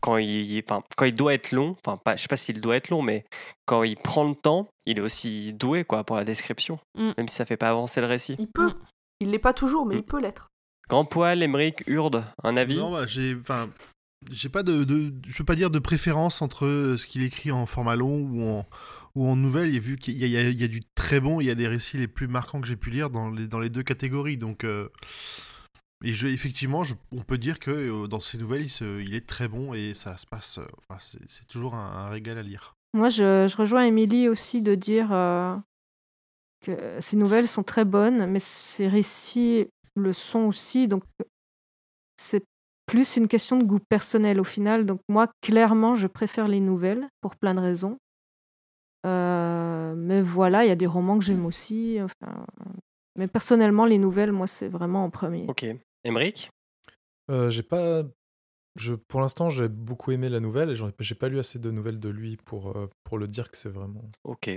quand 0.00 0.18
il, 0.18 0.62
enfin, 0.68 0.82
quand 0.96 1.06
il 1.06 1.14
doit 1.14 1.32
être 1.34 1.52
long. 1.52 1.76
Enfin, 1.84 1.96
pas, 1.96 2.16
je 2.16 2.22
sais 2.22 2.28
pas 2.28 2.36
s'il 2.36 2.60
doit 2.60 2.76
être 2.76 2.90
long, 2.90 3.00
mais 3.02 3.24
quand 3.66 3.82
il 3.84 3.96
prend 3.96 4.24
le 4.28 4.34
temps, 4.34 4.68
il 4.86 4.98
est 4.98 5.02
aussi 5.02 5.54
doué, 5.54 5.84
quoi, 5.84 6.04
pour 6.04 6.16
la 6.16 6.24
description. 6.24 6.78
Mm. 6.98 7.10
Même 7.16 7.28
si 7.28 7.36
ça 7.36 7.44
fait 7.46 7.56
pas 7.56 7.70
avancer 7.70 8.00
le 8.02 8.06
récit. 8.06 8.36
Il 8.38 8.48
peut. 8.48 8.68
Mm. 8.68 8.74
Il 9.20 9.30
l'est 9.30 9.38
pas 9.38 9.54
toujours, 9.54 9.86
mais 9.86 9.94
Mm. 9.94 9.98
il 9.98 10.04
peut 10.04 10.20
l'être. 10.20 10.48
Grand 10.90 11.06
poil, 11.06 11.42
Emmerich, 11.42 11.82
Urde, 11.86 12.22
un 12.42 12.58
avis? 12.58 12.76
Non, 12.76 12.92
bah, 12.92 13.06
j'ai, 13.06 13.34
enfin, 13.40 13.70
j'ai 14.30 14.48
pas 14.48 14.62
de, 14.62 14.84
je 15.26 15.36
peux 15.36 15.44
pas 15.44 15.54
dire 15.54 15.70
de 15.70 15.78
préférence 15.78 16.42
entre 16.42 16.66
euh, 16.66 16.96
ce 16.96 17.06
qu'il 17.06 17.22
écrit 17.22 17.50
en 17.50 17.66
format 17.66 17.96
long 17.96 18.20
ou 18.20 18.42
en, 18.42 18.66
ou 19.14 19.26
en 19.26 19.36
nouvelle. 19.36 19.68
Il 19.68 19.74
y 19.74 19.78
a 19.78 19.80
vu 19.80 19.96
qu'il 19.96 20.14
y 20.16 20.26
y 20.26 20.30
y 20.30 20.64
a 20.64 20.68
du 20.68 20.80
très 20.94 21.20
bon, 21.20 21.40
il 21.40 21.46
y 21.46 21.50
a 21.50 21.54
des 21.54 21.68
récits 21.68 21.98
les 21.98 22.08
plus 22.08 22.28
marquants 22.28 22.60
que 22.60 22.66
j'ai 22.66 22.76
pu 22.76 22.90
lire 22.90 23.10
dans 23.10 23.30
les, 23.30 23.46
dans 23.46 23.58
les 23.60 23.70
deux 23.70 23.82
catégories. 23.82 24.36
Donc, 24.36 24.64
euh, 24.64 24.88
et 26.04 26.12
je, 26.12 26.26
effectivement, 26.26 26.82
on 27.12 27.22
peut 27.22 27.38
dire 27.38 27.58
que 27.58 27.70
euh, 27.70 28.06
dans 28.06 28.20
ces 28.20 28.38
nouvelles, 28.38 28.62
il, 28.62 28.70
se- 28.70 29.00
il 29.00 29.14
est 29.14 29.26
très 29.26 29.48
bon 29.48 29.74
et 29.74 29.94
ça 29.94 30.16
se 30.16 30.26
passe. 30.26 30.60
c'est, 30.98 31.46
toujours 31.46 31.74
un, 31.74 32.08
régal 32.08 32.38
à 32.38 32.42
lire. 32.42 32.74
Moi, 32.92 33.08
je, 33.08 33.56
rejoins 33.56 33.84
Émilie 33.84 34.28
aussi 34.28 34.62
de 34.62 34.74
dire 34.74 35.08
que 36.64 37.00
ces 37.00 37.16
nouvelles 37.16 37.48
sont 37.48 37.62
très 37.62 37.84
bonnes, 37.84 38.26
mais 38.26 38.38
ces 38.38 38.86
récits 38.88 39.66
le 39.96 40.12
sont 40.12 40.40
aussi. 40.40 40.88
Donc, 40.88 41.02
plus 42.86 43.16
une 43.16 43.28
question 43.28 43.58
de 43.58 43.64
goût 43.64 43.78
personnel 43.80 44.40
au 44.40 44.44
final. 44.44 44.86
Donc, 44.86 45.00
moi, 45.08 45.28
clairement, 45.40 45.94
je 45.94 46.06
préfère 46.06 46.48
les 46.48 46.60
nouvelles 46.60 47.08
pour 47.20 47.36
plein 47.36 47.54
de 47.54 47.60
raisons. 47.60 47.98
Euh, 49.06 49.94
mais 49.96 50.22
voilà, 50.22 50.64
il 50.64 50.68
y 50.68 50.72
a 50.72 50.76
des 50.76 50.86
romans 50.86 51.18
que 51.18 51.24
j'aime 51.24 51.44
aussi. 51.46 51.98
Enfin, 52.00 52.46
mais 53.16 53.28
personnellement, 53.28 53.84
les 53.84 53.98
nouvelles, 53.98 54.32
moi, 54.32 54.46
c'est 54.46 54.68
vraiment 54.68 55.04
en 55.04 55.10
premier. 55.10 55.46
Ok. 55.48 55.66
Emmerich 56.04 56.50
Euh, 57.30 57.50
j'ai 57.50 57.62
pas. 57.62 58.02
Je, 58.76 58.94
pour 58.94 59.20
l'instant, 59.20 59.50
j'ai 59.50 59.68
beaucoup 59.68 60.10
aimé 60.10 60.28
la 60.28 60.40
nouvelle 60.40 60.70
et 60.70 60.76
j'ai 60.98 61.14
pas 61.14 61.28
lu 61.28 61.38
assez 61.38 61.58
de 61.60 61.70
nouvelles 61.70 62.00
de 62.00 62.08
lui 62.08 62.36
pour, 62.36 62.76
euh, 62.76 62.90
pour 63.04 63.18
le 63.18 63.28
dire 63.28 63.50
que 63.50 63.56
c'est 63.56 63.68
vraiment 63.68 64.02
Ok. 64.24 64.50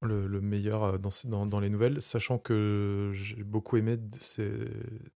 le, 0.00 0.26
le 0.26 0.40
meilleur 0.40 0.98
dans, 0.98 1.10
dans, 1.24 1.44
dans 1.44 1.60
les 1.60 1.68
nouvelles, 1.68 2.00
sachant 2.00 2.38
que 2.38 3.10
j'ai 3.12 3.44
beaucoup 3.44 3.76
aimé 3.76 3.98
de 3.98 4.18
ses, 4.18 4.50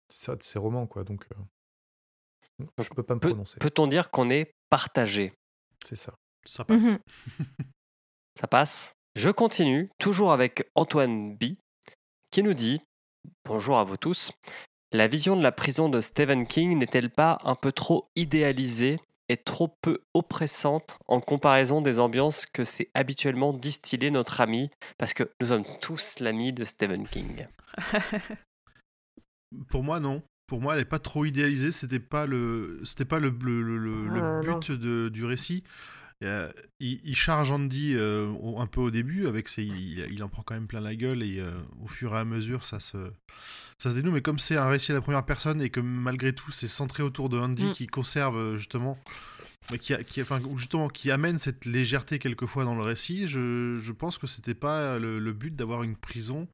ça- 0.09 0.35
de 0.35 0.43
ses 0.43 0.59
romans, 0.59 0.87
quoi. 0.87 1.05
Donc, 1.05 1.25
euh, 1.31 1.41
je 2.59 2.89
peux 2.89 3.03
pas 3.03 3.15
me 3.15 3.19
prononcer. 3.19 3.57
Peut-on 3.59 3.87
dire 3.87 4.11
qu'on 4.11 4.29
est 4.29 4.51
partagé? 4.69 5.33
C'est 5.83 5.95
ça. 5.95 6.13
Ça 6.45 6.65
passe. 6.65 6.83
Mhm. 6.83 6.97
Ça 8.39 8.47
passe. 8.47 8.93
Je 9.15 9.29
continue, 9.29 9.89
toujours 9.99 10.33
avec 10.33 10.67
Antoine 10.73 11.35
B, 11.35 11.55
qui 12.31 12.41
nous 12.41 12.55
dit 12.55 12.81
Bonjour 13.45 13.77
à 13.77 13.83
vous 13.83 13.97
tous. 13.97 14.31
La 14.91 15.07
vision 15.07 15.35
de 15.35 15.43
la 15.43 15.51
prison 15.51 15.87
de 15.89 16.01
Stephen 16.01 16.47
King 16.47 16.77
n'est-elle 16.77 17.09
pas 17.09 17.37
un 17.43 17.55
peu 17.55 17.71
trop 17.71 18.07
idéalisée 18.15 18.99
et 19.29 19.37
trop 19.37 19.69
peu 19.81 19.99
oppressante 20.13 20.97
en 21.07 21.21
comparaison 21.21 21.81
des 21.81 21.99
ambiances 21.99 22.45
que 22.45 22.65
c'est 22.65 22.89
habituellement 22.93 23.53
distillé 23.53 24.11
notre 24.11 24.41
ami 24.41 24.69
Parce 24.97 25.13
que 25.13 25.31
nous 25.39 25.47
sommes 25.47 25.65
tous 25.79 26.19
l'ami 26.19 26.53
de 26.53 26.63
Stephen 26.63 27.07
King? 27.07 27.47
Pour 29.69 29.83
moi, 29.83 29.99
non. 29.99 30.21
Pour 30.47 30.61
moi, 30.61 30.75
elle 30.75 30.81
est 30.81 30.85
pas 30.85 30.99
trop 30.99 31.25
idéalisée. 31.25 31.71
C'était 31.71 31.99
pas 31.99 32.25
le, 32.25 32.81
c'était 32.83 33.05
pas 33.05 33.19
le, 33.19 33.29
le, 33.29 33.61
le- 33.61 33.77
le- 33.77 34.05
le 34.07 34.11
non. 34.51 34.59
but 34.59 34.71
de- 34.71 35.09
du 35.09 35.25
récit. 35.25 35.63
Euh, 36.23 36.49
il, 36.79 37.01
il 37.03 37.15
charge 37.15 37.51
Andy 37.51 37.95
euh, 37.95 38.31
un 38.57 38.67
peu 38.67 38.79
au 38.79 38.91
début, 38.91 39.27
avec 39.27 39.49
ses, 39.49 39.63
il, 39.65 40.07
il 40.09 40.23
en 40.23 40.29
prend 40.29 40.41
quand 40.43 40.53
même 40.53 40.67
plein 40.67 40.79
la 40.79 40.95
gueule 40.95 41.21
et 41.21 41.39
euh, 41.39 41.51
au 41.81 41.87
fur 41.87 42.13
et 42.15 42.17
à 42.19 42.23
mesure, 42.23 42.63
ça 42.63 42.79
se, 42.79 42.97
ça 43.77 43.89
se 43.91 43.95
dénoue. 43.95 44.11
Mais 44.11 44.21
comme 44.21 44.39
c'est 44.39 44.55
un 44.55 44.67
récit 44.69 44.91
à 44.91 44.95
la 44.95 45.01
première 45.01 45.25
personne 45.25 45.61
et 45.61 45.69
que 45.69 45.81
malgré 45.81 46.31
tout, 46.33 46.49
c'est 46.51 46.67
centré 46.69 47.03
autour 47.03 47.27
de 47.29 47.37
Andy 47.37 47.65
Mm. 47.65 47.71
qui 47.71 47.87
conserve 47.87 48.55
justement, 48.55 48.97
qui, 49.81 49.93
a- 49.93 50.03
qui, 50.03 50.21
enfin, 50.21 50.37
justement, 50.55 50.87
qui 50.87 51.11
amène 51.11 51.39
cette 51.39 51.65
légèreté 51.65 52.19
quelquefois 52.19 52.63
dans 52.63 52.75
le 52.75 52.83
récit, 52.83 53.27
je, 53.27 53.77
je 53.83 53.91
pense 53.91 54.17
que 54.17 54.27
c'était 54.27 54.55
pas 54.55 54.99
le, 54.99 55.19
le 55.19 55.33
but 55.33 55.53
d'avoir 55.55 55.83
une 55.83 55.97
prison 55.97 56.47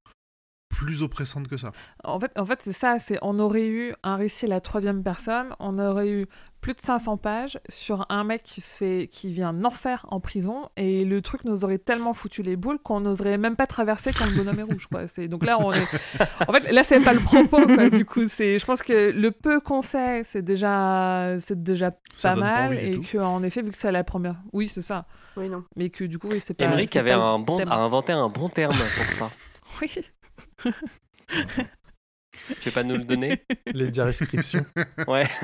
plus 0.79 1.03
oppressante 1.03 1.49
que 1.49 1.57
ça. 1.57 1.73
En 2.05 2.19
fait, 2.21 2.31
en 2.39 2.45
fait 2.45 2.59
c'est 2.63 2.71
ça, 2.73 2.99
c'est 2.99 3.19
on 3.21 3.37
aurait 3.37 3.67
eu 3.67 3.93
un 4.03 4.15
récit 4.15 4.45
à 4.45 4.47
la 4.47 4.61
troisième 4.61 5.03
personne, 5.03 5.47
on 5.59 5.77
aurait 5.77 6.09
eu 6.09 6.25
plus 6.61 6.73
de 6.73 6.79
500 6.79 7.17
pages 7.17 7.59
sur 7.69 8.05
un 8.09 8.23
mec 8.23 8.43
qui 8.43 8.61
se 8.61 8.77
fait, 8.77 9.07
qui 9.11 9.31
vient 9.33 9.49
en 9.49 9.65
enfer 9.65 10.05
en 10.09 10.21
prison, 10.21 10.69
et 10.77 11.03
le 11.03 11.21
truc 11.21 11.43
nous 11.43 11.65
aurait 11.65 11.79
tellement 11.79 12.13
foutu 12.13 12.43
les 12.43 12.55
boules 12.55 12.79
qu'on 12.79 13.01
n'oserait 13.01 13.37
même 13.37 13.57
pas 13.57 13.67
traverser 13.67 14.11
quand 14.13 14.25
le 14.25 14.31
bonhomme 14.37 14.59
est 14.59 14.63
rouge, 14.63 14.87
quoi. 14.87 15.05
C'est 15.07 15.27
donc 15.27 15.45
là 15.45 15.57
on 15.59 15.73
est, 15.73 15.83
en 16.47 16.53
fait 16.53 16.71
là 16.71 16.83
c'est 16.85 17.01
pas 17.01 17.13
le 17.13 17.19
propos, 17.19 17.65
quoi. 17.65 17.89
Du 17.89 18.05
coup 18.05 18.29
c'est, 18.29 18.57
je 18.57 18.65
pense 18.65 18.81
que 18.81 19.11
le 19.11 19.31
peu 19.31 19.59
qu'on 19.59 19.81
sait, 19.81 20.21
c'est 20.23 20.41
déjà, 20.43 21.35
c'est 21.41 21.61
déjà 21.61 21.91
Ça 22.15 22.33
pas 22.33 22.39
mal, 22.39 22.77
et 22.79 23.01
que 23.01 23.17
en 23.17 23.43
effet 23.43 23.61
vu 23.61 23.71
que 23.71 23.77
c'est 23.77 23.91
la 23.91 24.05
première, 24.05 24.35
oui 24.53 24.69
c'est 24.69 24.81
ça, 24.81 25.05
Oui, 25.35 25.49
non. 25.49 25.65
mais 25.75 25.89
que 25.89 26.05
du 26.05 26.19
coup 26.19 26.27
oui, 26.31 26.39
c'est 26.39 26.53
pas. 26.57 26.63
C'est 26.77 26.97
avait 26.97 27.11
pas 27.11 27.17
un 27.17 27.39
bon, 27.39 27.57
thème. 27.57 27.69
a 27.69 27.75
inventé 27.75 28.13
un 28.13 28.29
bon 28.29 28.47
terme 28.47 28.77
pour 28.77 29.13
ça. 29.13 29.29
Oui. 29.81 29.91
Tu 32.61 32.69
veux 32.69 32.71
pas 32.73 32.83
nous 32.83 32.95
le 32.95 33.03
donner? 33.03 33.43
Les 33.67 33.89
diarescriptions. 33.91 34.65
Ouais. 35.07 35.25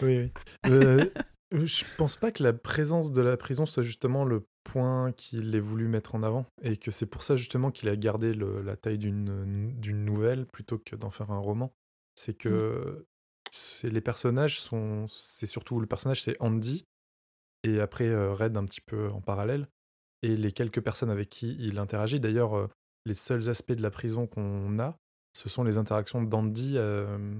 Oui, 0.00 0.30
oui. 0.66 0.70
Euh, 0.70 1.10
je 1.52 1.84
pense 1.96 2.14
pas 2.16 2.30
que 2.30 2.42
la 2.42 2.52
présence 2.52 3.10
de 3.10 3.20
la 3.20 3.36
prison 3.36 3.66
soit 3.66 3.82
justement 3.82 4.24
le 4.24 4.46
point 4.64 5.12
qu'il 5.12 5.54
ait 5.56 5.60
voulu 5.60 5.88
mettre 5.88 6.14
en 6.14 6.22
avant 6.22 6.46
et 6.62 6.76
que 6.76 6.90
c'est 6.90 7.06
pour 7.06 7.22
ça 7.22 7.34
justement 7.36 7.70
qu'il 7.70 7.88
a 7.88 7.96
gardé 7.96 8.32
le- 8.32 8.62
la 8.62 8.76
taille 8.76 8.98
d'une 8.98 10.04
nouvelle 10.04 10.46
plutôt 10.46 10.78
que 10.78 10.94
d'en 10.94 11.10
faire 11.10 11.30
un 11.30 11.38
roman. 11.38 11.72
C'est 12.14 12.34
que 12.34 13.06
c'est 13.50 13.90
les 13.90 14.00
personnages 14.00 14.60
sont 14.60 15.06
c'est 15.08 15.46
surtout 15.46 15.80
le 15.80 15.86
personnage 15.86 16.22
c'est 16.22 16.36
Andy 16.40 16.84
et 17.64 17.80
après 17.80 18.06
euh, 18.06 18.34
Red 18.34 18.56
un 18.56 18.64
petit 18.66 18.82
peu 18.82 19.08
en 19.10 19.20
parallèle 19.20 19.66
et 20.22 20.36
les 20.36 20.52
quelques 20.52 20.80
personnes 20.82 21.10
avec 21.10 21.28
qui 21.28 21.56
il 21.58 21.78
interagit. 21.78 22.20
D'ailleurs, 22.20 22.56
euh, 22.56 22.68
les 23.06 23.14
seuls 23.14 23.48
aspects 23.48 23.72
de 23.72 23.82
la 23.82 23.90
prison 23.90 24.26
qu'on 24.26 24.78
a, 24.78 24.96
ce 25.32 25.48
sont 25.48 25.62
les 25.64 25.78
interactions 25.78 26.22
d'Andy 26.22 26.74
euh, 26.76 27.34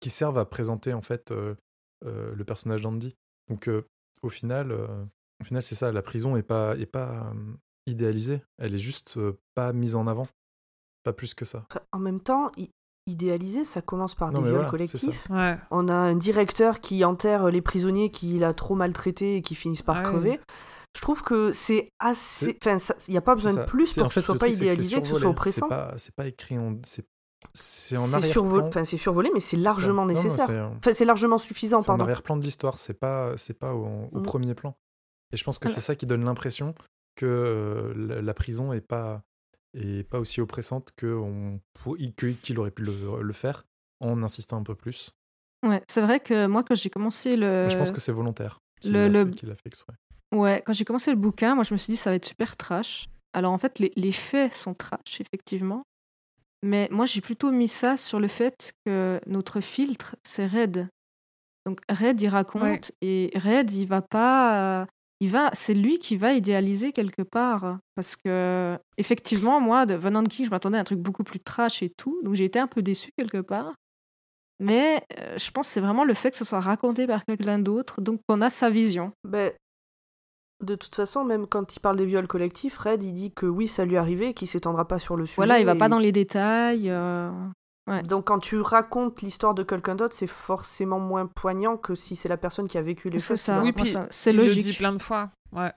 qui 0.00 0.10
servent 0.10 0.38
à 0.38 0.44
présenter 0.44 0.92
en 0.92 1.02
fait 1.02 1.30
euh, 1.32 1.54
euh, 2.04 2.34
le 2.34 2.44
personnage 2.44 2.82
d'Andy. 2.82 3.14
Donc 3.48 3.68
euh, 3.68 3.86
au 4.22 4.28
final, 4.28 4.70
euh, 4.72 4.86
au 5.40 5.44
final 5.44 5.62
c'est 5.62 5.74
ça, 5.74 5.90
la 5.92 6.02
prison 6.02 6.36
est 6.36 6.42
pas 6.42 6.76
est 6.76 6.86
pas 6.86 7.30
euh, 7.34 7.54
idéalisée, 7.86 8.40
elle 8.58 8.74
est 8.74 8.78
juste 8.78 9.16
euh, 9.16 9.38
pas 9.54 9.72
mise 9.72 9.96
en 9.96 10.06
avant, 10.06 10.28
pas 11.02 11.12
plus 11.12 11.34
que 11.34 11.44
ça. 11.44 11.66
En 11.92 11.98
même 11.98 12.20
temps, 12.20 12.50
i- 12.56 12.70
idéaliser, 13.06 13.64
ça 13.64 13.82
commence 13.82 14.14
par 14.14 14.32
Non, 14.32 14.40
des 14.40 14.44
viols 14.46 14.54
voilà, 14.56 14.70
collectifs. 14.70 15.28
Ouais. 15.30 15.56
On 15.70 15.88
a 15.88 15.94
un 15.94 16.16
directeur 16.16 16.80
qui 16.80 17.04
enterre 17.04 17.50
les 17.50 17.62
prisonniers 17.62 18.10
qu'il 18.10 18.42
a 18.44 18.52
trop 18.54 18.74
maltraités 18.74 19.36
et 19.36 19.42
qui 19.42 19.54
finissent 19.54 19.82
par 19.82 19.98
Ah 19.98 20.02
oui. 20.12 20.38
Je 20.96 21.00
trouve 21.02 21.22
que 21.22 21.52
c'est 21.52 21.90
assez. 21.98 22.56
Enfin, 22.64 22.78
il 23.06 23.10
n'y 23.12 23.16
a 23.18 23.20
pas 23.20 23.34
besoin 23.34 23.52
de 23.54 23.64
plus 23.64 23.92
pour 23.94 24.04
en 24.04 24.08
que 24.08 24.14
fait, 24.14 24.20
ce 24.20 24.26
soit 24.26 24.38
pas 24.38 24.46
c'est 24.46 24.52
que 24.52 24.56
idéalisé, 24.56 24.96
que 24.96 25.02
ce 25.06 25.10
soit 25.10 25.18
survolé. 25.18 25.26
oppressant. 25.26 25.68
C'est 25.98 26.14
pas, 26.14 26.26
écrit 26.26 26.58
en. 26.58 26.78
C'est, 27.52 27.96
en 27.98 28.20
survolé, 28.22 28.64
enfin, 28.66 28.84
c'est 28.84 28.96
survolé, 28.96 29.30
mais 29.32 29.40
c'est 29.40 29.56
largement 29.58 30.04
Non, 30.06 30.14
non, 30.14 30.22
nécessaire. 30.22 30.46
c'est 30.46 30.58
en- 30.60 30.74
Enfin, 30.76 30.94
c'est 30.94 31.04
largement 31.04 31.38
suffisant, 31.38 31.78
C'est 31.78 31.84
en 31.84 31.92
pardon. 31.92 32.04
arrière-plan 32.04 32.36
de 32.36 32.42
l'histoire, 32.42 32.78
c'est 32.78 32.94
pas, 32.94 33.34
c'est 33.36 33.54
pas 33.58 33.74
au, 33.74 34.08
au 34.10 34.20
Mm. 34.20 34.22
premier 34.22 34.54
plan. 34.54 34.74
Et 35.32 35.36
je 35.36 35.44
pense 35.44 35.58
que 35.58 35.68
c'est 35.68 35.80
ça 35.80 35.94
qui 35.94 36.06
donne 36.06 36.24
l'impression 36.24 36.74
que 37.14 37.26
euh, 37.26 38.20
la, 38.22 38.34
prison 38.34 38.72
est 38.72 38.80
pas, 38.80 39.22
est 39.74 40.02
pas 40.08 40.18
aussi 40.18 40.40
oppressante 40.40 40.92
que 40.96 41.06
on, 41.14 41.60
qu'il 42.42 42.58
aurait 42.58 42.70
pu 42.70 42.82
le, 42.84 43.22
le 43.22 43.32
faire 43.32 43.64
en 44.00 44.22
insistant 44.22 44.56
un 44.56 44.62
peu 44.62 44.74
plus. 44.74 45.12
Ouais, 45.66 45.82
c'est 45.88 46.00
vrai 46.02 46.20
que 46.20 46.46
moi, 46.46 46.62
quand 46.64 46.74
j'ai 46.74 46.90
commencé 46.90 47.36
le. 47.36 47.64
Mais 47.64 47.70
je 47.70 47.76
pense 47.78 47.92
que 47.92 48.00
c'est 48.00 48.12
volontaire. 48.12 48.60
Qu'il 48.80 48.92
le- 48.92 49.08
l'a 49.08 49.24
le- 49.24 49.30
fait, 49.30 49.36
qu'il 49.36 49.50
a 49.50 49.54
fait 49.54 49.66
exprès. 49.66 49.94
Ouais, 50.34 50.62
quand 50.66 50.72
j'ai 50.72 50.84
commencé 50.84 51.10
le 51.10 51.16
bouquin, 51.16 51.54
moi 51.54 51.64
je 51.64 51.72
me 51.72 51.78
suis 51.78 51.92
dit 51.92 51.96
ça 51.96 52.10
va 52.10 52.16
être 52.16 52.26
super 52.26 52.56
trash. 52.56 53.06
Alors 53.32 53.52
en 53.52 53.58
fait, 53.58 53.78
les, 53.78 53.92
les 53.96 54.12
faits 54.12 54.54
sont 54.54 54.74
trash, 54.74 55.20
effectivement. 55.20 55.82
Mais 56.62 56.88
moi 56.90 57.06
j'ai 57.06 57.20
plutôt 57.20 57.50
mis 57.52 57.68
ça 57.68 57.96
sur 57.96 58.18
le 58.18 58.28
fait 58.28 58.72
que 58.84 59.20
notre 59.26 59.60
filtre, 59.60 60.16
c'est 60.24 60.46
Red. 60.46 60.88
Donc 61.66 61.80
Red, 61.90 62.20
il 62.20 62.28
raconte 62.28 62.62
Ouais. 62.62 62.80
et 63.02 63.30
Red, 63.36 63.72
il 63.72 63.86
va 63.86 64.02
pas. 64.02 64.82
euh, 64.82 64.86
il 65.20 65.30
va, 65.30 65.50
c'est 65.54 65.72
lui 65.74 65.98
qui 65.98 66.16
va 66.16 66.32
idéaliser 66.34 66.92
quelque 66.92 67.22
part. 67.22 67.78
Parce 67.94 68.16
que, 68.16 68.78
effectivement, 68.98 69.60
moi, 69.60 69.86
de 69.86 69.96
de 69.96 70.28
King, 70.28 70.44
je 70.44 70.50
m'attendais 70.50 70.76
à 70.76 70.82
un 70.82 70.84
truc 70.84 70.98
beaucoup 70.98 71.24
plus 71.24 71.38
trash 71.40 71.82
et 71.82 71.90
tout. 71.90 72.20
Donc 72.22 72.34
j'ai 72.34 72.44
été 72.44 72.58
un 72.58 72.66
peu 72.66 72.82
déçue 72.82 73.12
quelque 73.18 73.40
part. 73.40 73.74
Mais 74.60 75.02
euh, 75.18 75.36
je 75.38 75.50
pense 75.50 75.68
que 75.68 75.72
c'est 75.74 75.80
vraiment 75.80 76.04
le 76.04 76.14
fait 76.14 76.30
que 76.30 76.36
ce 76.36 76.44
soit 76.44 76.60
raconté 76.60 77.06
par 77.06 77.24
quelqu'un 77.24 77.58
d'autre, 77.58 78.00
donc 78.00 78.20
on 78.28 78.40
a 78.40 78.48
sa 78.50 78.70
vision. 78.70 79.12
Ben, 79.24 79.52
de 80.62 80.74
toute 80.74 80.94
façon, 80.94 81.24
même 81.24 81.46
quand 81.46 81.74
il 81.76 81.80
parle 81.80 81.96
des 81.96 82.06
viols 82.06 82.26
collectifs, 82.26 82.78
Red, 82.78 83.02
il 83.02 83.12
dit 83.12 83.30
que 83.32 83.46
oui, 83.46 83.66
ça 83.68 83.84
lui 83.84 83.94
est 83.94 83.98
arrivé 83.98 84.28
et 84.28 84.34
qu'il 84.34 84.48
s'étendra 84.48 84.86
pas 84.88 84.98
sur 84.98 85.16
le 85.16 85.26
sujet. 85.26 85.36
Voilà, 85.36 85.58
il 85.60 85.66
va 85.66 85.74
et- 85.74 85.78
pas 85.78 85.88
dans 85.88 85.98
les 85.98 86.12
détails. 86.12 86.90
euh, 86.90 87.30
Ouais. 87.88 88.02
Donc 88.02 88.26
quand 88.26 88.40
tu 88.40 88.58
racontes 88.60 89.22
l'histoire 89.22 89.54
de 89.54 89.62
quelqu'un 89.62 89.94
d'autre, 89.94 90.12
c'est 90.14 90.26
forcément 90.26 90.98
moins 90.98 91.26
poignant 91.26 91.76
que 91.76 91.94
si 91.94 92.16
c'est 92.16 92.28
la 92.28 92.36
personne 92.36 92.66
qui 92.66 92.78
a 92.78 92.82
vécu 92.82 93.10
les 93.10 93.20
C'est 93.20 93.28
choses. 93.28 93.38
qui 93.38 93.44
ça. 93.44 93.60
Oui, 93.62 93.70
puis 93.70 93.94
c'est 94.10 94.30
il 94.30 94.36
logique. 94.38 94.56
le 94.56 94.62
dit 94.72 94.76
plein 94.76 94.92
de 94.92 94.98
fois. 95.00 95.30
Ouais. 95.52 95.72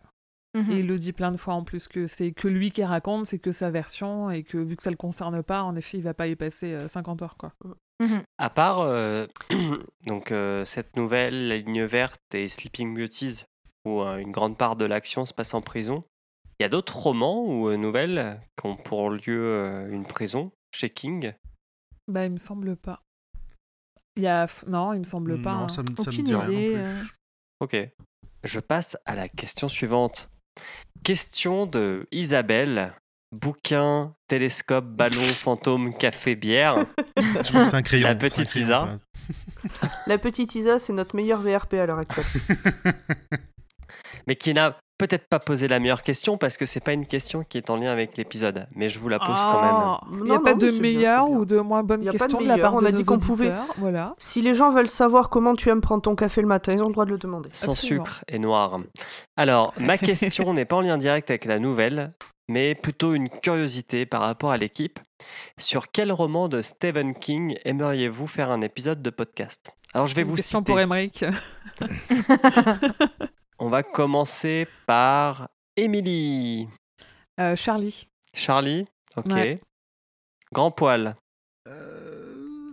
mhm. 0.58 0.72
Et 0.72 0.80
il 0.80 0.88
le 0.88 0.98
dit 0.98 1.14
plein 1.14 1.32
de 1.32 1.38
fois 1.38 1.54
en 1.54 1.64
plus 1.64 1.88
que 1.88 2.08
c'est 2.08 2.32
que 2.32 2.48
lui 2.48 2.72
qui 2.72 2.84
raconte, 2.84 3.28
c'est 3.28 3.38
que 3.38 3.52
sa 3.52 3.70
version 3.70 4.32
et 4.32 4.42
que 4.42 4.58
vu 4.58 4.76
que 4.76 4.82
ça 4.82 4.90
le 4.90 4.98
concerne 4.98 5.44
pas, 5.44 5.62
en 5.62 5.76
effet, 5.76 6.00
il 6.00 6.04
va 6.04 6.16
pas 6.16 6.26
y 6.26 6.36
passer 6.36 6.74
euh, 6.74 6.88
50 6.88 7.22
heures 7.22 7.38
quoi. 7.38 7.52
Mhm. 8.00 8.24
À 8.40 8.50
part 8.50 8.80
euh, 8.80 9.28
donc, 10.08 10.32
euh, 10.32 10.66
cette 10.66 10.96
nouvelle, 10.98 11.48
La 11.50 11.58
ligne 11.58 11.84
verte 11.84 12.20
et 12.34 12.48
Sleeping 12.48 12.96
Beauties, 12.98 13.44
où 13.86 14.02
euh, 14.02 14.18
une 14.18 14.32
grande 14.32 14.58
part 14.58 14.76
de 14.76 14.86
l'action 14.86 15.26
se 15.26 15.34
passe 15.34 15.54
en 15.54 15.62
prison, 15.62 16.04
il 16.60 16.64
y 16.64 16.66
a 16.66 16.70
d'autres 16.70 16.98
romans 16.98 17.46
ou 17.46 17.70
euh, 17.70 17.78
nouvelles 17.78 18.42
qui 18.60 18.68
ont 18.68 18.76
pour 18.76 19.10
lieu 19.10 19.22
euh, 19.46 19.90
une 19.92 20.06
prison 20.06 20.52
chez 20.74 20.90
King? 20.90 21.34
Bah, 22.08 22.26
il 22.26 22.32
me 22.34 22.38
semble 22.38 22.76
pas. 22.76 23.02
Il 24.16 24.24
y 24.24 24.28
a 24.28 24.48
non, 24.68 24.94
il 24.94 25.00
me 25.00 25.04
semble 25.06 25.42
pas. 25.42 25.54
Non, 25.54 25.64
hein. 25.64 25.70
ça 25.70 25.84
me, 25.84 25.96
ça 25.96 26.12
me 26.12 26.16
dit 26.18 26.36
rien 26.36 26.44
non 26.46 26.52
idée. 26.52 26.70
plus. 26.72 26.78
euh. 26.78 27.04
Ok. 27.62 27.78
Je 28.44 28.60
passe 28.60 28.98
à 29.06 29.16
la 29.16 29.30
question 29.30 29.70
suivante. 29.70 30.30
Question 31.04 31.66
de 31.66 32.08
Isabelle. 32.12 32.94
Bouquin, 33.32 34.16
télescope, 34.28 34.86
ballon, 34.88 35.22
fantôme, 35.28 35.96
café, 35.96 36.36
bière. 36.36 36.86
C'est 37.44 37.58
un 37.76 37.82
crayon. 37.84 38.08
La 38.08 38.16
petite 38.16 38.48
crayon, 38.50 38.66
Isa. 38.66 39.00
La 40.08 40.18
petite 40.18 40.56
Isa, 40.56 40.80
c'est 40.80 40.94
notre 40.94 41.16
meilleur 41.16 41.40
VRP 41.42 41.76
à 41.76 41.86
l'heure 41.86 42.00
actuelle. 42.00 42.26
mais 44.28 44.36
qui 44.36 44.54
n'a 44.54 44.78
peut-être 44.98 45.28
pas 45.30 45.40
posé 45.40 45.70
la 45.70 45.80
meilleure 45.80 46.04
question 46.04 46.38
parce 46.38 46.58
que 46.58 46.66
c'est 46.66 46.82
pas 46.82 46.92
une 46.92 47.06
question 47.06 47.46
qui 47.48 47.58
est 47.58 47.70
en 47.70 47.78
lien 47.78 47.90
avec 47.90 48.18
l'épisode. 48.18 48.68
Mais 48.76 48.90
je 48.90 49.00
vous 49.00 49.08
la 49.08 49.18
pose 49.18 49.40
quand 49.42 49.62
même. 49.62 49.72
Ah, 49.74 50.02
Il 50.12 50.24
n'y 50.24 50.32
a 50.32 50.34
Non, 50.36 50.44
pas 50.44 50.52
non, 50.52 50.58
de 50.58 50.72
meilleure 50.72 51.30
ou 51.30 51.46
de 51.46 51.58
moins 51.62 51.84
bonne 51.84 52.02
Il 52.02 52.06
y 52.06 52.10
a 52.10 52.12
pas 52.12 52.18
de 52.18 52.24
question 52.24 52.40
de, 52.42 52.46
la 52.48 52.56
meilleure, 52.56 52.72
part 52.72 52.78
on 52.78 52.82
de 52.82 52.88
a 52.88 52.92
nos 52.92 52.98
dit 52.98 53.06
qu'on 53.06 53.18
pouvait. 53.18 53.54
Voilà. 53.78 54.14
Si 54.18 54.42
les 54.42 54.54
gens 54.54 54.72
veulent 54.72 54.90
savoir 54.90 55.30
comment 55.30 55.56
tu 55.56 55.70
aimes 55.70 55.80
prendre 55.80 56.02
ton 56.02 56.16
café 56.16 56.42
le 56.42 56.48
matin, 56.48 56.74
ils 56.74 56.82
ont 56.84 56.88
le 56.88 56.92
droit 56.92 57.06
de 57.06 57.12
le 57.12 57.18
demander. 57.18 57.50
Sans 57.54 57.72
Absolument. 57.72 58.04
sucre 58.06 58.26
et 58.28 58.40
noir. 58.40 58.78
Alors, 59.38 59.74
ma 59.78 59.98
question 59.98 60.54
n'est 60.54 60.66
pas 60.66 60.76
en 60.76 60.82
lien 60.82 60.98
direct 60.98 61.30
avec 61.30 61.46
la 61.46 61.60
nouvelle, 61.60 62.12
mais 62.50 62.76
plutôt 62.76 63.14
une 63.14 63.30
curiosité 63.30 64.06
par 64.06 64.20
rapport 64.20 64.52
à 64.52 64.58
l'équipe. 64.58 65.00
Sur 65.58 65.92
quel 65.92 66.12
roman 66.12 66.50
de 66.50 66.60
Stephen 66.62 67.14
King 67.14 67.58
aimeriez-vous 67.64 68.28
faire 68.28 68.52
un 68.52 68.60
épisode 68.60 69.02
de 69.02 69.10
podcast? 69.12 69.72
Alors, 69.94 70.08
je 70.08 70.16
vais 70.16 70.24
Une 70.24 70.28
vous 70.28 70.36
question 70.36 70.60
citer. 70.60 70.72
pour 70.74 70.80
Emmerich. 70.82 71.24
On 73.60 73.70
va 73.70 73.84
commencer 73.84 74.68
par 74.88 75.50
Émilie. 75.76 76.68
Euh, 77.40 77.56
Charlie. 77.56 78.08
Charlie, 78.34 78.86
ok. 79.18 79.26
Ouais. 79.32 79.62
Grand 80.52 80.72
poil. 80.72 81.16
Euh, 81.68 82.72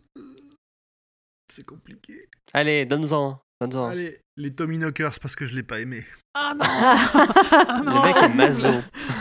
C'est 1.53 1.65
compliqué. 1.65 2.29
Allez, 2.53 2.87
donne-en. 2.87 3.41
donne-en. 3.61 3.87
Allez, 3.89 4.21
les 4.37 4.55
Tommy 4.55 4.79
Knockers 4.79 5.19
parce 5.21 5.35
que 5.37 5.47
je 5.47 5.55
l'ai 5.55 5.63
pas 5.63 5.81
aimé. 5.81 6.05
Ah 6.35 6.53
non, 6.55 6.65
Ah 6.67 7.83
non. 7.85 8.03
Le 8.03 8.09
mec 8.09 8.17
est 8.17 8.35
maso. 8.35 8.71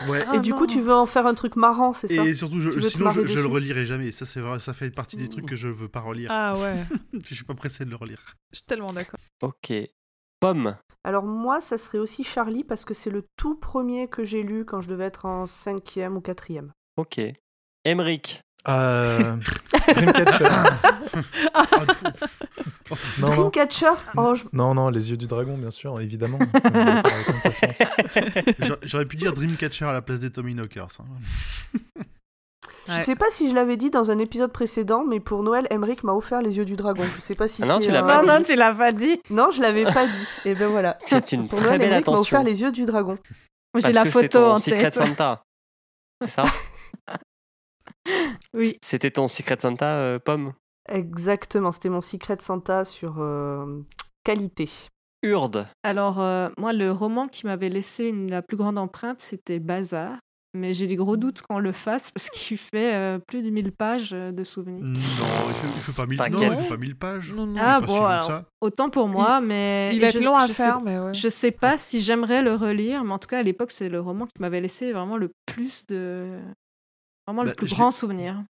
Ouais. 0.10 0.24
Ah 0.28 0.36
Et 0.36 0.40
du 0.42 0.52
non. 0.52 0.58
coup, 0.58 0.68
tu 0.68 0.82
veux 0.82 0.94
en 0.94 1.06
faire 1.06 1.26
un 1.26 1.34
truc 1.34 1.56
marrant, 1.56 1.94
c'est 1.94 2.08
ça? 2.08 2.26
Et 2.26 2.34
surtout, 2.36 2.60
je- 2.60 2.78
sinon, 2.80 3.10
je, 3.12 3.26
je 3.26 3.40
le 3.40 3.48
relirai 3.48 3.86
jamais. 3.86 4.12
Ça, 4.12 4.26
c'est 4.26 4.40
vrai, 4.42 4.60
ça 4.60 4.74
fait 4.74 4.92
partie 4.92 5.16
des 5.18 5.30
trucs 5.30 5.46
que 5.48 5.56
je 5.56 5.68
veux 5.70 5.90
pas 5.90 6.02
relire. 6.02 6.30
Ah 6.32 6.54
ouais, 6.58 6.76
Je 7.26 7.34
suis 7.34 7.46
pas 7.46 7.56
pressé 7.56 7.86
de 7.86 7.90
le 7.90 7.96
relire. 7.96 8.20
je 8.52 8.58
suis 8.58 8.66
tellement 8.66 8.92
d'accord. 8.92 9.20
Ok. 9.42 9.74
Pomme. 10.40 10.76
Alors 11.04 11.24
moi, 11.24 11.62
ça 11.62 11.78
serait 11.78 12.00
aussi 12.00 12.24
Charlie 12.24 12.64
parce 12.64 12.86
que 12.86 12.94
c'est 12.94 13.10
le 13.12 13.24
tout 13.38 13.56
premier 13.56 14.08
que 14.08 14.24
j'ai 14.24 14.44
lu 14.44 14.66
quand 14.66 14.82
je 14.82 14.90
devais 14.90 15.06
être 15.06 15.26
en 15.26 15.46
cinquième 15.46 16.18
ou 16.18 16.22
quatrième. 16.22 16.72
Ok. 16.98 17.20
Emric. 17.84 18.42
Euh, 18.68 19.36
Dreamcatcher. 19.94 20.46
Ah, 21.54 21.66
non, 23.20 23.28
non. 23.28 23.36
Dreamcatcher 23.36 23.92
Oh, 24.18 24.34
je- 24.34 24.46
non, 24.54 24.74
non, 24.74 24.90
les 24.90 25.12
yeux 25.12 25.18
du 25.18 25.28
dragon, 25.28 25.56
bien 25.56 25.70
sûr, 25.70 26.00
évidemment. 26.02 26.40
J'aurais 28.84 29.06
pu 29.06 29.18
dire 29.18 29.34
Dreamcatcher 29.34 29.86
à 29.86 29.94
la 29.94 30.02
place 30.02 30.22
des 30.22 30.32
Tommy 30.32 30.56
Knockers. 30.56 30.88
hein. 31.00 31.80
Je 32.88 32.92
Ouais. 32.94 33.04
sais 33.04 33.16
pas 33.16 33.26
si 33.32 33.50
je 33.50 33.56
l'avais 33.56 33.78
dit 33.78 33.90
dans 33.90 34.12
un 34.12 34.18
épisode 34.20 34.52
précédent, 34.52 35.04
mais 35.04 35.20
pour 35.20 35.42
Noël, 35.44 35.66
Emmerich 35.72 36.04
m'a 36.04 36.14
offert 36.14 36.42
les 36.42 36.58
yeux 36.58 36.66
du 36.66 36.76
dragon. 36.76 37.04
Je 37.16 37.22
sais 37.22 37.34
pas 37.36 37.48
si 37.48 37.64
Ah 37.64 37.66
non, 37.68 37.80
tu 37.80 37.90
l'as 37.90 38.04
pas 38.04 38.22
Non, 38.22 38.34
non, 38.38 38.44
tu 38.44 38.56
l'as 38.56 38.74
pas 38.76 38.92
dit. 38.92 39.20
Non, 39.32 39.50
je 39.52 39.62
l'avais 39.62 39.86
pas 39.86 40.06
dit. 40.06 40.28
Et 40.46 40.54
ben 40.56 40.68
voilà. 40.70 40.98
C'est 41.06 41.32
une 41.32 41.48
Pour 41.48 41.58
très 41.60 41.70
Noël, 41.70 41.80
belle 41.80 41.88
Emmerich 41.90 42.06
m'a 42.08 42.14
attention. 42.14 42.38
offert 42.38 42.44
les 42.44 42.62
yeux 42.62 42.72
du 42.72 42.86
dragon. 42.86 43.18
J'ai 43.78 43.92
la 43.92 44.02
que 44.04 44.08
c'est 44.10 44.12
photo 44.14 44.28
ton 44.40 44.52
en 44.52 44.58
Secret 44.58 44.84
tête. 44.92 44.94
Santa. 44.94 45.44
C'est 46.22 46.30
ça 46.30 46.44
Oui. 48.54 48.78
C'était 48.82 49.12
ton 49.12 49.28
Secret 49.28 49.58
Santa, 49.60 49.96
euh, 49.98 50.20
Pomme 50.20 50.54
Exactement, 50.88 51.72
c'était 51.72 51.90
mon 51.90 52.02
secret 52.02 52.38
Santa 52.40 52.84
sur 52.84 53.16
euh, 53.20 53.82
qualité. 54.24 54.70
Urde. 55.24 55.68
Alors, 55.84 56.20
euh, 56.22 56.50
moi, 56.58 56.72
le 56.74 56.92
roman 56.92 57.28
qui 57.28 57.48
m'avait 57.48 57.70
laissé 57.70 58.06
une- 58.10 58.30
la 58.30 58.44
plus 58.44 58.56
grande 58.58 58.78
empreinte, 58.78 59.20
c'était 59.20 59.58
Bazar. 59.60 60.20
Mais 60.56 60.74
j'ai 60.74 60.88
des 60.88 60.96
gros 60.96 61.18
doutes 61.18 61.42
qu'on 61.42 61.60
le 61.60 61.72
fasse 61.72 62.12
parce 62.12 62.30
qu'il 62.30 62.58
fait 62.58 62.96
euh, 62.96 63.20
plus 63.20 63.42
de 63.44 63.50
1000 63.50 63.72
pages 63.72 64.12
euh, 64.14 64.32
de 64.32 64.44
souvenirs. 64.44 64.84
Non, 64.84 64.94
il 64.94 65.54
fait, 65.54 65.68
il 65.68 65.82
fait 65.82 65.96
pas 65.96 66.06
1000 66.08 66.18
non, 66.18 66.24
T'inquiète. 66.26 66.54
il 66.60 66.64
fait 66.64 66.70
pas 66.70 66.78
1000 66.78 66.96
pages. 66.96 67.34
Non, 67.34 67.46
non. 67.46 67.56
Ah 67.60 67.82
pas 67.82 67.88
bon, 67.88 67.94
si 67.94 68.00
long 68.00 68.06
que 68.06 68.12
alors, 68.12 68.24
ça. 68.24 68.46
autant 68.62 68.90
pour 68.90 69.08
moi, 69.08 69.42
mais. 69.42 69.92
Il 69.94 70.00
va 70.02 70.08
être 70.08 70.24
long 70.24 70.36
à 70.38 70.48
je 70.48 70.54
sais- 70.54 70.64
faire, 70.64 70.82
mais 70.82 70.98
ouais. 70.98 71.14
Je 71.14 71.28
sais 71.28 71.52
pas 71.52 71.78
si 71.78 72.00
j'aimerais 72.02 72.42
le 72.42 72.56
relire, 72.56 73.04
mais 73.04 73.12
en 73.14 73.20
tout 73.20 73.28
cas, 73.28 73.40
à 73.40 73.44
l'époque, 73.44 73.72
c'est 73.72 73.90
le 73.90 74.00
roman 74.00 74.26
qui 74.26 74.42
m'avait 74.42 74.62
laissé 74.62 74.92
vraiment 74.92 75.18
le 75.18 75.30
plus 75.46 75.86
de. 75.88 76.40
Vraiment 77.28 77.44
Bah, 77.44 77.50
le 77.50 77.56
plus 77.56 77.70
grand 77.70 77.92
souvenir. 77.92 78.44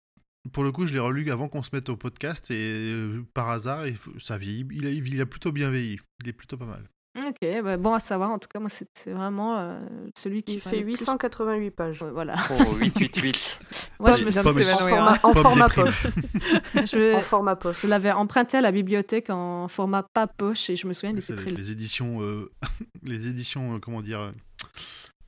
Pour 0.52 0.62
le 0.62 0.72
coup, 0.72 0.84
je 0.84 0.92
l'ai 0.92 0.98
relu 0.98 1.30
avant 1.30 1.48
qu'on 1.48 1.62
se 1.62 1.70
mette 1.72 1.88
au 1.88 1.96
podcast 1.96 2.50
et 2.50 2.56
euh, 2.92 3.24
par 3.32 3.48
hasard, 3.48 3.86
il 3.86 3.96
ça 4.18 4.36
vieillit. 4.36 4.66
Il 4.72 4.86
a, 4.86 4.90
il 4.90 5.20
a 5.20 5.26
plutôt 5.26 5.52
bien 5.52 5.70
vieilli. 5.70 5.98
Il 6.22 6.28
est 6.28 6.34
plutôt 6.34 6.58
pas 6.58 6.66
mal. 6.66 6.84
Ok, 7.16 7.62
bah, 7.62 7.76
bon 7.76 7.94
à 7.94 8.00
savoir. 8.00 8.30
En 8.30 8.38
tout 8.40 8.48
cas, 8.52 8.58
moi, 8.58 8.68
c'est 8.68 9.10
vraiment 9.12 9.56
euh, 9.58 9.78
celui 10.18 10.42
qui. 10.42 10.54
Il 10.54 10.60
fait 10.60 10.78
le 10.78 10.82
plus- 10.82 10.92
888 10.98 11.70
pages. 11.70 12.02
Ouais, 12.02 12.10
voilà. 12.10 12.34
Oh, 12.50 12.74
888. 12.80 13.58
Moi, 14.00 14.10
je 14.12 14.24
me 14.24 14.30
suis- 14.30 14.40
En 14.40 15.32
format, 15.32 15.66
en 15.66 15.68
poche. 15.68 16.06
je- 16.74 17.14
En 17.16 17.20
format 17.20 17.54
poche. 17.56 17.82
Je 17.82 17.86
l'avais 17.86 18.10
emprunté 18.10 18.56
à 18.56 18.60
la 18.60 18.72
bibliothèque 18.72 19.30
en 19.30 19.68
format 19.68 20.02
pas 20.02 20.26
poche 20.26 20.70
et 20.70 20.76
je 20.76 20.86
me 20.88 20.92
souviens, 20.92 21.10
il 21.12 21.18
était 21.18 21.36
les, 21.36 21.42
très 21.44 21.50
les 21.52 21.70
éditions, 21.70 22.20
euh, 22.20 22.50
les 23.04 23.28
éditions, 23.28 23.76
euh, 23.76 23.78
comment 23.78 24.02
dire, 24.02 24.20
euh, 24.20 24.32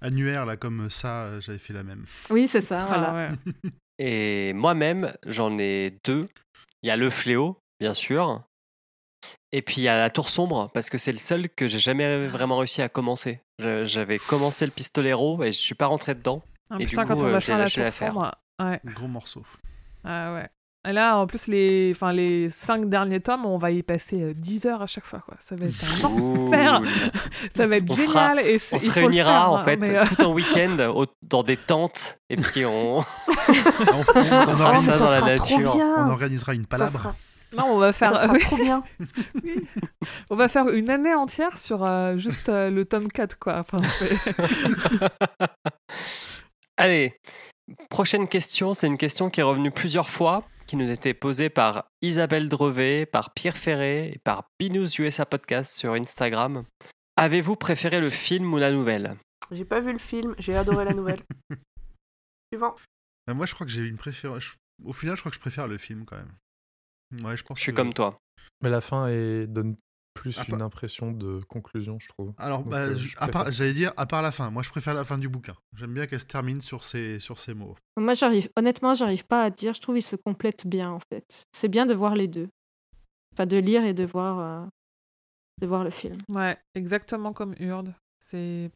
annuaires 0.00 0.44
là, 0.44 0.56
comme 0.56 0.90
ça, 0.90 1.26
euh, 1.26 1.40
j'avais 1.40 1.58
fait 1.58 1.72
la 1.72 1.84
même. 1.84 2.04
Oui, 2.30 2.48
c'est 2.48 2.60
ça, 2.60 2.82
Ah, 2.82 2.86
voilà. 2.86 3.14
ouais. 3.14 3.70
Et 3.98 4.52
moi-même, 4.54 5.12
j'en 5.24 5.56
ai 5.58 5.98
deux. 6.04 6.28
Il 6.82 6.88
y 6.88 6.90
a 6.90 6.96
Le 6.96 7.10
Fléau, 7.10 7.58
bien 7.80 7.94
sûr. 7.94 8.42
Et 9.56 9.62
puis 9.62 9.76
il 9.78 9.84
y 9.84 9.88
a 9.88 9.96
La 9.98 10.10
Tour 10.10 10.28
Sombre, 10.28 10.70
parce 10.74 10.90
que 10.90 10.98
c'est 10.98 11.12
le 11.12 11.18
seul 11.18 11.48
que 11.48 11.66
j'ai 11.66 11.78
jamais 11.78 12.26
vraiment 12.26 12.58
réussi 12.58 12.82
à 12.82 12.90
commencer. 12.90 13.40
J'avais 13.58 14.18
commencé 14.18 14.66
le 14.66 14.70
Pistolero 14.70 15.42
et 15.42 15.46
je 15.46 15.58
suis 15.58 15.74
pas 15.74 15.86
rentré 15.86 16.14
dedans. 16.14 16.42
Ah, 16.68 16.76
Et 16.78 16.84
du 16.84 16.88
putain, 16.88 17.04
coup, 17.04 17.08
quand 17.14 17.22
on 17.22 17.26
euh, 17.28 17.32
va 17.32 17.38
j'ai 17.38 17.46
faire 17.46 17.58
la 17.58 17.70
tour 17.70 17.90
sombre. 17.90 18.34
Ouais. 18.62 18.80
Gros 18.84 19.06
morceau. 19.08 19.42
Ah 20.04 20.34
ouais. 20.34 20.48
Et 20.86 20.92
là, 20.92 21.16
en 21.16 21.26
plus, 21.26 21.46
les, 21.46 21.92
enfin, 21.96 22.12
les 22.12 22.50
cinq 22.50 22.88
derniers 22.90 23.20
tomes, 23.20 23.46
on 23.46 23.56
va 23.56 23.70
y 23.70 23.82
passer 23.82 24.20
euh, 24.22 24.34
10 24.34 24.66
heures 24.66 24.82
à 24.82 24.86
chaque 24.86 25.06
fois. 25.06 25.20
Quoi. 25.20 25.36
Ça 25.40 25.56
va 25.56 25.64
être 25.64 26.04
un 26.04 26.06
enfer. 26.06 26.82
Ça 27.56 27.66
va 27.66 27.76
être 27.76 27.90
On 27.90 27.94
génial. 27.96 28.08
fera- 28.38 28.42
et 28.42 28.58
On 28.72 28.78
se 28.78 28.90
réunira 28.90 29.30
faire, 29.32 29.50
en 29.52 29.56
hein, 29.56 29.64
fait 29.64 29.80
euh, 29.82 30.04
tout 30.04 30.22
un 30.24 30.28
week-end 30.32 31.06
dans 31.22 31.42
des 31.42 31.56
tentes 31.56 32.18
et 32.28 32.36
puis 32.36 32.64
on, 32.66 32.98
on, 32.98 33.00
on- 33.00 33.02
on 33.02 33.04
Oh, 33.28 34.14
mais 34.14 34.52
organise- 34.52 34.84
ça 34.84 34.92
ça 34.92 34.98
dans 34.98 35.04
la 35.06 35.18
sera 35.20 35.34
trop 35.36 35.58
nature. 35.60 35.74
on 35.98 36.10
organisera 36.10 36.54
une 36.54 36.62
Ça 36.62 36.68
palabre. 36.68 37.14
Non, 37.56 37.64
on 37.74 37.78
va 37.78 37.92
ça 37.92 38.10
faire, 38.10 38.16
sera 38.16 38.32
oui, 38.32 38.40
trop 38.40 38.56
bien. 38.56 38.82
oui. 39.42 39.62
on 40.30 40.36
va 40.36 40.48
faire 40.48 40.68
une 40.68 40.90
année 40.90 41.14
entière 41.14 41.58
sur 41.58 41.84
euh, 41.84 42.16
juste 42.16 42.48
euh, 42.48 42.70
le 42.70 42.84
tome 42.84 43.08
4, 43.08 43.38
quoi. 43.38 43.58
Enfin, 43.58 43.78
Allez, 46.76 47.14
prochaine 47.90 48.28
question. 48.28 48.74
C'est 48.74 48.86
une 48.86 48.98
question 48.98 49.30
qui 49.30 49.40
est 49.40 49.44
revenue 49.44 49.70
plusieurs 49.70 50.10
fois, 50.10 50.44
qui 50.66 50.76
nous 50.76 50.90
était 50.90 51.14
posée 51.14 51.48
par 51.48 51.86
Isabelle 52.02 52.48
Drevet, 52.48 53.06
par 53.06 53.32
Pierre 53.32 53.56
Ferré 53.56 54.12
et 54.14 54.18
par 54.18 54.44
Binous 54.58 55.00
USA 55.00 55.24
Podcast 55.26 55.74
sur 55.74 55.92
Instagram. 55.94 56.64
Avez-vous 57.16 57.56
préféré 57.56 58.00
le 58.00 58.10
film 58.10 58.52
ou 58.52 58.58
la 58.58 58.70
nouvelle? 58.70 59.16
J'ai 59.50 59.64
pas 59.64 59.80
vu 59.80 59.92
le 59.92 59.98
film, 59.98 60.34
j'ai 60.38 60.56
adoré 60.56 60.84
la 60.84 60.92
nouvelle. 60.92 61.22
Suivant. 62.52 62.74
Euh, 63.30 63.34
Moi, 63.34 63.46
je 63.46 63.54
crois 63.54 63.66
que 63.66 63.72
j'ai 63.72 63.82
une 63.82 63.96
préférence. 63.96 64.54
Au 64.84 64.92
final, 64.92 65.16
je 65.16 65.20
crois 65.22 65.30
que 65.30 65.36
je 65.36 65.40
préfère 65.40 65.66
le 65.66 65.78
film 65.78 66.04
quand 66.04 66.16
même. 66.16 66.32
Ouais, 67.22 67.36
je 67.36 67.42
pense. 67.44 67.58
Je 67.58 67.62
suis 67.62 67.72
que- 67.72 67.76
comme 67.76 67.92
toi. 67.92 68.18
Mais 68.62 68.70
la 68.70 68.80
fin 68.80 69.06
est... 69.08 69.46
donne 69.46 69.76
plus 70.14 70.38
Ah, 70.38 70.44
une 70.48 70.62
impression 70.62 71.12
de 71.12 71.40
conclusion, 71.46 71.98
je 72.00 72.08
trouve. 72.08 72.32
Alors, 72.38 72.60
Donc, 72.62 72.70
bah, 72.70 72.78
euh, 72.86 72.96
je- 72.96 73.08
je 73.08 73.16
à 73.18 73.28
part- 73.28 73.42
préfère. 73.44 73.52
j'allais 73.52 73.72
dire, 73.74 73.92
à 73.98 74.06
part 74.06 74.22
la 74.22 74.32
fin. 74.32 74.50
Moi, 74.50 74.62
je 74.62 74.70
préfère 74.70 74.94
la 74.94 75.04
fin 75.04 75.18
du 75.18 75.28
bouquin. 75.28 75.54
J'aime 75.74 75.92
bien 75.92 76.06
qu'elle 76.06 76.20
se 76.20 76.24
termine 76.26 76.62
sur 76.62 76.84
ces, 76.84 77.18
sur 77.20 77.38
ces 77.38 77.52
mots. 77.52 77.76
Moi, 77.98 78.14
j'arrive, 78.14 78.48
honnêtement, 78.56 78.94
j'arrive 78.94 79.26
pas 79.26 79.42
à 79.44 79.50
dire. 79.50 79.74
Je 79.74 79.80
trouve 79.82 79.94
qu'ils 79.96 80.02
se 80.02 80.16
complètent 80.16 80.66
bien, 80.66 80.90
en 80.90 81.00
fait. 81.12 81.44
C'est 81.52 81.68
bien 81.68 81.84
de 81.84 81.92
voir 81.92 82.14
les 82.14 82.28
deux. 82.28 82.48
Enfin, 83.34 83.44
de 83.44 83.58
lire 83.58 83.84
et 83.84 83.92
de 83.92 84.04
voir, 84.04 84.38
euh, 84.38 84.66
de 85.60 85.66
voir 85.66 85.84
le 85.84 85.90
film. 85.90 86.16
Ouais, 86.30 86.56
exactement 86.74 87.34
comme 87.34 87.54
Urde. 87.60 87.94
C'est. 88.18 88.70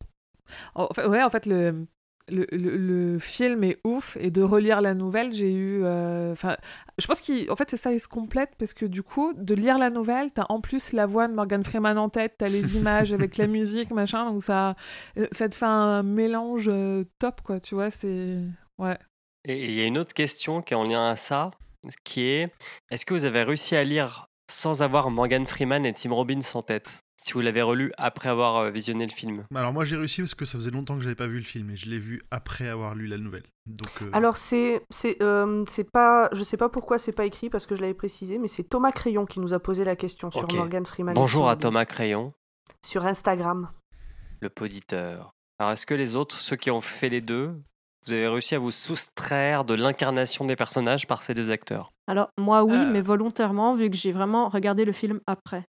En 0.74 0.89
fait, 0.93 1.07
ouais, 1.07 1.23
en 1.23 1.31
fait, 1.31 1.47
le, 1.47 1.86
le, 2.31 2.47
le, 2.52 2.77
le 2.77 3.19
film 3.19 3.65
est 3.65 3.78
ouf 3.85 4.16
et 4.20 4.31
de 4.31 4.43
relire 4.43 4.81
la 4.81 4.94
nouvelle, 4.94 5.32
j'ai 5.32 5.52
eu. 5.52 5.82
euh, 5.85 6.32
Enfin, 6.32 6.57
je 6.98 7.07
pense 7.07 7.20
qu'en 7.20 7.57
fait, 7.57 7.70
c'est 7.70 7.77
ça, 7.77 7.93
il 7.93 8.01
se 8.01 8.09
complète 8.09 8.51
parce 8.59 8.73
que 8.74 8.86
du 8.86 9.02
coup, 9.02 9.32
de 9.36 9.55
lire 9.55 9.77
la 9.78 9.90
nouvelle, 9.90 10.31
t'as 10.32 10.47
en 10.48 10.61
plus 10.61 10.93
la 10.93 11.07
voix 11.07 11.28
de 11.28 11.35
Morgan 11.35 11.62
Freeman 11.65 11.98
en 11.98 12.09
tête, 12.09 12.35
t'as 12.39 12.48
les 12.48 12.77
images 12.77 13.12
avec 13.12 13.36
la 13.36 13.47
musique, 13.59 13.90
machin, 13.90 14.31
donc 14.31 14.43
ça, 14.43 14.77
euh, 15.19 15.27
ça 15.32 15.48
te 15.48 15.55
fait 15.55 15.66
un 15.66 16.02
mélange 16.02 16.69
euh, 16.73 17.05
top, 17.19 17.40
quoi, 17.43 17.61
tu 17.61 17.74
vois, 17.74 17.90
c'est. 17.90 18.39
Ouais. 18.78 18.98
Et 19.44 19.66
il 19.66 19.73
y 19.73 19.81
a 19.81 19.85
une 19.86 19.98
autre 19.98 20.15
question 20.15 20.62
qui 20.62 20.74
est 20.74 20.77
en 20.77 20.85
lien 20.85 21.09
à 21.09 21.16
ça, 21.16 21.51
qui 22.05 22.23
est 22.27 22.52
est-ce 22.90 23.05
que 23.07 23.15
vous 23.15 23.24
avez 23.24 23.43
réussi 23.43 23.74
à 23.74 23.85
lire 23.85 24.27
sans 24.51 24.83
avoir 24.83 25.11
Morgan 25.11 25.47
Freeman 25.47 25.87
et 25.87 25.93
Tim 25.95 26.13
Robbins 26.13 26.41
en 26.55 26.63
tête 26.63 26.99
Si 27.23 27.33
vous 27.35 27.41
l'avez 27.41 27.63
relu 27.63 27.93
après 27.99 28.29
avoir 28.29 28.57
euh, 28.57 28.71
visionné 28.71 29.07
le 29.07 29.13
film. 29.13 29.45
Alors, 29.55 29.73
moi, 29.73 29.85
j'ai 29.85 29.97
réussi 29.97 30.21
parce 30.23 30.35
que 30.35 30.45
ça 30.45 30.59
faisait 30.59 30.71
longtemps 30.71 30.97
que 30.97 31.03
j'avais 31.03 31.15
pas 31.15 31.27
vu 31.29 31.37
le 31.37 31.45
film 31.45 31.71
et 31.71 31.77
je 31.77 31.89
l'ai 31.89 31.99
vu 31.99 32.21
après 32.31 32.69
avoir 32.69 32.95
lu 32.95 33.07
la 33.07 33.19
nouvelle. 33.19 33.45
Donc, 33.67 34.03
euh, 34.03 34.11
Alors 34.13 34.37
c'est 34.37 34.83
c'est 34.91 35.23
euh, 35.23 35.65
c'est 35.69 35.89
pas 35.89 36.29
je 36.33 36.43
sais 36.43 36.57
pas 36.57 36.69
pourquoi 36.69 36.99
c'est 36.99 37.13
pas 37.13 37.25
écrit 37.25 37.49
parce 37.51 37.67
que 37.67 37.77
je 37.77 37.81
l'avais 37.83 37.95
précisé 37.95 38.39
mais 38.39 38.49
c'est 38.49 38.65
Thomas 38.65 38.91
Crayon 38.91 39.27
qui 39.27 39.39
nous 39.39 39.55
a 39.55 39.61
posé 39.61 39.85
la 39.85 39.95
question 39.95 40.31
sur. 40.31 40.53
Morgan 40.55 40.85
Freeman. 40.85 41.15
et 41.15 41.21
Bonjour 41.21 41.49
à 41.49 41.55
Thomas 41.57 41.85
Crayon, 41.85 42.33
Sur 42.85 43.07
Instagram. 43.07 43.71
le 44.41 44.49
poditeur. 44.51 45.31
Alors 45.61 45.73
est-ce 45.73 45.87
que 45.87 45.95
les 45.95 46.17
autres, 46.17 46.39
ceux 46.39 46.57
qui 46.57 46.71
ont 46.71 46.81
fait 46.81 47.11
les 47.11 47.21
deux, 47.21 47.55
vous 48.07 48.13
avez 48.13 48.29
réussi 48.29 48.55
à 48.55 48.59
vous 48.59 48.71
soustraire 48.71 49.65
de 49.65 49.75
l'incarnation 49.75 50.45
des 50.45 50.57
personnages 50.57 51.07
par 51.07 51.23
ces 51.23 51.35
deux 51.35 51.51
acteurs? 51.51 51.93
Alors, 52.07 52.31
moi, 52.39 52.65
oui, 52.65 52.85
Euh. 52.85 52.93
mais 52.93 53.01
volontairement, 53.01 53.75
vu 53.75 53.89
que 53.91 53.97
j'ai 53.97 54.13
vraiment 54.13 54.49
regardé 54.49 54.85
le 54.85 54.93
film 54.93 55.21
après. 55.27 55.65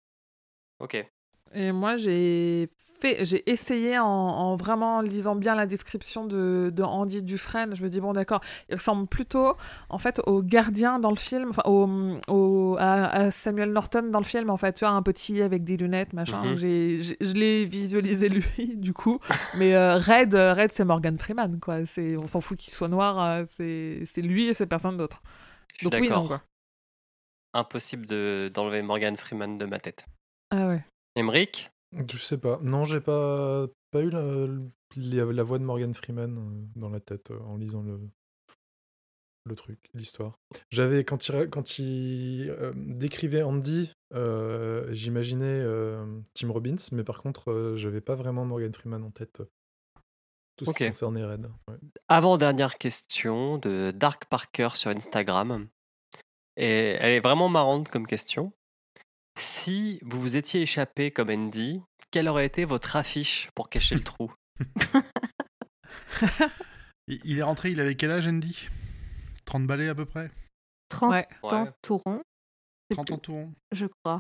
Ok. 0.79 1.09
Et 1.55 1.73
moi, 1.73 1.97
j'ai 1.97 2.69
fait, 3.01 3.25
j'ai 3.25 3.49
essayé 3.51 3.99
en, 3.99 4.05
en 4.07 4.57
vraiment 4.57 5.01
lisant 5.01 5.35
bien 5.37 5.55
la 5.55 5.67
description 5.67 6.25
de, 6.27 6.71
de 6.75 6.83
Andy 6.83 7.23
Dufresne. 7.23 7.75
Je 7.77 7.83
me 7.83 7.89
dis 7.89 8.01
bon, 8.01 8.13
d'accord, 8.13 8.41
il 8.69 8.75
ressemble 8.75 9.07
plutôt 9.07 9.55
en 9.89 9.99
fait 9.99 10.21
au 10.27 10.43
gardien 10.43 10.99
dans 10.99 11.11
le 11.11 11.17
film, 11.17 11.51
enfin 11.51 11.63
au, 11.65 11.89
au- 12.29 12.77
à, 12.79 13.07
à 13.07 13.31
Samuel 13.31 13.73
Norton 13.73 14.11
dans 14.11 14.19
le 14.19 14.25
film. 14.25 14.51
En 14.51 14.57
fait, 14.57 14.73
tu 14.75 14.85
vois, 14.85 14.95
un 14.95 15.03
petit 15.03 15.41
avec 15.43 15.65
des 15.65 15.77
lunettes, 15.77 16.13
machin. 16.13 16.43
Mhm. 16.45 16.57
J'ai, 16.57 17.01
je 17.03 17.33
l'ai 17.35 17.65
visualisé 17.65 18.29
lui, 18.29 18.45
du 18.77 18.93
coup. 18.93 19.19
Mais 19.57 19.75
euh, 19.75 19.97
Red, 19.97 20.35
euh, 20.35 20.55
Red, 20.55 20.73
c'est 20.73 20.85
Morgan 20.85 21.17
Freeman, 21.19 21.61
quoi. 21.61 21.87
C'est, 21.87 22.17
on 22.17 22.27
s'en 22.27 22.41
fout 22.41 22.59
qu'il 22.59 22.73
soit 22.73 22.89
noir. 22.89 23.19
euh, 23.23 23.45
c'est, 23.51 24.03
c'est 24.07 24.23
lui 24.23 24.49
et 24.49 24.55
c'est 24.55 24.67
personne 24.67 24.97
d'autre. 24.97 25.23
Je 25.73 25.79
suis 25.79 25.85
Donc 25.91 26.01
oui, 26.01 26.09
non, 26.11 26.27
quoi. 26.27 26.43
Impossible 27.55 28.07
de- 28.07 28.51
d'enlever 28.53 28.83
Morgan 28.83 29.17
Freeman 29.17 29.57
de 29.57 29.65
ma 29.65 29.79
tête. 29.79 30.05
Ah 30.51 30.69
ouais. 30.69 30.85
Je 31.93 32.17
sais 32.17 32.39
pas. 32.39 32.59
Non, 32.63 32.85
j'ai 32.85 33.01
pas, 33.01 33.67
pas 33.91 34.01
eu 34.01 34.11
la, 34.11 34.47
la- 34.97 35.33
la 35.33 35.43
voix 35.43 35.59
de 35.59 35.65
Morgan 35.65 35.93
Freeman 35.95 36.37
euh, 36.39 36.81
dans 36.81 36.91
la 36.91 37.01
tête 37.01 37.31
euh, 37.31 37.39
en 37.41 37.57
lisant 37.57 37.83
le, 37.83 37.99
le 39.47 39.55
truc, 39.55 39.79
l'histoire. 39.95 40.39
J'avais, 40.71 41.05
quand 41.05 41.29
il, 41.29 41.49
quand 41.51 41.79
il 41.79 42.51
euh, 42.51 42.73
décrivait 42.77 43.43
Andy, 43.43 43.91
euh, 44.15 44.87
j'imaginais 44.93 45.45
euh, 45.47 46.05
Tim 46.35 46.51
Robbins, 46.53 46.77
mais 46.93 47.05
par 47.05 47.23
contre, 47.23 47.75
j'avais 47.77 48.01
pas 48.03 48.15
vraiment 48.15 48.45
Morgan 48.45 48.73
Freeman 48.75 49.03
en 49.03 49.11
tête. 49.11 49.43
Tout 50.57 50.65
ce 50.67 50.73
qui 50.75 50.85
Ok. 50.85 50.89
concernait 50.91 51.25
Red. 51.25 51.47
ouais. 51.69 51.77
Avant-dernière 52.09 52.79
question 52.79 53.59
de 53.59 53.93
Dark 53.93 54.27
Parker 54.27 54.71
sur 54.75 54.91
Instagram. 54.91 55.69
Et 56.57 56.97
elle 56.99 57.13
est 57.13 57.21
vraiment 57.21 57.49
marrante 57.49 57.89
comme 57.89 58.07
question. 58.09 58.53
Si 59.39 60.01
vous 60.03 60.21
vous 60.21 60.37
étiez 60.37 60.63
échappé 60.63 61.13
comme 61.13 61.31
Andy, 61.31 61.81
quelle 62.11 62.29
aurait 62.29 62.47
été 62.47 62.65
votre 62.65 62.97
affiche 62.97 63.49
pour 63.55 63.69
cacher 63.69 63.95
le 63.95 64.03
trou? 64.03 64.33
Il 67.07 67.39
est 67.39 67.43
rentré, 67.43 67.71
il 67.71 67.79
avait 67.81 67.95
quel 67.95 68.11
âge, 68.11 68.27
Andy? 68.27 68.69
30 69.45 69.67
balais 69.67 69.89
à 69.89 69.95
peu 69.95 70.05
près? 70.05 70.31
30 70.91 71.13
Ouais. 71.13 71.27
ans 71.43 71.65
Ouais. 71.65 71.71
tout 71.83 71.99
rond, 71.99 72.23
30 72.91 73.11
ans 73.13 73.19
tout 73.19 73.33
rond 73.33 73.53
je 73.73 73.87
crois. 73.87 74.19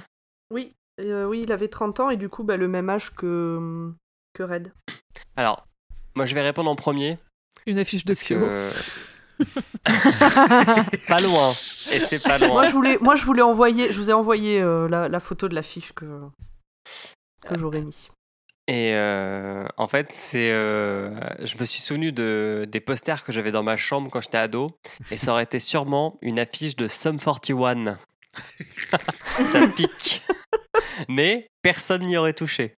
Oui, 0.50 0.74
euh, 1.00 1.26
oui, 1.26 1.42
il 1.42 1.52
avait 1.52 1.68
30 1.68 2.00
ans 2.00 2.10
et 2.10 2.16
du 2.16 2.28
coup 2.28 2.44
bah, 2.44 2.56
le 2.56 2.68
même 2.68 2.88
âge 2.88 3.12
que 3.14 3.92
que 4.34 4.42
Red. 4.44 4.72
Alors, 5.36 5.66
moi 6.16 6.26
je 6.26 6.34
vais 6.34 6.42
répondre 6.42 6.70
en 6.70 6.76
premier. 6.76 7.18
Une 7.66 7.78
affiche 7.78 8.04
de 8.04 8.12
Parce 8.12 8.22
que... 8.22 8.70
pas 11.08 11.20
loin. 11.20 11.50
Et 11.92 12.00
c'est 12.00 12.22
pas 12.22 12.38
loin. 12.38 12.48
Moi 12.48 12.66
je 12.66 12.72
voulais 12.72 12.98
moi 13.00 13.14
je 13.14 13.24
voulais 13.24 13.42
envoyer 13.42 13.92
je 13.92 13.98
vous 13.98 14.10
ai 14.10 14.12
envoyé 14.12 14.60
euh, 14.60 14.88
la, 14.88 15.08
la 15.08 15.20
photo 15.20 15.48
de 15.48 15.54
l'affiche 15.54 15.92
que 15.92 16.04
que 17.42 17.56
j'aurais 17.56 17.80
mis. 17.82 18.10
Et 18.68 18.94
euh, 18.94 19.66
en 19.78 19.88
fait, 19.88 20.08
c'est, 20.10 20.52
euh, 20.52 21.18
je 21.42 21.56
me 21.56 21.64
suis 21.64 21.80
souvenu 21.80 22.12
de, 22.12 22.66
des 22.70 22.80
posters 22.80 23.24
que 23.24 23.32
j'avais 23.32 23.50
dans 23.50 23.62
ma 23.62 23.78
chambre 23.78 24.10
quand 24.10 24.20
j'étais 24.20 24.36
ado, 24.36 24.72
et 25.10 25.16
ça 25.16 25.32
aurait 25.32 25.44
été 25.44 25.58
sûrement 25.58 26.18
une 26.20 26.38
affiche 26.38 26.76
de 26.76 26.86
Sum 26.86 27.18
41. 27.18 27.96
ça 29.50 29.66
pique. 29.68 30.22
Mais 31.08 31.48
personne 31.62 32.04
n'y 32.04 32.18
aurait 32.18 32.34
touché. 32.34 32.74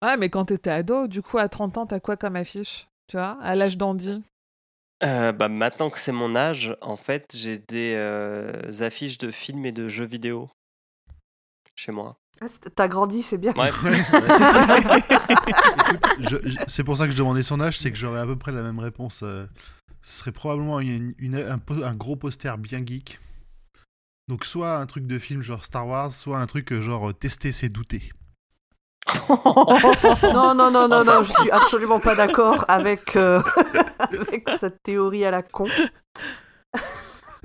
Ouais, 0.00 0.16
mais 0.16 0.28
quand 0.30 0.44
t'étais 0.44 0.70
ado, 0.70 1.08
du 1.08 1.20
coup, 1.20 1.38
à 1.38 1.48
30 1.48 1.78
ans, 1.78 1.86
t'as 1.86 1.98
quoi 1.98 2.16
comme 2.16 2.36
affiche? 2.36 2.86
Tu 3.08 3.16
vois, 3.16 3.36
à 3.42 3.56
l'âge 3.56 3.76
d'Andy? 3.76 4.22
Euh, 5.04 5.32
bah, 5.32 5.48
maintenant 5.48 5.90
que 5.90 5.98
c'est 5.98 6.12
mon 6.12 6.34
âge, 6.34 6.74
en 6.80 6.96
fait, 6.96 7.34
j'ai 7.36 7.58
des 7.58 7.94
euh, 7.96 8.52
affiches 8.80 9.18
de 9.18 9.30
films 9.30 9.66
et 9.66 9.72
de 9.72 9.88
jeux 9.88 10.06
vidéo 10.06 10.50
chez 11.76 11.92
moi. 11.92 12.16
Ah, 12.40 12.46
c'est- 12.48 12.74
T'as 12.74 12.88
grandi, 12.88 13.22
c'est 13.22 13.38
bien. 13.38 13.52
Ouais. 13.54 13.70
C'est 16.66 16.84
pour 16.84 16.96
ça 16.96 17.06
que 17.06 17.12
je 17.12 17.16
demandais 17.18 17.42
son 17.42 17.60
âge, 17.60 17.78
c'est 17.78 17.90
que 17.92 17.98
j'aurais 17.98 18.20
à 18.20 18.26
peu 18.26 18.36
près 18.36 18.52
la 18.52 18.62
même 18.62 18.78
réponse. 18.78 19.22
euh, 19.22 19.46
ce 20.02 20.18
serait 20.18 20.32
probablement 20.32 20.80
une- 20.80 21.14
une- 21.18 21.36
un, 21.36 21.58
un 21.82 21.94
gros 21.94 22.16
poster 22.16 22.56
bien 22.58 22.84
geek. 22.84 23.18
Donc 24.28 24.44
soit 24.44 24.78
un 24.78 24.86
truc 24.86 25.06
de 25.06 25.18
film 25.18 25.42
genre 25.42 25.64
Star 25.64 25.86
Wars, 25.86 26.10
soit 26.10 26.38
un 26.38 26.46
truc 26.46 26.72
genre 26.74 27.14
tester 27.16 27.52
c'est 27.52 27.68
douter. 27.68 28.12
Non, 30.32 30.54
non, 30.54 30.70
non, 30.70 30.88
non, 30.88 31.04
non, 31.04 31.22
je 31.22 31.32
suis 31.32 31.50
absolument 31.50 32.00
pas 32.00 32.14
d'accord 32.14 32.64
avec, 32.68 33.16
euh, 33.16 33.42
avec 33.98 34.48
cette 34.58 34.82
théorie 34.82 35.24
à 35.24 35.30
la 35.30 35.42
con. 35.42 35.66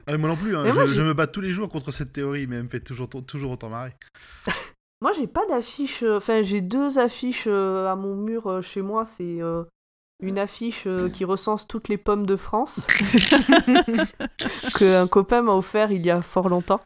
Ah, 0.07 0.17
moi 0.17 0.29
non 0.29 0.35
plus, 0.35 0.55
hein, 0.55 0.63
moi, 0.73 0.85
je, 0.85 1.01
me 1.03 1.13
bats 1.13 1.27
tous 1.27 1.41
les 1.41 1.51
jours 1.51 1.69
contre 1.69 1.91
cette 1.91 2.13
théorie, 2.13 2.47
mais 2.47 2.55
elle 2.57 2.63
me 2.63 2.69
fait 2.69 2.79
toujours, 2.79 3.09
toujours 3.09 3.51
autant 3.51 3.69
marrer. 3.69 3.95
Moi, 5.01 5.13
j'ai 5.13 5.27
pas 5.27 5.45
d'affiche. 5.47 6.03
euh, 6.03 6.17
Enfin, 6.17 6.41
j'ai 6.41 6.59
deux 6.59 6.99
affiches 6.99 7.45
euh, 7.47 7.87
à 7.87 7.95
mon 7.95 8.15
mur 8.15 8.47
euh, 8.47 8.61
chez 8.61 8.81
moi. 8.81 9.05
C'est 9.05 9.41
euh, 9.41 9.63
une 10.21 10.37
affiche 10.37 10.83
euh, 10.87 11.07
qui 11.09 11.23
recense 11.23 11.67
toutes 11.67 11.87
les 11.87 11.97
pommes 11.97 12.25
de 12.25 12.35
France 12.35 12.85
que 14.75 15.01
un 15.01 15.07
copain 15.07 15.41
m'a 15.41 15.53
offert 15.53 15.93
il 15.93 16.05
y 16.05 16.11
a 16.11 16.21
fort 16.21 16.49
longtemps. 16.49 16.81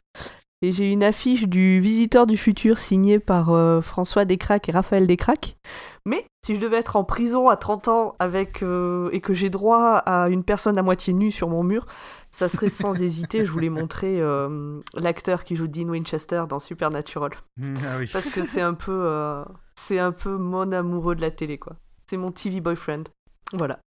Et 0.63 0.71
j'ai 0.71 0.89
une 0.89 1.03
affiche 1.03 1.49
du 1.49 1.81
Visiteur 1.81 2.25
du 2.25 2.37
futur 2.37 2.77
signée 2.77 3.19
par 3.19 3.49
euh, 3.49 3.81
François 3.81 4.23
Descraques 4.23 4.69
et 4.69 4.71
Raphaël 4.71 5.05
Descraques. 5.05 5.57
Mais 6.05 6.25
si 6.41 6.55
je 6.55 6.61
devais 6.61 6.77
être 6.77 6.95
en 6.95 7.03
prison 7.03 7.49
à 7.49 7.57
30 7.57 7.87
ans 7.89 8.15
avec 8.17 8.63
euh, 8.63 9.09
et 9.11 9.19
que 9.19 9.33
j'ai 9.33 9.49
droit 9.49 9.97
à 9.97 10.29
une 10.29 10.45
personne 10.45 10.77
à 10.77 10.81
moitié 10.81 11.11
nue 11.11 11.31
sur 11.31 11.49
mon 11.49 11.63
mur, 11.63 11.85
ça 12.31 12.47
serait 12.47 12.69
sans 12.69 12.93
hésiter, 13.03 13.43
je 13.43 13.51
voulais 13.51 13.69
montrer 13.69 14.21
euh, 14.21 14.79
l'acteur 14.93 15.43
qui 15.43 15.57
joue 15.57 15.67
Dean 15.67 15.89
Winchester 15.89 16.45
dans 16.47 16.59
Supernatural. 16.59 17.31
Ah 17.61 17.97
oui. 17.99 18.09
Parce 18.13 18.29
que 18.29 18.45
c'est 18.45 18.61
un 18.61 18.73
peu 18.73 19.03
euh, 19.05 19.43
c'est 19.75 19.99
un 19.99 20.13
peu 20.13 20.37
mon 20.37 20.71
amoureux 20.71 21.15
de 21.15 21.21
la 21.21 21.31
télé 21.31 21.57
quoi. 21.57 21.75
C'est 22.09 22.15
mon 22.15 22.31
TV 22.31 22.61
boyfriend. 22.61 23.03
Voilà. 23.51 23.79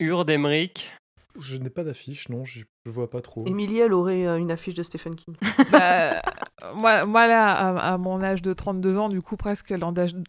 Urde 0.00 0.30
Emmerich, 0.30 0.90
Je 1.38 1.58
n'ai 1.58 1.68
pas 1.68 1.84
d'affiche, 1.84 2.30
non, 2.30 2.46
je, 2.46 2.64
je 2.86 2.90
vois 2.90 3.08
pas 3.08 3.22
trop. 3.22 3.44
Émilie, 3.46 3.78
elle 3.78 3.94
aurait 3.94 4.26
euh, 4.26 4.36
une 4.36 4.50
affiche 4.50 4.74
de 4.74 4.82
Stephen 4.82 5.14
King. 5.14 5.34
Bah, 5.72 6.20
moi, 6.76 7.04
moi, 7.06 7.26
là, 7.26 7.50
à, 7.50 7.94
à 7.94 7.98
mon 7.98 8.22
âge 8.22 8.42
de 8.42 8.52
32 8.52 8.98
ans, 8.98 9.08
du 9.08 9.22
coup, 9.22 9.36
presque 9.36 9.72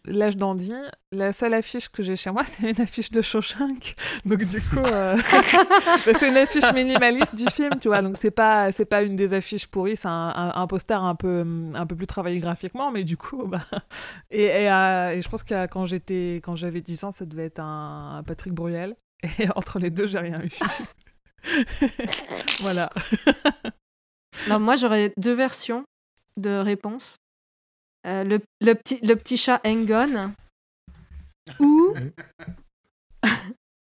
l'âge 0.04 0.36
d'Andy, 0.36 0.74
la 1.12 1.32
seule 1.32 1.54
affiche 1.54 1.88
que 1.88 2.02
j'ai 2.02 2.16
chez 2.16 2.30
moi, 2.30 2.44
c'est 2.46 2.70
une 2.70 2.80
affiche 2.80 3.10
de 3.10 3.20
Shawshank. 3.20 3.94
Donc, 4.24 4.44
du 4.44 4.60
coup, 4.60 4.78
euh, 4.78 5.16
c'est 5.98 6.28
une 6.28 6.36
affiche 6.36 6.72
minimaliste 6.72 7.34
du 7.34 7.44
film, 7.46 7.72
tu 7.80 7.88
vois. 7.88 8.00
Donc, 8.02 8.16
c'est 8.18 8.30
pas, 8.30 8.72
c'est 8.72 8.86
pas 8.86 9.02
une 9.02 9.16
des 9.16 9.34
affiches 9.34 9.66
pourries, 9.66 9.96
c'est 9.96 10.08
un, 10.08 10.32
un, 10.34 10.52
un 10.54 10.66
poster 10.66 11.02
un 11.02 11.14
peu, 11.14 11.44
un 11.74 11.86
peu 11.86 11.94
plus 11.94 12.06
travaillé 12.06 12.40
graphiquement, 12.40 12.90
mais 12.90 13.04
du 13.04 13.16
coup, 13.18 13.46
bah. 13.46 13.64
Et, 14.30 14.44
et, 14.44 14.70
euh, 14.70 15.10
et 15.12 15.20
je 15.22 15.28
pense 15.28 15.42
que 15.42 15.66
quand 15.66 15.84
j'étais, 15.84 16.36
quand 16.42 16.54
j'avais 16.54 16.80
10 16.80 17.04
ans, 17.04 17.12
ça 17.12 17.26
devait 17.26 17.44
être 17.44 17.60
un, 17.60 18.16
un 18.16 18.22
Patrick 18.22 18.54
Bruel. 18.54 18.96
Et 19.38 19.48
entre 19.56 19.78
les 19.78 19.90
deux, 19.90 20.06
j'ai 20.06 20.18
rien 20.18 20.40
eu. 20.42 20.50
voilà. 22.60 22.90
Alors 24.46 24.60
moi, 24.60 24.76
j'aurais 24.76 25.12
deux 25.16 25.32
versions 25.32 25.84
de 26.36 26.50
réponses. 26.58 27.16
euh, 28.06 28.24
le, 28.24 28.40
le 28.60 28.74
petit, 28.74 28.98
le 29.04 29.14
petit 29.16 29.36
chat 29.36 29.60
Engon 29.66 30.32
ou, 31.60 31.94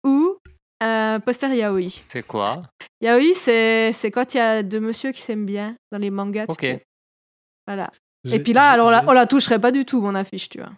ou 0.04 0.38
euh, 0.84 1.20
poster 1.20 1.56
yaoi. 1.56 1.90
C'est 2.10 2.26
quoi? 2.26 2.62
Yaoi, 3.02 3.34
c'est 3.34 3.94
c'est 3.94 4.12
quand 4.12 4.34
il 4.34 4.38
y 4.38 4.42
a 4.42 4.64
deux 4.64 4.80
monsieur 4.80 5.12
qui 5.12 5.22
s'aiment 5.22 5.46
bien 5.46 5.76
dans 5.92 5.98
les 6.00 6.10
mangas. 6.10 6.46
Ok. 6.50 6.62
sais. 6.62 6.84
Voilà. 7.68 7.92
Et 8.30 8.40
puis 8.40 8.54
là, 8.54 8.62
j'ai- 8.70 8.74
alors 8.74 8.92
j'ai- 9.02 9.08
on 9.08 9.12
la 9.14 9.26
toucherait 9.28 9.60
pas 9.60 9.72
du 9.72 9.86
tout, 9.86 10.02
mon 10.02 10.14
affiche, 10.16 10.50
tu 10.50 10.60
vois. 10.60 10.72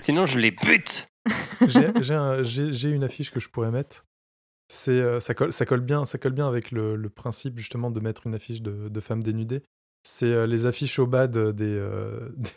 Sinon, 0.00 0.26
je 0.26 0.38
les 0.38 0.50
bute. 0.50 1.06
Un- 2.14 2.42
j'ai 2.72 2.88
une 2.90 3.04
affiche 3.04 3.30
que 3.30 3.38
je 3.40 3.48
pourrais 3.48 3.70
mettre. 3.70 4.04
C'est 4.74 4.90
euh, 4.92 5.20
ça 5.20 5.34
colle 5.34 5.52
ça 5.52 5.66
colle 5.66 5.80
bien 5.82 6.06
ça 6.06 6.16
colle 6.16 6.32
bien 6.32 6.48
avec 6.48 6.70
le, 6.70 6.96
le 6.96 7.10
principe 7.10 7.58
justement 7.58 7.90
de 7.90 8.00
mettre 8.00 8.26
une 8.26 8.34
affiche 8.34 8.62
de, 8.62 8.88
de 8.88 9.00
femmes 9.00 9.22
dénudées. 9.22 9.62
C'est 10.02 10.32
euh, 10.32 10.46
les 10.46 10.64
affiches 10.64 10.98
au 10.98 11.06
bas 11.06 11.26
de- 11.26 11.52
des, 11.52 11.66
euh, 11.76 12.30
des 12.36 12.50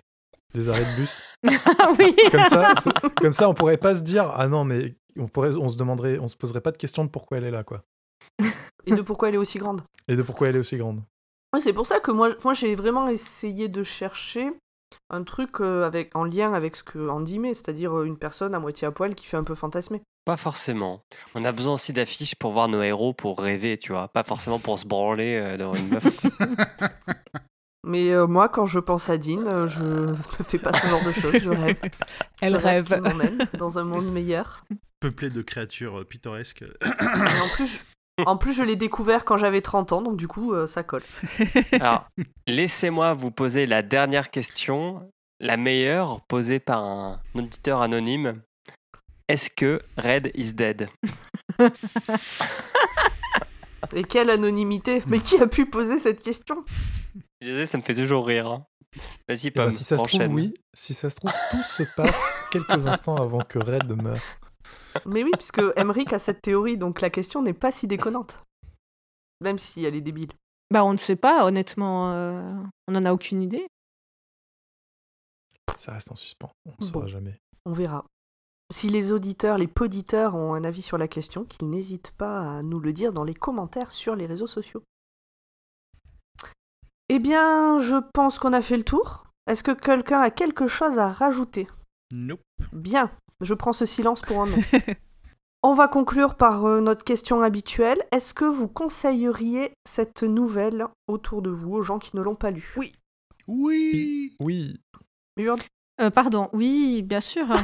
des 0.54 0.70
arrêts 0.70 0.86
de 0.86 0.96
bus. 0.96 1.24
Ah 1.46 1.90
oui 2.00 2.16
Comme 2.32 2.46
ça 2.46 2.74
comme 3.22 3.34
ça 3.34 3.50
on 3.50 3.54
pourrait 3.54 3.78
pas 3.78 3.96
se 3.96 4.02
dire 4.02 4.32
ah 4.34 4.48
non 4.48 4.64
mais 4.64 4.96
on 5.18 5.28
pourrait 5.28 5.58
on 5.58 5.68
se 5.68 5.78
demanderait 5.78 6.18
on 6.20 6.28
se 6.30 6.38
poserait 6.38 6.62
pas 6.62 6.72
de 6.72 6.78
question 6.78 7.04
de 7.04 7.10
pourquoi 7.10 7.38
elle 7.38 7.44
est 7.44 7.52
là 7.52 7.66
quoi 7.66 7.84
Et 8.86 8.94
de 8.94 9.02
pourquoi 9.02 9.28
elle 9.28 9.36
est 9.36 9.40
aussi 9.40 9.58
grande. 9.60 9.82
et 10.08 10.16
de 10.16 10.22
pourquoi 10.22 10.48
elle 10.48 10.56
est 10.56 10.60
aussi 10.60 10.78
grande. 10.78 11.02
Ouais, 11.54 11.60
c'est 11.62 11.74
pour 11.74 11.86
ça 11.88 12.00
que 12.00 12.12
moi, 12.12 12.30
moi 12.46 12.54
j'ai 12.54 12.76
vraiment 12.76 13.10
essayé 13.10 13.68
de 13.68 13.84
chercher 13.84 14.52
un 15.10 15.24
truc 15.24 15.60
euh, 15.60 15.86
avec, 15.86 16.16
en 16.16 16.24
lien 16.24 16.54
avec 16.54 16.76
ce 16.78 16.84
que 16.84 17.10
Andy 17.10 17.40
met, 17.40 17.54
c'est-à-dire 17.54 18.02
une 18.04 18.18
personne 18.18 18.56
à 18.56 18.60
moitié 18.60 18.88
à 18.88 18.92
poil 18.92 19.16
qui 19.16 19.26
fait 19.26 19.38
un 19.38 19.44
peu 19.44 19.56
fantasmer. 19.56 20.02
Pas 20.26 20.38
forcément. 20.38 21.04
On 21.36 21.46
a 21.46 21.52
besoin 21.52 21.76
aussi 21.76 21.94
d'affiches 21.94 22.36
pour 22.36 22.52
voir 22.52 22.68
nos 22.68 22.82
héros, 22.82 23.14
pour 23.14 23.40
rêver, 23.40 23.78
tu 23.78 23.92
vois. 23.92 24.08
Pas 24.08 24.24
forcément 24.24 24.58
pour 24.60 24.80
se 24.80 24.86
branler 24.86 25.38
euh, 25.40 25.58
devant 25.58 25.76
une 25.76 25.90
meuf. 25.90 26.04
Mais 27.88 28.10
euh, 28.12 28.26
moi, 28.26 28.50
quand 28.50 28.66
je 28.66 28.80
pense 28.80 29.10
à 29.10 29.18
Dean, 29.20 29.46
euh, 29.46 29.68
je 29.68 29.84
ne 29.84 30.16
fais 30.44 30.58
pas 30.58 30.74
ce 30.74 30.88
genre 30.88 31.04
de 31.06 31.12
choses, 31.12 31.38
je 31.38 31.50
rêve. 31.52 31.80
Elle 32.42 32.54
Je 32.54 32.66
rêve. 32.66 33.00
m'emmène 33.02 33.48
dans 33.60 33.78
un 33.78 33.84
monde 33.84 34.12
meilleur. 34.12 34.62
Peuplé 35.00 35.30
de 35.30 35.44
créatures 35.44 36.04
pittoresques. 36.08 36.64
Et 36.64 37.42
en 37.44 37.48
plus, 37.54 37.68
je, 37.68 37.78
en 38.26 38.38
plus, 38.38 38.54
je 38.54 38.64
l'ai 38.64 38.76
découvert 38.76 39.24
quand 39.26 39.38
j'avais 39.38 39.62
30 39.62 39.92
ans, 39.94 40.02
donc 40.02 40.18
du 40.18 40.28
coup, 40.28 40.54
euh, 40.54 40.66
ça 40.66 40.82
colle. 40.82 41.04
Alors, 41.74 42.08
laissez-moi 42.48 43.14
vous 43.14 43.30
poser 43.30 43.68
la 43.68 43.84
dernière 43.84 44.32
question, 44.32 45.08
la 45.40 45.58
meilleure, 45.58 46.22
posée 46.22 46.60
par 46.60 46.84
un 46.84 47.22
auditeur 47.36 47.82
anonyme. 47.84 48.42
Est-ce 49.28 49.50
que 49.50 49.82
Red 49.98 50.32
is 50.36 50.54
dead? 50.54 50.88
Et 53.96 54.04
quelle 54.04 54.30
anonymité 54.30 55.02
Mais 55.08 55.20
qui 55.20 55.38
a 55.42 55.48
pu 55.48 55.66
poser 55.70 56.00
cette 56.00 56.22
question? 56.24 56.64
Je 57.42 57.48
disais, 57.48 57.66
ça 57.66 57.78
me 57.78 57.84
fait 57.84 57.96
toujours 57.96 58.26
rire. 58.26 58.48
hein. 58.48 58.66
Vas-y, 59.28 59.48
Eh 59.48 59.52
ben, 59.52 59.64
Pomme, 59.64 59.72
si 59.72 59.84
ça 59.84 59.98
se 59.98 60.04
trouve 60.04 60.20
enchaîne. 60.22 60.34
oui, 60.34 60.54
si 60.74 60.94
ça 60.94 61.10
se 61.10 61.16
trouve 61.16 61.34
tout 61.52 61.62
se 61.64 61.84
passe 61.96 62.38
quelques 62.52 62.88
instants 62.88 63.16
avant 63.18 63.40
que 63.42 63.60
Red 63.60 63.92
meure. 64.02 64.18
Mais 65.06 65.24
oui, 65.24 65.32
puisque 65.34 65.62
Emmerich 65.76 66.14
a 66.14 66.20
cette 66.20 66.42
théorie, 66.42 66.78
donc 66.78 67.02
la 67.02 67.10
question 67.10 67.42
n'est 67.42 67.54
pas 67.54 67.72
si 67.72 67.88
déconnante. 67.88 68.40
Même 69.42 69.58
si 69.60 69.84
elle 69.84 69.96
est 69.96 70.02
débile. 70.02 70.32
Bah, 70.72 70.84
on 70.86 70.94
ne 70.94 70.98
sait 70.98 71.18
pas, 71.18 71.46
honnêtement. 71.46 72.14
euh, 72.14 72.54
on 72.88 72.92
n'en 72.94 73.06
a 73.06 73.12
aucune 73.14 73.42
idée. 73.42 73.68
Ça 75.76 75.92
reste 75.92 76.12
en 76.12 76.16
suspens, 76.16 76.52
on 76.66 76.72
ne 76.72 76.76
Bon. 76.78 76.86
saura 76.94 77.08
jamais. 77.08 77.38
On 77.66 77.74
verra. 77.74 78.06
Si 78.74 78.90
les 78.90 79.12
auditeurs, 79.12 79.58
les 79.58 79.68
poditeurs 79.68 80.36
ont 80.36 80.54
un 80.54 80.64
avis 80.64 80.82
sur 80.82 80.98
la 80.98 81.08
question, 81.08 81.46
qu'ils 81.46 81.70
n'hésitent 81.70 82.14
pas 82.18 82.58
à 82.58 82.64
nous 82.64 82.80
le 82.80 82.94
dire 82.94 83.14
dans 83.14 83.24
les 83.24 83.36
commentaires 83.36 83.92
sur 83.92 84.16
les 84.16 84.26
réseaux 84.26 84.48
sociaux. 84.48 84.84
Eh 87.10 87.20
bien, 87.20 87.78
je 87.78 87.98
pense 88.14 88.40
qu'on 88.40 88.54
a 88.54 88.62
fait 88.62 88.78
le 88.78 88.84
tour. 88.84 89.26
Est-ce 89.48 89.64
que 89.64 89.72
quelqu'un 89.72 90.20
a 90.20 90.32
quelque 90.32 90.68
chose 90.68 90.98
à 90.98 91.12
rajouter? 91.12 91.68
Nope. 92.12 92.42
Bien, 92.74 93.12
je 93.42 93.54
prends 93.54 93.74
ce 93.74 93.86
silence 93.86 94.22
pour 94.22 94.42
un 94.42 94.48
non. 94.48 94.58
On 95.64 95.74
va 95.74 95.88
conclure 95.88 96.36
par 96.36 96.66
euh, 96.66 96.80
notre 96.80 97.04
question 97.04 97.42
habituelle. 97.42 98.04
Est-ce 98.12 98.34
que 98.34 98.46
vous 98.46 98.68
conseilleriez 98.68 99.72
cette 99.88 100.24
nouvelle 100.24 100.88
autour 101.08 101.42
de 101.42 101.50
vous 101.50 101.74
aux 101.74 101.82
gens 101.82 101.98
qui 102.00 102.16
ne 102.16 102.22
l'ont 102.22 102.36
pas 102.36 102.52
lue? 102.52 102.74
Oui. 102.78 102.94
Oui. 103.48 104.36
Oui, 104.40 104.80
Urde 105.38 105.62
Euh, 106.02 106.10
pardon, 106.10 106.50
oui, 106.54 107.02
bien 107.04 107.20
sûr. 107.22 107.46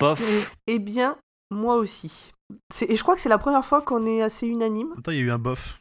Bof. 0.00 0.52
Eh 0.66 0.78
bien, 0.78 1.16
moi 1.50 1.76
aussi. 1.76 2.32
C'est- 2.72 2.90
Et 2.90 2.96
je 2.96 3.02
crois 3.02 3.14
que 3.14 3.20
c'est 3.20 3.28
la 3.28 3.38
première 3.38 3.64
fois 3.64 3.82
qu'on 3.82 4.04
est 4.06 4.22
assez 4.22 4.46
unanime. 4.46 4.92
Attends, 4.98 5.12
il 5.12 5.18
y 5.18 5.20
a 5.20 5.24
eu 5.24 5.30
un 5.30 5.38
bof. 5.38 5.78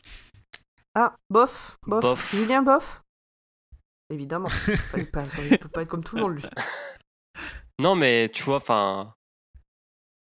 Ah, 0.93 1.15
bof, 1.29 1.75
bof. 1.87 2.01
Bof. 2.01 2.31
Julien, 2.35 2.61
bof? 2.61 3.01
Évidemment. 4.09 4.49
il 4.97 5.05
peut 5.05 5.11
pas, 5.11 5.23
il 5.49 5.57
peut 5.57 5.69
pas 5.69 5.81
être 5.81 5.89
comme 5.89 6.03
tout 6.03 6.15
le 6.15 6.21
monde, 6.21 6.35
lui. 6.35 6.43
Non, 7.79 7.95
mais 7.95 8.29
tu 8.29 8.41
vois, 8.43 8.55
enfin. 8.57 9.13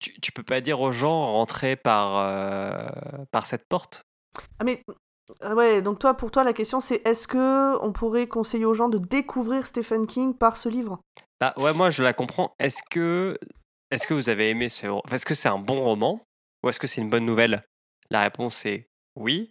Tu, 0.00 0.18
tu 0.20 0.32
peux 0.32 0.42
pas 0.42 0.60
dire 0.60 0.80
aux 0.80 0.90
gens 0.90 1.24
rentrer 1.34 1.76
par, 1.76 2.16
euh, 2.18 2.88
par 3.30 3.46
cette 3.46 3.68
porte. 3.68 4.02
Ah, 4.58 4.64
mais. 4.64 4.82
Ah 5.40 5.54
ouais, 5.54 5.82
donc 5.82 5.98
toi, 5.98 6.14
pour 6.14 6.30
toi, 6.30 6.44
la 6.44 6.52
question 6.52 6.80
c'est 6.80 7.06
est-ce 7.06 7.26
que 7.28 7.76
on 7.82 7.92
pourrait 7.92 8.26
conseiller 8.26 8.64
aux 8.64 8.74
gens 8.74 8.88
de 8.88 8.98
découvrir 8.98 9.66
Stephen 9.66 10.06
King 10.06 10.34
par 10.34 10.56
ce 10.56 10.68
livre? 10.68 11.00
Bah 11.40 11.54
ouais, 11.56 11.72
moi 11.74 11.90
je 11.90 12.02
la 12.02 12.12
comprends. 12.12 12.54
Est-ce 12.58 12.82
que, 12.90 13.36
est-ce 13.90 14.06
que 14.06 14.14
vous 14.14 14.28
avez 14.28 14.50
aimé 14.50 14.68
ce 14.68 14.86
Est-ce 15.12 15.26
que 15.26 15.34
c'est 15.34 15.48
un 15.48 15.58
bon 15.58 15.82
roman? 15.82 16.20
Ou 16.62 16.68
est-ce 16.68 16.80
que 16.80 16.86
c'est 16.86 17.00
une 17.00 17.10
bonne 17.10 17.26
nouvelle? 17.26 17.62
La 18.10 18.22
réponse 18.22 18.64
est 18.66 18.86
oui. 19.16 19.50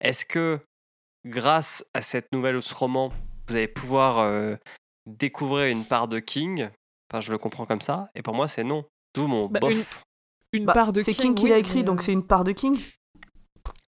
Est-ce 0.00 0.24
que 0.24 0.60
grâce 1.26 1.84
à 1.94 2.02
cette 2.02 2.32
nouvelle 2.32 2.56
ou 2.56 2.62
ce 2.62 2.74
roman, 2.74 3.10
vous 3.48 3.56
allez 3.56 3.68
pouvoir 3.68 4.18
euh, 4.18 4.56
découvrir 5.06 5.66
une 5.66 5.84
part 5.84 6.08
de 6.08 6.18
King? 6.20 6.68
Enfin, 7.10 7.20
je 7.20 7.32
le 7.32 7.38
comprends 7.38 7.66
comme 7.66 7.80
ça. 7.80 8.08
Et 8.14 8.22
pour 8.22 8.34
moi, 8.34 8.48
c'est 8.48 8.64
non. 8.64 8.84
D'où 9.14 9.26
mon 9.26 9.46
Bah, 9.48 9.60
bof. 9.60 10.04
Une 10.52 10.66
Bah, 10.66 10.74
part 10.74 10.92
de 10.92 11.00
C'est 11.00 11.12
King, 11.12 11.34
King 11.34 11.34
qui 11.34 11.48
l'a 11.48 11.58
écrit, 11.58 11.82
donc 11.84 12.00
euh, 12.00 12.02
c'est 12.02 12.12
une 12.12 12.26
part 12.26 12.44
de 12.44 12.52
King. 12.52 12.76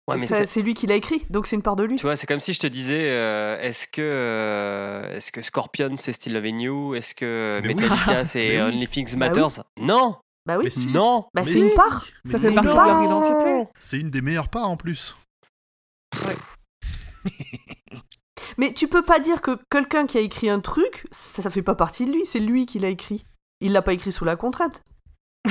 Ouais, 0.09 0.17
mais 0.17 0.27
c'est- 0.27 0.47
c'est 0.47 0.63
lui 0.63 0.73
qui 0.75 0.87
l'a 0.87 0.95
écrit, 0.97 1.25
donc 1.31 1.47
c'est 1.47 1.55
une 1.57 1.63
part 1.63 1.77
de 1.77 1.85
lui. 1.85 1.97
Tu 1.97 2.03
vois, 2.03 2.17
c'est 2.17 2.27
comme 2.27 2.41
si 2.41 2.53
je 2.55 2.61
te 2.61 2.67
disais, 2.67 3.11
euh, 3.11 3.61
est-ce 3.61 3.87
que, 3.87 4.01
euh, 4.03 5.15
est-ce 5.17 5.31
que 5.31 5.43
Scorpion 5.43 5.97
c'est 5.99 6.13
Still 6.13 6.33
Loving 6.33 6.61
You? 6.61 6.95
Est-ce 6.95 7.15
que 7.15 7.61
Mais 7.63 7.69
oui. 7.69 7.75
Metallica 7.75 8.25
c'est 8.25 8.49
Mais 8.49 8.63
oui. 8.63 8.69
Only 8.75 8.89
Things 8.89 9.17
Bah 9.17 9.27
oui. 9.27 9.41
Matters 9.41 9.65
Non, 9.77 10.17
Bah 10.47 10.57
oui. 10.59 10.65
Mais 10.65 10.71
si. 10.71 10.87
non. 10.89 11.27
Bah 11.35 11.43
Mais 11.43 11.45
c'est 11.45 11.59
si. 11.59 11.69
une 11.69 11.75
part. 11.75 12.07
Mais 12.25 12.31
Ça 12.33 12.39
si. 12.39 12.45
fait 12.47 12.53
partie 12.55 12.71
de 12.71 12.75
leur 12.75 13.03
identité. 13.03 13.69
C'est 13.79 13.99
une 14.01 14.11
des 14.11 14.23
meilleures 14.23 14.49
parts 14.49 14.69
en 14.71 14.77
plus. 14.79 15.15
Mais 18.57 18.73
tu 18.73 18.89
peux 18.89 19.03
pas 19.03 19.21
dire 19.21 19.41
que 19.43 19.59
quelqu'un 19.71 20.07
qui 20.07 20.19
a 20.19 20.21
écrit 20.21 20.49
un 20.49 20.59
truc, 20.61 21.07
ça, 21.13 21.43
ça 21.43 21.51
fait 21.51 21.63
pas 21.63 21.75
partie 21.77 22.07
de 22.07 22.13
lui, 22.13 22.25
c'est 22.27 22.41
lui 22.41 22.67
qui 22.67 22.79
l'a 22.81 22.89
écrit. 22.89 23.25
Il 23.61 23.73
l'a 23.73 23.83
pas 23.83 23.93
écrit 23.93 24.11
sous 24.11 24.25
la 24.25 24.37
contrainte. 24.37 24.83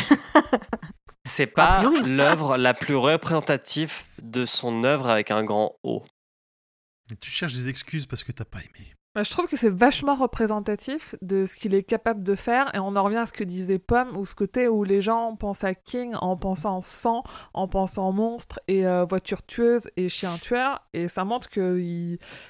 C'est 1.27 1.47
pas 1.47 1.77
priori. 1.77 2.01
l'œuvre 2.03 2.57
la 2.57 2.73
plus 2.73 2.95
représentative 2.95 4.03
de 4.21 4.45
son 4.45 4.83
œuvre 4.83 5.09
avec 5.09 5.31
un 5.31 5.43
grand 5.43 5.77
O. 5.83 6.03
Tu 7.21 7.31
cherches 7.31 7.53
des 7.53 7.69
excuses 7.69 8.05
parce 8.05 8.23
que 8.23 8.31
t'as 8.31 8.45
pas 8.45 8.59
aimé. 8.59 8.93
Bah, 9.17 9.23
je 9.23 9.31
trouve 9.31 9.47
que 9.47 9.57
c'est 9.57 9.71
vachement 9.71 10.13
représentatif 10.13 11.15
de 11.23 11.47
ce 11.47 11.55
qu'il 11.55 11.73
est 11.73 11.81
capable 11.81 12.21
de 12.21 12.35
faire 12.35 12.69
et 12.75 12.77
on 12.77 12.95
en 12.95 13.01
revient 13.01 13.17
à 13.17 13.25
ce 13.25 13.33
que 13.33 13.43
disait 13.43 13.79
Pomme 13.79 14.15
ou 14.15 14.27
ce 14.27 14.35
côté 14.35 14.67
où 14.67 14.83
les 14.83 15.01
gens 15.01 15.35
pensent 15.35 15.63
à 15.63 15.73
King 15.73 16.13
en 16.21 16.37
pensant 16.37 16.81
sang, 16.81 17.23
en 17.55 17.67
pensant 17.67 18.11
monstre 18.11 18.59
et 18.67 18.85
euh, 18.85 19.05
voiture 19.05 19.41
tueuse 19.41 19.89
et 19.97 20.07
chien 20.07 20.37
tueur 20.39 20.85
et 20.93 21.07
ça 21.07 21.25
montre 21.25 21.49
que, 21.49 21.81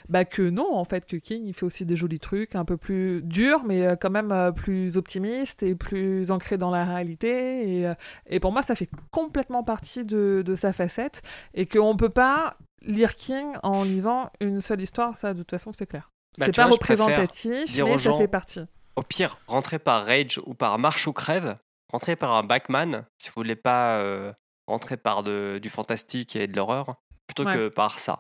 bah, 0.09 0.25
que 0.25 0.41
non 0.41 0.75
en 0.75 0.83
fait 0.83 1.05
que 1.05 1.15
King 1.15 1.45
il 1.45 1.53
fait 1.53 1.65
aussi 1.65 1.85
des 1.85 1.95
jolis 1.95 2.19
trucs 2.19 2.53
un 2.53 2.65
peu 2.65 2.75
plus 2.75 3.21
durs 3.23 3.63
mais 3.63 3.85
euh, 3.85 3.95
quand 3.95 4.11
même 4.11 4.33
euh, 4.33 4.51
plus 4.51 4.97
optimistes 4.97 5.63
et 5.63 5.73
plus 5.73 6.31
ancrés 6.31 6.57
dans 6.57 6.69
la 6.69 6.83
réalité 6.83 7.79
et, 7.79 7.93
et 8.25 8.41
pour 8.41 8.51
moi 8.51 8.61
ça 8.61 8.75
fait 8.75 8.89
complètement 9.09 9.63
partie 9.63 10.03
de, 10.03 10.43
de 10.45 10.55
sa 10.55 10.73
facette 10.73 11.21
et 11.53 11.65
qu'on 11.65 11.95
peut 11.95 12.09
pas 12.09 12.57
lire 12.81 13.15
King 13.15 13.53
en 13.63 13.85
lisant 13.85 14.31
une 14.41 14.59
seule 14.59 14.81
histoire 14.81 15.15
ça 15.15 15.33
de 15.33 15.39
toute 15.39 15.51
façon 15.51 15.71
c'est 15.71 15.85
clair. 15.85 16.11
Bah, 16.37 16.45
c'est 16.47 16.55
pas 16.55 16.63
vois, 16.67 16.73
représentatif, 16.73 17.65
mais 17.85 17.97
ça 17.97 17.97
gens- 17.97 18.17
fait 18.17 18.27
partie. 18.27 18.61
Au 18.95 19.03
pire, 19.03 19.37
rentrez 19.47 19.79
par 19.79 20.05
Rage 20.05 20.39
ou 20.45 20.53
par 20.53 20.77
Marche 20.79 21.07
ou 21.07 21.13
Crève. 21.13 21.55
Rentrez 21.91 22.15
par 22.15 22.33
un 22.33 22.43
Backman 22.43 23.05
si 23.17 23.29
vous 23.29 23.33
voulez 23.37 23.55
pas 23.55 23.97
euh, 23.99 24.33
rentrer 24.67 24.97
par 24.97 25.23
de- 25.23 25.59
du 25.61 25.69
fantastique 25.69 26.35
et 26.35 26.47
de 26.47 26.55
l'horreur, 26.55 26.95
plutôt 27.27 27.45
Ouais. 27.45 27.53
que 27.53 27.67
par 27.69 27.99
ça. 27.99 28.17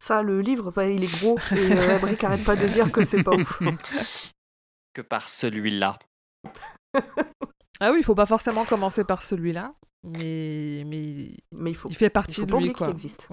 Ça, 0.00 0.22
le 0.22 0.40
livre, 0.40 0.72
bah, 0.72 0.86
il 0.86 1.04
est 1.04 1.20
gros 1.20 1.38
et 1.52 1.72
euh, 1.72 1.98
arrête 2.24 2.44
pas 2.44 2.56
de 2.56 2.66
dire 2.66 2.90
que 2.90 3.04
c'est 3.04 3.22
pas 3.22 3.32
ouf. 3.36 3.62
Que 4.94 5.02
par 5.02 5.28
celui-là. 5.28 5.98
Ah 7.78 7.92
oui, 7.92 7.98
il 7.98 8.02
faut 8.04 8.14
pas 8.14 8.26
forcément 8.26 8.64
commencer 8.64 9.04
par 9.04 9.22
celui-là, 9.22 9.74
mais, 10.02 10.82
mais 10.86 11.34
Mais 11.52 11.70
il 11.70 11.76
faut, 11.76 11.88
il 11.88 11.94
fait 11.94 12.06
il 12.06 12.10
partie 12.10 12.40
faut 12.40 12.46
de 12.46 12.56
lui 12.56 12.72
quoi. 12.72 12.88
existe. 12.88 13.28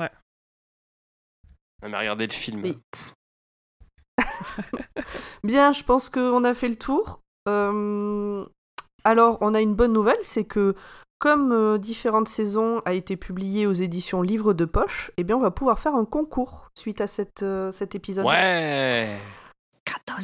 Non, 1.83 1.89
mais 1.89 1.97
regardez 1.97 2.27
le 2.27 2.33
film. 2.33 2.61
Oui. 2.63 2.77
Bien, 5.43 5.71
je 5.71 5.83
pense 5.83 6.09
qu'on 6.09 6.43
a 6.43 6.53
fait 6.53 6.69
le 6.69 6.75
tour. 6.75 7.21
Euh, 7.47 8.45
Alors, 9.03 9.37
on 9.41 9.53
a 9.53 9.61
une 9.61 9.75
bonne 9.75 9.93
nouvelle, 9.93 10.17
c'est 10.21 10.43
que 10.43 10.75
comme 11.19 11.51
euh, 11.51 11.77
différentes 11.77 12.27
saisons 12.29 12.81
a 12.85 12.93
été 12.93 13.17
publiée 13.17 13.67
aux 13.67 13.73
éditions 13.73 14.21
Livres 14.21 14.53
de 14.53 14.65
Poche, 14.65 15.11
eh 15.17 15.23
bien, 15.23 15.35
on 15.35 15.41
va 15.41 15.51
pouvoir 15.51 15.79
faire 15.79 15.95
un 15.95 16.05
concours 16.05 16.69
suite 16.77 17.01
à 17.01 17.07
cette, 17.07 17.43
euh, 17.43 17.71
cet 17.71 17.93
épisode. 17.95 18.25
Ouais 18.25 19.17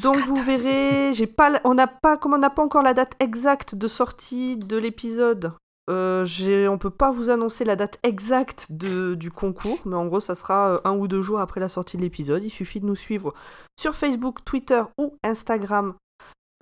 Donc 0.04 0.18
vous 0.18 0.36
verrez, 0.36 1.12
j'ai 1.14 1.28
pas, 1.28 1.50
la- 1.50 1.62
on 1.66 1.74
n'a 1.74 1.88
pas, 1.88 2.18
comme 2.18 2.34
on 2.34 2.38
n'a 2.38 2.50
pas 2.50 2.64
encore 2.64 2.82
la 2.82 2.94
date 2.94 3.14
exacte 3.20 3.76
de 3.76 3.88
sortie 3.90 4.56
de 4.58 4.78
l'épisode, 4.78 5.54
euh, 5.90 6.68
on 6.68 6.78
peut 6.78 6.90
pas 6.90 7.12
vous 7.12 7.30
annoncer 7.30 7.64
la 7.66 7.76
date 7.76 8.00
exacte 8.04 8.68
de, 8.72 9.16
du 9.16 9.32
concours, 9.32 9.80
mais 9.86 9.96
en 9.96 10.06
gros 10.06 10.20
ça 10.20 10.36
sera 10.36 10.70
euh, 10.70 10.80
un 10.84 10.96
ou 10.96 11.08
deux 11.08 11.22
jours 11.22 11.40
après 11.40 11.60
la 11.60 11.70
sortie 11.70 11.98
de 11.98 12.02
l'épisode. 12.02 12.44
Il 12.44 12.50
suffit 12.50 12.80
de 12.80 12.86
nous 12.86 12.96
suivre 12.96 13.34
sur 13.80 13.96
Facebook, 13.96 14.44
Twitter 14.44 14.84
ou 14.98 15.18
Instagram 15.24 15.96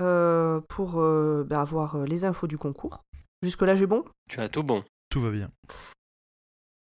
euh, 0.01 0.59
pour 0.69 0.99
euh, 0.99 1.45
bah, 1.47 1.61
avoir 1.61 1.97
les 1.99 2.25
infos 2.25 2.47
du 2.47 2.57
concours. 2.57 3.03
Jusque 3.41 3.61
là 3.61 3.75
j'ai 3.75 3.87
bon? 3.87 4.03
Tu 4.29 4.39
as 4.39 4.49
tout 4.49 4.63
bon. 4.63 4.83
Tout 5.09 5.21
va 5.21 5.29
bien. 5.29 5.49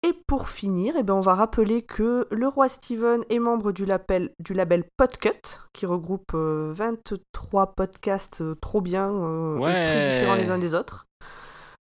Et 0.05 0.13
pour 0.27 0.49
finir, 0.49 0.93
eh 0.99 1.01
ben, 1.01 1.15
on 1.15 1.21
va 1.21 1.33
rappeler 1.33 1.81
que 1.81 2.27
le 2.29 2.47
roi 2.47 2.69
Steven 2.69 3.23
est 3.31 3.39
membre 3.39 3.71
du 3.71 3.85
label, 3.85 4.31
du 4.37 4.53
label 4.53 4.83
Podcut, 4.97 5.61
qui 5.73 5.87
regroupe 5.87 6.31
euh, 6.35 6.71
23 6.75 7.73
podcasts 7.73 8.41
euh, 8.41 8.53
trop 8.61 8.81
bien 8.81 9.11
euh, 9.11 9.57
et 9.57 9.61
très 9.61 10.19
différents 10.19 10.35
les 10.35 10.51
uns 10.51 10.59
des 10.59 10.75
autres, 10.75 11.07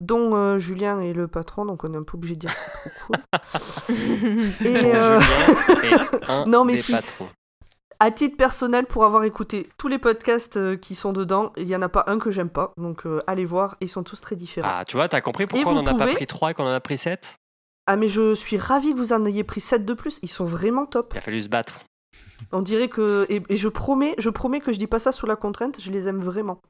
dont 0.02 0.36
euh, 0.36 0.58
Julien 0.58 1.02
est 1.02 1.14
le 1.14 1.28
patron, 1.28 1.66
donc 1.66 1.84
on 1.84 1.94
est 1.94 1.98
un 1.98 2.04
peu 2.04 2.18
obligé 2.18 2.36
de 2.36 2.40
dire 2.42 2.52
c'est 2.84 2.90
trop 2.90 3.06
cool. 3.08 3.16
Et, 4.66 4.96
euh, 4.96 5.20
est 5.84 6.30
un 6.30 6.46
Non, 6.48 6.64
mais 6.66 6.76
des 6.76 6.82
si. 6.82 6.92
patrons. 6.92 7.28
à 8.00 8.12
titre 8.12 8.38
personnel, 8.38 8.86
pour 8.86 9.04
avoir 9.06 9.24
écouté 9.26 9.70
tous 9.78 9.88
les 9.88 9.98
podcasts 9.98 10.58
euh, 10.58 10.78
qui 10.78 10.96
sont 10.96 11.12
dedans, 11.12 11.52
il 11.58 11.66
n'y 11.66 11.76
en 11.76 11.82
a 11.82 11.90
pas 11.90 12.06
un 12.08 12.18
que 12.18 12.32
j'aime 12.32 12.50
pas, 12.50 12.72
donc 12.78 13.06
euh, 13.06 13.20
allez 13.28 13.46
voir, 13.46 13.76
ils 13.82 13.90
sont 13.90 14.04
tous 14.04 14.22
très 14.22 14.36
différents. 14.36 14.70
Ah, 14.72 14.86
tu 14.86 14.96
vois, 14.96 15.10
t'as 15.10 15.22
compris 15.22 15.48
pourquoi 15.48 15.72
on 15.72 15.76
vous 15.76 15.82
en 15.82 15.86
a 15.86 15.94
pas 15.94 16.08
pris 16.08 16.28
3 16.28 16.52
et 16.52 16.54
qu'on 16.54 16.64
en 16.66 16.74
a 16.74 16.80
pris 16.80 16.98
7 16.98 17.36
Ah 17.88 17.96
mais 17.98 18.08
je 18.08 18.34
suis 18.36 18.58
ravie 18.58 18.94
que 18.94 18.98
vous 18.98 19.12
en 19.14 19.26
ayez 19.26 19.44
pris 19.44 19.60
7 19.62 19.86
de 19.86 19.94
plus, 19.94 20.20
ils 20.22 20.30
sont 20.30 20.46
vraiment 20.46 20.86
top. 20.86 21.12
Il 21.16 21.18
a 21.18 21.22
fallu 21.22 21.42
se 21.42 21.50
battre. 21.50 21.82
On 22.54 22.62
dirait 22.62 22.88
que 22.88 23.26
et, 23.30 23.44
et 23.50 23.58
je 23.58 23.68
promets, 23.68 24.16
je 24.18 24.30
promets 24.30 24.62
que 24.62 24.72
je 24.72 24.80
dis 24.80 24.88
pas 24.88 25.00
ça 25.00 25.12
sous 25.12 25.26
la 25.26 25.36
contrainte, 25.36 25.82
je 25.82 25.92
les 25.92 26.08
aime 26.08 26.22
vraiment. 26.22 26.62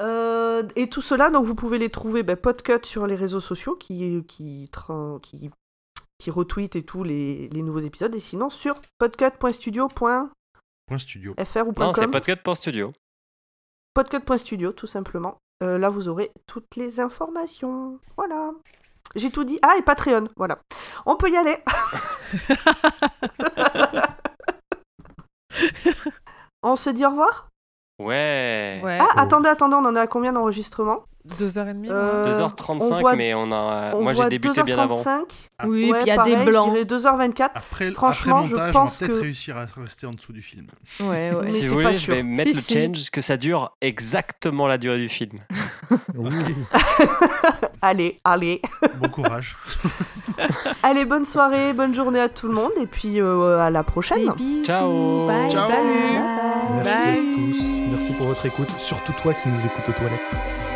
Euh, 0.00 0.62
et 0.76 0.88
tout 0.88 1.02
cela, 1.02 1.30
donc 1.30 1.44
vous 1.44 1.54
pouvez 1.54 1.78
les 1.78 1.90
trouver 1.90 2.22
ben, 2.22 2.36
Podcut 2.36 2.84
sur 2.84 3.06
les 3.06 3.16
réseaux 3.16 3.40
sociaux 3.40 3.76
qui 3.76 4.24
qui 4.26 4.68
tra- 4.72 5.20
qui, 5.20 5.50
qui 6.18 6.30
retweetent 6.30 6.76
et 6.76 6.84
tout 6.84 7.02
les, 7.02 7.48
les 7.48 7.62
nouveaux 7.62 7.80
épisodes 7.80 8.14
et 8.14 8.20
sinon 8.20 8.50
sur 8.50 8.80
podcut.studio.fr 8.98 10.26
Point 10.86 10.98
studio. 10.98 11.32
ou 11.32 11.34
Non, 11.78 11.92
c'est 11.92 12.02
.com 12.02 12.10
podcast 12.10 12.42
pour 12.42 12.56
studio. 12.56 12.92
podcut.studio 13.94 14.72
tout 14.72 14.86
simplement. 14.86 15.38
Euh, 15.62 15.78
là 15.78 15.88
vous 15.88 16.08
aurez 16.08 16.30
toutes 16.46 16.76
les 16.76 17.00
informations. 17.00 17.98
Voilà. 18.16 18.52
J'ai 19.16 19.30
tout 19.30 19.44
dit. 19.44 19.58
Ah 19.62 19.74
et 19.78 19.82
Patreon, 19.82 20.28
voilà. 20.36 20.60
On 21.06 21.16
peut 21.16 21.30
y 21.30 21.36
aller. 21.36 21.56
On 26.62 26.76
se 26.76 26.90
dit 26.90 27.06
au 27.06 27.10
revoir 27.10 27.48
Ouais. 27.98 28.80
Ouais. 28.82 28.98
Ah, 29.00 29.08
attendez, 29.16 29.48
attendez, 29.48 29.74
on 29.74 29.84
en 29.84 29.96
est 29.96 30.00
à 30.00 30.06
combien 30.06 30.32
d'enregistrements? 30.32 31.04
Deux 31.38 31.58
heures 31.58 31.68
et 31.68 31.74
demie. 31.74 31.88
Euh, 31.90 32.24
ouais. 32.24 32.30
2h35, 32.30 32.78
on 32.92 33.00
voit- 33.00 33.16
mais 33.16 33.34
on 33.34 33.50
a... 33.52 33.92
On 33.94 34.02
moi 34.02 34.12
j'ai 34.12 34.20
voit 34.20 34.28
débuté 34.28 34.62
bien 34.62 34.78
avant. 34.78 35.02
2h35. 35.02 35.20
Oui, 35.66 35.90
Ouais, 35.90 35.98
puis 35.98 36.02
il 36.02 36.08
y 36.08 36.10
a 36.12 36.16
pareil, 36.16 36.36
des 36.36 36.44
blancs. 36.44 36.72
Je 36.76 36.84
dirais 36.84 37.00
2h24. 37.00 37.50
Après, 37.54 37.90
Franchement, 37.92 38.36
après 38.38 38.48
je 38.48 38.54
montage, 38.54 38.72
pense 38.72 38.90
on 38.90 38.94
va 39.00 39.06
peut-être 39.06 39.18
que- 39.18 39.22
réussir 39.24 39.56
à 39.56 39.64
rester 39.80 40.06
en 40.06 40.10
dessous 40.12 40.32
du 40.32 40.42
film. 40.42 40.66
Ouais, 41.00 41.06
ouais. 41.06 41.32
Mais 41.42 41.48
Si 41.50 41.66
vous 41.66 41.74
voulez, 41.74 41.94
je 41.94 42.10
vais 42.10 42.22
mettre 42.22 42.50
Si, 42.50 42.54
le 42.56 42.60
si. 42.62 42.74
change 42.74 43.10
que 43.10 43.20
ça 43.20 43.36
dure 43.36 43.72
exactement 43.80 44.66
la 44.66 44.78
durée 44.78 44.98
du 44.98 45.08
film. 45.08 45.38
Oui. 46.14 46.30
Allez, 47.82 48.16
allez. 48.24 48.60
Bon 48.96 49.08
courage. 49.08 49.56
Allez, 50.82 51.04
bonne 51.04 51.24
soirée, 51.24 51.72
bonne 51.72 51.94
journée 51.94 52.18
à 52.20 52.28
tout 52.28 52.48
le 52.48 52.54
monde 52.54 52.72
et 52.80 52.86
puis 52.86 53.20
euh, 53.20 53.58
à 53.58 53.70
la 53.70 53.82
prochaine. 53.84 54.24
Ciao. 54.64 55.26
bye. 55.26 55.48
Ciao. 55.50 55.68
Salut. 55.68 56.18
Bye. 56.18 56.84
Merci 56.84 57.04
Bye. 57.04 57.18
à 57.18 57.36
tous. 57.36 57.90
Merci 57.92 58.12
pour 58.12 58.26
votre 58.26 58.44
écoute. 58.46 58.70
Surtout 58.78 59.12
toi 59.22 59.32
qui 59.34 59.48
nous 59.48 59.60
écoutes 59.64 59.88
aux 59.88 59.92
toilettes. 59.92 60.67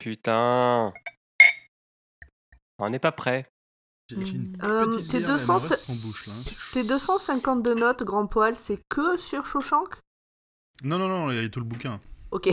Putain. 0.00 0.92
On 2.78 2.90
n'est 2.90 2.98
pas 2.98 3.12
prêt. 3.12 3.44
Euh, 4.12 4.16
t'es 4.16 4.22
bière, 4.22 5.14
elle 5.14 5.20
me 5.20 5.26
200 5.26 5.58
reste 5.58 5.90
en 5.90 5.94
bouche 5.94 6.26
là. 6.26 6.32
c'est 6.44 6.56
chaud. 6.56 6.72
Tes 6.72 6.82
252 6.82 7.74
notes, 7.74 8.02
grand 8.02 8.26
poil, 8.26 8.56
c'est 8.56 8.80
que 8.88 9.16
sur 9.18 9.46
Shawshank? 9.46 10.00
Non, 10.82 10.98
non, 10.98 11.08
non, 11.08 11.30
il 11.30 11.42
y 11.42 11.44
a 11.44 11.48
tout 11.48 11.60
le 11.60 11.66
bouquin. 11.66 12.00
Ok. 12.30 12.46
Il 12.46 12.52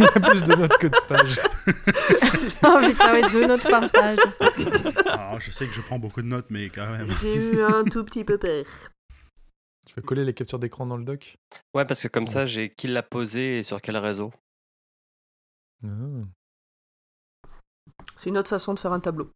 y 0.00 0.04
a 0.04 0.20
plus 0.20 0.44
de 0.44 0.54
notes 0.54 0.78
que 0.78 0.86
de 0.86 1.06
pages. 1.08 1.40
Oh 2.64 2.78
putain, 2.80 3.12
ouais, 3.12 3.30
deux 3.30 3.46
notes 3.46 3.68
par 3.68 3.90
page. 3.90 4.18
Alors, 5.06 5.40
je 5.40 5.50
sais 5.50 5.66
que 5.66 5.72
je 5.72 5.82
prends 5.82 5.98
beaucoup 5.98 6.22
de 6.22 6.28
notes, 6.28 6.46
mais 6.50 6.70
quand 6.70 6.88
même. 6.90 7.10
J'ai 7.20 7.54
eu 7.54 7.62
un 7.62 7.84
tout 7.84 8.04
petit 8.04 8.24
peu 8.24 8.38
peur. 8.38 8.64
Tu 9.84 9.94
vas 9.96 10.02
coller 10.02 10.24
les 10.24 10.32
captures 10.32 10.60
d'écran 10.60 10.86
dans 10.86 10.96
le 10.96 11.04
doc? 11.04 11.36
Ouais, 11.74 11.84
parce 11.84 12.02
que 12.02 12.08
comme 12.08 12.28
ça, 12.28 12.46
j'ai 12.46 12.72
qui 12.72 12.86
l'a 12.86 13.02
posé 13.02 13.58
et 13.58 13.62
sur 13.64 13.80
quel 13.80 13.96
réseau. 13.96 14.32
Ah. 15.84 15.88
C'est 18.16 18.30
une 18.30 18.38
autre 18.38 18.50
façon 18.50 18.74
de 18.74 18.78
faire 18.78 18.92
un 18.92 19.00
tableau. 19.00 19.32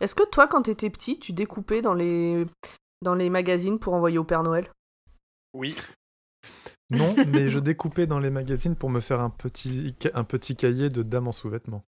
Est-ce 0.00 0.16
que 0.16 0.28
toi, 0.28 0.48
quand 0.48 0.62
t'étais 0.62 0.90
petit, 0.90 1.20
tu 1.20 1.32
découpais 1.32 1.82
dans 1.82 1.94
les, 1.94 2.44
dans 3.00 3.14
les 3.14 3.30
magazines 3.30 3.78
pour 3.78 3.94
envoyer 3.94 4.18
au 4.18 4.24
Père 4.24 4.42
Noël? 4.42 4.68
Oui. 5.54 5.76
Non, 6.90 7.14
mais 7.28 7.50
je 7.50 7.58
découpais 7.58 8.06
dans 8.06 8.18
les 8.18 8.30
magazines 8.30 8.76
pour 8.76 8.88
me 8.90 9.00
faire 9.00 9.20
un 9.20 9.30
petit, 9.30 9.94
ca- 10.00 10.10
un 10.14 10.24
petit 10.24 10.56
cahier 10.56 10.88
de 10.88 11.02
dames 11.02 11.28
en 11.28 11.32
sous-vêtements. 11.32 11.84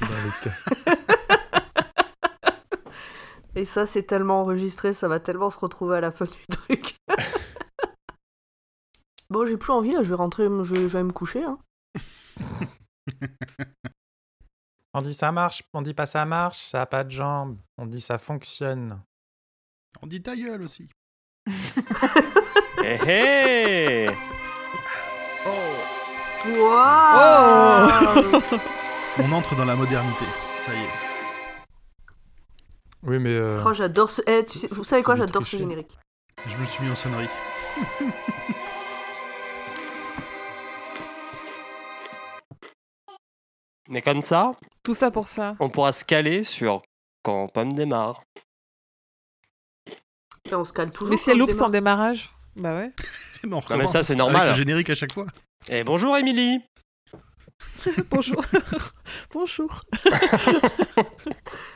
Dans 0.00 0.06
les 0.06 0.30
cas. 0.42 0.50
Et 3.54 3.66
ça, 3.66 3.84
c'est 3.84 4.04
tellement 4.04 4.40
enregistré, 4.40 4.94
ça 4.94 5.08
va 5.08 5.20
tellement 5.20 5.50
se 5.50 5.58
retrouver 5.58 5.98
à 5.98 6.00
la 6.00 6.10
fin 6.10 6.24
du 6.24 6.46
truc. 6.50 6.96
bon, 9.30 9.44
j'ai 9.44 9.58
plus 9.58 9.72
envie 9.72 9.92
là, 9.92 10.02
je 10.02 10.08
vais 10.08 10.14
rentrer, 10.14 10.44
je 10.44 10.74
vais, 10.74 10.80
je 10.82 10.86
vais 10.86 10.98
aller 11.00 11.08
me 11.08 11.12
coucher. 11.12 11.44
Hein. 11.44 11.58
On 14.94 15.02
dit 15.02 15.12
ça 15.14 15.32
marche, 15.32 15.62
on 15.74 15.82
dit 15.82 15.92
pas 15.94 16.06
ça 16.06 16.24
marche, 16.24 16.66
ça 16.70 16.80
a 16.82 16.86
pas 16.86 17.04
de 17.04 17.10
jambes. 17.10 17.58
On 17.76 17.84
dit 17.86 18.00
ça 18.00 18.16
fonctionne. 18.18 19.02
On 20.00 20.06
dit 20.06 20.22
ta 20.22 20.34
gueule 20.34 20.64
aussi. 20.64 20.88
Hé 22.78 22.98
hé 23.06 24.10
Oh 25.46 25.50
Waouh 26.48 28.42
On 29.18 29.32
entre 29.32 29.54
dans 29.56 29.64
la 29.64 29.76
modernité. 29.76 30.24
Ça 30.58 30.72
y 30.72 30.78
est. 30.78 31.66
Oui, 33.04 33.18
mais 33.18 33.30
euh, 33.34 33.62
Oh, 33.66 33.72
j'adore 33.72 34.10
ce. 34.10 34.22
eh, 34.26 34.44
tu 34.44 34.58
sais- 34.58 34.68
vous 34.74 34.84
savez 34.84 35.02
quoi, 35.02 35.16
j'adore 35.16 35.44
ce 35.44 35.56
générique. 35.56 35.98
Je 36.46 36.56
me 36.56 36.64
suis 36.64 36.82
mis 36.84 36.90
en 36.90 36.94
sonnerie. 36.94 37.28
Mais 43.88 44.02
comme 44.02 44.22
ça, 44.22 44.52
Tout 44.82 44.94
ça 44.94 45.10
pour 45.10 45.28
ça. 45.28 45.56
on 45.60 45.68
pourra 45.68 45.92
se 45.92 46.04
caler 46.04 46.44
sur 46.44 46.80
quand 47.22 47.48
Pomme 47.48 47.74
démarre. 47.74 48.22
Enfin, 50.46 50.58
on 50.58 50.64
se 50.64 50.72
cale 50.72 50.90
toujours. 50.90 51.10
Mais 51.10 51.16
si 51.16 51.30
elle 51.30 51.38
loupe 51.38 51.52
son 51.52 51.68
démarrage, 51.68 52.30
bah 52.56 52.76
ouais. 52.76 52.92
Mais 53.44 53.52
on 53.54 53.56
mais 53.56 53.60
recommence 53.60 53.92
ça, 53.92 54.02
c'est 54.02 54.12
avec 54.12 54.18
normal. 54.18 54.48
le 54.48 54.54
générique 54.54 54.90
à 54.90 54.94
chaque 54.94 55.12
fois. 55.12 55.26
Et 55.68 55.82
bonjour 55.84 56.16
Émilie 56.16 56.60
Bonjour. 58.10 58.44
Bonjour. 59.32 59.82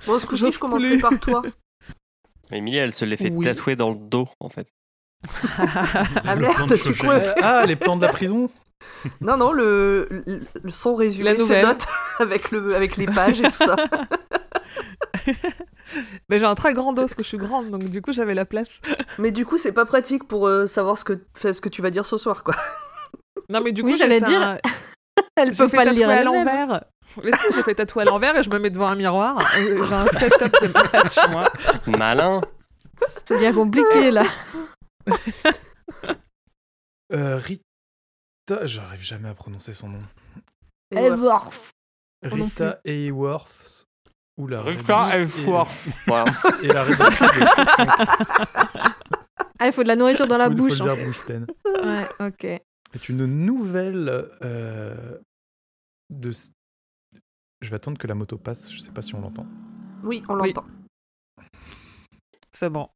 Bon, 0.06 0.18
ce 0.18 0.26
coup-ci, 0.26 0.50
je 0.52 0.58
commencerai 0.58 0.98
par 0.98 1.18
toi. 1.20 1.42
Émilie, 2.52 2.76
elle 2.78 2.92
se 2.92 3.04
l'est 3.04 3.16
fait 3.16 3.30
Oui. 3.30 3.44
tatouer 3.44 3.74
dans 3.76 3.90
le 3.90 3.96
dos, 3.96 4.28
en 4.40 4.48
fait. 4.48 4.68
Ah 5.58 6.34
Le 6.34 6.42
merde, 6.42 6.74
tu 6.76 6.92
ah, 7.42 7.64
les 7.66 7.76
plans 7.76 7.96
de 7.96 8.02
la 8.06 8.12
prison 8.12 8.50
Non, 9.20 9.36
non, 9.36 9.52
le, 9.52 10.06
le, 10.10 10.40
le 10.62 10.70
son 10.70 10.94
résumé, 10.94 11.34
La 11.34 11.44
ses 11.44 11.62
notes 11.62 11.86
avec, 12.20 12.50
le, 12.52 12.74
avec 12.76 12.96
les 12.96 13.06
pages 13.06 13.40
et 13.40 13.50
tout 13.50 13.58
ça. 13.64 13.76
Mais 16.28 16.38
j'ai 16.38 16.44
un 16.44 16.54
très 16.54 16.74
grand 16.74 16.92
dos 16.92 17.02
parce 17.02 17.14
que 17.14 17.22
je 17.22 17.28
suis 17.28 17.38
grande, 17.38 17.70
donc 17.70 17.84
du 17.84 18.02
coup 18.02 18.12
j'avais 18.12 18.34
la 18.34 18.44
place. 18.44 18.80
Mais 19.18 19.30
du 19.30 19.44
coup, 19.46 19.56
c'est 19.58 19.72
pas 19.72 19.84
pratique 19.84 20.26
pour 20.26 20.46
euh, 20.48 20.66
savoir 20.66 20.98
ce 20.98 21.04
que, 21.04 21.20
ce 21.34 21.60
que 21.60 21.68
tu 21.68 21.82
vas 21.82 21.90
dire 21.90 22.06
ce 22.06 22.16
soir, 22.18 22.42
quoi. 22.44 22.54
Non 23.48 23.60
mais 23.60 23.70
du 23.70 23.82
Oui, 23.82 23.92
coup 23.92 23.98
j'allais 23.98 24.18
j'ai 24.18 24.24
fait 24.24 24.30
dire, 24.32 24.42
un- 24.42 24.58
Elle 25.36 25.52
peut 25.52 25.68
pas 25.68 25.84
le 25.84 25.92
lire 25.92 26.08
à 26.10 26.22
l'envers. 26.24 26.84
Mais 27.22 27.30
si, 27.36 27.46
j'ai 27.54 27.62
fait 27.62 27.76
tatouer 27.76 28.02
à 28.02 28.06
l'envers 28.06 28.36
et 28.36 28.42
je 28.42 28.50
me 28.50 28.58
mets 28.58 28.70
devant 28.70 28.88
un 28.88 28.96
miroir. 28.96 29.38
Euh, 29.58 29.86
J'ai 29.86 29.94
un 29.94 30.06
setup 30.06 30.52
de 30.62 30.72
match, 30.72 31.16
moi. 31.30 31.52
Malin 31.86 32.40
C'est 33.24 33.38
bien 33.38 33.52
compliqué 33.52 34.10
là. 34.10 34.24
Euh, 37.12 37.36
Rita, 37.36 38.66
j'arrive 38.66 39.02
jamais 39.02 39.28
à 39.28 39.34
prononcer 39.34 39.72
son 39.72 39.90
nom. 39.90 40.02
Elworth. 40.90 41.70
Non 42.24 42.30
Rita 42.46 42.80
Hayworth. 42.84 43.85
Ou 44.38 44.46
la 44.48 44.60
Rita. 44.62 45.08
Voilà. 46.06 46.24
Et, 46.62 46.66
la 46.68 46.84
de- 46.84 46.92
Ah, 49.58 49.66
il 49.66 49.72
faut 49.72 49.82
de 49.82 49.88
la 49.88 49.96
nourriture 49.96 50.26
dans 50.26 50.36
la 50.36 50.46
faut 50.46 50.50
faut 50.52 50.56
bouche. 50.64 50.78
le 50.80 50.90
en 50.90 50.94
dire 50.94 51.06
bouche 51.06 51.24
pleine. 51.24 51.46
Ouais, 51.64 52.06
ok. 52.20 52.44
est 52.44 53.08
une 53.08 53.24
nouvelle 53.26 54.30
euh, 54.42 55.18
de. 56.10 56.30
Je 57.62 57.70
vais 57.70 57.76
attendre 57.76 57.96
que 57.98 58.06
la 58.06 58.14
moto 58.14 58.36
passe. 58.36 58.70
Je 58.70 58.78
sais 58.80 58.90
pas 58.90 59.00
si 59.02 59.14
on 59.14 59.20
l'entend. 59.20 59.46
Oui, 60.02 60.22
on 60.28 60.38
Oui. 60.38 60.48
l'entend. 60.52 60.66
C'est 62.52 62.68
bon. 62.70 62.88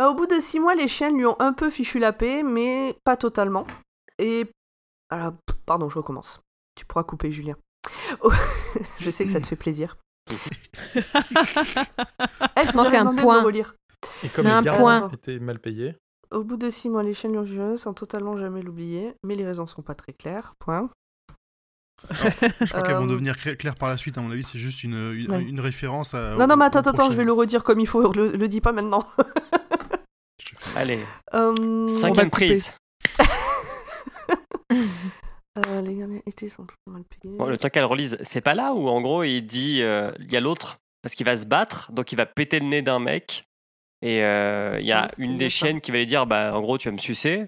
Euh, 0.00 0.08
au 0.08 0.14
bout 0.14 0.26
de 0.26 0.38
six 0.40 0.60
mois, 0.60 0.74
les 0.74 0.88
chiens 0.88 1.10
lui 1.10 1.24
ont 1.26 1.36
un 1.40 1.52
peu 1.54 1.70
fichu 1.70 1.98
la 1.98 2.12
paix, 2.12 2.42
mais 2.42 2.94
pas 3.04 3.16
totalement. 3.16 3.66
Et. 4.18 4.46
Alors, 5.10 5.32
pardon, 5.66 5.88
je 5.88 5.98
recommence. 5.98 6.40
Tu 6.74 6.84
pourras 6.86 7.04
couper, 7.04 7.30
Julien. 7.32 7.56
Oh, 8.22 8.30
je 9.00 9.10
sais 9.10 9.24
que 9.24 9.30
ça 9.30 9.40
te 9.40 9.46
fait 9.46 9.56
plaisir. 9.56 9.96
Elle 12.56 12.74
Manque 12.74 12.94
un 12.94 13.14
point. 13.14 13.44
Et 14.24 14.28
comme 14.28 14.46
les 14.46 14.52
un 14.52 14.62
gardes 14.62 14.78
point. 14.78 15.10
étaient 15.12 15.38
mal 15.38 15.58
payés, 15.58 15.96
Au 16.30 16.42
bout 16.44 16.56
de 16.56 16.70
six 16.70 16.88
mois, 16.88 17.02
les 17.02 17.14
lui 17.28 17.38
ont 17.38 17.44
sans 17.76 17.94
totalement 17.94 18.36
jamais 18.36 18.62
l'oublier, 18.62 19.14
mais 19.24 19.36
les 19.36 19.46
raisons 19.46 19.66
sont 19.66 19.82
pas 19.82 19.94
très 19.94 20.12
claires. 20.12 20.54
Point. 20.58 20.90
Je 22.10 22.66
crois 22.70 22.82
qu'elles 22.82 22.96
vont 22.96 23.04
Euh, 23.04 23.08
devenir 23.08 23.36
claires 23.36 23.76
par 23.76 23.88
la 23.88 23.96
suite. 23.96 24.18
À 24.18 24.22
mon 24.22 24.30
avis, 24.32 24.42
c'est 24.42 24.58
juste 24.58 24.82
une, 24.82 25.12
une, 25.16 25.30
Ouais. 25.30 25.42
une 25.42 25.60
référence 25.60 26.14
à. 26.14 26.34
non, 26.36 26.46
non, 26.48 26.56
mais 26.56 26.64
attends, 26.64 26.80
attends, 26.80 27.10
je 27.10 27.16
vais 27.16 27.24
le 27.24 27.32
redire 27.32 27.62
comme 27.62 27.78
il 27.78 27.86
faut. 27.86 28.12
Le, 28.12 28.32
le 28.32 28.48
dis 28.48 28.60
pas 28.60 28.72
maintenant. 28.72 29.06
Allez, 30.76 30.98
Euh, 31.34 31.86
cinquième 31.86 32.30
prise. 32.30 32.74
euh, 35.58 35.82
les 35.82 35.94
derniers 35.94 36.22
étés 36.26 36.48
sont 36.48 36.62
totalement 36.64 36.98
mal 36.98 37.04
payés. 37.04 37.36
Bon, 37.36 37.46
le 37.46 37.58
temps 37.58 37.68
qu'elle 37.68 37.84
relise, 37.84 38.16
c'est 38.22 38.40
pas 38.40 38.54
là 38.54 38.72
où 38.72 38.88
en 38.88 39.00
gros 39.00 39.22
il 39.22 39.42
dit 39.42 39.82
euh, 39.82 40.10
il 40.20 40.32
y 40.32 40.36
a 40.36 40.40
l'autre 40.40 40.78
parce 41.02 41.14
qu'il 41.14 41.26
va 41.26 41.36
se 41.36 41.46
battre, 41.46 41.90
donc 41.92 42.12
il 42.12 42.16
va 42.16 42.26
péter 42.26 42.60
le 42.60 42.66
nez 42.66 42.82
d'un 42.82 42.98
mec. 42.98 43.44
Et 44.02 44.24
euh, 44.24 44.78
il 44.80 44.86
y 44.86 44.92
a 44.92 45.02
Ouais, 45.02 45.08
c'est 45.16 45.22
une 45.22 45.36
des 45.36 45.50
ça. 45.50 45.56
chiennes 45.66 45.80
qui 45.80 45.90
va 45.92 45.98
lui 45.98 46.06
dire 46.06 46.26
bah 46.26 46.56
en 46.56 46.60
gros 46.60 46.78
tu 46.78 46.88
vas 46.88 46.92
me 46.92 46.98
sucer. 46.98 47.46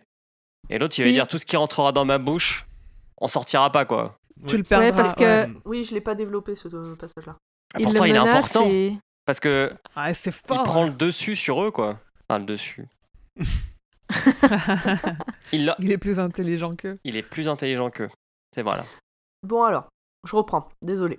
Et 0.70 0.78
l'autre 0.78 0.94
il 0.99 1.02
va 1.02 1.07
lui 1.07 1.15
dire 1.15 1.26
tout 1.28 1.39
ce 1.39 1.47
qui 1.47 1.57
rentrera 1.57 1.92
dans 1.92 2.05
ma 2.05 2.18
bouche, 2.18 2.66
on 3.18 3.28
sortira 3.28 3.70
pas 3.73 3.84
quoi. 3.84 4.18
Tu 4.47 4.57
le 4.57 4.62
perdras. 4.65 4.92
parce 4.92 5.15
que- 5.15 5.47
Ouais. 5.47 5.52
Oui, 5.65 5.84
je 5.84 5.94
l'ai 5.94 6.00
pas 6.00 6.15
développé 6.15 6.55
ce 6.57 6.68
passage-là. 6.94 7.36
Ah, 7.74 7.78
il 7.81 7.84
pourtant 7.84 8.05
il 8.05 8.15
est 8.15 8.18
important 8.18 8.66
et- 8.68 8.99
parce 9.26 9.41
que 9.41 9.70
Ouais, 9.97 10.12
c'est 10.15 10.31
il 10.31 10.47
fort. 10.49 10.62
prend 10.65 10.84
le 10.84 10.91
dessus 10.91 11.34
sur 11.36 11.62
eux 11.65 11.70
quoi. 11.70 11.99
Enfin 12.28 12.39
le 12.41 12.44
dessus. 12.47 12.86
Il, 15.52 15.65
l'a- 15.66 15.76
Il 15.78 15.91
est 15.92 15.99
plus 15.99 16.18
intelligent 16.18 16.74
qu'eux. 16.76 16.99
il 17.05 17.16
est 17.16 17.23
plus 17.23 17.49
intelligent 17.49 17.91
qu'eux. 17.91 18.10
C'est 18.55 18.62
voilà. 18.62 18.84
Bon 19.42 19.62
alors, 19.65 19.89
je 20.26 20.36
reprends. 20.36 20.68
Désolé. 20.83 21.18